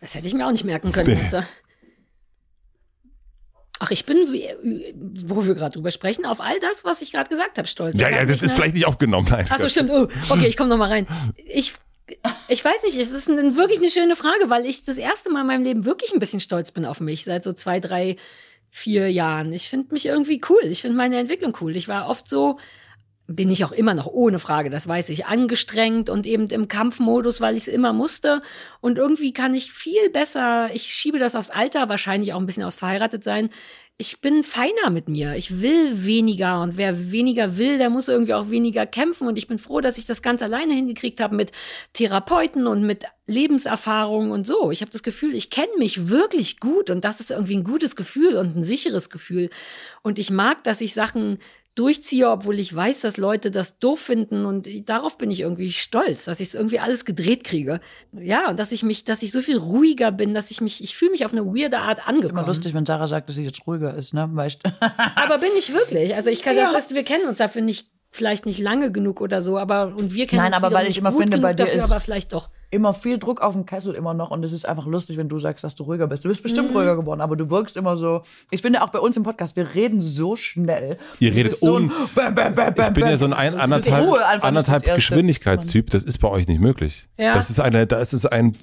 Das 0.00 0.14
hätte 0.14 0.26
ich 0.26 0.34
mir 0.34 0.46
auch 0.46 0.50
nicht 0.52 0.64
merken 0.64 0.92
können. 0.92 1.08
Jetzt. 1.16 1.36
Ach, 3.82 3.90
ich 3.90 4.04
bin, 4.04 4.18
wo 5.26 5.46
wir 5.46 5.54
gerade 5.54 5.72
drüber 5.74 5.90
sprechen, 5.90 6.26
auf 6.26 6.40
all 6.42 6.58
das, 6.60 6.84
was 6.84 7.00
ich 7.00 7.12
gerade 7.12 7.30
gesagt 7.30 7.56
habe, 7.56 7.66
stolz. 7.66 7.98
Ja, 7.98 8.10
ja, 8.10 8.24
das 8.26 8.36
ist 8.36 8.50
eine- 8.50 8.54
vielleicht 8.56 8.74
nicht 8.74 8.86
aufgenommen, 8.86 9.26
nein. 9.30 9.46
Ach 9.48 9.58
so, 9.58 9.68
stimmt. 9.70 9.90
Oh, 9.90 10.06
okay, 10.28 10.46
ich 10.48 10.56
komme 10.58 10.68
noch 10.68 10.76
mal 10.76 10.88
rein. 10.90 11.06
Ich, 11.36 11.72
ich 12.48 12.62
weiß 12.64 12.82
nicht, 12.84 12.98
es 12.98 13.10
ist 13.10 13.28
ein, 13.30 13.56
wirklich 13.56 13.78
eine 13.78 13.90
schöne 13.90 14.16
Frage, 14.16 14.50
weil 14.50 14.66
ich 14.66 14.84
das 14.84 14.98
erste 14.98 15.30
Mal 15.30 15.42
in 15.42 15.46
meinem 15.46 15.64
Leben 15.64 15.84
wirklich 15.86 16.12
ein 16.12 16.18
bisschen 16.18 16.40
stolz 16.40 16.72
bin 16.72 16.84
auf 16.84 17.00
mich, 17.00 17.24
seit 17.24 17.42
so 17.42 17.54
zwei, 17.54 17.80
drei, 17.80 18.16
vier 18.68 19.10
Jahren. 19.10 19.50
Ich 19.54 19.68
finde 19.70 19.94
mich 19.94 20.04
irgendwie 20.04 20.42
cool. 20.50 20.60
Ich 20.64 20.82
finde 20.82 20.98
meine 20.98 21.18
Entwicklung 21.18 21.56
cool. 21.62 21.74
Ich 21.74 21.88
war 21.88 22.06
oft 22.06 22.28
so, 22.28 22.58
bin 23.32 23.48
ich 23.48 23.64
auch 23.64 23.70
immer 23.70 23.94
noch 23.94 24.08
ohne 24.08 24.40
Frage, 24.40 24.70
das 24.70 24.88
weiß 24.88 25.08
ich, 25.10 25.26
angestrengt 25.26 26.10
und 26.10 26.26
eben 26.26 26.48
im 26.48 26.66
Kampfmodus, 26.66 27.40
weil 27.40 27.56
ich 27.56 27.62
es 27.62 27.68
immer 27.68 27.92
musste. 27.92 28.42
Und 28.80 28.98
irgendwie 28.98 29.32
kann 29.32 29.54
ich 29.54 29.72
viel 29.72 30.10
besser, 30.10 30.68
ich 30.74 30.82
schiebe 30.82 31.20
das 31.20 31.36
aufs 31.36 31.50
Alter, 31.50 31.88
wahrscheinlich 31.88 32.32
auch 32.32 32.40
ein 32.40 32.46
bisschen 32.46 32.64
aufs 32.64 32.76
Verheiratet 32.76 33.22
sein. 33.22 33.50
Ich 33.98 34.20
bin 34.22 34.42
feiner 34.42 34.88
mit 34.90 35.08
mir. 35.10 35.36
Ich 35.36 35.60
will 35.60 36.06
weniger 36.06 36.62
und 36.62 36.78
wer 36.78 37.12
weniger 37.12 37.58
will, 37.58 37.76
der 37.76 37.90
muss 37.90 38.08
irgendwie 38.08 38.32
auch 38.32 38.48
weniger 38.48 38.86
kämpfen. 38.86 39.28
Und 39.28 39.36
ich 39.36 39.46
bin 39.46 39.58
froh, 39.58 39.82
dass 39.82 39.98
ich 39.98 40.06
das 40.06 40.22
ganz 40.22 40.40
alleine 40.42 40.72
hingekriegt 40.72 41.20
habe 41.20 41.36
mit 41.36 41.52
Therapeuten 41.92 42.66
und 42.66 42.82
mit 42.82 43.04
Lebenserfahrung 43.26 44.30
und 44.30 44.46
so. 44.46 44.70
Ich 44.70 44.80
habe 44.80 44.90
das 44.90 45.02
Gefühl, 45.02 45.34
ich 45.34 45.50
kenne 45.50 45.76
mich 45.78 46.08
wirklich 46.08 46.58
gut 46.60 46.88
und 46.88 47.04
das 47.04 47.20
ist 47.20 47.30
irgendwie 47.30 47.58
ein 47.58 47.64
gutes 47.64 47.94
Gefühl 47.94 48.36
und 48.38 48.56
ein 48.56 48.64
sicheres 48.64 49.10
Gefühl. 49.10 49.50
Und 50.02 50.18
ich 50.18 50.30
mag, 50.30 50.64
dass 50.64 50.80
ich 50.80 50.94
Sachen 50.94 51.38
durchziehe, 51.74 52.28
obwohl 52.28 52.58
ich 52.58 52.74
weiß, 52.74 53.00
dass 53.00 53.16
Leute 53.16 53.50
das 53.50 53.78
doof 53.78 54.00
finden 54.00 54.44
und 54.44 54.66
ich- 54.66 54.84
darauf 54.84 55.16
bin 55.18 55.30
ich 55.30 55.40
irgendwie 55.40 55.72
stolz, 55.72 56.24
dass 56.24 56.40
ich 56.40 56.48
es 56.48 56.54
irgendwie 56.54 56.80
alles 56.80 57.04
gedreht 57.04 57.44
kriege. 57.44 57.80
Ja, 58.12 58.50
und 58.50 58.58
dass 58.58 58.72
ich 58.72 58.82
mich, 58.82 59.04
dass 59.04 59.22
ich 59.22 59.30
so 59.32 59.40
viel 59.40 59.56
ruhiger 59.56 60.10
bin, 60.12 60.34
dass 60.34 60.50
ich 60.50 60.60
mich, 60.60 60.82
ich 60.82 60.96
fühle 60.96 61.12
mich 61.12 61.24
auf 61.24 61.32
eine 61.32 61.46
weirde 61.46 61.78
Art 61.78 61.98
Immer 62.00 62.08
angekommen. 62.08 62.46
lustig, 62.46 62.74
wenn 62.74 62.84
Sarah 62.86 63.06
sagt, 63.06 63.28
dass 63.28 63.36
sie 63.36 63.44
jetzt 63.44 63.66
ruhiger 63.66 63.94
ist, 63.96 64.14
ne? 64.14 64.28
Weißt 64.32 64.60
Aber 65.16 65.38
bin 65.38 65.50
ich 65.58 65.72
wirklich? 65.72 66.14
Also 66.14 66.28
ich 66.30 66.42
kann, 66.42 66.56
das 66.56 66.86
ist, 66.86 66.94
wir 66.94 67.04
kennen 67.04 67.26
uns 67.28 67.38
dafür 67.38 67.62
nicht, 67.62 67.88
vielleicht 68.10 68.46
nicht 68.46 68.58
lange 68.58 68.90
genug 68.90 69.20
oder 69.20 69.40
so, 69.40 69.56
aber 69.56 69.94
und 69.96 70.12
wir 70.12 70.26
kennen 70.26 70.42
Nein, 70.42 70.52
uns 70.52 70.62
aber 70.62 70.74
weil 70.74 70.88
ich 70.88 70.98
immer 70.98 71.12
finde, 71.12 71.38
bei 71.38 71.54
dir 71.54 71.64
dafür, 71.66 71.84
ist- 71.84 71.90
aber 71.90 72.00
vielleicht 72.00 72.32
doch. 72.32 72.50
Immer 72.70 72.94
viel 72.94 73.18
Druck 73.18 73.40
auf 73.40 73.54
dem 73.54 73.66
Kessel 73.66 73.94
immer 73.94 74.14
noch 74.14 74.30
und 74.30 74.44
es 74.44 74.52
ist 74.52 74.66
einfach 74.68 74.86
lustig, 74.86 75.16
wenn 75.16 75.28
du 75.28 75.38
sagst, 75.38 75.64
dass 75.64 75.74
du 75.74 75.82
ruhiger 75.84 76.06
bist. 76.06 76.24
Du 76.24 76.28
bist 76.28 76.40
Mhm. 76.40 76.42
bestimmt 76.44 76.74
ruhiger 76.74 76.96
geworden, 76.96 77.20
aber 77.20 77.34
du 77.36 77.50
wirkst 77.50 77.76
immer 77.76 77.96
so. 77.96 78.22
Ich 78.50 78.62
finde 78.62 78.82
auch 78.82 78.90
bei 78.90 78.98
uns 79.00 79.16
im 79.16 79.22
Podcast, 79.24 79.56
wir 79.56 79.74
reden 79.74 80.00
so 80.00 80.36
schnell. 80.36 80.96
Ihr 81.18 81.34
redet 81.34 81.54
so 81.56 81.76
ein 81.76 81.82
un- 81.84 81.92
Bam, 82.14 82.34
bam, 82.34 82.54
bam, 82.54 82.74
Ich 82.78 82.88
bin 82.94 83.06
ja 83.06 83.16
so 83.16 83.24
ein, 83.26 83.32
ein 83.32 83.52
Das 83.54 83.62
anderthalb, 83.62 84.06
Ruhe 84.06 84.18
einfach 84.24 84.34
nicht 84.34 84.44
anderthalb 84.44 84.84
das. 84.84 84.94
Geschwindigkeitstyp. 84.96 85.90
Das 85.90 86.04
ist 86.04 86.18
bei 86.18 86.28
euch 86.28 86.46
nicht 86.46 86.60
möglich. 86.60 87.08
Ja. 87.18 87.32
Das 87.32 87.50
ist 87.50 87.58
eine, 87.60 87.86
da 87.86 87.98
ist 88.00 88.12
es 88.12 88.24
ein, 88.26 88.56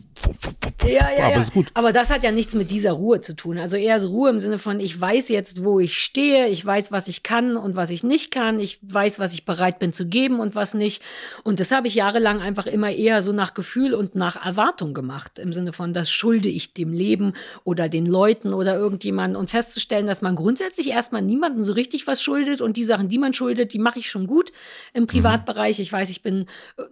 Ja, 0.86 0.90
ja, 1.18 1.26
aber 1.26 1.36
ja. 1.36 1.42
ist 1.42 1.54
gut. 1.54 1.68
Aber 1.74 1.92
das 1.92 2.10
hat 2.10 2.24
ja 2.24 2.32
nichts 2.32 2.56
mit 2.56 2.72
dieser 2.72 2.94
Ruhe 2.94 3.22
zu 3.22 3.36
tun. 3.36 3.58
Also 3.58 3.76
eher 3.78 4.00
so 4.00 4.08
Ruhe 4.10 4.30
im 4.30 4.40
Sinne 4.40 4.58
von, 4.60 4.80
ich 4.80 5.00
weiß 5.00 5.30
jetzt, 5.30 5.64
wo 5.64 5.80
ich 5.80 5.98
stehe, 6.00 6.48
ich 6.48 6.66
weiß, 6.66 6.92
was 6.92 7.08
ich 7.08 7.24
kann 7.24 7.58
und 7.58 7.76
was 7.76 7.90
ich 7.90 8.04
nicht 8.04 8.32
kann, 8.32 8.60
ich 8.60 8.80
weiß, 8.84 9.20
was 9.20 9.34
ich 9.34 9.46
bereit 9.46 9.80
bin 9.80 9.92
zu 9.94 10.08
geben 10.08 10.40
und 10.40 10.56
was 10.56 10.74
nicht. 10.74 11.02
Und 11.44 11.60
das 11.60 11.72
habe 11.72 11.88
ich 11.88 11.96
jahrelang 11.96 12.42
einfach 12.42 12.68
immer 12.68 12.90
eher 12.92 13.22
so 13.22 13.32
nach 13.34 13.54
Gefühl 13.54 13.94
und 13.98 14.16
nach 14.16 14.46
Erwartung 14.46 14.94
gemacht. 14.94 15.40
Im 15.40 15.54
Sinne 15.54 15.74
von, 15.74 15.94
das 15.94 16.10
schulde 16.10 16.50
ich 16.50 16.74
dem 16.74 16.94
Leben 16.94 17.34
oder 17.64 17.90
den 17.90 18.06
Leuten 18.06 18.54
oder 18.54 18.76
irgendjemandem. 18.76 19.40
Und 19.40 19.50
festzustellen, 19.50 20.08
dass 20.08 20.22
man 20.22 20.36
grundsätzlich 20.36 20.90
erstmal 20.90 21.22
niemandem 21.22 21.64
so 21.64 21.74
richtig 21.74 22.08
was 22.08 22.22
schuldet 22.22 22.62
und 22.62 22.78
die 22.78 22.84
Sachen, 22.84 23.10
die 23.10 23.18
man 23.18 23.34
schuldet, 23.34 23.74
die 23.74 23.80
mache 23.80 24.00
ich 24.00 24.10
schon 24.10 24.28
gut 24.28 24.52
im 24.94 25.08
Privatbereich. 25.08 25.80
Ich 25.80 25.92
weiß, 25.92 26.10
ich 26.10 26.22
bin 26.22 26.46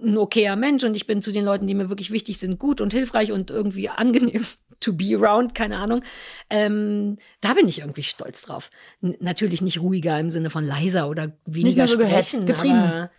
ein 0.03 0.17
okayer 0.17 0.55
Mensch 0.55 0.83
und 0.83 0.95
ich 0.95 1.07
bin 1.07 1.21
zu 1.21 1.31
den 1.31 1.45
Leuten, 1.45 1.67
die 1.67 1.75
mir 1.75 1.89
wirklich 1.89 2.11
wichtig 2.11 2.37
sind, 2.37 2.59
gut 2.59 2.81
und 2.81 2.93
hilfreich 2.93 3.31
und 3.31 3.51
irgendwie 3.51 3.89
angenehm 3.95 4.45
to 4.79 4.93
be 4.93 5.15
around, 5.15 5.55
keine 5.55 5.77
Ahnung. 5.77 6.03
Ähm, 6.49 7.17
da 7.41 7.53
bin 7.53 7.67
ich 7.67 7.79
irgendwie 7.79 8.03
stolz 8.03 8.43
drauf. 8.43 8.69
N 9.01 9.15
natürlich 9.19 9.61
nicht 9.61 9.79
ruhiger 9.81 10.19
im 10.19 10.29
Sinne 10.29 10.49
von 10.49 10.65
leiser 10.65 11.09
oder 11.09 11.31
weniger 11.45 11.87
so 11.87 11.97
gehetzt, 11.97 12.29
sprechen, 12.29 12.45
getrieben. 12.45 13.09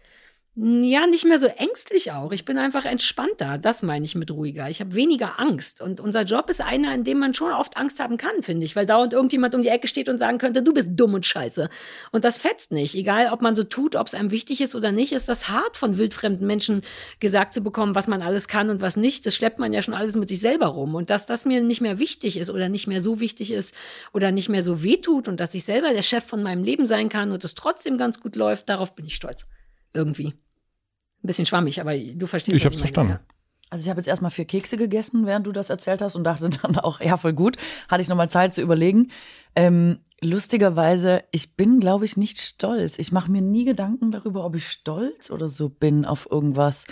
Ja, 0.59 1.07
nicht 1.07 1.27
mehr 1.27 1.37
so 1.37 1.49
ängstlich 1.49 2.13
auch. 2.13 2.33
Ich 2.33 2.47
bin 2.47 2.57
einfach 2.57 2.87
entspannter. 2.87 3.59
Das 3.59 3.83
meine 3.83 4.07
ich 4.07 4.15
mit 4.15 4.31
ruhiger. 4.31 4.71
Ich 4.71 4.81
habe 4.81 4.95
weniger 4.95 5.39
Angst. 5.39 5.83
Und 5.83 6.01
unser 6.01 6.23
Job 6.23 6.49
ist 6.49 6.63
einer, 6.63 6.95
in 6.95 7.05
dem 7.05 7.19
man 7.19 7.35
schon 7.35 7.53
oft 7.53 7.77
Angst 7.77 8.01
haben 8.01 8.17
kann, 8.17 8.43
finde 8.43 8.65
ich. 8.65 8.75
Weil 8.75 8.87
dauernd 8.87 9.13
irgendjemand 9.13 9.55
um 9.55 9.61
die 9.61 9.69
Ecke 9.69 9.87
steht 9.87 10.09
und 10.09 10.19
sagen 10.19 10.39
könnte, 10.39 10.63
du 10.63 10.73
bist 10.73 10.89
dumm 10.93 11.13
und 11.13 11.27
scheiße. 11.27 11.69
Und 12.11 12.25
das 12.25 12.39
fetzt 12.39 12.73
nicht. 12.73 12.95
Egal, 12.95 13.35
ob 13.35 13.43
man 13.43 13.55
so 13.55 13.65
tut, 13.65 13.97
ob 13.97 14.07
es 14.07 14.15
einem 14.15 14.31
wichtig 14.31 14.63
ist 14.63 14.75
oder 14.75 14.93
nicht, 14.93 15.13
ist 15.13 15.29
das 15.29 15.51
hart 15.51 15.77
von 15.77 15.99
wildfremden 15.99 16.47
Menschen 16.47 16.81
gesagt 17.21 17.53
zu 17.53 17.61
bekommen, 17.61 17.95
was 17.95 18.09
man 18.09 18.23
alles 18.23 18.49
kann 18.49 18.71
und 18.71 18.81
was 18.81 18.97
nicht. 18.97 19.27
Das 19.27 19.35
schleppt 19.35 19.59
man 19.59 19.75
ja 19.75 19.83
schon 19.83 19.93
alles 19.93 20.17
mit 20.17 20.31
sich 20.31 20.41
selber 20.41 20.69
rum. 20.69 20.95
Und 20.95 21.11
dass 21.11 21.27
das 21.27 21.45
mir 21.45 21.61
nicht 21.61 21.83
mehr 21.83 21.99
wichtig 21.99 22.39
ist 22.39 22.49
oder 22.49 22.71
nicht 22.71 22.87
mehr 22.87 23.03
so 23.03 23.21
wichtig 23.21 23.53
ist 23.53 23.75
oder 24.15 24.33
nicht 24.33 24.49
mehr 24.49 24.63
so 24.63 24.83
wehtut 24.83 25.29
und 25.29 25.39
dass 25.39 25.53
ich 25.53 25.65
selber 25.65 25.93
der 25.93 26.01
Chef 26.01 26.25
von 26.25 26.43
meinem 26.43 26.65
Leben 26.65 26.87
sein 26.87 27.11
kann 27.11 27.31
und 27.31 27.45
es 27.45 27.55
trotzdem 27.55 27.99
ganz 27.99 28.21
gut 28.23 28.37
läuft, 28.37 28.71
darauf 28.71 28.95
bin 28.95 29.05
ich 29.05 29.17
stolz. 29.17 29.45
Irgendwie. 29.93 30.33
Ein 31.27 31.29
bisschen 31.29 31.47
schwammig, 31.47 31.81
aber 31.81 31.99
du 31.99 32.27
verstehst 32.29 32.57
Ich 32.57 32.65
hab's 32.65 32.77
verstanden. 32.77 33.19
Also 33.69 33.83
ich 33.83 33.91
habe 33.91 33.99
jetzt 33.99 34.07
erstmal 34.07 34.31
vier 34.31 34.45
Kekse 34.45 34.77
gegessen, 34.77 35.27
während 35.27 35.45
du 35.45 35.51
das 35.51 35.71
erzählt 35.71 36.01
hast 36.01 36.15
und 36.15 36.23
dachte 36.23 36.49
dann 36.49 36.77
auch, 36.85 37.01
ja, 37.01 37.17
voll 37.17 37.33
gut. 37.33 37.57
Hatte 37.89 38.01
ich 38.01 38.09
nochmal 38.09 38.31
Zeit 38.31 38.55
zu 38.55 38.63
überlegen. 38.63 39.11
Ähm, 39.57 39.99
lustigerweise, 40.21 41.25
ich 41.33 41.57
bin, 41.57 41.81
glaube 41.81 42.05
ich, 42.05 42.17
nicht 42.17 42.41
stolz. 42.41 42.97
Ich 42.97 43.11
mache 43.11 43.29
mir 43.29 43.43
nie 43.43 43.65
Gedanken 43.65 44.13
darüber, 44.13 44.45
ob 44.45 44.55
ich 44.55 44.69
stolz 44.69 45.33
oder 45.33 45.49
so 45.49 45.69
bin 45.69 46.05
auf 46.05 46.29
irgendwas. 46.31 46.85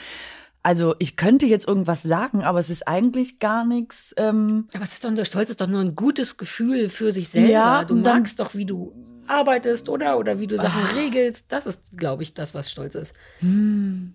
Also 0.65 0.97
ich 0.99 1.17
könnte 1.17 1.47
jetzt 1.47 1.69
irgendwas 1.69 2.03
sagen, 2.03 2.43
aber 2.43 2.59
es 2.59 2.71
ist 2.71 2.89
eigentlich 2.89 3.39
gar 3.39 3.65
nichts. 3.65 4.13
Ähm, 4.17 4.67
Aber 4.75 4.83
es 4.83 4.95
ist 4.95 5.05
doch, 5.05 5.25
Stolz 5.25 5.51
ist 5.51 5.61
doch 5.61 5.69
nur 5.69 5.81
ein 5.81 5.95
gutes 5.95 6.39
Gefühl 6.39 6.89
für 6.89 7.13
sich 7.13 7.29
selber. 7.29 7.51
Ja, 7.51 7.85
du 7.85 7.95
magst 7.95 8.41
doch, 8.41 8.57
wie 8.57 8.67
du 8.67 8.93
arbeitest, 9.29 9.89
oder? 9.89 10.19
Oder 10.19 10.41
wie 10.41 10.49
du 10.49 10.57
Sachen 10.57 10.85
regelst. 10.97 11.53
Das 11.53 11.67
ist, 11.67 11.97
glaube 11.97 12.25
ich, 12.25 12.35
das, 12.35 12.53
was 12.53 12.69
Stolz 12.69 12.97
ist. 12.97 13.15
hm, 13.39 14.15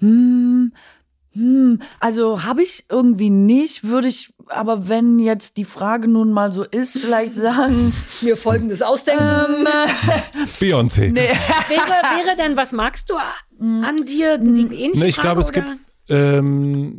hm, 0.00 0.72
also 1.98 2.44
habe 2.44 2.62
ich 2.62 2.84
irgendwie 2.90 3.30
nicht, 3.30 3.82
würde 3.84 4.06
ich, 4.08 4.32
aber 4.48 4.88
wenn 4.88 5.18
jetzt 5.18 5.56
die 5.56 5.64
Frage 5.64 6.06
nun 6.06 6.30
mal 6.32 6.52
so 6.52 6.62
ist, 6.62 6.96
vielleicht 6.98 7.34
sagen, 7.36 7.92
Mir 8.22 8.36
folgendes 8.36 8.82
ausdenken. 8.82 9.24
ähm, 9.24 9.66
Beyoncé. 10.60 11.10
nee. 11.10 11.20
wäre, 11.68 11.86
wäre 12.26 12.36
denn, 12.36 12.56
was 12.56 12.72
magst 12.72 13.10
du 13.10 13.14
an 13.16 13.96
dir? 14.06 14.38
Die 14.38 14.62
ähnliche 14.62 15.00
Ne, 15.00 15.08
ich 15.08 15.16
glaube, 15.20 15.40
es 15.40 15.50
gibt. 15.52 15.68
Ähm, 16.10 16.98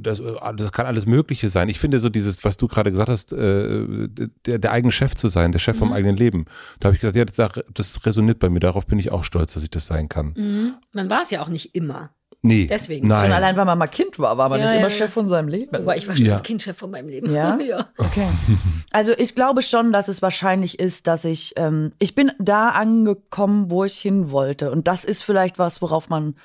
das, 0.00 0.22
das 0.56 0.70
kann 0.70 0.86
alles 0.86 1.06
Mögliche 1.06 1.48
sein. 1.48 1.68
Ich 1.68 1.80
finde 1.80 1.98
so 1.98 2.08
dieses, 2.08 2.44
was 2.44 2.56
du 2.56 2.68
gerade 2.68 2.92
gesagt 2.92 3.08
hast, 3.08 3.32
äh, 3.32 4.08
der, 4.46 4.58
der 4.60 4.70
eigene 4.70 4.92
Chef 4.92 5.16
zu 5.16 5.26
sein, 5.28 5.50
der 5.50 5.58
Chef 5.58 5.74
Mhm. 5.74 5.80
vom 5.80 5.92
eigenen 5.92 6.16
Leben. 6.16 6.44
Da 6.78 6.86
habe 6.86 6.94
ich 6.94 7.00
gesagt, 7.00 7.16
ja, 7.16 7.24
das, 7.24 7.64
das 7.74 8.06
resoniert 8.06 8.38
bei 8.38 8.48
mir. 8.48 8.60
Darauf 8.60 8.86
bin 8.86 9.00
ich 9.00 9.10
auch 9.10 9.24
stolz, 9.24 9.54
dass 9.54 9.64
ich 9.64 9.70
das 9.70 9.86
sein 9.88 10.08
kann. 10.08 10.34
Mhm. 10.36 10.74
Man 10.92 11.10
war 11.10 11.22
es 11.22 11.30
ja 11.30 11.42
auch 11.42 11.48
nicht 11.48 11.74
immer. 11.74 12.10
Nee, 12.46 12.66
Deswegen. 12.66 13.08
nein. 13.08 13.22
Schon 13.22 13.32
allein, 13.32 13.56
weil 13.56 13.64
man 13.64 13.78
mal 13.78 13.86
Kind 13.86 14.18
war, 14.18 14.36
war 14.36 14.50
man 14.50 14.58
Ja, 14.58 14.66
nicht 14.66 14.74
ja, 14.74 14.80
immer 14.80 14.88
ja. 14.90 14.94
Chef 14.94 15.10
von 15.10 15.26
seinem 15.26 15.48
Leben. 15.48 15.74
Aber 15.74 15.96
ich 15.96 16.06
war 16.06 16.14
schon 16.14 16.26
Ja. 16.26 16.32
als 16.32 16.42
Kind 16.42 16.60
Chef 16.62 16.76
von 16.76 16.90
meinem 16.90 17.08
Leben. 17.08 17.32
Ja? 17.32 17.58
ja. 17.66 17.88
Okay. 17.96 18.26
Also 18.92 19.12
ich 19.16 19.34
glaube 19.34 19.62
schon, 19.62 19.92
dass 19.92 20.06
es 20.08 20.22
wahrscheinlich 20.22 20.78
ist, 20.78 21.06
dass 21.08 21.24
ich, 21.24 21.54
ähm, 21.56 21.92
ich 21.98 22.14
bin 22.14 22.30
da 22.38 22.68
angekommen, 22.68 23.70
wo 23.70 23.82
ich 23.82 23.96
hin 23.98 24.30
wollte. 24.30 24.70
Und 24.70 24.86
das 24.86 25.04
ist 25.04 25.24
vielleicht 25.24 25.58
was, 25.58 25.82
worauf 25.82 26.10
man 26.10 26.36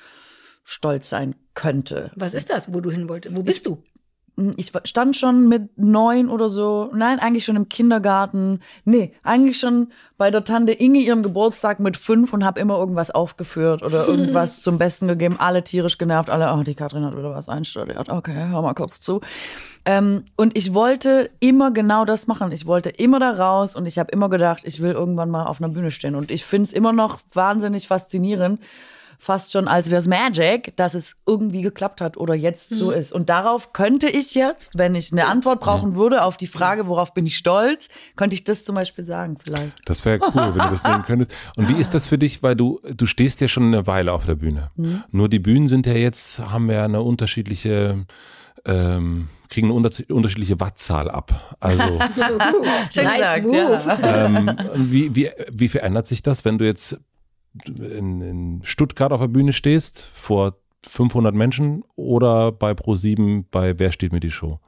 stolz 0.64 1.08
sein 1.10 1.36
könnte. 1.54 2.10
Was 2.16 2.34
ist 2.34 2.50
das, 2.50 2.72
wo 2.72 2.80
du 2.80 2.90
hin 2.90 3.08
wolltest? 3.08 3.36
Wo 3.36 3.42
bist 3.42 3.66
du? 3.66 3.82
Ich 4.56 4.72
stand 4.84 5.16
schon 5.16 5.48
mit 5.48 5.76
neun 5.78 6.28
oder 6.28 6.48
so, 6.48 6.90
nein, 6.94 7.18
eigentlich 7.18 7.44
schon 7.44 7.56
im 7.56 7.68
Kindergarten. 7.68 8.60
Nee, 8.84 9.12
eigentlich 9.22 9.58
schon 9.58 9.88
bei 10.16 10.30
der 10.30 10.44
Tante 10.44 10.72
Inge 10.72 10.98
ihrem 11.00 11.22
Geburtstag 11.22 11.80
mit 11.80 11.96
fünf 11.96 12.32
und 12.32 12.44
habe 12.44 12.60
immer 12.60 12.78
irgendwas 12.78 13.10
aufgeführt 13.10 13.82
oder 13.82 14.06
irgendwas 14.08 14.62
zum 14.62 14.78
Besten 14.78 15.08
gegeben. 15.08 15.36
Alle 15.38 15.64
tierisch 15.64 15.98
genervt, 15.98 16.30
alle, 16.30 16.52
oh, 16.52 16.62
die 16.62 16.74
Katrin 16.74 17.04
hat 17.04 17.16
wieder 17.16 17.34
was 17.34 17.48
einstudiert. 17.48 18.08
Okay, 18.08 18.48
hör 18.50 18.62
mal 18.62 18.74
kurz 18.74 19.00
zu. 19.00 19.20
Ähm, 19.84 20.24
und 20.36 20.56
ich 20.56 20.74
wollte 20.74 21.30
immer 21.40 21.70
genau 21.70 22.04
das 22.04 22.26
machen. 22.26 22.52
Ich 22.52 22.66
wollte 22.66 22.90
immer 22.90 23.18
da 23.18 23.30
raus 23.30 23.76
und 23.76 23.86
ich 23.86 23.98
habe 23.98 24.10
immer 24.10 24.28
gedacht, 24.28 24.62
ich 24.64 24.80
will 24.80 24.92
irgendwann 24.92 25.30
mal 25.30 25.46
auf 25.46 25.60
einer 25.60 25.72
Bühne 25.72 25.90
stehen. 25.90 26.14
Und 26.14 26.30
ich 26.30 26.44
finde 26.44 26.64
es 26.64 26.72
immer 26.72 26.92
noch 26.92 27.18
wahnsinnig 27.32 27.88
faszinierend, 27.88 28.60
fast 29.22 29.52
schon 29.52 29.68
als 29.68 29.90
wäre 29.90 30.00
es 30.00 30.08
Magic, 30.08 30.74
dass 30.76 30.94
es 30.94 31.16
irgendwie 31.26 31.60
geklappt 31.60 32.00
hat 32.00 32.16
oder 32.16 32.34
jetzt 32.34 32.70
so 32.74 32.90
ist. 32.90 33.12
Und 33.12 33.28
darauf 33.28 33.72
könnte 33.74 34.08
ich 34.08 34.34
jetzt, 34.34 34.78
wenn 34.78 34.94
ich 34.94 35.12
eine 35.12 35.26
Antwort 35.26 35.60
brauchen 35.60 35.94
würde 35.94 36.24
auf 36.24 36.38
die 36.38 36.46
Frage, 36.46 36.88
worauf 36.88 37.12
bin 37.12 37.26
ich 37.26 37.36
stolz, 37.36 37.88
könnte 38.16 38.34
ich 38.34 38.44
das 38.44 38.64
zum 38.64 38.74
Beispiel 38.74 39.04
sagen 39.04 39.36
vielleicht. 39.36 39.76
Das 39.84 40.04
wäre 40.06 40.18
cool, 40.22 40.54
wenn 40.54 40.64
du 40.64 40.70
das 40.70 40.82
nehmen 40.84 41.02
könntest. 41.04 41.32
Und 41.56 41.68
wie 41.68 41.80
ist 41.80 41.92
das 41.92 42.08
für 42.08 42.16
dich, 42.18 42.42
weil 42.42 42.56
du 42.56 42.80
du 42.96 43.04
stehst 43.06 43.40
ja 43.42 43.48
schon 43.48 43.64
eine 43.64 43.86
Weile 43.86 44.12
auf 44.14 44.24
der 44.24 44.36
Bühne. 44.36 44.70
Mhm. 44.76 45.04
Nur 45.10 45.28
die 45.28 45.38
Bühnen 45.38 45.68
sind 45.68 45.86
ja 45.86 45.92
jetzt 45.92 46.38
haben 46.38 46.70
ja 46.70 46.84
eine 46.86 47.02
unterschiedliche 47.02 48.06
ähm, 48.64 49.28
kriegen 49.48 49.66
eine 49.68 49.74
unter- 49.74 50.14
unterschiedliche 50.14 50.60
Wattzahl 50.60 51.10
ab. 51.10 51.56
Also 51.60 51.82
Schön 52.94 53.04
nice 53.04 53.18
gesagt, 53.42 53.44
move. 53.44 53.80
ja. 53.86 54.26
ähm, 54.26 54.50
wie, 54.76 55.14
wie, 55.14 55.30
wie 55.52 55.68
verändert 55.68 56.06
sich 56.06 56.22
das, 56.22 56.44
wenn 56.44 56.58
du 56.58 56.64
jetzt 56.66 56.98
in, 57.78 58.20
in 58.20 58.60
Stuttgart 58.64 59.12
auf 59.12 59.20
der 59.20 59.28
Bühne 59.28 59.52
stehst 59.52 60.04
vor 60.12 60.56
500 60.82 61.34
Menschen 61.34 61.84
oder 61.96 62.52
bei 62.52 62.72
Pro7 62.72 63.44
bei 63.50 63.78
Wer 63.78 63.92
steht 63.92 64.12
mir 64.12 64.20
die 64.20 64.30
Show? 64.30 64.60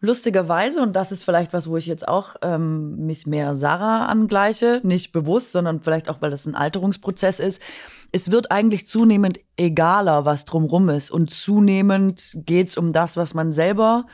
Lustigerweise, 0.00 0.80
und 0.80 0.94
das 0.94 1.10
ist 1.10 1.24
vielleicht 1.24 1.52
was, 1.52 1.68
wo 1.68 1.76
ich 1.76 1.86
jetzt 1.86 2.06
auch 2.06 2.36
ähm, 2.42 3.04
mich 3.04 3.26
mehr 3.26 3.56
Sarah 3.56 4.06
angleiche, 4.06 4.80
nicht 4.84 5.10
bewusst, 5.10 5.50
sondern 5.50 5.80
vielleicht 5.80 6.08
auch, 6.08 6.22
weil 6.22 6.30
das 6.30 6.46
ein 6.46 6.54
Alterungsprozess 6.54 7.40
ist. 7.40 7.60
Es 8.12 8.30
wird 8.30 8.52
eigentlich 8.52 8.86
zunehmend 8.86 9.40
egaler, 9.56 10.24
was 10.24 10.44
drumrum 10.44 10.88
ist. 10.88 11.10
Und 11.10 11.30
zunehmend 11.30 12.30
geht's 12.34 12.76
um 12.76 12.92
das, 12.92 13.16
was 13.16 13.34
man 13.34 13.50
selber 13.50 14.06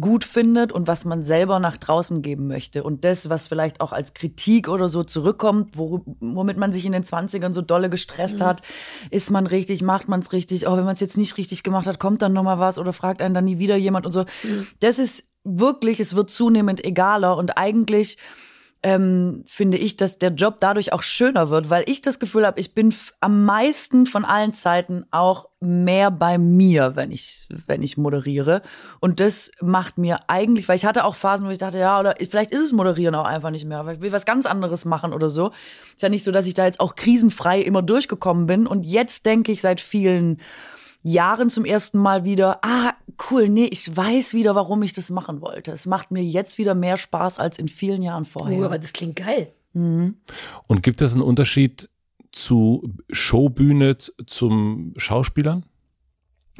gut 0.00 0.24
findet 0.24 0.72
und 0.72 0.88
was 0.88 1.04
man 1.04 1.24
selber 1.24 1.58
nach 1.58 1.76
draußen 1.76 2.22
geben 2.22 2.46
möchte. 2.46 2.82
Und 2.82 3.04
das, 3.04 3.28
was 3.28 3.48
vielleicht 3.48 3.80
auch 3.80 3.92
als 3.92 4.14
Kritik 4.14 4.68
oder 4.68 4.88
so 4.88 5.04
zurückkommt, 5.04 5.76
wo, 5.76 6.02
womit 6.20 6.56
man 6.56 6.72
sich 6.72 6.84
in 6.86 6.92
den 6.92 7.04
20ern 7.04 7.52
so 7.54 7.62
dolle 7.62 7.90
gestresst 7.90 8.40
hat, 8.40 8.62
ist 9.10 9.30
man 9.30 9.46
richtig, 9.46 9.82
macht 9.82 10.08
man 10.08 10.20
es 10.20 10.32
richtig, 10.32 10.66
oh, 10.66 10.76
wenn 10.76 10.84
man 10.84 10.94
es 10.94 11.00
jetzt 11.00 11.16
nicht 11.16 11.36
richtig 11.36 11.62
gemacht 11.62 11.86
hat, 11.86 11.98
kommt 11.98 12.22
dann 12.22 12.32
nochmal 12.32 12.58
was 12.58 12.78
oder 12.78 12.92
fragt 12.92 13.22
einen 13.22 13.34
dann 13.34 13.44
nie 13.44 13.58
wieder 13.58 13.76
jemand 13.76 14.06
und 14.06 14.12
so. 14.12 14.24
Das 14.80 14.98
ist 14.98 15.24
wirklich, 15.44 16.00
es 16.00 16.14
wird 16.14 16.30
zunehmend 16.30 16.84
egaler 16.84 17.36
und 17.36 17.56
eigentlich 17.56 18.18
ähm, 18.82 19.42
finde 19.46 19.76
ich, 19.76 19.96
dass 19.96 20.18
der 20.18 20.30
Job 20.30 20.58
dadurch 20.60 20.92
auch 20.92 21.02
schöner 21.02 21.50
wird, 21.50 21.68
weil 21.68 21.82
ich 21.86 22.00
das 22.00 22.20
Gefühl 22.20 22.46
habe, 22.46 22.60
ich 22.60 22.74
bin 22.74 22.94
am 23.20 23.44
meisten 23.44 24.06
von 24.06 24.24
allen 24.24 24.54
Zeiten 24.54 25.04
auch 25.10 25.48
mehr 25.60 26.12
bei 26.12 26.38
mir, 26.38 26.94
wenn 26.94 27.10
ich, 27.10 27.48
wenn 27.66 27.82
ich 27.82 27.96
moderiere. 27.96 28.62
Und 29.00 29.18
das 29.18 29.50
macht 29.60 29.98
mir 29.98 30.20
eigentlich, 30.28 30.68
weil 30.68 30.76
ich 30.76 30.84
hatte 30.84 31.04
auch 31.04 31.16
Phasen, 31.16 31.46
wo 31.46 31.50
ich 31.50 31.58
dachte, 31.58 31.78
ja, 31.78 31.98
oder 31.98 32.14
vielleicht 32.30 32.52
ist 32.52 32.60
es 32.60 32.72
Moderieren 32.72 33.16
auch 33.16 33.26
einfach 33.26 33.50
nicht 33.50 33.64
mehr, 33.64 33.84
weil 33.84 33.96
ich 33.96 34.00
will 34.00 34.12
was 34.12 34.24
ganz 34.24 34.46
anderes 34.46 34.84
machen 34.84 35.12
oder 35.12 35.30
so. 35.30 35.50
Ist 35.96 36.02
ja 36.02 36.08
nicht 36.08 36.24
so, 36.24 36.30
dass 36.30 36.46
ich 36.46 36.54
da 36.54 36.64
jetzt 36.64 36.78
auch 36.78 36.94
krisenfrei 36.94 37.60
immer 37.60 37.82
durchgekommen 37.82 38.46
bin. 38.46 38.68
Und 38.68 38.84
jetzt 38.84 39.26
denke 39.26 39.50
ich 39.50 39.60
seit 39.60 39.80
vielen 39.80 40.40
Jahren 41.02 41.50
zum 41.50 41.64
ersten 41.64 41.98
Mal 41.98 42.24
wieder, 42.24 42.58
ah, 42.62 42.92
cool, 43.30 43.48
nee, 43.48 43.68
ich 43.70 43.96
weiß 43.96 44.34
wieder, 44.34 44.54
warum 44.54 44.82
ich 44.82 44.92
das 44.92 45.10
machen 45.10 45.40
wollte. 45.40 45.70
Es 45.70 45.86
macht 45.86 46.10
mir 46.10 46.22
jetzt 46.22 46.58
wieder 46.58 46.74
mehr 46.74 46.96
Spaß 46.96 47.38
als 47.38 47.58
in 47.58 47.68
vielen 47.68 48.02
Jahren 48.02 48.24
vorher. 48.24 48.60
Oh, 48.60 48.64
aber 48.64 48.78
das 48.78 48.92
klingt 48.92 49.16
geil. 49.16 49.52
Und 50.66 50.82
gibt 50.82 51.00
es 51.00 51.12
einen 51.12 51.22
Unterschied 51.22 51.88
zu 52.32 52.94
Showbühne 53.10 53.96
zum 53.98 54.92
Schauspielern? 54.96 55.64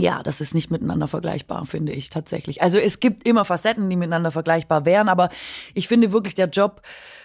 Ja, 0.00 0.22
das 0.22 0.40
ist 0.40 0.54
nicht 0.54 0.70
miteinander 0.70 1.08
vergleichbar, 1.08 1.66
finde 1.66 1.92
ich 1.92 2.08
tatsächlich. 2.08 2.62
Also 2.62 2.78
es 2.78 3.00
gibt 3.00 3.26
immer 3.26 3.44
Facetten, 3.44 3.90
die 3.90 3.96
miteinander 3.96 4.30
vergleichbar 4.30 4.84
wären, 4.84 5.08
aber 5.08 5.28
ich 5.74 5.88
finde 5.88 6.12
wirklich 6.12 6.36
der 6.36 6.48
Job 6.48 6.82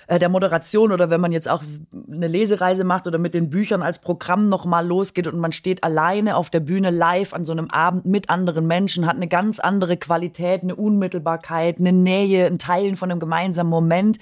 äh, 0.07 0.19
der 0.19 0.29
Moderation 0.29 0.91
oder 0.91 1.09
wenn 1.09 1.21
man 1.21 1.31
jetzt 1.31 1.47
auch 1.47 1.63
eine 2.11 2.27
Lesereise 2.27 2.83
macht 2.83 3.07
oder 3.07 3.17
mit 3.17 3.33
den 3.33 3.49
Büchern 3.49 3.81
als 3.81 3.99
Programm 3.99 4.49
nochmal 4.49 4.85
losgeht 4.85 5.27
und 5.27 5.37
man 5.37 5.51
steht 5.51 5.83
alleine 5.83 6.35
auf 6.35 6.49
der 6.49 6.59
Bühne 6.59 6.89
live 6.89 7.33
an 7.33 7.45
so 7.45 7.51
einem 7.51 7.69
Abend 7.69 8.05
mit 8.05 8.29
anderen 8.29 8.67
Menschen, 8.67 9.05
hat 9.05 9.15
eine 9.15 9.27
ganz 9.27 9.59
andere 9.59 9.97
Qualität, 9.97 10.63
eine 10.63 10.75
Unmittelbarkeit, 10.75 11.79
eine 11.79 11.93
Nähe, 11.93 12.47
ein 12.47 12.59
Teilen 12.59 12.95
von 12.95 13.11
einem 13.11 13.19
gemeinsamen 13.19 13.69
Moment, 13.69 14.17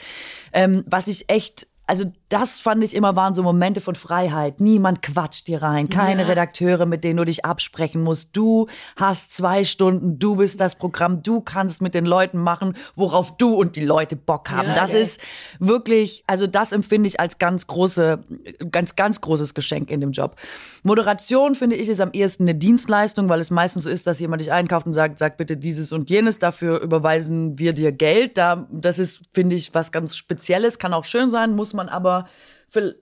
ähm, 0.53 0.83
was 0.87 1.07
ich 1.07 1.29
echt 1.29 1.67
also 1.91 2.05
das 2.29 2.61
fand 2.61 2.81
ich 2.85 2.95
immer 2.95 3.17
waren 3.17 3.35
so 3.35 3.43
Momente 3.43 3.81
von 3.81 3.95
Freiheit. 3.95 4.61
Niemand 4.61 5.01
quatscht 5.01 5.47
dir 5.47 5.61
rein, 5.61 5.89
keine 5.89 6.25
Redakteure, 6.29 6.85
mit 6.85 7.03
denen 7.03 7.17
du 7.17 7.25
dich 7.25 7.43
absprechen 7.43 8.01
musst. 8.01 8.37
Du 8.37 8.67
hast 8.95 9.35
zwei 9.35 9.65
Stunden, 9.65 10.17
du 10.17 10.37
bist 10.37 10.61
das 10.61 10.75
Programm, 10.75 11.21
du 11.21 11.41
kannst 11.41 11.81
mit 11.81 11.93
den 11.93 12.05
Leuten 12.05 12.37
machen, 12.37 12.77
worauf 12.95 13.35
du 13.35 13.55
und 13.55 13.75
die 13.75 13.83
Leute 13.83 14.15
Bock 14.15 14.49
haben. 14.49 14.69
Ja, 14.69 14.75
das 14.75 14.93
geil. 14.93 15.01
ist 15.01 15.19
wirklich, 15.59 16.23
also 16.27 16.47
das 16.47 16.71
empfinde 16.71 17.09
ich 17.09 17.19
als 17.19 17.37
ganz 17.39 17.67
große, 17.67 18.23
ganz, 18.71 18.95
ganz 18.95 19.19
großes 19.19 19.53
Geschenk 19.53 19.91
in 19.91 19.99
dem 19.99 20.13
Job. 20.13 20.37
Moderation 20.83 21.55
finde 21.55 21.75
ich 21.75 21.89
ist 21.89 21.99
am 21.99 22.11
ehesten 22.13 22.43
eine 22.43 22.55
Dienstleistung, 22.55 23.27
weil 23.27 23.41
es 23.41 23.51
meistens 23.51 23.83
so 23.83 23.89
ist, 23.89 24.07
dass 24.07 24.21
jemand 24.21 24.41
dich 24.41 24.53
einkauft 24.53 24.85
und 24.85 24.93
sagt, 24.93 25.19
sag 25.19 25.35
bitte 25.35 25.57
dieses 25.57 25.91
und 25.91 26.09
jenes, 26.09 26.39
dafür 26.39 26.79
überweisen 26.79 27.59
wir 27.59 27.73
dir 27.73 27.91
Geld. 27.91 28.37
Da, 28.37 28.65
das 28.71 28.97
ist, 28.97 29.23
finde 29.33 29.57
ich, 29.57 29.73
was 29.73 29.91
ganz 29.91 30.15
Spezielles, 30.15 30.79
kann 30.79 30.93
auch 30.93 31.03
schön 31.03 31.29
sein, 31.29 31.53
muss 31.53 31.73
man 31.73 31.80
aber 31.89 32.27
für, 32.67 32.95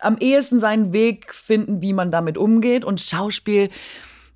am 0.00 0.18
ehesten 0.18 0.60
seinen 0.60 0.92
Weg 0.92 1.34
finden, 1.34 1.80
wie 1.80 1.92
man 1.92 2.10
damit 2.10 2.36
umgeht. 2.36 2.84
Und 2.84 3.00
Schauspiel, 3.00 3.70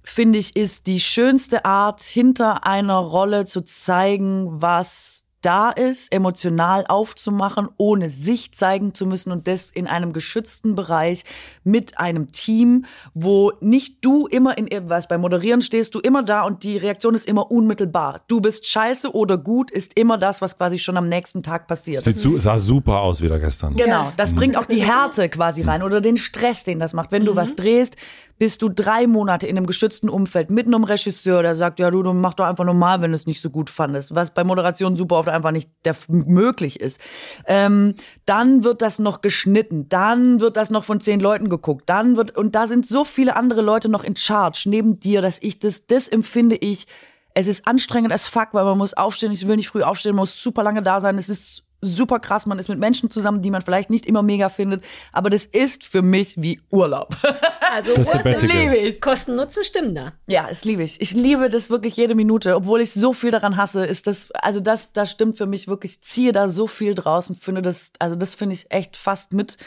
finde 0.03 0.39
ich, 0.39 0.57
ist 0.57 0.87
die 0.87 1.01
schönste 1.01 1.65
Art, 1.65 2.03
hinter 2.03 2.67
einer 2.67 2.97
Rolle 2.97 3.45
zu 3.45 3.61
zeigen, 3.61 4.63
was 4.63 5.28
da 5.43 5.71
ist, 5.71 6.13
emotional 6.13 6.85
aufzumachen, 6.89 7.69
ohne 7.77 8.11
sich 8.11 8.53
zeigen 8.53 8.95
zu 8.95 9.07
müssen 9.07 9.31
und 9.31 9.47
das 9.47 9.71
in 9.71 9.87
einem 9.87 10.13
geschützten 10.13 10.75
Bereich 10.75 11.25
mit 11.65 11.99
einem 11.99 12.33
Team, 12.33 12.85
wo 13.15 13.53
nicht 13.61 14.05
du 14.05 14.27
immer 14.27 14.59
in 14.59 14.69
was 14.89 15.09
beim 15.09 15.21
Moderieren 15.21 15.63
stehst, 15.63 15.95
du 15.95 16.01
immer 16.01 16.23
da 16.23 16.43
und 16.43 16.65
die 16.65 16.77
Reaktion 16.77 17.15
ist 17.15 17.27
immer 17.27 17.51
unmittelbar. 17.51 18.23
Du 18.27 18.41
bist 18.41 18.67
scheiße 18.67 19.15
oder 19.15 19.39
gut 19.39 19.71
ist 19.71 19.99
immer 19.99 20.19
das, 20.19 20.41
was 20.43 20.57
quasi 20.57 20.79
schon 20.79 20.97
am 20.97 21.09
nächsten 21.09 21.43
Tag 21.43 21.67
passiert. 21.67 22.03
Sieht 22.03 22.17
su 22.17 22.39
sah 22.39 22.59
super 22.59 23.01
aus 23.01 23.21
wieder 23.21 23.39
gestern. 23.39 23.77
Genau, 23.77 24.13
das 24.17 24.35
bringt 24.35 24.57
auch 24.57 24.67
die 24.67 24.83
Härte 24.83 25.29
quasi 25.29 25.63
rein 25.63 25.83
oder 25.83 26.01
den 26.01 26.17
Stress, 26.17 26.65
den 26.65 26.79
das 26.79 26.93
macht. 26.95 27.13
Wenn 27.13 27.25
du 27.25 27.37
was 27.37 27.55
drehst, 27.55 27.97
bist 28.39 28.63
du 28.63 28.69
drei 28.69 29.07
Monate 29.07 29.47
in 29.47 29.57
einem 29.57 29.67
geschützten 29.67 30.09
Umfeld 30.09 30.51
mit 30.51 30.67
einem 30.67 30.85
Regisseur, 30.85 31.43
der 31.43 31.55
sagt, 31.55 31.81
ja 31.81 31.91
du, 31.91 32.03
du 32.03 32.13
mach 32.13 32.35
doch 32.35 32.47
einfach 32.47 32.65
normal, 32.65 33.01
wenn 33.01 33.11
du 33.11 33.15
es 33.15 33.27
nicht 33.27 33.41
so 33.41 33.51
gut 33.51 33.69
fandest, 33.69 34.15
was 34.15 34.33
bei 34.33 34.45
Moderation 34.45 34.97
super 34.97 35.17
oft 35.17 35.28
einfach 35.33 35.51
nicht 35.51 35.71
der, 35.85 35.97
möglich 36.09 36.81
ist. 36.81 37.01
Ähm, 37.47 37.95
dann 38.27 38.65
wird 38.65 38.83
das 38.83 38.99
noch 38.99 39.21
geschnitten, 39.21 39.89
dann 39.89 40.41
wird 40.41 40.57
das 40.57 40.71
noch 40.71 40.85
von 40.85 41.01
zehn 41.01 41.21
Leuten 41.21 41.49
geguckt, 41.49 41.89
dann 41.89 42.17
wird, 42.17 42.37
und 42.37 42.55
da 42.55 42.67
sind 42.67 42.87
so 42.87 43.05
viele 43.05 43.37
andere 43.37 43.63
Leute 43.63 43.89
noch 43.89 44.05
in 44.05 44.17
Charge 44.17 44.65
neben 44.67 45.01
dir, 45.01 45.23
dass 45.23 45.39
ich 45.41 45.59
das, 45.59 45.87
das 45.87 46.09
empfinde 46.09 46.57
ich, 46.57 46.87
es 47.35 47.47
ist 47.47 47.67
anstrengend 47.67 48.13
als 48.13 48.27
fuck, 48.27 48.49
weil 48.53 48.65
man 48.65 48.79
muss 48.79 48.95
aufstehen, 48.95 49.33
ich 49.33 49.47
will 49.47 49.57
nicht 49.57 49.69
früh 49.69 49.83
aufstehen, 49.83 50.15
man 50.15 50.23
muss 50.23 50.43
super 50.43 50.63
lange 50.63 50.83
da 50.83 51.01
sein, 51.01 51.17
es 51.19 51.29
ist 51.29 51.65
super 51.81 52.19
krass, 52.19 52.47
man 52.47 52.59
ist 52.59 52.69
mit 52.69 52.79
Menschen 52.79 53.11
zusammen, 53.11 53.43
die 53.43 53.51
man 53.51 53.63
vielleicht 53.63 53.91
nicht 53.91 54.07
immer 54.07 54.23
mega 54.23 54.49
findet, 54.49 54.85
aber 55.13 55.31
das 55.31 55.47
ist 55.47 55.85
für 55.85 56.03
mich 56.03 56.35
wie 56.39 56.61
Urlaub. 56.71 57.17
Also 57.71 57.95
Das 57.95 58.15
Urlaub 58.15 58.41
liebe 58.41 58.77
ich. 58.79 58.99
Kosten 58.99 59.35
Nutzen 59.35 59.63
stimmen 59.63 59.95
da. 59.95 60.15
Ja, 60.27 60.47
es 60.51 60.65
liebe 60.65 60.83
ich. 60.83 61.03
Ich 61.03 61.13
liebe 61.13 61.51
das 61.51 61.69
wirklich 61.69 61.99
jede 61.99 62.15
Minute, 62.15 62.57
obwohl 62.57 62.81
ich 62.81 62.93
so 62.93 63.13
viel 63.13 63.31
daran 63.31 63.59
hasse, 63.59 63.85
ist 63.85 64.07
das, 64.07 64.31
also 64.33 64.61
das, 64.61 64.95
das 64.95 65.11
stimmt 65.11 65.37
für 65.37 65.45
mich 65.45 65.69
wirklich. 65.69 65.93
Ich 65.93 66.01
ziehe 66.01 66.33
da 66.33 66.49
so 66.49 66.67
viel 66.67 66.95
draus 66.95 67.29
und 67.29 67.39
finde 67.39 67.61
das, 67.61 67.93
also 67.99 68.17
das 68.17 68.35
finde 68.35 68.55
ich 68.55 68.71
echt 68.71 68.97
fast 68.97 69.35
mit 69.35 69.59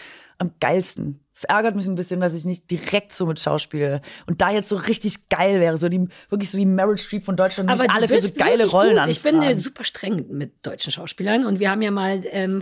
am 0.42 0.52
geilsten. 0.60 1.20
Es 1.34 1.46
ärgert 1.46 1.78
mich 1.78 1.86
ein 1.88 1.96
bisschen, 1.96 2.20
dass 2.20 2.34
ich 2.34 2.44
nicht 2.44 2.70
direkt 2.70 3.14
so 3.14 3.26
mit 3.26 3.40
Schauspiel 3.40 4.02
und 4.28 4.42
da 4.42 4.50
jetzt 4.52 4.68
so 4.68 4.76
richtig 4.76 5.30
geil 5.30 5.62
wäre, 5.62 5.78
so 5.78 5.88
die, 5.88 6.10
wirklich 6.30 6.52
so 6.52 6.58
die 6.58 6.66
Meryl 6.66 6.98
Streep 6.98 7.24
von 7.24 7.38
Deutschland, 7.38 7.70
mich 7.70 7.82
du 7.82 7.90
alle 7.90 8.10
für 8.10 8.20
so 8.20 8.28
geile 8.38 8.68
Rollen 8.70 8.98
gut. 8.98 9.08
Ich 9.08 9.24
bin 9.24 9.42
äh, 9.42 9.56
super 9.58 9.86
streng 9.86 10.26
mit 10.30 10.54
deutschen 10.66 10.92
Schauspielern 10.92 11.46
und 11.46 11.62
wir 11.62 11.72
haben 11.72 11.82
ja 11.82 11.90
mal 11.90 12.20
ähm, 12.32 12.62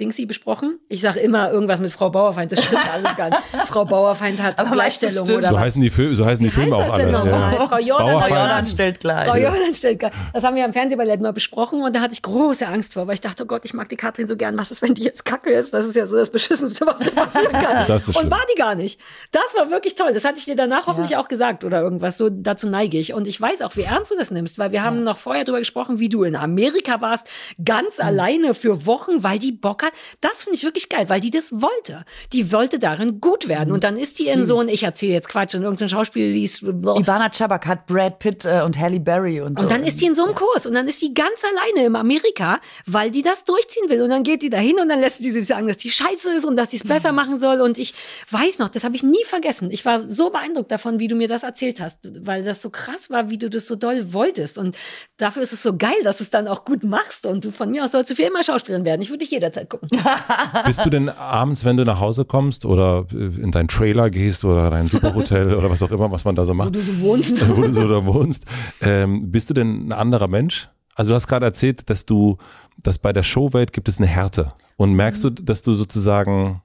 Dingsy 0.00 0.26
besprochen. 0.26 0.80
Ich 0.88 1.00
sage 1.00 1.20
immer 1.20 1.52
irgendwas 1.52 1.80
mit 1.80 1.92
Frau 1.92 2.10
Bauerfeind, 2.10 2.50
das 2.50 2.64
stimmt 2.64 2.92
alles 2.92 3.14
gar 3.16 3.30
nicht. 3.30 3.40
Frau 3.68 3.84
Bauerfeind 3.84 4.42
hat 4.42 4.58
Aber 4.58 4.72
Gleichstellung 4.72 5.22
oder 5.28 5.48
So 5.48 5.54
was. 5.54 5.60
heißen 5.60 5.80
die, 5.80 6.14
so 6.14 6.26
heißen 6.26 6.44
die 6.44 6.50
Filme 6.50 6.74
auch 6.74 6.92
alle. 6.92 7.12
nochmal? 7.12 7.54
Frau 7.68 7.78
Jordan. 7.78 8.66
Stellt 8.66 8.98
gleich. 8.98 9.28
Frau 9.28 9.36
Jordan 9.36 9.74
stellt 9.76 10.00
gar- 10.00 10.10
Das 10.34 10.42
haben 10.42 10.56
wir 10.56 10.64
am 10.64 10.72
Fernsehballett 10.72 11.20
mal 11.20 11.32
besprochen 11.32 11.82
und 11.82 11.94
da 11.94 12.00
hatte 12.00 12.14
ich 12.14 12.22
große 12.22 12.66
Angst 12.66 12.94
vor, 12.94 13.06
weil 13.06 13.14
ich 13.14 13.20
dachte, 13.20 13.44
oh 13.44 13.46
Gott, 13.46 13.64
ich 13.64 13.74
mag 13.74 13.88
die 13.88 13.96
Katrin 13.96 14.26
so 14.26 14.36
gern. 14.36 14.58
Was 14.58 14.72
ist, 14.72 14.82
wenn 14.82 14.94
die 14.94 15.04
jetzt 15.04 15.24
kacke 15.24 15.50
ist? 15.50 15.72
Das 15.72 15.86
ist 15.86 15.94
ja 15.94 16.04
so 16.06 16.16
das 16.16 16.30
Beschissenste, 16.30 16.84
was 16.84 16.98
passieren 17.18 17.52
kann. 17.52 17.86
Das 17.86 18.02
ist 18.02 18.08
und 18.08 18.14
schlimm. 18.14 18.30
war 18.30 18.44
die 18.52 18.58
gar 18.58 18.74
nicht. 18.74 19.00
Das 19.30 19.54
war 19.56 19.70
wirklich 19.70 19.94
toll. 19.94 20.12
Das 20.12 20.24
hatte 20.24 20.38
ich 20.38 20.44
dir 20.44 20.56
danach 20.56 20.86
hoffentlich 20.86 21.16
auch 21.16 21.28
gesagt 21.28 21.64
oder 21.64 21.80
irgendwas. 21.80 22.18
So 22.18 22.28
dazu 22.30 22.68
neige 22.68 22.98
ich. 22.98 23.12
Und 23.14 23.26
ich 23.26 23.40
weiß 23.40 23.62
auch, 23.62 23.76
wie 23.76 23.82
ernst 23.82 24.10
du 24.10 24.16
das 24.16 24.30
nimmst, 24.30 24.58
weil 24.58 24.72
wir 24.72 24.82
haben 24.82 25.02
noch 25.02 25.18
vorher 25.18 25.44
darüber 25.44 25.58
gesprochen, 25.58 25.98
wie 25.98 26.08
du 26.08 26.24
in 26.24 26.36
Amerika 26.36 27.00
warst, 27.00 27.26
ganz 27.64 28.00
alleine 28.00 28.54
für 28.54 28.86
Wochen, 28.86 29.22
weil 29.22 29.38
die 29.38 29.52
Bock 29.52 29.82
hat. 29.82 29.92
Das 30.20 30.44
finde 30.44 30.56
ich 30.56 30.64
wirklich 30.64 30.88
geil, 30.88 31.08
weil 31.08 31.20
die 31.20 31.30
das 31.30 31.52
wollte. 31.52 32.04
Die 32.32 32.52
wollte 32.52 32.78
darin 32.78 33.20
gut 33.20 33.48
werden. 33.48 33.72
Und 33.72 33.84
dann 33.84 33.96
ist 33.96 34.18
die 34.18 34.28
in 34.28 34.44
so 34.44 34.58
ein, 34.58 34.68
ich 34.68 34.82
erzähle 34.82 35.12
jetzt 35.12 35.28
Quatsch, 35.28 35.54
in 35.54 35.62
irgendein 35.62 35.88
Schauspiel 35.88 36.30
liest. 36.30 36.62
Ivana 36.62 37.30
Chabak 37.30 37.66
hat 37.66 37.86
Brad 37.86 38.18
Pitt 38.18 38.44
äh, 38.44 38.62
und 38.64 38.78
Halle 38.78 39.00
Berry 39.00 39.40
und 39.40 39.58
so. 39.58 39.64
Und 39.64 39.70
dann 39.70 39.84
ist 39.84 40.00
die 40.00 40.06
in 40.06 40.14
so 40.14 40.24
einem 40.24 40.34
Kurs 40.34 40.66
und 40.66 40.74
dann 40.74 40.88
ist 40.88 41.00
die 41.02 41.14
ganz 41.14 41.42
alleine 41.44 41.86
im 41.86 41.96
Amerika, 41.96 42.60
weil 42.86 43.10
die 43.10 43.22
das 43.22 43.44
durchziehen 43.44 43.88
will. 43.88 44.02
Und 44.02 44.10
dann 44.10 44.22
geht 44.22 44.42
die 44.42 44.50
dahin 44.50 44.78
und 44.80 44.88
dann 44.88 45.00
lässt 45.00 45.24
die 45.24 45.30
sich 45.30 45.46
sagen, 45.46 45.66
dass 45.66 45.76
die 45.78 45.90
scheiße 45.90 46.30
ist 46.36 46.44
und 46.44 46.56
dass 46.56 46.70
sie 46.70 46.78
es 46.78 46.84
besser 46.84 47.07
machen 47.12 47.38
soll. 47.38 47.60
Und 47.60 47.78
ich 47.78 47.94
weiß 48.30 48.58
noch, 48.58 48.68
das 48.68 48.84
habe 48.84 48.96
ich 48.96 49.02
nie 49.02 49.24
vergessen. 49.24 49.70
Ich 49.70 49.84
war 49.84 50.08
so 50.08 50.30
beeindruckt 50.30 50.70
davon, 50.70 50.98
wie 50.98 51.08
du 51.08 51.16
mir 51.16 51.28
das 51.28 51.42
erzählt 51.42 51.80
hast, 51.80 52.26
weil 52.26 52.42
das 52.42 52.62
so 52.62 52.70
krass 52.70 53.10
war, 53.10 53.30
wie 53.30 53.38
du 53.38 53.50
das 53.50 53.66
so 53.66 53.76
doll 53.76 54.12
wolltest. 54.12 54.58
Und 54.58 54.76
dafür 55.16 55.42
ist 55.42 55.52
es 55.52 55.62
so 55.62 55.76
geil, 55.76 55.96
dass 56.04 56.18
du 56.18 56.24
es 56.24 56.30
dann 56.30 56.48
auch 56.48 56.64
gut 56.64 56.84
machst. 56.84 57.26
Und 57.26 57.44
du 57.44 57.50
von 57.50 57.70
mir 57.70 57.84
aus 57.84 57.92
sollst 57.92 58.10
du 58.10 58.14
für 58.14 58.22
immer 58.22 58.42
Schauspielerin 58.42 58.84
werden. 58.84 59.02
Ich 59.02 59.10
würde 59.10 59.18
dich 59.18 59.30
jederzeit 59.30 59.68
gucken. 59.68 59.88
Bist 60.66 60.84
du 60.84 60.90
denn 60.90 61.08
abends, 61.08 61.64
wenn 61.64 61.76
du 61.76 61.84
nach 61.84 62.00
Hause 62.00 62.24
kommst 62.24 62.64
oder 62.64 63.06
äh, 63.12 63.16
in 63.16 63.50
dein 63.50 63.68
Trailer 63.68 64.10
gehst 64.10 64.44
oder 64.44 64.70
dein 64.70 64.88
Superhotel 64.88 65.54
oder 65.54 65.70
was 65.70 65.82
auch 65.82 65.90
immer, 65.90 66.10
was 66.10 66.24
man 66.24 66.34
da 66.34 66.44
so 66.44 66.54
macht, 66.54 66.68
Wo 66.68 66.72
du 66.72 66.80
so 66.80 67.00
wohnst. 67.00 67.48
wo 67.56 67.62
du 67.62 67.72
so 67.72 67.88
da 67.88 68.04
wohnst, 68.04 68.44
ähm, 68.80 69.30
bist 69.30 69.50
du 69.50 69.54
denn 69.54 69.88
ein 69.88 69.92
anderer 69.92 70.28
Mensch? 70.28 70.68
Also 70.94 71.10
du 71.10 71.14
hast 71.14 71.28
gerade 71.28 71.46
erzählt, 71.46 71.88
dass 71.90 72.06
du, 72.06 72.38
dass 72.76 72.98
bei 72.98 73.12
der 73.12 73.22
Showwelt 73.22 73.72
gibt 73.72 73.88
es 73.88 73.98
eine 73.98 74.06
Härte. 74.06 74.52
Und 74.76 74.92
merkst 74.94 75.24
du, 75.24 75.30
dass 75.30 75.62
du 75.62 75.72
sozusagen 75.74 76.62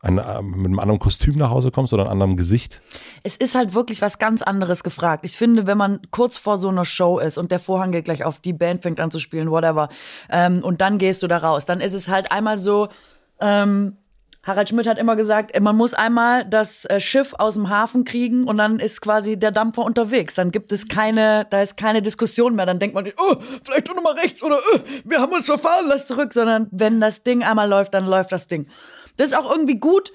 ein, 0.00 0.18
äh, 0.18 0.42
mit 0.42 0.66
einem 0.66 0.78
anderen 0.78 1.00
Kostüm 1.00 1.34
nach 1.36 1.50
Hause 1.50 1.70
kommst 1.70 1.92
oder 1.92 2.04
einem 2.04 2.12
anderen 2.12 2.36
Gesicht? 2.36 2.80
Es 3.22 3.36
ist 3.36 3.54
halt 3.54 3.74
wirklich 3.74 4.00
was 4.00 4.18
ganz 4.18 4.42
anderes 4.42 4.84
gefragt. 4.84 5.24
Ich 5.24 5.32
finde, 5.32 5.66
wenn 5.66 5.78
man 5.78 6.00
kurz 6.10 6.38
vor 6.38 6.58
so 6.58 6.68
einer 6.68 6.84
Show 6.84 7.18
ist 7.18 7.38
und 7.38 7.50
der 7.50 7.58
Vorhang 7.58 7.90
geht 7.92 8.04
gleich 8.04 8.24
auf, 8.24 8.38
die 8.38 8.52
Band 8.52 8.82
fängt 8.82 9.00
an 9.00 9.10
zu 9.10 9.18
spielen, 9.18 9.50
whatever, 9.50 9.88
ähm, 10.30 10.62
und 10.62 10.80
dann 10.80 10.98
gehst 10.98 11.22
du 11.22 11.26
da 11.26 11.38
raus, 11.38 11.64
dann 11.64 11.80
ist 11.80 11.94
es 11.94 12.08
halt 12.08 12.30
einmal 12.30 12.58
so, 12.58 12.88
ähm, 13.40 13.96
Harald 14.44 14.70
Schmidt 14.70 14.86
hat 14.86 14.98
immer 14.98 15.14
gesagt, 15.14 15.60
man 15.60 15.76
muss 15.76 15.92
einmal 15.92 16.44
das 16.46 16.86
äh, 16.86 17.00
Schiff 17.00 17.34
aus 17.36 17.54
dem 17.54 17.68
Hafen 17.68 18.04
kriegen 18.04 18.44
und 18.44 18.56
dann 18.56 18.78
ist 18.78 19.02
quasi 19.02 19.38
der 19.38 19.50
Dampfer 19.50 19.82
unterwegs. 19.82 20.36
Dann 20.36 20.52
gibt 20.52 20.72
es 20.72 20.88
keine, 20.88 21.46
da 21.50 21.60
ist 21.60 21.76
keine 21.76 22.00
Diskussion 22.00 22.56
mehr. 22.56 22.64
Dann 22.64 22.78
denkt 22.78 22.94
man 22.94 23.04
nicht, 23.04 23.18
oh, 23.20 23.36
vielleicht 23.62 23.88
doch 23.88 23.94
noch 23.94 24.02
mal 24.02 24.14
rechts 24.14 24.42
oder 24.42 24.58
oh, 24.74 24.78
wir 25.04 25.20
haben 25.20 25.32
uns 25.32 25.44
verfahren, 25.44 25.84
lass 25.88 26.06
zurück. 26.06 26.32
Sondern 26.32 26.66
wenn 26.70 26.98
das 26.98 27.24
Ding 27.24 27.42
einmal 27.42 27.68
läuft, 27.68 27.92
dann 27.92 28.06
läuft 28.06 28.32
das 28.32 28.48
Ding. 28.48 28.68
Das 29.18 29.28
ist 29.28 29.34
auch 29.34 29.50
irgendwie 29.50 29.78
gut, 29.78 30.12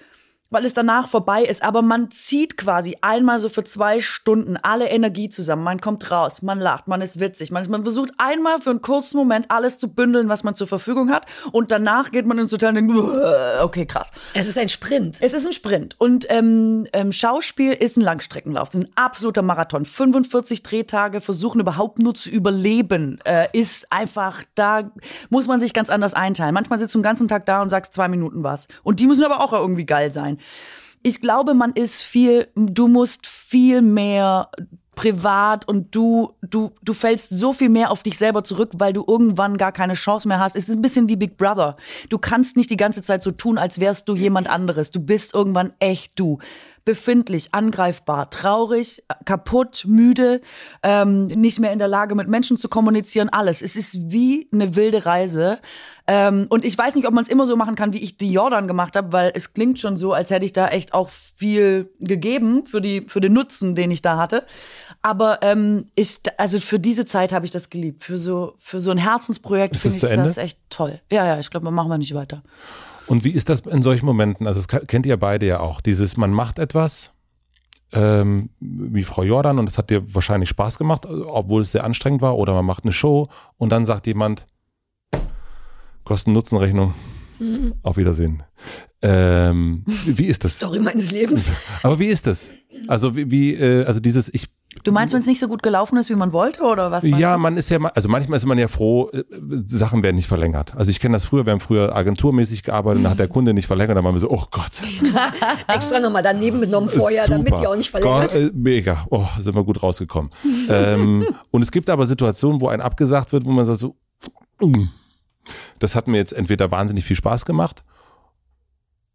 weil 0.54 0.66
es 0.66 0.74
danach 0.74 1.08
vorbei 1.08 1.44
ist. 1.44 1.64
Aber 1.64 1.82
man 1.82 2.12
zieht 2.12 2.58
quasi 2.58 2.98
einmal 3.02 3.40
so 3.40 3.50
für 3.50 3.64
zwei 3.64 4.00
Stunden 4.00 4.58
alle 4.58 4.90
Energie 4.90 5.30
zusammen. 5.30 5.64
Man 5.64 5.82
kommt 5.82 6.10
raus, 6.12 6.42
man 6.42 6.60
lacht, 6.60 6.88
man 6.88 7.02
ist 7.02 7.20
witzig. 7.20 7.52
Man, 7.52 7.64
ist, 7.64 7.70
man 7.70 7.84
versucht 7.84 8.12
einmal 8.18 8.62
für 8.62 8.70
einen 8.70 8.82
kurzen 8.82 9.18
Moment 9.18 9.50
alles 9.50 9.78
zu 9.80 9.90
bündeln, 9.90 10.30
was 10.30 10.44
man 10.44 10.56
zur 10.56 10.68
Verfügung 10.68 11.12
hat. 11.12 11.26
Und 11.52 11.72
danach 11.72 12.12
geht 12.12 12.26
man 12.26 12.38
ins 12.38 12.52
Hotel 12.54 12.70
und 12.70 12.76
denkt, 12.76 12.94
"Uah, 12.94 13.64
okay, 13.64 13.86
krass. 13.86 14.12
Es 14.34 14.48
ist 14.48 14.58
ein 14.58 14.70
Sprint. 14.70 15.18
Es 15.20 15.34
ist 15.34 15.46
ein 15.46 15.54
Sprint. 15.54 15.96
Und 16.00 16.26
ähm, 16.30 16.88
ähm, 16.94 17.12
Schauspiel 17.12 17.74
ist 17.74 17.98
ein 17.98 18.02
Langstreckenlauf. 18.02 18.70
Das 18.70 18.82
ist 18.82 18.88
ein 18.88 18.94
absoluter 18.96 19.42
Marathon. 19.42 19.86
45 19.86 20.64
Drehtage 20.64 21.22
versuchen 21.22 21.60
überhaupt 21.60 22.00
nur 22.00 22.14
zu 22.14 22.30
überleben, 22.30 23.20
äh, 23.26 23.48
ist 23.54 23.92
einfach, 23.92 24.44
da 24.56 24.92
muss 25.30 25.48
man 25.48 25.60
sich 25.60 25.74
ganz 25.74 25.90
anders 25.90 26.14
einteilen. 26.14 26.54
Manchmal 26.54 26.80
sitzt 26.80 26.94
du 26.94 27.00
den 27.00 27.04
ganzen 27.04 27.28
Tag 27.28 27.46
da 27.46 27.62
und 27.62 27.70
sagst 27.70 27.94
zwei 27.94 28.08
Minuten 28.08 28.44
was. 28.44 28.68
Und 28.84 29.00
die 29.00 29.08
müssen 29.08 29.24
aber 29.24 29.42
auch 29.42 29.54
irgendwie 29.54 29.86
geil 29.86 30.12
sein. 30.12 30.38
Ich 31.02 31.22
glaube, 31.22 31.54
man 31.54 31.72
ist 31.72 32.02
viel, 32.02 32.48
du 32.56 32.88
musst 32.88 33.28
viel 33.28 33.82
mehr 33.82 34.50
privat 34.96 35.68
und 35.68 35.94
du, 35.96 36.34
du, 36.42 36.72
du 36.82 36.94
fällst 36.94 37.30
so 37.30 37.52
viel 37.52 37.70
mehr 37.70 37.92
auf 37.92 38.04
dich 38.04 38.18
selber 38.18 38.44
zurück, 38.44 38.72
weil 38.76 38.94
du 38.94 39.04
irgendwann 39.08 39.58
gar 39.58 39.72
keine 39.72 39.94
Chance 39.94 40.28
mehr 40.28 40.40
hast. 40.40 40.56
Es 40.56 40.70
ist 40.70 40.76
ein 40.76 40.82
bisschen 40.82 41.10
wie 41.10 41.16
Big 41.16 41.38
Brother. 41.38 41.78
Du 42.10 42.18
kannst 42.18 42.56
nicht 42.56 42.70
die 42.70 42.78
ganze 42.78 43.02
Zeit 43.02 43.24
so 43.24 43.32
tun, 43.32 43.58
als 43.58 43.80
wärst 43.80 44.08
du 44.08 44.16
jemand 44.16 44.50
anderes. 44.50 44.92
Du 44.92 45.00
bist 45.00 45.34
irgendwann 45.34 45.74
echt 45.80 46.20
du. 46.20 46.40
Befindlich, 46.86 47.54
angreifbar, 47.54 48.30
traurig, 48.30 49.04
kaputt, 49.26 49.86
müde, 49.88 50.42
ähm, 50.82 51.28
nicht 51.28 51.60
mehr 51.60 51.72
in 51.72 51.80
der 51.80 51.88
Lage, 51.88 52.14
mit 52.16 52.28
Menschen 52.28 52.58
zu 52.58 52.68
kommunizieren, 52.68 53.30
alles. 53.30 53.62
Es 53.62 53.76
ist 53.76 54.12
wie 54.12 54.50
eine 54.52 54.76
wilde 54.76 55.06
Reise. 55.06 55.60
Ähm, 56.06 56.48
und 56.50 56.66
ich 56.66 56.78
weiß 56.78 56.96
nicht, 56.96 57.08
ob 57.08 57.14
man 57.14 57.24
es 57.24 57.30
immer 57.30 57.46
so 57.46 57.56
machen 57.56 57.76
kann, 57.76 57.94
wie 57.94 58.00
ich 58.00 58.18
die 58.18 58.32
Jordan 58.32 58.68
gemacht 58.68 58.98
habe, 58.98 59.14
weil 59.14 59.32
es 59.34 59.54
klingt 59.54 59.80
schon 59.80 59.96
so, 59.96 60.12
als 60.12 60.30
hätte 60.30 60.44
ich 60.44 60.52
da 60.52 60.68
echt 60.68 60.94
auch 60.94 61.08
viel 61.08 61.90
gegeben 62.02 62.66
für 62.66 62.82
die 62.82 63.06
für 63.08 63.22
den 63.22 63.32
Nutzen, 63.32 63.76
den 63.76 63.90
ich 63.90 64.02
da 64.02 64.18
hatte. 64.18 64.46
Aber 65.02 65.42
ähm, 65.42 65.86
ich, 65.96 66.20
also 66.38 66.60
für 66.60 66.80
diese 66.80 67.06
Zeit 67.06 67.32
habe 67.32 67.46
ich 67.46 67.52
das 67.52 67.70
geliebt. 67.70 68.04
Für 68.04 68.18
so 68.18 68.54
für 68.60 68.82
so 68.82 68.92
ein 68.92 68.98
Herzensprojekt 68.98 69.78
finde 69.78 69.98
ich 69.98 70.04
Ende? 70.04 70.24
das 70.24 70.38
echt 70.38 70.60
toll. 70.70 71.00
Ja, 71.10 71.26
ja, 71.26 71.40
ich 71.40 71.50
glaube, 71.50 71.72
machen 71.72 71.90
wir 71.90 71.98
nicht 71.98 72.14
weiter. 72.14 72.44
Und 73.08 73.24
wie 73.24 73.32
ist 73.32 73.50
das 73.50 73.62
in 73.62 73.84
solchen 73.84 74.06
Momenten? 74.06 74.48
Also 74.48 74.62
das 74.62 74.88
kennt 74.88 75.06
ihr 75.06 75.18
beide 75.18 75.46
ja 75.46 75.60
auch. 75.60 75.82
Dieses, 75.82 76.18
man 76.18 76.32
macht 76.32 76.60
etwas, 76.60 77.12
ähm, 77.92 78.50
wie 78.60 79.04
Frau 79.04 79.24
Jordan, 79.24 79.60
und 79.60 79.70
es 79.70 79.78
hat 79.78 79.90
dir 79.90 80.14
wahrscheinlich 80.14 80.50
Spaß 80.50 80.78
gemacht, 80.78 81.06
obwohl 81.06 81.62
es 81.62 81.72
sehr 81.72 81.84
anstrengend 81.84 82.22
war, 82.22 82.38
oder 82.38 82.54
man 82.54 82.66
macht 82.66 82.84
eine 82.84 82.94
Show 82.94 83.28
und 83.58 83.72
dann 83.72 83.86
sagt 83.86 84.08
jemand, 84.08 84.48
Kosten-Nutzen-Rechnung, 86.04 86.94
auf 87.82 87.98
Wiedersehen. 87.98 88.44
Ähm, 89.02 89.84
wie 90.06 90.26
ist 90.26 90.44
das? 90.44 90.56
Story 90.56 90.80
meines 90.80 91.12
Lebens. 91.12 91.52
Aber 91.82 92.00
wie 92.00 92.08
ist 92.08 92.28
das? 92.28 92.52
Also 92.88 93.16
wie, 93.16 93.30
wie 93.32 93.54
äh, 93.54 93.86
also 93.86 94.00
dieses, 94.00 94.34
ich 94.34 94.48
Du 94.84 94.92
meinst, 94.92 95.14
wenn 95.14 95.22
es 95.22 95.28
nicht 95.28 95.40
so 95.40 95.48
gut 95.48 95.64
gelaufen 95.64 95.98
ist, 95.98 96.10
wie 96.10 96.16
man 96.16 96.34
wollte, 96.34 96.64
oder 96.64 96.92
was? 96.92 97.04
Ja, 97.04 97.34
du? 97.34 97.40
man 97.40 97.58
ist 97.58 97.70
ja, 97.70 97.80
also 97.80 98.10
manchmal 98.10 98.38
ist 98.38 98.46
man 98.46 98.58
ja 98.58 98.68
froh, 98.68 99.10
äh, 99.14 99.24
Sachen 99.66 100.04
werden 100.04 100.16
nicht 100.16 100.28
verlängert. 100.28 100.76
Also 100.76 100.92
ich 100.92 101.00
kenne 101.00 101.14
das 101.14 101.26
früher, 101.26 101.46
wir 101.46 101.54
haben 101.54 101.60
früher 101.60 101.96
agenturmäßig 101.96 102.64
gearbeitet, 102.64 103.04
dann 103.04 103.12
hat 103.12 103.20
der 103.20 103.28
Kunde 103.28 103.54
nicht 103.54 103.68
verlängert, 103.68 103.96
dann 103.96 104.04
waren 104.04 104.16
wir 104.16 104.20
so, 104.20 104.30
oh 104.30 104.44
Gott. 104.52 104.72
Extra 105.68 106.00
nochmal 106.00 106.24
daneben 106.24 106.60
genommen 106.60 106.90
vorher, 106.90 107.28
damit 107.28 107.50
super. 107.50 107.62
die 107.62 107.68
auch 107.68 107.76
nicht 107.76 107.92
verlängert. 107.92 108.32
Gott, 108.32 108.42
äh, 108.42 108.52
mega, 108.54 109.06
oh, 109.10 109.26
sind 109.40 109.56
wir 109.56 109.64
gut 109.64 109.82
rausgekommen. 109.82 110.32
ähm, 110.70 111.26
und 111.52 111.62
es 111.62 111.72
gibt 111.72 111.90
aber 111.90 112.06
Situationen, 112.06 112.60
wo 112.60 112.68
ein 112.68 112.82
abgesagt 112.82 113.32
wird, 113.32 113.46
wo 113.46 113.52
man 113.52 113.66
sagt 113.66 113.80
so, 113.80 113.96
mm, 114.60 114.90
das 115.80 115.96
hat 115.96 116.08
mir 116.08 116.18
jetzt 116.18 116.34
entweder 116.34 116.72
wahnsinnig 116.72 117.06
viel 117.06 117.16
Spaß 117.16 117.46
gemacht 117.46 117.84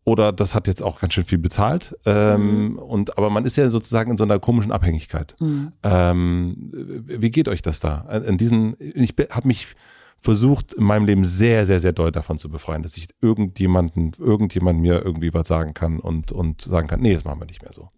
oder 0.08 0.32
das 0.32 0.54
hat 0.54 0.66
jetzt 0.66 0.82
auch 0.82 1.00
ganz 1.00 1.12
schön 1.14 1.24
viel 1.24 1.38
bezahlt. 1.38 1.94
Ähm, 2.06 2.78
und 2.78 3.18
aber 3.18 3.30
man 3.30 3.44
ist 3.44 3.56
ja 3.56 3.68
sozusagen 3.70 4.10
in 4.10 4.16
so 4.16 4.24
einer 4.24 4.38
komischen 4.38 4.72
Abhängigkeit. 4.72 5.34
Ähm, 5.82 6.70
wie 7.06 7.30
geht 7.30 7.48
euch 7.48 7.62
das 7.62 7.80
da? 7.80 8.00
In 8.26 8.38
diesen, 8.38 8.74
ich 8.78 9.14
habe 9.30 9.46
mich 9.46 9.68
versucht 10.20 10.72
in 10.72 10.82
meinem 10.84 11.04
Leben 11.06 11.24
sehr, 11.24 11.64
sehr, 11.66 11.80
sehr 11.80 11.92
doll 11.92 12.10
davon 12.10 12.38
zu 12.38 12.48
befreien, 12.48 12.82
dass 12.82 12.96
ich 12.96 13.08
irgendjemanden, 13.20 14.12
irgendjemand 14.18 14.80
mir 14.80 15.04
irgendwie 15.04 15.32
was 15.32 15.46
sagen 15.46 15.74
kann 15.74 16.00
und, 16.00 16.32
und 16.32 16.62
sagen 16.62 16.88
kann, 16.88 17.00
nee, 17.00 17.14
das 17.14 17.24
machen 17.24 17.40
wir 17.40 17.46
nicht 17.46 17.62
mehr 17.62 17.72
so. 17.72 17.90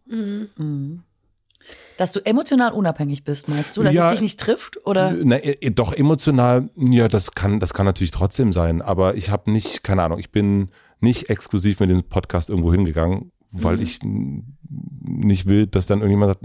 Dass 1.96 2.12
du 2.12 2.20
emotional 2.24 2.72
unabhängig 2.72 3.24
bist, 3.24 3.48
meinst 3.48 3.76
du? 3.76 3.82
Dass 3.82 3.94
Ja. 3.94 4.06
es 4.06 4.12
dich 4.12 4.22
nicht 4.22 4.40
trifft? 4.40 4.84
Oder? 4.86 5.12
Na, 5.22 5.36
äh, 5.36 5.70
doch 5.70 5.92
emotional, 5.92 6.70
ja, 6.76 7.08
das 7.08 7.32
kann, 7.32 7.60
das 7.60 7.72
kann 7.72 7.86
natürlich 7.86 8.10
trotzdem 8.10 8.52
sein, 8.52 8.82
aber 8.82 9.14
ich 9.14 9.30
habe 9.30 9.50
nicht, 9.50 9.82
keine 9.84 10.02
Ahnung, 10.02 10.18
ich 10.18 10.30
bin 10.32 10.70
nicht 11.00 11.30
exklusiv 11.30 11.80
mit 11.80 11.90
dem 11.90 12.02
Podcast 12.04 12.50
irgendwo 12.50 12.72
hingegangen, 12.72 13.32
weil 13.50 13.76
Mhm. 13.76 13.82
ich 13.82 13.98
nicht 14.02 15.46
will, 15.46 15.66
dass 15.66 15.86
dann 15.86 16.00
irgendjemand 16.00 16.30
sagt, 16.40 16.44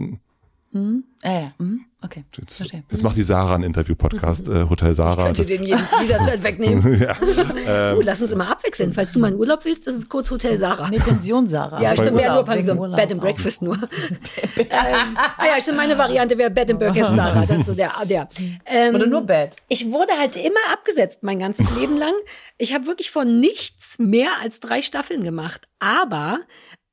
Ja, 1.24 1.32
ja. 1.32 1.52
Mhm. 1.58 1.86
Okay. 2.04 2.24
jetzt, 2.38 2.58
Verstehe. 2.58 2.84
jetzt 2.92 3.02
macht 3.02 3.16
die 3.16 3.24
Sarah 3.24 3.56
einen 3.56 3.64
Interview-Podcast, 3.64 4.48
äh, 4.48 4.70
Hotel 4.70 4.94
Sarah. 4.94 5.26
Könnt 5.26 5.40
ihr 5.40 5.46
Das, 5.46 5.58
den 5.58 5.66
jeden, 5.66 5.88
jederzeit 6.02 6.44
wegnehmen. 6.44 7.02
ja. 7.66 7.96
oh, 7.96 8.02
lass 8.04 8.22
uns 8.22 8.32
immer 8.32 8.52
abwechseln. 8.52 8.94
Falls 8.94 9.12
du 9.14 9.20
mal 9.20 9.32
in 9.32 9.40
Urlaub 9.40 9.64
willst, 9.64 9.88
das 9.88 9.96
ist 9.96 10.10
kurz 10.10 10.30
Hotel 10.30 10.56
Sarah. 10.58 10.90
Nee, 10.90 11.00
Pension, 11.00 11.48
Sarah. 11.48 11.82
Ja, 11.82 11.94
stimmt, 11.94 12.18
wäre 12.18 12.36
nur 12.36 12.44
Pension. 12.46 12.78
Urlaub 12.78 12.98
Bed 12.98 13.12
and 13.12 13.22
auch. 13.22 13.26
Breakfast 13.26 13.62
nur. 13.62 13.76
ähm, 14.58 15.18
ah 15.18 15.46
ja, 15.48 15.60
stimmt, 15.60 15.78
meine 15.78 15.98
Variante 15.98 16.38
wäre 16.38 16.52
Bed 16.52 16.72
and 16.72 16.80
Breakfast 16.80 17.16
Sarah. 17.16 17.46
Das 17.46 17.60
ist 17.62 17.66
so 17.66 17.74
der. 17.74 17.92
der. 18.04 18.28
Ähm, 18.66 18.96
Oder 18.96 19.08
nur 19.08 19.22
Bed. 19.22 19.56
Ich 19.70 19.90
wurde 19.92 20.14
halt 20.20 20.36
immer 20.36 20.60
abgesetzt 20.74 21.24
mein 21.24 21.40
ganzes 21.40 21.74
Leben 21.76 21.98
lang. 21.98 22.14
Ich 22.58 22.74
habe 22.74 22.86
wirklich 22.86 23.10
von 23.10 23.40
nichts 23.40 23.98
mehr 23.98 24.30
als 24.44 24.60
drei 24.60 24.82
Staffeln 24.82 25.24
gemacht. 25.24 25.68
Aber 25.80 26.42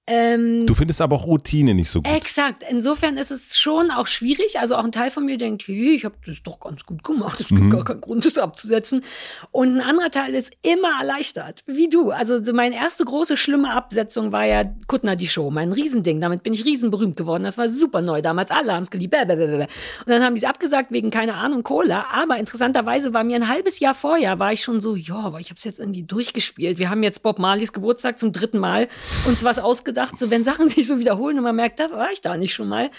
ähm, 0.07 0.67
Du 0.67 0.75
findest 0.75 1.01
aber 1.01 1.17
auch 1.17 1.27
Routine 1.27 1.75
nicht 1.75 1.91
so 1.91 2.03
gut. 2.03 2.13
Exakt. 2.13 2.65
Insofern 2.69 3.17
ist 3.17 3.31
es 3.31 3.57
schon 3.57 3.91
auch 3.91 4.07
schwierig. 4.09 4.59
Also 4.59 4.77
auch 4.77 4.85
ein 4.85 4.93
Teil 4.93 5.11
von 5.11 5.25
mir 5.25 5.39
denkt, 5.39 5.63
hey, 5.67 5.95
ich 5.95 6.05
habe 6.05 6.17
das 6.27 6.43
doch 6.43 6.59
ganz 6.61 6.85
gut 6.85 7.05
gemacht. 7.05 7.41
Es 7.41 7.49
gibt 7.49 7.71
gar 7.71 7.85
keinen 7.85 8.01
Grund, 8.01 8.25
das 8.25 8.37
abzusetzen. 8.37 9.05
Und 9.53 9.77
ein 9.77 9.81
anderer 9.81 10.11
Teil 10.11 10.35
ist 10.35 10.53
immer 10.63 11.01
erleichtert, 11.01 11.63
wie 11.67 11.89
du. 11.89 12.11
Also 12.11 12.43
so 12.43 12.53
meine 12.53 12.75
erste 12.75 13.05
große 13.05 13.37
schlimme 13.37 13.73
Absetzung 13.73 14.33
war 14.33 14.45
ja 14.45 14.65
Kuttner 14.89 15.17
die 15.17 15.29
Show, 15.29 15.51
mein 15.51 15.73
Riesending. 15.73 16.21
Damit 16.21 16.43
bin 16.43 16.53
ich 16.53 16.65
riesenberühmt 16.65 17.17
geworden. 17.17 17.45
Das 17.45 17.57
war 17.57 17.69
super 17.69 18.03
neu 18.03 18.23
damals. 18.23 18.51
Alle 18.51 18.73
haben 18.73 18.83
es 18.83 18.91
geliebt. 18.91 19.13
Und 19.13 19.69
dann 20.07 20.25
haben 20.25 20.35
die 20.35 20.41
es 20.41 20.49
abgesagt 20.49 20.91
wegen 20.91 21.11
keine 21.11 21.35
Ahnung 21.35 21.63
Cola. 21.63 22.07
Aber 22.13 22.39
interessanterweise 22.39 23.15
war 23.15 23.25
mir 23.25 23.37
ein 23.37 23.49
halbes 23.49 23.79
Jahr 23.79 23.95
vorher 23.95 24.39
war 24.39 24.53
ich 24.53 24.63
schon 24.63 24.81
so, 24.81 24.97
ja, 24.97 25.17
aber 25.17 25.41
ich 25.41 25.51
habe 25.51 25.59
es 25.59 25.65
jetzt 25.65 25.79
irgendwie 25.79 26.03
durchgespielt. 26.03 26.79
Wir 26.79 26.91
haben 26.91 27.03
jetzt 27.03 27.23
Bob 27.23 27.39
Marleys 27.39 27.73
Geburtstag 27.73 28.19
zum 28.19 28.33
dritten 28.33 28.59
Mal 28.59 28.89
uns 29.27 29.45
was 29.45 29.59
ausgedacht, 29.59 29.92
so 30.17 30.31
wenn 30.31 30.45
Sachen 30.45 30.69
sich 30.71 30.87
so 30.87 30.99
wiederholen 30.99 31.39
und 31.39 31.45
man 31.45 31.57
merkt, 31.57 31.81
da 31.81 31.91
war 31.91 32.11
ich 32.13 32.21
da 32.21 32.37
nicht 32.37 32.55
schon 32.55 32.69
mal. 32.69 32.91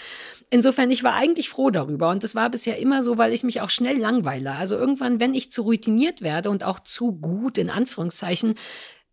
Insofern, 0.50 0.90
ich 0.90 1.02
war 1.04 1.14
eigentlich 1.14 1.48
froh 1.48 1.70
darüber 1.70 2.10
und 2.10 2.22
das 2.22 2.34
war 2.34 2.50
bisher 2.50 2.78
immer 2.78 3.02
so, 3.02 3.18
weil 3.18 3.32
ich 3.32 3.44
mich 3.44 3.60
auch 3.60 3.70
schnell 3.70 3.98
langweile. 3.98 4.52
Also 4.52 4.76
irgendwann, 4.76 5.20
wenn 5.20 5.34
ich 5.34 5.50
zu 5.50 5.62
routiniert 5.62 6.22
werde 6.22 6.50
und 6.50 6.64
auch 6.64 6.80
zu 6.80 7.12
gut 7.12 7.58
in 7.58 7.70
Anführungszeichen, 7.70 8.54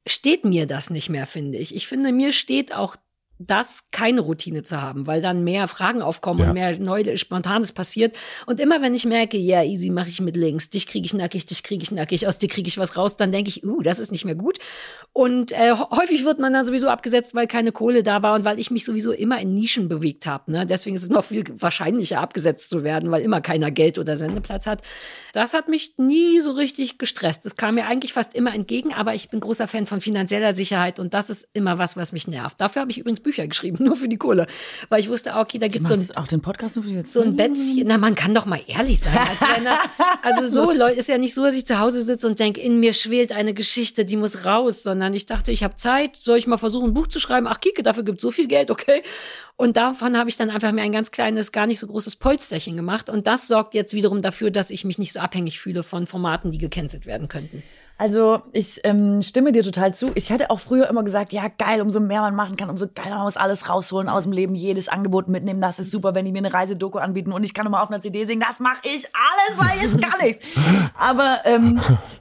steht 0.08 0.46
mir 0.46 0.68
das 0.68 0.90
nicht 0.90 1.10
mehr, 1.10 1.26
finde 1.26 1.58
ich. 1.58 1.76
Ich 1.76 1.88
finde, 1.88 2.12
mir 2.12 2.32
steht 2.32 2.74
auch 2.74 2.96
das, 3.48 3.90
keine 3.92 4.22
Routine 4.22 4.64
zu 4.64 4.82
haben, 4.82 5.08
weil 5.08 5.22
dann 5.22 5.44
mehr 5.44 5.68
Fragen 5.68 6.02
aufkommen 6.02 6.40
Ja. 6.40 6.48
und 6.48 6.54
mehr 6.54 6.78
neu 6.80 7.18
Spontanes 7.18 7.72
passiert. 7.72 8.16
Und 8.46 8.60
immer 8.60 8.82
wenn 8.82 8.94
ich 8.94 9.06
merke, 9.06 9.38
ja, 9.38 9.64
easy 9.64 9.90
mache 9.90 10.10
ich 10.10 10.22
mit 10.22 10.36
links, 10.36 10.70
dich 10.70 10.88
kriege 10.88 11.06
ich 11.06 11.14
nackig, 11.14 11.46
dich 11.46 11.64
kriege 11.64 11.84
ich 11.84 11.92
nackig, 11.92 12.28
aus 12.28 12.38
dir 12.38 12.50
kriege 12.50 12.68
ich 12.68 12.78
was 12.78 12.98
raus, 12.98 13.18
dann 13.18 13.32
denke 13.32 13.50
ich, 13.50 13.64
uh, 13.66 13.82
das 13.82 14.00
ist 14.00 14.12
nicht 14.12 14.26
mehr 14.26 14.36
gut. 14.36 14.60
Und 15.14 15.52
äh, 15.52 15.74
häufig 15.92 16.24
wird 16.24 16.40
man 16.40 16.54
dann 16.54 16.66
sowieso 16.66 16.88
abgesetzt, 16.88 17.36
weil 17.36 17.48
keine 17.48 17.72
Kohle 17.72 18.04
da 18.04 18.24
war 18.24 18.36
und 18.36 18.46
weil 18.46 18.60
ich 18.60 18.72
mich 18.72 18.86
sowieso 18.86 19.12
immer 19.12 19.40
in 19.40 19.54
Nischen 19.54 19.90
bewegt 19.90 20.26
habe. 20.26 20.52
Ne? 20.52 20.66
Deswegen 20.66 20.96
ist 20.96 21.04
es 21.04 21.10
noch 21.10 21.26
viel 21.26 21.44
wahrscheinlicher, 21.56 22.20
abgesetzt 22.20 22.70
zu 22.70 22.84
werden, 22.84 23.12
weil 23.12 23.22
immer 23.22 23.42
keiner 23.42 23.72
Geld 23.72 23.98
oder 23.98 24.18
Sendeplatz 24.18 24.66
hat. 24.68 24.82
Das 25.34 25.54
hat 25.54 25.68
mich 25.68 25.96
nie 25.98 26.40
so 26.40 26.52
richtig 26.52 26.98
gestresst. 26.98 27.46
Das 27.46 27.56
kam 27.56 27.76
mir 27.76 27.88
eigentlich 27.88 28.14
fast 28.14 28.34
immer 28.36 28.54
entgegen, 28.54 28.94
aber 28.94 29.14
ich 29.16 29.30
bin 29.30 29.40
großer 29.40 29.68
Fan 29.68 29.86
von 29.88 30.02
finanzieller 30.02 30.54
Sicherheit 30.54 31.00
und 31.00 31.14
das 31.14 31.30
ist 31.30 31.48
immer 31.54 31.78
was, 31.78 31.98
was 31.98 32.12
mich 32.12 32.28
nervt. 32.28 32.60
Dafür 32.62 32.82
habe 32.82 32.92
ich 32.92 32.98
übrigens 32.98 33.20
Bücher 33.20 33.31
geschrieben, 33.32 33.78
nur 33.84 33.96
für 33.96 34.08
die 34.08 34.18
Kohle. 34.18 34.48
Weil 34.90 35.00
ich 35.00 35.10
wusste, 35.10 35.34
ah, 35.34 35.42
okay, 35.42 35.60
da 35.60 35.68
gibt 35.68 35.90
es 35.90 36.06
so 36.06 36.14
ein 36.14 36.18
auch 36.18 36.28
den 36.28 36.42
Podcast 36.42 36.76
nur 36.76 36.84
für 36.84 36.90
die 36.90 36.96
jetzt. 36.96 37.14
so 37.14 37.22
ein 37.22 37.36
Bettchen. 37.36 37.84
Na, 37.86 37.98
man 37.98 38.16
kann 38.16 38.34
doch 38.34 38.46
mal 38.46 38.60
ehrlich 38.68 39.00
sein. 39.00 39.18
Als 39.18 39.42
wenn 39.56 39.68
also 40.22 40.46
so 40.46 40.72
Leute 40.72 41.00
ist 41.00 41.10
ja 41.10 41.18
nicht 41.18 41.34
so, 41.34 41.44
dass 41.44 41.56
ich 41.56 41.66
zu 41.66 41.80
Hause 41.80 42.04
sitze 42.04 42.28
und 42.28 42.40
denke, 42.40 42.62
in 42.62 42.80
mir 42.80 42.94
schwelt 42.94 43.32
eine 43.32 43.54
Geschichte, 43.54 44.06
die 44.06 44.18
muss 44.18 44.46
raus, 44.46 44.84
sondern 44.84 45.14
ich 45.14 45.26
dachte, 45.26 45.52
ich 45.52 45.64
habe 45.64 45.76
Zeit, 45.76 46.18
soll 46.18 46.38
ich 46.38 46.48
mal 46.48 46.58
versuchen, 46.58 46.92
ein 46.92 46.94
Buch 46.94 47.08
zu 47.08 47.20
schreiben? 47.20 47.48
Ach, 47.48 47.60
Kike, 47.60 47.84
dafür 47.84 48.04
gibt 48.04 48.22
so 48.22 48.32
viel 48.32 48.48
Geld, 48.48 48.72
okay. 48.72 49.02
Und 49.56 49.78
davon 49.78 50.18
habe 50.18 50.30
ich 50.30 50.38
dann 50.38 50.50
einfach 50.50 50.72
mir 50.72 50.82
ein 50.82 50.92
ganz 50.92 51.12
kleines, 51.12 51.52
gar 51.52 51.68
nicht 51.68 51.80
so 51.80 51.88
großes 51.88 52.16
Polsterchen 52.16 52.76
gemacht. 52.76 53.10
Und 53.10 53.28
das 53.28 53.48
sorgt 53.48 53.74
jetzt 53.74 53.94
wiederum 53.94 54.22
dafür, 54.22 54.50
dass 54.50 54.72
ich 54.72 54.86
mich 54.86 54.98
nicht 54.98 55.14
so 55.14 55.20
abhängig 55.20 55.60
fühle 55.60 55.84
von 55.84 56.08
Formaten, 56.08 56.52
die 56.52 56.58
gecancelt 56.58 57.06
werden 57.06 57.28
könnten. 57.28 57.62
Also 58.02 58.42
ich 58.52 58.82
ähm, 58.84 59.22
stimme 59.22 59.52
dir 59.52 59.62
total 59.62 59.94
zu. 59.94 60.10
Ich 60.16 60.32
hätte 60.32 60.50
auch 60.50 60.60
früher 60.60 60.90
immer 60.90 61.04
gesagt, 61.04 61.34
ja 61.34 61.44
geil, 61.60 61.82
umso 61.82 62.00
mehr 62.00 62.22
man 62.22 62.34
machen 62.34 62.56
kann, 62.56 62.72
umso 62.72 62.88
geiler 62.88 63.18
man 63.18 63.26
muss 63.26 63.38
alles 63.38 63.70
rausholen 63.70 64.10
aus 64.10 64.24
dem 64.24 64.32
Leben, 64.32 64.56
jedes 64.56 64.90
Angebot 64.90 65.28
mitnehmen. 65.28 65.62
Das 65.62 65.78
ist 65.78 65.92
super, 65.92 66.16
wenn 66.16 66.26
die 66.26 66.32
mir 66.32 66.40
eine 66.40 66.52
Reisedoku 66.52 66.98
anbieten 66.98 67.32
und 67.32 67.44
ich 67.44 67.54
kann 67.54 67.68
immer 67.68 67.84
auf 67.84 67.92
einer 67.92 68.02
CD 68.02 68.26
singen. 68.26 68.44
Das 68.48 68.60
mache 68.60 68.80
ich 68.86 69.08
alles, 69.14 69.60
weil 69.60 69.84
jetzt 69.84 70.02
gar 70.02 70.20
nichts. 70.20 70.44
Aber 70.98 71.42
ähm, 71.46 71.80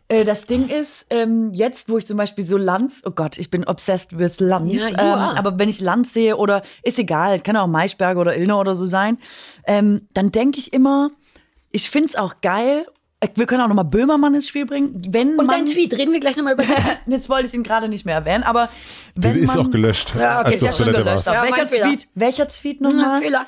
äh, 0.09 0.25
das 0.25 0.45
Ding 0.45 0.69
ist, 0.69 1.07
ähm, 1.09 1.55
jetzt, 1.55 1.89
wo 1.89 1.97
ich 1.97 2.07
zum 2.07 2.19
Beispiel 2.19 2.47
so 2.47 2.59
Lanz, 2.59 3.01
oh 3.07 3.13
Gott, 3.13 3.39
ich 3.39 3.49
bin 3.49 3.67
obsessed 3.67 4.19
with 4.19 4.39
Lanz. 4.39 4.75
Ja, 4.75 4.89
ähm, 4.91 5.39
aber 5.39 5.59
wenn 5.59 5.71
ich 5.71 5.81
Lanz 5.81 6.13
sehe 6.13 6.37
oder 6.37 6.61
ist 6.83 6.99
egal, 6.99 7.41
kann 7.41 7.57
auch 7.57 7.67
Maischberger 7.67 8.21
oder 8.21 8.37
Illner 8.37 8.61
oder 8.61 8.75
so 8.75 8.85
sein, 8.85 9.17
ähm, 9.65 10.03
dann 10.13 10.31
denke 10.31 10.59
ich 10.59 10.75
immer, 10.75 11.11
ich 11.71 11.89
find's 11.89 12.17
auch 12.17 12.43
geil. 12.43 12.85
Wir 13.35 13.47
können 13.47 13.61
auch 13.63 13.69
noch 13.69 13.75
mal 13.75 13.83
Böhmermann 13.83 14.35
ins 14.35 14.49
Spiel 14.49 14.65
bringen. 14.65 15.03
Wenn 15.11 15.31
Und 15.39 15.47
man, 15.47 15.49
dein 15.49 15.67
Tweet, 15.67 15.93
reden 15.93 16.13
wir 16.13 16.21
gleich 16.21 16.37
nochmal 16.37 16.55
über 16.55 16.65
Jetzt 17.07 17.29
wollte 17.29 17.47
ich 17.47 17.55
ihn 17.55 17.63
gerade 17.63 17.89
nicht 17.89 18.07
mehr 18.07 18.15
erwähnen, 18.15 18.45
aber 18.45 18.71
wenn 19.15 19.37
ist 19.37 19.49
man, 19.49 19.59
auch 19.59 19.71
gelöscht, 19.71 20.15
Ja, 20.19 20.39
okay, 20.41 20.47
als 20.47 20.55
ist 20.55 20.61
du 20.63 20.67
ja 20.67 20.73
schon 20.73 20.87
gelöscht. 20.87 21.27
Ja, 21.27 21.43
welcher. 21.43 21.67
Tweet? 21.85 22.09
Welcher 22.15 22.49
Tweet 22.49 22.81
nochmal? 22.81 23.21
Fehler. 23.21 23.47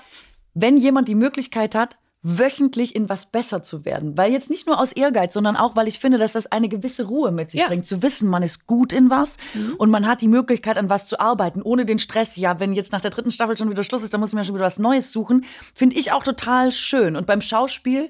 Wenn 0.52 0.76
jemand 0.76 1.08
die 1.08 1.14
Möglichkeit 1.14 1.74
hat, 1.74 1.96
wöchentlich 2.24 2.94
in 2.94 3.08
was 3.08 3.26
besser 3.26 3.62
zu 3.64 3.84
werden, 3.84 4.16
weil 4.16 4.30
jetzt 4.30 4.48
nicht 4.48 4.66
nur 4.68 4.78
aus 4.78 4.92
Ehrgeiz, 4.92 5.34
sondern 5.34 5.56
auch, 5.56 5.74
weil 5.74 5.88
ich 5.88 5.98
finde, 5.98 6.18
dass 6.18 6.32
das 6.32 6.46
eine 6.46 6.68
gewisse 6.68 7.04
Ruhe 7.06 7.32
mit 7.32 7.50
sich 7.50 7.60
Ja. 7.60 7.66
bringt, 7.66 7.84
zu 7.86 8.00
wissen, 8.02 8.28
man 8.28 8.44
ist 8.44 8.68
gut 8.68 8.92
in 8.92 9.10
was 9.10 9.38
und 9.78 9.90
man 9.90 10.06
hat 10.06 10.20
die 10.20 10.28
Möglichkeit, 10.28 10.78
an 10.78 10.88
was 10.88 11.06
zu 11.08 11.18
arbeiten, 11.18 11.62
ohne 11.62 11.84
den 11.84 11.98
Stress. 11.98 12.36
Ja, 12.36 12.60
wenn 12.60 12.74
jetzt 12.74 12.92
nach 12.92 13.00
der 13.00 13.10
dritten 13.10 13.32
Staffel 13.32 13.56
schon 13.56 13.70
wieder 13.70 13.82
Schluss 13.82 14.04
ist, 14.04 14.12
dann 14.14 14.20
muss 14.20 14.30
ich 14.30 14.34
mir 14.36 14.44
schon 14.44 14.54
wieder 14.54 14.66
was 14.66 14.78
Neues 14.78 15.10
suchen. 15.10 15.44
Finde 15.74 15.96
ich 15.96 16.12
auch 16.12 16.22
total 16.22 16.70
schön. 16.70 17.16
Und 17.16 17.26
beim 17.26 17.40
Schauspiel 17.40 18.08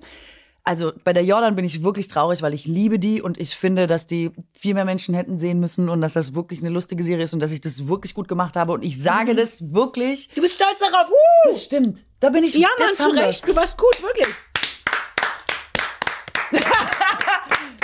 also 0.65 0.92
bei 1.02 1.12
der 1.12 1.24
Jordan 1.24 1.57
bin 1.57 1.65
ich 1.65 1.82
wirklich 1.82 2.08
traurig, 2.08 2.42
weil 2.42 2.55
ich 2.55 2.66
liebe 2.66 2.99
die 2.99 3.20
und 3.20 3.39
ich 3.39 3.57
finde, 3.57 3.86
dass 3.86 4.07
die 4.07 4.31
viel 4.52 4.74
mehr 4.74 4.84
Menschen 4.84 5.15
hätten 5.15 5.39
sehen 5.39 5.58
müssen 5.58 5.89
und 5.89 6.00
dass 6.00 6.12
das 6.12 6.34
wirklich 6.34 6.60
eine 6.60 6.68
lustige 6.68 7.02
Serie 7.02 7.24
ist 7.24 7.34
und 7.34 7.41
dass 7.41 7.52
ich 7.52 7.60
das 7.60 7.89
wirklich 7.89 8.15
gut 8.15 8.28
gemacht 8.28 8.57
habe. 8.57 8.73
Und 8.73 8.84
ich 8.84 9.00
sage 9.00 9.34
das 9.34 9.73
wirklich. 9.73 10.28
Du 10.34 10.41
bist 10.41 10.55
stolz 10.55 10.78
darauf. 10.78 11.10
Uh! 11.10 11.50
Das 11.50 11.65
stimmt. 11.65 12.05
Da 12.20 12.31
bin 12.31 12.44
ich 12.44 12.55
Ja, 12.55 12.68
Mann, 12.78 12.94
zu. 12.94 13.10
Recht. 13.10 13.49
Du 13.49 13.57
warst 13.57 13.76
gut, 13.76 14.02
wirklich. 14.02 14.28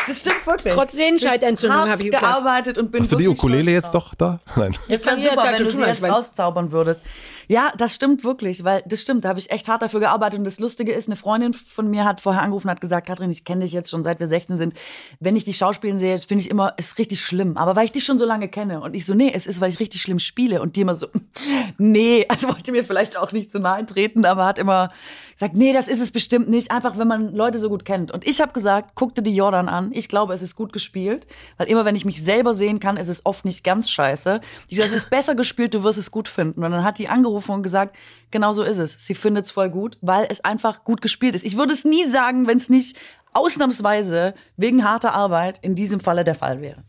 Das 0.08 0.20
stimmt 0.20 0.46
wirklich. 0.46 0.74
Trotz 0.74 0.92
Sehenscheidentzündung 0.92 1.78
hart 1.78 1.90
habe 1.90 2.02
ich 2.02 2.10
gearbeitet 2.10 2.78
und 2.78 2.90
bin 2.90 3.02
Hast 3.02 3.12
du 3.12 3.16
die 3.16 3.28
Ukulele 3.28 3.70
jetzt 3.70 3.94
doch 3.94 4.14
da? 4.14 4.40
Nein. 4.56 4.76
Jetzt 4.88 5.06
kann 5.06 5.18
wäre 5.18 5.30
super, 5.30 5.44
wenn 5.44 5.64
du 5.64 5.70
sie 5.70 5.82
jetzt 5.82 6.02
rauszaubern 6.02 6.72
würdest. 6.72 7.02
Ja, 7.50 7.72
das 7.78 7.94
stimmt 7.94 8.24
wirklich, 8.24 8.62
weil 8.62 8.82
das 8.86 9.00
stimmt, 9.00 9.24
da 9.24 9.30
habe 9.30 9.38
ich 9.38 9.50
echt 9.50 9.68
hart 9.68 9.80
dafür 9.80 10.00
gearbeitet. 10.00 10.38
Und 10.38 10.44
das 10.44 10.58
Lustige 10.58 10.92
ist, 10.92 11.08
eine 11.08 11.16
Freundin 11.16 11.54
von 11.54 11.88
mir 11.88 12.04
hat 12.04 12.20
vorher 12.20 12.42
angerufen 12.42 12.66
und 12.66 12.72
hat 12.72 12.80
gesagt, 12.82 13.06
Katrin, 13.06 13.30
ich 13.30 13.44
kenne 13.44 13.64
dich 13.64 13.72
jetzt 13.72 13.90
schon 13.90 14.02
seit 14.02 14.20
wir 14.20 14.26
16 14.26 14.58
sind. 14.58 14.74
Wenn 15.18 15.34
ich 15.34 15.44
dich 15.44 15.56
schauspielen 15.56 15.96
sehe, 15.96 16.18
finde 16.18 16.42
ich 16.42 16.50
immer, 16.50 16.74
ist 16.76 16.98
richtig 16.98 17.22
schlimm. 17.22 17.56
Aber 17.56 17.74
weil 17.74 17.86
ich 17.86 17.92
dich 17.92 18.04
schon 18.04 18.18
so 18.18 18.26
lange 18.26 18.48
kenne. 18.48 18.82
Und 18.82 18.94
ich 18.94 19.06
so, 19.06 19.14
nee, 19.14 19.32
es 19.34 19.46
ist, 19.46 19.62
weil 19.62 19.70
ich 19.70 19.80
richtig 19.80 20.02
schlimm 20.02 20.18
spiele. 20.18 20.60
Und 20.60 20.76
die 20.76 20.82
immer 20.82 20.94
so, 20.94 21.06
nee, 21.78 22.26
also 22.28 22.48
wollte 22.48 22.70
mir 22.72 22.84
vielleicht 22.84 23.16
auch 23.18 23.32
nicht 23.32 23.50
zu 23.50 23.58
nahe 23.58 23.84
treten, 23.86 24.26
aber 24.26 24.44
hat 24.44 24.58
immer 24.58 24.90
gesagt, 25.32 25.56
nee, 25.56 25.72
das 25.72 25.88
ist 25.88 26.00
es 26.00 26.10
bestimmt 26.10 26.50
nicht. 26.50 26.70
Einfach, 26.70 26.98
wenn 26.98 27.08
man 27.08 27.34
Leute 27.34 27.58
so 27.58 27.70
gut 27.70 27.84
kennt. 27.84 28.10
Und 28.10 28.26
ich 28.26 28.40
habe 28.40 28.52
gesagt, 28.52 28.90
guck 28.94 29.14
dir 29.14 29.22
die 29.22 29.34
Jordan 29.34 29.68
an. 29.68 29.90
Ich 29.98 30.08
glaube, 30.08 30.32
es 30.32 30.42
ist 30.42 30.56
gut 30.56 30.72
gespielt. 30.72 31.26
Weil 31.56 31.68
immer, 31.68 31.84
wenn 31.84 31.96
ich 31.96 32.04
mich 32.04 32.22
selber 32.22 32.52
sehen 32.52 32.80
kann, 32.80 32.96
ist 32.96 33.08
es 33.08 33.26
oft 33.26 33.44
nicht 33.44 33.64
ganz 33.64 33.90
scheiße. 33.90 34.40
Ich 34.68 34.78
sage, 34.78 34.88
es 34.88 34.94
ist 34.94 35.10
besser 35.10 35.34
gespielt, 35.34 35.74
du 35.74 35.82
wirst 35.82 35.98
es 35.98 36.10
gut 36.10 36.28
finden. 36.28 36.64
Und 36.64 36.70
dann 36.70 36.84
hat 36.84 36.98
die 36.98 37.08
angerufen 37.08 37.52
und 37.52 37.62
gesagt, 37.62 37.96
genau 38.30 38.52
so 38.52 38.62
ist 38.62 38.78
es. 38.78 38.94
Sie 39.04 39.14
findet 39.14 39.46
es 39.46 39.52
voll 39.52 39.70
gut, 39.70 39.98
weil 40.00 40.26
es 40.30 40.44
einfach 40.44 40.84
gut 40.84 41.02
gespielt 41.02 41.34
ist. 41.34 41.44
Ich 41.44 41.56
würde 41.56 41.74
es 41.74 41.84
nie 41.84 42.04
sagen, 42.04 42.46
wenn 42.46 42.58
es 42.58 42.68
nicht 42.68 42.96
ausnahmsweise 43.32 44.34
wegen 44.56 44.84
harter 44.84 45.12
Arbeit 45.14 45.58
in 45.62 45.74
diesem 45.74 46.00
Falle 46.00 46.24
der 46.24 46.34
Fall 46.34 46.60
wäre. 46.60 46.82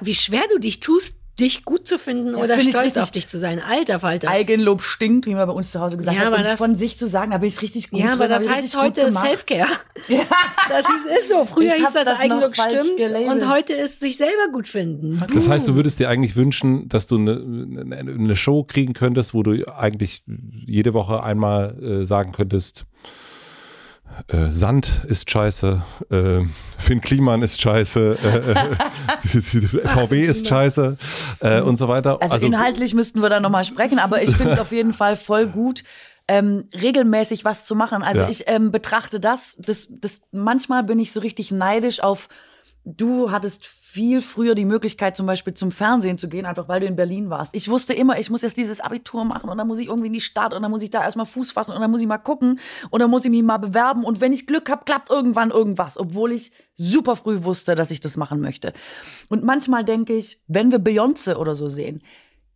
Wie 0.00 0.14
schwer 0.14 0.44
du 0.50 0.58
dich 0.58 0.80
tust, 0.80 1.18
dich 1.40 1.64
gut 1.64 1.88
zu 1.88 1.98
finden 1.98 2.32
Das 2.32 2.44
oder 2.44 2.56
find 2.56 2.70
stolz 2.70 2.84
richtig- 2.86 3.02
auf 3.02 3.10
dich 3.10 3.26
zu 3.28 3.38
sein. 3.38 3.60
Alter 3.60 3.98
Falter. 4.00 4.28
Eigenlob 4.28 4.82
stinkt, 4.82 5.26
wie 5.26 5.34
man 5.34 5.46
bei 5.48 5.52
uns 5.52 5.72
zu 5.72 5.80
Hause 5.80 5.96
gesagt 5.96 6.14
Ja, 6.16 6.20
hat. 6.22 6.28
aber 6.28 6.36
Und 6.38 6.46
das- 6.46 6.58
von 6.58 6.76
sich 6.76 6.96
zu 6.98 7.06
sagen, 7.08 7.32
da 7.32 7.38
bin 7.38 7.48
ich 7.48 7.60
richtig 7.60 7.90
gut 7.90 7.98
ja, 8.00 8.12
aber 8.12 8.28
drin, 8.28 8.38
das 8.44 8.48
heißt 8.48 8.76
heute. 8.76 9.10
Self-Care. 9.10 9.66
Das 10.68 10.84
ist, 10.88 11.04
ist 11.06 11.28
so. 11.28 11.44
Früher 11.44 11.66
Ich 11.66 11.74
hieß 11.74 11.92
das, 11.92 12.04
das 12.06 12.18
Eigenlob 12.20 12.54
stimmt 12.54 12.96
gelabelt. 12.96 13.28
und 13.28 13.50
heute 13.50 13.74
ist 13.74 14.00
sich 14.00 14.16
selber 14.16 14.48
gut 14.50 14.66
finden. 14.66 15.22
Das 15.34 15.46
heißt, 15.48 15.68
du 15.68 15.74
würdest 15.76 16.00
dir 16.00 16.08
eigentlich 16.08 16.36
wünschen, 16.36 16.88
dass 16.88 17.06
du 17.06 17.16
eine, 17.18 17.32
eine, 17.34 18.12
eine 18.12 18.34
Show 18.36 18.64
kriegen 18.64 18.94
könntest, 18.94 19.34
wo 19.34 19.42
du 19.42 19.62
eigentlich 19.76 20.24
jede 20.66 20.94
Woche 20.94 21.22
einmal 21.22 21.78
äh, 21.82 22.06
sagen 22.06 22.32
könntest, 22.32 22.86
äh, 24.28 24.46
Sand 24.50 25.02
ist 25.08 25.30
scheiße, 25.30 25.82
äh, 26.10 26.40
Finn 26.78 27.00
Kliman 27.00 27.42
ist 27.42 27.60
scheiße, 27.60 28.18
äh, 28.22 28.52
äh, 28.52 29.40
VW 29.88 30.24
ist 30.24 30.46
scheiße 30.46 30.96
äh, 31.40 31.60
und 31.60 31.76
so 31.76 31.88
weiter. 31.88 32.20
Also, 32.20 32.46
inhaltlich 32.46 32.94
müssten 32.94 33.22
wir 33.22 33.28
da 33.28 33.40
nochmal 33.40 33.64
sprechen, 33.64 33.98
aber 33.98 34.22
ich 34.22 34.36
finde 34.36 34.52
es 34.52 34.58
auf 34.60 34.72
jeden 34.72 34.94
Fall 34.94 35.16
voll 35.16 35.46
gut, 35.46 35.82
ähm, 36.28 36.64
regelmäßig 36.80 37.44
was 37.44 37.64
zu 37.64 37.74
machen. 37.74 38.02
Also 38.02 38.22
Ja. 38.22 38.28
ich 38.28 38.44
ähm, 38.46 38.70
betrachte 38.72 39.20
das, 39.20 39.56
das, 39.58 39.88
das, 39.90 40.22
manchmal 40.32 40.82
bin 40.84 40.98
ich 40.98 41.12
so 41.12 41.20
richtig 41.20 41.50
neidisch 41.50 42.00
auf, 42.00 42.28
du 42.84 43.30
hattest 43.30 43.66
viel 43.94 44.22
früher 44.22 44.56
die 44.56 44.64
Möglichkeit, 44.64 45.16
zum 45.16 45.26
Beispiel 45.26 45.54
zum 45.54 45.70
Fernsehen 45.70 46.18
zu 46.18 46.28
gehen, 46.28 46.46
einfach 46.46 46.66
weil 46.66 46.80
du 46.80 46.86
in 46.86 46.96
Berlin 46.96 47.30
warst. 47.30 47.54
Ich 47.54 47.68
wusste 47.68 47.92
immer, 47.92 48.18
ich 48.18 48.28
muss 48.28 48.42
jetzt 48.42 48.56
dieses 48.56 48.80
Abitur 48.80 49.24
machen 49.24 49.48
und 49.48 49.56
dann 49.56 49.68
muss 49.68 49.78
ich 49.78 49.86
irgendwie 49.86 50.08
in 50.08 50.12
die 50.12 50.20
Stadt 50.20 50.52
und 50.52 50.62
dann 50.62 50.70
muss 50.72 50.82
ich 50.82 50.90
da 50.90 51.04
erstmal 51.04 51.26
Fuß 51.26 51.52
fassen 51.52 51.70
und 51.70 51.80
dann 51.80 51.92
muss 51.92 52.00
ich 52.00 52.08
mal 52.08 52.18
gucken 52.18 52.58
und 52.90 53.00
dann 53.00 53.08
muss 53.08 53.24
ich 53.24 53.30
mich 53.30 53.44
mal 53.44 53.58
bewerben 53.58 54.02
und 54.02 54.20
wenn 54.20 54.32
ich 54.32 54.48
Glück 54.48 54.68
habe, 54.68 54.84
klappt 54.84 55.10
irgendwann 55.10 55.52
irgendwas, 55.52 55.96
obwohl 55.96 56.32
ich 56.32 56.50
super 56.74 57.14
früh 57.14 57.44
wusste, 57.44 57.76
dass 57.76 57.92
ich 57.92 58.00
das 58.00 58.16
machen 58.16 58.40
möchte. 58.40 58.72
Und 59.28 59.44
manchmal 59.44 59.84
denke 59.84 60.14
ich, 60.16 60.42
wenn 60.48 60.72
wir 60.72 60.80
Beyoncé 60.80 61.36
oder 61.36 61.54
so 61.54 61.68
sehen, 61.68 62.02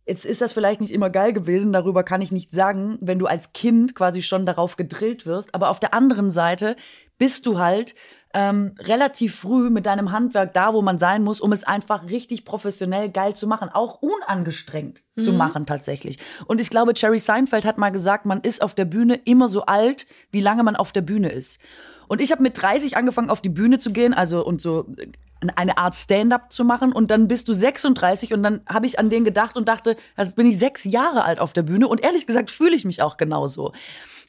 Jetzt 0.05 0.25
ist 0.25 0.41
das 0.41 0.53
vielleicht 0.53 0.81
nicht 0.81 0.91
immer 0.91 1.11
geil 1.11 1.33
gewesen, 1.33 1.71
darüber 1.71 2.01
kann 2.01 2.23
ich 2.23 2.31
nicht 2.31 2.51
sagen, 2.51 2.97
wenn 2.99 3.19
du 3.19 3.27
als 3.27 3.53
Kind 3.53 3.93
quasi 3.93 4.23
schon 4.23 4.47
darauf 4.47 4.75
gedrillt 4.75 5.27
wirst. 5.27 5.53
Aber 5.53 5.69
auf 5.69 5.79
der 5.79 5.93
anderen 5.93 6.31
Seite 6.31 6.75
bist 7.19 7.45
du 7.45 7.59
halt 7.59 7.93
ähm, 8.33 8.75
relativ 8.79 9.35
früh 9.35 9.69
mit 9.69 9.85
deinem 9.85 10.11
Handwerk 10.11 10.53
da, 10.53 10.73
wo 10.73 10.81
man 10.81 10.99
sein 10.99 11.23
muss, 11.23 11.41
um 11.41 11.51
es 11.51 11.63
einfach 11.63 12.09
richtig 12.09 12.45
professionell 12.45 13.09
geil 13.09 13.35
zu 13.35 13.47
machen, 13.47 13.69
auch 13.69 14.01
unangestrengt 14.01 15.03
zu 15.17 15.33
machen 15.33 15.65
tatsächlich. 15.65 16.17
Und 16.45 16.61
ich 16.61 16.69
glaube, 16.69 16.93
Jerry 16.95 17.17
Seinfeld 17.17 17.65
hat 17.65 17.77
mal 17.77 17.89
gesagt, 17.89 18.25
man 18.25 18.39
ist 18.41 18.61
auf 18.61 18.75
der 18.75 18.85
Bühne 18.85 19.15
immer 19.15 19.47
so 19.47 19.65
alt, 19.65 20.05
wie 20.31 20.41
lange 20.41 20.63
man 20.63 20.75
auf 20.75 20.91
der 20.91 21.01
Bühne 21.01 21.29
ist. 21.29 21.59
Und 22.07 22.21
ich 22.21 22.31
habe 22.31 22.41
mit 22.41 22.59
30 22.59 22.97
angefangen, 22.97 23.29
auf 23.29 23.39
die 23.39 23.49
Bühne 23.49 23.77
zu 23.77 23.91
gehen, 23.91 24.15
also 24.15 24.43
und 24.43 24.61
so 24.61 24.87
äh, 24.97 25.07
eine 25.55 25.77
Art 25.77 25.95
Stand-up 25.95 26.51
zu 26.51 26.65
machen. 26.65 26.91
Und 26.91 27.11
dann 27.11 27.27
bist 27.27 27.47
du 27.47 27.53
36 27.53 28.33
und 28.33 28.43
dann 28.43 28.61
habe 28.67 28.87
ich 28.87 28.97
an 28.99 29.09
den 29.09 29.23
gedacht 29.23 29.57
und 29.57 29.69
dachte, 29.69 29.95
also 30.15 30.33
bin 30.33 30.47
ich 30.47 30.57
sechs 30.57 30.83
Jahre 30.85 31.23
alt 31.23 31.39
auf 31.39 31.53
der 31.53 31.63
Bühne. 31.63 31.87
Und 31.87 32.03
ehrlich 32.03 32.25
gesagt 32.25 32.49
fühle 32.49 32.75
ich 32.75 32.83
mich 32.83 33.01
auch 33.01 33.17
genauso. 33.17 33.73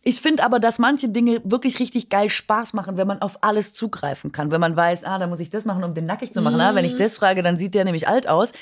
Ich 0.02 0.22
finde 0.22 0.44
aber, 0.44 0.60
dass 0.60 0.78
manche 0.78 1.10
Dinge 1.10 1.42
wirklich 1.44 1.78
richtig 1.78 2.08
geil 2.08 2.30
Spaß 2.30 2.72
machen, 2.72 2.96
wenn 2.96 3.06
man 3.06 3.20
auf 3.20 3.42
alles 3.42 3.74
zugreifen 3.74 4.32
kann. 4.32 4.50
Wenn 4.50 4.60
man 4.60 4.74
weiß, 4.74 5.04
ah, 5.04 5.18
da 5.18 5.26
muss 5.26 5.40
ich 5.40 5.50
das 5.50 5.66
machen, 5.66 5.84
um 5.84 5.92
den 5.92 6.06
nackig 6.06 6.32
zu 6.32 6.40
machen. 6.40 6.58
Ah, 6.58 6.74
wenn 6.74 6.86
ich 6.86 6.96
das 6.96 7.18
frage, 7.18 7.42
dann 7.42 7.58
sieht 7.58 7.74
der 7.74 7.84
nämlich 7.84 8.08
alt 8.08 8.26
aus. 8.26 8.52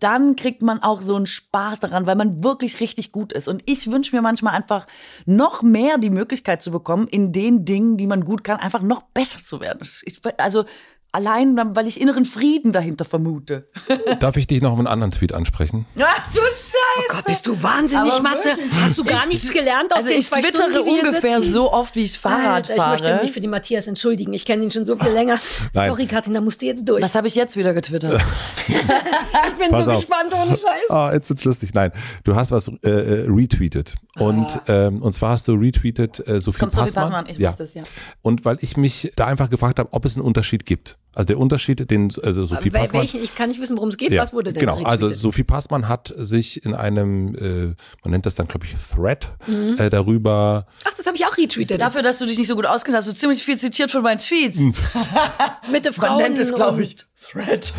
Dann 0.00 0.34
kriegt 0.34 0.60
man 0.60 0.82
auch 0.82 1.00
so 1.00 1.14
einen 1.14 1.26
Spaß 1.26 1.78
daran, 1.78 2.06
weil 2.08 2.16
man 2.16 2.42
wirklich 2.42 2.80
richtig 2.80 3.12
gut 3.12 3.32
ist. 3.32 3.46
Und 3.46 3.62
ich 3.66 3.92
wünsche 3.92 4.14
mir 4.14 4.22
manchmal 4.22 4.54
einfach 4.54 4.88
noch 5.24 5.62
mehr 5.62 5.98
die 5.98 6.10
Möglichkeit 6.10 6.62
zu 6.62 6.72
bekommen, 6.72 7.06
in 7.06 7.30
den 7.30 7.64
Dingen, 7.64 7.96
die 7.96 8.08
man 8.08 8.24
gut 8.24 8.42
kann, 8.42 8.58
einfach 8.58 8.82
noch 8.82 9.02
besser 9.02 9.38
zu 9.38 9.60
werden. 9.60 9.86
Ich, 10.02 10.20
also 10.38 10.64
allein, 11.12 11.56
weil 11.74 11.86
ich 11.86 12.00
inneren 12.00 12.24
Frieden 12.24 12.72
dahinter 12.72 13.04
vermute. 13.04 13.68
Darf 14.20 14.36
ich 14.36 14.46
dich 14.46 14.60
noch 14.62 14.72
um 14.72 14.78
einen 14.78 14.86
anderen 14.86 15.10
Tweet 15.10 15.32
ansprechen? 15.32 15.86
Ach 15.98 16.32
du 16.32 16.40
Scheiße! 16.40 16.74
Gott, 17.10 17.24
bist 17.24 17.46
du 17.46 17.62
wahnsinnig, 17.62 18.12
Aber 18.12 18.22
Matze. 18.22 18.50
wirklich. 18.50 18.72
Hast 18.82 18.98
du 18.98 19.04
gar 19.04 19.26
nichts 19.26 19.50
gelernt 19.50 19.90
aus 19.92 19.98
Also 19.98 20.08
den 20.10 20.18
ich 20.18 20.26
zwei 20.26 20.40
twittere 20.40 20.70
Stunden, 20.70 20.88
ungefähr 20.90 21.40
sitzen? 21.40 21.52
so 21.52 21.72
oft, 21.72 21.96
wie 21.96 22.02
ich 22.02 22.18
Fahrrad 22.18 22.70
Alter, 22.70 22.76
ich 22.76 22.86
möchte 22.90 23.06
fahre. 23.08 23.22
mich 23.22 23.32
für 23.32 23.40
den 23.40 23.50
Matthias 23.50 23.86
entschuldigen. 23.86 24.32
Ich 24.32 24.44
kenne 24.44 24.64
ihn 24.64 24.70
schon 24.70 24.84
so 24.84 24.96
viel 24.96 25.10
länger. 25.12 25.38
Nein. 25.74 25.88
Sorry, 25.88 26.06
Katin, 26.06 26.34
da 26.34 26.40
musst 26.40 26.60
du 26.62 26.66
jetzt 26.66 26.88
durch. 26.88 27.02
Was 27.02 27.14
habe 27.14 27.26
ich 27.26 27.34
jetzt 27.34 27.56
wieder 27.56 27.72
getwittert? 27.74 28.20
ich 28.68 28.74
bin 29.54 29.70
Pass 29.70 29.84
so 29.86 29.90
auf. 29.92 29.96
gespannt, 29.98 30.34
ohne 30.34 30.50
Scheiß. 30.56 30.90
Ah, 30.90 31.10
jetzt 31.12 31.28
wird's 31.28 31.44
lustig. 31.44 31.74
Nein, 31.74 31.90
du 32.24 32.34
hast 32.34 32.50
was 32.50 32.68
äh, 32.84 32.90
äh, 32.90 33.26
retweetet. 33.28 33.94
Und, 34.18 34.60
ähm, 34.66 35.00
und 35.02 35.12
zwar 35.12 35.30
hast 35.30 35.46
du 35.48 35.52
retweetet 35.54 36.18
äh, 36.26 36.40
Sophie 36.40 36.58
kommt 36.58 36.72
Sophie 36.72 36.86
Passmann. 36.92 37.24
Passmann, 37.24 37.26
ich 37.28 37.40
wusste 37.40 37.62
es, 37.64 37.74
ja. 37.74 37.82
Und 38.22 38.44
weil 38.44 38.56
ich 38.60 38.76
mich 38.76 39.12
da 39.16 39.26
einfach 39.26 39.48
gefragt 39.48 39.78
habe, 39.78 39.92
ob 39.92 40.04
es 40.04 40.16
einen 40.16 40.24
Unterschied 40.26 40.66
gibt. 40.66 40.98
Also 41.18 41.26
der 41.26 41.38
Unterschied, 41.38 41.90
den 41.90 42.12
also 42.22 42.44
Sophie 42.44 42.68
Wel- 42.70 42.78
Passmann. 42.78 43.00
welchen, 43.02 43.20
ich 43.22 43.34
kann 43.34 43.48
nicht 43.48 43.60
wissen, 43.60 43.76
worum 43.76 43.88
es 43.88 43.96
geht. 43.96 44.12
Ja, 44.12 44.22
Was 44.22 44.32
wurde 44.32 44.52
denn 44.52 44.60
genau, 44.60 44.84
also? 44.84 45.08
Sophie 45.08 45.42
Passmann 45.42 45.88
hat 45.88 46.14
sich 46.16 46.64
in 46.64 46.74
einem, 46.74 47.34
äh, 47.34 47.74
man 48.04 48.12
nennt 48.12 48.24
das 48.24 48.36
dann, 48.36 48.46
glaube 48.46 48.66
ich, 48.66 48.74
Thread 48.94 49.32
Mhm. 49.48 49.74
äh, 49.78 49.90
darüber 49.90 50.66
Ach, 50.84 50.94
das 50.96 51.06
habe 51.06 51.16
ich 51.16 51.26
auch 51.26 51.36
retweetet. 51.36 51.80
Dafür, 51.80 52.02
dass 52.02 52.18
du 52.18 52.26
dich 52.26 52.38
nicht 52.38 52.46
so 52.46 52.54
gut 52.54 52.66
auskennst, 52.66 52.96
hast 52.98 53.08
du 53.08 53.14
ziemlich 53.14 53.42
viel 53.42 53.58
zitiert 53.58 53.90
von 53.90 54.02
meinen 54.04 54.18
Tweets. 54.18 54.58
Mitte 55.72 55.90
Man 55.90 55.92
Frauen 55.92 56.18
nennt 56.22 56.38
es, 56.38 56.54
glaube 56.54 56.82
ich, 56.84 56.96
Thread. 57.20 57.72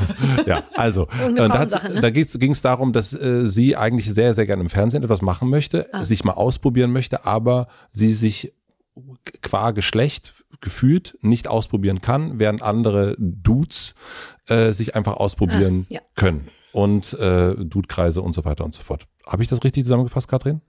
Ja, 0.46 0.64
also 0.76 1.08
und 1.26 1.38
da, 1.38 1.48
ne? 1.66 2.02
da 2.02 2.10
ging 2.10 2.52
es 2.52 2.62
darum, 2.62 2.92
dass 2.94 3.14
äh, 3.14 3.48
sie 3.48 3.76
eigentlich 3.78 4.14
sehr, 4.14 4.34
sehr 4.34 4.46
gerne 4.48 4.64
im 4.64 4.70
Fernsehen 4.70 5.02
etwas 5.04 5.22
machen 5.22 5.50
möchte, 5.50 5.88
Ah. 5.94 6.04
sich 6.04 6.26
mal 6.26 6.34
ausprobieren 6.34 6.92
möchte, 6.92 7.26
aber 7.26 7.68
sie 7.92 8.12
sich 8.14 8.54
qua 9.42 9.72
Geschlecht 9.72 10.44
gefühlt 10.62 11.18
nicht 11.22 11.48
ausprobieren 11.48 12.02
kann, 12.02 12.40
während 12.40 12.62
andere 12.62 13.16
Dudes 13.20 13.96
äh, 14.48 14.72
sich 14.74 14.96
einfach 14.96 15.14
ausprobieren 15.14 15.86
Ah, 15.90 15.94
ja. 15.96 16.00
können. 16.16 16.50
Und 16.74 17.14
äh, 17.14 17.56
Dudekreise 17.56 18.22
und 18.22 18.34
so 18.34 18.46
weiter 18.46 18.64
und 18.66 18.74
so 18.74 18.82
fort. 18.84 19.08
Habe 19.26 19.42
ich 19.44 19.50
das 19.50 19.64
richtig 19.64 19.84
zusammengefasst, 19.86 20.28
Katrin? 20.28 20.62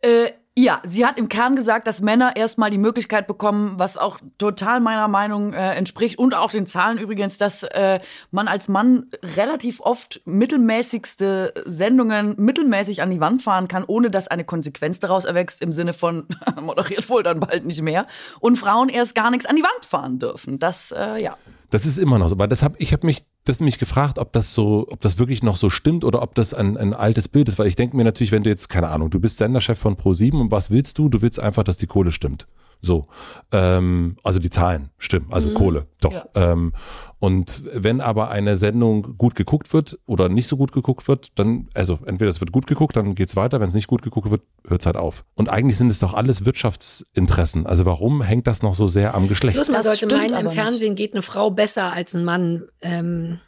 Äh, 0.00 0.30
ja, 0.56 0.80
sie 0.82 1.06
hat 1.06 1.18
im 1.18 1.28
Kern 1.28 1.54
gesagt, 1.54 1.86
dass 1.86 2.00
Männer 2.00 2.34
erstmal 2.34 2.70
die 2.70 2.78
Möglichkeit 2.78 3.28
bekommen, 3.28 3.74
was 3.78 3.96
auch 3.96 4.18
total 4.38 4.80
meiner 4.80 5.06
Meinung 5.06 5.52
äh, 5.52 5.74
entspricht 5.74 6.18
und 6.18 6.34
auch 6.34 6.50
den 6.50 6.66
Zahlen 6.66 6.98
übrigens, 6.98 7.38
dass 7.38 7.62
äh, 7.62 8.00
man 8.32 8.48
als 8.48 8.68
Mann 8.68 9.06
relativ 9.22 9.80
oft 9.80 10.20
mittelmäßigste 10.24 11.54
Sendungen 11.64 12.34
mittelmäßig 12.38 13.02
an 13.02 13.10
die 13.12 13.20
Wand 13.20 13.42
fahren 13.42 13.68
kann, 13.68 13.84
ohne 13.86 14.10
dass 14.10 14.26
eine 14.26 14.44
Konsequenz 14.44 14.98
daraus 14.98 15.24
erwächst 15.24 15.62
im 15.62 15.72
Sinne 15.72 15.92
von 15.92 16.26
moderiert 16.60 17.08
wohl 17.08 17.22
dann 17.22 17.38
bald 17.38 17.64
nicht 17.64 17.82
mehr 17.82 18.08
und 18.40 18.56
Frauen 18.56 18.88
erst 18.88 19.14
gar 19.14 19.30
nichts 19.30 19.46
an 19.46 19.54
die 19.54 19.62
Wand 19.62 19.84
fahren 19.84 20.18
dürfen. 20.18 20.58
Das 20.58 20.90
äh, 20.90 21.22
ja. 21.22 21.36
Das 21.70 21.84
ist 21.84 21.98
immer 21.98 22.18
noch 22.18 22.28
so, 22.28 22.38
weil 22.38 22.48
das 22.48 22.62
hab, 22.62 22.80
ich 22.80 22.92
habe 22.92 23.06
mich 23.06 23.26
das 23.44 23.60
nämlich 23.60 23.78
gefragt, 23.78 24.18
ob 24.18 24.32
das 24.32 24.52
so, 24.52 24.86
ob 24.90 25.00
das 25.00 25.18
wirklich 25.18 25.42
noch 25.42 25.56
so 25.56 25.68
stimmt 25.68 26.04
oder 26.04 26.22
ob 26.22 26.34
das 26.34 26.54
ein, 26.54 26.76
ein 26.76 26.94
altes 26.94 27.28
Bild 27.28 27.48
ist, 27.48 27.58
weil 27.58 27.66
ich 27.66 27.76
denke 27.76 27.96
mir 27.96 28.04
natürlich, 28.04 28.32
wenn 28.32 28.42
du 28.42 28.50
jetzt, 28.50 28.68
keine 28.68 28.88
Ahnung, 28.88 29.10
du 29.10 29.20
bist 29.20 29.36
Senderchef 29.36 29.78
von 29.78 29.96
Pro7 29.96 30.40
und 30.40 30.50
was 30.50 30.70
willst 30.70 30.98
du? 30.98 31.08
Du 31.08 31.20
willst 31.20 31.38
einfach, 31.38 31.62
dass 31.62 31.76
die 31.76 31.86
Kohle 31.86 32.12
stimmt. 32.12 32.46
So. 32.80 33.06
Ähm, 33.52 34.16
also 34.22 34.38
die 34.38 34.50
Zahlen 34.50 34.90
stimmen, 34.98 35.26
also 35.30 35.52
Kohle, 35.52 35.86
doch. 36.00 36.26
Ähm, 36.34 36.72
und 37.18 37.64
wenn 37.72 38.00
aber 38.00 38.30
eine 38.30 38.56
Sendung 38.56 39.16
gut 39.18 39.34
geguckt 39.34 39.72
wird 39.72 39.98
oder 40.06 40.28
nicht 40.28 40.46
so 40.46 40.56
gut 40.56 40.70
geguckt 40.70 41.08
wird, 41.08 41.38
dann, 41.38 41.68
also 41.74 41.98
entweder 42.06 42.30
es 42.30 42.40
wird 42.40 42.52
gut 42.52 42.68
geguckt, 42.68 42.94
dann 42.96 43.16
geht's 43.16 43.34
weiter, 43.34 43.60
wenn 43.60 43.68
es 43.68 43.74
nicht 43.74 43.88
gut 43.88 44.02
geguckt 44.02 44.30
wird, 44.30 44.42
hört's 44.66 44.86
halt 44.86 44.96
auf. 44.96 45.24
Und 45.34 45.48
eigentlich 45.48 45.76
sind 45.76 45.90
es 45.90 45.98
doch 45.98 46.14
alles 46.14 46.44
Wirtschaftsinteressen. 46.44 47.66
Also 47.66 47.84
warum 47.84 48.22
hängt 48.22 48.46
das 48.46 48.62
noch 48.62 48.76
so 48.76 48.86
sehr 48.86 49.14
am 49.14 49.28
Geschlecht? 49.28 49.56
Plus 49.56 49.68
man 49.68 49.82
Das 49.82 49.98
sollte 49.98 50.14
meinen, 50.14 50.34
im 50.34 50.46
nicht. 50.46 50.54
Fernsehen 50.54 50.94
geht 50.94 51.12
eine 51.12 51.22
Frau 51.22 51.50
besser 51.50 51.92
als 51.92 52.14
ein 52.14 52.24
Mann. 52.24 52.64
Ähm, 52.80 53.40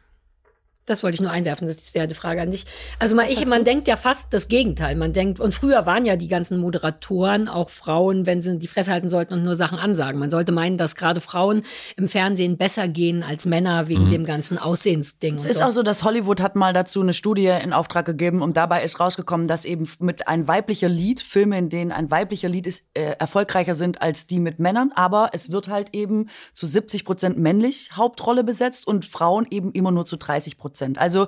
das 0.87 1.03
wollte 1.03 1.15
ich 1.15 1.21
nur 1.21 1.31
einwerfen, 1.31 1.69
das 1.69 1.79
ist 1.79 1.95
ja 1.95 2.07
die 2.07 2.15
Frage 2.15 2.43
an 2.43 2.51
dich. 2.51 2.67
Also 2.99 3.15
man, 3.15 3.27
ich, 3.29 3.47
man 3.47 3.65
denkt 3.65 3.87
ja 3.87 3.97
fast 3.97 4.33
das 4.33 4.49
Gegenteil. 4.49 4.97
Man 4.97 5.13
denkt, 5.13 5.39
und 5.39 5.55
früher 5.55 5.87
waren 5.87 6.05
ja 6.05 6.17
die 6.17 6.27
ganzen 6.27 6.59
Moderatoren 6.59 7.49
auch 7.49 7.71
Frauen, 7.71 8.27
wenn 8.27 8.43
sie 8.43 8.59
die 8.59 8.67
Fresse 8.67 8.91
halten 8.91 9.09
sollten 9.09 9.35
und 9.35 9.45
nur 9.45 9.55
Sachen 9.55 9.79
ansagen. 9.79 10.19
Man 10.19 10.31
sollte 10.31 10.53
meinen, 10.53 10.79
dass 10.79 10.97
gerade 10.97 11.21
Frauen 11.21 11.63
im 11.97 12.09
Fernsehen 12.09 12.57
besser 12.57 12.89
gehen 12.89 13.23
als 13.23 13.47
Männer 13.47 13.89
wegen 13.89 14.11
dem 14.11 14.25
ganzen 14.25 14.59
Aussehensding. 14.59 15.37
Es 15.37 15.45
und 15.45 15.51
ist 15.51 15.59
so. 15.59 15.65
auch 15.65 15.71
so, 15.71 15.83
dass 15.83 16.03
Hollywood 16.03 16.41
hat 16.41 16.57
mal 16.57 16.73
dazu 16.73 17.01
eine 17.01 17.13
Studie 17.13 17.47
in 17.63 17.73
Auftrag 17.73 18.07
gegeben 18.07 18.43
und 18.43 18.57
dabei 18.57 18.83
ist 18.83 18.99
rausgekommen, 18.99 19.47
dass 19.47 19.65
eben 19.65 19.89
mit 20.01 20.27
ein 20.27 20.49
weiblicher 20.49 20.89
Lied, 20.89 21.21
Filme, 21.21 21.59
in 21.59 21.69
denen 21.69 21.93
ein 21.93 22.11
weiblicher 22.11 22.49
Lied 22.49 22.67
ist, 22.67 22.87
äh, 22.95 23.15
erfolgreicher 23.19 23.75
sind 23.75 24.03
als 24.03 24.27
die 24.27 24.41
mit 24.41 24.59
Männern, 24.59 24.93
aber 24.95 25.31
es 25.33 25.53
wird 25.53 25.69
halt 25.69 25.91
eben 25.93 26.29
zu 26.53 26.67
70 26.67 27.05
Prozent 27.05 27.39
männlich 27.39 27.91
Hauptrolle 27.93 28.43
besetzt 28.43 28.87
und 28.87 29.05
Frauen 29.05 29.47
eben 29.51 29.73
immer 29.73 29.93
nur 29.93 30.07
zu 30.07 30.17
30 30.17 30.59
Prozent. 30.59 30.70
Prozent. 30.71 30.99
Also 30.99 31.27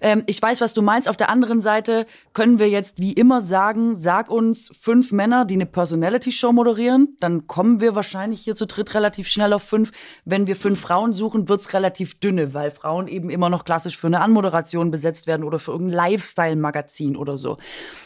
ähm, 0.00 0.22
ich 0.26 0.40
weiß, 0.40 0.60
was 0.60 0.72
du 0.72 0.82
meinst. 0.82 1.08
Auf 1.08 1.16
der 1.16 1.28
anderen 1.28 1.60
Seite 1.60 2.06
können 2.32 2.58
wir 2.58 2.68
jetzt 2.68 3.00
wie 3.00 3.12
immer 3.12 3.40
sagen, 3.40 3.96
sag 3.96 4.30
uns 4.30 4.70
fünf 4.78 5.12
Männer, 5.12 5.44
die 5.44 5.54
eine 5.54 5.66
Personality-Show 5.66 6.52
moderieren, 6.52 7.16
dann 7.20 7.46
kommen 7.46 7.80
wir 7.80 7.94
wahrscheinlich 7.94 8.40
hier 8.40 8.54
zu 8.54 8.66
dritt 8.66 8.94
relativ 8.94 9.28
schnell 9.28 9.52
auf 9.52 9.62
fünf. 9.62 9.90
Wenn 10.24 10.46
wir 10.46 10.56
fünf 10.56 10.80
Frauen 10.80 11.12
suchen, 11.12 11.48
wird's 11.48 11.72
relativ 11.72 12.20
dünne, 12.20 12.54
weil 12.54 12.70
Frauen 12.70 13.08
eben 13.08 13.30
immer 13.30 13.48
noch 13.48 13.64
klassisch 13.64 13.96
für 13.96 14.06
eine 14.06 14.20
Anmoderation 14.20 14.90
besetzt 14.90 15.26
werden 15.26 15.44
oder 15.44 15.58
für 15.58 15.72
irgendein 15.72 15.96
Lifestyle-Magazin 15.96 17.16
oder 17.16 17.38
so. 17.38 17.58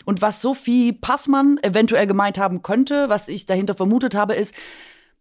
Und 0.05 0.23
was 0.23 0.41
Sophie 0.41 0.92
Passmann 0.92 1.59
eventuell 1.62 2.07
gemeint 2.07 2.39
haben 2.39 2.62
könnte, 2.62 3.09
was 3.09 3.28
ich 3.28 3.47
dahinter 3.47 3.75
vermutet 3.75 4.15
habe, 4.15 4.34
ist, 4.34 4.55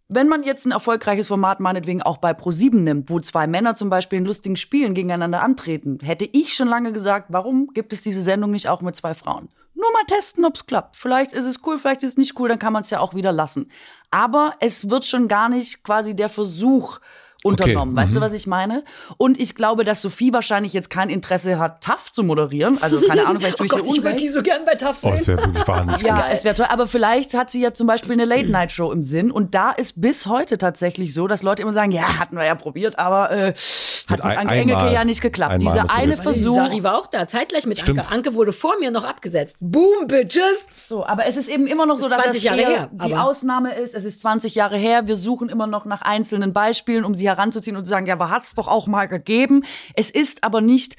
wenn 0.09 0.27
man 0.27 0.41
jetzt 0.41 0.65
ein 0.65 0.71
erfolgreiches 0.71 1.27
Format 1.27 1.59
meinetwegen 1.59 2.01
auch 2.01 2.17
bei 2.17 2.31
Pro7 2.31 2.77
nimmt, 2.77 3.11
wo 3.11 3.19
zwei 3.19 3.45
Männer 3.45 3.75
zum 3.75 3.91
Beispiel 3.91 4.17
in 4.17 4.25
lustigen 4.25 4.55
Spielen 4.55 4.95
gegeneinander 4.95 5.43
antreten, 5.43 5.99
hätte 6.01 6.25
ich 6.25 6.55
schon 6.55 6.67
lange 6.67 6.91
gesagt, 6.91 7.27
warum 7.29 7.67
gibt 7.75 7.93
es 7.93 8.01
diese 8.01 8.21
Sendung 8.21 8.49
nicht 8.49 8.67
auch 8.67 8.81
mit 8.81 8.95
zwei 8.95 9.13
Frauen? 9.13 9.49
Nur 9.75 9.91
mal 9.93 10.03
testen, 10.07 10.45
ob's 10.45 10.65
klappt. 10.65 10.95
Vielleicht 10.95 11.31
ist 11.31 11.45
es 11.45 11.61
cool, 11.65 11.77
vielleicht 11.77 12.01
ist 12.01 12.13
es 12.13 12.17
nicht 12.17 12.39
cool, 12.39 12.49
dann 12.49 12.57
kann 12.57 12.73
man 12.73 12.81
es 12.81 12.89
ja 12.89 12.99
auch 12.99 13.13
wieder 13.13 13.31
lassen. 13.31 13.71
Aber 14.09 14.55
es 14.59 14.89
wird 14.89 15.05
schon 15.05 15.27
gar 15.27 15.47
nicht 15.47 15.83
quasi 15.83 16.15
der 16.15 16.27
Versuch 16.27 16.99
unternommen. 17.43 17.93
Okay, 17.97 18.03
Weißt 18.05 18.15
du, 18.15 18.19
mhm. 18.19 18.23
was 18.23 18.33
ich 18.33 18.47
meine? 18.47 18.83
Und 19.17 19.39
ich 19.39 19.55
glaube, 19.55 19.83
dass 19.83 20.01
Sophie 20.01 20.33
wahrscheinlich 20.33 20.73
jetzt 20.73 20.89
kein 20.89 21.09
Interesse 21.09 21.57
hat, 21.59 21.81
TAF 21.83 22.11
zu 22.11 22.23
moderieren. 22.23 22.77
Also 22.81 22.99
keine 23.01 23.25
Ahnung, 23.25 23.39
vielleicht 23.41 23.55
Oh 23.61 23.65
tue 23.65 23.65
ich 23.67 23.71
Gott, 23.71 23.85
ihr 23.85 23.93
ich 23.95 24.03
würde 24.03 24.15
die 24.17 24.27
so 24.27 24.43
gern 24.43 24.65
bei 24.65 24.75
TAF 24.75 24.97
Oh, 25.03 25.09
sehen. 25.09 25.17
das 25.17 25.27
wäre 25.27 25.45
wirklich 25.45 25.67
wahnsinnig 25.67 26.01
Ja, 26.07 26.25
es 26.31 26.43
wäre 26.43 26.55
toll. 26.55 26.67
Aber 26.69 26.87
vielleicht 26.87 27.33
hat 27.35 27.49
sie 27.49 27.61
ja 27.61 27.73
zum 27.73 27.87
Beispiel 27.87 28.11
eine 28.13 28.25
Late-Night-Show 28.25 28.91
im 28.91 29.01
Sinn. 29.01 29.31
Und 29.31 29.55
da 29.55 29.71
ist 29.71 30.01
bis 30.01 30.25
heute 30.27 30.57
tatsächlich 30.57 31.13
so, 31.13 31.27
dass 31.27 31.43
Leute 31.43 31.61
immer 31.61 31.73
sagen, 31.73 31.91
ja, 31.91 32.19
hatten 32.19 32.35
wir 32.35 32.45
ja 32.45 32.55
probiert, 32.55 32.99
aber 32.99 33.31
äh, 33.31 33.53
hat 33.53 34.17
mit 34.17 34.21
ein- 34.21 34.37
Anke 34.37 34.39
einmal- 34.39 34.57
Engelke 34.57 34.93
ja 34.93 35.05
nicht 35.05 35.21
geklappt. 35.21 35.53
einmal 35.53 35.73
Dieser 35.73 35.91
eine 35.95 36.17
Versuch. 36.17 36.55
Sari 36.55 36.83
war 36.83 36.97
auch 36.97 37.07
da, 37.07 37.25
zeitgleich 37.27 37.65
mit 37.65 37.79
Stimmt. 37.79 37.99
Anke. 37.99 38.11
Anke 38.11 38.35
wurde 38.35 38.51
vor 38.51 38.73
mir 38.79 38.91
noch 38.91 39.03
abgesetzt. 39.05 39.57
Boom, 39.61 40.07
Bitches! 40.07 40.65
So, 40.75 41.05
aber 41.05 41.25
es 41.27 41.37
ist 41.37 41.47
eben 41.47 41.67
immer 41.67 41.85
noch 41.85 41.97
so, 41.97 42.09
dass 42.09 42.21
20 42.21 42.43
das 42.43 42.53
her, 42.57 42.89
die 42.91 43.13
aber- 43.13 43.23
Ausnahme 43.23 43.73
ist. 43.75 43.93
Es 43.95 44.03
ist 44.03 44.21
20 44.21 44.55
Jahre 44.55 44.77
her. 44.77 45.07
Wir 45.07 45.15
suchen 45.15 45.47
immer 45.49 45.67
noch 45.67 45.85
nach 45.85 46.01
einzelnen 46.01 46.51
Beispielen, 46.53 47.05
um 47.05 47.15
sie 47.15 47.28
heranzuziehen 47.29 47.77
und 47.77 47.85
zu 47.85 47.89
sagen, 47.89 48.05
ja, 48.05 48.13
aber 48.15 48.29
hat's 48.29 48.55
doch 48.55 48.67
auch 48.67 48.87
mal 48.87 49.07
gegeben. 49.07 49.63
Es 49.95 50.09
ist 50.11 50.43
aber 50.43 50.61
nicht 50.61 50.95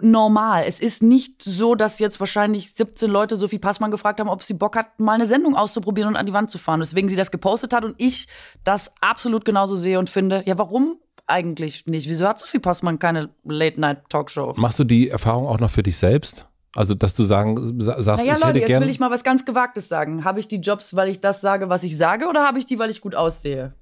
normal. 0.00 0.64
Es 0.66 0.80
ist 0.80 1.02
nicht 1.02 1.42
so, 1.42 1.74
dass 1.74 1.98
jetzt 1.98 2.18
wahrscheinlich 2.20 2.72
17 2.72 3.10
Leute 3.10 3.36
Sophie 3.36 3.58
Passmann 3.58 3.90
gefragt 3.90 4.20
haben, 4.20 4.28
ob 4.28 4.42
sie 4.42 4.54
Bock 4.54 4.76
hat, 4.76 4.98
mal 4.98 5.12
eine 5.14 5.26
Sendung 5.26 5.54
auszuprobieren 5.56 6.08
und 6.10 6.16
an 6.16 6.26
die 6.26 6.32
Wand 6.32 6.50
zu 6.50 6.58
fahren. 6.58 6.80
Deswegen 6.80 7.08
sie 7.08 7.16
das 7.16 7.30
gepostet 7.30 7.72
hat 7.72 7.84
und 7.84 7.94
ich 7.98 8.28
das 8.64 8.92
absolut 9.00 9.44
genauso 9.44 9.76
sehe 9.76 9.98
und 9.98 10.08
finde, 10.08 10.42
ja, 10.46 10.56
warum 10.58 10.96
eigentlich 11.26 11.86
nicht? 11.86 12.08
Wieso 12.08 12.26
hat 12.26 12.40
Sophie 12.40 12.58
Passmann 12.58 12.98
keine 12.98 13.30
Late-Night-Talkshow? 13.44 14.54
Machst 14.56 14.78
du 14.78 14.84
die 14.84 15.08
Erfahrung 15.08 15.46
auch 15.46 15.60
noch 15.60 15.70
für 15.70 15.82
dich 15.82 15.96
selbst? 15.96 16.46
Also, 16.74 16.94
dass 16.94 17.12
du 17.14 17.22
sagen, 17.24 17.80
sa- 17.82 18.02
sagst, 18.02 18.24
Naja, 18.24 18.34
ich 18.34 18.40
Leute, 18.40 18.46
hätte 18.48 18.58
jetzt 18.60 18.68
gern. 18.68 18.82
will 18.82 18.88
ich 18.88 18.98
mal 18.98 19.10
was 19.10 19.22
ganz 19.24 19.44
Gewagtes 19.44 19.88
sagen. 19.88 20.24
Habe 20.24 20.40
ich 20.40 20.48
die 20.48 20.56
Jobs, 20.56 20.96
weil 20.96 21.10
ich 21.10 21.20
das 21.20 21.40
sage, 21.42 21.68
was 21.68 21.82
ich 21.84 21.96
sage, 21.98 22.26
oder 22.28 22.46
habe 22.46 22.58
ich 22.58 22.64
die, 22.66 22.78
weil 22.78 22.88
ich 22.90 23.02
gut 23.02 23.14
aussehe? 23.14 23.74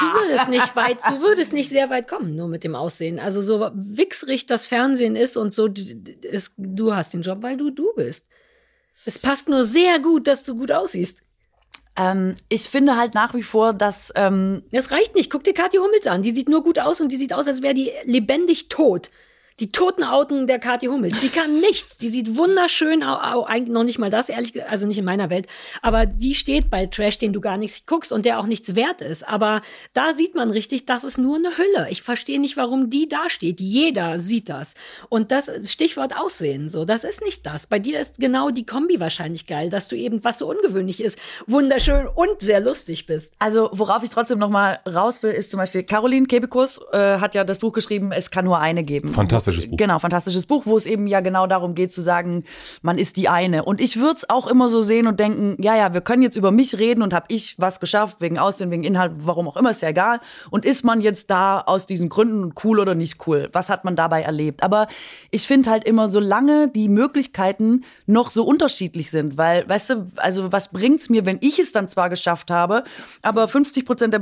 Du 0.00 0.06
würdest 0.20 0.48
nicht 0.48 0.76
weit, 0.76 0.98
du 1.08 1.20
würdest 1.22 1.52
nicht 1.52 1.68
sehr 1.68 1.90
weit 1.90 2.08
kommen, 2.08 2.36
nur 2.36 2.48
mit 2.48 2.64
dem 2.64 2.74
Aussehen. 2.74 3.18
Also 3.18 3.42
so 3.42 3.70
wichsrig 3.74 4.46
das 4.46 4.66
Fernsehen 4.66 5.16
ist 5.16 5.36
und 5.36 5.52
so, 5.52 5.68
ist, 6.22 6.52
du 6.56 6.94
hast 6.94 7.14
den 7.14 7.22
Job, 7.22 7.38
weil 7.42 7.56
du 7.56 7.70
du 7.70 7.92
bist. 7.94 8.26
Es 9.04 9.18
passt 9.18 9.48
nur 9.48 9.64
sehr 9.64 9.98
gut, 10.00 10.26
dass 10.26 10.42
du 10.42 10.56
gut 10.56 10.72
aussiehst. 10.72 11.22
Ähm, 11.96 12.34
ich 12.48 12.62
finde 12.62 12.96
halt 12.96 13.14
nach 13.14 13.34
wie 13.34 13.42
vor, 13.42 13.72
dass 13.72 14.12
ähm, 14.16 14.62
Das 14.70 14.90
reicht 14.90 15.14
nicht. 15.14 15.30
Guck 15.30 15.44
dir 15.44 15.54
Kathi 15.54 15.78
Hummels 15.78 16.06
an. 16.06 16.22
Die 16.22 16.32
sieht 16.32 16.48
nur 16.48 16.62
gut 16.62 16.78
aus 16.78 17.00
und 17.00 17.10
die 17.10 17.16
sieht 17.16 17.32
aus, 17.32 17.46
als 17.48 17.62
wäre 17.62 17.74
die 17.74 17.90
lebendig 18.04 18.68
tot. 18.68 19.10
Die 19.58 19.72
toten 19.72 20.04
Augen 20.04 20.46
der 20.46 20.58
Kathi 20.58 20.86
Hummels. 20.86 21.20
Die 21.20 21.30
kann 21.30 21.60
nichts. 21.60 21.96
Die 21.96 22.08
sieht 22.08 22.36
wunderschön 22.36 23.02
aus. 23.02 23.46
Eigentlich 23.46 23.72
noch 23.72 23.84
nicht 23.84 23.98
mal 23.98 24.10
das, 24.10 24.28
ehrlich 24.28 24.52
gesagt. 24.52 24.70
Also 24.70 24.86
nicht 24.86 24.98
in 24.98 25.04
meiner 25.04 25.30
Welt. 25.30 25.46
Aber 25.80 26.04
die 26.04 26.34
steht 26.34 26.68
bei 26.68 26.84
Trash, 26.86 27.16
den 27.16 27.32
du 27.32 27.40
gar 27.40 27.56
nicht 27.56 27.86
guckst 27.86 28.12
und 28.12 28.26
der 28.26 28.38
auch 28.38 28.46
nichts 28.46 28.74
wert 28.74 29.00
ist. 29.00 29.26
Aber 29.26 29.62
da 29.94 30.12
sieht 30.12 30.34
man 30.34 30.50
richtig, 30.50 30.84
das 30.84 31.04
ist 31.04 31.16
nur 31.16 31.36
eine 31.36 31.56
Hülle. 31.56 31.88
Ich 31.90 32.02
verstehe 32.02 32.38
nicht, 32.38 32.58
warum 32.58 32.90
die 32.90 33.08
da 33.08 33.30
steht. 33.30 33.60
Jeder 33.60 34.18
sieht 34.18 34.50
das. 34.50 34.74
Und 35.08 35.30
das 35.30 35.48
ist 35.48 35.72
Stichwort 35.72 36.14
Aussehen. 36.18 36.68
So, 36.68 36.84
das 36.84 37.04
ist 37.04 37.22
nicht 37.22 37.46
das. 37.46 37.66
Bei 37.66 37.78
dir 37.78 37.98
ist 37.98 38.18
genau 38.18 38.50
die 38.50 38.66
Kombi 38.66 39.00
wahrscheinlich 39.00 39.46
geil, 39.46 39.70
dass 39.70 39.88
du 39.88 39.96
eben, 39.96 40.22
was 40.22 40.38
so 40.38 40.50
ungewöhnlich 40.50 41.02
ist, 41.02 41.18
wunderschön 41.46 42.06
und 42.14 42.40
sehr 42.40 42.60
lustig 42.60 43.06
bist. 43.06 43.32
Also, 43.38 43.70
worauf 43.72 44.02
ich 44.02 44.10
trotzdem 44.10 44.38
noch 44.38 44.50
mal 44.50 44.80
raus 44.86 45.22
will, 45.22 45.30
ist 45.30 45.50
zum 45.50 45.58
Beispiel 45.58 45.82
Caroline 45.82 46.26
Kebekus 46.26 46.78
äh, 46.92 47.18
hat 47.18 47.34
ja 47.34 47.44
das 47.44 47.58
Buch 47.58 47.72
geschrieben, 47.72 48.12
es 48.12 48.30
kann 48.30 48.44
nur 48.44 48.58
eine 48.58 48.84
geben. 48.84 49.08
Fantastisches 49.46 49.70
Buch. 49.70 49.76
Genau, 49.76 49.98
fantastisches 49.98 50.46
Buch, 50.46 50.66
wo 50.66 50.76
es 50.76 50.86
eben 50.86 51.06
ja 51.06 51.20
genau 51.20 51.46
darum 51.46 51.74
geht 51.74 51.92
zu 51.92 52.02
sagen, 52.02 52.44
man 52.82 52.98
ist 52.98 53.16
die 53.16 53.28
eine. 53.28 53.64
Und 53.64 53.80
ich 53.80 53.98
würde 53.98 54.16
es 54.16 54.28
auch 54.28 54.46
immer 54.46 54.68
so 54.68 54.82
sehen 54.82 55.06
und 55.06 55.20
denken, 55.20 55.56
ja, 55.62 55.76
ja, 55.76 55.94
wir 55.94 56.00
können 56.00 56.22
jetzt 56.22 56.36
über 56.36 56.50
mich 56.50 56.78
reden 56.78 57.02
und 57.02 57.14
habe 57.14 57.26
ich 57.28 57.54
was 57.58 57.80
geschafft, 57.80 58.20
wegen 58.20 58.38
Aussehen, 58.38 58.70
wegen 58.70 58.84
Inhalt, 58.84 59.12
warum 59.14 59.48
auch 59.48 59.56
immer, 59.56 59.70
ist 59.70 59.82
ja 59.82 59.88
egal. 59.88 60.20
Und 60.50 60.64
ist 60.64 60.84
man 60.84 61.00
jetzt 61.00 61.30
da 61.30 61.60
aus 61.60 61.86
diesen 61.86 62.08
Gründen 62.08 62.52
cool 62.64 62.80
oder 62.80 62.94
nicht 62.94 63.26
cool? 63.26 63.48
Was 63.52 63.70
hat 63.70 63.84
man 63.84 63.96
dabei 63.96 64.22
erlebt? 64.22 64.62
Aber 64.62 64.88
ich 65.30 65.46
finde 65.46 65.70
halt 65.70 65.84
immer, 65.84 66.08
solange 66.08 66.68
die 66.68 66.88
Möglichkeiten 66.88 67.84
noch 68.06 68.30
so 68.30 68.44
unterschiedlich 68.44 69.10
sind, 69.10 69.38
weil, 69.38 69.68
weißt 69.68 69.90
du, 69.90 70.06
also 70.16 70.52
was 70.52 70.68
bringt's 70.68 71.08
mir, 71.08 71.24
wenn 71.24 71.38
ich 71.40 71.58
es 71.58 71.72
dann 71.72 71.88
zwar 71.88 72.10
geschafft 72.10 72.50
habe, 72.50 72.84
aber 73.22 73.48
50 73.48 73.84
Prozent 73.84 74.16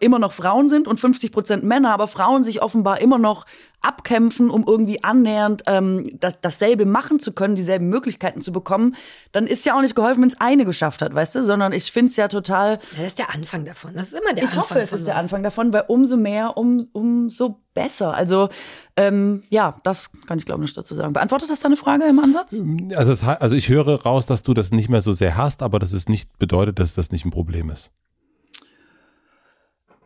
immer 0.00 0.18
noch 0.18 0.32
Frauen 0.32 0.68
sind 0.68 0.86
und 0.88 1.00
50 1.00 1.32
Prozent 1.32 1.64
Männer, 1.64 1.92
aber 1.92 2.06
Frauen 2.06 2.44
sich 2.44 2.62
offenbar 2.62 3.00
immer 3.00 3.18
noch 3.18 3.46
abkämpfen, 3.82 4.48
um 4.48 4.64
irgendwie 4.66 5.02
annähernd 5.04 5.62
ähm, 5.66 6.10
das, 6.18 6.40
dasselbe 6.40 6.86
machen 6.86 7.20
zu 7.20 7.32
können, 7.32 7.56
dieselben 7.56 7.88
Möglichkeiten 7.88 8.40
zu 8.40 8.52
bekommen, 8.52 8.96
dann 9.32 9.46
ist 9.46 9.66
ja 9.66 9.76
auch 9.76 9.82
nicht 9.82 9.94
geholfen, 9.94 10.22
wenn 10.22 10.28
es 10.28 10.40
eine 10.40 10.64
geschafft 10.64 11.02
hat, 11.02 11.14
weißt 11.14 11.34
du, 11.34 11.42
sondern 11.42 11.72
ich 11.72 11.90
finde 11.92 12.10
es 12.10 12.16
ja 12.16 12.28
total 12.28 12.78
Ja, 12.92 12.98
das 12.98 13.06
ist 13.08 13.18
der 13.18 13.34
Anfang 13.34 13.64
davon. 13.64 13.92
Das 13.94 14.08
ist 14.08 14.14
immer 14.14 14.32
der 14.32 14.44
ich 14.44 14.50
Anfang. 14.50 14.62
hoffe, 14.62 14.80
es 14.80 14.90
von 14.90 14.98
ist 14.98 15.06
der. 15.06 15.16
Anfang 15.16 15.42
davon, 15.42 15.72
weil 15.72 15.84
umso 15.88 16.16
mehr, 16.16 16.56
um, 16.56 16.88
umso 16.92 17.60
besser. 17.74 18.14
Also 18.14 18.48
ähm, 18.96 19.42
ja, 19.48 19.76
das 19.82 20.10
kann 20.26 20.38
ich 20.38 20.44
glaube 20.44 20.60
ich 20.62 20.68
nicht 20.68 20.76
dazu 20.76 20.94
sagen. 20.94 21.12
Beantwortet 21.12 21.50
das 21.50 21.60
deine 21.60 21.76
Frage 21.76 22.04
im 22.04 22.18
Ansatz? 22.18 22.60
Also, 22.94 23.12
es, 23.12 23.24
also 23.24 23.54
ich 23.54 23.68
höre 23.68 24.02
raus, 24.02 24.26
dass 24.26 24.42
du 24.42 24.54
das 24.54 24.70
nicht 24.72 24.88
mehr 24.88 25.00
so 25.02 25.12
sehr 25.12 25.36
hast, 25.36 25.62
aber 25.62 25.78
das 25.78 25.92
ist 25.92 26.08
nicht 26.08 26.38
bedeutet, 26.38 26.78
dass 26.78 26.94
das 26.94 27.10
nicht 27.10 27.24
ein 27.24 27.30
Problem 27.30 27.70
ist. 27.70 27.90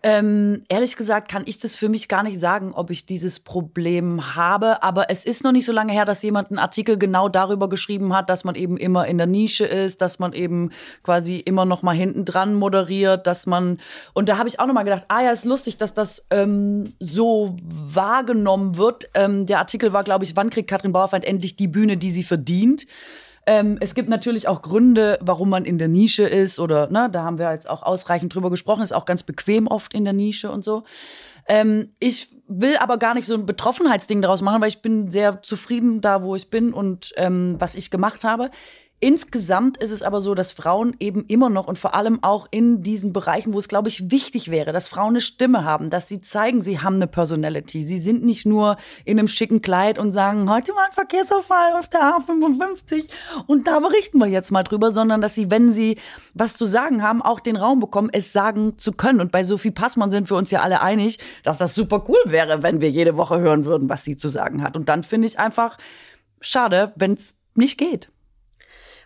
Ähm, 0.09 0.63
ehrlich 0.69 0.97
gesagt 0.97 1.29
kann 1.29 1.43
ich 1.47 1.59
das 1.59 1.75
für 1.75 1.89
mich 1.89 2.07
gar 2.07 2.23
nicht 2.23 2.39
sagen, 2.39 2.73
ob 2.73 2.91
ich 2.91 3.07
dieses 3.07 3.41
Problem 3.41 4.37
habe. 4.37 4.85
Aber 4.85 5.11
es 5.11 5.25
ist 5.25 5.43
noch 5.43 5.51
nicht 5.51 5.67
so 5.67 5.73
lange 5.73 5.93
her, 5.93 6.05
dass 6.05 6.23
jemand 6.23 6.51
einen 6.51 6.61
Artikel 6.61 6.97
genau 6.97 7.29
darüber 7.29 7.69
geschrieben 7.69 8.15
hat, 8.15 8.31
dass 8.31 8.45
man 8.45 8.55
eben 8.55 8.77
immer 8.77 9.09
in 9.09 9.19
der 9.19 9.27
Nische 9.27 9.65
ist, 9.65 10.01
dass 10.01 10.21
man 10.21 10.33
eben 10.33 10.71
quasi 11.03 11.39
immer 11.39 11.65
noch 11.65 11.83
mal 11.83 11.97
hinten 11.97 12.25
dran 12.25 12.55
moderiert, 12.55 13.27
dass 13.27 13.47
man 13.47 13.79
und 14.15 14.29
da 14.29 14.39
habe 14.39 14.49
ich 14.49 14.61
auch 14.61 14.67
noch 14.69 14.75
mal 14.75 14.85
gedacht, 14.85 15.07
ah 15.09 15.23
ja, 15.23 15.33
ist 15.33 15.45
lustig, 15.45 15.77
dass 15.77 15.93
das 15.93 16.29
ähm, 16.31 16.89
so 17.01 17.57
wahrgenommen 17.65 18.77
wird. 18.77 19.09
Ähm, 19.15 19.45
der 19.45 19.59
Artikel 19.59 19.93
war, 19.93 20.05
glaube 20.05 20.25
ich, 20.25 20.37
wann 20.37 20.51
kriegt 20.51 20.71
Katrin 20.71 20.93
Bauerfeind 20.93 21.25
endlich 21.25 21.57
die 21.57 21.67
Bühne, 21.67 21.97
die 21.97 22.11
sie 22.11 22.23
verdient? 22.23 22.87
Ähm, 23.47 23.79
es 23.81 23.95
gibt 23.95 24.09
natürlich 24.09 24.49
auch 24.49 24.61
Gründe, 24.61 25.19
warum 25.21 25.51
man 25.51 25.65
in 25.65 25.79
der 25.79 25.89
Nische 25.89 26.25
ist 26.25 26.59
oder, 26.59 26.91
ne, 26.91 27.09
da 27.11 27.23
haben 27.23 27.39
wir 27.39 27.53
jetzt 27.53 27.71
auch 27.71 27.85
ausreichend 27.85 28.35
drüber 28.35 28.51
gesprochen, 28.51 28.83
ist 28.83 28.93
auch 28.93 29.05
ganz 29.05 29.23
bequem 29.23 29.69
oft 29.69 29.95
in 29.95 30.05
der 30.05 30.13
Nische 30.13 30.51
und 30.51 30.65
so. 30.65 30.83
Ähm, 31.49 31.95
ich 32.01 32.29
will 32.49 32.77
aber 32.79 32.99
gar 32.99 33.15
nicht 33.15 33.27
so 33.27 33.35
ein 33.35 33.47
Betroffenheitsding 33.47 34.21
daraus 34.21 34.43
machen, 34.43 34.61
weil 34.61 34.69
ich 34.69 34.83
bin 34.83 35.11
sehr 35.11 35.43
zufrieden 35.43 36.01
da, 36.01 36.23
wo 36.23 36.35
ich 36.35 36.51
bin 36.51 36.73
und 36.73 37.13
ähm, 37.17 37.55
was 37.59 37.77
ich 37.77 37.91
gemacht 37.91 38.25
habe. 38.25 38.51
Insgesamt 38.99 39.77
ist 39.77 39.91
es 39.91 40.03
aber 40.03 40.23
so, 40.23 40.35
dass 40.35 40.53
Frauen 40.53 40.97
eben 41.01 41.27
immer 41.27 41.51
noch 41.51 41.69
und 41.69 41.79
vor 41.79 41.95
allem 41.95 42.23
auch 42.23 42.49
in 42.51 42.81
diesen 42.83 43.13
Bereichen, 43.13 43.53
wo 43.53 43.59
es, 43.59 43.69
glaube 43.69 43.91
ich, 43.91 44.11
wichtig 44.11 44.51
wäre, 44.51 44.73
dass 44.73 44.89
Frauen 44.89 45.11
eine 45.11 45.21
Stimme 45.21 45.65
haben, 45.65 45.91
dass 45.91 46.09
sie 46.09 46.23
zeigen, 46.23 46.63
sie 46.63 46.81
haben 46.81 46.95
eine 46.95 47.07
Personality. 47.07 47.83
Sie 47.83 47.99
sind 47.99 48.25
nicht 48.25 48.47
nur 48.47 48.79
in 49.05 49.19
einem 49.19 49.29
schicken 49.29 49.61
Kleid 49.61 49.99
und 49.99 50.13
sagen, 50.13 50.49
heute 50.49 50.73
war 50.73 50.87
ein 50.87 50.95
Verkehrsaufall 50.95 51.75
auf 51.79 51.89
der 51.89 52.01
A55 52.01 53.11
und 53.47 53.67
da 53.67 53.81
berichten 53.81 54.19
wir 54.19 54.29
jetzt 54.29 54.51
mal 54.51 54.63
drüber, 54.63 54.91
sondern 54.91 55.21
dass 55.21 55.35
sie, 55.35 55.51
wenn 55.51 55.71
sie 55.71 55.99
was 56.33 56.57
zu 56.57 56.65
sagen 56.65 57.03
haben, 57.03 57.21
auch 57.21 57.41
den 57.41 57.57
Raum 57.57 57.81
bekommen, 57.81 58.09
es 58.11 58.33
sagen 58.33 58.79
zu 58.79 58.93
können. 58.93 59.21
Und 59.21 59.31
bei 59.31 59.45
Sophie 59.45 59.73
Passmann 59.73 60.11
sind 60.11 60.31
wir 60.31 60.39
uns 60.39 60.51
ja 60.51 60.63
alle 60.63 60.81
einig, 60.81 61.19
dass 61.43 61.59
das 61.59 61.75
super 61.75 62.03
cool 62.09 62.23
wäre, 62.25 62.63
wenn 62.63 62.81
wir 62.81 62.89
jede 62.89 63.19
Woche 63.19 63.41
hören 63.41 63.67
würden, 63.67 63.91
was 63.91 64.05
sie 64.05 64.17
zu 64.17 64.29
sagen 64.29 64.63
hat. 64.63 64.75
Und 64.75 64.89
dann 64.89 65.03
finde 65.03 65.29
ich 65.29 65.39
einfach 65.39 65.77
schade, 66.41 66.95
wenn 66.97 67.13
es 67.13 67.35
nicht 67.55 67.77
geht. 67.77 68.11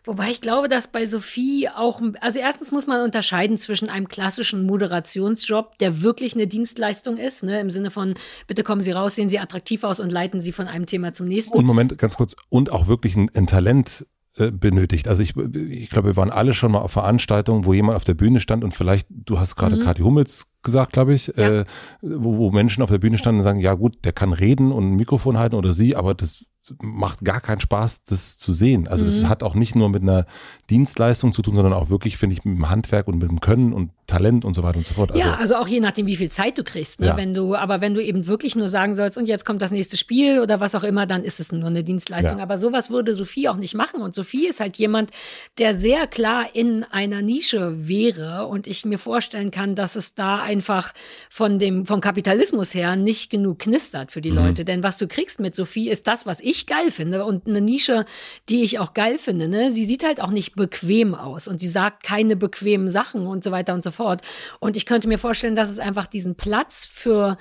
Wobei 0.04 0.30
ich 0.30 0.40
glaube, 0.40 0.68
dass 0.68 0.88
bei 0.88 1.06
Sophie 1.06 1.68
auch, 1.68 2.00
also 2.20 2.40
erstens 2.40 2.72
muss 2.72 2.86
man 2.86 3.02
unterscheiden 3.02 3.58
zwischen 3.58 3.88
einem 3.88 4.08
klassischen 4.08 4.64
Moderationsjob, 4.64 5.78
der 5.78 6.02
wirklich 6.02 6.34
eine 6.34 6.46
Dienstleistung 6.46 7.16
ist, 7.16 7.42
ne, 7.42 7.60
im 7.60 7.70
Sinne 7.70 7.90
von, 7.90 8.14
bitte 8.46 8.62
kommen 8.62 8.82
Sie 8.82 8.92
raus, 8.92 9.14
sehen 9.14 9.28
Sie 9.28 9.38
attraktiv 9.38 9.84
aus 9.84 10.00
und 10.00 10.10
leiten 10.10 10.40
Sie 10.40 10.52
von 10.52 10.68
einem 10.68 10.86
Thema 10.86 11.12
zum 11.12 11.28
nächsten. 11.28 11.56
Und 11.56 11.64
Moment, 11.64 11.98
ganz 11.98 12.16
kurz, 12.16 12.34
und 12.48 12.72
auch 12.72 12.86
wirklich 12.86 13.16
ein, 13.16 13.30
ein 13.34 13.46
Talent 13.46 14.06
äh, 14.36 14.52
benötigt. 14.52 15.08
Also 15.08 15.22
ich, 15.22 15.36
ich 15.36 15.90
glaube, 15.90 16.10
wir 16.10 16.16
waren 16.16 16.30
alle 16.30 16.54
schon 16.54 16.70
mal 16.70 16.78
auf 16.78 16.92
Veranstaltungen, 16.92 17.64
wo 17.64 17.74
jemand 17.74 17.96
auf 17.96 18.04
der 18.04 18.14
Bühne 18.14 18.38
stand 18.38 18.62
und 18.62 18.72
vielleicht, 18.72 19.08
du 19.10 19.40
hast 19.40 19.56
gerade 19.56 19.74
mhm. 19.74 19.80
Kathi 19.80 20.02
Hummels 20.02 20.46
gesagt, 20.62 20.92
glaube 20.92 21.14
ich, 21.14 21.32
ja. 21.36 21.60
äh, 21.60 21.64
wo, 22.00 22.38
wo 22.38 22.50
Menschen 22.52 22.82
auf 22.82 22.90
der 22.90 22.98
Bühne 22.98 23.18
standen 23.18 23.40
und 23.40 23.44
sagen, 23.44 23.58
ja 23.58 23.74
gut, 23.74 24.04
der 24.04 24.12
kann 24.12 24.32
reden 24.32 24.70
und 24.70 24.92
ein 24.92 24.96
Mikrofon 24.96 25.36
halten 25.36 25.56
oder 25.56 25.72
sie, 25.72 25.96
aber 25.96 26.14
das 26.14 26.44
macht 26.82 27.24
gar 27.24 27.40
keinen 27.40 27.60
Spaß, 27.60 28.04
das 28.04 28.38
zu 28.38 28.52
sehen. 28.52 28.88
Also 28.88 29.04
das 29.04 29.20
mhm. 29.20 29.28
hat 29.28 29.42
auch 29.42 29.54
nicht 29.54 29.74
nur 29.74 29.88
mit 29.88 30.02
einer 30.02 30.26
Dienstleistung 30.68 31.32
zu 31.32 31.42
tun, 31.42 31.54
sondern 31.54 31.72
auch 31.72 31.90
wirklich, 31.90 32.16
finde 32.16 32.34
ich, 32.34 32.44
mit 32.44 32.56
dem 32.56 32.70
Handwerk 32.70 33.08
und 33.08 33.18
mit 33.18 33.28
dem 33.28 33.40
Können 33.40 33.72
und 33.72 33.90
Talent 34.10 34.44
und 34.44 34.54
so 34.54 34.62
weiter 34.62 34.78
und 34.78 34.86
so 34.86 34.94
fort. 34.94 35.12
Also, 35.12 35.26
ja, 35.26 35.34
also 35.36 35.54
auch 35.56 35.68
je 35.68 35.78
nachdem, 35.78 36.06
wie 36.06 36.16
viel 36.16 36.30
Zeit 36.30 36.58
du 36.58 36.64
kriegst. 36.64 37.00
Ne? 37.00 37.06
Ja. 37.06 37.16
Wenn 37.16 37.32
du, 37.32 37.54
aber 37.54 37.80
wenn 37.80 37.94
du 37.94 38.02
eben 38.02 38.26
wirklich 38.26 38.56
nur 38.56 38.68
sagen 38.68 38.94
sollst, 38.96 39.16
und 39.16 39.26
jetzt 39.26 39.44
kommt 39.44 39.62
das 39.62 39.70
nächste 39.70 39.96
Spiel 39.96 40.40
oder 40.40 40.58
was 40.58 40.74
auch 40.74 40.82
immer, 40.82 41.06
dann 41.06 41.22
ist 41.22 41.38
es 41.38 41.52
nur 41.52 41.68
eine 41.68 41.84
Dienstleistung. 41.84 42.38
Ja. 42.38 42.42
Aber 42.42 42.58
sowas 42.58 42.90
würde 42.90 43.14
Sophie 43.14 43.48
auch 43.48 43.56
nicht 43.56 43.74
machen. 43.74 44.02
Und 44.02 44.14
Sophie 44.14 44.48
ist 44.48 44.58
halt 44.58 44.76
jemand, 44.76 45.12
der 45.58 45.74
sehr 45.76 46.08
klar 46.08 46.46
in 46.54 46.84
einer 46.90 47.22
Nische 47.22 47.86
wäre. 47.88 48.46
Und 48.46 48.66
ich 48.66 48.84
mir 48.84 48.98
vorstellen 48.98 49.52
kann, 49.52 49.76
dass 49.76 49.94
es 49.94 50.14
da 50.14 50.42
einfach 50.42 50.92
von 51.30 51.60
dem, 51.60 51.86
vom 51.86 52.00
Kapitalismus 52.00 52.74
her 52.74 52.96
nicht 52.96 53.30
genug 53.30 53.60
knistert 53.60 54.10
für 54.10 54.20
die 54.20 54.32
mhm. 54.32 54.38
Leute. 54.38 54.64
Denn 54.64 54.82
was 54.82 54.98
du 54.98 55.06
kriegst 55.06 55.38
mit 55.38 55.54
Sophie 55.54 55.88
ist 55.88 56.08
das, 56.08 56.26
was 56.26 56.40
ich 56.40 56.59
geil 56.66 56.90
finde 56.90 57.24
und 57.24 57.46
eine 57.46 57.60
Nische, 57.60 58.04
die 58.48 58.62
ich 58.62 58.78
auch 58.78 58.94
geil 58.94 59.18
finde. 59.18 59.48
Ne? 59.48 59.72
Sie 59.72 59.84
sieht 59.84 60.04
halt 60.04 60.20
auch 60.20 60.30
nicht 60.30 60.54
bequem 60.54 61.14
aus 61.14 61.48
und 61.48 61.60
sie 61.60 61.68
sagt 61.68 62.02
keine 62.02 62.36
bequemen 62.36 62.90
Sachen 62.90 63.26
und 63.26 63.44
so 63.44 63.50
weiter 63.50 63.74
und 63.74 63.84
so 63.84 63.90
fort. 63.90 64.22
Und 64.58 64.76
ich 64.76 64.86
könnte 64.86 65.08
mir 65.08 65.18
vorstellen, 65.18 65.56
dass 65.56 65.70
es 65.70 65.78
einfach 65.78 66.06
diesen 66.06 66.36
Platz 66.36 66.86
für 66.86 67.36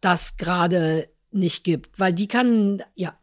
das 0.00 0.36
gerade 0.36 1.08
nicht 1.30 1.64
gibt, 1.64 1.98
weil 1.98 2.12
die 2.12 2.28
kann, 2.28 2.82
ja. 2.94 3.14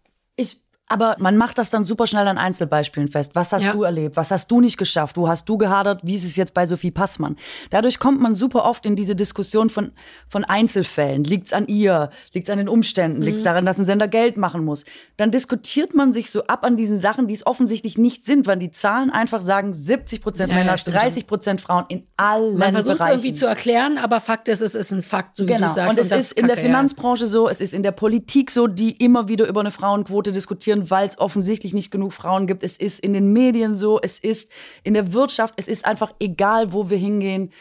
Aber 0.92 1.16
man 1.20 1.38
macht 1.38 1.58
das 1.58 1.70
dann 1.70 1.86
super 1.86 2.06
schnell 2.06 2.28
an 2.28 2.38
Einzelbeispielen 2.38 3.08
fest. 3.10 3.34
Was 3.34 3.54
hast 3.54 3.64
ja. 3.64 3.72
du 3.72 3.84
erlebt? 3.84 4.18
Was 4.18 4.30
hast 4.30 4.52
du 4.52 4.60
nicht 4.60 4.78
geschafft? 4.78 5.16
Wo 5.16 5.30
hast 5.30 5.48
du 5.48 5.58
gehadert? 5.58 6.02
Wie 6.04 6.16
ist 6.16 6.26
es 6.26 6.36
jetzt 6.36 6.54
bei 6.54 6.66
Sophie 6.66 6.92
Passmann? 6.92 7.38
Dadurch 7.70 7.98
kommt 7.98 8.20
man 8.20 8.36
super 8.36 8.66
oft 8.66 8.86
in 8.86 8.98
diese 8.98 9.16
Diskussion 9.16 9.70
von, 9.70 9.92
von 10.28 10.44
Einzelfällen. 10.44 11.24
Liegt's 11.24 11.54
an 11.54 11.68
ihr? 11.68 12.10
Liegt's 12.34 12.50
an 12.50 12.58
den 12.58 12.68
Umständen? 12.68 13.20
Mhm. 13.20 13.24
Liegt's 13.24 13.44
daran, 13.44 13.66
dass 13.66 13.80
ein 13.80 13.86
Sender 13.86 14.10
Geld 14.10 14.36
machen 14.36 14.66
muss? 14.66 14.84
Dann 15.16 15.32
diskutiert 15.32 15.94
man 15.94 16.12
sich 16.12 16.30
so 16.30 16.44
ab 16.48 16.66
an 16.66 16.76
diesen 16.76 16.98
Sachen, 16.98 17.28
die 17.28 17.36
es 17.36 17.46
offensichtlich 17.46 17.98
nicht 17.98 18.26
sind, 18.26 18.46
weil 18.46 18.60
die 18.60 18.72
Zahlen 18.72 19.12
einfach 19.12 19.40
sagen, 19.40 19.74
70 19.74 20.22
Prozent 20.22 20.52
ja, 20.52 20.58
Männer, 20.58 20.76
ja, 20.76 20.84
30 20.84 21.26
Prozent 21.26 21.62
Frauen 21.62 21.86
in 21.88 22.06
allen 22.18 22.58
man 22.58 22.74
versucht 22.74 22.98
Bereichen. 22.98 23.16
es 23.16 23.24
irgendwie 23.24 23.40
zu 23.40 23.46
erklären, 23.46 23.98
aber 23.98 24.20
Fakt 24.20 24.50
ist, 24.50 24.62
es 24.62 24.76
ist 24.76 24.92
ein 24.92 25.04
Fakt, 25.04 25.38
so 25.38 25.46
wie 25.46 25.54
genau. 25.54 25.68
du 25.68 25.74
sagst. 25.74 25.98
Und 25.98 26.06
es 26.06 26.12
und 26.12 26.18
ist 26.18 26.34
in 26.34 26.48
der 26.48 26.58
Finanzbranche 26.58 27.28
so, 27.28 27.48
es 27.48 27.62
ist 27.62 27.74
in 27.74 27.84
der 27.84 27.92
Politik 27.92 28.52
so, 28.52 28.68
die 28.68 28.92
immer 28.92 29.30
wieder 29.30 29.48
über 29.48 29.62
eine 29.62 29.72
Frauenquote 29.72 30.32
diskutieren, 30.32 30.81
weil 30.90 31.08
es 31.08 31.20
offensichtlich 31.20 31.74
nicht 31.74 31.92
genug 31.92 32.14
Frauen 32.14 32.48
gibt. 32.48 32.64
Es 32.64 32.78
ist 32.78 33.00
in 33.00 33.14
den 33.14 33.34
Medien 33.34 33.76
so, 33.76 34.00
es 34.02 34.18
ist 34.20 34.52
in 34.84 34.94
der 34.94 35.14
Wirtschaft, 35.14 35.54
es 35.58 35.68
ist 35.68 35.86
einfach 35.86 36.14
egal, 36.20 36.74
wo 36.74 36.90
wir 36.90 36.98
hingehen 36.98 37.52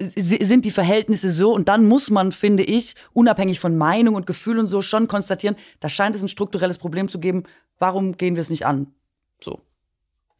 sind 0.00 0.64
die 0.64 0.70
Verhältnisse 0.70 1.30
so 1.30 1.54
und 1.54 1.68
dann 1.68 1.86
muss 1.86 2.10
man, 2.10 2.32
finde 2.32 2.64
ich, 2.64 2.96
unabhängig 3.12 3.60
von 3.60 3.76
Meinung 3.76 4.16
und 4.16 4.26
Gefühl 4.26 4.58
und 4.58 4.66
so 4.66 4.82
schon 4.82 5.06
konstatieren, 5.06 5.56
da 5.80 5.88
scheint 5.88 6.16
es 6.16 6.22
ein 6.22 6.28
strukturelles 6.28 6.78
Problem 6.78 7.08
zu 7.08 7.20
geben. 7.20 7.44
Warum 7.78 8.16
gehen 8.16 8.34
wir 8.34 8.40
es 8.40 8.50
nicht 8.50 8.66
an? 8.66 8.88
So. 9.40 9.60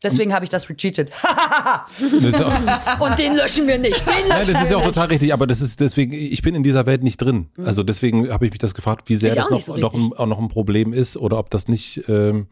Deswegen 0.04 0.32
habe 0.32 0.44
ich 0.44 0.50
das 0.50 0.68
retweetet. 0.68 1.10
und 3.00 3.18
den 3.18 3.34
löschen 3.34 3.66
wir 3.66 3.78
nicht. 3.78 4.06
Den 4.06 4.14
löschen 4.14 4.28
Nein, 4.28 4.46
das 4.52 4.62
ist 4.62 4.70
ja 4.70 4.76
auch 4.76 4.84
total 4.84 5.08
richtig, 5.08 5.32
aber 5.32 5.46
das 5.46 5.60
ist 5.60 5.80
deswegen, 5.80 6.12
ich 6.12 6.42
bin 6.42 6.54
in 6.54 6.62
dieser 6.62 6.86
Welt 6.86 7.02
nicht 7.02 7.16
drin. 7.16 7.48
Mhm. 7.56 7.66
Also 7.66 7.82
deswegen 7.82 8.30
habe 8.30 8.46
ich 8.46 8.52
mich 8.52 8.58
das 8.60 8.74
gefragt, 8.74 9.08
wie 9.08 9.16
sehr 9.16 9.30
ich 9.30 9.36
das 9.36 9.50
noch, 9.50 9.60
so 9.60 9.76
noch, 9.76 9.94
ein, 9.94 10.12
auch 10.12 10.26
noch 10.26 10.38
ein 10.38 10.48
Problem 10.48 10.92
ist 10.92 11.16
oder 11.16 11.38
ob 11.38 11.50
das 11.50 11.68
nicht, 11.68 12.02
ähm, 12.08 12.46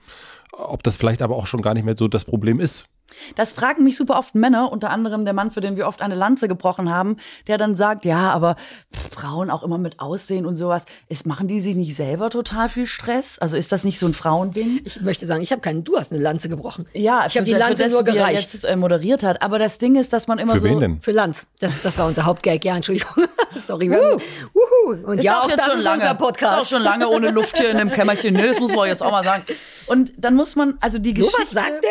ob 0.53 0.83
das 0.83 0.97
vielleicht 0.97 1.23
aber 1.23 1.37
auch 1.37 1.47
schon 1.47 1.63
gar 1.63 1.75
nicht 1.75 1.85
mehr 1.85 1.97
so 1.97 2.09
das 2.09 2.25
Problem 2.25 2.61
ist. 2.61 2.85
Das 3.37 3.53
fragen 3.53 3.85
mich 3.85 3.97
super 3.97 4.19
oft 4.19 4.35
Männer, 4.35 4.73
unter 4.73 4.91
anderem 4.91 5.25
der 5.25 5.35
Mann, 5.35 5.51
für 5.51 5.61
den 5.61 5.77
wir 5.77 5.87
oft 5.87 6.03
eine 6.03 6.15
Lanze 6.15 6.49
gebrochen 6.49 6.91
haben, 6.91 7.17
der 7.47 7.59
dann 7.59 7.75
sagt, 7.75 8.05
ja, 8.05 8.31
aber 8.31 8.57
Frauen 9.11 9.51
auch 9.51 9.63
immer 9.63 9.79
mit 9.79 10.01
Aussehen 10.01 10.47
und 10.47 10.57
sowas, 10.57 10.85
ist, 11.09 11.27
machen 11.27 11.49
die 11.49 11.61
sich 11.61 11.77
nicht 11.77 11.95
selber 11.95 12.31
total 12.31 12.69
viel 12.69 12.87
Stress? 12.87 13.39
Also 13.39 13.57
ist 13.57 13.73
das 13.73 13.85
nicht 13.85 13.99
so 13.99 14.07
ein 14.07 14.15
Frauending? 14.15 14.81
Ich 14.85 15.01
möchte 15.01 15.27
sagen, 15.27 15.43
ich 15.43 15.53
habe 15.53 15.61
keinen, 15.61 15.85
du 15.85 15.97
hast 15.97 16.13
eine 16.13 16.23
Lanze 16.23 16.49
gebrochen. 16.49 16.87
Ja, 16.95 17.25
ich 17.27 17.37
habe 17.37 17.45
die 17.45 17.53
Lanze 17.53 17.85
das, 17.85 17.93
nur 17.93 18.05
gereicht. 18.05 18.53
Jetzt, 18.53 18.65
äh, 18.65 18.77
moderiert 18.77 19.23
hat. 19.23 19.43
Aber 19.43 19.59
das 19.59 19.79
Ding 19.79 19.97
ist, 19.97 20.13
dass 20.13 20.27
man 20.27 20.39
immer 20.39 20.55
für 20.55 20.61
so. 20.61 20.69
Wen 20.69 20.81
denn? 20.81 21.03
Für 21.03 21.13
Lanz. 21.13 21.47
Das, 21.61 21.83
das 21.83 21.99
war 21.99 22.07
unser 22.07 22.25
Hauptgag, 22.25 22.65
ja, 22.65 22.77
Entschuldigung. 22.77 23.25
Sorry. 23.57 23.91
Uh, 23.91 24.19
uhu. 24.55 25.05
Und 25.05 25.19
ist 25.19 25.25
ja, 25.25 25.41
auch, 25.41 25.45
auch 25.45 25.51
das 25.51 25.67
schon 25.67 25.79
ist 25.79 25.85
lange, 25.85 26.03
unser 26.03 26.15
Podcast. 26.15 26.53
Ist 26.55 26.61
auch 26.61 26.67
schon 26.67 26.83
lange 26.83 27.09
ohne 27.09 27.31
Luft 27.31 27.59
hier 27.59 27.71
in 27.71 27.79
dem 27.79 27.93
Kämmerchen. 27.93 28.35
Ne, 28.35 28.49
das 28.49 28.61
muss 28.61 28.73
man 28.73 28.89
jetzt 28.89 29.03
auch 29.03 29.11
mal 29.11 29.25
sagen. 29.25 29.45
Und 29.87 30.13
dann 30.17 30.35
muss 30.35 30.57
man, 30.57 30.75
also 30.81 30.99
die 30.99 31.15
so 31.15 31.25
Geschichte. 31.25 31.57
Was 31.57 31.65
sagt 31.65 31.85
der? 31.85 31.91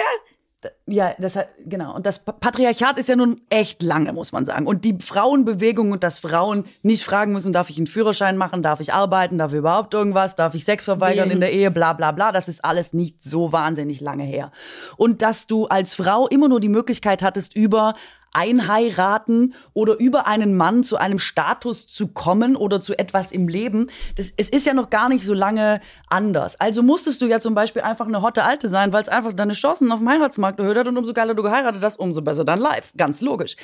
Ja, 0.86 1.16
das 1.18 1.36
hat, 1.36 1.50
genau. 1.66 1.96
Und 1.96 2.06
das 2.06 2.20
Patriarchat 2.20 3.00
ist 3.00 3.10
ja 3.10 3.16
nun 3.16 3.42
echt 3.50 3.82
lange, 3.82 4.14
muss 4.14 4.32
man 4.32 4.46
sagen. 4.46 4.68
Und 4.68 4.86
die 4.86 4.98
Frauenbewegung 5.00 5.92
und 5.92 6.04
dass 6.04 6.20
Frauen 6.20 6.66
nicht 6.84 7.04
fragen 7.04 7.34
müssen, 7.34 7.52
darf 7.52 7.70
ich 7.70 7.78
einen 7.78 7.88
Führerschein 7.88 8.38
machen, 8.38 8.62
darf 8.62 8.80
ich 8.80 8.94
arbeiten, 8.94 9.40
darf 9.40 9.54
ich 9.54 9.60
überhaupt 9.60 9.94
irgendwas, 9.94 10.36
darf 10.36 10.54
ich 10.54 10.64
Sex 10.64 10.86
verweigern 10.86 11.30
Den. 11.30 11.38
in 11.38 11.42
der 11.42 11.52
Ehe, 11.52 11.72
bla 11.72 11.94
bla 11.94 12.12
bla, 12.12 12.32
das 12.32 12.48
ist 12.48 12.64
alles 12.64 12.94
nicht 12.94 13.24
so 13.24 13.52
wahnsinnig 13.52 14.02
lange 14.02 14.24
her. 14.24 14.52
Und 14.98 15.24
dass 15.24 15.48
du 15.48 15.66
als 15.66 15.96
Frau 15.96 16.28
immer 16.28 16.48
nur 16.48 16.60
die 16.60 16.70
Möglichkeit 16.70 17.24
hattest, 17.24 17.56
über 17.56 17.96
einheiraten 18.32 19.54
oder 19.74 20.00
über 20.00 20.28
einen 20.28 20.56
Mann 20.56 20.84
zu 20.84 20.98
einem 20.98 21.20
Status 21.20 21.88
zu 21.88 22.10
kommen 22.10 22.56
oder 22.56 22.82
zu 22.82 22.98
etwas 22.98 23.32
im 23.32 23.48
Leben. 23.48 23.88
Das, 24.16 24.34
es 24.38 24.50
ist 24.50 24.66
ja 24.66 24.74
noch 24.74 24.90
gar 24.90 25.10
nicht 25.10 25.24
so 25.24 25.34
lange 25.34 25.82
anders. 26.08 26.60
Also 26.60 26.84
musstest 26.84 27.22
du 27.22 27.28
ja 27.28 27.40
zum 27.40 27.54
Beispiel 27.54 27.82
einfach 27.82 28.08
eine 28.08 28.22
hotte 28.22 28.44
Alte 28.44 28.68
sein, 28.68 28.94
weil 28.94 29.04
es 29.04 29.10
einfach 29.10 29.34
deine 29.34 29.54
Chancen 29.54 29.92
auf 29.92 30.00
dem 30.00 30.10
Heiratsmarkt 30.10 30.60
erhöht 30.60 30.78
hat 30.78 30.88
und 30.88 30.98
umso 30.98 31.14
geiler 31.14 31.34
du 31.34 31.44
geheiratet 31.44 31.84
hast, 31.84 32.00
umso 32.00 32.22
besser 32.22 32.46
dein 32.46 32.60
Life. 32.60 32.94
Ganz 32.98 33.22
logisch 33.22 33.56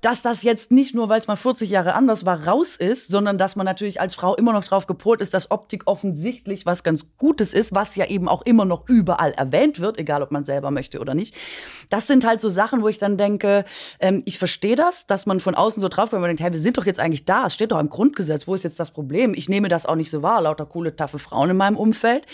dass 0.00 0.22
das 0.22 0.42
jetzt 0.42 0.70
nicht 0.70 0.94
nur, 0.94 1.08
weil 1.08 1.20
es 1.20 1.26
mal 1.26 1.36
40 1.36 1.68
Jahre 1.68 1.94
anders 1.94 2.24
war, 2.24 2.46
raus 2.46 2.76
ist, 2.76 3.08
sondern 3.08 3.36
dass 3.38 3.56
man 3.56 3.66
natürlich 3.66 4.00
als 4.00 4.14
Frau 4.14 4.34
immer 4.34 4.52
noch 4.52 4.64
drauf 4.64 4.86
gepolt 4.86 5.20
ist, 5.20 5.34
dass 5.34 5.50
Optik 5.50 5.82
offensichtlich 5.86 6.64
was 6.66 6.82
ganz 6.82 7.16
Gutes 7.18 7.52
ist, 7.52 7.74
was 7.74 7.96
ja 7.96 8.06
eben 8.06 8.28
auch 8.28 8.42
immer 8.42 8.64
noch 8.64 8.88
überall 8.88 9.32
erwähnt 9.32 9.80
wird, 9.80 9.98
egal 9.98 10.22
ob 10.22 10.30
man 10.30 10.44
selber 10.44 10.70
möchte 10.70 11.00
oder 11.00 11.14
nicht. 11.14 11.34
Das 11.90 12.06
sind 12.06 12.26
halt 12.26 12.40
so 12.40 12.48
Sachen, 12.48 12.82
wo 12.82 12.88
ich 12.88 12.98
dann 12.98 13.16
denke, 13.16 13.64
ähm, 13.98 14.22
ich 14.24 14.38
verstehe 14.38 14.76
das, 14.76 15.06
dass 15.06 15.26
man 15.26 15.40
von 15.40 15.54
außen 15.54 15.80
so 15.80 15.88
drauf 15.88 16.10
kommt 16.10 16.22
und 16.22 16.28
denkt, 16.28 16.42
hey, 16.42 16.52
wir 16.52 16.60
sind 16.60 16.78
doch 16.78 16.86
jetzt 16.86 17.00
eigentlich 17.00 17.26
da, 17.26 17.46
es 17.46 17.54
steht 17.54 17.72
doch 17.72 17.80
im 17.80 17.90
Grundgesetz, 17.90 18.46
wo 18.46 18.54
ist 18.54 18.64
jetzt 18.64 18.80
das 18.80 18.90
Problem? 18.92 19.34
Ich 19.34 19.48
nehme 19.48 19.68
das 19.68 19.86
auch 19.86 19.96
nicht 19.96 20.10
so 20.10 20.22
wahr, 20.22 20.40
lauter 20.40 20.66
coole, 20.66 20.96
taffe 20.96 21.18
Frauen 21.18 21.50
in 21.50 21.56
meinem 21.56 21.76
Umfeld. 21.76 22.24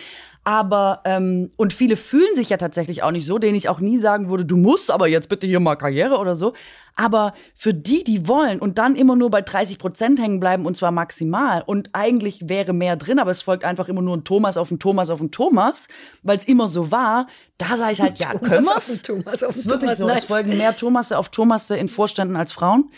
Aber, 0.47 1.00
ähm, 1.05 1.50
und 1.57 1.73
viele 1.73 1.97
fühlen 1.97 2.36
sich 2.36 2.50
ja 2.50 2.57
tatsächlich 2.57 3.02
auch 3.02 3.10
nicht 3.10 3.26
so, 3.26 3.39
denen 3.39 3.57
ich 3.57 3.68
auch 3.68 3.81
nie 3.81 3.97
sagen 3.97 4.31
würde, 4.31 4.44
du 4.44 4.57
musst 4.57 4.92
aber 4.92 5.08
jetzt 5.08 5.28
bitte 5.28 5.44
hier 5.44 5.58
mal 5.58 5.75
Karriere 5.75 6.18
oder 6.18 6.36
so. 6.36 6.52
Aber 6.94 7.34
für 7.57 7.75
die, 7.75 8.05
die 8.05 8.28
wollen 8.28 8.60
und 8.60 8.78
dann 8.78 8.94
immer 8.94 9.16
nur 9.16 9.28
bei 9.28 9.42
30 9.42 9.76
Prozent 9.76 10.20
hängen 10.20 10.39
bleiben 10.39 10.65
und 10.65 10.76
zwar 10.76 10.92
maximal 10.92 11.65
und 11.66 11.91
eigentlich 11.94 12.49
wäre 12.49 12.73
mehr 12.73 12.94
drin, 12.94 13.18
aber 13.18 13.33
es 13.33 13.42
folgt 13.42 13.65
einfach 13.65 13.89
immer 13.89 14.02
nur 14.02 14.16
ein 14.16 14.23
Thomas 14.23 14.57
auf 14.57 14.70
ein 14.70 14.78
Thomas 14.78 15.10
auf 15.10 15.20
ein 15.20 15.33
Thomas, 15.33 15.89
weil 16.23 16.36
es 16.36 16.44
immer 16.44 16.68
so 16.68 16.92
war, 16.92 17.26
da 17.58 17.76
sage 17.76 17.94
ich 17.94 18.00
halt, 18.00 18.20
ja, 18.20 18.31
Thomas 18.31 18.49
können 18.49 18.66
wir's? 18.66 19.02
Thomas 19.02 19.42
auf 19.42 19.57
ist 19.57 19.68
wirklich 19.68 19.97
so. 19.97 20.07
Nice. 20.07 20.20
Es 20.20 20.25
folgen 20.26 20.57
mehr 20.57 20.76
Thomasse 20.76 21.18
auf 21.18 21.28
Thomasse 21.31 21.76
in 21.76 21.89
Vorständen 21.89 22.36
als 22.36 22.52
Frauen. 22.52 22.89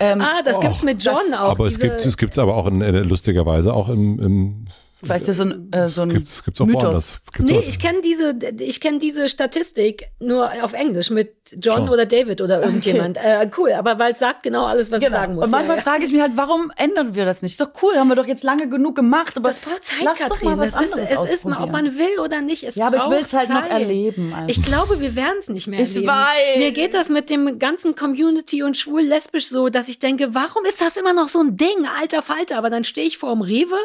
Ähm, 0.00 0.20
ah, 0.20 0.42
das 0.44 0.58
gibt's 0.58 0.82
mit 0.82 1.00
John 1.00 1.14
das, 1.30 1.38
auch. 1.38 1.52
Aber 1.52 1.68
es 1.68 1.78
gibt 1.78 2.04
es 2.04 2.16
gibt's 2.16 2.40
aber 2.40 2.56
auch 2.56 2.66
in, 2.66 2.80
äh, 2.80 3.02
lustigerweise 3.02 3.72
auch 3.72 3.88
im, 3.88 4.18
im 4.18 4.66
Vielleicht 5.04 5.26
ist 5.26 5.40
das 5.40 5.48
so 5.48 5.54
ein, 5.54 5.72
äh, 5.72 5.88
so 5.88 6.02
ein 6.02 6.10
gibt's, 6.10 6.44
gibt's 6.44 6.60
auch 6.60 6.66
Mythos. 6.66 7.14
Gibt's 7.32 7.50
nee, 7.50 7.58
auch. 7.58 7.62
ich 7.62 7.80
kenne 7.80 8.00
diese, 8.02 8.38
ich 8.60 8.80
kenne 8.80 8.98
diese 8.98 9.28
Statistik 9.28 10.06
nur 10.20 10.48
auf 10.62 10.74
Englisch 10.74 11.10
mit 11.10 11.34
John, 11.50 11.78
John. 11.78 11.88
oder 11.88 12.06
David 12.06 12.40
oder 12.40 12.62
irgendjemand. 12.62 13.18
Okay. 13.18 13.42
Äh, 13.42 13.50
cool, 13.58 13.72
aber 13.72 13.98
weil 13.98 14.12
es 14.12 14.20
sagt 14.20 14.44
genau 14.44 14.66
alles, 14.66 14.92
was 14.92 15.00
genau. 15.00 15.12
es 15.12 15.20
sagen 15.20 15.34
muss. 15.34 15.46
Und 15.46 15.50
manchmal 15.50 15.78
ja, 15.78 15.82
frage 15.82 16.04
ich 16.04 16.12
mich 16.12 16.20
halt, 16.20 16.32
warum 16.36 16.70
ändern 16.76 17.16
wir 17.16 17.24
das 17.24 17.42
nicht? 17.42 17.52
Ist 17.52 17.60
doch 17.60 17.72
cool, 17.82 17.96
haben 17.96 18.08
wir 18.08 18.14
doch 18.14 18.28
jetzt 18.28 18.44
lange 18.44 18.68
genug 18.68 18.94
gemacht. 18.94 19.36
Aber 19.36 19.48
das 19.48 19.58
braucht 19.58 19.82
Zeit, 19.82 20.04
lass 20.04 20.18
Katrin. 20.18 20.50
Doch 20.50 20.56
mal 20.56 20.72
was 20.72 20.80
es 20.80 20.96
ist, 20.96 21.12
es 21.12 21.32
ist 21.32 21.44
mal, 21.46 21.62
ob 21.62 21.72
man 21.72 21.98
will 21.98 22.20
oder 22.22 22.40
nicht. 22.40 22.62
Es 22.62 22.76
ja, 22.76 22.86
aber 22.86 22.98
ich 22.98 23.10
will 23.10 23.18
es 23.22 23.32
halt 23.32 23.48
Zeit. 23.48 23.56
noch 23.56 23.70
erleben. 23.70 24.32
Also. 24.34 24.46
Ich 24.48 24.62
glaube, 24.62 25.00
wir 25.00 25.16
werden 25.16 25.38
es 25.40 25.48
nicht 25.48 25.66
mehr 25.66 25.80
ich 25.80 25.88
erleben. 25.88 26.06
Weiß. 26.06 26.58
Mir 26.58 26.70
geht 26.70 26.94
das 26.94 27.08
mit 27.08 27.28
dem 27.28 27.58
ganzen 27.58 27.96
Community 27.96 28.62
und 28.62 28.76
schwul-lesbisch 28.76 29.48
so, 29.48 29.68
dass 29.68 29.88
ich 29.88 29.98
denke, 29.98 30.32
warum 30.34 30.64
ist 30.64 30.80
das 30.80 30.96
immer 30.96 31.12
noch 31.12 31.26
so 31.26 31.40
ein 31.40 31.56
Ding, 31.56 31.88
alter 32.00 32.22
Falter? 32.22 32.56
Aber 32.56 32.70
dann 32.70 32.84
stehe 32.84 33.06
ich 33.08 33.18
vor 33.18 33.32
dem 33.32 33.42
Rewe 33.42 33.76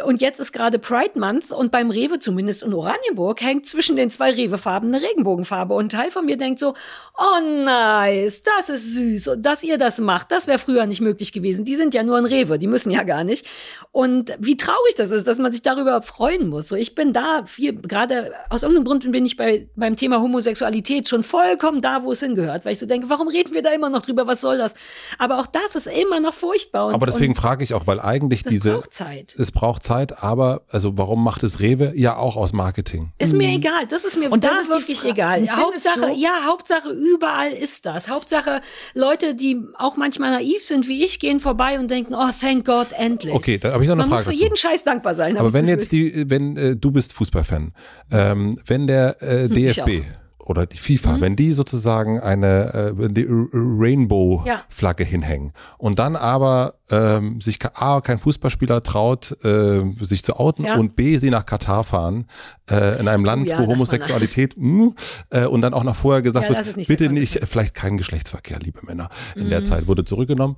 und 0.00 0.22
jetzt 0.22 0.40
ist 0.40 0.52
gerade 0.52 0.78
Pride 0.78 1.18
Month 1.18 1.50
und 1.50 1.70
beim 1.70 1.90
Rewe, 1.90 2.18
zumindest 2.18 2.62
in 2.62 2.72
Oranienburg, 2.72 3.42
hängt 3.42 3.66
zwischen 3.66 3.94
den 3.94 4.08
zwei 4.08 4.30
Rewe-Farben 4.32 4.94
eine 4.94 5.04
Regenbogenfarbe. 5.04 5.74
Und 5.74 5.86
ein 5.86 5.88
Teil 5.90 6.10
von 6.10 6.24
mir 6.24 6.38
denkt 6.38 6.60
so, 6.60 6.74
oh 7.18 7.40
nice, 7.64 8.40
das 8.40 8.70
ist 8.70 8.94
süß. 8.94 9.28
Und 9.28 9.42
dass 9.42 9.62
ihr 9.62 9.76
das 9.76 9.98
macht, 9.98 10.30
das 10.32 10.46
wäre 10.46 10.58
früher 10.58 10.86
nicht 10.86 11.02
möglich 11.02 11.32
gewesen. 11.32 11.66
Die 11.66 11.76
sind 11.76 11.92
ja 11.92 12.02
nur 12.02 12.16
ein 12.16 12.24
Rewe, 12.24 12.58
die 12.58 12.68
müssen 12.68 12.90
ja 12.90 13.02
gar 13.02 13.22
nicht. 13.22 13.46
Und 13.90 14.34
wie 14.38 14.56
traurig 14.56 14.94
das 14.96 15.10
ist, 15.10 15.28
dass 15.28 15.38
man 15.38 15.52
sich 15.52 15.60
darüber 15.60 16.00
freuen 16.00 16.48
muss. 16.48 16.68
So, 16.68 16.76
ich 16.76 16.94
bin 16.94 17.12
da 17.12 17.44
viel, 17.44 17.74
gerade 17.74 18.32
aus 18.48 18.62
irgendeinem 18.62 18.86
Grund 18.86 19.12
bin 19.12 19.26
ich 19.26 19.36
bei, 19.36 19.68
beim 19.76 19.96
Thema 19.96 20.22
Homosexualität 20.22 21.08
schon 21.08 21.22
vollkommen 21.22 21.82
da, 21.82 22.02
wo 22.02 22.12
es 22.12 22.20
hingehört. 22.20 22.64
Weil 22.64 22.72
ich 22.72 22.78
so 22.78 22.86
denke, 22.86 23.10
warum 23.10 23.28
reden 23.28 23.52
wir 23.52 23.62
da 23.62 23.70
immer 23.70 23.90
noch 23.90 24.00
drüber? 24.00 24.26
Was 24.26 24.40
soll 24.40 24.56
das? 24.56 24.74
Aber 25.18 25.38
auch 25.38 25.46
das 25.46 25.74
ist 25.74 25.86
immer 25.86 26.20
noch 26.20 26.32
furchtbar. 26.32 26.86
Und, 26.86 26.94
Aber 26.94 27.04
deswegen 27.04 27.34
frage 27.34 27.62
ich 27.62 27.74
auch, 27.74 27.86
weil 27.86 28.00
eigentlich 28.00 28.42
diese. 28.42 28.72
Braucht 28.72 28.94
Zeit. 28.94 29.34
Es 29.36 29.52
braucht 29.52 29.81
Zeit, 29.82 30.22
aber, 30.22 30.62
also 30.68 30.96
warum 30.96 31.22
macht 31.22 31.42
es 31.42 31.60
Rewe? 31.60 31.92
Ja, 31.94 32.16
auch 32.16 32.36
aus 32.36 32.52
Marketing. 32.52 33.12
Ist 33.18 33.32
mir 33.32 33.48
egal, 33.50 33.86
das 33.88 34.04
ist 34.04 34.16
mir 34.18 34.30
Und 34.30 34.44
das 34.44 34.52
da 34.52 34.60
ist 34.60 34.70
wirklich 34.70 35.04
egal. 35.04 35.46
Hauptsache, 35.50 36.00
du? 36.00 36.14
ja, 36.14 36.46
Hauptsache 36.46 36.88
überall 36.90 37.52
ist 37.52 37.84
das. 37.86 38.08
Hauptsache 38.08 38.60
Leute, 38.94 39.34
die 39.34 39.60
auch 39.78 39.96
manchmal 39.96 40.30
naiv 40.30 40.62
sind 40.62 40.88
wie 40.88 41.04
ich, 41.04 41.20
gehen 41.20 41.40
vorbei 41.40 41.78
und 41.78 41.90
denken, 41.90 42.14
oh, 42.14 42.30
thank 42.40 42.64
God, 42.64 42.88
endlich. 42.96 43.34
Okay, 43.34 43.58
da 43.58 43.72
habe 43.72 43.82
ich 43.82 43.88
noch 43.88 43.94
eine 43.94 44.02
Man 44.02 44.08
Frage 44.08 44.20
muss 44.20 44.24
für 44.24 44.30
dazu. 44.30 44.42
jeden 44.42 44.56
Scheiß 44.56 44.84
dankbar 44.84 45.14
sein. 45.14 45.36
Aber 45.36 45.52
wenn 45.52 45.66
das 45.66 45.74
jetzt 45.74 45.92
die, 45.92 46.30
wenn 46.30 46.56
äh, 46.56 46.76
du 46.76 46.90
bist 46.90 47.12
Fußballfan, 47.12 47.72
ähm, 48.10 48.56
wenn 48.66 48.86
der 48.86 49.16
äh, 49.20 49.46
ich 49.46 49.52
DFB 49.52 49.80
auch. 49.80 49.86
Mhm. 49.88 50.21
Oder 50.44 50.66
die 50.66 50.76
FIFA, 50.78 51.20
wenn 51.20 51.36
die 51.36 51.52
sozusagen 51.52 52.20
eine 52.20 52.94
äh, 52.98 53.08
die 53.08 53.26
Rainbow-Flagge 53.28 55.04
hinhängen 55.04 55.52
und 55.78 55.98
dann 55.98 56.16
aber 56.16 56.74
ähm, 56.90 57.40
sich 57.40 57.58
A, 57.74 58.00
kein 58.00 58.18
Fußballspieler 58.18 58.82
traut, 58.82 59.36
äh, 59.44 59.82
sich 60.00 60.22
zu 60.22 60.36
outen 60.36 60.64
Ja. 60.64 60.76
und 60.76 60.96
B, 60.96 61.18
sie 61.18 61.30
nach 61.30 61.46
Katar 61.46 61.84
fahren, 61.84 62.26
äh, 62.70 62.98
in 63.00 63.08
einem 63.08 63.24
Land, 63.24 63.48
ja, 63.48 63.58
wo 63.60 63.66
Homosexualität 63.66 64.54
mh, 64.56 64.92
äh, 65.30 65.46
und 65.46 65.60
dann 65.60 65.74
auch 65.74 65.84
noch 65.84 65.96
vorher 65.96 66.22
gesagt 66.22 66.48
Ja, 66.48 66.54
wird, 66.56 66.76
nicht 66.76 66.88
bitte 66.88 67.08
nicht, 67.08 67.38
vielleicht 67.46 67.74
keinen 67.74 67.96
Geschlechtsverkehr, 67.96 68.58
liebe 68.58 68.80
Männer. 68.84 69.08
In 69.36 69.46
Mhm. 69.46 69.50
der 69.50 69.62
Zeit 69.62 69.86
wurde 69.86 70.04
zurückgenommen. 70.04 70.56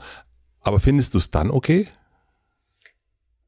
Aber 0.63 0.81
findest 0.81 1.15
du 1.15 1.19
es 1.19 1.31
dann 1.31 1.51
okay? 1.51 1.87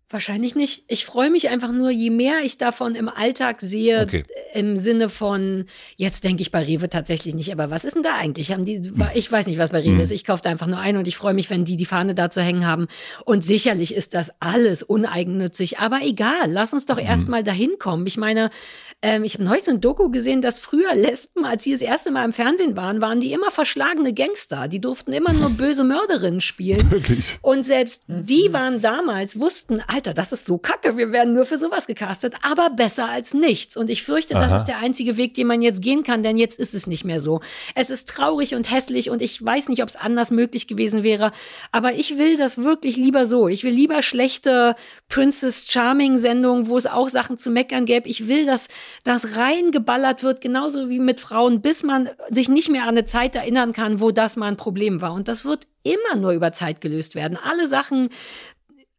Wahrscheinlich 0.09 0.55
nicht. 0.55 0.85
Ich 0.87 1.05
freue 1.05 1.31
mich 1.31 1.49
einfach 1.49 1.73
nur, 1.73 1.91
je 1.91 2.11
mehr 2.11 2.35
ich 2.45 2.59
davon 2.59 2.95
im 2.95 3.09
Alltag 3.09 3.61
sehe, 3.61 4.03
Okay. 4.03 4.23
im 4.55 4.79
Sinne 4.79 5.09
von, 5.09 5.65
jetzt 5.97 6.23
denke 6.23 6.43
ich 6.43 6.53
bei 6.53 6.63
Rewe 6.63 6.89
tatsächlich 6.89 7.35
nicht, 7.35 7.51
aber 7.51 7.71
was 7.71 7.85
ist 7.85 7.97
denn 7.97 8.05
da 8.05 8.15
eigentlich? 8.15 8.53
Haben 8.53 8.65
die, 8.65 8.93
ich 9.15 9.33
weiß 9.33 9.49
nicht, 9.49 9.59
was 9.59 9.71
bei 9.71 9.81
Rewe 9.81 10.03
ist. 10.03 10.13
Ich 10.13 10.25
kaufe 10.25 10.43
da 10.45 10.51
einfach 10.51 10.69
nur 10.69 10.79
ein 10.79 10.97
und 10.97 11.09
ich 11.09 11.17
freue 11.17 11.35
mich, 11.35 11.51
wenn 11.51 11.65
die 11.65 11.77
die 11.77 11.87
Fahne 11.87 12.15
da 12.15 12.31
zu 12.31 12.41
hängen 12.41 12.65
haben. 12.67 12.87
Und 13.25 13.45
sicherlich 13.45 13.95
ist 13.95 14.15
das 14.15 14.31
alles 14.41 14.85
uneigennützig, 14.85 15.79
aber 15.81 15.99
egal, 16.03 16.53
lass 16.53 16.73
uns 16.73 16.87
doch 16.87 16.99
erstmal 16.99 17.43
dahin 17.43 17.73
kommen. 17.81 18.07
Ich 18.07 18.17
meine, 18.17 18.51
ähm, 19.03 19.25
ich 19.25 19.35
habe 19.35 19.43
neulich 19.45 19.65
so 19.65 19.73
ein 19.73 19.81
Doku 19.81 20.09
gesehen, 20.11 20.41
dass 20.41 20.61
früher 20.61 20.95
Lesben, 20.95 21.45
als 21.45 21.65
sie 21.65 21.73
das 21.73 21.83
erste 21.83 22.13
Mal 22.13 22.25
im 22.25 22.33
Fernsehen 22.33 22.77
waren, 22.77 23.01
waren 23.01 23.19
die 23.21 23.33
immer 23.33 23.51
verschlagene 23.51 24.15
Gangster. 24.15 24.69
Die 24.69 24.81
durften 24.81 25.13
immer 25.13 25.33
nur 25.33 25.51
böse 25.57 25.83
Mörderinnen 25.83 26.41
spielen. 26.41 26.91
Wirklich? 26.93 27.39
Und 27.43 27.67
selbst 27.67 28.05
die 28.07 28.53
waren 28.53 28.81
damals, 28.81 29.41
wussten, 29.41 29.81
Alter, 30.07 30.15
das 30.15 30.31
ist 30.31 30.47
so 30.47 30.57
kacke, 30.59 30.97
wir 30.97 31.11
werden 31.11 31.35
nur 31.35 31.47
für 31.47 31.59
sowas 31.59 31.87
gecastet, 31.87 32.35
aber 32.43 32.71
besser 32.71 33.09
als 33.09 33.35
nichts. 33.35 33.77
Und 33.77 33.91
ich 33.91 34.05
fürchte, 34.05 34.35
das 34.35 34.53
Aha. 34.53 34.57
ist 34.57 34.65
der 34.65 34.79
einzige 34.79 35.17
Weg, 35.17 35.35
den 35.35 35.49
man 35.49 35.63
jetzt 35.63 35.83
gehen 35.83 36.05
kann, 36.05 36.23
denn 36.23 36.37
jetzt 36.37 36.61
ist 36.61 36.75
es 36.75 36.87
nicht 36.87 37.05
mehr 37.05 37.19
so. 37.19 37.41
Es 37.75 37.91
ist 37.91 38.09
traurig 38.09 38.55
und 38.55 38.71
hässlich 38.71 39.11
und 39.11 39.21
ich 39.21 39.45
weiß 39.45 39.69
nicht, 39.69 39.83
ob 39.83 39.89
es 39.89 39.97
anders 39.97 40.31
möglich 40.31 40.69
gewesen 40.69 41.03
wäre, 41.03 41.33
aber 41.73 41.95
ich 41.95 42.19
will 42.19 42.37
das 42.37 42.59
wirklich 42.59 42.97
lieber 42.97 43.25
so. 43.27 43.49
Ich 43.49 43.65
will 43.65 43.73
lieber 43.73 44.01
schlechte 44.03 44.77
Princess 45.09 45.67
Charming 45.69 46.19
Sendungen, 46.19 46.69
wo 46.69 46.77
es 46.77 46.87
auch 46.87 47.09
Sachen 47.09 47.37
zu 47.37 47.51
meckern 47.51 47.85
gäbe. 47.85 48.09
Ich 48.09 48.29
will, 48.29 48.47
dass 48.47 48.69
das 49.03 49.37
reingeballert 49.37 50.23
wird, 50.23 50.41
genauso 50.41 50.89
wie 50.89 51.01
mit 51.01 51.21
Frauen, 51.21 51.63
bis 51.63 51.83
man 51.83 52.11
sich 52.29 52.49
nicht 52.49 52.71
mehr 52.71 52.83
an 52.83 52.91
eine 52.91 53.07
Zeit 53.07 53.35
erinnern 53.35 53.73
kann, 53.73 54.01
wo 54.01 54.13
das 54.13 54.37
mal 54.37 54.47
ein 54.47 54.57
Problem 54.57 55.01
war. 55.01 55.13
Und 55.13 55.27
das 55.27 55.45
wird 55.45 55.67
immer 55.83 56.21
nur 56.21 56.33
über 56.33 56.53
Zeit 56.53 56.81
gelöst 56.81 57.15
werden. 57.15 57.39
Alle 57.43 57.67
Sachen, 57.67 58.11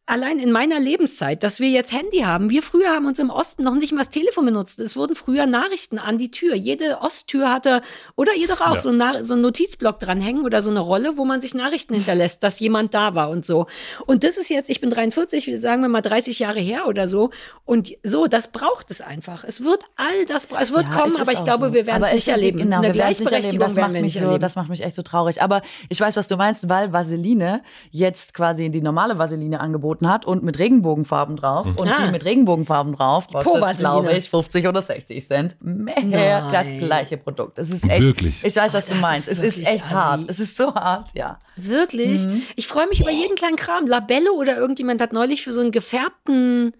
allein 0.07 0.39
in 0.39 0.51
meiner 0.51 0.79
Lebenszeit, 0.79 1.43
dass 1.43 1.59
wir 1.59 1.69
jetzt 1.69 1.91
Handy 1.91 2.19
haben. 2.19 2.49
Wir 2.49 2.63
früher 2.63 2.89
haben 2.89 3.05
uns 3.05 3.19
im 3.19 3.29
Osten 3.29 3.63
noch 3.63 3.75
nicht 3.75 3.91
mal 3.91 3.99
das 3.99 4.09
Telefon 4.09 4.45
benutzt. 4.45 4.79
Es 4.79 4.95
wurden 4.95 5.15
früher 5.15 5.45
Nachrichten 5.45 5.99
an 5.99 6.17
die 6.17 6.31
Tür. 6.31 6.55
Jede 6.55 7.01
Osttür 7.01 7.51
hatte, 7.51 7.81
oder 8.15 8.33
ihr 8.33 8.47
doch 8.47 8.61
auch, 8.61 8.75
Ja. 8.75 8.79
so, 8.79 8.89
ein 8.89 9.23
so 9.23 9.33
einen 9.33 9.41
Notizblock 9.43 9.99
dranhängen 9.99 10.43
oder 10.45 10.61
so 10.61 10.69
eine 10.71 10.79
Rolle, 10.79 11.17
wo 11.17 11.25
man 11.25 11.41
sich 11.41 11.53
Nachrichten 11.53 11.93
hinterlässt, 11.93 12.41
dass 12.41 12.59
jemand 12.59 12.93
da 12.93 13.15
war 13.15 13.29
und 13.29 13.45
so. 13.45 13.67
Und 14.05 14.23
das 14.23 14.37
ist 14.37 14.49
jetzt, 14.49 14.69
ich 14.69 14.79
bin 14.81 14.89
43, 14.89 15.45
wir 15.45 15.59
sagen 15.59 15.81
wir 15.81 15.89
mal 15.89 16.01
30 16.01 16.39
Jahre 16.39 16.59
her 16.61 16.87
oder 16.87 17.07
so. 17.07 17.29
Und 17.65 17.89
so, 18.03 18.27
das 18.27 18.47
braucht 18.51 18.89
es 18.91 19.01
einfach. 19.01 19.43
Es 19.43 19.63
wird 19.63 19.83
all 19.97 20.25
das, 20.25 20.47
es 20.59 20.71
wird 20.71 20.83
Ja, 20.87 20.99
kommen, 21.01 21.15
es 21.15 21.21
aber 21.21 21.33
ich 21.33 21.43
glaube, 21.43 21.67
so. 21.67 21.73
wir 21.73 21.85
werden 21.85 22.03
es 22.03 22.13
nicht 22.13 22.27
erleben. 22.29 22.59
Genau, 22.59 22.77
Eine. 22.77 22.91
Gleichberechtigung 22.93 23.59
Das 23.59 23.75
werden 23.75 23.83
macht 23.87 23.93
wir 23.95 24.01
mich 24.01 24.13
nicht 24.13 24.21
so, 24.21 24.25
erleben. 24.27 24.41
das 24.41 24.55
macht 24.55 24.69
mich 24.69 24.81
echt 24.83 24.95
so 24.95 25.01
traurig. 25.01 25.41
Aber 25.41 25.61
ich 25.89 25.99
weiß, 25.99 26.15
was 26.15 26.27
du 26.27 26.37
meinst, 26.37 26.69
weil 26.69 26.93
Vaseline 26.93 27.61
jetzt 27.91 28.33
quasi 28.33 28.69
die 28.69 28.81
normale 28.81 29.19
Vaseline 29.19 29.59
angeboten 29.59 29.96
hat 30.05 30.25
und 30.25 30.43
mit 30.43 30.59
Regenbogenfarben 30.59 31.37
drauf. 31.37 31.65
Und 31.77 31.87
Ah. 31.87 32.05
die 32.05 32.11
mit 32.11 32.25
Regenbogenfarben 32.25 32.91
drauf 32.93 33.27
kostet, 33.29 33.77
glaube 33.79 34.11
ich, 34.11 34.29
50 34.29 34.67
oder 34.67 34.81
60 34.81 35.25
Cent 35.25 35.55
mehr. 35.61 35.95
Nein. 36.03 36.51
Das 36.51 36.67
gleiche 36.77 37.15
Produkt. 37.15 37.57
Es 37.57 37.71
ist 37.71 37.89
echt. 37.89 38.01
Wirklich? 38.01 38.43
Ich 38.43 38.55
weiß, 38.57 38.73
was 38.73 38.87
Ach, 38.89 38.93
du 38.93 38.99
meinst. 38.99 39.29
ist 39.29 39.41
Es 39.41 39.57
ist 39.57 39.65
echt 39.67 39.85
assi. 39.85 39.93
hart. 39.93 40.25
Es 40.27 40.39
ist 40.41 40.57
so 40.57 40.75
hart, 40.75 41.11
ja. 41.15 41.39
Wirklich? 41.55 42.25
Mhm. 42.27 42.41
Ich 42.57 42.67
freue 42.67 42.87
mich 42.87 42.99
über 42.99 43.11
jeden 43.11 43.35
kleinen 43.37 43.55
Kram. 43.55 43.87
Labello 43.87 44.33
oder 44.37 44.57
irgendjemand 44.57 45.01
hat 45.01 45.13
neulich 45.13 45.43
für 45.43 45.53
so 45.53 45.61
einen 45.61 45.71
gefärbten 45.71 46.73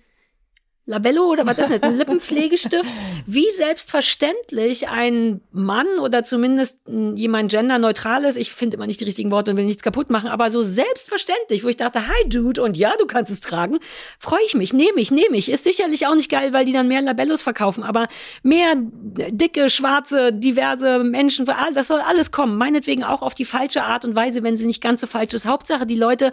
Labello 0.90 1.26
oder 1.26 1.46
was 1.46 1.58
ist 1.58 1.70
das? 1.70 1.84
Ein 1.84 1.98
Lippenpflegestift. 1.98 2.94
Wie 3.26 3.46
selbstverständlich 3.52 4.88
ein 4.88 5.42
Mann 5.52 6.00
oder 6.00 6.24
zumindest 6.24 6.88
mm, 6.88 7.16
jemand 7.18 7.52
genderneutrales, 7.52 8.38
ich 8.38 8.54
finde 8.54 8.78
immer 8.78 8.88
nicht 8.88 9.02
die 9.02 9.04
richtigen 9.04 9.30
Worte 9.30 9.52
und 9.52 9.58
will 9.58 9.66
nichts 9.66 9.84
kaputt 9.84 10.10
machen, 10.10 10.30
aber 10.30 10.50
so 10.50 10.62
selbstverständlich, 10.62 11.66
wo 11.66 11.68
ich 11.68 11.76
dachte, 11.76 12.08
hi 12.08 12.30
Dude 12.30 12.64
und 12.64 12.78
ja, 12.78 12.94
du 12.98 13.06
kannst 13.06 13.34
es 13.34 13.42
tragen, 13.42 13.80
freue 14.18 14.40
ich 14.46 14.56
mich, 14.56 14.72
nehme 14.72 15.02
ich, 15.02 15.12
nehme 15.12 15.36
ich. 15.36 15.52
Ist 15.52 15.66
sicherlich 15.66 16.08
auch 16.08 16.16
nicht 16.16 16.32
geil, 16.32 16.54
weil 16.54 16.64
die 16.64 16.72
dann 16.72 16.88
mehr 16.88 17.02
Labellos 17.02 17.44
verkaufen, 17.44 17.84
aber 17.84 18.08
mehr 18.42 18.76
dicke, 18.78 19.70
schwarze, 19.70 20.32
diverse 20.32 21.00
Menschen, 21.00 21.46
das 21.74 21.90
soll 21.90 22.00
alles 22.00 22.32
kommen. 22.32 22.58
Meinetwegen 22.58 23.04
auch 23.04 23.24
auf 23.24 23.36
die 23.36 23.46
falsche 23.46 23.84
Art 23.84 24.06
und 24.06 24.16
Weise, 24.16 24.42
wenn 24.42 24.56
sie 24.56 24.66
nicht 24.66 24.82
ganz 24.82 25.02
so 25.02 25.08
falsch 25.08 25.34
ist. 25.34 25.46
Hauptsache, 25.46 25.86
die 25.86 25.96
Leute 25.96 26.32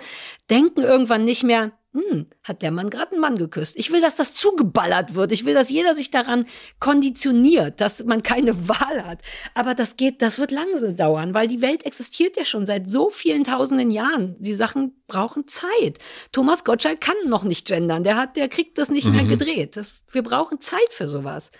denken 0.49 0.83
irgendwann 0.83 1.24
nicht 1.24 1.42
mehr, 1.42 1.73
hm, 1.95 2.27
hat 2.43 2.63
der 2.63 2.73
Mann 2.73 2.91
gerade 2.91 3.13
einen 3.13 3.21
Mann 3.21 3.37
geküsst. 3.37 3.77
Ich 3.77 3.93
will, 3.93 4.01
dass 4.01 4.17
das 4.17 4.35
zugeballert 4.35 5.15
wird. 5.15 5.31
Ich 5.31 5.45
will, 5.45 5.55
dass 5.55 5.71
jeder 5.71 5.95
sich 5.95 6.11
daran 6.11 6.45
konditioniert, 6.81 7.81
dass 7.81 8.05
man 8.05 8.25
keine 8.25 8.69
Wahl 8.69 9.07
hat. 9.07 9.23
Aber 9.55 9.75
das 9.75 9.97
geht, 9.97 10.21
das 10.21 10.41
wird 10.41 10.51
langsam 10.51 10.97
dauern, 10.97 11.35
weil 11.35 11.47
die 11.47 11.63
Welt 11.63 11.87
existiert 11.87 12.37
ja 12.37 12.45
schon 12.45 12.67
seit 12.67 12.89
so 12.89 13.11
vielen 13.11 13.45
tausenden 13.45 13.93
Jahren. 13.93 14.35
Die 14.41 14.55
Sachen 14.55 15.01
brauchen 15.07 15.47
Zeit. 15.47 15.99
Thomas 16.33 16.65
Gottschalk 16.65 17.01
kann 17.01 17.17
noch 17.27 17.45
nicht 17.45 17.69
gendern. 17.69 18.03
Der 18.03 18.17
hat, 18.17 18.37
der 18.37 18.49
kriegt 18.49 18.77
das 18.79 18.89
nicht 18.89 19.07
mehr 19.07 19.25
gedreht. 19.25 19.77
Das, 19.77 20.05
wir 20.11 20.25
brauchen 20.25 20.61
Zeit 20.61 20.91
für 20.91 21.07
sowas. 21.07 21.53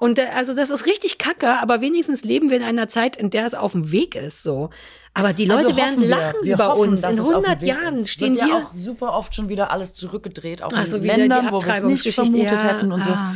Und 0.00 0.18
äh, 0.18 0.28
also 0.34 0.54
das 0.54 0.70
ist 0.70 0.86
richtig 0.86 1.18
kacke, 1.18 1.60
aber 1.60 1.80
wenigstens 1.82 2.24
leben 2.24 2.48
wir 2.50 2.56
in 2.56 2.62
einer 2.64 2.88
Zeit, 2.88 3.16
in 3.16 3.28
der 3.30 3.44
es 3.44 3.54
auf 3.54 3.72
dem 3.72 3.92
Weg 3.92 4.14
ist, 4.16 4.42
so. 4.42 4.70
Aber 5.12 5.32
die 5.34 5.44
Leute 5.44 5.66
Also 5.66 5.76
werden 5.76 6.00
wir. 6.00 6.08
lachen 6.08 6.36
wir 6.42 6.54
über 6.54 6.68
hoffen, 6.68 6.88
uns. 6.90 7.04
In 7.04 7.10
es 7.10 7.20
auf 7.20 7.26
dem 7.28 7.36
100 7.36 7.60
Weg 7.60 7.68
Jahren 7.68 7.96
ist. 7.96 8.08
stehen 8.10 8.34
Wird 8.34 8.46
wir. 8.46 8.48
ja 8.50 8.64
auch 8.66 8.72
super 8.72 9.12
oft 9.12 9.34
schon 9.34 9.48
wieder 9.50 9.70
alles 9.70 9.92
zurückgedreht, 9.94 10.62
auch 10.62 10.70
Ach 10.74 10.86
so, 10.86 10.96
in 10.96 11.02
wieder 11.04 11.14
die 11.14 11.20
Ländern, 11.20 11.52
wo 11.52 11.60
wir 11.62 11.74
es 11.74 11.82
nicht 11.84 12.14
vermutet 12.14 12.62
ja. 12.62 12.62
hätten 12.62 12.90
und 12.92 13.04
so. 13.04 13.10
Ah. 13.10 13.34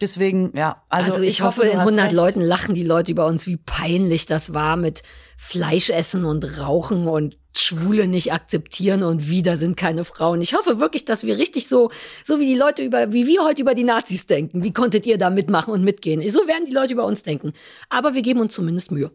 Deswegen, 0.00 0.56
ja. 0.56 0.82
Also, 0.88 1.10
Also, 1.12 1.22
ich, 1.22 1.42
hoffe, 1.42 1.62
du 1.62 1.68
in 1.68 1.74
hast 1.78 1.86
100 1.86 2.06
recht. 2.06 2.14
Leuten 2.14 2.40
lachen 2.40 2.74
die 2.74 2.82
Leute 2.82 3.12
über 3.12 3.26
uns, 3.26 3.46
wie 3.46 3.56
peinlich 3.58 4.26
das 4.26 4.54
war 4.54 4.76
mit 4.76 5.02
Fleisch 5.36 5.90
essen 5.90 6.24
und 6.24 6.58
Rauchen 6.60 7.08
und 7.08 7.36
Schwule 7.58 8.06
nicht 8.06 8.32
akzeptieren 8.32 9.02
und 9.02 9.28
wieder 9.28 9.56
sind 9.56 9.76
keine 9.76 10.04
Frauen. 10.04 10.40
Ich 10.42 10.54
hoffe 10.54 10.80
wirklich, 10.80 11.04
dass 11.04 11.24
wir 11.24 11.38
richtig 11.38 11.68
so, 11.68 11.90
so 12.24 12.40
wie 12.40 12.46
die 12.46 12.58
Leute 12.58 12.82
über, 12.82 13.12
wie 13.12 13.26
wir 13.26 13.42
heute 13.42 13.62
über 13.62 13.74
die 13.74 13.84
Nazis 13.84 14.26
denken. 14.26 14.62
Wie 14.62 14.72
konntet 14.72 15.06
ihr 15.06 15.18
da 15.18 15.30
mitmachen 15.30 15.72
und 15.72 15.82
mitgehen? 15.82 16.28
So 16.30 16.46
werden 16.46 16.66
die 16.66 16.72
Leute 16.72 16.92
über 16.92 17.04
uns 17.04 17.22
denken. 17.22 17.52
Aber 17.88 18.14
wir 18.14 18.22
geben 18.22 18.40
uns 18.40 18.54
zumindest 18.54 18.90
Mühe. 18.90 19.10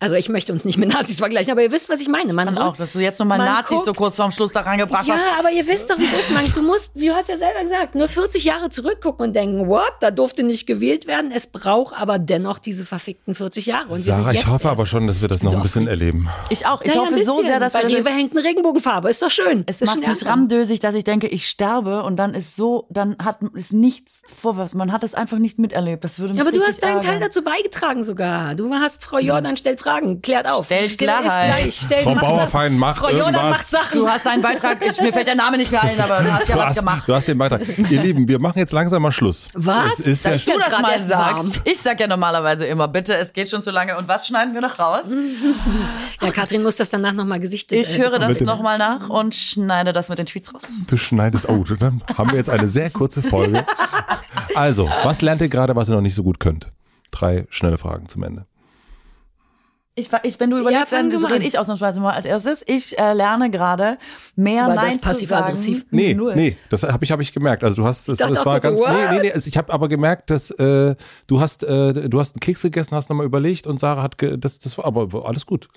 Also 0.00 0.16
ich 0.16 0.28
möchte 0.28 0.52
uns 0.52 0.64
nicht 0.66 0.76
mit 0.76 0.92
Nazis 0.92 1.18
vergleichen, 1.18 1.50
aber 1.52 1.62
ihr 1.62 1.72
wisst, 1.72 1.88
was 1.88 2.00
ich 2.00 2.08
meine. 2.08 2.32
Man 2.34 2.46
Fand 2.46 2.60
auch, 2.60 2.76
dass 2.76 2.92
du 2.92 2.98
jetzt 2.98 3.18
nochmal 3.20 3.38
Nazis 3.38 3.78
so 3.78 3.92
guckt- 3.92 3.96
kurz 3.98 4.16
vorm 4.16 4.32
Schluss 4.32 4.52
da 4.52 4.60
rangebracht 4.60 5.06
ja, 5.06 5.14
hast. 5.14 5.38
aber 5.38 5.50
ihr 5.50 5.66
wisst 5.66 5.88
doch, 5.88 5.98
wie 5.98 6.04
es 6.04 6.12
ist, 6.12 6.30
man. 6.30 6.44
Du 6.52 6.62
musst, 6.62 6.98
wie 7.00 7.06
du 7.08 7.14
hast 7.14 7.28
ja 7.28 7.38
selber 7.38 7.62
gesagt, 7.62 7.94
nur 7.94 8.08
40 8.08 8.44
Jahre 8.44 8.68
zurückgucken 8.68 9.24
und 9.26 9.32
denken, 9.34 9.66
what, 9.68 9.92
da 10.00 10.10
durfte 10.10 10.42
nicht 10.42 10.66
gewählt 10.66 11.06
werden. 11.06 11.30
Es 11.34 11.46
braucht 11.46 11.94
aber 11.96 12.18
dennoch 12.18 12.58
diese 12.58 12.84
verfickten 12.84 13.34
40 13.34 13.66
Jahre. 13.66 13.88
Und 13.94 14.00
Sarah, 14.00 14.32
ich 14.32 14.46
hoffe 14.46 14.68
aber 14.68 14.84
schon, 14.84 15.06
dass 15.06 15.20
wir 15.22 15.28
das 15.28 15.42
noch 15.42 15.52
so 15.52 15.56
ein 15.56 15.62
bisschen 15.62 15.86
erleben. 15.86 16.28
Ich 16.50 16.66
auch. 16.66 16.82
Ich 16.82 16.88
Naja, 16.94 17.00
hoffe 17.00 17.24
so 17.24 17.40
sehr, 17.42 17.60
dass 17.60 17.72
wir 17.74 17.82
Bei 17.82 17.86
Rewe 17.88 18.10
hängt 18.10 18.36
eine 18.36 18.44
Regenbogenfarbe, 18.46 19.08
ist 19.08 19.22
doch 19.22 19.30
schön. 19.30 19.62
Es 19.66 19.80
ist 19.80 19.86
macht 19.88 19.98
mich 20.00 20.06
ernst. 20.08 20.26
rammdösig, 20.26 20.80
dass 20.80 20.94
ich 20.96 21.04
denke, 21.04 21.28
ich 21.28 21.46
sterbe 21.48 22.02
und 22.02 22.16
dann 22.16 22.34
ist 22.34 22.56
so, 22.56 22.86
dann 22.90 23.16
hat 23.22 23.38
ist 23.54 23.72
nichts 23.72 24.22
vorwärts. 24.40 24.74
Man 24.74 24.92
hat 24.92 25.02
es 25.04 25.14
einfach 25.14 25.38
nicht 25.38 25.58
miterlebt. 25.58 26.04
Das 26.04 26.18
würde 26.18 26.34
mich 26.34 26.42
Ja, 26.42 26.48
aber 26.48 26.52
du 26.56 26.62
hast 26.62 26.82
deinen 26.82 27.00
Teil 27.00 27.14
ärgern. 27.14 27.28
dazu 27.28 27.42
beigetragen 27.42 28.04
sogar. 28.04 28.54
Du 28.54 28.72
hast 28.74 29.02
Frau 29.04 29.18
Jordan 29.18 29.56
stellt 29.56 29.78
Fragen, 29.84 30.22
klärt 30.22 30.48
auf. 30.50 30.66
Stellt 30.66 30.98
Klarheit. 30.98 31.56
gleich, 31.58 31.76
stellt, 31.84 32.04
Frau 32.04 32.14
macht 32.14 32.24
Bauerfein, 32.24 32.70
Sachen. 32.72 32.78
mach 32.78 32.96
Frau 32.96 33.08
irgendwas. 33.08 33.42
macht 33.42 33.66
Sachen. 33.66 34.00
Du 34.00 34.08
hast 34.08 34.26
deinen 34.26 34.42
Beitrag, 34.42 34.78
ich, 34.84 35.00
mir 35.00 35.12
fällt 35.12 35.26
der 35.28 35.34
Name 35.34 35.56
nicht 35.58 35.70
mehr 35.70 35.82
ein, 35.82 36.00
aber 36.00 36.22
du 36.22 36.32
hast 36.32 36.48
ja 36.48 36.54
Du 36.56 36.60
was 36.62 36.68
hast, 36.70 36.78
gemacht. 36.78 37.02
du 37.06 37.14
hast 37.14 37.28
den 37.28 37.38
Beitrag. 37.38 37.60
Ihr 37.90 38.00
Lieben, 38.02 38.26
wir 38.26 38.38
machen 38.38 38.58
jetzt 38.58 38.72
langsam 38.72 39.02
mal 39.02 39.12
Schluss. 39.12 39.48
Was? 39.54 39.98
Es 40.00 40.06
ist 40.06 40.24
ja, 40.24 40.30
Das 40.32 40.44
du 40.44 40.52
das 40.58 40.80
mal 40.80 40.98
sagst. 40.98 41.60
Ich 41.64 41.78
sag 41.80 42.00
ja 42.00 42.06
normalerweise 42.06 42.66
immer, 42.66 42.88
bitte, 42.88 43.14
es 43.14 43.32
geht 43.32 43.50
schon 43.50 43.62
zu 43.62 43.70
lange. 43.70 43.96
Und 43.98 44.08
was 44.08 44.26
schneiden 44.26 44.54
wir 44.54 44.60
noch 44.60 44.78
raus? 44.78 45.06
Ja, 46.22 46.30
Katrin 46.30 46.62
muss 46.62 46.76
das 46.76 46.88
danach 46.90 47.12
nochmal 47.12 47.38
gesichtet 47.38 47.78
Ich 47.78 47.98
äh, 47.98 48.02
höre 48.02 48.18
das 48.18 48.40
nochmal 48.40 48.78
nach 48.78 49.10
und 49.10 49.34
schneide 49.34 49.92
das 49.92 50.08
mit 50.08 50.18
den 50.18 50.24
Tweets 50.26 50.54
raus. 50.54 50.62
du 50.88 50.96
schneidest. 50.96 51.48
Oh, 51.48 51.62
dann 51.78 52.00
haben 52.16 52.30
wir 52.30 52.38
jetzt 52.38 52.48
eine 52.48 52.70
sehr 52.70 52.88
kurze 52.88 53.20
Folge. 53.20 53.64
Also, 54.54 54.88
was 55.02 55.20
lernt 55.20 55.42
ihr 55.42 55.48
gerade, 55.48 55.76
was 55.76 55.88
ihr 55.88 55.94
noch 55.94 56.00
nicht 56.00 56.14
so 56.14 56.22
gut 56.22 56.40
könnt? 56.40 56.70
Drei 57.10 57.46
schnelle 57.50 57.76
Fragen 57.78 58.08
zum 58.08 58.22
Ende. 58.22 58.46
Ich, 59.96 60.10
ich, 60.24 60.40
wenn 60.40 60.50
du 60.50 60.58
überlegst, 60.58 60.88
fang 60.88 61.08
dann 61.08 61.22
mal 61.22 61.32
rede 61.32 61.44
ich 61.44 61.56
ausnahmsweise 61.56 62.00
mal 62.00 62.14
als 62.14 62.26
erstes. 62.26 62.64
Ich 62.66 62.98
äh, 62.98 63.12
lerne 63.12 63.48
gerade 63.48 63.96
mehr 64.34 64.66
War 64.66 64.74
das 64.74 65.00
Nein 65.00 65.16
zu 65.16 65.24
sagen. 65.24 65.84
Nee, 65.90 66.14
Null. 66.14 66.34
nee, 66.34 66.56
das 66.68 66.82
habe 66.82 67.04
ich, 67.04 67.12
hab 67.12 67.20
ich 67.20 67.32
gemerkt. 67.32 67.62
Also 67.62 67.76
du 67.76 67.84
hast, 67.84 68.08
das, 68.08 68.18
das 68.18 68.44
war 68.44 68.58
ganz, 68.58 68.80
so, 68.80 68.88
nee, 68.88 68.94
nee, 69.12 69.18
nee, 69.22 69.32
also 69.32 69.46
ich 69.46 69.56
habe 69.56 69.72
aber 69.72 69.88
gemerkt, 69.88 70.30
dass 70.30 70.50
äh, 70.50 70.96
du 71.28 71.40
hast, 71.40 71.62
äh, 71.62 72.08
du 72.08 72.18
hast 72.18 72.34
einen 72.34 72.40
Keks 72.40 72.62
gegessen, 72.62 72.96
hast 72.96 73.08
nochmal 73.08 73.24
überlegt 73.24 73.68
und 73.68 73.78
Sarah 73.78 74.02
hat, 74.02 74.18
ge, 74.18 74.36
das, 74.36 74.58
das 74.58 74.76
war 74.78 74.84
aber 74.84 75.28
alles 75.28 75.46
gut. 75.46 75.68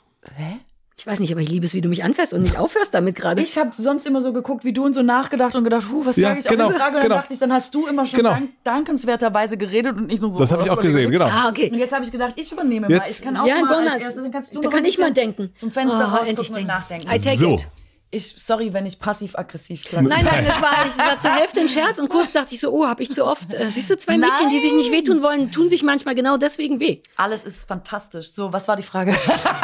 Ich 1.00 1.06
weiß 1.06 1.20
nicht, 1.20 1.32
aber 1.32 1.42
ich 1.42 1.50
liebe 1.50 1.64
es, 1.64 1.76
wie 1.76 1.82
du 1.82 1.90
mich 1.90 2.04
anfährst 2.04 2.34
und 2.34 2.42
nicht 2.42 2.58
aufhörst 2.58 2.92
damit 2.92 3.14
gerade. 3.16 3.40
Ich 3.44 3.56
habe 3.60 3.70
sonst 3.78 4.08
immer 4.08 4.20
so 4.20 4.34
geguckt 4.34 4.66
wie 4.66 4.74
du 4.74 4.84
und 4.84 4.94
so 4.96 5.04
nachgedacht 5.04 5.56
und 5.56 5.64
gedacht, 5.64 5.86
huh, 5.92 6.02
was 6.06 6.16
Ja, 6.16 6.30
sage 6.30 6.40
ich 6.40 6.46
genau, 6.48 6.66
auf 6.66 6.74
die 6.74 6.80
Frage? 6.80 6.88
Und 6.88 6.94
dann 6.96 7.04
genau. 7.04 7.16
dachte 7.22 7.34
ich, 7.34 7.40
dann 7.40 7.54
hast 7.54 7.76
du 7.76 7.86
immer 7.86 8.08
schon 8.08 8.18
Genau. 8.18 8.32
dank, 8.32 8.50
dankenswerterweise 8.64 9.58
geredet 9.58 9.96
und 9.96 10.12
ich 10.12 10.20
nur 10.20 10.32
so. 10.32 10.40
Das 10.40 10.52
habe 10.52 10.64
ich 10.64 10.72
auch 10.72 10.82
gesehen, 10.82 11.12
genau. 11.12 11.26
ah, 11.26 11.50
okay. 11.50 11.70
Und 11.72 11.78
jetzt 11.78 11.94
habe 11.94 12.04
ich 12.04 12.12
gedacht, 12.12 12.34
ich 12.36 12.52
übernehme 12.52 12.88
Jetzt- 12.90 13.00
mal. 13.00 13.12
Ich 13.12 13.22
kann 13.22 13.38
auch 13.38 13.46
Ja, 13.46 13.60
mal 13.64 13.88
als 13.88 14.02
erstes, 14.02 14.24
dann 14.24 14.32
kannst 14.32 14.56
du 14.56 14.60
da 14.60 14.70
noch 14.70 14.76
kann 14.76 14.86
ich 14.86 14.98
mal 14.98 15.14
denken. 15.14 15.52
Zum 15.56 15.70
Fenster 15.70 16.00
Oh, 16.12 16.16
rausgucken 16.18 16.40
und 16.40 16.56
denken. 16.56 16.68
nachdenken. 16.68 17.08
I 17.14 17.20
take 17.20 17.38
So. 17.38 17.54
it. 17.54 17.68
Ich, 18.10 18.34
sorry, 18.38 18.72
wenn 18.72 18.86
ich 18.86 19.00
passiv-aggressiv 19.00 19.84
klang. 19.84 20.06
Nein, 20.06 20.24
nein, 20.24 20.46
das 20.46 20.62
war, 20.62 20.72
das 20.86 20.98
war 20.98 21.20
zur 21.20 21.36
Hälfte 21.36 21.60
ein 21.60 21.68
Scherz 21.68 22.00
und 22.00 22.08
kurz 22.08 22.32
dachte 22.32 22.54
ich 22.54 22.62
so, 22.62 22.72
oh, 22.72 22.88
habe 22.88 23.04
ich 23.04 23.14
zu 23.14 23.26
oft. 23.26 23.54
Äh, 23.54 23.70
siehst 23.70 23.90
du, 23.90 23.98
zwei 23.98 24.18
Mädchen, 24.18 24.50
die 24.50 24.60
sich 24.60 24.74
nicht 24.74 24.94
wehtun 24.94 25.22
wollen, 25.22 25.52
tun 25.52 25.70
sich 25.70 25.84
manchmal 25.84 26.16
genau 26.16 26.38
deswegen 26.38 26.80
weh. 26.80 27.02
Alles 27.18 27.44
ist 27.44 27.68
fantastisch. 27.68 28.32
So, 28.32 28.54
was 28.54 28.68
war 28.70 28.78
die 28.78 28.84
Frage? 28.84 29.14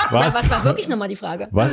Was? 0.10 0.36
Was 0.36 0.50
war 0.50 0.64
wirklich 0.66 0.90
nochmal 0.90 1.08
die 1.08 1.16
Frage? 1.16 1.48
Was? 1.52 1.72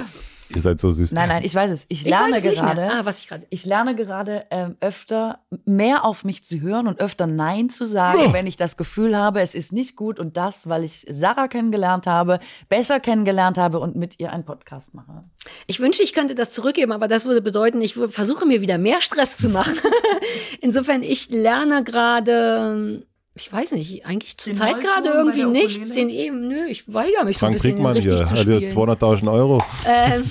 Ihr 0.55 0.63
seid 0.63 0.81
so 0.81 0.91
süß. 0.91 1.13
nein, 1.13 1.29
nein, 1.29 1.43
ich 1.45 1.55
weiß 1.55 1.71
es. 1.71 1.87
Ich 1.89 2.01
Ich 2.03 2.09
lerne 2.11 2.41
nicht 2.41 2.57
gerade. 2.59 2.91
Ah, 2.91 3.05
was 3.05 3.21
ich 3.21 3.29
gerade. 3.29 3.47
Ich 3.51 3.65
lerne 3.67 3.95
gerade 3.95 4.47
ähm, 4.51 4.77
öfter 4.81 5.39
mehr 5.65 6.05
auf 6.05 6.25
mich 6.25 6.43
zu 6.45 6.61
hören 6.61 6.89
und 6.89 6.99
öfter 7.01 7.27
Nein 7.27 7.71
zu 7.71 7.85
sagen, 7.85 8.19
Oh. 8.27 8.33
wenn 8.33 8.47
ich 8.47 8.57
das 8.57 8.77
Gefühl 8.77 9.17
habe, 9.17 9.41
es 9.41 9.55
ist 9.55 9.73
nicht 9.73 9.97
gut 9.97 10.19
und 10.19 10.37
das, 10.37 10.69
weil 10.69 10.83
ich 10.85 11.07
Sarah 11.09 11.47
kennengelernt 11.49 12.07
habe, 12.07 12.41
besser 12.69 12.99
kennengelernt 13.01 13.59
habe 13.59 13.79
und 13.79 13.95
mit 13.97 14.19
ihr 14.19 14.33
einen 14.33 14.45
Podcast 14.45 14.93
mache. 14.95 15.25
Ich 15.67 15.79
wünschte, 15.81 16.03
ich 16.03 16.13
könnte 16.13 16.35
das 16.35 16.53
zurückgeben, 16.53 16.93
aber 16.93 17.07
das 17.09 17.27
würde 17.27 17.43
bedeuten, 17.43 17.81
ich 17.81 17.95
versuche 17.95 18.45
mir 18.47 18.61
wieder 18.61 18.79
mehr 18.79 19.01
Stress 19.01 19.37
zu 19.37 19.49
machen. 19.51 19.75
Insofern, 20.61 21.03
ich 21.03 21.31
lerne 21.31 21.85
gerade, 21.85 23.07
ich 23.35 23.53
weiß 23.53 23.73
nicht, 23.73 24.05
eigentlich 24.07 24.37
zur 24.39 24.53
Den 24.53 24.57
Zeit 24.57 24.81
gerade 24.81 25.09
irgendwie 25.09 25.45
nichts. 25.45 25.93
Den 25.93 26.11
eben, 26.11 26.49
nö, 26.49 26.67
ich 26.67 26.93
weigere 26.93 27.25
mich 27.25 27.39
so 27.39 27.47
ein 27.47 27.53
Frank 27.53 27.55
bisschen 27.55 27.71
Brinkmann 27.73 27.93
richtig 27.95 28.13
hier, 28.13 28.25
zu 28.25 28.33
hat 28.33 28.47
jetzt 28.47 28.71
spielen. 28.71 28.91
200.000 28.91 29.33
Euro. 29.33 29.63
Ähm, 29.87 30.29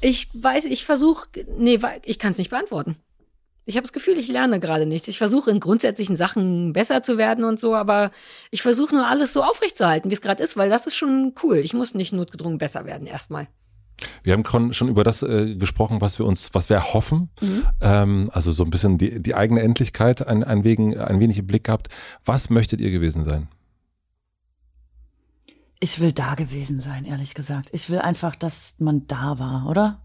ich 0.00 0.28
weiß, 0.32 0.64
ich 0.66 0.84
versuche, 0.84 1.28
nee, 1.56 1.78
ich 2.04 2.18
kann 2.18 2.32
es 2.32 2.38
nicht 2.38 2.50
beantworten. 2.50 2.96
Ich 3.66 3.76
habe 3.76 3.82
das 3.82 3.92
Gefühl, 3.92 4.16
ich 4.16 4.28
lerne 4.28 4.60
gerade 4.60 4.86
nichts. 4.86 5.08
Ich 5.08 5.18
versuche 5.18 5.50
in 5.50 5.60
grundsätzlichen 5.60 6.16
Sachen 6.16 6.72
besser 6.72 7.02
zu 7.02 7.18
werden 7.18 7.44
und 7.44 7.60
so, 7.60 7.74
aber 7.74 8.10
ich 8.50 8.62
versuche 8.62 8.94
nur 8.94 9.06
alles 9.06 9.34
so 9.34 9.42
aufrechtzuerhalten, 9.42 10.08
wie 10.10 10.14
es 10.14 10.22
gerade 10.22 10.42
ist, 10.42 10.56
weil 10.56 10.70
das 10.70 10.86
ist 10.86 10.96
schon 10.96 11.34
cool. 11.42 11.58
Ich 11.58 11.74
muss 11.74 11.92
nicht 11.92 12.14
notgedrungen 12.14 12.56
besser 12.56 12.86
werden 12.86 13.06
erstmal. 13.06 13.46
Wir 14.22 14.32
haben 14.32 14.72
schon 14.72 14.88
über 14.88 15.04
das 15.04 15.22
äh, 15.22 15.54
gesprochen, 15.54 16.00
was 16.00 16.18
wir 16.18 16.26
uns, 16.26 16.50
was 16.54 16.68
wir 16.68 16.92
hoffen. 16.92 17.30
Mhm. 17.40 17.66
Ähm, 17.80 18.30
also 18.32 18.52
so 18.52 18.64
ein 18.64 18.70
bisschen 18.70 18.98
die, 18.98 19.20
die 19.22 19.34
eigene 19.34 19.62
Endlichkeit 19.62 20.26
ein, 20.26 20.44
ein, 20.44 20.64
wegen, 20.64 20.98
ein 20.98 21.20
wenig 21.20 21.38
im 21.38 21.46
Blick 21.46 21.64
gehabt. 21.64 21.88
Was 22.24 22.50
möchtet 22.50 22.80
ihr 22.80 22.90
gewesen 22.90 23.24
sein? 23.24 23.48
Ich 25.80 26.00
will 26.00 26.12
da 26.12 26.34
gewesen 26.34 26.80
sein, 26.80 27.04
ehrlich 27.04 27.34
gesagt. 27.34 27.70
Ich 27.72 27.88
will 27.88 27.98
einfach, 27.98 28.34
dass 28.34 28.74
man 28.78 29.06
da 29.06 29.38
war, 29.38 29.68
oder? 29.68 30.02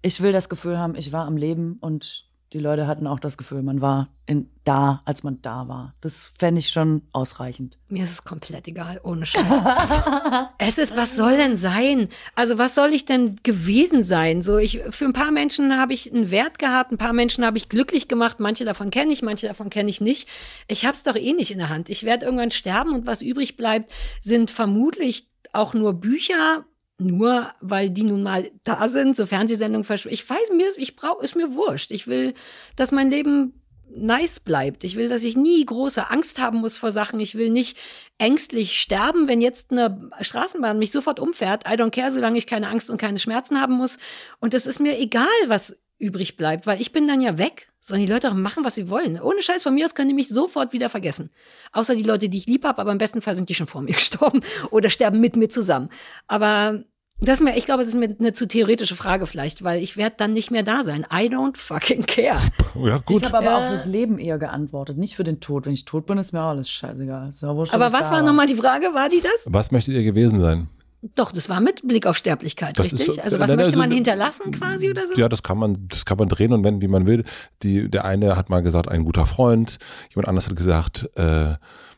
Ich 0.00 0.20
will 0.20 0.32
das 0.32 0.48
Gefühl 0.48 0.78
haben, 0.78 0.94
ich 0.94 1.12
war 1.12 1.26
am 1.26 1.36
Leben 1.36 1.78
und 1.80 2.26
die 2.54 2.60
Leute 2.60 2.86
hatten 2.86 3.08
auch 3.08 3.18
das 3.18 3.36
Gefühl, 3.36 3.62
man 3.62 3.80
war 3.80 4.08
in, 4.26 4.48
da, 4.62 5.02
als 5.04 5.24
man 5.24 5.42
da 5.42 5.66
war. 5.66 5.94
Das 6.00 6.32
fände 6.38 6.60
ich 6.60 6.68
schon 6.68 7.02
ausreichend. 7.12 7.76
Mir 7.88 8.04
ist 8.04 8.12
es 8.12 8.24
komplett 8.24 8.68
egal, 8.68 9.00
ohne 9.02 9.26
Scheiß. 9.26 9.44
es 10.58 10.78
ist, 10.78 10.96
was 10.96 11.16
soll 11.16 11.36
denn 11.36 11.56
sein? 11.56 12.08
Also, 12.36 12.56
was 12.56 12.76
soll 12.76 12.92
ich 12.92 13.04
denn 13.04 13.36
gewesen 13.42 14.04
sein? 14.04 14.40
So, 14.40 14.56
ich, 14.56 14.80
für 14.90 15.04
ein 15.04 15.12
paar 15.12 15.32
Menschen 15.32 15.76
habe 15.76 15.92
ich 15.92 16.12
einen 16.12 16.30
Wert 16.30 16.60
gehabt, 16.60 16.92
ein 16.92 16.98
paar 16.98 17.12
Menschen 17.12 17.44
habe 17.44 17.58
ich 17.58 17.68
glücklich 17.68 18.06
gemacht, 18.06 18.38
manche 18.38 18.64
davon 18.64 18.90
kenne 18.90 19.12
ich, 19.12 19.22
manche 19.22 19.48
davon 19.48 19.68
kenne 19.68 19.90
ich 19.90 20.00
nicht. 20.00 20.28
Ich 20.68 20.86
habe 20.86 20.94
es 20.94 21.02
doch 21.02 21.16
eh 21.16 21.32
nicht 21.32 21.50
in 21.50 21.58
der 21.58 21.68
Hand. 21.68 21.90
Ich 21.90 22.04
werde 22.04 22.24
irgendwann 22.24 22.52
sterben 22.52 22.94
und 22.94 23.06
was 23.06 23.20
übrig 23.20 23.56
bleibt, 23.56 23.92
sind 24.20 24.52
vermutlich 24.52 25.28
auch 25.52 25.74
nur 25.74 25.94
Bücher, 25.94 26.64
nur 26.98 27.52
weil 27.60 27.90
die 27.90 28.04
nun 28.04 28.22
mal 28.22 28.50
da 28.62 28.88
sind, 28.88 29.16
so 29.16 29.26
Fernsehsendungen 29.26 29.84
versch 29.84 30.06
Ich 30.06 30.28
weiß 30.28 30.50
mir, 30.54 30.68
ich 30.76 30.96
brauche, 30.96 31.24
ist 31.24 31.36
mir 31.36 31.54
wurscht. 31.54 31.90
Ich 31.90 32.06
will, 32.06 32.34
dass 32.76 32.92
mein 32.92 33.10
Leben 33.10 33.60
nice 33.96 34.40
bleibt. 34.40 34.84
Ich 34.84 34.96
will, 34.96 35.08
dass 35.08 35.24
ich 35.24 35.36
nie 35.36 35.64
große 35.64 36.10
Angst 36.10 36.40
haben 36.40 36.58
muss 36.58 36.78
vor 36.78 36.90
Sachen. 36.90 37.20
Ich 37.20 37.34
will 37.34 37.50
nicht 37.50 37.76
ängstlich 38.18 38.80
sterben, 38.80 39.28
wenn 39.28 39.40
jetzt 39.40 39.70
eine 39.70 40.10
Straßenbahn 40.20 40.78
mich 40.78 40.92
sofort 40.92 41.20
umfährt. 41.20 41.66
I 41.66 41.72
don't 41.72 41.90
care, 41.90 42.10
solange 42.10 42.38
ich 42.38 42.46
keine 42.46 42.68
Angst 42.68 42.90
und 42.90 42.98
keine 42.98 43.18
Schmerzen 43.18 43.60
haben 43.60 43.74
muss. 43.74 43.98
Und 44.40 44.54
es 44.54 44.66
ist 44.66 44.80
mir 44.80 44.98
egal, 44.98 45.26
was 45.46 45.76
übrig 46.04 46.36
bleibt, 46.36 46.66
weil 46.66 46.80
ich 46.80 46.92
bin 46.92 47.08
dann 47.08 47.20
ja 47.20 47.38
weg. 47.38 47.68
Sollen 47.80 48.00
die 48.00 48.10
Leute 48.10 48.30
auch 48.30 48.34
machen, 48.34 48.64
was 48.64 48.74
sie 48.76 48.88
wollen. 48.88 49.20
Ohne 49.20 49.42
Scheiß 49.42 49.62
von 49.62 49.74
mir 49.74 49.84
aus 49.84 49.94
können 49.94 50.08
die 50.08 50.14
mich 50.14 50.28
sofort 50.28 50.72
wieder 50.72 50.88
vergessen. 50.88 51.30
Außer 51.72 51.94
die 51.94 52.02
Leute, 52.02 52.28
die 52.28 52.38
ich 52.38 52.46
lieb 52.46 52.64
habe, 52.64 52.80
aber 52.80 52.92
im 52.92 52.98
besten 52.98 53.20
Fall 53.20 53.34
sind 53.34 53.48
die 53.48 53.54
schon 53.54 53.66
vor 53.66 53.82
mir 53.82 53.92
gestorben 53.94 54.40
oder 54.70 54.88
sterben 54.90 55.20
mit 55.20 55.36
mir 55.36 55.48
zusammen. 55.48 55.88
Aber 56.26 56.82
das 57.20 57.38
ist 57.40 57.44
mir, 57.44 57.56
ich 57.56 57.64
glaube, 57.64 57.82
es 57.82 57.88
ist 57.88 57.94
mir 57.94 58.14
eine 58.18 58.32
zu 58.32 58.46
theoretische 58.48 58.96
Frage 58.96 59.26
vielleicht, 59.26 59.62
weil 59.64 59.82
ich 59.82 59.96
werde 59.96 60.16
dann 60.18 60.32
nicht 60.32 60.50
mehr 60.50 60.62
da 60.62 60.82
sein. 60.82 61.06
I 61.12 61.28
don't 61.28 61.56
fucking 61.56 62.06
care. 62.06 62.38
Ja, 62.74 62.98
gut. 62.98 63.18
Ich 63.18 63.24
habe 63.24 63.36
aber 63.38 63.46
Ja. 63.46 63.58
auch 63.58 63.66
fürs 63.68 63.86
Leben 63.86 64.18
eher 64.18 64.38
geantwortet, 64.38 64.96
nicht 64.98 65.14
für 65.14 65.24
den 65.24 65.40
Tod. 65.40 65.66
Wenn 65.66 65.72
ich 65.74 65.84
tot 65.84 66.06
bin, 66.06 66.18
ist 66.18 66.32
mir 66.32 66.40
auch 66.42 66.48
alles 66.48 66.68
scheißegal. 66.70 67.28
Ist 67.30 67.42
ja 67.42 67.54
wurscht, 67.54 67.72
Aber 67.74 67.92
was 67.92 68.10
war 68.10 68.22
nochmal 68.22 68.46
die 68.46 68.56
Frage? 68.56 68.86
War 68.94 69.08
die 69.08 69.20
das? 69.22 69.46
was 69.46 69.70
möchtet 69.70 69.94
ihr 69.94 70.02
gewesen 70.02 70.40
sein? 70.40 70.68
Doch, 71.14 71.32
das 71.32 71.48
war 71.48 71.60
mit 71.60 71.86
Blick 71.86 72.06
auf 72.06 72.16
Sterblichkeit, 72.16 72.78
Das 72.78 72.86
ist 72.92 73.00
richtig? 73.00 73.16
so- 73.16 73.22
also 73.22 73.38
was 73.38 73.48
Nein, 73.50 73.56
möchte 73.58 73.68
also- 73.72 73.78
man 73.78 73.90
hinterlassen 73.90 74.50
quasi 74.52 74.90
oder 74.90 75.06
so? 75.06 75.14
Ja, 75.14 75.28
das 75.28 75.42
kann 75.42 75.58
man, 75.58 75.86
das 75.88 76.04
kann 76.04 76.16
man 76.18 76.28
drehen 76.28 76.52
und 76.52 76.64
wenden, 76.64 76.80
wie 76.82 76.88
man 76.88 77.06
will. 77.06 77.24
Die, 77.62 77.90
der 77.90 78.04
eine 78.04 78.36
hat 78.36 78.48
mal 78.50 78.62
gesagt, 78.62 78.88
ein 78.88 79.04
guter 79.04 79.26
Freund. 79.26 79.78
Jemand 80.10 80.28
anders 80.28 80.48
hat 80.48 80.56
gesagt, 80.56 81.08
äh, 81.16 81.54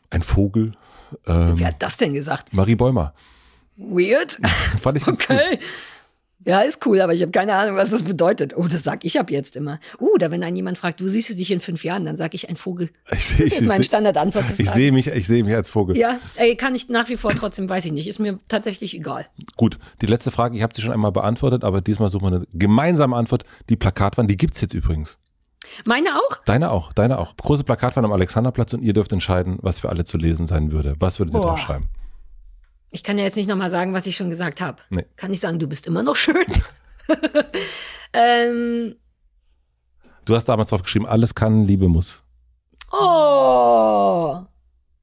ein 0.09 0.23
Vogel. 0.23 0.73
Ähm, 1.25 1.53
Wer 1.57 1.67
hat 1.67 1.75
das 1.81 1.97
denn 1.97 2.13
gesagt? 2.13 2.53
Marie 2.53 2.75
Bäumer. 2.75 3.13
Weird. 3.77 4.39
Fand 4.81 4.97
ich 4.97 5.05
ganz 5.05 5.25
gut. 5.25 5.37
Ja, 6.47 6.61
ist 6.61 6.83
cool, 6.85 7.01
aber 7.01 7.13
ich 7.13 7.21
habe 7.21 7.31
keine 7.31 7.53
Ahnung, 7.55 7.75
was 7.75 7.89
das 7.89 8.03
bedeutet. 8.03 8.55
Oh, 8.55 8.67
das 8.67 8.81
sag 8.83 9.03
ich 9.03 9.19
ab 9.19 9.29
jetzt 9.29 9.57
immer. 9.57 9.79
Uh, 9.99 10.17
da 10.17 10.31
wenn 10.31 10.43
ein 10.43 10.55
jemand 10.55 10.77
fragt, 10.77 11.03
wo 11.03 11.07
siehst 11.07 11.29
du 11.29 11.35
dich 11.35 11.51
in 11.51 11.59
fünf 11.59 11.83
Jahren, 11.83 12.05
dann 12.05 12.15
sage 12.15 12.35
ich 12.35 12.49
ein 12.49 12.55
Vogel. 12.55 12.89
Ich, 13.11 13.31
Das 13.31 13.39
ist 13.41 13.51
jetzt 13.51 13.61
meine 13.67 13.83
seh- 13.83 13.83
Standardantwort. 13.83 14.45
ich 14.57 14.69
sehe 14.69 14.93
mich, 14.93 15.07
ich 15.07 15.27
sehe 15.27 15.43
mich 15.43 15.53
als 15.53 15.67
Vogel. 15.67 15.97
Ja, 15.97 16.17
ey, 16.37 16.55
kann 16.55 16.73
ich 16.73 16.87
nach 16.87 17.09
wie 17.09 17.17
vor 17.17 17.31
trotzdem, 17.35 17.67
weiß 17.69 17.83
ich 17.85 17.91
nicht. 17.91 18.07
Ist 18.07 18.19
mir 18.19 18.39
tatsächlich 18.47 18.95
egal. 18.95 19.27
Gut, 19.57 19.77
die 20.01 20.05
letzte 20.05 20.31
Frage, 20.31 20.55
ich 20.55 20.63
habe 20.63 20.73
sie 20.73 20.81
schon 20.81 20.93
einmal 20.93 21.11
beantwortet, 21.11 21.65
aber 21.65 21.81
diesmal 21.81 22.09
suchen 22.09 22.31
wir 22.31 22.35
eine 22.37 22.47
gemeinsame 22.53 23.17
Antwort. 23.17 23.43
Die 23.69 23.75
Plakatwand, 23.75 24.31
die 24.31 24.37
gibt's 24.37 24.61
jetzt 24.61 24.73
übrigens. 24.73 25.19
Meine 25.85 26.15
auch? 26.15 26.37
Deine 26.45 26.71
auch, 26.71 26.93
deine 26.93 27.19
auch. 27.19 27.35
Große 27.35 27.65
Plakatwand 27.65 28.05
am 28.05 28.13
Alexanderplatz 28.13 28.73
und 28.73 28.83
ihr 28.83 28.93
dürft 28.93 29.11
entscheiden, 29.11 29.57
was 29.61 29.79
für 29.79 29.89
alle 29.89 30.05
zu 30.05 30.17
lesen 30.17 30.47
sein 30.47 30.71
würde. 30.71 30.95
Was 30.99 31.19
würdet 31.19 31.33
ihr 31.35 31.41
Boah. 31.41 31.47
draufschreiben? 31.49 31.87
Ich 32.89 33.03
kann 33.03 33.17
ja 33.17 33.23
jetzt 33.25 33.35
nicht 33.35 33.49
nochmal 33.49 33.69
sagen, 33.69 33.93
was 33.93 34.07
ich 34.07 34.15
schon 34.15 34.29
gesagt 34.29 34.61
habe. 34.61 34.81
Nee. 34.89 35.05
Kann 35.15 35.31
ich 35.31 35.39
sagen, 35.39 35.59
du 35.59 35.67
bist 35.67 35.87
immer 35.87 36.03
noch 36.03 36.15
schön? 36.15 36.45
ähm, 38.13 38.95
Du 40.25 40.35
hast 40.35 40.45
damals 40.45 40.69
drauf 40.69 40.83
geschrieben, 40.83 41.05
alles 41.05 41.33
kann, 41.35 41.65
Liebe 41.65 41.87
muss. 41.87 42.23
oh, 42.91 44.41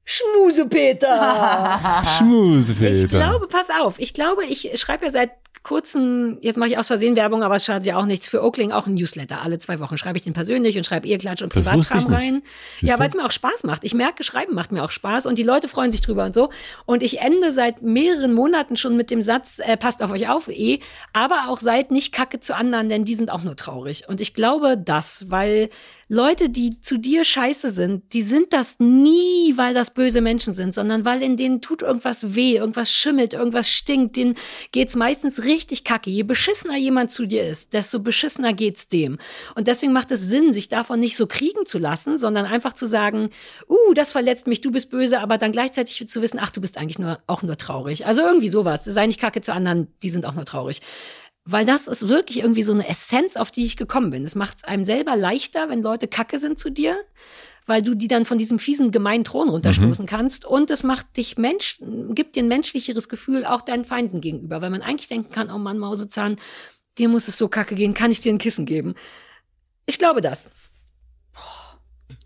Schmusepeter. 0.03 1.79
Schmusepeter. 2.17 2.91
Ich 2.91 3.09
glaube, 3.09 3.47
pass 3.47 3.67
auf, 3.81 3.97
ich 3.99 4.13
glaube, 4.13 4.43
ich 4.45 4.79
schreibe 4.79 5.05
ja 5.05 5.11
seit 5.11 5.31
kurzem, 5.65 6.37
jetzt 6.41 6.57
mache 6.57 6.69
ich 6.69 6.77
aus 6.77 6.87
Versehen 6.87 7.15
Werbung, 7.15 7.43
aber 7.43 7.55
es 7.55 7.65
schadet 7.65 7.85
ja 7.85 7.97
auch 7.97 8.05
nichts, 8.05 8.27
für 8.27 8.43
Oakling 8.43 8.71
auch 8.71 8.87
ein 8.87 8.93
Newsletter. 8.93 9.41
Alle 9.41 9.57
zwei 9.57 9.79
Wochen 9.79 9.97
schreibe 9.97 10.17
ich 10.17 10.23
den 10.23 10.33
persönlich 10.33 10.77
und 10.77 10.85
schreibe 10.85 11.07
Ehelklatsch 11.07 11.41
und 11.41 11.51
Privatkram 11.51 12.05
rein. 12.05 12.43
Siehst 12.79 12.91
Ja, 12.91 12.99
weil 12.99 13.09
es 13.09 13.15
mir 13.15 13.25
auch 13.25 13.31
Spaß 13.31 13.63
macht. 13.63 13.83
Ich 13.83 13.93
merke, 13.93 14.23
Schreiben 14.23 14.53
macht 14.53 14.71
mir 14.71 14.83
auch 14.83 14.91
Spaß 14.91 15.25
und 15.25 15.37
die 15.37 15.43
Leute 15.43 15.67
freuen 15.67 15.91
sich 15.91 16.01
drüber 16.01 16.23
und 16.23 16.35
so. 16.35 16.49
Und 16.85 17.03
ich 17.03 17.19
ende 17.19 17.51
seit 17.51 17.81
mehreren 17.81 18.33
Monaten 18.33 18.77
schon 18.77 18.95
mit 18.95 19.09
dem 19.09 19.23
Satz, 19.23 19.59
äh, 19.59 19.75
passt 19.75 20.03
auf 20.03 20.11
euch 20.11 20.29
auf, 20.29 20.47
eh, 20.47 20.79
aber 21.13 21.45
auch 21.49 21.59
seid 21.59 21.91
nicht 21.91 22.13
kacke 22.13 22.39
zu 22.39 22.55
anderen, 22.55 22.87
denn 22.87 23.03
die 23.03 23.15
sind 23.15 23.31
auch 23.31 23.43
nur 23.43 23.55
traurig. 23.55 24.07
Und 24.07 24.21
ich 24.21 24.35
glaube 24.35 24.77
das, 24.77 25.25
weil 25.29 25.69
Leute, 26.07 26.49
die 26.49 26.79
zu 26.81 26.99
dir 26.99 27.25
scheiße 27.25 27.71
sind, 27.71 28.13
die 28.13 28.21
sind 28.21 28.53
das 28.53 28.79
nie, 28.79 29.53
weil 29.55 29.73
das 29.73 29.91
böse 29.91 30.21
Menschen 30.21 30.53
sind, 30.53 30.75
sondern 30.75 31.03
weil 31.03 31.23
in 31.23 31.35
denen 31.35 31.61
tut 31.61 31.81
irgendwas 31.81 32.35
weh, 32.35 32.57
irgendwas 32.57 32.91
schimmelt, 32.91 33.33
irgendwas 33.33 33.71
stinkt, 33.71 34.15
denen 34.15 34.35
geht's 34.71 34.95
meistens 34.95 35.45
richtig 35.45 35.83
kacke. 35.83 36.11
Je 36.11 36.21
beschissener 36.21 36.77
jemand 36.77 37.09
zu 37.09 37.25
dir 37.25 37.47
ist, 37.47 37.73
desto 37.73 37.99
beschissener 37.99 38.53
geht's 38.53 38.87
dem. 38.87 39.17
Und 39.55 39.65
deswegen 39.67 39.93
macht 39.93 40.11
es 40.11 40.21
Sinn, 40.21 40.53
sich 40.53 40.69
davon 40.69 40.99
nicht 40.99 41.17
so 41.17 41.25
kriegen 41.25 41.65
zu 41.65 41.79
lassen, 41.79 42.19
sondern 42.19 42.45
einfach 42.45 42.73
zu 42.73 42.85
sagen, 42.85 43.31
uh, 43.67 43.93
das 43.95 44.11
verletzt 44.11 44.45
mich, 44.45 44.61
du 44.61 44.69
bist 44.69 44.91
böse, 44.91 45.21
aber 45.21 45.39
dann 45.39 45.51
gleichzeitig 45.51 46.07
zu 46.07 46.21
wissen, 46.21 46.39
ach, 46.39 46.51
du 46.51 46.61
bist 46.61 46.77
eigentlich 46.77 46.99
nur, 46.99 47.17
auch 47.25 47.41
nur 47.41 47.57
traurig. 47.57 48.05
Also 48.05 48.21
irgendwie 48.21 48.49
sowas. 48.49 48.85
Sei 48.85 49.07
nicht 49.07 49.19
kacke 49.19 49.41
zu 49.41 49.53
anderen, 49.53 49.87
die 50.03 50.11
sind 50.11 50.27
auch 50.27 50.35
nur 50.35 50.45
traurig. 50.45 50.81
Weil 51.47 51.65
das 51.65 51.87
ist 51.87 52.07
wirklich 52.07 52.39
irgendwie 52.39 52.63
so 52.63 52.73
eine 52.73 52.87
Essenz, 52.87 53.35
auf 53.35 53.51
die 53.51 53.65
ich 53.65 53.77
gekommen 53.77 54.09
bin. 54.09 54.25
Es 54.25 54.33
macht 54.33 54.57
es 54.57 54.63
einem 54.63 54.83
selber 54.83 55.15
leichter, 55.15 55.69
wenn 55.69 55.83
Leute 55.83 56.07
kacke 56.07 56.39
sind 56.39 56.57
zu 56.57 56.71
dir, 56.71 56.97
weil 57.67 57.83
du 57.83 57.93
die 57.93 58.07
dann 58.07 58.25
von 58.25 58.39
diesem 58.39 58.57
fiesen, 58.57 58.91
gemeinen 58.91 59.23
Thron 59.23 59.49
runterstoßen 59.49 60.07
kannst. 60.07 60.45
Und 60.45 60.71
es 60.71 60.81
macht 60.81 61.17
dich 61.17 61.37
Mensch, 61.37 61.79
gibt 62.09 62.35
dir 62.35 62.43
ein 62.43 62.47
menschlicheres 62.47 63.09
Gefühl 63.09 63.45
auch 63.45 63.61
deinen 63.61 63.85
Feinden 63.85 64.21
gegenüber, 64.21 64.61
weil 64.61 64.71
man 64.71 64.81
eigentlich 64.81 65.07
denken 65.07 65.31
kann, 65.31 65.51
oh 65.51 65.59
Mann, 65.59 65.77
Mausezahn, 65.77 66.37
dir 66.97 67.09
muss 67.09 67.27
es 67.27 67.37
so 67.37 67.47
kacke 67.47 67.75
gehen, 67.75 67.93
kann 67.93 68.09
ich 68.09 68.21
dir 68.21 68.33
ein 68.33 68.39
Kissen 68.39 68.65
geben? 68.65 68.95
Ich 69.85 69.99
glaube 69.99 70.21
das. 70.21 70.49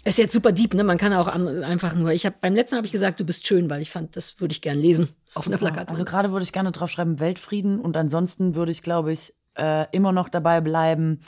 Ist 0.05 0.17
jetzt 0.17 0.31
super 0.31 0.51
deep, 0.51 0.73
ne? 0.73 0.83
Man 0.83 0.97
kann 0.97 1.13
auch 1.13 1.27
an- 1.27 1.63
einfach 1.63 1.93
nur. 1.93 2.11
Ich 2.11 2.25
habe 2.25 2.35
beim 2.39 2.55
letzten 2.55 2.77
habe 2.77 2.85
ich 2.85 2.91
gesagt, 2.91 3.19
du 3.19 3.25
bist 3.25 3.45
schön, 3.45 3.69
weil 3.69 3.81
ich 3.81 3.91
fand, 3.91 4.15
das 4.15 4.39
würde 4.39 4.53
ich 4.53 4.61
gern 4.61 4.77
lesen 4.77 5.09
auf 5.35 5.47
einer 5.47 5.57
Plakatwand. 5.57 5.89
Also 5.89 6.05
gerade 6.05 6.31
würde 6.31 6.43
ich 6.43 6.53
gerne 6.53 6.71
drauf 6.71 6.89
schreiben 6.89 7.19
Weltfrieden 7.19 7.79
und 7.81 7.97
ansonsten 7.97 8.55
würde 8.55 8.71
ich, 8.71 8.81
glaube 8.81 9.11
ich, 9.11 9.33
äh, 9.55 9.85
immer 9.91 10.11
noch 10.11 10.29
dabei 10.29 10.61
bleiben. 10.61 11.19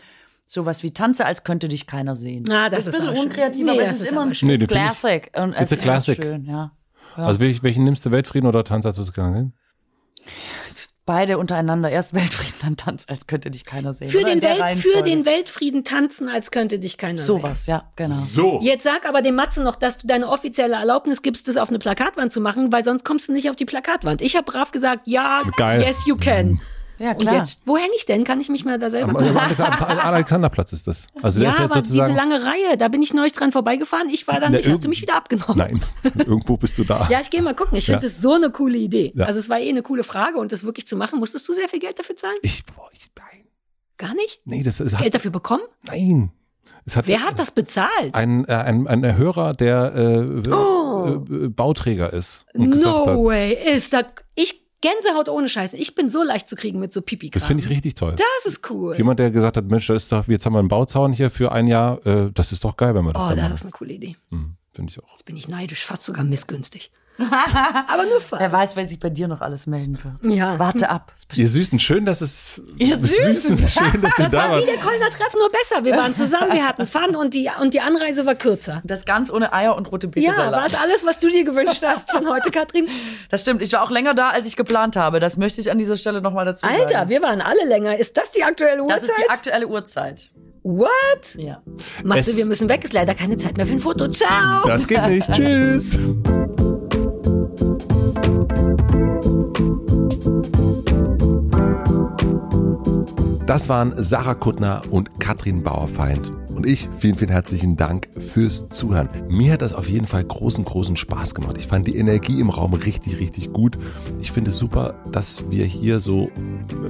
Sowas 0.45 0.83
wie 0.83 0.91
Tanze, 0.91 1.25
als 1.25 1.43
könnte 1.43 1.67
dich 1.67 1.85
keiner 1.87 2.15
sehen. 2.15 2.49
Ah, 2.51 2.69
das 2.69 2.79
ist 2.79 2.87
ein 2.87 2.93
ist 2.93 2.99
bisschen 3.09 3.23
unkreativ, 3.25 3.65
Nee, 3.65 3.71
aber 3.71 3.81
das 3.81 3.89
es 3.91 3.95
ist, 3.97 4.01
ist 4.03 4.11
immer 4.11 4.21
ein 4.21 4.33
schön. 4.33 4.47
Nee, 4.49 4.57
Classic. 4.57 5.31
Und 5.37 5.53
es 5.53 5.61
It's 5.61 5.73
a 5.73 5.75
classic. 5.75 6.15
Schön, 6.21 6.45
ja. 6.45 6.71
Also 7.15 7.39
welchen, 7.39 7.63
welchen 7.63 7.83
nimmst 7.83 8.05
du, 8.05 8.11
Weltfrieden 8.11 8.47
oder 8.47 8.63
Tanz 8.63 8.85
als 8.85 8.97
Sehen? 8.97 9.53
Beide 11.05 11.37
untereinander. 11.37 11.89
Erst 11.89 12.13
Weltfrieden, 12.15 12.59
dann 12.61 12.77
Tanz, 12.77 13.05
als 13.07 13.27
könnte 13.27 13.49
dich 13.51 13.65
keiner 13.65 13.93
sehen. 13.93 14.09
für, 14.09 14.23
den 14.23 14.41
Welt, 14.41 14.77
für 14.77 15.01
den 15.01 15.25
Weltfrieden 15.25 15.83
tanzen, 15.83 16.29
als 16.29 16.51
könnte 16.51 16.79
dich 16.79 16.97
keiner 16.97 17.17
sehen. 17.17 17.25
Sowas, 17.25 17.65
ja, 17.65 17.91
genau. 17.95 18.15
So. 18.15 18.59
Jetzt 18.61 18.83
sag 18.83 19.07
aber 19.07 19.21
dem 19.21 19.35
Matze 19.35 19.63
noch, 19.63 19.75
dass 19.75 19.97
du 19.97 20.07
deine 20.07 20.27
offizielle 20.27 20.75
Erlaubnis 20.75 21.21
gibst, 21.21 21.47
das 21.47 21.57
auf 21.57 21.69
eine 21.69 21.79
Plakatwand 21.79 22.31
zu 22.31 22.41
machen, 22.41 22.71
weil 22.71 22.83
sonst 22.83 23.03
kommst 23.03 23.27
du 23.27 23.33
nicht 23.33 23.49
auf 23.49 23.55
die 23.55 23.65
Plakatwand. 23.65 24.21
Ich 24.21 24.35
habe 24.35 24.49
brav 24.49 24.71
gesagt, 24.71 25.07
ja, 25.07 25.43
Geil. 25.57 25.81
yes 25.81 26.05
you 26.05 26.15
can. 26.15 26.59
Ja, 27.01 27.11
Und 27.11 27.21
klar. 27.21 27.35
jetzt, 27.35 27.63
wo 27.65 27.77
hänge 27.77 27.93
ich 27.97 28.05
denn? 28.05 28.23
Kann 28.23 28.39
ich 28.39 28.49
mich 28.49 28.63
mal 28.63 28.77
da 28.77 28.89
selber 28.89 29.09
Am, 29.09 29.15
am, 29.17 29.37
Alexander- 29.37 29.89
am 29.89 30.13
Alexanderplatz 30.13 30.71
ist 30.73 30.87
das. 30.87 31.07
Also 31.21 31.39
der 31.39 31.49
Ja, 31.49 31.55
ist 31.55 31.59
jetzt 31.61 31.71
aber 31.71 31.81
diese 31.81 32.07
lange 32.11 32.45
Reihe, 32.45 32.77
da 32.77 32.87
bin 32.89 33.01
ich 33.01 33.13
neulich 33.13 33.33
dran 33.33 33.51
vorbeigefahren. 33.51 34.09
Ich 34.09 34.27
war 34.27 34.39
da 34.39 34.49
nicht, 34.49 34.69
hast 34.69 34.83
du 34.83 34.89
mich 34.89 35.01
wieder 35.01 35.15
abgenommen. 35.15 35.57
Nein, 35.57 35.81
irgendwo 36.25 36.57
bist 36.57 36.77
du 36.77 36.83
da. 36.83 37.07
Ja, 37.09 37.19
ich 37.21 37.29
gehe 37.31 37.41
mal 37.41 37.55
gucken. 37.55 37.77
Ich 37.77 37.85
finde 37.85 38.05
Ja. 38.05 38.13
das 38.13 38.21
so 38.21 38.33
eine 38.33 38.51
coole 38.51 38.77
Idee. 38.77 39.11
Ja. 39.15 39.25
Also 39.25 39.39
es 39.39 39.49
war 39.49 39.59
eh 39.59 39.69
eine 39.69 39.81
coole 39.81 40.03
Frage 40.03 40.37
und 40.37 40.51
das 40.51 40.63
wirklich 40.63 40.85
zu 40.85 40.95
machen, 40.95 41.17
musstest 41.19 41.47
du 41.49 41.53
sehr 41.53 41.67
viel 41.67 41.79
Geld 41.79 41.97
dafür 41.97 42.15
zahlen? 42.15 42.35
Ich, 42.43 42.63
boah, 42.65 42.87
ich, 42.93 43.09
nein. 43.17 43.45
Gar 43.97 44.13
nicht? 44.13 44.39
Nee, 44.45 44.61
das 44.63 44.79
ist. 44.79 44.97
Geld 44.97 45.15
dafür 45.15 45.31
bekommen? 45.31 45.63
Nein. 45.87 46.31
Es 46.85 46.95
hat, 46.95 47.05
Wer 47.07 47.21
hat 47.23 47.37
das 47.37 47.51
bezahlt? 47.51 48.13
Ein, 48.13 48.43
äh, 48.45 48.53
ein, 48.53 48.87
ein 48.87 49.15
Hörer, 49.17 49.53
der 49.53 49.93
äh, 49.95 50.17
äh, 50.19 51.47
Bauträger 51.49 52.11
ist. 52.11 52.45
Und 52.55 52.71
gesagt 52.71 52.95
hat, 52.95 53.07
Oh. 53.07 53.13
No 53.13 53.25
way. 53.25 53.53
Ist 53.75 53.93
da. 53.93 54.01
Ich 54.35 54.60
Gänsehaut 54.81 55.29
ohne 55.29 55.47
Scheiße. 55.47 55.77
Ich 55.77 55.95
bin 55.95 56.09
so 56.09 56.23
leicht 56.23 56.49
zu 56.49 56.55
kriegen 56.55 56.79
mit 56.79 56.91
so 56.91 57.01
pipi 57.01 57.29
Das 57.29 57.45
finde 57.45 57.63
ich 57.63 57.69
richtig 57.69 57.95
toll. 57.95 58.15
Das 58.17 58.45
ist 58.51 58.69
cool. 58.69 58.95
Jemand, 58.97 59.19
der 59.19 59.31
gesagt 59.31 59.57
hat, 59.57 59.65
Mensch, 59.69 59.87
das 59.87 60.03
ist 60.03 60.11
doch, 60.11 60.27
jetzt 60.27 60.45
haben 60.45 60.53
wir 60.53 60.59
einen 60.59 60.67
Bauzaun 60.67 61.13
hier 61.13 61.29
für 61.31 61.51
ein 61.51 61.67
Jahr, 61.67 62.05
äh, 62.05 62.31
das 62.33 62.51
ist 62.51 62.63
doch 62.63 62.75
geil, 62.77 62.95
wenn 62.95 63.05
wir 63.05 63.13
das 63.13 63.23
Oh, 63.25 63.29
das 63.29 63.37
machen. 63.37 63.53
ist 63.53 63.61
eine 63.61 63.71
coole 63.71 63.93
Idee. 63.93 64.15
Hm, 64.29 64.55
finde 64.73 64.91
ich 64.91 64.99
auch. 65.01 65.09
Jetzt 65.11 65.25
bin 65.25 65.37
ich 65.37 65.47
neidisch, 65.47 65.85
fast 65.85 66.03
sogar 66.03 66.23
missgünstig. 66.23 66.91
Aber 67.87 68.03
nur 68.03 68.19
Wer 68.31 68.39
fast. 68.39 68.53
weiß, 68.53 68.75
wer 68.75 68.85
sich 68.87 68.99
bei 68.99 69.09
dir 69.09 69.27
noch 69.27 69.41
alles 69.41 69.67
melden 69.67 69.97
wird. 70.03 70.33
Ja. 70.33 70.57
Warte 70.57 70.89
ab. 70.89 71.13
Ihr 71.35 71.47
Süßen, 71.47 71.77
schön, 71.79 72.05
dass 72.05 72.21
es. 72.21 72.61
Ihr 72.77 72.97
Süßen. 72.97 73.57
schön, 73.57 74.01
dass 74.01 74.17
ihr 74.17 74.23
Das 74.25 74.31
da 74.31 74.49
war 74.49 74.59
wie 74.59 74.65
der 74.65 74.77
Kölner 74.77 75.09
Treff, 75.09 75.33
nur 75.35 75.49
besser. 75.51 75.83
Wir 75.83 75.95
waren 75.97 76.15
zusammen, 76.15 76.53
wir 76.53 76.65
hatten 76.65 76.87
Fun 76.87 77.15
und 77.15 77.33
die, 77.33 77.49
und 77.61 77.73
die 77.73 77.81
Anreise 77.81 78.25
war 78.25 78.35
kürzer. 78.35 78.81
Das 78.85 79.05
ganz 79.05 79.29
ohne 79.29 79.53
Eier 79.53 79.75
und 79.75 79.91
rote 79.91 80.07
Ja, 80.15 80.31
Beete 80.31 80.51
war 80.51 80.65
es 80.65 80.75
alles, 80.75 81.05
was 81.05 81.19
du 81.19 81.29
dir 81.29 81.43
gewünscht 81.43 81.83
hast 81.85 82.09
von 82.11 82.27
heute, 82.27 82.49
Katrin? 82.49 82.87
Das 83.29 83.41
stimmt. 83.41 83.61
Ich 83.61 83.71
war 83.73 83.83
auch 83.83 83.91
länger 83.91 84.13
da, 84.13 84.29
als 84.29 84.47
ich 84.47 84.55
geplant 84.55 84.95
habe. 84.95 85.19
Das 85.19 85.37
möchte 85.37 85.61
ich 85.61 85.69
an 85.69 85.77
dieser 85.77 85.97
Stelle 85.97 86.21
nochmal 86.21 86.45
dazu 86.45 86.65
sagen. 86.65 86.79
Alter, 86.79 87.09
wir 87.09 87.21
waren 87.21 87.41
alle 87.41 87.65
länger. 87.67 87.97
Ist 87.97 88.17
das 88.17 88.31
die 88.31 88.43
aktuelle 88.43 88.77
das 88.87 89.01
Uhrzeit? 89.01 89.03
ist 89.03 89.25
die 89.25 89.29
aktuelle 89.29 89.67
Uhrzeit. 89.67 90.31
What? 90.63 90.89
Ja. 91.37 91.61
Matze, 92.03 92.37
wir 92.37 92.45
müssen 92.45 92.69
weg. 92.69 92.83
Ist 92.83 92.93
leider 92.93 93.15
keine 93.15 93.37
Zeit 93.37 93.57
mehr 93.57 93.65
für 93.65 93.73
ein 93.73 93.79
Foto. 93.79 94.07
Ciao. 94.07 94.67
Das 94.67 94.87
geht 94.87 95.05
nicht. 95.07 95.31
Tschüss. 95.31 95.97
Das 103.51 103.67
waren 103.67 103.91
Sarah 103.97 104.35
Kuttner 104.35 104.81
und 104.91 105.19
Katrin 105.19 105.61
Bauerfeind. 105.61 106.31
Und 106.61 106.67
ich, 106.67 106.87
vielen, 106.95 107.15
vielen 107.15 107.31
herzlichen 107.31 107.75
Dank 107.75 108.07
fürs 108.15 108.69
Zuhören. 108.69 109.09
Mir 109.29 109.53
hat 109.53 109.63
das 109.63 109.73
auf 109.73 109.89
jeden 109.89 110.05
Fall 110.05 110.23
großen, 110.23 110.63
großen 110.63 110.95
Spaß 110.95 111.33
gemacht. 111.33 111.55
Ich 111.57 111.65
fand 111.65 111.87
die 111.87 111.97
Energie 111.97 112.39
im 112.39 112.51
Raum 112.51 112.75
richtig, 112.75 113.17
richtig 113.17 113.51
gut. 113.51 113.79
Ich 114.19 114.31
finde 114.31 114.51
es 114.51 114.59
super, 114.59 114.93
dass 115.11 115.49
wir 115.49 115.65
hier 115.65 115.99
so 115.99 116.29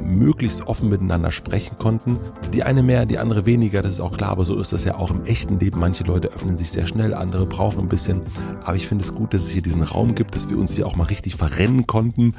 möglichst 0.04 0.68
offen 0.68 0.90
miteinander 0.90 1.32
sprechen 1.32 1.78
konnten. 1.78 2.20
Die 2.52 2.64
eine 2.64 2.84
mehr, 2.84 3.06
die 3.06 3.18
andere 3.18 3.46
weniger, 3.46 3.82
das 3.82 3.94
ist 3.94 4.02
auch 4.02 4.18
klar, 4.18 4.32
aber 4.32 4.44
so 4.44 4.60
ist 4.60 4.74
das 4.74 4.84
ja 4.84 4.96
auch 4.96 5.10
im 5.10 5.24
echten 5.24 5.58
Leben. 5.58 5.80
Manche 5.80 6.04
Leute 6.04 6.28
öffnen 6.28 6.58
sich 6.58 6.70
sehr 6.70 6.86
schnell, 6.86 7.14
andere 7.14 7.46
brauchen 7.46 7.80
ein 7.80 7.88
bisschen. 7.88 8.24
Aber 8.66 8.76
ich 8.76 8.88
finde 8.88 9.06
es 9.06 9.16
gut, 9.16 9.34
dass 9.34 9.44
es 9.44 9.52
hier 9.52 9.62
diesen 9.62 9.84
Raum 9.84 10.16
gibt, 10.16 10.36
dass 10.36 10.50
wir 10.50 10.58
uns 10.58 10.74
hier 10.74 10.86
auch 10.86 10.98
mal 10.98 11.06
richtig 11.06 11.38
verrennen 11.38 11.88
konnten 11.88 12.36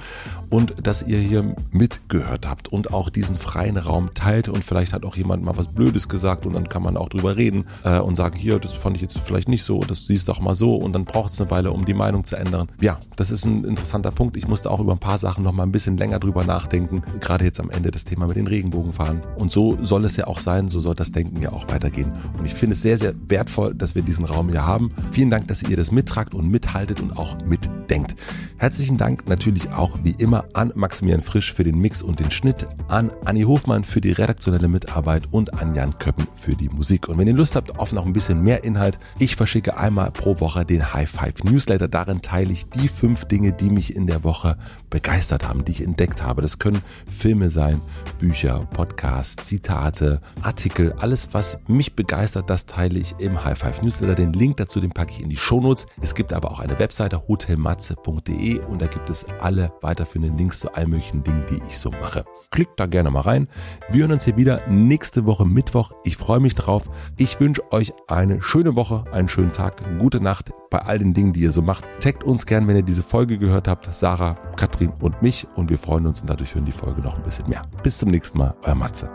und 0.51 0.86
dass 0.86 1.02
ihr 1.02 1.19
hier 1.19 1.57
mitgehört 1.70 2.47
habt 2.47 2.69
und 2.69 2.93
auch 2.93 3.09
diesen 3.09 3.36
freien 3.36 3.78
Raum 3.78 4.12
teilt 4.12 4.51
und 4.51 4.62
vielleicht 4.62 4.93
hat 4.93 5.07
auch 5.07 5.17
jemand 5.17 5.43
mal 5.43 5.57
was 5.57 5.69
Blödes 5.69 6.11
gesagt 6.11 6.44
und 6.44 6.52
dann 6.52 6.69
kann 6.69 6.83
man 6.83 6.99
auch 6.99 7.09
drüber 7.09 7.22
reden 7.31 7.65
äh, 7.84 7.99
und 7.99 8.17
sagen, 8.17 8.36
hier, 8.36 8.59
das 8.59 8.73
fand 8.73 8.97
ich 8.97 9.02
jetzt 9.02 9.18
vielleicht 9.18 9.49
nicht 9.49 9.62
so, 9.62 9.81
das 9.81 10.07
siehst 10.07 10.28
doch 10.28 10.41
mal 10.41 10.55
so 10.55 10.76
und 10.76 10.92
dann 10.92 11.05
braucht 11.05 11.33
es 11.33 11.41
eine 11.41 11.51
Weile, 11.51 11.70
um 11.70 11.84
die 11.84 11.94
Meinung 11.94 12.25
zu 12.25 12.36
ändern. 12.36 12.68
Ja, 12.81 12.99
das 13.17 13.31
ist 13.31 13.44
ein 13.44 13.65
interessanter 13.65 14.10
Punkt. 14.10 14.36
Ich 14.36 14.49
musste 14.49 14.70
auch 14.70 14.81
über 14.81 14.92
ein 14.92 14.99
paar 14.99 15.18
Sachen 15.18 15.44
noch 15.44 15.52
mal 15.52 15.62
ein 15.62 15.73
bisschen 15.73 15.97
länger 15.97 16.18
drüber 16.18 16.44
nachdenken, 16.44 17.02
gerade 17.20 17.44
jetzt 17.44 17.60
am 17.60 17.70
Ende 17.70 17.91
das 17.91 18.05
Thema 18.05 18.26
mit 18.26 18.36
den 18.36 18.47
Regenbogenfahren. 18.47 19.20
Und 19.36 19.52
so 19.52 19.78
soll 19.83 20.05
es 20.05 20.17
ja 20.17 20.26
auch 20.26 20.41
sein, 20.41 20.68
so 20.68 20.81
soll 20.81 20.94
das 20.94 21.12
Denken 21.12 21.41
ja 21.41 21.52
auch 21.52 21.68
weitergehen. 21.68 22.12
Und 22.39 22.47
ich 22.47 22.55
finde 22.55 22.75
es 22.75 22.83
sehr, 22.83 22.99
sehr 22.99 23.15
wertvoll, 23.28 23.75
dass 23.75 23.94
wir 23.94 24.02
diesen 24.02 24.25
Raum 24.25 24.49
hier 24.49 24.67
haben. 24.67 24.91
Vielen 25.10 25.31
Dank, 25.31 25.49
dass 25.49 25.62
ihr 25.62 25.76
das 25.76 25.92
mittragt 25.92 26.34
und 26.34 26.49
mithaltet 26.49 27.01
und 27.01 27.17
auch 27.17 27.36
mitdenkt. 27.44 28.15
Herzlichen 28.57 28.97
Dank 28.97 29.28
natürlich 29.28 29.70
auch 29.73 29.99
wie 30.02 30.15
immer 30.18 30.44
an 30.55 30.73
Maximilian 30.75 31.23
Frisch 31.23 31.52
für 31.52 31.65
den 31.65 31.78
Mix 31.78 32.02
und 32.02 32.20
den 32.20 32.31
Schnitt, 32.31 32.67
an 32.89 33.10
Anni 33.25 33.42
Hofmann 33.42 33.84
für 33.84 34.01
die 34.01 34.12
redaktionelle 34.12 34.68
Mitarbeit 34.68 35.25
und 35.31 35.55
an 35.55 35.75
Jan 35.75 35.99
Köppen 35.99 36.26
für 36.34 36.55
die 36.55 36.68
Musik. 36.68 37.09
Und 37.13 37.19
wenn 37.19 37.29
ihr 37.29 37.35
Lust 37.35 37.57
habt 37.57 37.79
auf 37.79 37.93
noch 37.93 38.07
ein 38.07 38.15
bisschen 38.15 38.43
mehr 38.43 38.65
Inhalt, 38.65 38.99
ich 39.19 39.37
verschicke 39.37 39.77
einmal 39.77 40.11
pro 40.11 40.41
Woche 40.41 40.65
den 40.65 40.95
High 40.95 41.11
Five 41.11 41.45
Newsletter. 41.45 41.87
Darin 41.87 42.23
teile 42.23 42.51
ich 42.51 42.71
die 42.71 42.89
fünf 42.89 43.27
Dinge, 43.27 43.53
die 43.53 43.69
mich 43.69 43.95
in 43.95 44.07
der 44.07 44.25
Woche 44.25 44.57
begeistert 44.89 45.47
haben, 45.47 45.65
die 45.65 45.73
ich 45.73 45.83
entdeckt 45.83 46.23
habe. 46.23 46.41
Das 46.41 46.59
können 46.59 46.83
Filme 47.09 47.51
sein, 47.51 47.81
Bücher, 48.19 48.67
Podcasts, 48.73 49.47
Zitate, 49.47 50.21
Artikel, 50.43 50.95
alles, 50.99 51.29
was 51.33 51.59
mich 51.67 51.95
begeistert, 51.95 52.49
das 52.49 52.65
teile 52.65 52.99
ich 52.99 53.15
im 53.19 53.45
High 53.45 53.59
Five 53.59 53.83
Newsletter. 53.83 54.15
Den 54.15 54.33
Link 54.33 54.57
dazu, 54.57 54.81
den 54.81 54.91
packe 54.91 55.13
ich 55.13 55.23
in 55.23 55.29
die 55.29 55.37
Shownotes. 55.37 55.87
Es 56.01 56.15
gibt 56.15 56.33
aber 56.33 56.51
auch 56.51 56.61
eine 56.61 56.79
Webseite 56.79 57.29
hotelmatze.de 57.29 58.61
und 58.61 58.81
da 58.81 58.87
gibt 58.87 59.11
es 59.11 59.27
alle 59.41 59.73
weiterführenden 59.83 60.39
Links 60.39 60.61
zu 60.61 60.73
allen 60.75 60.91
möglichen 60.91 61.23
Dingen, 61.23 61.45
die 61.51 61.61
ich 61.69 61.79
so 61.79 61.91
mache. 61.91 62.25
Klickt 62.51 62.81
da 62.81 62.87
gerne 62.87 63.11
mal 63.11 63.21
rein. 63.21 63.49
Wir 63.91 64.03
hören 64.03 64.13
uns 64.13 64.25
hier 64.25 64.37
wieder 64.37 64.67
nächste 64.69 65.27
Woche 65.27 65.45
Mittwoch. 65.45 65.93
Ich 66.05 66.17
freue 66.17 66.41
mich 66.41 66.55
drauf. 66.55 66.89
Ich 67.17 67.41
wünsche 67.41 67.62
euch 67.73 67.93
eine 68.09 68.43
schöne 68.43 68.77
Woche, 68.77 69.05
einen 69.12 69.29
schönen 69.29 69.53
Tag, 69.53 69.83
gute 69.99 70.21
Nacht 70.21 70.53
bei 70.71 70.79
all 70.79 70.99
den 70.99 71.15
Dingen, 71.15 71.33
die 71.33 71.41
ihr 71.41 71.53
so 71.53 71.62
macht. 71.62 71.85
Taggt 72.01 72.25
uns 72.25 72.47
gern, 72.47 72.67
wenn 72.67 72.77
ihr 72.77 72.83
diese 72.83 73.03
Folge 73.03 73.39
gehört 73.39 73.69
habt. 73.69 73.93
Sarah, 73.95 74.37
Katrin 74.57 74.93
und 75.01 75.23
mich. 75.23 75.47
Und 75.55 75.71
wir 75.71 75.79
freuen 75.79 76.07
uns 76.07 76.23
und 76.23 76.31
dadurch 76.31 76.55
hören 76.55 76.65
die 76.65 76.73
Folge 76.73 77.03
noch 77.03 77.17
ein 77.17 77.23
bisschen 77.23 77.49
mehr. 77.49 77.62
Bis 77.83 77.99
zum 77.99 78.11
nächsten 78.11 78.39
Mal. 78.39 78.55
Euer 78.62 78.75
Matze. 78.75 79.11